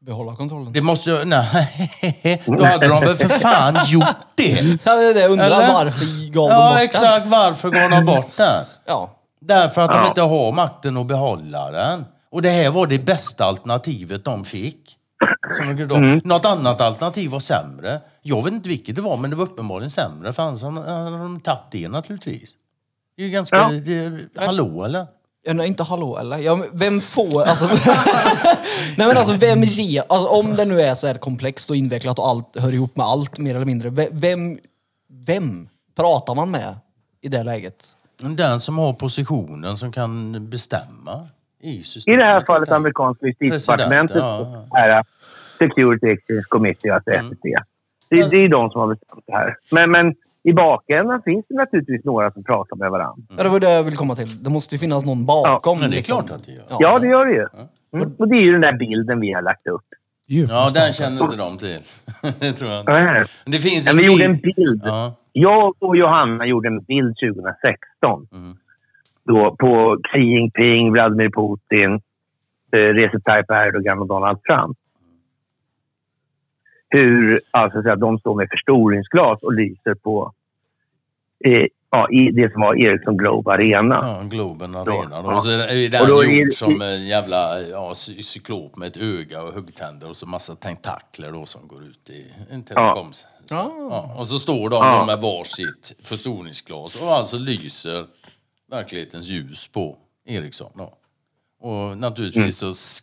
Behålla 0.00 0.36
kontrollen. 0.36 0.72
Det 0.72 0.82
måste 0.82 1.10
ju... 1.10 1.24
Nej, 1.24 2.42
då 2.46 2.64
hade 2.64 2.88
de 2.88 3.00
väl 3.00 3.16
för 3.16 3.28
fan 3.28 3.78
gjort 3.86 4.04
det. 4.34 4.78
Ja, 4.84 4.94
det 4.96 5.10
är 5.10 5.14
det. 5.14 5.26
Undrar 5.28 5.72
varför 5.72 6.30
gav 6.32 6.48
de 6.48 6.54
Ja, 6.54 6.70
bort 6.72 6.80
exakt. 6.82 7.26
Varför 7.26 7.70
går 7.70 7.88
de 7.88 8.04
bort 8.06 8.30
den? 8.36 8.64
Ja. 8.86 9.14
Därför 9.48 9.80
att 9.82 9.90
de 9.92 9.98
Ja. 9.98 10.08
inte 10.08 10.22
har 10.22 10.52
makten 10.52 10.96
att 10.96 11.06
behålla 11.06 11.70
den. 11.70 12.04
Och 12.30 12.42
det 12.42 12.50
här 12.50 12.70
var 12.70 12.86
det 12.86 12.98
bästa 12.98 13.44
alternativet 13.44 14.24
de 14.24 14.44
fick. 14.44 14.94
Som 15.56 15.76
de, 15.76 15.94
mm. 15.96 16.20
Något 16.24 16.46
annat 16.46 16.80
alternativ 16.80 17.30
var 17.30 17.40
sämre. 17.40 18.00
Jag 18.22 18.42
vet 18.44 18.52
inte 18.52 18.68
vilket 18.68 18.96
det 18.96 19.02
var, 19.02 19.16
men 19.16 19.30
det 19.30 19.36
var 19.36 19.44
uppenbarligen 19.44 19.90
sämre. 19.90 20.32
För 20.32 20.42
annars 20.42 20.62
hade 20.62 21.18
de 21.18 21.40
tagit 21.40 21.60
det 21.70 21.88
naturligtvis. 21.88 22.50
Det 23.16 23.22
är 23.22 23.26
ju 23.26 23.32
ganska... 23.32 23.56
Ja. 23.56 23.68
Det, 23.70 24.20
hallå 24.46 24.84
eller? 24.84 25.06
Ja, 25.46 25.52
nej, 25.52 25.66
inte 25.66 25.82
hallå 25.82 26.18
eller? 26.18 26.38
Ja, 26.38 26.58
vem 26.72 27.00
får, 27.00 27.42
alltså... 27.42 27.64
nej 28.96 29.06
men 29.08 29.16
alltså 29.16 29.32
vem 29.32 29.62
ger, 29.64 30.04
alltså 30.08 30.28
om 30.28 30.54
det 30.56 30.64
nu 30.64 30.80
är 30.80 30.94
så 30.94 31.06
här 31.06 31.14
komplext 31.14 31.70
och 31.70 31.76
invecklat 31.76 32.18
och 32.18 32.28
allt 32.28 32.58
hör 32.58 32.74
ihop 32.74 32.96
med 32.96 33.06
allt 33.06 33.38
mer 33.38 33.54
eller 33.54 33.66
mindre. 33.66 33.90
ve- 33.90 34.08
Vem, 34.12 34.58
vem 35.12 35.68
pratar 35.96 36.34
man 36.34 36.50
med 36.50 36.74
i 37.20 37.28
det 37.28 37.42
läget? 37.42 37.94
Den 38.18 38.60
som 38.60 38.78
har 38.78 38.92
positionen 38.92 39.78
som 39.78 39.92
kan 39.92 40.36
bestämma 40.50 41.28
i 41.62 41.78
I 41.78 41.82
systemet. 41.82 42.18
det 42.20 42.24
här 42.24 42.40
fallet 42.46 42.68
amerikanska 42.68 43.26
justitiedepartementet 43.26 44.16
ja. 44.16 44.66
är 44.76 45.04
Security 45.58 46.06
Exchange 46.06 46.42
Committee, 46.48 46.94
alltså 46.94 47.10
Mm. 47.10 47.28
SEC. 47.30 47.64
Det, 48.10 48.30
det 48.30 48.36
är 48.36 48.48
de 48.48 48.70
som 48.70 48.80
har 48.80 48.88
bestämt 48.88 49.24
det 49.26 49.32
här. 49.32 49.56
Men, 49.70 49.90
men 49.90 50.14
i 50.42 50.52
bakändan 50.52 51.22
finns 51.24 51.44
det 51.48 51.54
naturligtvis 51.54 52.04
några 52.04 52.30
som 52.32 52.44
pratar 52.44 52.76
med 52.76 52.90
varandra. 52.90 53.22
Ja, 53.36 53.42
det 53.42 53.48
var 53.48 53.60
det 53.60 53.70
jag 53.72 53.82
ville 53.82 53.96
komma 53.96 54.16
till. 54.16 54.42
Det 54.42 54.50
måste 54.50 54.74
ju 54.74 54.78
finnas 54.78 55.04
någon 55.04 55.26
bakom. 55.26 55.78
Men 55.78 55.90
det 55.90 55.96
är 55.96 55.98
liksom. 55.98 56.26
klart 56.26 56.40
att 56.40 56.46
det 56.46 56.52
gör. 56.52 56.64
Ja, 56.80 56.98
det 56.98 57.06
gör 57.08 57.26
det 57.26 57.32
ju. 57.32 57.46
Mm. 57.92 58.14
Och 58.18 58.28
det 58.28 58.36
är 58.36 58.40
ju 58.40 58.52
den 58.52 58.60
där 58.60 58.72
bilden 58.72 59.20
vi 59.20 59.32
har 59.32 59.42
lagt 59.42 59.66
upp. 59.66 59.84
Ja, 60.26 60.70
den 60.74 60.92
känner 60.92 61.24
inte 61.24 61.36
de 61.36 61.58
till. 61.58 61.78
det 62.38 62.52
tror 62.52 62.70
jag 62.70 62.80
inte. 62.80 63.26
Det 63.46 63.58
finns 63.58 63.84
Ja, 63.86 63.90
en 63.90 63.96
vi 63.96 64.06
gjorde 64.06 64.24
en 64.24 64.36
bild. 64.36 64.54
bild. 64.56 64.82
Ja. 64.84 65.14
Jag 65.40 65.74
och 65.82 65.96
Johanna 65.96 66.46
gjorde 66.46 66.68
en 66.68 66.80
bild 66.82 67.16
2016. 67.18 68.28
Mm. 68.32 68.56
Då 69.24 69.56
på 69.56 69.98
Xi 70.12 70.18
Jinping, 70.20 70.92
Vladimir 70.92 71.30
Putin, 71.30 71.94
eh, 72.72 72.78
Recep 72.94 73.24
Tayyip 73.24 73.50
Erdogan 73.50 73.98
och 73.98 74.06
Donald 74.06 74.42
Trump. 74.42 74.78
Hur 76.88 77.40
alltså, 77.50 77.82
så 77.82 77.90
att 77.90 78.00
de 78.00 78.18
står 78.18 78.34
med 78.34 78.48
förstoringsglas 78.50 79.42
och 79.42 79.52
lyser 79.52 79.94
på 79.94 80.32
eh, 81.44 81.66
ja, 81.90 82.08
i 82.10 82.30
det 82.30 82.52
som 82.52 82.60
var 82.60 82.74
Ericsson 82.74 83.16
Globe 83.16 83.52
Arena. 83.52 83.94
Ja, 84.02 84.22
Globen 84.30 84.72
Ja. 84.72 84.80
Arena. 84.80 85.18
Och 85.36 85.42
så 85.42 85.50
är 85.50 85.88
den 85.90 86.08
då 86.08 86.20
är 86.22 86.24
gjord 86.26 86.46
det- 86.48 86.54
som 86.54 86.82
en 86.82 87.06
jävla 87.06 87.60
ja, 87.60 87.90
cy- 87.94 88.22
cyklop 88.22 88.76
med 88.76 88.88
ett 88.88 88.96
öga 88.96 89.42
och 89.42 89.52
huggtänder 89.54 90.08
och 90.08 90.16
så 90.16 90.26
massa 90.26 90.54
tentakler 90.54 91.32
då 91.32 91.46
som 91.46 91.68
går 91.68 91.82
ut 91.82 92.10
i 92.10 92.26
en 92.50 92.62
telekoms. 92.62 93.26
Ja. 93.30 93.37
Ja, 93.50 94.14
och 94.16 94.28
så 94.28 94.38
står 94.38 94.70
de 94.70 94.76
Ja. 94.86 95.04
med 95.06 95.20
varsitt 95.20 95.92
förstoringsglas 96.02 96.96
och 96.96 97.12
alltså 97.12 97.38
lyser 97.38 98.06
verklighetens 98.70 99.26
ljus 99.26 99.68
på 99.68 99.96
Ericsson. 100.26 100.70
Då. 100.74 100.94
Och 101.60 101.98
naturligtvis 101.98 102.62
Mm. 102.62 102.74
så 102.74 103.02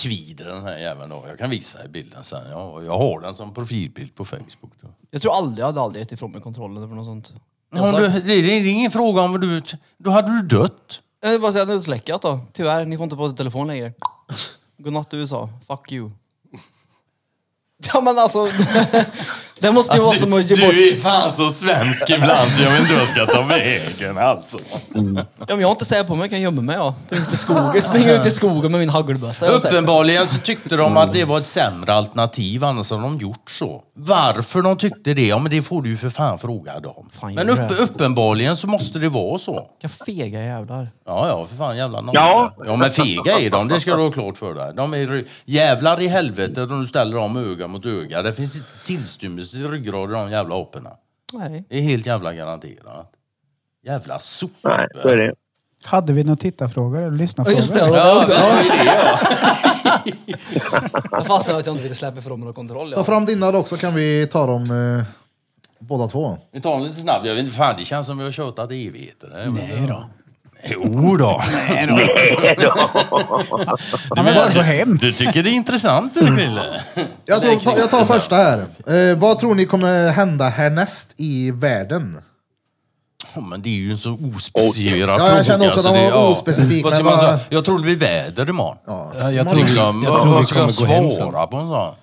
kvider 0.00 0.44
den 0.44 0.62
här 0.62 0.78
jäveln 0.78 1.10
då. 1.10 1.24
Jag 1.28 1.38
kan 1.38 1.50
visa 1.50 1.84
i 1.84 1.88
bilden 1.88 2.24
sen. 2.24 2.50
Ja, 2.50 2.82
jag 2.82 2.98
har 2.98 3.20
den 3.20 3.34
som 3.34 3.54
profilbild 3.54 4.14
på 4.14 4.24
Facebook. 4.24 4.72
Då. 4.80 4.88
Jag 5.10 5.22
tror 5.22 5.32
aldrig, 5.34 5.58
jag 5.62 5.66
hade 5.66 5.80
aldrig 5.80 6.02
gett 6.02 6.12
ifrån 6.12 6.32
mig 6.32 6.40
kontrollen 6.40 6.82
eller 6.82 6.94
något 6.94 7.06
sånt. 7.06 7.32
Ja, 7.74 8.00
du, 8.00 8.08
det, 8.08 8.20
det 8.20 8.32
är 8.52 8.66
ingen 8.70 8.90
fråga 8.90 9.22
om 9.22 9.32
vad 9.32 9.40
du... 9.40 9.62
Då 9.98 10.10
hade 10.10 10.28
du 10.42 10.42
dött. 10.58 11.00
Jag 11.20 11.30
vill 11.30 11.40
bara 11.40 11.52
säga 11.52 11.62
att 11.62 11.68
det 11.68 11.74
är 11.74 11.80
släckat 11.80 12.22
då. 12.22 12.40
Tyvärr, 12.52 12.84
ni 12.84 12.96
får 12.96 13.04
inte 13.04 13.16
prata 13.16 13.34
i 13.34 13.36
telefon 13.36 13.66
längre. 13.66 13.92
Godnatt 14.78 15.14
USA. 15.14 15.48
Fuck 15.68 15.92
you. 15.92 16.10
Ja 17.92 18.00
men 18.00 18.18
alltså. 18.18 18.48
det 19.60 19.72
måste 19.72 19.96
ju 19.96 20.02
vara 20.02 20.12
som 20.12 20.32
att 20.32 20.50
ge 20.50 20.66
bort... 20.66 20.74
Du 20.74 20.88
är 20.88 20.96
fan 20.96 21.32
så 21.32 21.50
svensk 21.50 22.10
ibland 22.10 22.54
så 22.54 22.62
jag 22.62 22.70
vet 22.70 22.80
inte 22.80 22.92
vad 22.92 23.02
jag 23.02 23.08
ska 23.08 23.26
ta 23.26 23.42
vägen 23.42 24.18
alltså. 24.18 24.58
Ja, 24.94 25.24
men 25.48 25.60
jag 25.60 25.68
har 25.68 25.72
inte 25.72 25.84
säga 25.84 26.04
på 26.04 26.14
mig, 26.14 26.24
jag 26.24 26.30
kan 26.30 26.40
gömma 26.40 26.62
mig 26.62 26.76
ja. 26.76 26.94
Springa 27.08 27.22
ut 27.22 27.32
i 27.32 27.36
skogen, 27.36 27.82
springa 27.82 28.12
ut 28.12 28.26
i 28.26 28.30
skogen 28.30 28.70
med 28.70 28.80
min 28.80 28.88
hagelbössa. 28.88 29.46
Uppenbarligen 29.46 30.28
så 30.28 30.38
tyckte 30.38 30.76
de 30.76 30.96
att 30.96 31.12
det 31.12 31.24
var 31.24 31.38
ett 31.38 31.46
sämre 31.46 31.94
alternativ, 31.94 32.64
annars 32.64 32.90
hade 32.90 33.02
de 33.02 33.18
gjort 33.18 33.50
så. 33.50 33.82
Varför 33.98 34.62
de 34.62 34.76
tyckte 34.76 35.14
det, 35.14 35.26
ja 35.26 35.38
men 35.38 35.50
det 35.50 35.62
får 35.62 35.82
du 35.82 35.90
ju 35.90 35.96
för 35.96 36.10
fan 36.10 36.38
fråga 36.38 36.80
dem. 36.80 37.10
Fan, 37.12 37.34
men 37.34 37.48
upp, 37.50 37.80
uppenbarligen 37.80 38.56
så 38.56 38.66
måste 38.66 38.98
det 38.98 39.08
vara 39.08 39.38
så. 39.38 39.70
Vilka 39.82 40.04
fega 40.04 40.40
jävlar. 40.44 40.88
Ja, 41.06 41.28
ja, 41.28 41.46
för 41.46 41.56
fan 41.56 41.76
jävla 41.76 42.10
Ja. 42.12 42.54
ja, 42.66 42.76
men 42.76 42.90
fega 42.90 43.38
är 43.40 43.50
de, 43.50 43.68
det 43.68 43.80
ska 43.80 43.96
du 43.96 44.02
ha 44.02 44.10
klart 44.10 44.36
för 44.36 44.54
dig. 44.54 44.72
De 44.74 44.94
är 44.94 45.24
jävlar 45.44 46.00
i 46.00 46.06
helvete 46.06 46.62
om 46.62 46.80
du 46.80 46.86
ställer 46.86 47.16
dem 47.16 47.36
öga 47.36 47.68
mot 47.68 47.86
öga. 47.86 48.22
Det 48.22 48.32
finns 48.32 48.56
inte 48.56 48.68
tillstymmelse 48.86 49.50
till 49.50 49.70
ryggrad 49.70 50.10
i 50.10 50.12
de 50.12 50.30
jävla 50.30 50.56
aporna. 50.62 50.90
Nej. 51.32 51.64
Det 51.68 51.78
är 51.78 51.82
helt 51.82 52.06
jävla 52.06 52.32
garanterat. 52.32 53.12
Jävla 53.86 54.18
sopor. 54.18 54.68
Nej, 54.68 54.88
så 55.02 55.08
är 55.08 55.16
det. 55.16 55.34
Hade 55.84 56.12
vi 56.12 56.24
några 56.24 56.36
tittarfrågor 56.36 56.98
eller 56.98 57.06
Ja, 57.06 57.12
lyssnarfrågor? 57.16 57.60
just 57.60 57.74
det. 57.74 57.80
det 57.80 57.96
Ja, 57.96 58.24
det 58.26 58.34
är 58.34 58.84
det 58.84 59.60
ja. 59.64 59.65
Jag 61.10 61.26
fastnade 61.26 61.58
att 61.58 61.66
jag 61.66 61.72
inte 61.74 61.82
ville 61.82 61.94
släppa 61.94 62.18
ifrån 62.18 62.38
mig 62.40 62.44
någon 62.44 62.54
kontroll. 62.54 62.92
Ta 62.92 62.96
Ja. 63.00 63.04
fram 63.04 63.24
dina 63.26 63.52
då 63.52 63.64
så 63.64 63.76
kan 63.76 63.94
vi 63.94 64.26
ta 64.32 64.46
dem 64.46 64.96
eh, 64.98 65.04
båda 65.78 66.08
två. 66.08 66.38
Vi 66.52 66.60
tar 66.60 66.72
den 66.72 66.84
lite 66.84 67.00
snabbt. 67.00 67.26
Jag 67.26 67.34
vet 67.34 67.44
inte, 67.44 67.56
fan 67.56 67.74
det 67.78 67.84
känns 67.84 68.06
som 68.06 68.18
vi 68.18 68.24
har 68.24 68.30
tjatat 68.30 68.70
i 68.72 68.86
evigheter. 68.88 69.28
det. 69.28 69.50
Nej 69.50 69.84
då. 69.88 70.04
Jo 70.68 71.16
då. 71.16 71.42
Ja, 74.16 74.22
men 74.22 74.34
bara 74.34 74.52
gå 74.54 74.60
hem. 74.60 74.96
Du 74.96 75.12
tycker 75.12 75.42
det 75.42 75.50
är 75.50 75.54
intressant 75.54 76.14
du 76.14 76.20
Krille? 76.36 76.82
Jag, 77.24 77.42
tror, 77.42 77.56
ta, 77.56 77.78
jag 77.78 77.90
tar 77.90 78.04
första 78.04 78.36
här. 78.36 78.58
Eh, 78.86 79.16
vad 79.18 79.38
tror 79.38 79.54
ni 79.54 79.66
kommer 79.66 80.10
hända 80.10 80.48
härnäst 80.48 81.14
i 81.16 81.50
världen? 81.50 82.18
Ja, 83.36 83.40
men 83.42 83.62
det 83.62 83.68
är 83.68 83.72
ju 83.72 83.90
en 83.90 83.98
så 83.98 84.18
ospecificerad 84.36 85.20
Ja, 85.20 85.36
jag 85.36 85.46
kände 85.46 85.68
också 85.68 85.82
så 85.82 85.88
att 85.88 85.94
den 85.94 86.02
var 86.04 86.10
ja. 86.20 86.28
ospecifik, 86.28 86.84
Vad 86.84 86.92
ska 86.92 87.04
men 87.04 87.12
man 87.12 87.24
vad- 87.24 87.26
säga? 87.38 87.40
Jag 87.50 87.64
tror 87.64 87.76
det 87.78 87.82
blir 87.84 87.96
väder 87.96 88.48
imorgon. 88.48 88.76
Ja, 88.86 89.12
Ja, 89.18 89.32
jag 89.32 89.48
tror- 89.48 89.58
liksom- 89.60 90.02
jag 90.02 90.20
tror 90.20 90.30
vad 90.32 90.40
vi 90.40 90.46
ska 90.46 90.54
kommer 90.54 90.72
jag 90.72 90.88
gå 90.88 90.94
hem 90.94 91.10
sen. 91.10 91.30
svara 91.30 91.46
på 91.46 91.56
en 91.56 91.66
sån? 91.66 91.94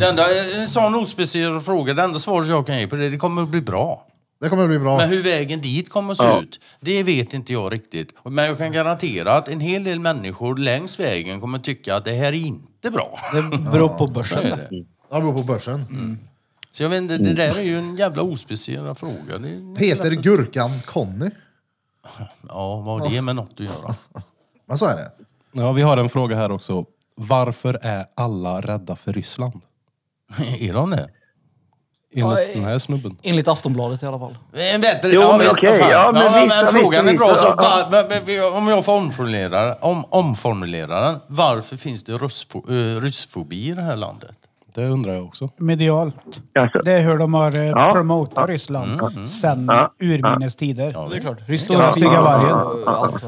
Det 0.00 0.06
enda, 0.08 0.24
en 0.60 0.68
sån 0.68 0.94
ospecificerad 0.94 1.64
fråga, 1.64 1.94
det 1.94 2.02
enda 2.02 2.18
svaret 2.18 2.48
jag 2.48 2.66
kan 2.66 2.78
ge 2.80 2.86
på 2.86 2.96
det, 2.96 3.08
det 3.10 3.16
kommer 3.18 3.42
att 3.42 3.48
bli 3.48 3.60
bra. 3.60 4.02
Det 4.40 4.48
kommer 4.48 4.62
att 4.62 4.68
bli 4.68 4.78
bra. 4.78 4.96
Men 4.96 5.08
hur 5.08 5.22
vägen 5.22 5.60
dit 5.60 5.90
kommer 5.90 6.12
att 6.12 6.18
se 6.18 6.24
Ja. 6.24 6.40
ut, 6.42 6.60
det 6.80 7.02
vet 7.02 7.32
inte 7.34 7.52
jag 7.52 7.72
riktigt. 7.72 8.08
Men 8.24 8.44
jag 8.44 8.58
kan 8.58 8.72
garantera 8.72 9.32
att 9.32 9.48
en 9.48 9.60
hel 9.60 9.84
del 9.84 9.98
människor 10.00 10.56
längs 10.56 11.00
vägen 11.00 11.40
kommer 11.40 11.58
tycka 11.58 11.96
att 11.96 12.04
det 12.04 12.14
här 12.14 12.26
är 12.32 12.46
inte 12.46 12.90
bra. 12.90 13.18
Det 13.32 13.42
beror 13.72 13.88
på 13.88 14.06
börsen. 14.06 14.38
är 14.38 14.50
det. 14.50 14.68
Det 14.70 15.20
beror 15.20 15.32
på 15.36 15.42
börsen. 15.42 15.84
Så 16.76 16.82
jag 16.82 16.90
vet 16.90 17.02
inte, 17.02 17.18
det 17.18 17.32
där 17.32 17.58
är 17.58 17.62
ju 17.62 17.78
en 17.78 17.96
jävla 17.96 18.22
ospecificerad 18.22 18.98
fråga. 18.98 19.38
Det 19.38 19.48
är, 19.48 19.76
Peter 19.76 20.10
Gurkan 20.10 20.80
Conny. 20.80 21.30
ja, 22.48 22.76
vad 22.80 23.00
har 23.00 23.10
det 23.10 23.22
med 23.22 23.36
något 23.36 23.50
att 23.52 23.60
göra? 23.60 23.94
Men 24.68 24.78
så 24.78 24.86
är 24.86 24.96
det. 24.96 25.10
Ja, 25.52 25.72
vi 25.72 25.82
har 25.82 25.96
en 25.96 26.08
fråga 26.08 26.36
här 26.36 26.52
också. 26.52 26.84
Varför 27.14 27.78
är 27.82 28.06
alla 28.14 28.60
rädda 28.60 28.96
för 28.96 29.12
Ryssland? 29.12 29.62
är 30.60 30.72
de 30.72 30.90
det? 30.90 31.10
Enligt 32.14 32.54
den 32.54 32.64
här 32.64 32.78
snubben. 32.78 33.16
Enligt 33.22 33.48
Aftonbladet 33.48 34.02
i 34.02 34.06
alla 34.06 34.18
fall. 34.18 34.38
En 34.52 34.80
bättre, 34.80 35.10
Jo, 35.10 35.20
men 35.20 35.38
visst, 35.38 35.52
okej, 35.52 35.70
vad 35.70 35.78
fan. 35.78 35.90
ja, 35.90 36.12
men 36.12 36.22
vissa- 36.22 36.62
men 36.62 36.68
frågan 36.68 37.08
är 37.08 37.16
bra. 37.16 37.34
Så, 37.34 37.48
va, 37.48 37.88
va, 37.90 38.02
va, 38.02 38.58
om 38.58 38.68
jag 38.68 38.84
får 38.84 38.92
omformulera, 38.92 39.74
om, 39.74 40.04
omformulera 40.08 41.00
den. 41.00 41.20
Varför 41.26 41.76
finns 41.76 42.04
det 42.04 42.12
uh, 42.12 43.00
ryssfobi 43.00 43.68
i 43.68 43.74
det 43.74 43.82
här 43.82 43.96
landet? 43.96 44.38
Det 44.76 44.86
undrar 44.88 45.12
jag 45.14 45.24
också. 45.24 45.50
Medialt. 45.56 46.14
Det 46.84 46.92
är 46.92 47.00
hur 47.02 47.18
de 47.18 47.34
har 47.34 47.56
eh, 47.56 47.66
Ja. 47.66 47.90
promotat 47.92 48.48
Ryssland 48.48 49.00
sen 49.28 49.66
Ja. 49.68 49.92
urminnes 50.00 50.56
tider. 50.56 50.90
Ja, 50.94 51.08
Det 51.10 51.16
är 51.16 51.20
klart. 51.20 51.60
Stora 51.60 51.92
stygga 51.92 52.20
vargen. 52.20 52.52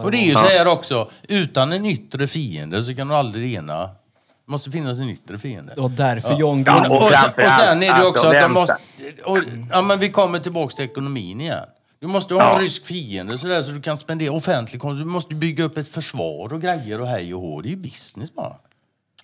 Och 0.04 0.10
det 0.10 0.16
är 0.18 0.26
ju 0.26 0.32
så 0.34 0.38
här 0.40 0.68
också, 0.72 1.08
utan 1.28 1.72
en 1.72 1.84
yttre 1.86 2.26
fiende 2.26 2.82
så 2.84 2.94
kan 2.94 3.08
du 3.08 3.14
aldrig 3.14 3.54
ena. 3.54 3.82
Det 3.82 4.52
måste 4.52 4.70
finnas 4.70 4.98
en 4.98 5.10
yttre 5.10 5.38
fiende. 5.38 5.72
Var 5.76 5.88
därför 5.88 6.30
Ja, 6.30 6.36
Gunnar... 6.36 6.90
och 6.90 6.96
Och, 6.96 7.02
sen, 7.02 7.12
och 7.12 7.34
framförallt, 7.34 7.54
sen 7.60 7.82
är 7.82 8.00
det 8.00 8.06
också 8.06 8.26
att 8.26 8.32
de 8.40 8.52
måste... 8.52 8.76
Och, 9.24 9.38
ja, 9.70 9.82
men 9.82 9.98
vi 9.98 10.08
kommer 10.10 10.38
tillbaks 10.38 10.74
till 10.74 10.84
ekonomin 10.84 11.40
igen. 11.40 11.64
Du 12.00 12.06
måste 12.06 12.34
ha 12.34 12.42
en 12.42 12.56
Ja. 12.56 12.62
rysk 12.64 12.86
fiende 12.86 13.38
så, 13.38 13.46
där, 13.46 13.62
så 13.62 13.72
du 13.72 13.82
kan 13.82 13.96
spendera 13.96 14.32
offentlig 14.32 14.80
konsumtion. 14.80 15.06
Du 15.08 15.12
måste 15.12 15.34
bygga 15.34 15.64
upp 15.64 15.78
ett 15.78 15.88
försvar 15.88 16.52
och 16.52 16.60
grejer 16.62 17.00
och 17.00 17.06
hej 17.06 17.34
och 17.34 17.40
hå. 17.40 17.60
Det 17.60 17.68
är 17.68 17.70
ju 17.70 17.76
business 17.76 18.34
bara. 18.34 18.52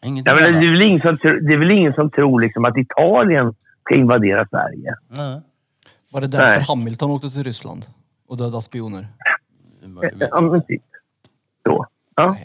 Ingenting 0.04 0.34
ja, 0.34 0.40
men 0.40 0.52
det, 0.60 0.66
är 0.66 0.70
väl 0.70 0.82
ingen 0.82 1.00
som, 1.00 1.18
tro- 1.18 1.40
det 1.40 1.52
är 1.54 1.58
väl 1.58 1.70
ingen 1.70 1.92
som 1.94 2.10
tror 2.10 2.40
liksom 2.40 2.64
att 2.64 2.76
Italien 2.78 3.54
ska 3.84 3.94
invadera 3.94 4.46
Sverige. 4.50 4.94
Nej. 5.08 5.40
Var 6.12 6.20
det 6.20 6.26
därför 6.26 6.46
Nej. 6.46 6.64
Hamilton 6.68 7.10
åkte 7.10 7.30
till 7.30 7.44
Ryssland? 7.44 7.86
Och 8.28 8.36
dödade 8.36 8.62
spioner? 8.62 9.08
Ja, 10.30 10.40
men 10.40 10.62
typ. 10.62 10.82
Så. 11.66 11.86
Ja. 12.16 12.36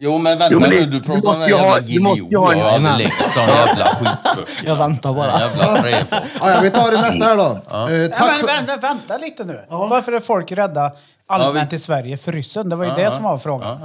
Jo 0.00 0.18
men 0.18 0.38
vänta 0.38 0.48
Jo, 0.52 0.60
men 0.60 0.70
det- 0.70 0.76
nu, 0.76 0.84
du 0.86 0.90
du 0.98 1.02
pratar 1.02 1.28
om 1.34 1.40
den 1.40 1.48
jävla 1.48 1.80
Gilio. 1.80 2.28
Jag 2.30 2.40
har 2.40 2.54
aldrig 2.54 3.06
läst 3.06 3.34
de 3.34 3.40
jävla 3.40 3.84
skitböckerna. 3.84 4.68
Jag 4.68 4.76
väntar 4.76 5.14
bara. 5.14 5.38
Jävla 5.40 5.82
träpop. 5.82 6.18
Ah, 6.40 6.50
ja, 6.50 6.60
vi 6.62 6.70
tar 6.70 6.90
det 6.90 7.00
nästa 7.00 7.24
här 7.24 7.36
då. 7.36 7.60
Ja, 7.70 7.88
tack 8.16 8.28
men 8.30 8.38
för... 8.38 8.46
vänta, 8.46 8.76
vänta 8.76 9.18
lite 9.18 9.44
nu. 9.44 9.60
Varför 9.68 10.12
är 10.12 10.20
folk 10.20 10.52
rädda 10.52 10.92
allmänt 11.26 11.72
i 11.72 11.78
Sverige 11.78 12.16
för 12.16 12.32
ryssen? 12.32 12.68
Det 12.68 12.76
var 12.76 12.84
ju 12.84 12.90
det 12.90 13.10
som 13.14 13.22
var 13.24 13.38
frågan. 13.38 13.78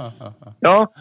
ja. 0.60 0.92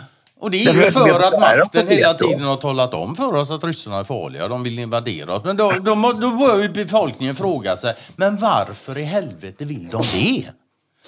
Och 0.43 0.51
det 0.51 0.63
är 0.63 0.73
ju 0.73 0.91
för 0.91 1.19
att 1.19 1.33
är 1.33 1.39
makten 1.39 1.87
hela 1.87 2.13
tiden 2.13 2.43
har 2.43 2.55
talat 2.55 2.93
om 2.93 3.15
för 3.15 3.33
oss 3.35 3.51
att 3.51 3.63
ryssarna 3.63 3.99
är 3.99 4.03
farliga. 4.03 4.47
De 4.47 4.63
vill 4.63 4.79
invadera 4.79 5.35
oss. 5.35 5.43
Men 5.43 5.57
då, 5.57 5.73
då, 5.81 5.95
då 6.21 6.31
bör 6.31 6.61
ju 6.61 6.69
befolkningen 6.69 7.35
fråga 7.35 7.77
sig, 7.77 7.93
men 8.15 8.37
varför 8.37 8.97
i 8.97 9.03
helvete 9.03 9.65
vill 9.65 9.89
de 9.89 10.01
det? 10.13 10.45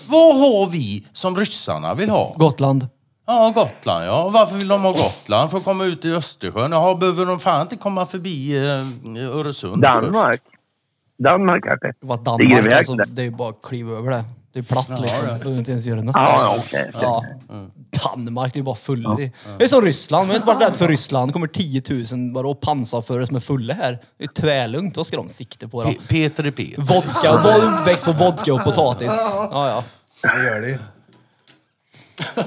Vad 0.08 0.36
har 0.36 0.70
vi 0.70 1.08
som 1.14 1.36
ryssarna 1.36 1.94
vill 1.94 2.10
ha? 2.10 2.36
Gotland. 2.38 2.88
Ja, 3.28 3.52
Gotland 3.56 4.06
ja. 4.06 4.24
Och 4.24 4.34
varför 4.34 4.56
vill 4.56 4.68
de 4.68 4.84
ha 4.84 4.92
Gotland? 4.92 5.52
För 5.52 5.58
att 5.58 5.64
komma 5.66 5.84
ut 5.84 6.06
i 6.06 6.12
Östersjön? 6.12 6.72
Jaha, 6.72 6.96
behöver 6.96 7.26
de 7.26 7.40
fan 7.40 7.62
inte 7.62 7.76
komma 7.76 8.06
förbi 8.06 8.58
eh, 8.58 9.38
Öresund 9.38 9.86
först? 9.86 10.12
Danmark. 10.12 10.42
Danmark 11.24 11.64
kanske. 11.64 11.88
Det 11.88 12.08
var 12.08 12.18
Danmark 12.18 12.66
det 12.66 12.78
alltså. 12.78 12.96
där? 12.96 13.06
Det 13.10 13.22
är 13.22 13.26
ju 13.26 13.32
bara 13.32 13.50
att 13.50 13.62
kliva 13.62 13.98
över 13.98 14.12
det. 14.12 14.24
Det 14.56 14.60
är 14.60 14.64
platt 14.64 14.90
liksom. 14.90 15.20
Du 15.22 15.28
behöver 15.40 15.58
inte 15.60 15.72
ens 15.72 15.86
göra 15.86 16.02
något. 16.02 16.16
Ja, 16.16 16.38
ja, 16.42 16.56
okej. 16.60 16.92
Ja. 17.02 17.24
Danmark, 18.04 18.54
det 18.54 18.60
är 18.60 18.64
bara 18.64 18.76
full 18.76 19.06
i. 19.20 19.32
Det 19.58 19.64
är 19.64 19.68
som 19.68 19.82
Ryssland. 19.82 20.28
Man 20.28 20.32
är 20.32 20.36
inte 20.36 20.46
bara 20.46 20.60
rädd 20.60 20.76
för 20.76 20.88
Ryssland. 20.88 21.30
Det 21.30 21.34
kommer 21.34 21.48
10 21.48 21.82
000 22.12 22.32
bara 22.32 22.48
och 22.48 22.62
pansarförare 22.62 23.28
som 23.28 23.36
är 23.36 23.40
fulla 23.40 23.74
här. 23.74 24.00
Det 24.18 24.24
är 24.24 24.28
tvärlugnt. 24.28 24.98
Vad 24.98 25.08
ska 25.08 25.16
de 25.18 25.30
sikta 25.30 25.68
på 25.68 25.84
då? 25.84 25.90
Pe- 25.90 25.98
Peter 26.08 26.44
är 26.44 26.52
Peter. 26.52 26.82
Vodka 26.82 27.32
och 27.58 27.80
uppväxt 27.82 28.06
på 28.06 28.12
vodka 28.12 28.54
och 28.54 28.64
potatis. 28.64 29.08
Ja, 29.12 29.50
ja. 29.52 29.84
Det 30.36 30.44
gör 30.44 30.62
det. 30.62 30.80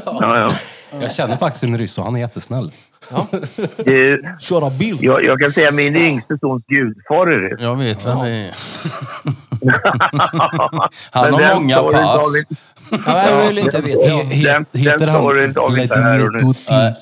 Ja, 0.04 0.38
ja. 0.38 0.50
Jag 1.00 1.12
känner 1.12 1.36
faktiskt 1.36 1.64
en 1.64 1.78
ryss 1.78 1.98
och 1.98 2.04
han 2.04 2.16
är 2.16 2.20
jättesnäll. 2.20 2.72
Du, 3.76 4.28
Köra 4.40 4.70
bil. 4.70 4.98
jag, 5.00 5.24
jag 5.24 5.40
kan 5.40 5.52
säga 5.52 5.70
min 5.70 5.96
yngste 5.96 6.38
sons 6.40 6.64
gudfar 6.66 7.26
är 7.26 7.40
ryss. 7.50 7.60
Jag 7.60 7.76
vet 7.76 8.06
vem 8.06 8.18
det 8.18 8.28
är. 8.30 8.54
Han 11.10 11.32
har 11.32 11.40
den 11.40 11.54
många 11.54 11.82
pass. 11.82 12.44
jag 13.06 13.46
vill 13.46 13.58
inte 13.58 13.80
veta. 13.80 14.00
Heter 14.72 14.98
den 14.98 15.08
han 15.08 15.22
storyn 15.22 15.54
tar 15.54 15.70
vi 15.70 15.82
inte 15.82 16.00
här 16.00 16.24
och 16.24 16.30
Vladimir 16.30 16.54
nu. 16.54 16.54
Nej. 16.70 16.94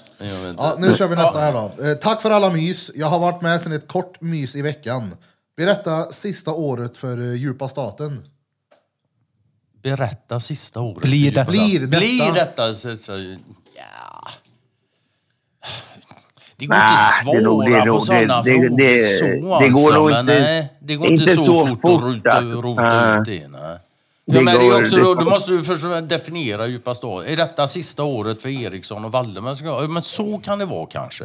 Ja, 0.59 0.77
nu 0.78 0.95
kör 0.95 1.09
vi 1.09 1.16
nästa 1.16 1.41
här 1.41 1.53
då. 1.53 1.85
Eh, 1.85 1.95
tack 1.95 2.23
för 2.23 2.31
alla 2.31 2.51
mys. 2.51 2.91
Jag 2.95 3.07
har 3.07 3.19
varit 3.19 3.43
med 3.43 3.61
sedan 3.61 3.73
ett 3.73 3.89
kort 3.89 4.20
mys 4.20 4.57
i 4.57 4.62
veckan. 4.62 5.15
Berätta 5.57 6.12
sista 6.12 6.51
året 6.51 6.97
för 6.97 7.20
eh, 7.20 7.35
djupa 7.35 7.69
staten. 7.69 8.24
Berätta 9.83 10.41
sista 10.41 10.81
året. 10.81 11.03
Blir 11.03 11.33
detta? 11.33 11.51
Blir 11.51 11.81
detta? 11.81 11.99
Blir 11.99 12.35
detta 12.35 12.74
så, 12.74 12.97
så, 12.97 13.12
ja. 13.12 14.06
Det 16.59 16.66
går 16.66 16.77
inte 16.77 16.87
det 17.24 17.37
är 17.37 17.43
nog- 17.43 17.65
det 17.70 17.91
på 17.93 18.01
sådana 18.01 18.43
det- 18.43 18.51
frågor 18.53 18.77
det- 18.78 19.19
så 19.19 19.24
det 19.24 19.69
går 19.69 19.81
alltså. 19.81 19.95
nog 20.01 20.11
Men 20.11 20.20
inte- 20.20 20.41
nej, 20.41 20.73
det 20.81 20.97
går 20.97 21.07
inte, 21.07 21.23
inte 21.23 21.35
så, 21.35 21.45
så 21.45 21.66
fort 21.66 21.81
fort, 21.83 22.03
att 22.03 22.15
rota, 22.15 22.31
alltså. 22.31 22.61
rota 22.62 23.19
ut 23.19 23.24
det. 23.24 23.49
Nej. 23.49 23.78
Det 24.28 24.41
men 24.43 24.45
det 24.45 24.66
är 24.66 24.70
går- 24.70 24.81
också, 24.81 24.97
det- 24.97 25.03
då, 25.03 25.15
då 25.15 25.24
måste 25.24 25.51
du 25.51 25.62
först 25.62 25.85
definiera 26.09 26.66
djupa 26.66 26.95
staten. 26.95 27.33
Är 27.33 27.37
detta 27.37 27.66
sista 27.66 28.03
året 28.05 28.43
för 28.43 28.49
Eriksson 28.49 29.05
och 29.05 29.12
Valdemar? 29.12 29.89
Men 29.89 30.03
så 30.03 30.39
kan 30.45 30.59
det 30.59 30.65
vara 30.65 30.87
kanske. 30.87 31.24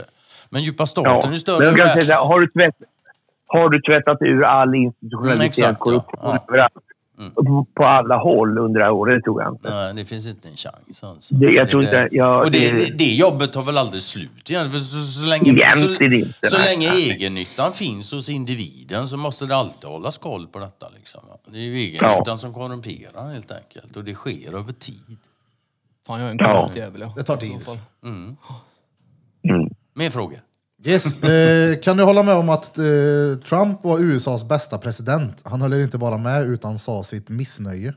Men 0.50 0.64
djupa 0.64 0.86
staten 0.86 1.12
Ja. 1.12 1.24
är 1.24 1.30
Men 1.30 1.40
större 1.40 1.64
jag 1.66 1.80
än 1.80 1.94
kan 1.94 2.02
säga, 2.02 2.20
har, 2.20 2.40
du 2.40 2.48
tvätt, 2.48 2.76
har 3.48 3.70
du 3.70 3.82
tvättat 3.82 4.18
ur 4.22 4.44
all 4.44 4.68
Mm, 4.76 4.92
ja. 5.56 5.74
korruption 5.80 6.38
Ja. 6.48 6.70
Mm. 7.22 7.66
på, 7.76 7.84
alla 7.84 8.18
håll 8.18 8.58
under 8.58 8.80
det 8.80 8.86
här 8.86 8.92
året, 8.92 9.24
tror 9.24 9.42
jag 9.42 9.54
inte. 9.54 9.70
Nej, 9.70 9.94
det 9.94 10.06
finns 10.06 10.28
inte 10.28 10.48
en 10.50 10.56
chans. 10.56 11.04
Alltså. 11.04 11.36
Det- 11.36 11.52
jag 11.52 11.70
tror 11.70 11.82
är 11.84 12.04
inte- 12.04 12.16
jag- 12.16 12.44
och 12.46 12.52
det, 12.52 12.72
det- 12.72 12.94
det, 12.98 13.04
jobbet 13.16 13.54
tar 13.54 13.62
väl 13.64 13.78
aldrig 13.78 14.02
slut 14.04 14.50
igen? 14.50 14.72
För 14.72 14.80
så, 14.80 15.04
så 15.04 15.22
länge, 15.26 15.72
så, 15.76 16.04
inte, 16.04 16.50
så 16.50 16.58
länge 16.58 16.88
egennyttan 16.90 17.74
finns 17.74 18.12
hos 18.12 18.30
individen 18.30 19.08
så 19.08 19.18
måste 19.18 19.46
det 19.46 19.56
alltid 19.56 19.90
hållas 19.90 20.18
koll 20.18 20.48
på 20.48 20.60
detta. 20.60 20.90
Liksom. 20.96 21.22
Det 21.52 21.58
är 21.58 21.62
ju 21.62 21.76
egennyttan 21.78 22.24
Ja. 22.28 22.38
som 22.38 22.54
korrumperar 22.54 23.34
helt 23.34 23.52
enkelt. 23.52 23.96
Och 23.98 24.04
det 24.04 24.14
sker 24.14 24.54
över 24.56 24.74
tid. 24.74 25.18
Fan, 26.08 26.20
jag 26.20 26.28
är 26.28 26.32
en 26.32 26.38
Ja. 26.40 26.62
korrupt 26.62 26.78
jävel 26.78 27.02
ja. 27.02 27.14
Det 27.16 27.24
tar 27.24 27.38
tid. 27.38 27.60
så 27.66 27.72
fall. 27.76 27.78
Mer 29.94 30.10
frågor? 30.10 30.40
Yes. 30.86 31.24
Eh, 31.24 31.80
kan 31.80 31.98
du 31.98 32.04
hålla 32.04 32.24
med 32.24 32.36
om 32.36 32.50
att 32.50 32.78
eh, 32.78 32.84
Trump 33.50 33.84
var 33.84 34.00
USAs 34.00 34.44
bästa 34.44 34.78
president? 34.78 35.42
Han 35.46 35.62
höll 35.62 35.74
inte 35.74 35.98
bara 35.98 36.18
med 36.18 36.44
utan 36.46 36.80
sa 36.80 37.04
sitt 37.04 37.30
missnöje. 37.30 37.94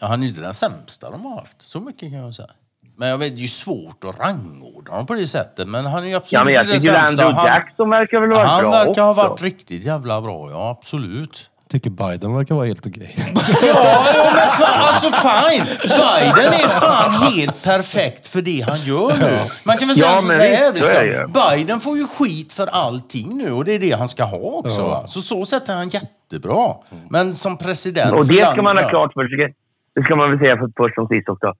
Ja, 0.00 0.06
han 0.06 0.20
är 0.20 0.24
ju 0.24 0.28
inte 0.28 0.40
den 0.42 0.54
sämsta 0.54 1.10
de 1.10 1.24
har 1.24 1.36
haft. 1.36 1.62
Så 1.62 1.80
mycket 1.80 2.00
kan 2.00 2.12
jag 2.18 2.34
säga. 2.34 2.48
Men 2.96 3.08
jag 3.08 3.18
vet, 3.18 3.32
det 3.34 3.38
är 3.38 3.42
ju 3.42 3.48
svårt 3.48 4.04
att 4.04 4.18
rangordna 4.18 4.90
honom 4.90 5.06
på 5.06 5.14
det 5.14 5.26
sättet. 5.26 5.68
Men 5.68 5.84
han 5.86 6.02
är 6.02 6.08
ju 6.08 6.14
absolut 6.14 6.32
Ja, 6.32 6.44
men 6.44 6.54
jag 6.54 6.62
inte 6.62 6.72
den 6.72 6.80
tycker 6.80 6.94
sämsta. 6.94 7.08
Andrew 7.24 7.34
Han- 7.40 7.46
Jackson 7.46 7.90
verkar 7.90 8.20
väl 8.20 8.30
vara 8.30 8.46
Han 8.46 8.60
bra 8.62 8.70
verkar 8.70 9.02
ha 9.02 9.10
också. 9.10 9.28
varit 9.28 9.42
riktigt 9.42 9.84
jävla 9.84 10.20
bra, 10.20 10.50
ja 10.50 10.70
absolut. 10.70 11.50
Tycker 11.68 11.90
Biden 11.90 12.34
verkar 12.36 12.54
vara 12.54 12.66
helt 12.66 12.86
okej. 12.86 13.16
Ja, 13.62 14.04
ja, 14.14 14.30
men 14.34 14.50
fan, 14.50 14.80
alltså 14.80 15.10
fine. 15.10 15.64
Biden 15.82 16.52
är 16.52 16.68
fan 16.68 17.10
helt 17.12 17.62
perfekt 17.62 18.26
för 18.26 18.42
det 18.42 18.60
han 18.68 18.78
gör 18.78 19.16
nu. 19.20 19.38
Man 19.64 19.78
kan 19.78 19.88
väl 19.88 19.96
säga 19.96 20.10
Ja, 20.10 20.20
så 20.20 20.26
men 20.26 20.40
här 20.40 20.72
visst, 20.72 20.84
så 20.90 20.96
är 20.96 21.04
liksom. 21.26 21.32
Biden 21.56 21.80
får 21.80 21.98
ju 21.98 22.06
skit 22.06 22.52
för 22.52 22.66
allting 22.66 23.36
nu 23.36 23.52
och 23.52 23.64
det 23.64 23.72
är 23.74 23.78
det 23.78 23.90
han 23.98 24.08
ska 24.08 24.24
ha 24.24 24.38
också. 24.38 24.82
va? 24.84 25.06
Så 25.06 25.22
så 25.22 25.46
sätt 25.46 25.68
är 25.68 25.74
han 25.74 25.88
jättebra. 25.88 26.74
Men 27.10 27.34
som 27.34 27.56
president 27.58 28.12
Och 28.12 28.26
för 28.26 28.34
det 28.34 28.52
ska 28.52 28.56
man 28.62 28.64
ha 28.66 28.72
landet- 28.74 28.90
klart 28.90 29.12
för 29.12 29.28
sig. 29.28 29.54
Det 29.94 30.02
ska 30.02 30.16
man 30.16 30.30
väl 30.30 30.38
säga 30.38 30.56
för 30.56 30.70
först 30.76 30.94
som 30.94 31.08
sist 31.08 31.28
också. 31.28 31.54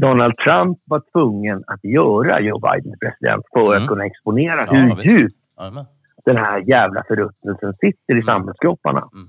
Donald 0.00 0.36
Trump 0.36 0.78
var 0.84 1.02
tvungen 1.12 1.64
att 1.66 1.84
göra 1.84 2.40
Joe 2.40 2.58
Biden 2.58 2.82
till 2.92 2.98
president 2.98 3.44
för 3.52 3.60
Mm. 3.66 3.82
att 3.82 3.88
kunna 3.88 4.04
exponera 4.06 4.66
Ja, 4.66 4.72
hur 4.72 4.94
visst. 4.96 5.16
djupt 5.16 5.34
Jajamän. 5.58 5.84
Den 6.26 6.36
här 6.36 6.58
jävla 6.68 7.04
förruttnelsen 7.08 7.72
sitter 7.80 8.18
i 8.18 8.22
samhällskropparna. 8.22 9.08
Mm. 9.12 9.28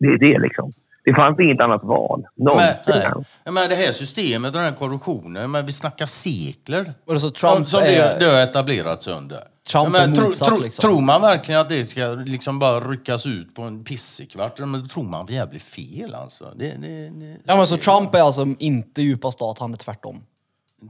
Det 0.00 0.06
är 0.06 0.18
det 0.18 0.38
liksom. 0.38 0.72
Det 1.04 1.14
fanns 1.14 1.40
inget 1.40 1.60
annat 1.60 1.84
val. 1.84 2.26
Men, 2.36 2.44
Någonsin. 2.44 2.74
nej. 2.86 3.54
men 3.54 3.68
det 3.68 3.74
här 3.74 3.92
systemet 3.92 4.48
och 4.54 4.60
den 4.60 4.70
här 4.72 4.78
korruptionen, 4.78 5.50
men 5.50 5.66
vi 5.66 5.72
snackar 5.72 6.06
sekler. 6.06 6.94
Och 7.06 7.20
så 7.20 7.30
Trump 7.30 7.68
som 7.68 7.80
är- 7.80 7.86
det, 7.86 8.16
det 8.18 8.24
har 8.24 8.42
etablerats 8.42 9.08
under. 9.08 9.38
Trump 9.68 9.92
men 9.92 10.10
är 10.10 10.14
tro- 10.16 10.26
motsatt, 10.28 10.48
tro- 10.48 10.62
liksom. 10.62 10.82
Tror 10.82 11.00
man 11.00 11.20
verkligen 11.20 11.60
att 11.60 11.68
det 11.68 11.86
ska 11.86 12.04
liksom 12.26 12.58
bara 12.58 12.80
ryckas 12.80 13.26
ut 13.26 13.54
på 13.54 13.62
en 13.62 13.84
pissekvart, 13.84 14.58
men 14.58 14.72
då 14.82 14.88
tror 14.88 15.04
man 15.04 15.26
jävligt 15.26 15.62
fel 15.62 16.14
alltså. 16.14 16.52
Det, 16.56 16.64
det, 16.78 17.08
det, 17.08 17.36
Ja 17.44 17.56
men 17.56 17.66
så 17.66 17.76
Trump 17.76 18.14
är 18.14 18.20
alltså 18.22 18.46
inte 18.58 19.02
djupa 19.02 19.30
stat, 19.32 19.58
han 19.58 19.72
är 19.72 19.76
tvärtom. 19.76 20.22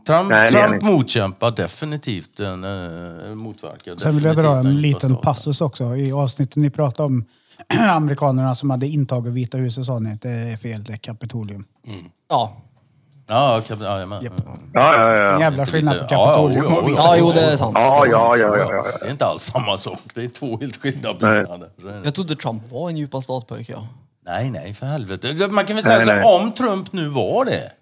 Trump, 0.07 0.31
Nej, 0.31 0.49
Trump 0.51 0.83
motkämpar 0.83 1.51
definitivt 1.51 2.41
en, 2.41 2.65
äh, 2.65 3.35
motverkar 3.35 3.97
Sen 3.97 4.15
vill 4.15 4.25
jag 4.25 4.37
dra 4.37 4.57
en 4.57 4.81
liten 4.81 5.17
passus 5.17 5.61
också. 5.61 5.97
I 5.97 6.13
avsnittet 6.13 6.57
ni 6.57 6.71
pratade 6.71 7.07
om 7.07 7.25
amerikanerna 7.91 8.55
som 8.55 8.71
hade 8.71 8.87
intagit 8.87 9.33
Vita 9.33 9.57
huset 9.59 9.87
sa 9.87 9.99
ni 9.99 10.13
att 10.13 10.23
det 10.23 10.31
är 10.31 10.57
fel, 10.57 10.85
det 10.85 10.93
är 10.93 10.97
Kapitolium. 10.97 11.65
Ja. 12.29 12.53
Ja, 13.27 13.63
kap- 13.69 13.85
ja, 13.85 13.95
jajamän. 13.95 14.25
Japp. 14.25 14.41
Mm. 14.47 14.59
Ja, 14.73 14.95
ja, 14.99 15.11
En 15.11 15.33
ja. 15.33 15.41
jävla 15.41 15.67
skillnad 15.67 15.99
på 15.99 16.05
ja, 16.05 16.07
ja, 16.11 16.27
Kapitolium 16.27 16.75
och 16.77 16.89
Vita 16.89 16.99
Ja, 17.03 17.17
jo 17.19 17.31
det 17.35 17.41
är 17.41 17.57
sant. 17.57 17.73
Ja, 17.75 18.07
ja, 18.07 18.37
ja, 18.37 18.57
ja, 18.57 18.75
ja. 18.75 18.85
Det 19.01 19.07
är 19.07 19.11
inte 19.11 19.27
alls 19.27 19.43
samma 19.43 19.79
sak. 19.79 20.01
Det 20.15 20.25
är 20.25 20.29
två 20.29 20.59
helt 20.61 20.77
skilda 20.77 21.13
byggnader. 21.15 21.69
Jag 22.05 22.15
trodde 22.15 22.37
Trump 22.37 22.71
var 22.71 22.89
en 22.89 22.97
djupa 22.97 23.23
statpojke 23.23 23.73
ja. 23.73 23.87
Nej, 24.27 24.51
nej, 24.51 24.75
för 24.75 24.87
helvete. 24.87 25.49
Man 25.51 25.65
kan 25.67 25.77
väl 25.77 25.85
säga 25.85 25.97
Nej, 25.97 26.07
så 26.07 26.13
nej. 26.13 26.41
om 26.43 26.53
Trump 26.53 26.93
nu 26.93 27.09
var 27.09 27.45
det. 27.45 27.73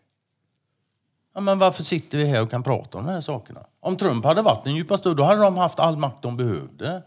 Ja, 1.40 1.44
men 1.44 1.58
varför 1.58 1.82
sitter 1.82 2.18
vi 2.18 2.24
här 2.24 2.42
och 2.42 2.50
kan 2.50 2.62
prata 2.62 2.98
om 2.98 3.06
de 3.06 3.12
här 3.12 3.20
sakerna? 3.20 3.66
Om 3.80 3.96
Trump 3.96 4.24
hade 4.24 4.42
varit 4.42 4.64
den 4.64 4.74
djupaste, 4.74 5.14
då 5.14 5.22
hade 5.22 5.42
de 5.42 5.56
haft 5.56 5.78
all 5.78 5.96
makt 5.96 6.22
de 6.22 6.36
behövde. 6.36 7.02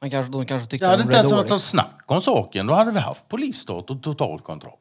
Han 0.00 0.10
kanske, 0.10 0.32
de 0.32 0.46
kanske 0.46 0.66
Det 0.66 0.70
tyckte 0.70 0.86
hade 0.86 0.98
de 0.98 1.02
inte 1.02 1.16
ens 1.16 1.32
varit 1.32 1.50
något 1.50 1.62
snack 1.62 2.02
om 2.06 2.20
saken. 2.20 2.66
Då 2.66 2.74
hade 2.74 2.92
vi 2.92 2.98
haft 2.98 3.28
polisstat 3.28 3.90
och 3.90 4.02
total 4.02 4.40
kontroll. 4.40 4.78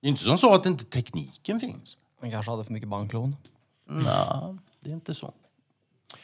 Det 0.00 0.06
är 0.06 0.08
inte 0.08 0.22
som 0.22 0.38
så 0.38 0.54
att 0.54 0.66
inte 0.66 0.84
tekniken 0.84 1.60
finns. 1.60 1.96
Han 2.20 2.30
kanske 2.30 2.50
hade 2.50 2.64
för 2.64 2.72
mycket 2.72 2.88
banklån. 2.88 3.36
Nej, 3.88 4.56
det 4.80 4.90
är 4.90 4.94
inte 4.94 5.14
så. 5.14 5.32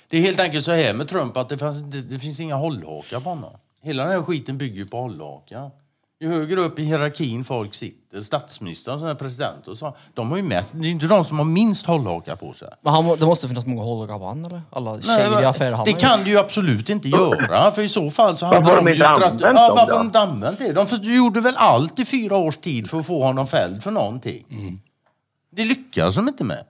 Det 0.09 0.19
är 0.19 0.23
helt 0.23 0.41
enkelt 0.41 0.65
så 0.65 0.73
här 0.73 0.95
med 0.95 1.09
Trump 1.09 1.37
att 1.37 1.49
det, 1.49 1.59
fanns, 1.59 1.83
det, 1.83 2.03
det 2.03 2.19
finns 2.19 2.41
inga 2.41 2.55
hållhakar 2.55 3.21
på 3.21 3.31
honom. 3.31 3.53
Hela 3.81 4.05
den 4.05 4.13
här 4.13 4.23
skiten 4.23 4.59
bygger 4.59 4.77
ju 4.77 4.87
på 4.87 5.01
hållhakar. 5.01 5.71
Ju 6.21 6.29
högre 6.29 6.61
upp 6.61 6.79
i 6.79 6.83
hierarkin 6.85 7.45
folk 7.45 7.75
sitter, 7.75 8.23
statsministern 8.23 8.95
och 8.95 9.01
sådana 9.01 9.15
president 9.15 9.69
och 9.69 9.79
så, 9.79 9.97
de 10.15 10.31
har 10.31 10.37
ju 10.37 10.43
mest, 10.43 10.73
det 10.75 10.87
är 10.87 10.91
inte 10.91 11.07
de 11.07 11.25
som 11.25 11.39
har 11.39 11.45
minst 11.45 11.87
hållhakar 11.87 12.37
på 12.37 12.53
sig. 12.53 12.69
Men 12.81 12.93
han, 12.93 13.19
det 13.19 13.27
måste 13.27 13.49
finnas 13.49 13.67
många 13.67 13.83
hållhakar 13.83 14.19
på 14.19 14.27
han 14.27 14.45
eller? 14.45 14.63
Alla 14.71 14.93
Nej, 14.93 15.03
shady 15.03 15.43
va- 15.43 15.49
affärer 15.49 15.73
han 15.73 15.85
det 15.85 15.93
har 15.93 15.99
kan 15.99 16.25
du 16.25 16.31
ju 16.31 16.39
absolut 16.39 16.89
inte 16.89 17.09
göra, 17.09 17.71
för 17.71 17.83
i 17.83 17.89
så 17.89 18.11
fall 18.11 18.37
så 18.37 18.47
hade 18.47 18.59
Varför 18.61 18.71
har 18.71 18.83
de 18.83 18.89
ju 18.89 18.95
inte 18.95 19.09
använt 19.09 19.41
ja, 19.41 19.53
Varför 19.53 19.93
har 19.93 19.99
de 19.99 20.07
inte 20.07 20.21
använt 20.21 20.59
det? 20.59 20.73
De 20.73 20.87
gjorde 21.15 21.41
väl 21.41 21.55
allt 21.57 21.99
i 21.99 22.05
fyra 22.05 22.37
års 22.37 22.57
tid 22.57 22.91
för 22.91 22.99
att 23.01 23.07
få 23.07 23.25
honom 23.25 23.47
fälld 23.47 23.83
för 23.83 23.91
någonting. 23.91 24.45
Det 25.53 25.65
lyckades 25.65 26.15
de 26.15 26.29
inte 26.29 26.45
med. 26.45 26.65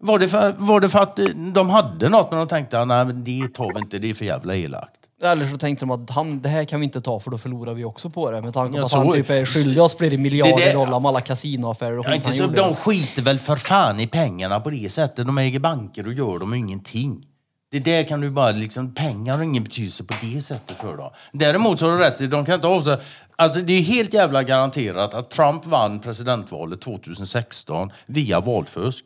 Var 0.00 0.18
det, 0.18 0.28
för, 0.28 0.54
var 0.58 0.80
det 0.80 0.88
för 0.88 0.98
att 0.98 1.18
eh, 1.18 1.26
de 1.54 1.70
hade 1.70 2.08
något 2.08 2.30
men 2.30 2.38
de 2.38 2.48
tänkte 2.48 2.80
att 2.80 2.88
men 2.88 3.24
det 3.24 3.54
tar 3.54 3.74
vi 3.74 3.80
inte, 3.80 3.98
det 3.98 4.10
är 4.10 4.14
för 4.14 4.24
jävla 4.24 4.56
elakt. 4.56 4.97
Eller 5.22 5.48
så 5.50 5.56
tänkte 5.56 5.86
de 5.86 5.90
att 5.90 6.10
han, 6.10 6.40
det 6.42 6.48
här 6.48 6.64
kan 6.64 6.80
vi 6.80 6.84
inte 6.84 7.00
ta 7.00 7.20
för 7.20 7.30
då 7.30 7.38
förlorar 7.38 7.74
vi 7.74 7.84
också 7.84 8.10
på 8.10 8.30
det. 8.30 8.42
Med 8.42 8.54
tanke 8.54 8.78
på 8.78 8.84
att 8.84 8.90
så- 8.90 8.96
han 8.96 9.12
typ 9.12 9.30
är 9.30 9.44
skyldig 9.44 9.82
oss 9.82 9.96
flera 9.96 10.18
miljarder 10.18 10.74
dollar 10.74 10.92
om 10.96 11.06
alla 11.06 11.20
kasinoaffärer 11.20 11.98
och 11.98 12.04
Ja, 12.06 12.10
skit 12.10 12.16
inte 12.16 12.28
han 12.28 12.36
så, 12.36 12.42
gjorde. 12.42 12.56
de 12.56 12.74
skiter 12.74 13.22
väl 13.22 13.38
för 13.38 13.56
fan 13.56 14.00
i 14.00 14.06
pengarna 14.06 14.60
på 14.60 14.70
det 14.70 14.92
sättet. 14.92 15.26
De 15.26 15.38
äger 15.38 15.58
banker 15.60 16.06
och 16.06 16.12
gör 16.12 16.38
de 16.38 16.54
ingenting. 16.54 17.24
Det 17.70 17.78
där 17.78 18.04
kan 18.04 18.20
du 18.20 18.30
bara 18.30 18.50
liksom, 18.50 18.94
pengar 18.94 19.36
har 19.36 19.42
ingen 19.44 19.64
betydelse 19.64 20.04
på 20.04 20.14
det 20.22 20.40
sättet 20.40 20.76
för 20.76 20.96
dem. 20.96 21.10
Däremot 21.32 21.78
så 21.78 21.90
har 21.90 21.98
du 21.98 22.04
rätt 22.04 22.20
i, 22.20 22.26
de 22.26 22.44
kan 22.44 22.54
inte 22.54 22.66
avsäga, 22.66 22.98
alltså 23.36 23.60
det 23.60 23.72
är 23.72 23.82
helt 23.82 24.14
jävla 24.14 24.42
garanterat 24.42 25.14
att 25.14 25.30
Trump 25.30 25.66
vann 25.66 25.98
presidentvalet 26.00 26.80
2016 26.80 27.90
via 28.06 28.40
valfusk. 28.40 29.04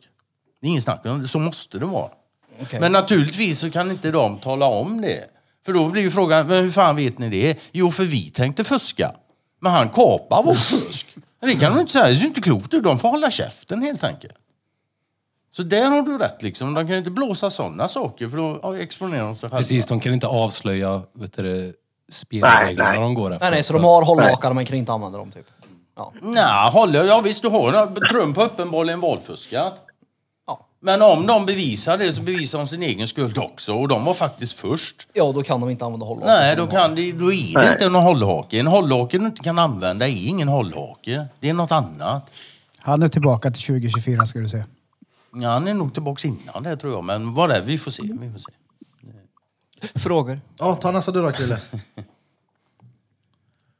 Det 0.61 0.67
är 0.67 0.69
ingen 0.69 0.81
snack 0.81 1.05
om 1.05 1.21
det, 1.21 1.27
så 1.27 1.39
måste 1.39 1.79
det 1.79 1.85
vara. 1.85 2.09
Okej. 2.61 2.79
Men 2.79 2.91
naturligtvis 2.91 3.59
så 3.59 3.71
kan 3.71 3.91
inte 3.91 4.11
de 4.11 4.37
tala 4.37 4.65
om 4.65 5.01
det. 5.01 5.23
För 5.65 5.73
då 5.73 5.87
blir 5.87 6.01
ju 6.01 6.11
frågan, 6.11 6.47
men 6.47 6.63
hur 6.63 6.71
fan 6.71 6.95
vet 6.95 7.17
ni 7.19 7.29
det? 7.29 7.57
Jo, 7.71 7.91
för 7.91 8.03
vi 8.03 8.29
tänkte 8.29 8.63
fuska. 8.63 9.11
Men 9.59 9.71
han 9.71 9.89
kapar 9.89 10.43
vårt 10.43 10.57
fusk. 10.57 11.15
Det 11.41 11.55
kan 11.55 11.73
de 11.73 11.79
inte 11.79 11.91
säga, 11.91 12.07
det 12.07 12.17
ser 12.17 12.25
inte 12.25 12.41
klokt 12.41 12.73
ut. 12.73 12.83
De 12.83 12.99
får 12.99 13.09
hålla 13.09 13.31
käften 13.31 13.81
helt 13.81 14.03
enkelt. 14.03 14.33
Så 15.51 15.63
där 15.63 15.85
har 15.85 16.01
du 16.01 16.17
rätt 16.17 16.43
liksom. 16.43 16.73
De 16.73 16.83
kan 16.85 16.91
ju 16.91 16.97
inte 16.97 17.11
blåsa 17.11 17.49
sådana 17.49 17.87
saker 17.87 18.29
för 18.29 18.37
då 18.37 18.73
exponerar 18.73 19.23
de 19.23 19.35
sig 19.35 19.49
själva. 19.49 19.57
Precis, 19.57 19.85
de 19.85 19.99
kan 19.99 20.13
inte 20.13 20.27
avslöja 20.27 21.01
vet 21.13 21.33
du, 21.33 21.73
spelreglerna 22.11 23.01
de 23.01 23.13
går 23.13 23.33
efter. 23.33 23.45
Nej, 23.45 23.51
nej, 23.51 23.63
så 23.63 23.73
de 23.73 23.83
har 23.83 24.01
hållhakar 24.01 24.53
men 24.53 24.65
kan 24.65 24.77
inte 24.77 24.91
använda 24.91 25.17
dem 25.17 25.31
typ. 25.31 25.45
Ja. 25.95 26.13
Nej, 26.21 26.71
håller, 26.71 27.03
ja 27.03 27.21
visst 27.21 27.41
du 27.41 27.49
har 27.49 28.09
Trump 28.09 28.37
har 28.37 28.45
uppenbarligen 28.45 28.99
valfuskat. 28.99 29.73
Men 30.85 31.01
om 31.01 31.27
de 31.27 31.45
bevisar 31.45 31.97
det 31.97 32.13
så 32.13 32.21
bevisar 32.21 32.59
de 32.59 32.67
sin 32.67 32.83
egen 32.83 33.07
skuld 33.07 33.37
också. 33.37 33.73
Och 33.73 33.87
de 33.87 34.05
var 34.05 34.13
faktiskt 34.13 34.53
först. 34.53 35.07
ja, 35.13 35.31
då 35.31 35.43
kan 35.43 35.61
de 35.61 35.69
inte 35.69 35.85
använda 35.85 36.05
hållhakar. 36.05 36.33
Nej, 36.33 36.55
då, 36.55 36.67
kan 36.67 36.95
det, 36.95 37.11
då 37.11 37.33
är 37.33 37.59
det 37.59 37.71
inte 37.71 37.89
någon 37.89 38.03
hållhake. 38.03 38.59
En 38.59 38.67
hållhake 38.67 39.17
du 39.17 39.25
inte 39.25 39.41
kan 39.41 39.59
använda 39.59 40.07
är 40.07 40.27
ingen 40.27 40.47
hållhake. 40.47 41.25
Det 41.39 41.49
är 41.49 41.53
något 41.53 41.71
annat. 41.71 42.31
Han 42.77 43.03
är 43.03 43.07
tillbaka 43.07 43.51
till 43.51 43.63
2024 43.63 44.25
ska 44.25 44.39
du 44.39 44.49
se. 44.49 44.63
Ja, 45.35 45.49
han 45.49 45.67
är 45.67 45.73
nog 45.73 45.93
tillbaka 45.93 46.27
innan 46.27 46.63
det 46.63 46.77
tror 46.77 46.93
jag. 46.93 47.03
Men 47.03 47.33
vad 47.33 47.49
det 47.49 47.55
är, 47.55 47.61
vi 47.61 47.77
får 47.77 47.91
se. 47.91 48.03
Vi 48.03 48.31
får 48.31 48.39
se. 48.39 49.99
Frågor? 49.99 50.41
Ja, 50.59 50.75
ta 50.75 50.91
nästa 50.91 51.11
du 51.11 51.21
då 51.21 51.31
Krille. 51.31 51.59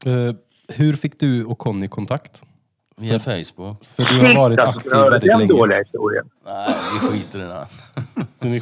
Eh, 0.06 0.36
hur 0.68 0.96
fick 0.96 1.20
du 1.20 1.46
och 1.46 1.58
Conny 1.58 1.88
kontakt? 1.88 2.42
Via 2.96 3.20
Facebook. 3.20 3.78
För 3.96 4.04
du 4.04 4.28
har 4.28 4.36
varit 4.36 4.60
Shit, 4.60 4.68
aktiv 4.68 4.94
alltså, 4.94 5.10
väldigt 5.10 5.30
Den 5.30 5.40
länge. 5.40 5.54
dåliga 5.54 5.78
historien. 5.78 6.26
Nej, 6.46 6.74
vi 6.94 7.00
skiter 7.08 7.40
i 7.40 7.42
den. 7.42 7.66
Ni 8.52 8.62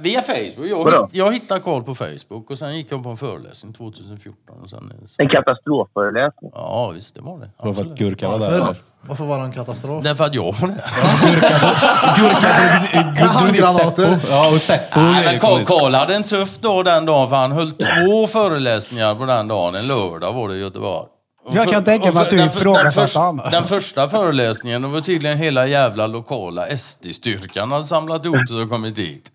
Via 0.00 0.22
Facebook. 0.22 0.66
Jag, 0.66 0.84
Vadå? 0.84 1.08
jag 1.12 1.32
hittade 1.32 1.60
Karl 1.60 1.82
på 1.82 1.94
Facebook 1.94 2.50
och 2.50 2.58
sen 2.58 2.76
gick 2.76 2.92
jag 2.92 3.02
på 3.02 3.08
en 3.10 3.16
föreläsning 3.16 3.72
2014. 3.72 4.56
Och 4.62 4.70
sen, 4.70 4.92
En 5.18 5.28
katastrofföreläsning. 5.28 6.50
ja, 6.54 6.92
visst 6.94 7.14
det 7.14 7.20
var 7.20 7.38
det. 7.38 7.50
Bara 7.58 7.62
för 7.62 7.70
att 7.70 7.78
Absolut. 7.90 7.98
Gurka 7.98 8.28
var 8.28 8.38
där. 8.38 8.58
Varför? 8.58 8.76
Varför 9.06 9.24
var 9.24 9.38
det 9.38 9.44
en 9.44 9.52
katastrof? 9.52 10.04
Därför 10.04 10.24
att 10.24 10.34
jag 10.34 10.52
var 10.60 10.68
där. 10.68 10.82
Handgranater. 13.26 14.18
Ja, 14.30 14.48
och 14.54 14.60
Seppo. 14.60 15.00
Nej, 15.00 15.24
men 15.24 15.38
Karl, 15.40 15.64
Karl 15.64 15.94
hade 15.94 16.14
en 16.14 16.22
tuff 16.22 16.58
dag 16.58 16.84
den 16.84 17.06
dagen 17.06 17.28
för 17.28 17.36
han 17.36 17.52
höll 17.52 17.70
två 17.70 18.26
föreläsningar 18.26 19.14
på 19.14 19.24
den 19.24 19.48
dagen. 19.48 19.74
En 19.74 19.86
lördag 19.86 20.32
var 20.32 20.48
det 20.48 20.54
i 20.54 20.60
Göteborg. 20.60 21.06
Jag 21.54 21.68
kan 21.70 21.84
tänka 21.84 22.12
mig 22.12 22.22
att 22.22 22.30
du 22.30 22.44
ifrågasatte 22.44 23.00
den, 23.00 23.06
första- 23.06 23.20
han. 23.20 23.36
den 23.52 23.66
första 23.66 24.08
föreläsningen, 24.08 24.82
det 24.82 24.88
var 24.88 25.00
tydligen 25.00 25.38
hela 25.38 25.66
jävla 25.66 26.06
lokala 26.06 26.66
SD-styrkan 26.76 27.72
hade 27.72 27.84
samlat 27.84 28.24
ihop 28.24 28.48
sig 28.48 28.62
och 28.62 28.68
kommit 28.70 28.94
dit. 28.94 29.32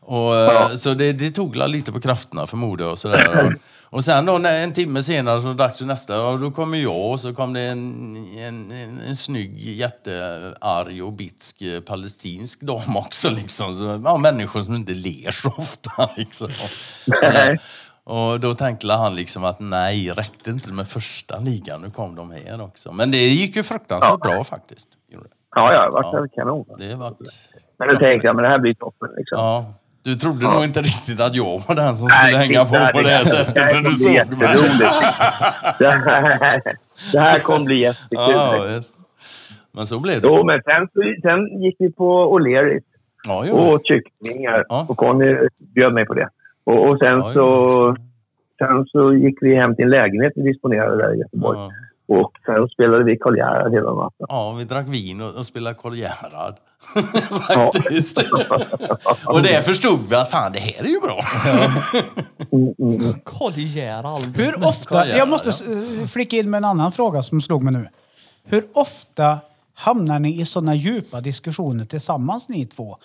Och, 0.00 0.36
eh, 0.36 0.74
Så 0.76 0.94
det, 0.94 1.12
det 1.12 1.30
tog 1.30 1.56
la 1.56 1.66
lite 1.66 1.92
på 1.92 2.00
krafterna 2.00 2.46
förmodar 2.46 2.84
jag. 2.84 2.92
Och, 2.92 2.98
sådär. 2.98 3.56
Och, 3.82 4.04
sen 4.04 4.26
då 4.26 4.38
när, 4.38 4.62
en 4.64 4.72
timme 4.72 5.02
senare 5.02 5.40
så 5.40 5.46
var 5.46 5.52
det 5.54 5.58
dags 5.58 5.78
för 5.78 5.84
nästa. 5.84 6.22
Och 6.26 6.38
då 6.38 6.50
kommer 6.50 6.78
jag 6.78 7.10
och 7.10 7.20
så 7.20 7.34
kom 7.34 7.52
det 7.52 7.60
en, 7.60 8.16
en, 8.38 8.70
en, 8.72 9.00
en 9.08 9.16
snygg, 9.16 9.58
jättearg 9.60 11.04
och 11.04 11.12
bitsk 11.12 11.62
eh, 11.62 11.80
palestinsk 11.80 12.60
dam 12.60 12.96
också. 12.96 13.30
Liksom. 13.30 13.78
Så, 13.78 14.00
ja, 14.04 14.16
människor 14.16 14.62
som 14.62 14.74
inte 14.74 14.92
ler 14.92 15.30
så 15.30 15.54
ofta. 15.56 16.10
Liksom. 16.16 16.50
Nej. 17.22 17.58
Och 18.10 18.40
då 18.40 18.54
tänkte 18.54 18.92
han 18.92 19.14
liksom 19.14 19.44
att 19.44 19.60
nej, 19.60 20.10
räckte 20.10 20.50
inte 20.50 20.72
med 20.72 20.88
första 20.88 21.38
ligan. 21.38 21.82
Nu 21.82 21.90
kom 21.90 22.14
de 22.14 22.30
här 22.30 22.62
också. 22.62 22.92
Men 22.92 23.10
det 23.10 23.18
gick 23.18 23.56
ju 23.56 23.62
fruktansvärt 23.62 24.20
bra 24.20 24.44
faktiskt. 24.44 24.88
Ja, 25.54 25.72
ja, 25.74 25.84
det 25.84 25.90
var 25.90 26.02
Ja. 26.02 26.26
kanon. 26.34 26.64
Det 26.78 26.94
var... 26.94 27.14
Men 27.78 27.88
då 27.88 27.96
tänkte 27.96 28.26
jag, 28.26 28.36
men 28.36 28.42
det 28.42 28.48
här 28.48 28.58
blir 28.58 28.74
toppen 28.74 29.08
liksom. 29.16 29.38
Ja. 29.38 29.74
Du 30.02 30.14
trodde 30.14 30.44
nog 30.54 30.64
inte 30.64 30.82
riktigt 30.82 31.20
att 31.20 31.34
jag 31.34 31.62
var 31.68 31.74
den 31.74 31.96
som 31.96 32.08
skulle 32.08 32.36
hänga 32.36 32.64
på 32.64 32.70
på 32.70 33.02
det 33.02 33.08
här 33.08 33.24
sättet 33.24 33.54
när 33.54 33.82
du 33.82 33.94
såg 33.94 34.12
mig. 34.12 34.26
Det 37.12 37.20
här, 37.20 37.38
kommer 37.38 37.64
bli 37.64 37.76
jättekul. 37.76 38.18
Ja, 38.18 38.66
just. 38.68 38.94
Men 39.72 39.86
så 39.86 40.00
blev 40.00 40.20
det. 40.20 40.28
Jo, 40.28 40.44
men 40.44 40.62
sen, 40.62 40.88
sen 41.22 41.62
gick 41.62 41.76
vi 41.78 41.92
på 41.92 42.38
O'Learys 42.38 42.82
Ja, 43.24 43.52
och 43.52 43.80
kycklingar. 43.84 44.64
Ja. 44.68 44.86
Och 44.88 44.96
Conny 44.96 45.48
bjöd 45.58 45.92
mig 45.92 46.06
på 46.06 46.14
det. 46.14 46.28
Och, 46.70 46.88
och 46.88 46.98
sen, 46.98 47.18
Ja, 47.18 47.32
så, 47.34 47.96
sen 48.58 48.86
så 48.86 49.14
gick 49.14 49.38
vi 49.40 49.54
hem 49.54 49.76
till 49.76 49.84
en 49.84 49.90
lägenhet 49.90 50.32
vi 50.36 50.42
disponerade 50.42 50.96
där 50.96 51.14
i 51.14 51.18
Göteborg. 51.18 51.58
Ja. 51.58 51.70
Och 52.18 52.32
sen 52.46 52.68
spelade 52.68 53.04
vi 53.04 53.16
Karl 53.16 53.36
Gerhard 53.36 53.72
hela 53.72 53.94
natten. 53.94 54.26
Ja, 54.28 54.52
vi 54.58 54.64
drack 54.64 54.88
vin 54.88 55.20
och, 55.20 55.34
och 55.34 55.46
spelade 55.46 55.76
Karl 55.82 55.94
Gerhard. 55.94 56.54
Faktiskt. 57.48 58.18
och 59.26 59.42
det 59.42 59.64
förstod 59.64 60.00
vi 60.08 60.16
att 60.16 60.30
fan, 60.30 60.52
det 60.52 60.58
här 60.58 60.84
är 60.84 60.88
ju 60.88 61.00
bra. 61.00 61.20
Mm. 62.52 63.14
Karl 63.24 63.52
Gerhard. 63.56 64.36
Hur 64.36 64.68
ofta, 64.68 65.08
jag 65.08 65.28
måste 65.28 65.52
flika 66.08 66.36
in 66.36 66.50
med 66.50 66.58
en 66.58 66.64
annan 66.64 66.92
fråga 66.92 67.22
som 67.22 67.40
slog 67.40 67.62
mig 67.62 67.72
nu. 67.72 67.88
Hur 68.44 68.64
ofta 68.72 69.38
hamnar 69.74 70.18
ni 70.18 70.40
i 70.40 70.44
sådana 70.44 70.74
djupa 70.74 71.20
diskussioner 71.20 71.84
tillsammans 71.84 72.48
ni 72.48 72.66
två? 72.66 72.98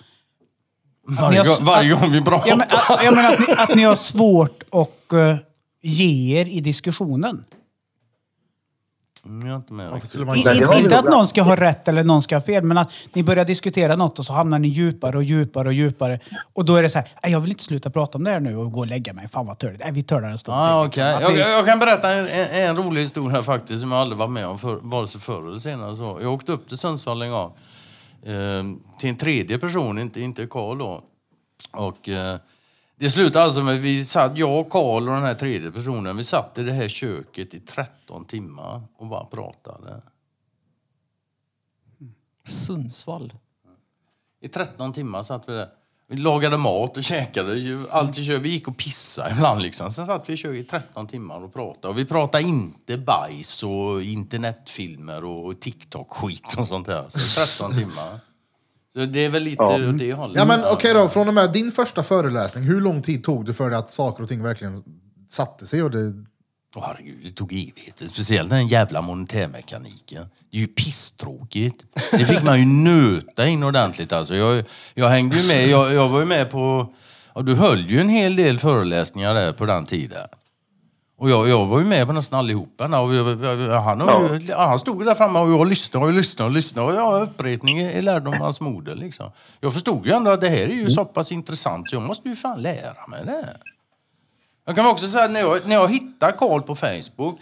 Varje, 1.08 1.38
har- 1.38 1.46
gång, 1.56 1.64
varje 1.66 1.94
gång 1.94 2.10
vi 2.12 2.22
pratar. 2.22 2.48
Jag, 2.48 2.58
men, 2.58 2.66
att, 2.88 3.04
jag 3.04 3.14
menar 3.16 3.32
att 3.34 3.40
ni, 3.48 3.54
att 3.56 3.74
ni 3.74 3.82
har 3.82 3.94
svårt 3.94 4.62
att 4.70 5.12
uh, 5.12 5.34
ge 5.82 6.40
er 6.40 6.46
i 6.46 6.60
diskussionen. 6.60 7.44
Mm, 9.26 9.46
jag 9.46 9.54
är 9.54 9.56
inte 9.56 9.72
med. 9.72 9.90
Man 10.26 10.36
I, 10.38 10.42
det 10.42 10.78
inte 10.78 10.98
att 10.98 11.04
bra. 11.04 11.14
någon 11.14 11.26
ska 11.28 11.42
ha 11.42 11.56
rätt 11.56 11.88
eller 11.88 12.04
någon 12.04 12.22
ska 12.22 12.36
ha 12.36 12.40
fel, 12.40 12.64
men 12.64 12.78
att 12.78 12.90
ni 13.12 13.22
börjar 13.22 13.44
diskutera 13.44 13.96
något 13.96 14.18
och 14.18 14.26
så 14.26 14.32
hamnar 14.32 14.58
ni 14.58 14.68
djupare 14.68 15.16
och 15.16 15.22
djupare 15.22 15.68
och 15.68 15.74
djupare. 15.74 16.20
Och 16.52 16.64
då 16.64 16.76
är 16.76 16.82
det 16.82 16.90
så 16.90 16.98
här, 16.98 17.08
"Nej, 17.22 17.32
jag 17.32 17.40
vill 17.40 17.50
inte 17.50 17.64
sluta 17.64 17.90
prata 17.90 18.18
om 18.18 18.24
det 18.24 18.30
här 18.30 18.40
nu 18.40 18.56
och 18.56 18.72
gå 18.72 18.80
och 18.80 18.86
lägga 18.86 19.12
mig. 19.12 19.28
Fan 19.28 19.46
vad 19.46 19.58
törligt. 19.58 19.82
Nej, 19.84 19.92
vi 19.92 20.02
det 20.20 20.28
en 20.28 20.38
stund 20.38 20.56
Ah, 20.58 20.82
till, 20.82 20.88
okay. 20.88 21.04
liksom. 21.12 21.22
jag, 21.22 21.32
Att 21.32 21.38
jag, 21.38 21.58
jag 21.58 21.66
kan 21.66 21.78
berätta 21.78 22.12
en, 22.12 22.28
en, 22.28 22.68
en 22.68 22.76
rolig 22.76 23.00
historia 23.00 23.42
faktiskt 23.42 23.80
som 23.80 23.92
jag 23.92 24.00
aldrig 24.00 24.18
varit 24.18 24.30
med 24.30 24.46
om 24.46 24.58
för, 24.58 24.78
vare 24.82 25.08
sig 25.08 25.20
förr 25.20 25.48
eller 25.48 25.58
senare. 25.58 25.96
Så. 25.96 26.18
Jag 26.22 26.32
åkte 26.32 26.52
upp 26.52 26.68
till 26.68 26.78
Sundsvall 26.78 27.22
en 27.22 27.30
gång 27.30 27.52
till 28.98 29.10
en 29.10 29.16
tredje 29.16 29.58
person, 29.58 29.98
inte, 29.98 30.20
inte 30.20 30.46
Karl 30.46 30.78
då. 30.78 31.02
Och 31.72 32.08
eh, 32.08 32.38
det 32.96 33.10
slutade 33.10 33.44
alltså 33.44 33.62
med 33.62 33.80
vi 33.80 34.04
satt, 34.04 34.38
jag, 34.38 34.70
Karl 34.70 35.08
och 35.08 35.14
den 35.14 35.24
här 35.24 35.34
tredje 35.34 35.70
personen, 35.70 36.16
vi 36.16 36.24
satt 36.24 36.58
i 36.58 36.62
det 36.62 36.72
här 36.72 36.88
köket 36.88 37.54
i 37.54 37.60
13 37.60 38.24
timmar 38.24 38.82
och 38.96 39.06
bara 39.06 39.24
pratade. 39.24 40.02
Sundsvall. 42.44 43.32
I 44.40 44.48
13 44.48 44.92
timmar 44.92 45.22
satt 45.22 45.48
vi 45.48 45.52
där. 45.52 45.68
Vi 46.08 46.16
lagade 46.16 46.56
mat 46.56 46.96
och 46.96 47.04
käkade. 47.04 47.78
Allt 47.90 48.18
i 48.18 48.26
kö- 48.26 48.38
vi 48.38 48.48
gick 48.48 48.68
och 48.68 48.76
pissade 48.76 49.30
ibland. 49.30 49.62
Liksom. 49.62 49.90
Sen 49.92 50.06
satt 50.06 50.28
vi 50.28 50.32
i 50.32 50.36
köket 50.36 50.60
i 50.60 50.64
13 50.64 51.06
timmar 51.06 51.44
och 51.44 51.52
pratade. 51.52 51.88
Och 51.88 51.98
vi 51.98 52.04
pratade 52.04 52.44
inte 52.44 52.98
bajs 52.98 53.62
och 53.62 54.02
internetfilmer 54.02 55.24
och 55.24 55.60
TikTok-skit 55.60 56.54
och 56.58 56.66
sånt 56.66 56.86
där. 56.86 57.04
Så 57.08 57.40
13 57.58 57.78
timmar. 57.78 58.20
Så 58.92 58.98
det 59.04 59.24
är 59.24 59.28
väl 59.28 59.42
lite 59.42 59.62
Ja. 59.62 59.88
åt 59.90 59.98
det 59.98 60.12
hållet. 60.12 60.36
Ja 60.36 60.44
men 60.44 60.64
okej 60.64 60.94
då, 60.94 61.08
från 61.08 61.28
och 61.28 61.34
med 61.34 61.52
din 61.52 61.72
första 61.72 62.02
föreläsning, 62.02 62.64
hur 62.64 62.80
lång 62.80 63.02
tid 63.02 63.24
tog 63.24 63.44
det 63.46 63.52
för 63.54 63.70
att 63.70 63.90
saker 63.90 64.22
och 64.22 64.28
ting 64.28 64.42
verkligen 64.42 64.82
satte 65.28 65.66
sig? 65.66 65.82
Och 65.82 65.90
det... 65.90 66.12
Herregud, 66.82 67.18
det 67.22 67.30
tog 67.30 67.52
evigheter. 67.52 68.06
Speciellt 68.06 68.50
den 68.50 68.68
jävla 68.68 69.02
monetärmekaniken. 69.02 70.26
Det 70.50 70.56
är 70.56 70.60
ju 70.60 70.66
pisstråkigt. 70.66 71.84
Det 72.10 72.26
fick 72.26 72.42
man 72.42 72.58
ju 72.58 72.66
nöta 72.66 73.46
in 73.46 73.62
ordentligt 73.62 74.12
alltså. 74.12 74.34
Jag, 74.34 74.64
jag 74.94 75.08
hängde 75.08 75.36
ju 75.36 75.48
med, 75.48 75.68
jag, 75.68 75.92
jag 75.92 76.08
var 76.08 76.20
ju 76.20 76.26
med 76.26 76.50
på... 76.50 76.94
Ja, 77.34 77.42
du 77.42 77.54
höll 77.54 77.90
ju 77.90 78.00
en 78.00 78.08
hel 78.08 78.36
del 78.36 78.58
föreläsningar 78.58 79.34
där 79.34 79.52
på 79.52 79.66
den 79.66 79.86
tiden. 79.86 80.28
Och 81.18 81.30
jag, 81.30 81.48
jag 81.48 81.66
var 81.66 81.78
ju 81.78 81.84
med 81.84 82.06
på 82.06 82.12
nästan 82.12 82.38
allihopa. 82.38 83.00
Och 83.00 83.14
jag, 83.14 83.44
jag, 83.44 83.80
han, 83.80 83.98
ju, 83.98 84.46
ja. 84.48 84.66
han 84.66 84.78
stod 84.78 85.04
där 85.04 85.14
framme 85.14 85.38
och 85.38 85.50
jag 85.50 85.68
lyssnade 85.68 86.06
och 86.06 86.12
lyssnade 86.12 86.48
och 86.48 86.54
lyssnade. 86.54 86.88
Och 86.88 86.94
ja, 86.94 87.18
upprepning 87.18 87.78
är 87.78 88.02
lärdomens 88.02 88.60
moder 88.60 88.94
liksom. 88.94 89.30
Jag 89.60 89.72
förstod 89.72 90.06
ju 90.06 90.12
ändå 90.12 90.30
att 90.30 90.40
det 90.40 90.48
här 90.48 90.64
är 90.64 90.74
ju 90.74 90.90
så 90.90 91.04
pass 91.04 91.32
intressant 91.32 91.90
så 91.90 91.96
jag 91.96 92.02
måste 92.02 92.28
ju 92.28 92.36
fan 92.36 92.62
lära 92.62 93.06
mig 93.08 93.24
det. 93.24 93.56
Jag 94.66 94.76
kan 94.76 94.86
också 94.86 95.06
säga 95.06 95.24
att 95.24 95.30
när 95.30 95.40
jag, 95.40 95.66
när 95.66 95.74
jag 95.74 95.88
hittade 95.92 96.32
Karl 96.32 96.60
på 96.60 96.76
Facebook, 96.76 97.40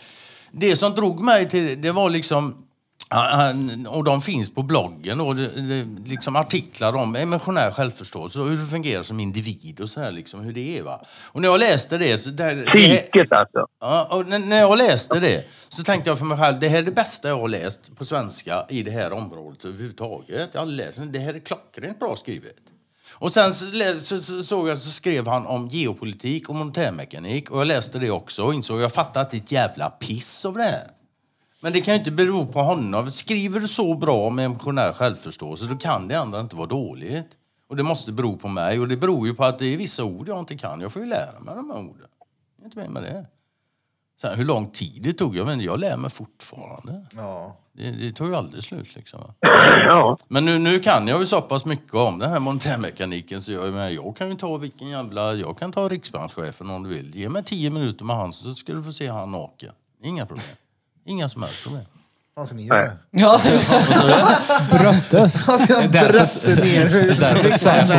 det 0.53 0.77
som 0.77 0.95
drog 0.95 1.23
mig 1.23 1.49
till 1.49 1.81
det, 1.83 1.93
var 1.93 2.11
liksom 2.11 2.65
han- 3.09 3.87
och 3.87 4.05
de 4.05 4.21
finns 4.23 4.55
på 4.55 4.63
bloggen 4.63 5.21
och 5.21 5.37
det, 5.37 5.49
det, 5.49 5.87
liksom 6.11 6.37
artiklar 6.37 6.97
om 6.97 7.17
emotionell 7.17 7.73
självförståelse 7.73 8.41
och 8.41 8.49
hur 8.49 8.57
det 8.57 8.67
fungerar 8.67 9.03
som 9.03 9.21
individ 9.21 9.81
och 9.81 9.89
så 9.89 10.01
här 10.01 10.11
liksom 10.13 10.41
hur 10.41 10.53
det 10.53 10.79
är 10.79 10.83
va. 10.83 11.01
Och 11.23 11.41
när 11.41 11.49
jag 11.49 11.61
läste 11.61 11.99
det 11.99 12.19
så... 12.19 12.31
Det, 12.31 12.67
Psyket 12.67 13.33
alltså. 13.33 13.67
Ja, 13.81 14.09
och 14.11 14.27
när 14.27 14.61
jag 14.61 14.79
läste 14.79 15.21
det 15.21 15.45
så 15.69 15.83
tänkte 15.83 16.11
jag 16.11 16.19
för 16.19 16.25
mig 16.25 16.39
själv, 16.39 16.61
det 16.61 16.69
här 16.69 16.79
är 16.79 16.83
det 16.83 16.93
bästa 16.93 17.29
jag 17.29 17.39
har 17.39 17.49
läst 17.49 17.97
på 17.97 18.05
svenska 18.05 18.65
i 18.69 18.83
det 18.83 18.91
här 18.91 19.13
området 19.13 19.65
överhuvudtaget. 19.65 20.51
Jag 20.53 20.61
har 20.61 20.67
läst, 20.67 20.99
det 21.03 21.19
här 21.19 21.35
är 21.35 21.39
klockrent 21.41 21.99
bra 22.01 22.17
skrivet. 22.17 22.57
Och 23.15 23.33
sen 23.33 23.55
så, 23.55 23.67
så, 23.99 24.19
så, 24.21 24.43
såg 24.43 24.69
jag 24.69 24.79
så 24.79 24.91
skrev 24.91 25.27
han 25.27 25.47
om 25.47 25.69
geopolitik 25.69 26.49
och 26.49 26.55
monetärmekanik 26.55 27.51
och 27.51 27.61
jag 27.61 27.67
läste 27.67 27.99
det 27.99 28.11
också 28.11 28.45
och 28.45 28.55
insåg 28.55 28.81
jag 28.81 28.93
fattar 28.93 29.21
att 29.21 29.31
det 29.31 29.37
är 29.37 29.41
ett 29.41 29.53
jävla 29.53 29.91
piss 29.91 30.45
av 30.45 30.55
det 30.55 30.63
här. 30.63 30.91
Men 31.61 31.73
det 31.73 31.81
kan 31.81 31.95
ju 31.95 31.99
inte 31.99 32.11
bero 32.11 32.47
på 32.47 32.63
honom. 32.63 33.11
Skriver 33.11 33.61
du 33.61 33.69
så 33.69 33.95
bra 33.95 34.31
med 34.31 34.45
emotionell 34.45 34.93
självförståelse 34.93 35.65
då 35.65 35.77
kan 35.77 36.09
det 36.09 36.15
andra 36.15 36.41
inte 36.41 36.57
vara 36.57 36.67
dåligt. 36.67 37.29
Och 37.69 37.77
det 37.77 37.83
måste 37.83 38.13
bero 38.13 38.37
på 38.37 38.49
mig 38.49 38.81
och 38.81 38.89
det 38.89 38.97
beror 38.97 39.27
ju 39.27 39.35
på 39.35 39.45
att 39.45 39.59
det 39.59 39.67
är 39.67 39.77
vissa 39.77 40.05
ord 40.05 40.29
jag 40.29 40.39
inte 40.39 40.57
kan. 40.57 40.81
Jag 40.81 40.93
får 40.93 41.03
ju 41.03 41.09
lära 41.09 41.41
mig 41.41 41.55
de 41.55 41.71
här 41.71 41.79
orden. 41.79 42.09
Jag 42.57 42.63
är 42.63 42.65
inte 42.65 42.79
med 42.79 42.91
med 42.91 43.03
det. 43.03 43.27
Sen, 44.21 44.39
hur 44.39 44.45
lång 44.45 44.71
tid 44.71 45.03
det 45.03 45.13
tog, 45.13 45.37
jag 45.37 45.45
vet 45.45 45.53
inte, 45.53 45.65
jag 45.65 45.81
lär 45.81 45.97
mig 45.97 46.11
fortfarande. 46.11 47.07
Ja. 47.17 47.57
Det, 47.77 47.91
det 47.91 48.13
tog 48.13 48.29
ju 48.29 48.37
aldrig 48.37 48.65
slut 48.65 48.95
liksom. 48.97 49.21
Ja. 49.87 50.19
Men 50.29 50.45
nu, 50.45 50.59
nu 50.59 50.79
kan 50.81 51.09
jag 51.09 51.21
ju 51.21 51.27
så 51.27 51.41
pass 51.41 51.65
mycket 51.65 51.95
om 51.95 52.19
den 52.19 52.31
här 52.31 52.41
monetärmekaniken 52.41 53.43
så 53.43 53.53
jag, 53.53 53.75
men 53.75 53.95
jag 53.95 54.17
kan 54.17 54.29
ju 54.31 54.35
ta 54.35 54.57
vilken 54.57 54.89
jävla... 54.89 55.35
Jag 55.35 55.59
kan 55.59 55.73
ta 55.73 55.89
riksbankschefen 55.89 56.71
om 56.71 56.83
du 56.83 56.89
vill. 56.89 57.17
Ge 57.17 57.29
mig 57.29 57.45
tio 57.45 57.71
minuter 57.71 58.05
med 58.05 58.17
han 58.17 58.33
så 58.33 58.55
ska 58.55 58.73
du 58.73 58.83
få 58.83 58.93
se 58.93 59.09
han 59.09 59.31
naken. 59.31 59.73
Inga 60.03 60.27
problem. 60.27 60.47
Inga 61.07 61.29
som 61.29 61.43
helst 61.43 61.63
problem. 61.65 61.85
Ska 62.47 62.57
ni 62.57 62.67
göra 62.67 62.83
det? 62.83 62.97
Ja, 63.11 63.41
Bröttes. 64.71 65.47
Han 65.47 65.59
ska 65.59 65.89
brötte 65.89 66.55
ner 66.55 67.21
därför 67.21 67.59
Säpo 67.59 67.95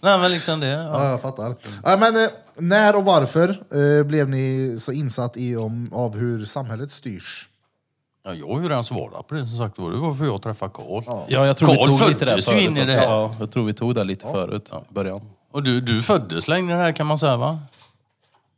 Nej 0.00 0.18
men 0.18 0.30
liksom 0.30 0.60
det. 0.60 0.66
Ja. 0.68 0.82
Ja, 1.04 1.10
jag 1.10 1.20
fattar. 1.20 1.54
Ja, 1.84 1.96
men, 2.00 2.16
eh, 2.24 2.30
när 2.56 2.96
och 2.96 3.04
varför 3.04 3.48
eh, 3.98 4.04
blev 4.06 4.28
ni 4.28 4.76
så 4.80 4.92
insatt 4.92 5.36
i 5.36 5.56
om, 5.56 5.88
av 5.92 6.16
hur 6.16 6.44
samhället 6.44 6.90
styrs? 6.90 7.48
Ja, 8.24 8.34
jag 8.34 8.48
har 8.54 8.60
ju 8.62 8.68
redan 8.68 8.84
svarat 8.84 9.26
på 9.26 9.34
det 9.34 9.46
som 9.46 9.58
sagt 9.58 9.78
var. 9.78 9.90
Det 9.90 9.96
var 9.96 10.14
för 10.14 10.24
jag 10.24 10.42
träffade 10.42 10.70
Karl. 10.74 11.02
Ja, 11.28 11.46
jag 11.46 11.56
tror 11.56 11.68
Carl 11.76 11.88
vi 11.90 11.98
tog 11.98 12.08
lite 12.08 12.24
där 12.24 12.30
föddes 12.32 12.48
ju 12.48 12.52
förut. 12.52 12.62
in 12.70 12.76
i 12.76 12.80
det 12.84 12.96
också. 12.96 13.08
här. 13.08 13.16
Ja, 13.16 13.34
jag 13.40 13.50
tror 13.50 13.64
vi 13.64 13.72
tog 13.72 13.94
det 13.94 14.04
lite 14.04 14.26
förut 14.26 14.72
i 14.90 14.94
början. 14.94 15.20
Och 15.52 15.62
du, 15.62 15.80
du 15.80 16.02
föddes 16.02 16.46
det 16.46 16.54
här 16.54 16.92
kan 16.92 17.06
man 17.06 17.18
säga 17.18 17.36
va? 17.36 17.58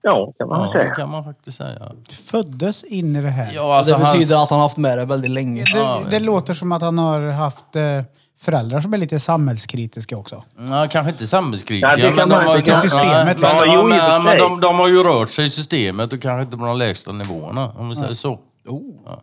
Ja, 0.03 0.33
kan 0.39 0.49
man 0.49 0.61
Ja, 0.61 0.67
det 0.67 0.73
säga. 0.73 0.95
kan 0.95 1.11
man 1.11 1.25
faktiskt 1.25 1.59
säga. 1.59 1.93
Föddes 2.11 2.85
in 2.85 3.17
i 3.17 3.23
det 3.23 3.29
här. 3.29 3.51
Ja, 3.55 3.77
alltså, 3.77 3.93
det 3.99 4.05
betyder 4.05 4.37
hans- 4.37 4.45
att 4.45 4.51
han 4.51 4.61
haft 4.61 4.77
med 4.77 4.99
det 4.99 5.05
väldigt 5.05 5.31
länge. 5.31 5.65
Det, 5.65 6.11
det 6.11 6.19
låter 6.21 6.55
som 6.55 6.73
att 6.73 6.83
han 6.83 6.99
har 6.99 7.21
haft 7.31 7.77
eh, 7.77 8.03
föräldrar 8.41 8.81
som 8.81 8.95
är 8.95 8.99
lite 8.99 9.21
samhällskritiska 9.21 10.17
också. 10.17 10.45
Ja, 10.59 10.89
kanske 10.91 11.11
inte 11.11 11.27
samhällskritiska. 11.27 11.89
Ja, 11.89 11.97
det 11.97 12.03
kan 12.03 12.15
men 12.17 12.29
man 12.29 12.45
de 12.45 12.47
har, 12.51 12.61
Till 12.61 12.75
systemet, 12.75 13.05
nej, 13.15 13.35
liksom. 13.35 13.49
men, 13.59 13.69
Ja, 13.73 13.83
och 13.83 13.91
ja, 13.91 14.19
men, 14.19 14.25
men 14.25 14.39
de, 14.39 14.61
de 14.61 14.79
har 14.79 14.89
ju 14.89 15.03
rört 15.03 15.31
sig 15.31 15.45
i 15.45 15.51
systemet 15.51 16.13
och 16.13 16.23
kanske 16.23 16.43
inte 16.43 16.57
på 16.57 16.65
de 16.65 16.79
lägsta 16.79 17.13
nivåerna, 17.13 17.73
om 17.77 17.89
vi 17.89 17.97
säger 17.97 18.15
så. 18.15 18.39
Ja. 18.65 19.23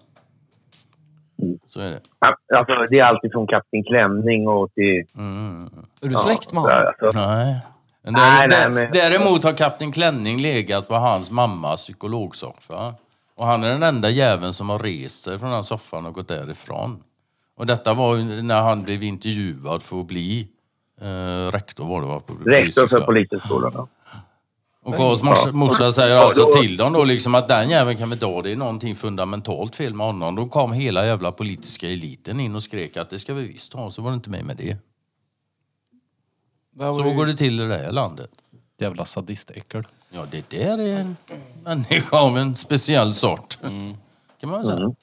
Så 1.68 1.80
är 1.80 1.90
det. 1.90 2.00
Alltså, 2.58 2.86
det 2.90 3.00
är 3.00 3.04
alltid 3.04 3.32
från 3.32 3.48
Kapten 3.48 3.84
Klänning 3.84 4.48
och 4.48 4.74
till... 4.74 5.06
Är 6.02 6.08
du 6.08 6.16
släkt 6.16 6.54
med 6.54 6.62
honom? 6.62 6.94
Alltså, 7.02 7.20
Nej. 7.20 7.60
Men 8.04 8.14
Nej, 8.14 8.48
där, 8.48 8.48
nej, 8.48 8.60
där, 8.60 8.70
men- 8.70 8.92
Däremot 8.92 9.44
har 9.44 9.54
Kapten 9.54 9.92
Klänning 9.92 10.42
legat 10.42 10.88
på 10.88 10.96
hans 10.96 11.32
mammas 11.32 11.82
psykologsoffa. 11.84 12.94
Och 13.38 13.46
han 13.46 13.64
är 13.64 13.70
den 13.70 13.84
enda 13.84 14.10
jäveln 14.10 14.54
som 14.54 14.70
har 14.70 14.80
rest 14.80 15.24
sig 15.24 15.40
från 15.40 15.52
den 15.52 15.64
soffan 15.64 16.06
och 16.06 16.14
gått 16.14 16.28
därifrån. 16.28 17.04
Och 17.58 17.66
detta 17.66 17.94
var 17.94 18.16
ju 18.16 18.42
när 18.42 18.62
han 18.62 18.84
blev 18.84 19.04
intervjuad 19.04 19.84
för 19.84 20.00
att 20.00 20.08
bli 20.08 20.48
eh, 21.02 21.52
rektor 21.52 21.86
var 21.86 22.02
det 22.02 22.08
va? 22.08 22.20
På 22.20 22.34
rektor 22.34 22.88
för 22.88 23.02
Polishögskolan. 23.02 23.06
polishögskolan. 23.06 23.88
Och 24.84 24.96
Karls 24.96 25.24
morsa, 25.24 25.52
morsa 25.52 25.92
säger 25.92 26.16
alltså 26.16 26.52
till 26.52 26.78
dem 26.78 26.94
då 26.94 27.04
liksom 27.04 27.36
att 27.36 27.48
den 27.48 27.70
jäveln 27.70 27.98
kan 27.98 28.10
vi 28.10 28.18
ta, 28.18 28.42
det 28.42 28.52
är 28.52 28.56
någonting 28.56 28.96
fundamentalt 28.96 29.76
fel 29.76 29.94
med 29.94 30.06
honom. 30.06 30.36
Då 30.36 30.48
kom 30.48 30.74
hela 30.74 31.06
jävla 31.06 31.32
politiska 31.32 31.90
eliten 31.90 32.40
in 32.40 32.56
och 32.56 32.64
skrek 32.64 32.98
att 32.98 33.10
det 33.10 33.20
ska 33.20 33.34
vi 33.34 33.48
visst 33.48 33.74
ha, 33.74 33.92
så 33.92 34.02
var 34.02 34.12
det 34.12 34.16
inte 34.16 34.30
med 34.30 34.46
med 34.46 34.58
det. 34.58 34.78
Så 36.80 37.14
går 37.14 37.26
det 37.26 37.34
till 37.34 37.60
i 37.60 37.66
det 37.66 37.78
här 37.78 37.92
landet. 37.92 38.30
Jävla 38.80 39.06
sadistäckel. 39.06 39.88
Ja, 40.10 40.26
det 40.32 40.50
där 40.50 40.78
är 40.78 41.00
en 41.00 41.16
människa 41.64 42.18
av 42.18 42.38
en 42.38 42.56
speciell 42.56 43.14
sort. 43.14 43.58
Kan 44.42 44.50
man 44.50 44.66
säga. 44.66 44.96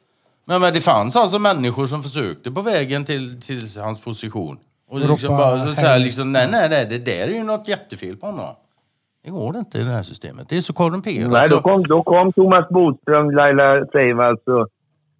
Men, 0.44 0.60
men 0.60 0.74
det 0.74 0.80
fanns 0.80 1.16
alltså 1.16 1.38
människor 1.38 1.86
som 1.86 2.02
försökte 2.02 2.50
på 2.50 2.62
vägen 2.62 3.04
till, 3.04 3.40
till 3.40 3.68
hans 3.80 4.00
position. 4.00 4.58
Och 4.90 5.00
liksom 5.00 5.36
bara 5.36 5.66
så 5.74 5.80
här, 5.80 5.98
liksom, 5.98 6.32
nej, 6.32 6.48
nej, 6.52 6.68
nej, 6.68 6.86
det 6.90 6.98
där 6.98 7.28
är 7.28 7.32
ju 7.34 7.42
något 7.42 7.68
jättefel 7.68 8.16
på 8.16 8.26
honom. 8.26 8.54
Det 9.24 9.30
går 9.30 9.56
inte 9.56 9.78
i 9.78 9.82
det 9.82 9.90
här 9.92 10.02
systemet. 10.02 10.48
Det 10.48 10.56
är 10.56 10.60
så 10.60 10.72
korrumperat. 10.72 11.30
Nej, 11.30 11.48
då 11.48 11.60
kom, 11.60 11.82
då 11.82 12.02
kom 12.02 12.32
Thomas 12.32 12.68
Bodström, 12.68 13.30
Laila 13.30 13.86
Freivalds 13.92 14.42
och 14.46 14.68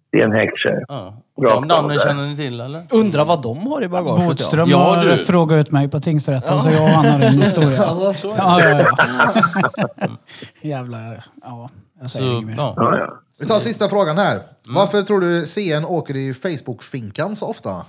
Sten 0.07 0.31
Heckscher. 0.31 0.85
Ja. 0.87 1.13
De 1.35 1.67
namnen 1.67 1.99
känner 1.99 2.25
ni 2.27 2.35
till 2.35 2.61
eller? 2.61 2.83
Undrar 2.89 3.25
vad 3.25 3.41
de 3.41 3.67
har 3.67 3.83
i 3.83 3.87
bagaget. 3.87 4.21
ja. 4.23 4.27
Bodström 4.29 4.69
Ja, 4.69 4.95
har 4.95 5.05
du. 5.05 5.17
frågat 5.17 5.57
ut 5.67 5.71
mig 5.71 5.87
på 5.89 5.99
tingsrätten 5.99 6.61
så 6.61 6.69
jag 6.69 6.83
och 6.83 6.89
han 6.89 7.05
har 7.05 7.19
en 7.19 7.41
historia. 7.41 7.77
ja, 7.77 8.13
ja, 8.61 8.79
ja. 8.79 10.07
Jävla... 10.61 10.97
Ja, 11.43 11.69
jag 12.01 12.11
säger 12.11 12.25
Så, 12.25 12.31
inget 12.31 12.45
mer. 12.45 12.55
ja. 12.57 12.73
Ja, 12.77 12.97
ja. 12.97 13.21
Vi 13.39 13.45
tar 13.47 13.59
sista 13.59 13.89
frågan 13.89 14.17
här. 14.17 14.41
Varför 14.67 15.01
tror 15.01 15.21
du 15.21 15.45
CN 15.45 15.85
åker 15.85 16.15
i 16.17 16.33
Facebook-finkan 16.33 17.35
så 17.35 17.45
ofta? 17.47 17.85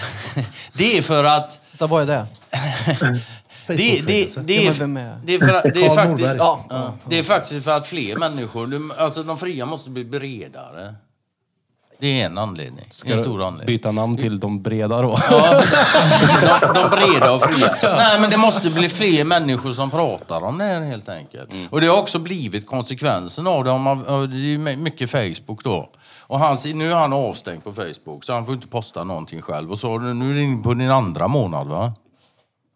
Det 0.72 0.98
är 0.98 1.02
för 1.02 1.24
att... 1.24 1.60
Vänta, 1.72 1.86
Vad 1.86 2.02
är 2.02 2.06
det? 2.06 2.26
Det, 3.66 3.76
det, 3.76 4.30
Facebook-fängelse. 4.30 4.40
det, 4.40 4.54
Ja, 4.54 4.60
är, 4.62 4.66
men 4.66 4.94
vem 4.94 4.96
är- 4.96 5.20
det, 5.24 5.34
är 5.34 5.38
för, 5.38 5.54
att- 5.54 5.62
det, 5.62 5.68
är 5.84 5.86
Carl 5.88 5.96
faktiskt, 5.96 6.18
Norberg. 6.20 6.36
Ja. 6.38 6.66
ja, 6.70 6.94
det 7.06 7.18
är 7.18 7.22
faktiskt 7.22 7.64
för 7.64 7.76
att 7.76 7.86
fler 7.86 8.16
människor... 8.16 8.66
du- 8.66 8.90
Alltså 8.98 9.22
de 9.22 9.38
fria 9.38 9.66
måste 9.66 9.90
bli 9.90 10.04
bredare. 10.04 10.94
Det 12.00 12.20
är 12.22 12.26
en 12.26 12.38
anledning. 12.38 12.84
en 13.04 13.18
stor 13.18 13.42
anledning. 13.42 13.66
Byta 13.66 13.92
namn 13.92 14.16
till 14.16 14.40
de 14.40 14.62
breda 14.62 15.02
då. 15.02 15.18
Ja, 15.30 15.60
de, 16.40 16.74
de 16.74 16.90
breda 16.90 17.32
och 17.32 17.42
fria. 17.42 17.76
Nej, 17.82 18.20
men 18.20 18.30
det 18.30 18.36
måste 18.36 18.70
bli 18.70 18.88
fler 18.88 19.24
människor 19.24 19.72
som 19.72 19.90
pratar 19.90 20.44
om 20.44 20.58
det 20.58 20.64
här 20.64 20.80
helt 20.82 21.08
enkelt. 21.08 21.50
Och 21.70 21.80
det 21.80 21.86
har 21.86 21.98
också 21.98 22.18
blivit 22.18 22.66
konsekvensen 22.66 23.46
av 23.46 23.64
det. 23.64 23.70
Om 23.70 23.82
man, 23.82 24.02
det 24.30 24.36
är 24.36 24.38
ju 24.38 24.58
mycket 24.58 25.10
Facebook 25.10 25.64
då. 25.64 25.90
Och 26.20 26.38
hans, 26.38 26.64
nu 26.66 26.90
är 26.90 26.96
han 26.96 27.12
avstängd 27.12 27.64
på 27.64 27.72
Facebook 27.72 28.24
så 28.24 28.32
han 28.32 28.46
får 28.46 28.54
inte 28.54 28.68
posta 28.68 29.04
någonting 29.04 29.42
själv. 29.42 29.70
Och 29.70 29.78
så 29.78 29.98
nu 29.98 30.30
är 30.30 30.34
det 30.34 30.40
inne 30.42 30.62
på 30.62 30.74
din 30.74 30.90
andra 30.90 31.28
månad 31.28 31.66
va? 31.66 31.92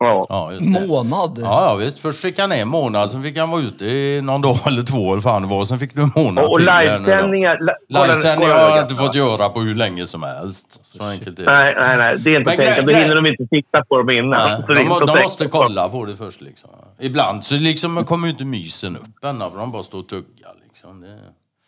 Ja. 0.05 0.27
Ja, 0.29 0.53
just 0.53 0.75
det. 0.75 0.87
Månad? 0.87 1.39
Ja, 1.43 1.69
ja 1.69 1.75
visst. 1.75 1.99
Först 2.01 2.21
fick 2.21 2.39
han 2.39 2.53
en 2.53 2.69
månad, 2.69 3.11
sen 3.11 3.23
fick 3.23 3.39
han 3.39 3.51
vara 3.51 3.61
ute 3.63 3.85
i 3.85 4.21
någon 4.23 4.41
dag 4.43 4.59
eller 4.67 4.83
två 4.83 5.13
eller 5.13 5.23
fan 5.23 5.43
det 5.43 5.49
var. 5.49 5.65
Sen 5.65 5.79
fick 5.79 5.95
du 5.95 6.03
en 6.03 6.13
månad 6.17 6.45
Och, 6.45 6.57
till 6.59 6.67
livesändningar... 6.67 7.59
Livesändningar 7.89 8.55
har 8.55 8.77
det. 8.77 8.83
inte 8.83 8.95
fått 8.95 9.15
göra 9.15 9.49
på 9.49 9.61
hur 9.61 9.75
länge 9.75 10.07
som 10.07 10.23
helst. 10.23 10.81
Så 10.85 11.05
enkelt 11.05 11.39
är 11.39 11.45
det. 11.45 11.51
Nej, 11.53 11.75
nej, 11.79 11.97
nej. 11.97 12.19
Det 12.19 12.35
är 12.35 12.39
inte 12.39 12.51
tänkt. 12.51 12.63
grej- 12.65 12.85
Då 12.87 12.93
hinner 12.93 13.15
de 13.15 13.27
inte 13.27 13.47
titta 13.47 13.85
på 13.85 13.99
dem 13.99 14.11
innan. 14.11 14.51
De, 14.61 14.75
de 14.77 15.07
tänkt. 15.07 15.23
måste 15.23 15.47
kolla 15.49 15.89
på 15.89 16.05
det 16.05 16.17
först 16.17 16.41
liksom. 16.41 16.71
Ibland 17.01 17.45
så 17.45 17.55
liksom 17.55 18.05
kommer 18.05 18.27
ju 18.27 18.33
inte 18.33 18.45
mysen 18.45 18.97
upp 18.97 19.25
ännu 19.25 19.51
för 19.51 19.59
de 19.59 19.73
bara 19.73 19.83
står 19.83 19.99
och 19.99 20.09
tuggar 20.09 20.53
liksom. 20.69 21.01
Det... 21.01 21.19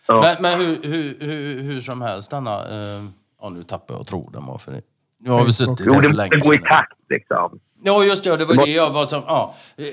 Ja. 0.08 0.20
Men, 0.22 0.36
men 0.58 0.60
hur, 0.66 0.78
hur, 0.82 1.16
hur, 1.20 1.62
hur 1.62 1.80
som 1.80 2.02
helst 2.02 2.30
denna... 2.30 2.54
Eh... 2.58 3.02
Ja, 3.42 3.48
nu 3.48 3.62
tappar 3.62 3.94
jag 3.94 4.06
tråden 4.06 4.46
bara 4.46 4.58
för 4.58 4.72
det. 4.72 4.80
Nu 5.20 5.30
har 5.30 5.44
vi 5.44 5.52
suttit 5.52 5.86
Jo, 5.86 5.92
här 5.94 6.02
för 6.02 6.12
länge 6.12 6.30
det 6.30 6.40
går 6.40 6.54
i 6.54 6.58
takt 6.58 6.92
liksom. 7.10 7.58
Ja, 7.86 8.04
just 8.04 8.24
det. 8.24 8.36
Det 8.36 8.44
var 8.44 8.54
det 8.54 8.70
jag 8.72 8.90
var 8.90 9.06
som... 9.06 9.22
Ja. 9.26 9.54
Eh, 9.76 9.86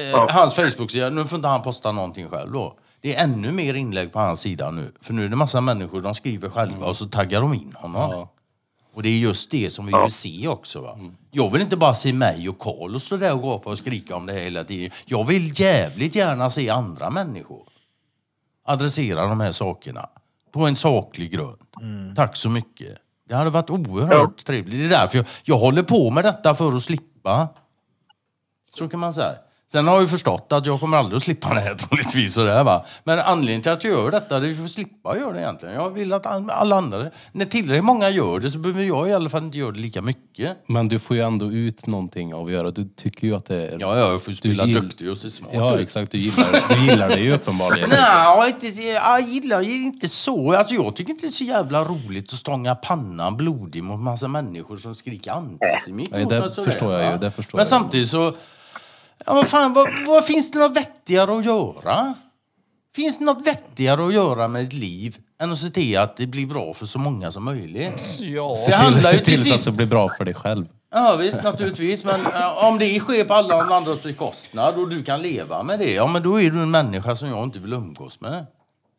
eh, 0.00 0.08
Ja. 0.10 0.28
Hans 0.30 0.54
Facebook-sida, 0.54 1.10
nu 1.10 1.24
får 1.24 1.36
inte 1.36 1.48
han 1.48 1.62
posta 1.62 1.92
någonting 1.92 2.28
själv 2.28 2.52
då. 2.52 2.78
Det 3.00 3.16
är 3.16 3.24
ännu 3.24 3.52
mer 3.52 3.74
inlägg 3.74 4.12
på 4.12 4.18
hans 4.18 4.40
sida 4.40 4.70
nu. 4.70 4.92
För 5.00 5.12
nu 5.12 5.24
är 5.24 5.28
det 5.28 5.36
massa 5.36 5.60
människor, 5.60 6.00
de 6.00 6.14
skriver 6.14 6.50
själva 6.50 6.86
och 6.86 6.96
så 6.96 7.06
taggar 7.08 7.40
de 7.40 7.54
in 7.54 7.74
honom. 7.76 8.10
Ja. 8.10 8.28
Och 8.94 9.02
det 9.02 9.08
är 9.08 9.18
just 9.18 9.50
det 9.50 9.70
som 9.70 9.86
vi 9.86 9.92
vill 10.02 10.12
se 10.12 10.48
också. 10.48 10.80
Va? 10.80 10.98
Jag 11.30 11.50
vill 11.52 11.62
inte 11.62 11.76
bara 11.76 11.94
se 11.94 12.12
mig 12.12 12.48
och 12.48 12.58
Karl 12.58 12.94
och 12.94 13.02
stå 13.02 13.16
där 13.16 13.32
och 13.34 13.42
gapa 13.42 13.70
och 13.70 13.78
skrika 13.78 14.16
om 14.16 14.26
det 14.26 14.32
hela 14.32 14.64
tiden. 14.64 14.90
Jag 15.04 15.24
vill 15.26 15.60
jävligt 15.60 16.14
gärna 16.14 16.50
se 16.50 16.70
andra 16.70 17.10
människor 17.10 17.62
adressera 18.64 19.26
de 19.26 19.40
här 19.40 19.52
sakerna 19.52 20.08
på 20.52 20.60
en 20.66 20.76
saklig 20.76 21.30
grund. 21.32 21.58
Tack 22.16 22.36
så 22.36 22.48
mycket. 22.48 22.98
Det 23.28 23.34
hade 23.34 23.50
varit 23.50 23.70
oerhört 23.70 24.44
trevligt. 24.44 24.78
Det 24.78 24.84
är 24.96 25.00
därför 25.00 25.16
jag, 25.18 25.26
jag 25.44 25.58
håller 25.58 25.82
på 25.82 26.10
med 26.10 26.24
detta 26.24 26.54
för 26.54 26.76
att 26.76 26.82
slippa. 26.82 27.04
Va? 27.22 27.48
Så 28.74 28.88
kan 28.88 29.00
man 29.00 29.12
säga. 29.12 29.38
Sen 29.72 29.86
har 29.86 29.94
jag 29.94 30.02
ju 30.02 30.08
förstått 30.08 30.46
att 30.52 30.66
jag 30.66 30.80
kommer 30.80 30.96
aldrig 30.96 31.16
att 31.16 31.22
slippa 31.22 31.54
det 31.54 31.60
här 31.60 31.74
troligtvis. 31.78 32.36
Och 32.36 32.44
det 32.44 32.62
va? 32.62 32.84
Men 33.04 33.18
anledningen 33.18 33.62
till 33.62 33.72
att 33.72 33.84
jag 33.84 33.92
gör 33.92 34.10
detta 34.10 34.40
det 34.40 34.48
är 34.48 34.54
för 34.54 34.64
att 34.64 34.70
slippa 34.70 35.16
göra 35.18 35.32
det 35.32 35.40
egentligen. 35.40 35.74
Jag 35.74 35.90
vill 35.90 36.12
att 36.12 36.26
all- 36.26 36.50
alla 36.50 36.76
andra... 36.76 37.04
När 37.32 37.44
tillräckligt 37.46 37.84
många 37.84 38.10
gör 38.10 38.40
det 38.40 38.50
så 38.50 38.58
behöver 38.58 38.82
jag 38.84 39.08
i 39.08 39.12
alla 39.12 39.30
fall 39.30 39.42
inte 39.42 39.58
göra 39.58 39.70
det 39.72 39.78
lika 39.80 40.02
mycket. 40.02 40.56
Men 40.66 40.88
du 40.88 40.98
får 40.98 41.16
ju 41.16 41.22
ändå 41.22 41.52
ut 41.52 41.86
någonting 41.86 42.34
av 42.34 42.46
att 42.46 42.52
göra. 42.52 42.70
Du 42.70 42.84
tycker 42.84 43.26
ju 43.26 43.34
att 43.36 43.46
det 43.46 43.56
är... 43.56 43.76
Ja, 43.80 43.98
ja, 43.98 44.10
jag 44.10 44.22
får 44.22 44.30
ju 44.30 44.36
spela 44.36 44.64
gill- 44.66 44.80
duktig 44.80 45.10
och 45.10 45.18
se 45.18 45.30
smart 45.30 45.50
Ja, 45.54 45.74
ut. 45.74 45.80
exakt. 45.80 46.12
Du 46.12 46.18
gillar, 46.18 46.64
du 46.68 46.90
gillar 46.90 47.08
det 47.08 47.20
ju 47.20 47.32
uppenbarligen. 47.34 47.88
Nej, 47.88 48.54
jag 48.94 49.20
gillar 49.20 49.62
ju 49.62 49.82
inte 49.82 50.08
så. 50.08 50.52
Alltså, 50.52 50.74
jag 50.74 50.96
tycker 50.96 51.10
inte 51.10 51.26
det 51.26 51.28
är 51.28 51.32
så 51.32 51.44
jävla 51.44 51.84
roligt 51.84 52.32
att 52.32 52.38
stånga 52.38 52.74
pannan 52.74 53.36
blodig 53.36 53.82
mot 53.82 54.00
massa 54.00 54.28
människor 54.28 54.76
som 54.76 54.94
skriker 54.94 55.30
antisemit. 55.30 56.10
Nej, 56.10 56.24
det 56.26 56.50
förstår 56.64 56.92
jag 56.92 57.12
ju, 57.12 57.18
det 57.18 57.30
förstår 57.30 57.56
Men 57.56 57.60
jag 57.60 57.66
samtidigt 57.66 58.08
så... 58.08 58.34
Ja, 59.26 59.34
vad 59.34 59.48
fan, 59.48 59.72
vad, 59.72 59.88
vad 60.06 60.24
finns 60.24 60.50
det 60.50 60.58
något 60.58 60.76
vettigare 60.76 61.38
att 61.38 61.44
göra? 61.44 62.14
Finns 62.94 63.18
det 63.18 63.24
något 63.24 63.46
vettigare 63.46 64.06
att 64.06 64.14
göra 64.14 64.48
med 64.48 64.64
ett 64.64 64.72
liv 64.72 65.18
än 65.40 65.52
att 65.52 65.58
se 65.58 65.68
till 65.70 65.98
att 65.98 66.16
det 66.16 66.26
blir 66.26 66.46
bra 66.46 66.74
för 66.74 66.86
så 66.86 66.98
många 66.98 67.30
som 67.30 67.44
möjligt? 67.44 67.92
Ja. 68.18 68.56
Se 68.56 68.70
Det 68.70 68.76
handlar 68.76 69.12
ju 69.12 69.18
se 69.18 69.24
till 69.24 69.34
till 69.34 69.44
så 69.44 69.50
att 69.50 69.56
sist- 69.56 69.64
det 69.64 69.72
blir 69.72 69.86
bra 69.86 70.08
för 70.18 70.24
dig 70.24 70.34
själv. 70.34 70.66
Ja 70.94 71.16
visst, 71.16 71.42
naturligtvis. 71.42 72.04
Men 72.04 72.20
eh, 72.20 72.64
om 72.68 72.78
det 72.78 73.00
sker 73.00 73.24
på 73.24 73.34
alla 73.34 73.56
de 73.64 73.72
andras 73.72 74.02
bekostnad 74.02 74.74
och 74.74 74.88
du 74.90 75.04
kan 75.04 75.22
leva 75.22 75.62
med 75.62 75.78
det, 75.78 75.92
ja 75.92 76.06
men 76.06 76.22
då 76.22 76.40
är 76.40 76.50
du 76.50 76.62
en 76.62 76.70
människa 76.70 77.16
som 77.16 77.28
jag 77.28 77.44
inte 77.44 77.58
vill 77.58 77.72
umgås 77.72 78.20
med. 78.20 78.46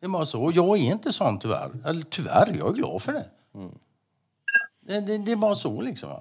Det 0.00 0.06
är 0.06 0.10
bara 0.10 0.26
så. 0.26 0.42
Och 0.42 0.52
Jag 0.52 0.68
är 0.78 0.82
inte 0.82 1.12
sån 1.12 1.38
tyvärr. 1.38 1.70
Eller 1.86 2.02
tyvärr, 2.02 2.54
jag 2.58 2.68
är 2.68 2.72
glad 2.72 3.02
för 3.02 3.12
det. 3.12 3.24
Det, 4.86 5.00
det, 5.00 5.18
det 5.18 5.32
är 5.32 5.36
bara 5.36 5.54
så 5.54 5.80
liksom. 5.80 6.08
va. 6.08 6.20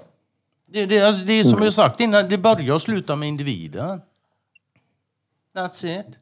Det, 0.66 0.86
det, 0.86 1.02
alltså, 1.02 1.26
det 1.26 1.34
är 1.34 1.44
som 1.44 1.62
jag 1.62 1.74
sagt 1.74 2.00
innan, 2.00 2.30
det 2.30 2.38
börjar 2.38 2.76
och 2.76 2.82
slutar 2.82 3.16
med 3.16 3.30
individen. 3.30 4.02
That's 5.56 6.00
it. 6.00 6.18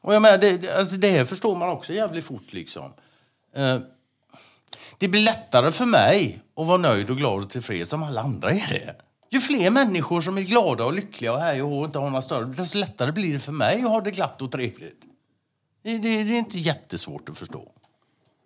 Och 0.00 0.14
jag 0.14 0.22
menar, 0.22 0.38
det, 0.38 0.76
alltså 0.78 0.96
det 0.96 1.10
här 1.10 1.24
förstår 1.24 1.56
man 1.56 1.68
också 1.68 1.92
jävligt 1.92 2.24
fort 2.24 2.52
liksom. 2.52 2.92
Eh, 3.54 3.78
det 4.98 5.08
blir 5.08 5.20
lättare 5.20 5.72
för 5.72 5.86
mig 5.86 6.42
att 6.56 6.66
vara 6.66 6.78
nöjd 6.78 7.10
och 7.10 7.16
glad 7.16 7.42
och 7.42 7.50
tillfreds 7.50 7.90
som 7.90 8.02
alla 8.02 8.20
andra 8.20 8.50
är 8.50 8.68
det. 8.68 8.96
Ju 9.30 9.40
fler 9.40 9.70
människor 9.70 10.20
som 10.20 10.38
är 10.38 10.42
glada 10.42 10.84
och 10.84 10.92
lyckliga 10.92 11.32
och 11.32 11.40
hå 11.40 11.78
och 11.78 11.84
inte 11.84 11.98
har 11.98 12.10
några 12.10 12.22
större, 12.22 12.44
desto 12.44 12.78
lättare 12.78 13.12
blir 13.12 13.32
det 13.32 13.40
för 13.40 13.52
mig 13.52 13.82
att 13.82 13.88
ha 13.88 14.00
det 14.00 14.10
glatt 14.10 14.42
och 14.42 14.52
trevligt. 14.52 15.02
Det, 15.82 15.98
det, 15.98 16.24
det 16.24 16.34
är 16.34 16.38
inte 16.38 16.58
jättesvårt 16.58 17.28
att 17.28 17.38
förstå. 17.38 17.72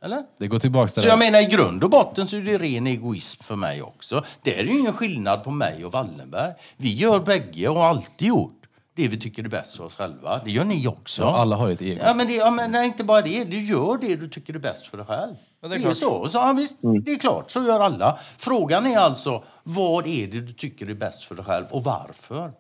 Eller? 0.03 0.23
Det 0.39 0.47
går 0.49 0.59
tillbaka 0.59 0.89
till 0.89 1.03
Så 1.03 1.09
jag 1.09 1.19
det. 1.19 1.25
menar 1.25 1.41
i 1.41 1.45
grund 1.45 1.85
och 1.85 1.91
botten 1.91 2.27
så 2.27 2.37
är 2.37 2.41
det 2.41 2.59
ren 2.59 2.87
egoism 2.87 3.43
för 3.43 3.57
mig 3.57 3.83
också. 3.83 4.25
Det 4.43 4.59
är 4.59 4.65
ju 4.65 4.79
ingen 4.79 4.93
skillnad 4.93 5.45
på 5.45 5.51
mig 5.51 5.85
och 5.85 5.93
Wallenberg. 5.93 6.53
Vi 6.77 6.95
gör 6.95 7.21
bägge 7.21 7.69
och 7.69 7.77
har 7.77 7.85
alltid 7.89 8.29
gjort 8.29 8.55
det 8.95 9.09
vi 9.09 9.19
tycker 9.21 9.45
är 9.45 9.49
bäst 9.49 9.77
för 9.77 9.85
oss 9.85 9.95
själva. 9.95 10.41
Det 10.45 10.51
gör 10.51 10.65
ni 10.65 10.89
också. 10.89 11.23
Ja, 11.23 11.37
alla 11.37 11.57
har 11.57 11.71
ett 11.71 11.83
ego. 11.83 12.01
Ja, 12.05 12.15
men, 12.15 12.27
det, 12.27 12.35
ja, 12.35 12.51
men 12.51 12.71
nej, 12.71 12.87
inte 12.87 13.05
bara 13.05 13.23
det. 13.23 13.45
Du 13.45 13.65
gör 13.65 13.99
det 14.01 14.17
du 14.17 14.29
tycker 14.29 14.55
är 14.55 14.59
bäst 14.59 14.87
för 14.87 14.97
dig 14.97 15.07
själv. 15.07 15.35
det 15.61 15.67
är, 15.67 15.93
så. 15.93 16.29
så 16.29 16.39
ja, 16.39 16.53
visst, 16.53 16.77
Det 17.05 17.13
är 17.13 17.19
klart, 17.19 17.51
så 17.51 17.63
gör 17.63 17.81
alla. 17.81 18.19
Frågan 18.39 18.87
är 18.87 18.97
alltså, 18.99 19.45
vad 19.63 20.07
är 20.07 20.27
det 20.27 20.41
du 20.41 20.53
tycker 20.53 20.91
är 20.91 20.95
bäst 20.95 21.25
för 21.25 21.35
dig 21.35 21.45
själv 21.45 21.67
och 21.71 21.85
varför? 21.85 22.53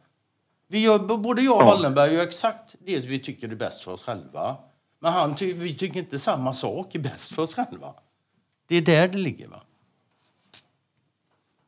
Vi 0.68 0.84
gör, 0.84 0.98
både 0.98 1.42
jag 1.42 1.58
och 1.58 1.64
Wallenberg 1.64 2.14
gör 2.14 2.22
exakt 2.22 2.74
det 2.86 2.98
vi 3.06 3.18
tycker 3.18 3.48
är 3.48 3.54
bäst 3.54 3.80
för 3.80 3.92
oss 3.92 4.02
själva. 4.02 4.56
Men 5.00 5.12
han 5.12 5.34
ty, 5.34 5.54
vi 5.54 5.74
tycker 5.74 6.00
inte 6.00 6.18
samma 6.18 6.52
sak 6.52 6.94
är 6.94 6.98
bäst 6.98 7.34
för 7.34 7.42
oss 7.42 7.54
själva. 7.54 7.94
Det 8.68 8.76
är 8.76 8.82
där 8.82 9.08
det 9.08 9.18
ligger. 9.18 9.48
va? 9.48 9.60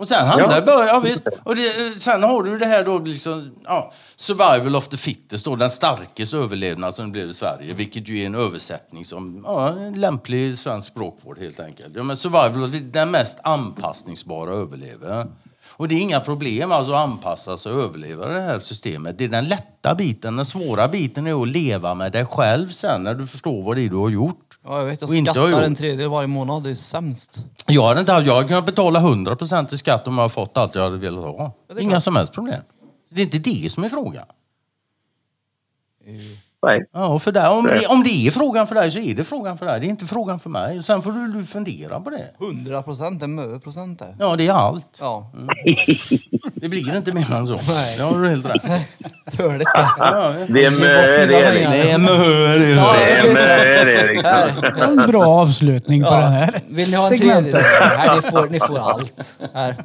Och 0.01 0.09
sen 0.09 0.27
handlar 0.27 0.65
Ja. 0.67 0.87
ja 0.87 1.01
visst. 1.01 1.27
Och 1.45 1.57
det, 1.57 2.01
sen 2.01 2.23
har 2.23 2.43
du 2.43 2.59
det 2.59 2.67
här 2.67 2.85
då 2.85 2.99
liksom, 2.99 3.51
ja, 3.65 3.93
survival 4.17 4.77
of 4.77 4.89
the 4.89 4.97
fittest 4.97 5.45
då, 5.45 5.57
den 5.57 5.71
starkes 5.71 6.35
överlevnad 6.35 6.95
som 6.95 7.05
det 7.05 7.11
blev 7.11 7.29
i 7.29 7.35
Sverige, 7.35 7.75
vilket 7.75 8.09
ju 8.09 8.23
är 8.23 8.27
en 8.27 8.35
översättning 8.35 9.05
som, 9.05 9.43
ja, 9.47 9.69
en 9.69 10.01
lämplig 10.01 10.59
svensk 10.59 10.89
språkvård 10.89 11.39
helt 11.39 11.61
enkelt. 11.61 11.97
Ja, 11.97 12.03
men 12.03 12.17
survival 12.17 12.65
of 12.65 12.71
the, 12.73 12.79
den 12.79 13.11
mest 13.11 13.39
anpassningsbara 13.43 14.55
överlever. 14.55 15.27
Och 15.71 15.89
det 15.89 15.95
är 15.95 16.01
inga 16.01 16.21
problem 16.21 16.73
alltså 16.73 16.93
att 16.93 17.09
anpassa 17.11 17.57
sig 17.57 17.73
och 17.73 17.83
överleva 17.83 18.27
det 18.27 18.41
här 18.41 18.61
systemet. 18.61 19.19
Det 19.19 19.25
är 19.25 19.29
den 19.29 19.49
lätta 19.49 19.95
biten. 19.95 20.37
Den 20.37 20.47
svåra 20.47 20.89
biten 20.89 21.27
är 21.27 21.43
att 21.43 21.49
leva 21.49 21.95
med 21.95 22.13
dig 22.13 22.27
själv 22.27 22.69
sen 22.69 23.03
när 23.03 23.15
du 23.15 23.27
förstår 23.27 23.63
vad 23.63 23.77
det 23.77 23.83
är 23.83 23.89
du 23.89 23.97
har 23.97 24.11
gjort. 24.11 24.59
Ja, 24.65 24.79
jag 24.79 24.85
vet. 24.85 25.01
Jag 25.01 25.11
Och 25.11 25.17
inte 25.17 25.31
har 25.31 25.35
skattar 25.35 25.51
gjort. 25.51 25.67
en 25.67 25.75
tredjedel 25.75 26.09
varje 26.11 26.27
månad. 26.27 26.63
Det 26.65 26.71
är 26.71 26.75
sämst. 26.75 27.45
Jag 27.67 27.83
hade 27.89 28.01
inte 28.01 28.13
haft, 28.13 28.27
jag 28.27 28.35
hade 28.35 28.49
kunnat 28.49 28.67
betala 28.67 29.01
100% 29.01 29.75
i 29.75 29.79
skatt 29.79 30.07
om 30.07 30.15
jag 30.15 30.23
hade 30.23 30.35
fått 30.35 30.57
allt 30.57 30.75
jag 30.75 30.83
hade 30.83 30.97
velat 30.97 31.25
ha. 31.25 31.53
det 31.69 31.75
är 31.75 31.79
Inga 31.81 31.91
klart. 31.91 32.03
som 32.03 32.17
helst 32.17 32.33
problem. 32.33 32.63
Det 33.11 33.21
är 33.21 33.25
inte 33.25 33.39
det 33.39 33.73
som 33.73 33.85
är 33.85 33.89
frågan. 33.89 34.27
Nej. 36.67 36.81
Ja, 36.95 37.07
och 37.07 37.23
för 37.23 37.33
dig, 37.33 37.49
om, 37.49 37.65
det, 37.67 37.87
om 37.87 38.03
det 38.03 38.27
är 38.27 38.31
frågan 38.31 38.67
för 38.67 38.75
dig 38.75 38.91
så 38.91 38.99
är 38.99 39.15
det 39.15 39.25
frågan 39.25 39.59
för 39.59 39.67
dig. 39.67 39.81
Det 39.81 39.87
är 39.87 39.89
inte 39.89 40.07
frågan 40.07 40.41
för 40.41 40.51
mig. 40.51 40.83
Sen 40.83 41.03
får 41.03 41.13
du, 41.13 41.27
du 41.33 41.45
fundera 41.45 42.01
på 42.01 42.11
det. 42.11 42.25
100 42.47 42.83
procent, 42.83 43.23
en 43.23 43.35
mö 43.35 43.59
procent 43.59 43.99
det. 43.99 44.17
Ja, 44.19 44.37
det 44.37 44.47
är 44.47 44.53
allt. 44.53 44.99
Ja, 45.01 45.33
Det 46.55 46.69
blir 46.69 46.97
inte 46.97 47.13
mer 47.13 47.33
än 47.33 47.47
så. 47.47 47.61
Nej. 47.69 47.97
Det 47.97 48.03
har 48.03 48.21
du 48.23 48.29
helt 48.29 48.47
rätt 48.47 48.63
det. 48.63 48.85
Ja, 49.39 50.35
Det 50.49 50.65
är 50.65 50.71
mö, 50.71 50.87
det 50.87 51.23
är 51.23 51.27
det. 51.27 51.69
det 51.71 51.91
är 51.91 51.99
mö, 51.99 52.57
det 52.59 52.71
Ja, 52.71 52.95
är 52.97 53.35
Det 53.35 54.25
är 54.29 54.63
det. 54.77 54.85
En 54.85 54.97
bra 54.97 55.25
avslutning 55.27 56.03
på 56.03 56.11
den 56.11 56.33
här 56.33 56.61
Vill 56.69 56.91
ni 56.91 56.97
ha 56.97 57.03
en 57.05 57.09
segmentet. 57.09 57.53
tredjedel? 57.53 57.99
Nej, 57.99 58.17
ni 58.25 58.31
får, 58.31 58.49
ni 58.49 58.61
får 58.61 58.79
allt. 58.79 59.39
Här. 59.55 59.77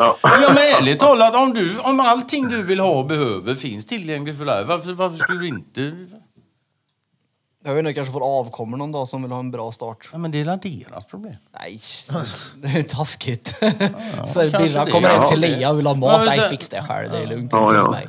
Ja. 0.00 0.16
Ja 0.22 0.48
men 0.48 0.58
ärligt 0.58 1.00
talat, 1.00 1.34
om, 1.34 1.52
du, 1.54 1.78
om 1.80 2.00
allting 2.00 2.48
du 2.48 2.62
vill 2.62 2.80
ha 2.80 2.90
och 2.98 3.06
behöver 3.06 3.54
finns 3.54 3.86
tillgängligt 3.86 4.38
för 4.38 4.44
dig, 4.44 4.64
varför, 4.64 4.92
varför 4.92 5.16
skulle 5.18 5.38
du 5.40 5.48
inte... 5.48 6.06
Jag 7.64 7.74
vet 7.74 7.78
inte, 7.78 7.88
jag 7.88 7.94
kanske 7.94 8.12
får 8.12 8.38
avkommor 8.40 8.76
någon 8.76 8.92
dag 8.92 9.08
som 9.08 9.22
vill 9.22 9.32
ha 9.32 9.38
en 9.38 9.50
bra 9.50 9.72
start. 9.72 10.08
Ja 10.12 10.18
men 10.18 10.30
det 10.30 10.40
är 10.40 10.44
väl 10.44 10.58
deras 10.88 11.04
problem. 11.04 11.34
Nej, 11.60 11.80
det 12.56 12.68
är 12.68 12.82
taskigt. 12.82 13.48
så 13.58 14.50
kanske 14.50 14.58
Birra 14.58 14.86
kommer 14.90 15.08
hem 15.08 15.28
till 15.28 15.42
Ja. 15.42 15.48
Lea 15.48 15.70
och 15.70 15.78
vill 15.78 15.86
ha 15.86 15.94
Ja, 15.94 15.98
mat. 15.98 16.22
Nej, 16.26 16.38
så- 16.38 16.48
fix 16.48 16.68
det 16.68 16.84
själv. 16.88 17.10
Det 17.10 17.18
är 17.18 17.26
lugnt. 17.26 17.52
Ja, 17.52 17.66
inte 17.68 17.78
ja. 17.78 17.90
mig. 17.90 18.08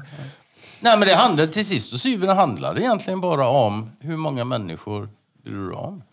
Nej 0.80 0.98
men 1.00 1.08
det 1.08 1.16
handlar 1.16 1.46
till 1.46 1.66
sist 1.66 1.94
och 1.94 2.00
syvende 2.00 2.34
handlar 2.34 2.74
det 2.74 2.82
egentligen 2.82 3.22
bara 3.22 3.48
om 3.48 3.92
hur 4.00 4.18
många 4.18 4.44
människor 4.44 5.10
bryr 5.44 5.54
du 5.56 5.72
om. 5.72 6.04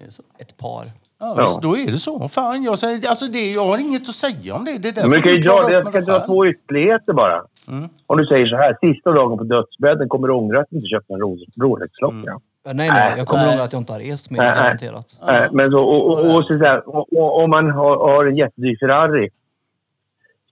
Är 0.00 0.06
det 0.06 0.12
så? 0.12 0.22
Ett 0.38 0.56
par. 0.56 0.86
Ja, 1.20 1.34
Ja. 1.36 1.42
Visst, 1.42 1.62
då 1.62 1.76
är 1.76 1.90
det 1.90 1.98
så. 1.98 2.28
Fan, 2.28 2.62
jag, 2.62 2.78
säger, 2.78 3.08
alltså 3.08 3.26
det, 3.26 3.50
jag 3.52 3.66
har 3.66 3.78
inget 3.78 4.08
att 4.08 4.14
säga 4.14 4.54
om 4.54 4.64
det. 4.64 4.78
det 4.78 4.88
är 4.98 5.02
Men 5.08 5.10
du 5.10 5.22
kan 5.22 5.40
dra, 5.40 5.72
jag 5.72 5.86
ska 5.86 6.00
dra 6.00 6.26
två 6.26 6.46
ytterligheter 6.46 7.12
bara. 7.12 7.42
Mm. 7.68 7.88
Om 8.06 8.18
du 8.18 8.26
säger 8.26 8.46
så 8.46 8.56
här, 8.56 8.76
sista 8.80 9.12
dagen 9.12 9.38
på 9.38 9.44
dödsbädden 9.44 10.08
kommer 10.08 10.28
du 10.28 10.34
ångra 10.34 10.60
att 10.60 10.66
du 10.70 10.76
inte 10.76 10.88
köpte 10.88 11.12
en 11.12 11.20
Ro- 11.20 11.38
Rolex-klocka. 11.60 12.16
Mm. 12.30 12.40
Nej, 12.76 12.88
nej, 12.88 13.14
jag 13.16 13.26
kommer 13.26 13.52
ihåg 13.52 13.60
att 13.60 13.72
jag 13.72 13.80
inte 13.80 13.92
har 13.92 14.00
rest 14.00 14.30
mer, 14.30 14.38
Nej, 14.38 14.52
nej. 14.54 14.62
garanterat. 14.62 15.18
Eh, 15.28 15.52
Men 15.52 15.70
så, 15.70 15.78
och, 15.78 16.06
och, 16.10 16.34
och, 16.36 16.44
så 16.44 16.80
och, 16.86 17.12
och, 17.12 17.42
om 17.44 17.50
man 17.50 17.70
har, 17.70 17.96
har 17.96 18.24
en 18.26 18.36
jättedyr 18.36 18.76
Ferrari. 18.80 19.28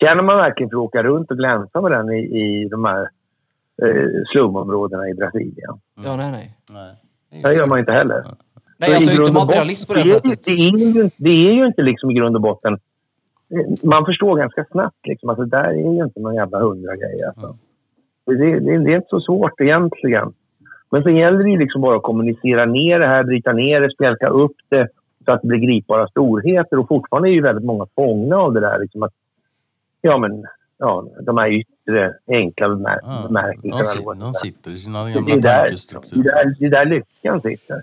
Känner 0.01 0.23
man 0.23 0.37
verkligen 0.37 0.71
för 0.71 0.77
att 0.77 0.83
åka 0.83 1.03
runt 1.03 1.31
och 1.31 1.37
glänsa 1.39 1.81
med 1.81 1.91
den 1.93 2.11
i, 2.11 2.19
i 2.19 2.69
de 2.71 2.85
här 2.85 3.01
eh, 3.83 4.23
slumområdena 4.33 5.09
i 5.09 5.15
Brasilien? 5.15 5.81
Ja, 6.05 6.17
nej, 6.17 6.33
nej. 6.33 6.55
Nej. 6.71 7.43
Det 7.43 7.55
gör 7.57 7.67
man 7.67 7.79
inte 7.79 7.93
heller. 7.93 8.25
Nej, 8.79 8.91
Så 8.91 8.97
alltså 8.97 9.13
inte 9.13 9.33
materialist 9.33 9.87
på 9.89 9.95
det 9.95 10.01
är 10.01 10.05
sättet. 10.05 10.49
ju- 10.49 10.55
Det 10.55 10.61
är, 10.69 10.95
ju, 10.95 11.11
det 11.17 11.49
är 11.49 11.53
ju 11.53 11.67
inte 11.67 11.83
liksom 11.83 12.11
i 12.11 12.15
grund 12.15 12.37
och 12.37 12.43
botten... 12.43 12.79
Man 13.85 14.05
förstår 14.05 14.37
ganska 14.37 14.65
snabbt 14.71 15.07
liksom 15.07 15.29
att 15.31 15.37
det 15.39 15.47
där 15.47 15.65
är 15.65 15.93
ju 15.95 16.05
inte 16.05 16.21
någon 16.21 16.35
jävla 16.35 16.59
hundra 16.59 16.97
grej. 16.97 17.17
Alltså. 17.27 17.57
Det, 18.27 18.35
det, 18.37 18.61
det 18.79 18.93
är 18.93 18.97
inte 18.97 19.07
så 19.11 19.21
svårt 19.21 19.61
egentligen. 19.61 20.33
Men 20.91 21.03
så 21.03 21.11
gäller 21.11 21.45
det 21.45 21.51
ju 21.51 21.59
liksom 21.59 21.81
bara 21.81 21.97
att 21.97 22.03
kommunicera 22.03 22.65
ner 22.65 22.99
det 22.99 23.07
här, 23.07 23.25
bryta 23.25 23.53
ner 23.53 23.81
det, 23.81 23.91
spjälka 23.91 24.29
upp 24.29 24.57
det 24.69 24.89
så 25.25 25.33
att 25.33 25.43
det 25.43 25.49
blir 25.49 25.59
gripbara 25.59 26.09
storheter. 26.09 26.79
Och 26.79 26.89
fortfarande 26.89 27.29
är 27.29 27.33
ju 27.33 27.43
väldigt 27.43 27.65
många 27.65 27.87
fångna 27.95 28.37
av 28.37 28.53
det 28.53 28.61
där. 28.61 28.79
Liksom 28.79 29.03
att, 29.03 29.13
ja, 30.01 30.19
men, 30.19 30.45
ja, 30.79 31.05
de 31.23 31.39
här 31.39 31.49
yttre, 31.49 32.15
enkla 32.29 32.69
bemärkelserna. 32.69 34.15
det 34.15 34.21
de 34.21 34.35
sitter 34.35 34.71
i 34.71 34.79
sina 34.79 35.05
Det 35.05 35.13
gamla 35.13 35.37
det, 35.37 35.43
tankestrukturer. 35.43 36.55
det 36.59 36.67
är 36.67 36.71
där 36.71 36.85
lyckan 36.87 37.41
sitter. 37.43 37.83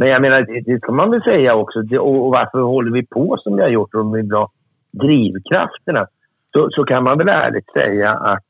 Men 0.00 0.08
jag 0.08 0.22
menar, 0.22 0.42
det, 0.42 0.60
det 0.60 0.78
ska 0.78 0.92
man 0.92 1.10
väl 1.10 1.22
säga 1.22 1.54
också. 1.54 1.82
Det, 1.82 1.98
och, 1.98 2.24
och 2.26 2.30
varför 2.30 2.60
håller 2.60 2.92
vi 2.92 3.06
på 3.06 3.36
som 3.38 3.56
vi 3.56 3.62
har 3.62 3.68
gjort 3.68 3.94
och 3.94 4.00
de 4.04 4.28
bra 4.28 4.50
drivkrafterna? 4.90 6.06
Så, 6.52 6.68
så 6.70 6.84
kan 6.84 7.04
man 7.04 7.18
väl 7.18 7.28
ärligt 7.28 7.72
säga 7.72 8.10
att 8.10 8.44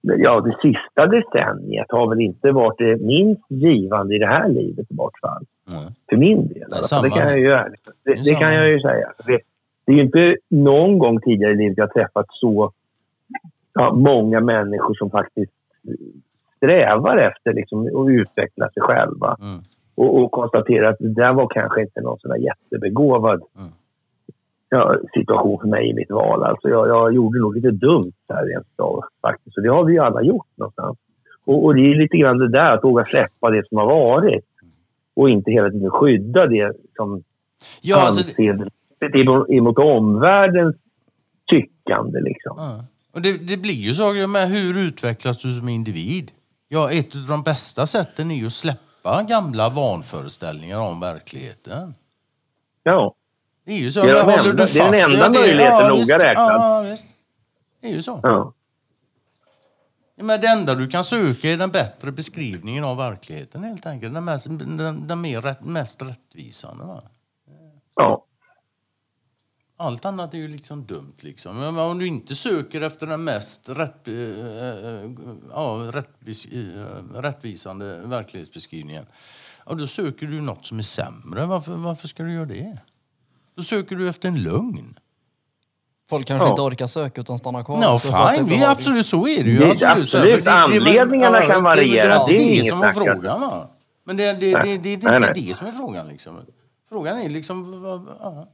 ja, 0.00 0.40
det 0.40 0.56
sista 0.62 1.06
decenniet 1.06 1.86
har 1.88 2.08
väl 2.08 2.20
inte 2.20 2.52
varit 2.52 2.78
det 2.78 3.00
minst 3.00 3.42
givande 3.48 4.16
i 4.16 4.18
det 4.18 4.26
här 4.26 4.48
livet 4.48 4.86
i 4.90 4.94
vart 4.94 5.20
fall. 5.20 5.44
Nej. 5.70 5.88
För 6.10 6.16
min 6.16 6.48
del. 6.48 6.72
Alltså, 6.72 6.88
samma 6.88 7.02
det 7.02 7.10
kan 7.10 7.28
jag 7.28 7.38
ju 7.38 7.52
ärligt. 7.52 7.88
Det, 8.04 8.14
Det 8.14 8.22
det 8.22 8.34
kan 8.34 8.54
jag 8.54 8.68
ju 8.68 8.80
säga. 8.80 9.12
Det, 9.26 9.40
det 9.86 9.92
är 9.92 9.96
ju 9.96 10.02
inte 10.02 10.36
någon 10.48 10.98
gång 10.98 11.20
tidigare 11.20 11.52
i 11.52 11.56
livet 11.56 11.78
jag 11.78 11.92
träffat 11.92 12.26
så 12.28 12.72
ja, 13.74 13.92
många 13.92 14.40
människor 14.40 14.94
som 14.94 15.10
faktiskt 15.10 15.52
strävar 16.56 17.16
efter 17.16 17.54
liksom, 17.54 17.86
att 17.86 18.08
utveckla 18.08 18.70
sig 18.70 18.82
själva. 18.82 19.36
Mm. 19.40 19.60
Och, 19.96 20.22
och 20.22 20.30
konstatera 20.32 20.88
att 20.88 20.96
det 20.98 21.14
där 21.14 21.32
var 21.32 21.48
kanske 21.48 21.80
inte 21.82 22.00
någon 22.00 22.18
sån 22.18 22.42
jättebegåvad 22.42 23.42
Mm. 23.58 23.70
ja, 24.68 24.96
situation 25.14 25.58
för 25.60 25.68
mig 25.68 25.90
i 25.90 25.94
mitt 25.94 26.10
val. 26.10 26.42
Alltså 26.44 26.68
jag, 26.68 26.88
jag 26.88 27.14
gjorde 27.14 27.38
nog 27.40 27.54
lite 27.56 27.70
dumt 27.70 28.12
där 28.28 28.46
rent 28.46 28.80
av 28.80 29.04
faktiskt. 29.22 29.56
Och 29.56 29.62
det 29.62 29.68
har 29.70 29.84
vi 29.84 29.92
ju 29.92 29.98
alla 29.98 30.22
gjort 30.22 30.46
någonstans. 30.56 30.98
Och, 31.44 31.64
och 31.64 31.74
det 31.74 31.80
är 31.80 31.94
lite 31.94 32.16
grann 32.16 32.38
det 32.38 32.48
där 32.48 32.72
att 32.74 32.84
våga 32.84 33.04
släppa 33.04 33.50
det 33.50 33.68
som 33.68 33.78
har 33.78 33.86
varit. 33.86 34.44
Och 35.16 35.30
inte 35.30 35.50
hela 35.50 35.70
tiden 35.70 35.90
skydda 35.90 36.46
det 36.46 36.72
som 36.96 37.22
Ja, 37.80 37.96
alltså, 37.96 38.22
det, 38.36 38.50
anseende 38.50 38.68
emot- 39.48 39.78
omvärldens 39.78 40.76
tyckande 41.50 42.20
liksom. 42.20 42.54
ja. 42.56 42.84
Och 43.12 43.22
det, 43.22 43.46
det 43.48 43.56
blir 43.56 43.74
ju 43.74 43.94
så 43.94 44.12
med 44.28 44.48
hur 44.48 44.78
utvecklas 44.88 45.42
du 45.42 45.52
som 45.52 45.68
individ? 45.68 46.30
Ja, 46.68 46.90
ett 46.90 47.14
av 47.14 47.20
de 47.28 47.42
bästa 47.42 47.86
sätten 47.86 48.30
är 48.30 48.34
ju 48.34 48.46
att 48.46 48.52
släppa 48.52 48.80
gamla 49.26 49.68
vanföreställningar 49.68 50.78
om 50.78 51.00
verkligheten. 51.00 51.94
Ja. 52.82 53.14
Det 53.64 53.72
är 53.72 53.78
ju 53.78 53.92
så. 53.92 54.02
Det 54.02 54.10
är 54.10 54.14
den 54.14 54.24
håller 54.24 54.38
enda- 54.38 54.50
du 54.66 54.72
det 54.72 54.80
är 54.80 54.92
den 54.92 55.12
enda 55.12 55.30
möjligheten 55.40 55.76
ja, 55.78 55.88
noga 55.88 55.98
visst. 55.98 56.10
räknat. 56.10 56.52
Ja, 56.52 56.80
visst. 56.80 57.04
Det 57.80 57.86
är 57.88 57.92
ju 57.92 58.02
så. 58.02 58.20
Ja, 58.22 58.52
Men 60.24 60.40
det 60.40 60.46
enda 60.48 60.74
du 60.74 60.88
kan 60.88 61.04
söka 61.04 61.48
är 61.50 61.56
den 61.56 61.70
bättre 61.70 62.12
beskrivningen 62.12 62.84
av 62.84 62.96
verkligheten 62.96 63.64
helt 63.64 63.86
enkelt. 63.86 64.14
Den, 64.14 64.24
mest, 64.24 64.46
den, 64.48 65.08
den 65.08 65.20
mer 65.20 65.40
rätt, 65.42 65.60
mest 65.64 66.02
rättvisande. 66.02 66.84
Va? 66.84 67.02
ja. 67.94 68.24
Allt 69.78 70.04
annat 70.04 70.34
är 70.34 70.38
ju 70.38 70.48
liksom 70.48 70.84
dumt. 70.86 71.12
Liksom. 71.20 71.58
Men 71.60 71.78
om 71.78 71.98
du 71.98 72.06
inte 72.06 72.34
söker 72.34 72.80
efter 72.80 73.06
den 73.06 73.24
mest 73.24 73.68
rätt, 73.68 74.08
eh, 74.08 74.14
eh, 74.14 75.10
ja, 75.52 75.90
rättvis, 75.92 76.46
eh, 76.46 77.20
rättvisande 77.20 78.00
verklighetsbeskrivningen, 78.04 79.06
ja, 79.66 79.74
då 79.74 79.86
söker 79.86 80.26
du 80.26 80.40
något 80.40 80.66
som 80.66 80.78
är 80.78 80.82
sämre. 80.82 81.44
Varför, 81.46 81.72
varför 81.72 82.08
ska 82.08 82.22
du 82.22 82.34
göra 82.34 82.44
det? 82.44 82.78
Då 83.56 83.62
söker 83.62 83.96
du 83.96 84.08
efter 84.08 84.28
en 84.28 84.42
lögn. 84.42 84.98
Folk 86.10 86.26
kanske 86.26 86.46
Ja. 86.46 86.50
inte 86.50 86.62
orkar 86.62 86.86
söka 86.86 87.20
utan 87.20 87.38
stannar 87.38 87.64
kvar. 87.64 87.80
Det 87.80 87.86
är 87.86 88.36
fine. 88.36 88.46
Vi, 88.48 88.64
absolut, 88.64 89.06
så 89.06 89.28
är 89.28 89.44
det 89.44 89.50
ju. 89.50 89.58
Det- 89.58 89.64
absolut. 89.70 89.84
Absolut. 90.04 90.44
det- 90.44 90.50
det 90.50 90.50
är 90.50 90.60
Anledningarna 90.62 91.38
kan 91.40 91.48
det 91.48 91.54
är 91.54 91.60
variera. 91.60 92.08
Det 92.08 92.14
är 92.14 92.26
Det 92.26 92.34
är 92.34 92.38
inte 92.38 92.44
det 92.44 92.52
inget 92.54 92.66
som 92.66 92.78
var 92.78 92.92
snack. 92.92 92.96
frågan. 93.14 93.40
Va? 93.40 93.68
Men 94.04 94.16
det, 94.16 94.32
det, 94.32 94.52
det, 94.52 94.62
det, 94.62 94.62
det, 94.62 94.78
det 94.78 94.88
är 94.90 94.92
inte 94.94 95.18
nej. 95.18 95.32
det 95.48 95.54
som 95.56 95.66
är 95.66 95.72
frågan. 95.72 96.08
Liksom. 96.08 96.38
Frågan 96.88 97.18
är 97.18 97.28
liksom... 97.28 97.82
vad- 97.82 98.08
Ja. 98.20 98.48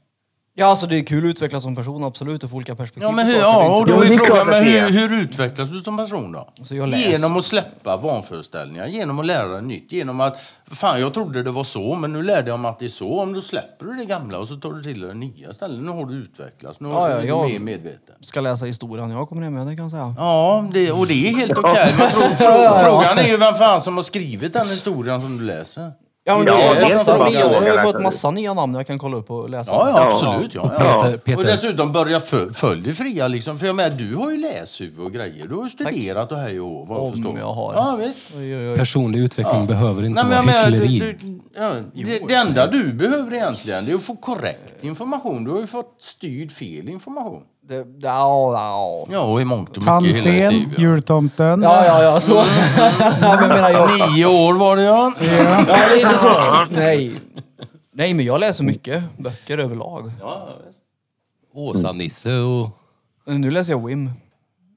Ja, 0.54 0.66
alltså 0.66 0.86
det 0.86 0.98
är 0.98 1.02
kul 1.04 1.24
att 1.24 1.30
utvecklas 1.30 1.62
som 1.62 1.76
person, 1.76 2.04
absolut, 2.04 2.44
och 2.44 2.50
få 2.50 2.56
olika 2.56 2.74
perspektiv. 2.76 3.02
Ja, 3.02 3.10
men 3.10 3.26
hur, 3.26 3.36
ja, 3.38 3.76
och 3.76 3.86
då 3.86 4.00
är 4.02 4.06
frågan 4.08 4.46
men 4.46 4.64
hur, 4.64 4.90
hur 5.08 5.20
utvecklas 5.22 5.70
du 5.70 5.80
som 5.80 5.96
person 5.96 6.32
då? 6.32 6.48
Så 6.62 6.74
jag 6.74 6.88
läser. 6.88 7.10
Genom 7.10 7.36
att 7.36 7.44
släppa 7.44 7.96
vanföreställningar, 7.96 8.86
genom 8.86 9.18
att 9.20 9.26
lära 9.26 9.48
dig 9.48 9.62
nytt. 9.62 9.92
Genom 9.92 10.20
att, 10.20 10.36
fan 10.72 11.00
jag 11.00 11.14
trodde 11.14 11.42
det 11.42 11.50
var 11.50 11.64
så, 11.64 11.94
men 11.94 12.12
nu 12.12 12.22
lärde 12.22 12.50
jag 12.50 12.60
mig 12.60 12.68
att 12.68 12.78
det 12.78 12.84
är 12.84 12.88
så. 12.88 13.20
Om 13.20 13.32
du 13.32 13.40
släpper 13.42 13.84
du 13.86 13.96
det 13.96 14.04
gamla 14.04 14.38
och 14.38 14.48
så 14.48 14.54
tar 14.56 14.72
du 14.72 14.82
till 14.82 15.00
dig 15.00 15.08
det 15.08 15.14
nya 15.14 15.50
istället. 15.50 15.84
Nu 15.84 15.90
har 15.90 16.06
du 16.06 16.14
utvecklats, 16.14 16.80
nu 16.80 16.88
Ja, 16.88 16.94
har 16.94 17.10
ja, 17.10 17.20
du 17.20 17.26
jag- 17.26 17.50
mer 17.50 17.58
medveten. 17.58 18.14
Ska 18.20 18.40
läsa 18.40 18.64
historien 18.64 19.10
jag 19.10 19.28
kommer 19.28 19.42
ner 19.42 19.50
med, 19.50 19.66
det 19.66 19.76
kan 19.76 19.84
jag 19.84 19.92
säga. 19.92 20.14
Ja, 20.18 20.64
det, 20.72 20.92
och 20.92 21.06
det 21.06 21.28
är 21.28 21.36
helt 21.36 21.58
okej. 21.58 21.94
Men 21.98 22.08
frå, 22.10 22.20
frå, 22.20 22.74
frågan 22.84 23.18
är 23.18 23.28
ju 23.28 23.36
vem 23.36 23.54
fan 23.54 23.82
som 23.82 23.96
har 23.96 24.02
skrivit 24.02 24.52
den 24.52 24.68
historien 24.68 25.20
som 25.20 25.38
du 25.38 25.44
läser. 25.44 25.92
Ja, 26.24 26.38
men 26.38 26.46
Ja, 26.46 26.52
du 26.54 26.66
har 26.68 26.74
det 26.74 26.80
är 26.80 26.86
fått 26.86 27.06
massa 27.06 27.18
så. 27.18 27.24
nya, 27.30 27.48
du 27.48 27.54
har 27.54 27.62
ju 27.78 27.82
fått 27.84 27.92
det- 27.96 28.02
massa 28.02 28.30
nya 28.30 28.54
namn 28.54 28.74
jag 28.74 28.86
kan 28.86 28.98
kolla 28.98 29.16
upp 29.16 29.30
och 29.30 29.50
läsa. 29.50 29.72
Ja, 29.72 29.88
ja 29.88 30.02
absolut. 30.06 30.54
Ja, 30.54 30.72
ja. 30.78 31.00
Peter, 31.02 31.18
Peter. 31.18 31.38
Och 31.38 31.44
dessutom 31.44 31.92
börja 31.92 32.18
fö- 32.18 32.52
följ 32.52 32.82
det 32.82 32.94
fria 32.94 33.28
liksom. 33.28 33.58
För 33.58 33.66
jag 33.66 33.76
menar, 33.76 33.96
du 33.96 34.14
har 34.16 34.30
ju 34.30 34.36
läshuvud 34.36 35.06
och 35.06 35.12
grejer. 35.12 35.46
Du 35.46 35.54
har 35.54 35.64
ju 35.64 35.70
studerat 35.70 36.32
och 36.32 36.38
hej 36.38 36.60
och 36.60 36.68
hå, 36.68 36.84
vad 36.84 36.98
jag 36.98 37.04
Om 37.04 37.12
förstår. 37.12 37.38
jag 37.38 37.52
har. 37.52 37.74
Ja, 37.74 37.96
visst. 37.96 38.18
Oj, 38.36 38.56
oj, 38.56 38.70
oj. 38.70 38.76
Personlig 38.76 39.18
utveckling 39.20 39.66
behöver 39.66 40.04
inte 40.04 40.22
Nej, 40.24 40.30
men 40.36 40.46
vara 40.46 40.56
jag 40.56 40.70
menar, 40.70 40.86
hyckleri. 40.86 41.16
du, 41.20 41.26
du, 41.28 41.40
ja, 41.56 41.72
det, 41.94 42.28
det 42.28 42.34
enda 42.34 42.66
du 42.66 42.92
behöver 42.92 43.34
egentligen 43.34 43.84
det 43.86 43.92
är 43.92 43.96
att 43.96 44.02
få 44.02 44.16
korrekt 44.16 44.84
information. 44.84 45.44
Du 45.44 45.50
har 45.50 45.60
ju 45.60 45.66
fått 45.66 45.94
styrd 46.00 46.50
fel 46.52 46.88
information. 46.88 47.42
Det, 47.64 47.86
ja, 48.00 48.52
ja. 48.52 49.06
Ja, 49.10 49.20
och 49.20 49.40
i 49.40 49.44
mångt 49.44 49.76
och 49.76 49.82
mycket 49.82 49.86
hela 49.86 50.00
Tandfen, 50.00 50.14
sitt 50.22 50.52
liv. 50.52 50.74
Ja. 50.76 50.82
jultomten. 50.82 51.62
Ja, 51.62 51.84
ja, 51.86 52.02
ja, 52.02 52.20
så. 52.20 52.32
ja, 53.20 53.36
men 53.40 53.48
menar 53.48 53.70
jag. 53.70 53.90
Nio 54.12 54.26
år 54.26 54.54
var 54.54 54.76
det 54.76 54.82
ja. 54.82 55.12
Ja, 55.20 55.64
det 55.66 55.72
är 55.72 56.06
inte 56.06 56.18
så. 56.18 56.66
Nej. 56.70 57.12
Nej, 57.92 58.14
men 58.14 58.24
jag 58.26 58.40
läser 58.40 58.64
mycket 58.64 59.04
böcker 59.18 59.58
överlag. 59.58 60.12
ja 60.20 60.48
visst. 60.66 60.80
Åsa-Nisse 61.54 62.38
och... 62.38 62.70
Nu 63.26 63.50
läser 63.50 63.72
jag 63.72 63.86
Wim. 63.86 64.10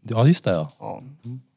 Ja, 0.03 0.28
just 0.28 0.44
det 0.44 0.52
ja. 0.52 0.70
Ja, 0.80 1.02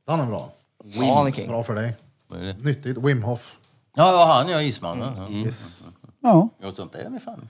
Han 0.06 0.20
är 0.20 0.26
bra. 0.26 0.50
ja 0.84 1.14
han 1.14 1.26
är 1.26 1.30
king. 1.30 1.48
Bra 1.48 1.62
för 1.62 1.74
dig. 1.74 1.96
Vad 2.28 2.40
är 2.40 2.44
det? 2.44 2.56
Nyttigt. 2.64 2.98
Wim 2.98 3.22
Hof. 3.22 3.56
Ja, 3.96 4.12
ja, 4.12 4.34
han 4.34 4.48
ja, 4.52 4.62
ismannen. 4.62 5.08
Ja. 5.16 5.30
Yes. 5.30 5.86
Ja. 6.22 6.48
Ja, 6.62 6.72
sånt 6.72 6.94
är 6.94 7.10
det 7.10 7.20
fan. 7.20 7.48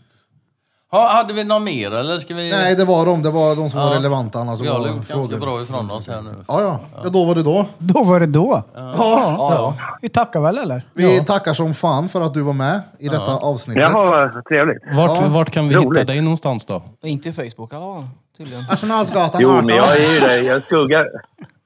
Ha, 0.91 1.09
hade 1.13 1.35
vi 1.35 1.45
någon 1.45 1.65
mer 1.65 1.95
eller 1.95 2.17
ska 2.17 2.35
vi... 2.35 2.51
Nej, 2.51 2.75
det 2.77 2.85
var 2.85 3.07
de. 3.07 3.23
Det 3.23 3.31
var 3.31 3.57
de 3.57 3.71
som 3.71 3.81
var 3.81 3.87
Ja. 3.89 3.95
relevanta. 3.95 4.39
Annars 4.39 4.61
Vi 4.61 4.67
har 4.67 4.79
var 4.79 4.87
gjort 4.87 4.97
ganska 4.97 5.15
frågor. 5.15 5.39
bra 5.39 5.63
ifrån 5.63 5.91
oss 5.91 6.09
här 6.09 6.23
nu. 6.23 6.35
Ja, 6.49 6.61
ja. 6.63 6.81
ja. 7.05 7.09
Då 7.11 7.25
var 7.25 7.35
det 7.35 7.43
då. 7.43 7.67
Då 7.79 8.03
var 8.05 8.21
det 8.21 8.27
då. 8.27 8.63
Ja. 8.75 8.93
Ja, 8.97 9.75
Vi 10.03 10.09
tackar 10.09 10.41
väl 10.41 10.59
eller? 10.59 10.83
Vi 10.95 11.25
tackar 11.25 11.55
som 11.55 11.75
fan 11.75 12.09
för 12.09 12.21
att 12.21 12.35
du 12.35 12.43
var 12.43 12.53
med 12.53 12.81
i 12.99 13.09
detta 13.09 13.33
avsnittet. 13.37 13.83
Jaha, 13.83 14.31
vad 14.35 14.45
trevligt. 14.45 14.83
Vart, 14.93 15.11
Ja, 15.23 15.29
vart 15.29 15.51
kan 15.51 15.69
vi 15.69 15.75
hitta 15.75 15.87
roligt. 15.89 16.07
dig 16.07 16.21
någonstans 16.21 16.67
då? 16.67 16.83
Inte 17.03 17.29
i 17.29 17.33
Facebook 17.33 17.73
alla? 17.75 18.05
Tydligen. 18.39 18.65
Arsenalsgatan 18.71 19.41
Jo, 19.41 19.51
18. 19.51 19.67
men 19.67 19.77
jag 19.77 19.97
är 20.01 20.13
ju 20.15 20.21
där. 20.21 20.43
Jag 20.53 20.63
skuggar, 20.63 21.07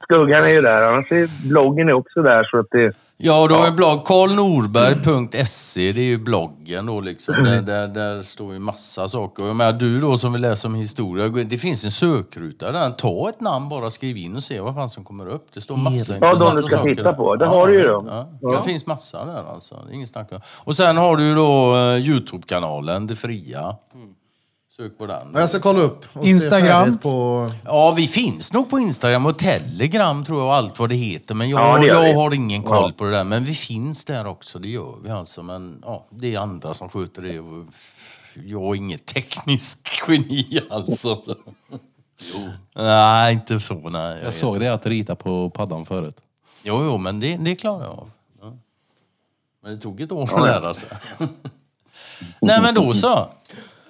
skuggan 0.05 0.45
är 0.45 0.49
ju 0.49 0.61
där. 0.61 0.83
Annars 0.93 1.13
är 1.13 1.49
bloggen 1.49 1.89
är 1.89 1.93
också 1.93 2.23
där. 2.23 2.45
Så 2.45 2.59
att 2.59 2.67
det, 2.71 2.93
Ja, 3.25 3.47
då 3.49 3.55
har 3.55 3.67
en 3.67 3.77
blogg. 3.77 4.05
karlnorberg.se, 4.05 5.93
det 5.93 6.01
är 6.01 6.05
ju 6.05 6.19
bloggen 6.19 6.87
då 6.87 7.01
liksom. 7.01 7.35
Där, 7.45 7.61
där, 7.63 7.89
där 7.89 8.23
står 8.23 8.53
ju 8.53 8.59
massa 8.59 9.09
saker. 9.09 9.43
Och 9.43 9.49
Jag 9.49 9.57
menar, 9.57 9.73
du 9.73 10.01
då 10.01 10.19
som 10.19 10.33
vill 10.33 10.43
läsa 10.43 10.69
om 10.69 10.75
historia, 10.75 11.29
det 11.29 11.59
finns 11.59 11.85
en 11.85 11.91
sökruta 11.91 12.73
där. 12.73 12.91
Ta 12.91 13.29
ett 13.29 13.41
namn 13.41 13.69
bara, 13.69 13.91
skriv 13.91 14.17
in 14.17 14.37
och 14.37 14.43
se 14.43 14.61
vad 14.61 14.75
fan 14.75 14.89
som 14.89 15.05
kommer 15.05 15.29
upp. 15.29 15.47
Det 15.55 15.61
står 15.61 15.77
massa 15.77 16.13
Ja, 16.13 16.19
de 16.21 16.27
intressanta 16.27 16.57
du 16.57 16.63
ska 16.69 16.77
saker. 16.77 16.95
titta 16.95 17.13
på. 17.13 17.37
Det 17.37 17.47
har 17.47 17.67
du 17.69 17.75
ju 17.75 17.83
då. 17.87 18.27
Ja, 18.41 18.57
det 18.59 18.63
finns 18.69 18.87
massa 18.87 19.25
där 19.25 19.43
alltså. 19.55 19.79
Det 19.87 19.93
är 19.93 19.95
inget 19.95 20.11
snack 20.11 20.33
om. 20.33 20.41
Och 20.47 20.77
sen 20.77 20.97
har 20.97 21.17
du 21.17 21.35
då 21.35 21.75
uh, 21.77 22.09
Youtube-kanalen, 22.09 23.07
Det 23.07 23.17
Fria. 23.17 23.77
Sök 24.83 24.99
på 24.99 25.07
den. 25.07 25.31
Ja, 25.35 25.41
Jag 25.41 25.49
ska 25.49 25.61
kolla 25.61 25.81
upp. 25.81 26.05
Och 26.13 26.27
Instagram. 26.27 26.85
Se 26.85 26.87
färdigt 26.87 27.03
på... 27.03 27.51
Ja, 27.65 27.91
vi 27.91 28.07
finns 28.07 28.53
nog 28.53 28.71
på 28.71 28.79
Instagram 28.79 29.27
och 29.27 29.39
Telegram 29.39 30.25
tror 30.25 30.39
jag 30.39 30.47
och 30.47 30.55
allt 30.55 30.79
vad 30.79 30.89
det 30.89 30.95
heter. 30.95 31.35
Men 31.35 31.49
jag, 31.51 31.61
Ja, 31.61 31.79
det 31.79 31.87
gör 31.87 31.95
jag 31.95 32.03
vi. 32.03 32.13
har 32.13 32.35
ingen 32.35 32.63
koll 32.63 32.91
Ja. 32.91 32.93
på 32.97 33.05
det 33.05 33.11
där. 33.11 33.25
Men 33.25 33.45
vi 33.45 33.55
finns 33.55 34.05
där 34.05 34.27
också, 34.27 34.59
det 34.59 34.69
gör 34.69 34.95
vi 35.05 35.11
alltså. 35.11 35.43
Men 35.43 35.83
ja, 35.85 36.07
det 36.11 36.35
är 36.35 36.39
andra 36.39 36.75
som 36.75 36.89
sköter 36.89 37.23
det. 37.23 37.39
och 37.41 37.65
Jag 38.47 38.63
är 38.63 38.75
inget 38.75 39.07
tekniskt 39.07 39.89
geni 40.09 40.61
alltså. 40.71 41.23
Så. 41.23 41.35
Nej, 42.75 43.33
inte 43.33 43.61
så. 43.61 43.75
Nej, 43.75 44.21
Jag 44.25 44.35
såg 44.35 44.61
det 44.61 44.69
att 44.69 44.87
rita 44.87 45.15
på 45.15 45.51
paddan 45.51 45.87
förut. 45.87 46.17
Jo, 46.63 46.85
jo, 46.85 46.99
men 46.99 47.21
det, 47.21 47.37
det 47.37 47.55
klarar 47.57 47.83
jag 47.85 47.93
av. 47.93 48.11
Ja. 48.41 48.53
Men 49.63 49.75
det 49.75 49.81
tog 49.81 50.01
ett 50.01 50.13
år 50.13 50.31
att 50.35 50.43
lära 50.43 50.75
sig. 50.75 50.89
Nej, 52.41 52.61
men 52.63 52.75
då 52.75 52.95
så. 52.95 53.29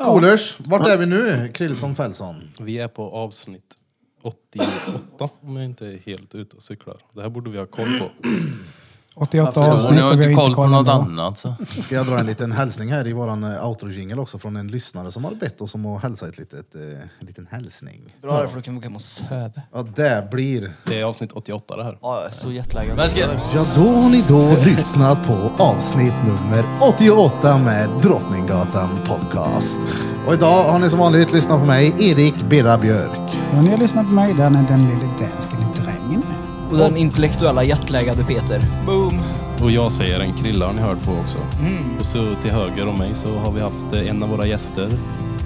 Coolers, 0.05 0.57
vart 0.61 0.87
är 0.87 0.99
vi 0.99 1.07
nu? 1.07 1.51
Krillson 1.55 1.97
Fältson. 1.97 2.51
Vi 2.61 2.79
är 2.79 2.89
på 2.89 3.11
avsnitt 3.11 3.77
88 4.23 5.29
om 5.41 5.57
jag 5.57 5.65
inte 5.65 5.87
är 5.87 5.99
helt 6.07 6.35
ute 6.35 6.57
och 6.57 6.63
cyklar. 6.63 6.97
Det 7.13 7.23
här 7.23 7.29
borde 7.29 7.51
vi 7.51 7.59
ha 7.59 7.67
koll 7.67 7.99
på. 7.99 8.11
88 9.15 9.61
Ni 9.61 9.67
avsnitt 9.69 10.03
och 10.05 10.21
vi 10.21 10.25
inte 10.31 10.41
har 10.41 10.47
koll 10.47 10.55
på 10.55 10.67
något 10.67 10.79
ändå. 10.79 10.93
annat. 10.93 11.39
Så. 11.39 11.55
Ska 11.83 11.95
jag 11.95 12.07
dra 12.07 12.19
en 12.19 12.27
liten 12.27 12.53
hälsning 12.53 12.93
här 12.93 13.07
i 13.07 13.13
våran 13.13 13.45
eh, 13.45 13.67
outro-jingle 13.69 14.17
också 14.21 14.39
från 14.39 14.57
en 14.57 14.69
lyssnare 14.69 15.11
som 15.11 15.25
har 15.25 15.35
bett 15.35 15.61
oss 15.61 15.75
om 15.75 15.87
att 15.87 16.03
hälsa 16.03 16.29
ett 16.29 16.39
litet, 16.39 16.75
eh, 16.75 16.81
en 17.21 17.27
liten 17.27 17.49
hälsning. 17.51 18.17
Bra 18.23 18.41
där 18.41 18.47
för 18.47 18.57
då 18.57 18.63
kan 18.63 18.75
vi 18.75 18.81
gå 18.81 18.85
hem 18.85 18.97
och 18.97 19.03
söva. 19.03 19.51
Ja, 19.73 19.83
det 19.97 20.29
blir... 20.31 20.73
Det 20.85 21.01
är 21.01 21.05
avsnitt 21.05 21.33
88 21.33 21.77
det 21.77 21.85
här. 21.85 21.99
Ja, 22.03 22.23
så 22.43 22.53
jetlaggad. 22.53 22.97
Men 22.97 23.09
ska, 23.09 23.21
Ja, 23.55 23.67
då 23.75 23.81
har 23.81 24.11
ni 24.11 24.25
då 24.29 24.57
lyssnat 24.65 25.27
på 25.27 25.63
avsnitt 25.65 26.15
nummer 26.27 26.65
88 26.97 27.59
med 27.59 27.89
Drottninggatan 28.03 28.89
Podcast. 29.07 29.79
Och 30.27 30.35
idag 30.35 30.65
har 30.65 30.79
ni 30.79 30.91
som 30.91 30.99
vanligt 30.99 31.33
lyssnat 31.33 31.61
på 31.61 31.67
mig, 31.67 31.95
Erik 31.99 32.35
Birra 32.49 32.79
Björk. 32.79 33.19
Ja, 33.55 33.63
ni 33.63 33.71
har 33.71 33.79
lyssnat 33.79 34.07
på 34.07 34.13
mig, 34.13 34.35
den 34.35 34.57
är 34.57 34.69
den 34.69 34.81
lille 34.89 35.09
dansken. 35.19 35.59
Och 36.73 36.79
den 36.79 36.97
intellektuella 36.97 37.65
jetlaggade 37.65 38.25
Peter. 38.25 38.63
Boom! 38.87 39.21
Och 39.63 39.71
jag 39.71 39.93
säger 39.93 40.21
en 40.21 40.33
krilla 40.33 40.67
har 40.67 40.73
ni 40.73 40.81
hört 40.81 41.05
på 41.05 41.11
också. 41.11 41.39
Och 42.01 42.07
så 42.07 42.27
till 42.43 42.51
höger 42.51 42.89
om 42.89 42.99
mig 42.99 43.15
så 43.15 43.39
har 43.39 43.53
vi 43.53 43.61
haft 43.61 43.95
eh, 43.95 44.09
en 44.09 44.23
av 44.23 44.29
våra 44.29 44.47
gäster, 44.47 44.89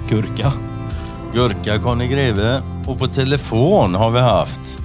Gurka. 0.09 0.53
Gurka 1.33 1.79
Conny 1.79 2.07
Greve. 2.07 2.61
Och 2.87 2.99
på 2.99 3.07
telefon 3.07 3.95
har 3.95 4.11
vi 4.11 4.19
haft... 4.19 4.79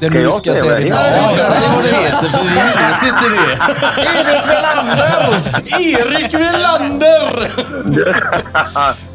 Nu 0.00 0.20
jag 0.22 0.34
ska 0.34 0.50
jag 0.50 0.58
säga 0.58 0.70
säga 0.70 0.78
det? 0.78 0.84
ditt 0.84 0.94
Ja, 0.94 1.02
namn. 1.02 1.36
Ja, 1.38 1.44
säg 1.46 1.68
vad 1.74 1.84
det 1.84 1.88
heter 1.88 2.28
för 2.28 2.44
vi 2.44 2.54
vet 2.54 3.02
inte 3.02 3.28
det. 3.28 3.58
Erik 4.02 4.44
Welander! 4.50 5.30
Erik 5.80 6.34
Welander! 6.34 7.50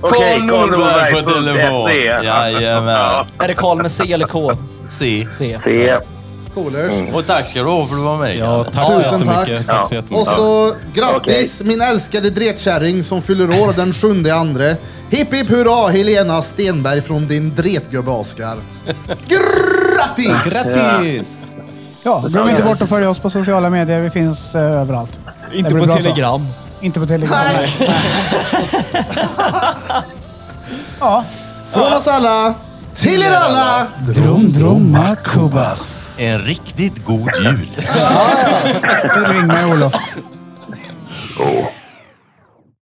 Karl 0.01 0.41
Norberg 0.43 1.13
på 1.13 1.21
telefon. 1.31 1.89
Jajamän. 2.23 3.25
Är 3.39 3.47
det 3.47 3.53
Karl 3.53 3.77
med 3.81 3.91
C 3.91 4.13
eller 4.13 4.27
K? 4.27 4.51
C. 4.89 5.27
Se. 5.37 5.59
Coolers. 6.53 6.93
Och 7.13 7.25
tack 7.25 7.47
ska 7.47 7.59
du 7.59 7.65
ha 7.69 7.85
för 7.85 7.93
att 7.93 7.99
du 7.99 8.03
var 8.03 8.17
med. 8.17 8.37
Ja, 8.37 8.63
tack 8.63 8.87
Tusen 8.87 9.03
så 9.19 9.25
jättemycket. 9.25 9.67
tack. 9.67 9.89
Tack 9.89 9.89
så 9.89 9.95
Ja. 10.09 10.17
Och 10.21 10.27
så 10.27 10.73
grattis 10.93 11.61
min 11.63 11.81
älskade 11.81 12.29
dretkärring 12.29 13.03
som 13.03 13.21
fyller 13.21 13.49
år 13.49 13.73
den 13.75 13.93
sjunde 13.93 14.35
andre. 14.35 14.75
Hipp 15.09 15.33
hipp 15.33 15.49
hurra 15.49 15.87
Helena 15.87 16.41
Stenberg 16.41 17.01
från 17.01 17.27
din 17.27 17.55
dretgubbe 17.55 18.11
Oskar. 18.11 18.57
Grattis! 20.17 20.53
Grattis! 20.53 21.37
Ja, 22.03 22.23
glöm 22.27 22.49
inte 22.49 22.63
bort 22.63 22.81
att 22.81 22.89
följa 22.89 23.09
oss 23.09 23.19
på 23.19 23.29
sociala 23.29 23.69
medier. 23.69 23.99
Vi 24.01 24.09
finns 24.09 24.55
eh, 24.55 24.61
överallt. 24.61 25.19
Inte 25.53 25.69
Det 25.69 25.73
blir 25.73 25.81
på 25.81 25.87
bra 25.87 25.97
så. 25.97 26.03
telegram. 26.03 26.47
Inte 26.81 26.99
på 26.99 27.05
Telegram. 27.05 27.37
Nej. 27.53 27.69
Ja. 30.99 31.23
Från 31.71 31.93
oss 31.93 32.07
alla 32.07 32.53
till 32.95 33.21
er 33.23 33.31
alla. 33.31 33.87
Drum, 34.07 34.53
drumma, 34.53 35.15
kubas. 35.23 36.15
En 36.19 36.39
riktigt 36.39 37.05
god 37.05 37.29
jul. 37.43 37.67
Ring 39.27 39.47
mig 39.47 39.65
Olof. 39.73 39.93
Oh. 41.39 41.65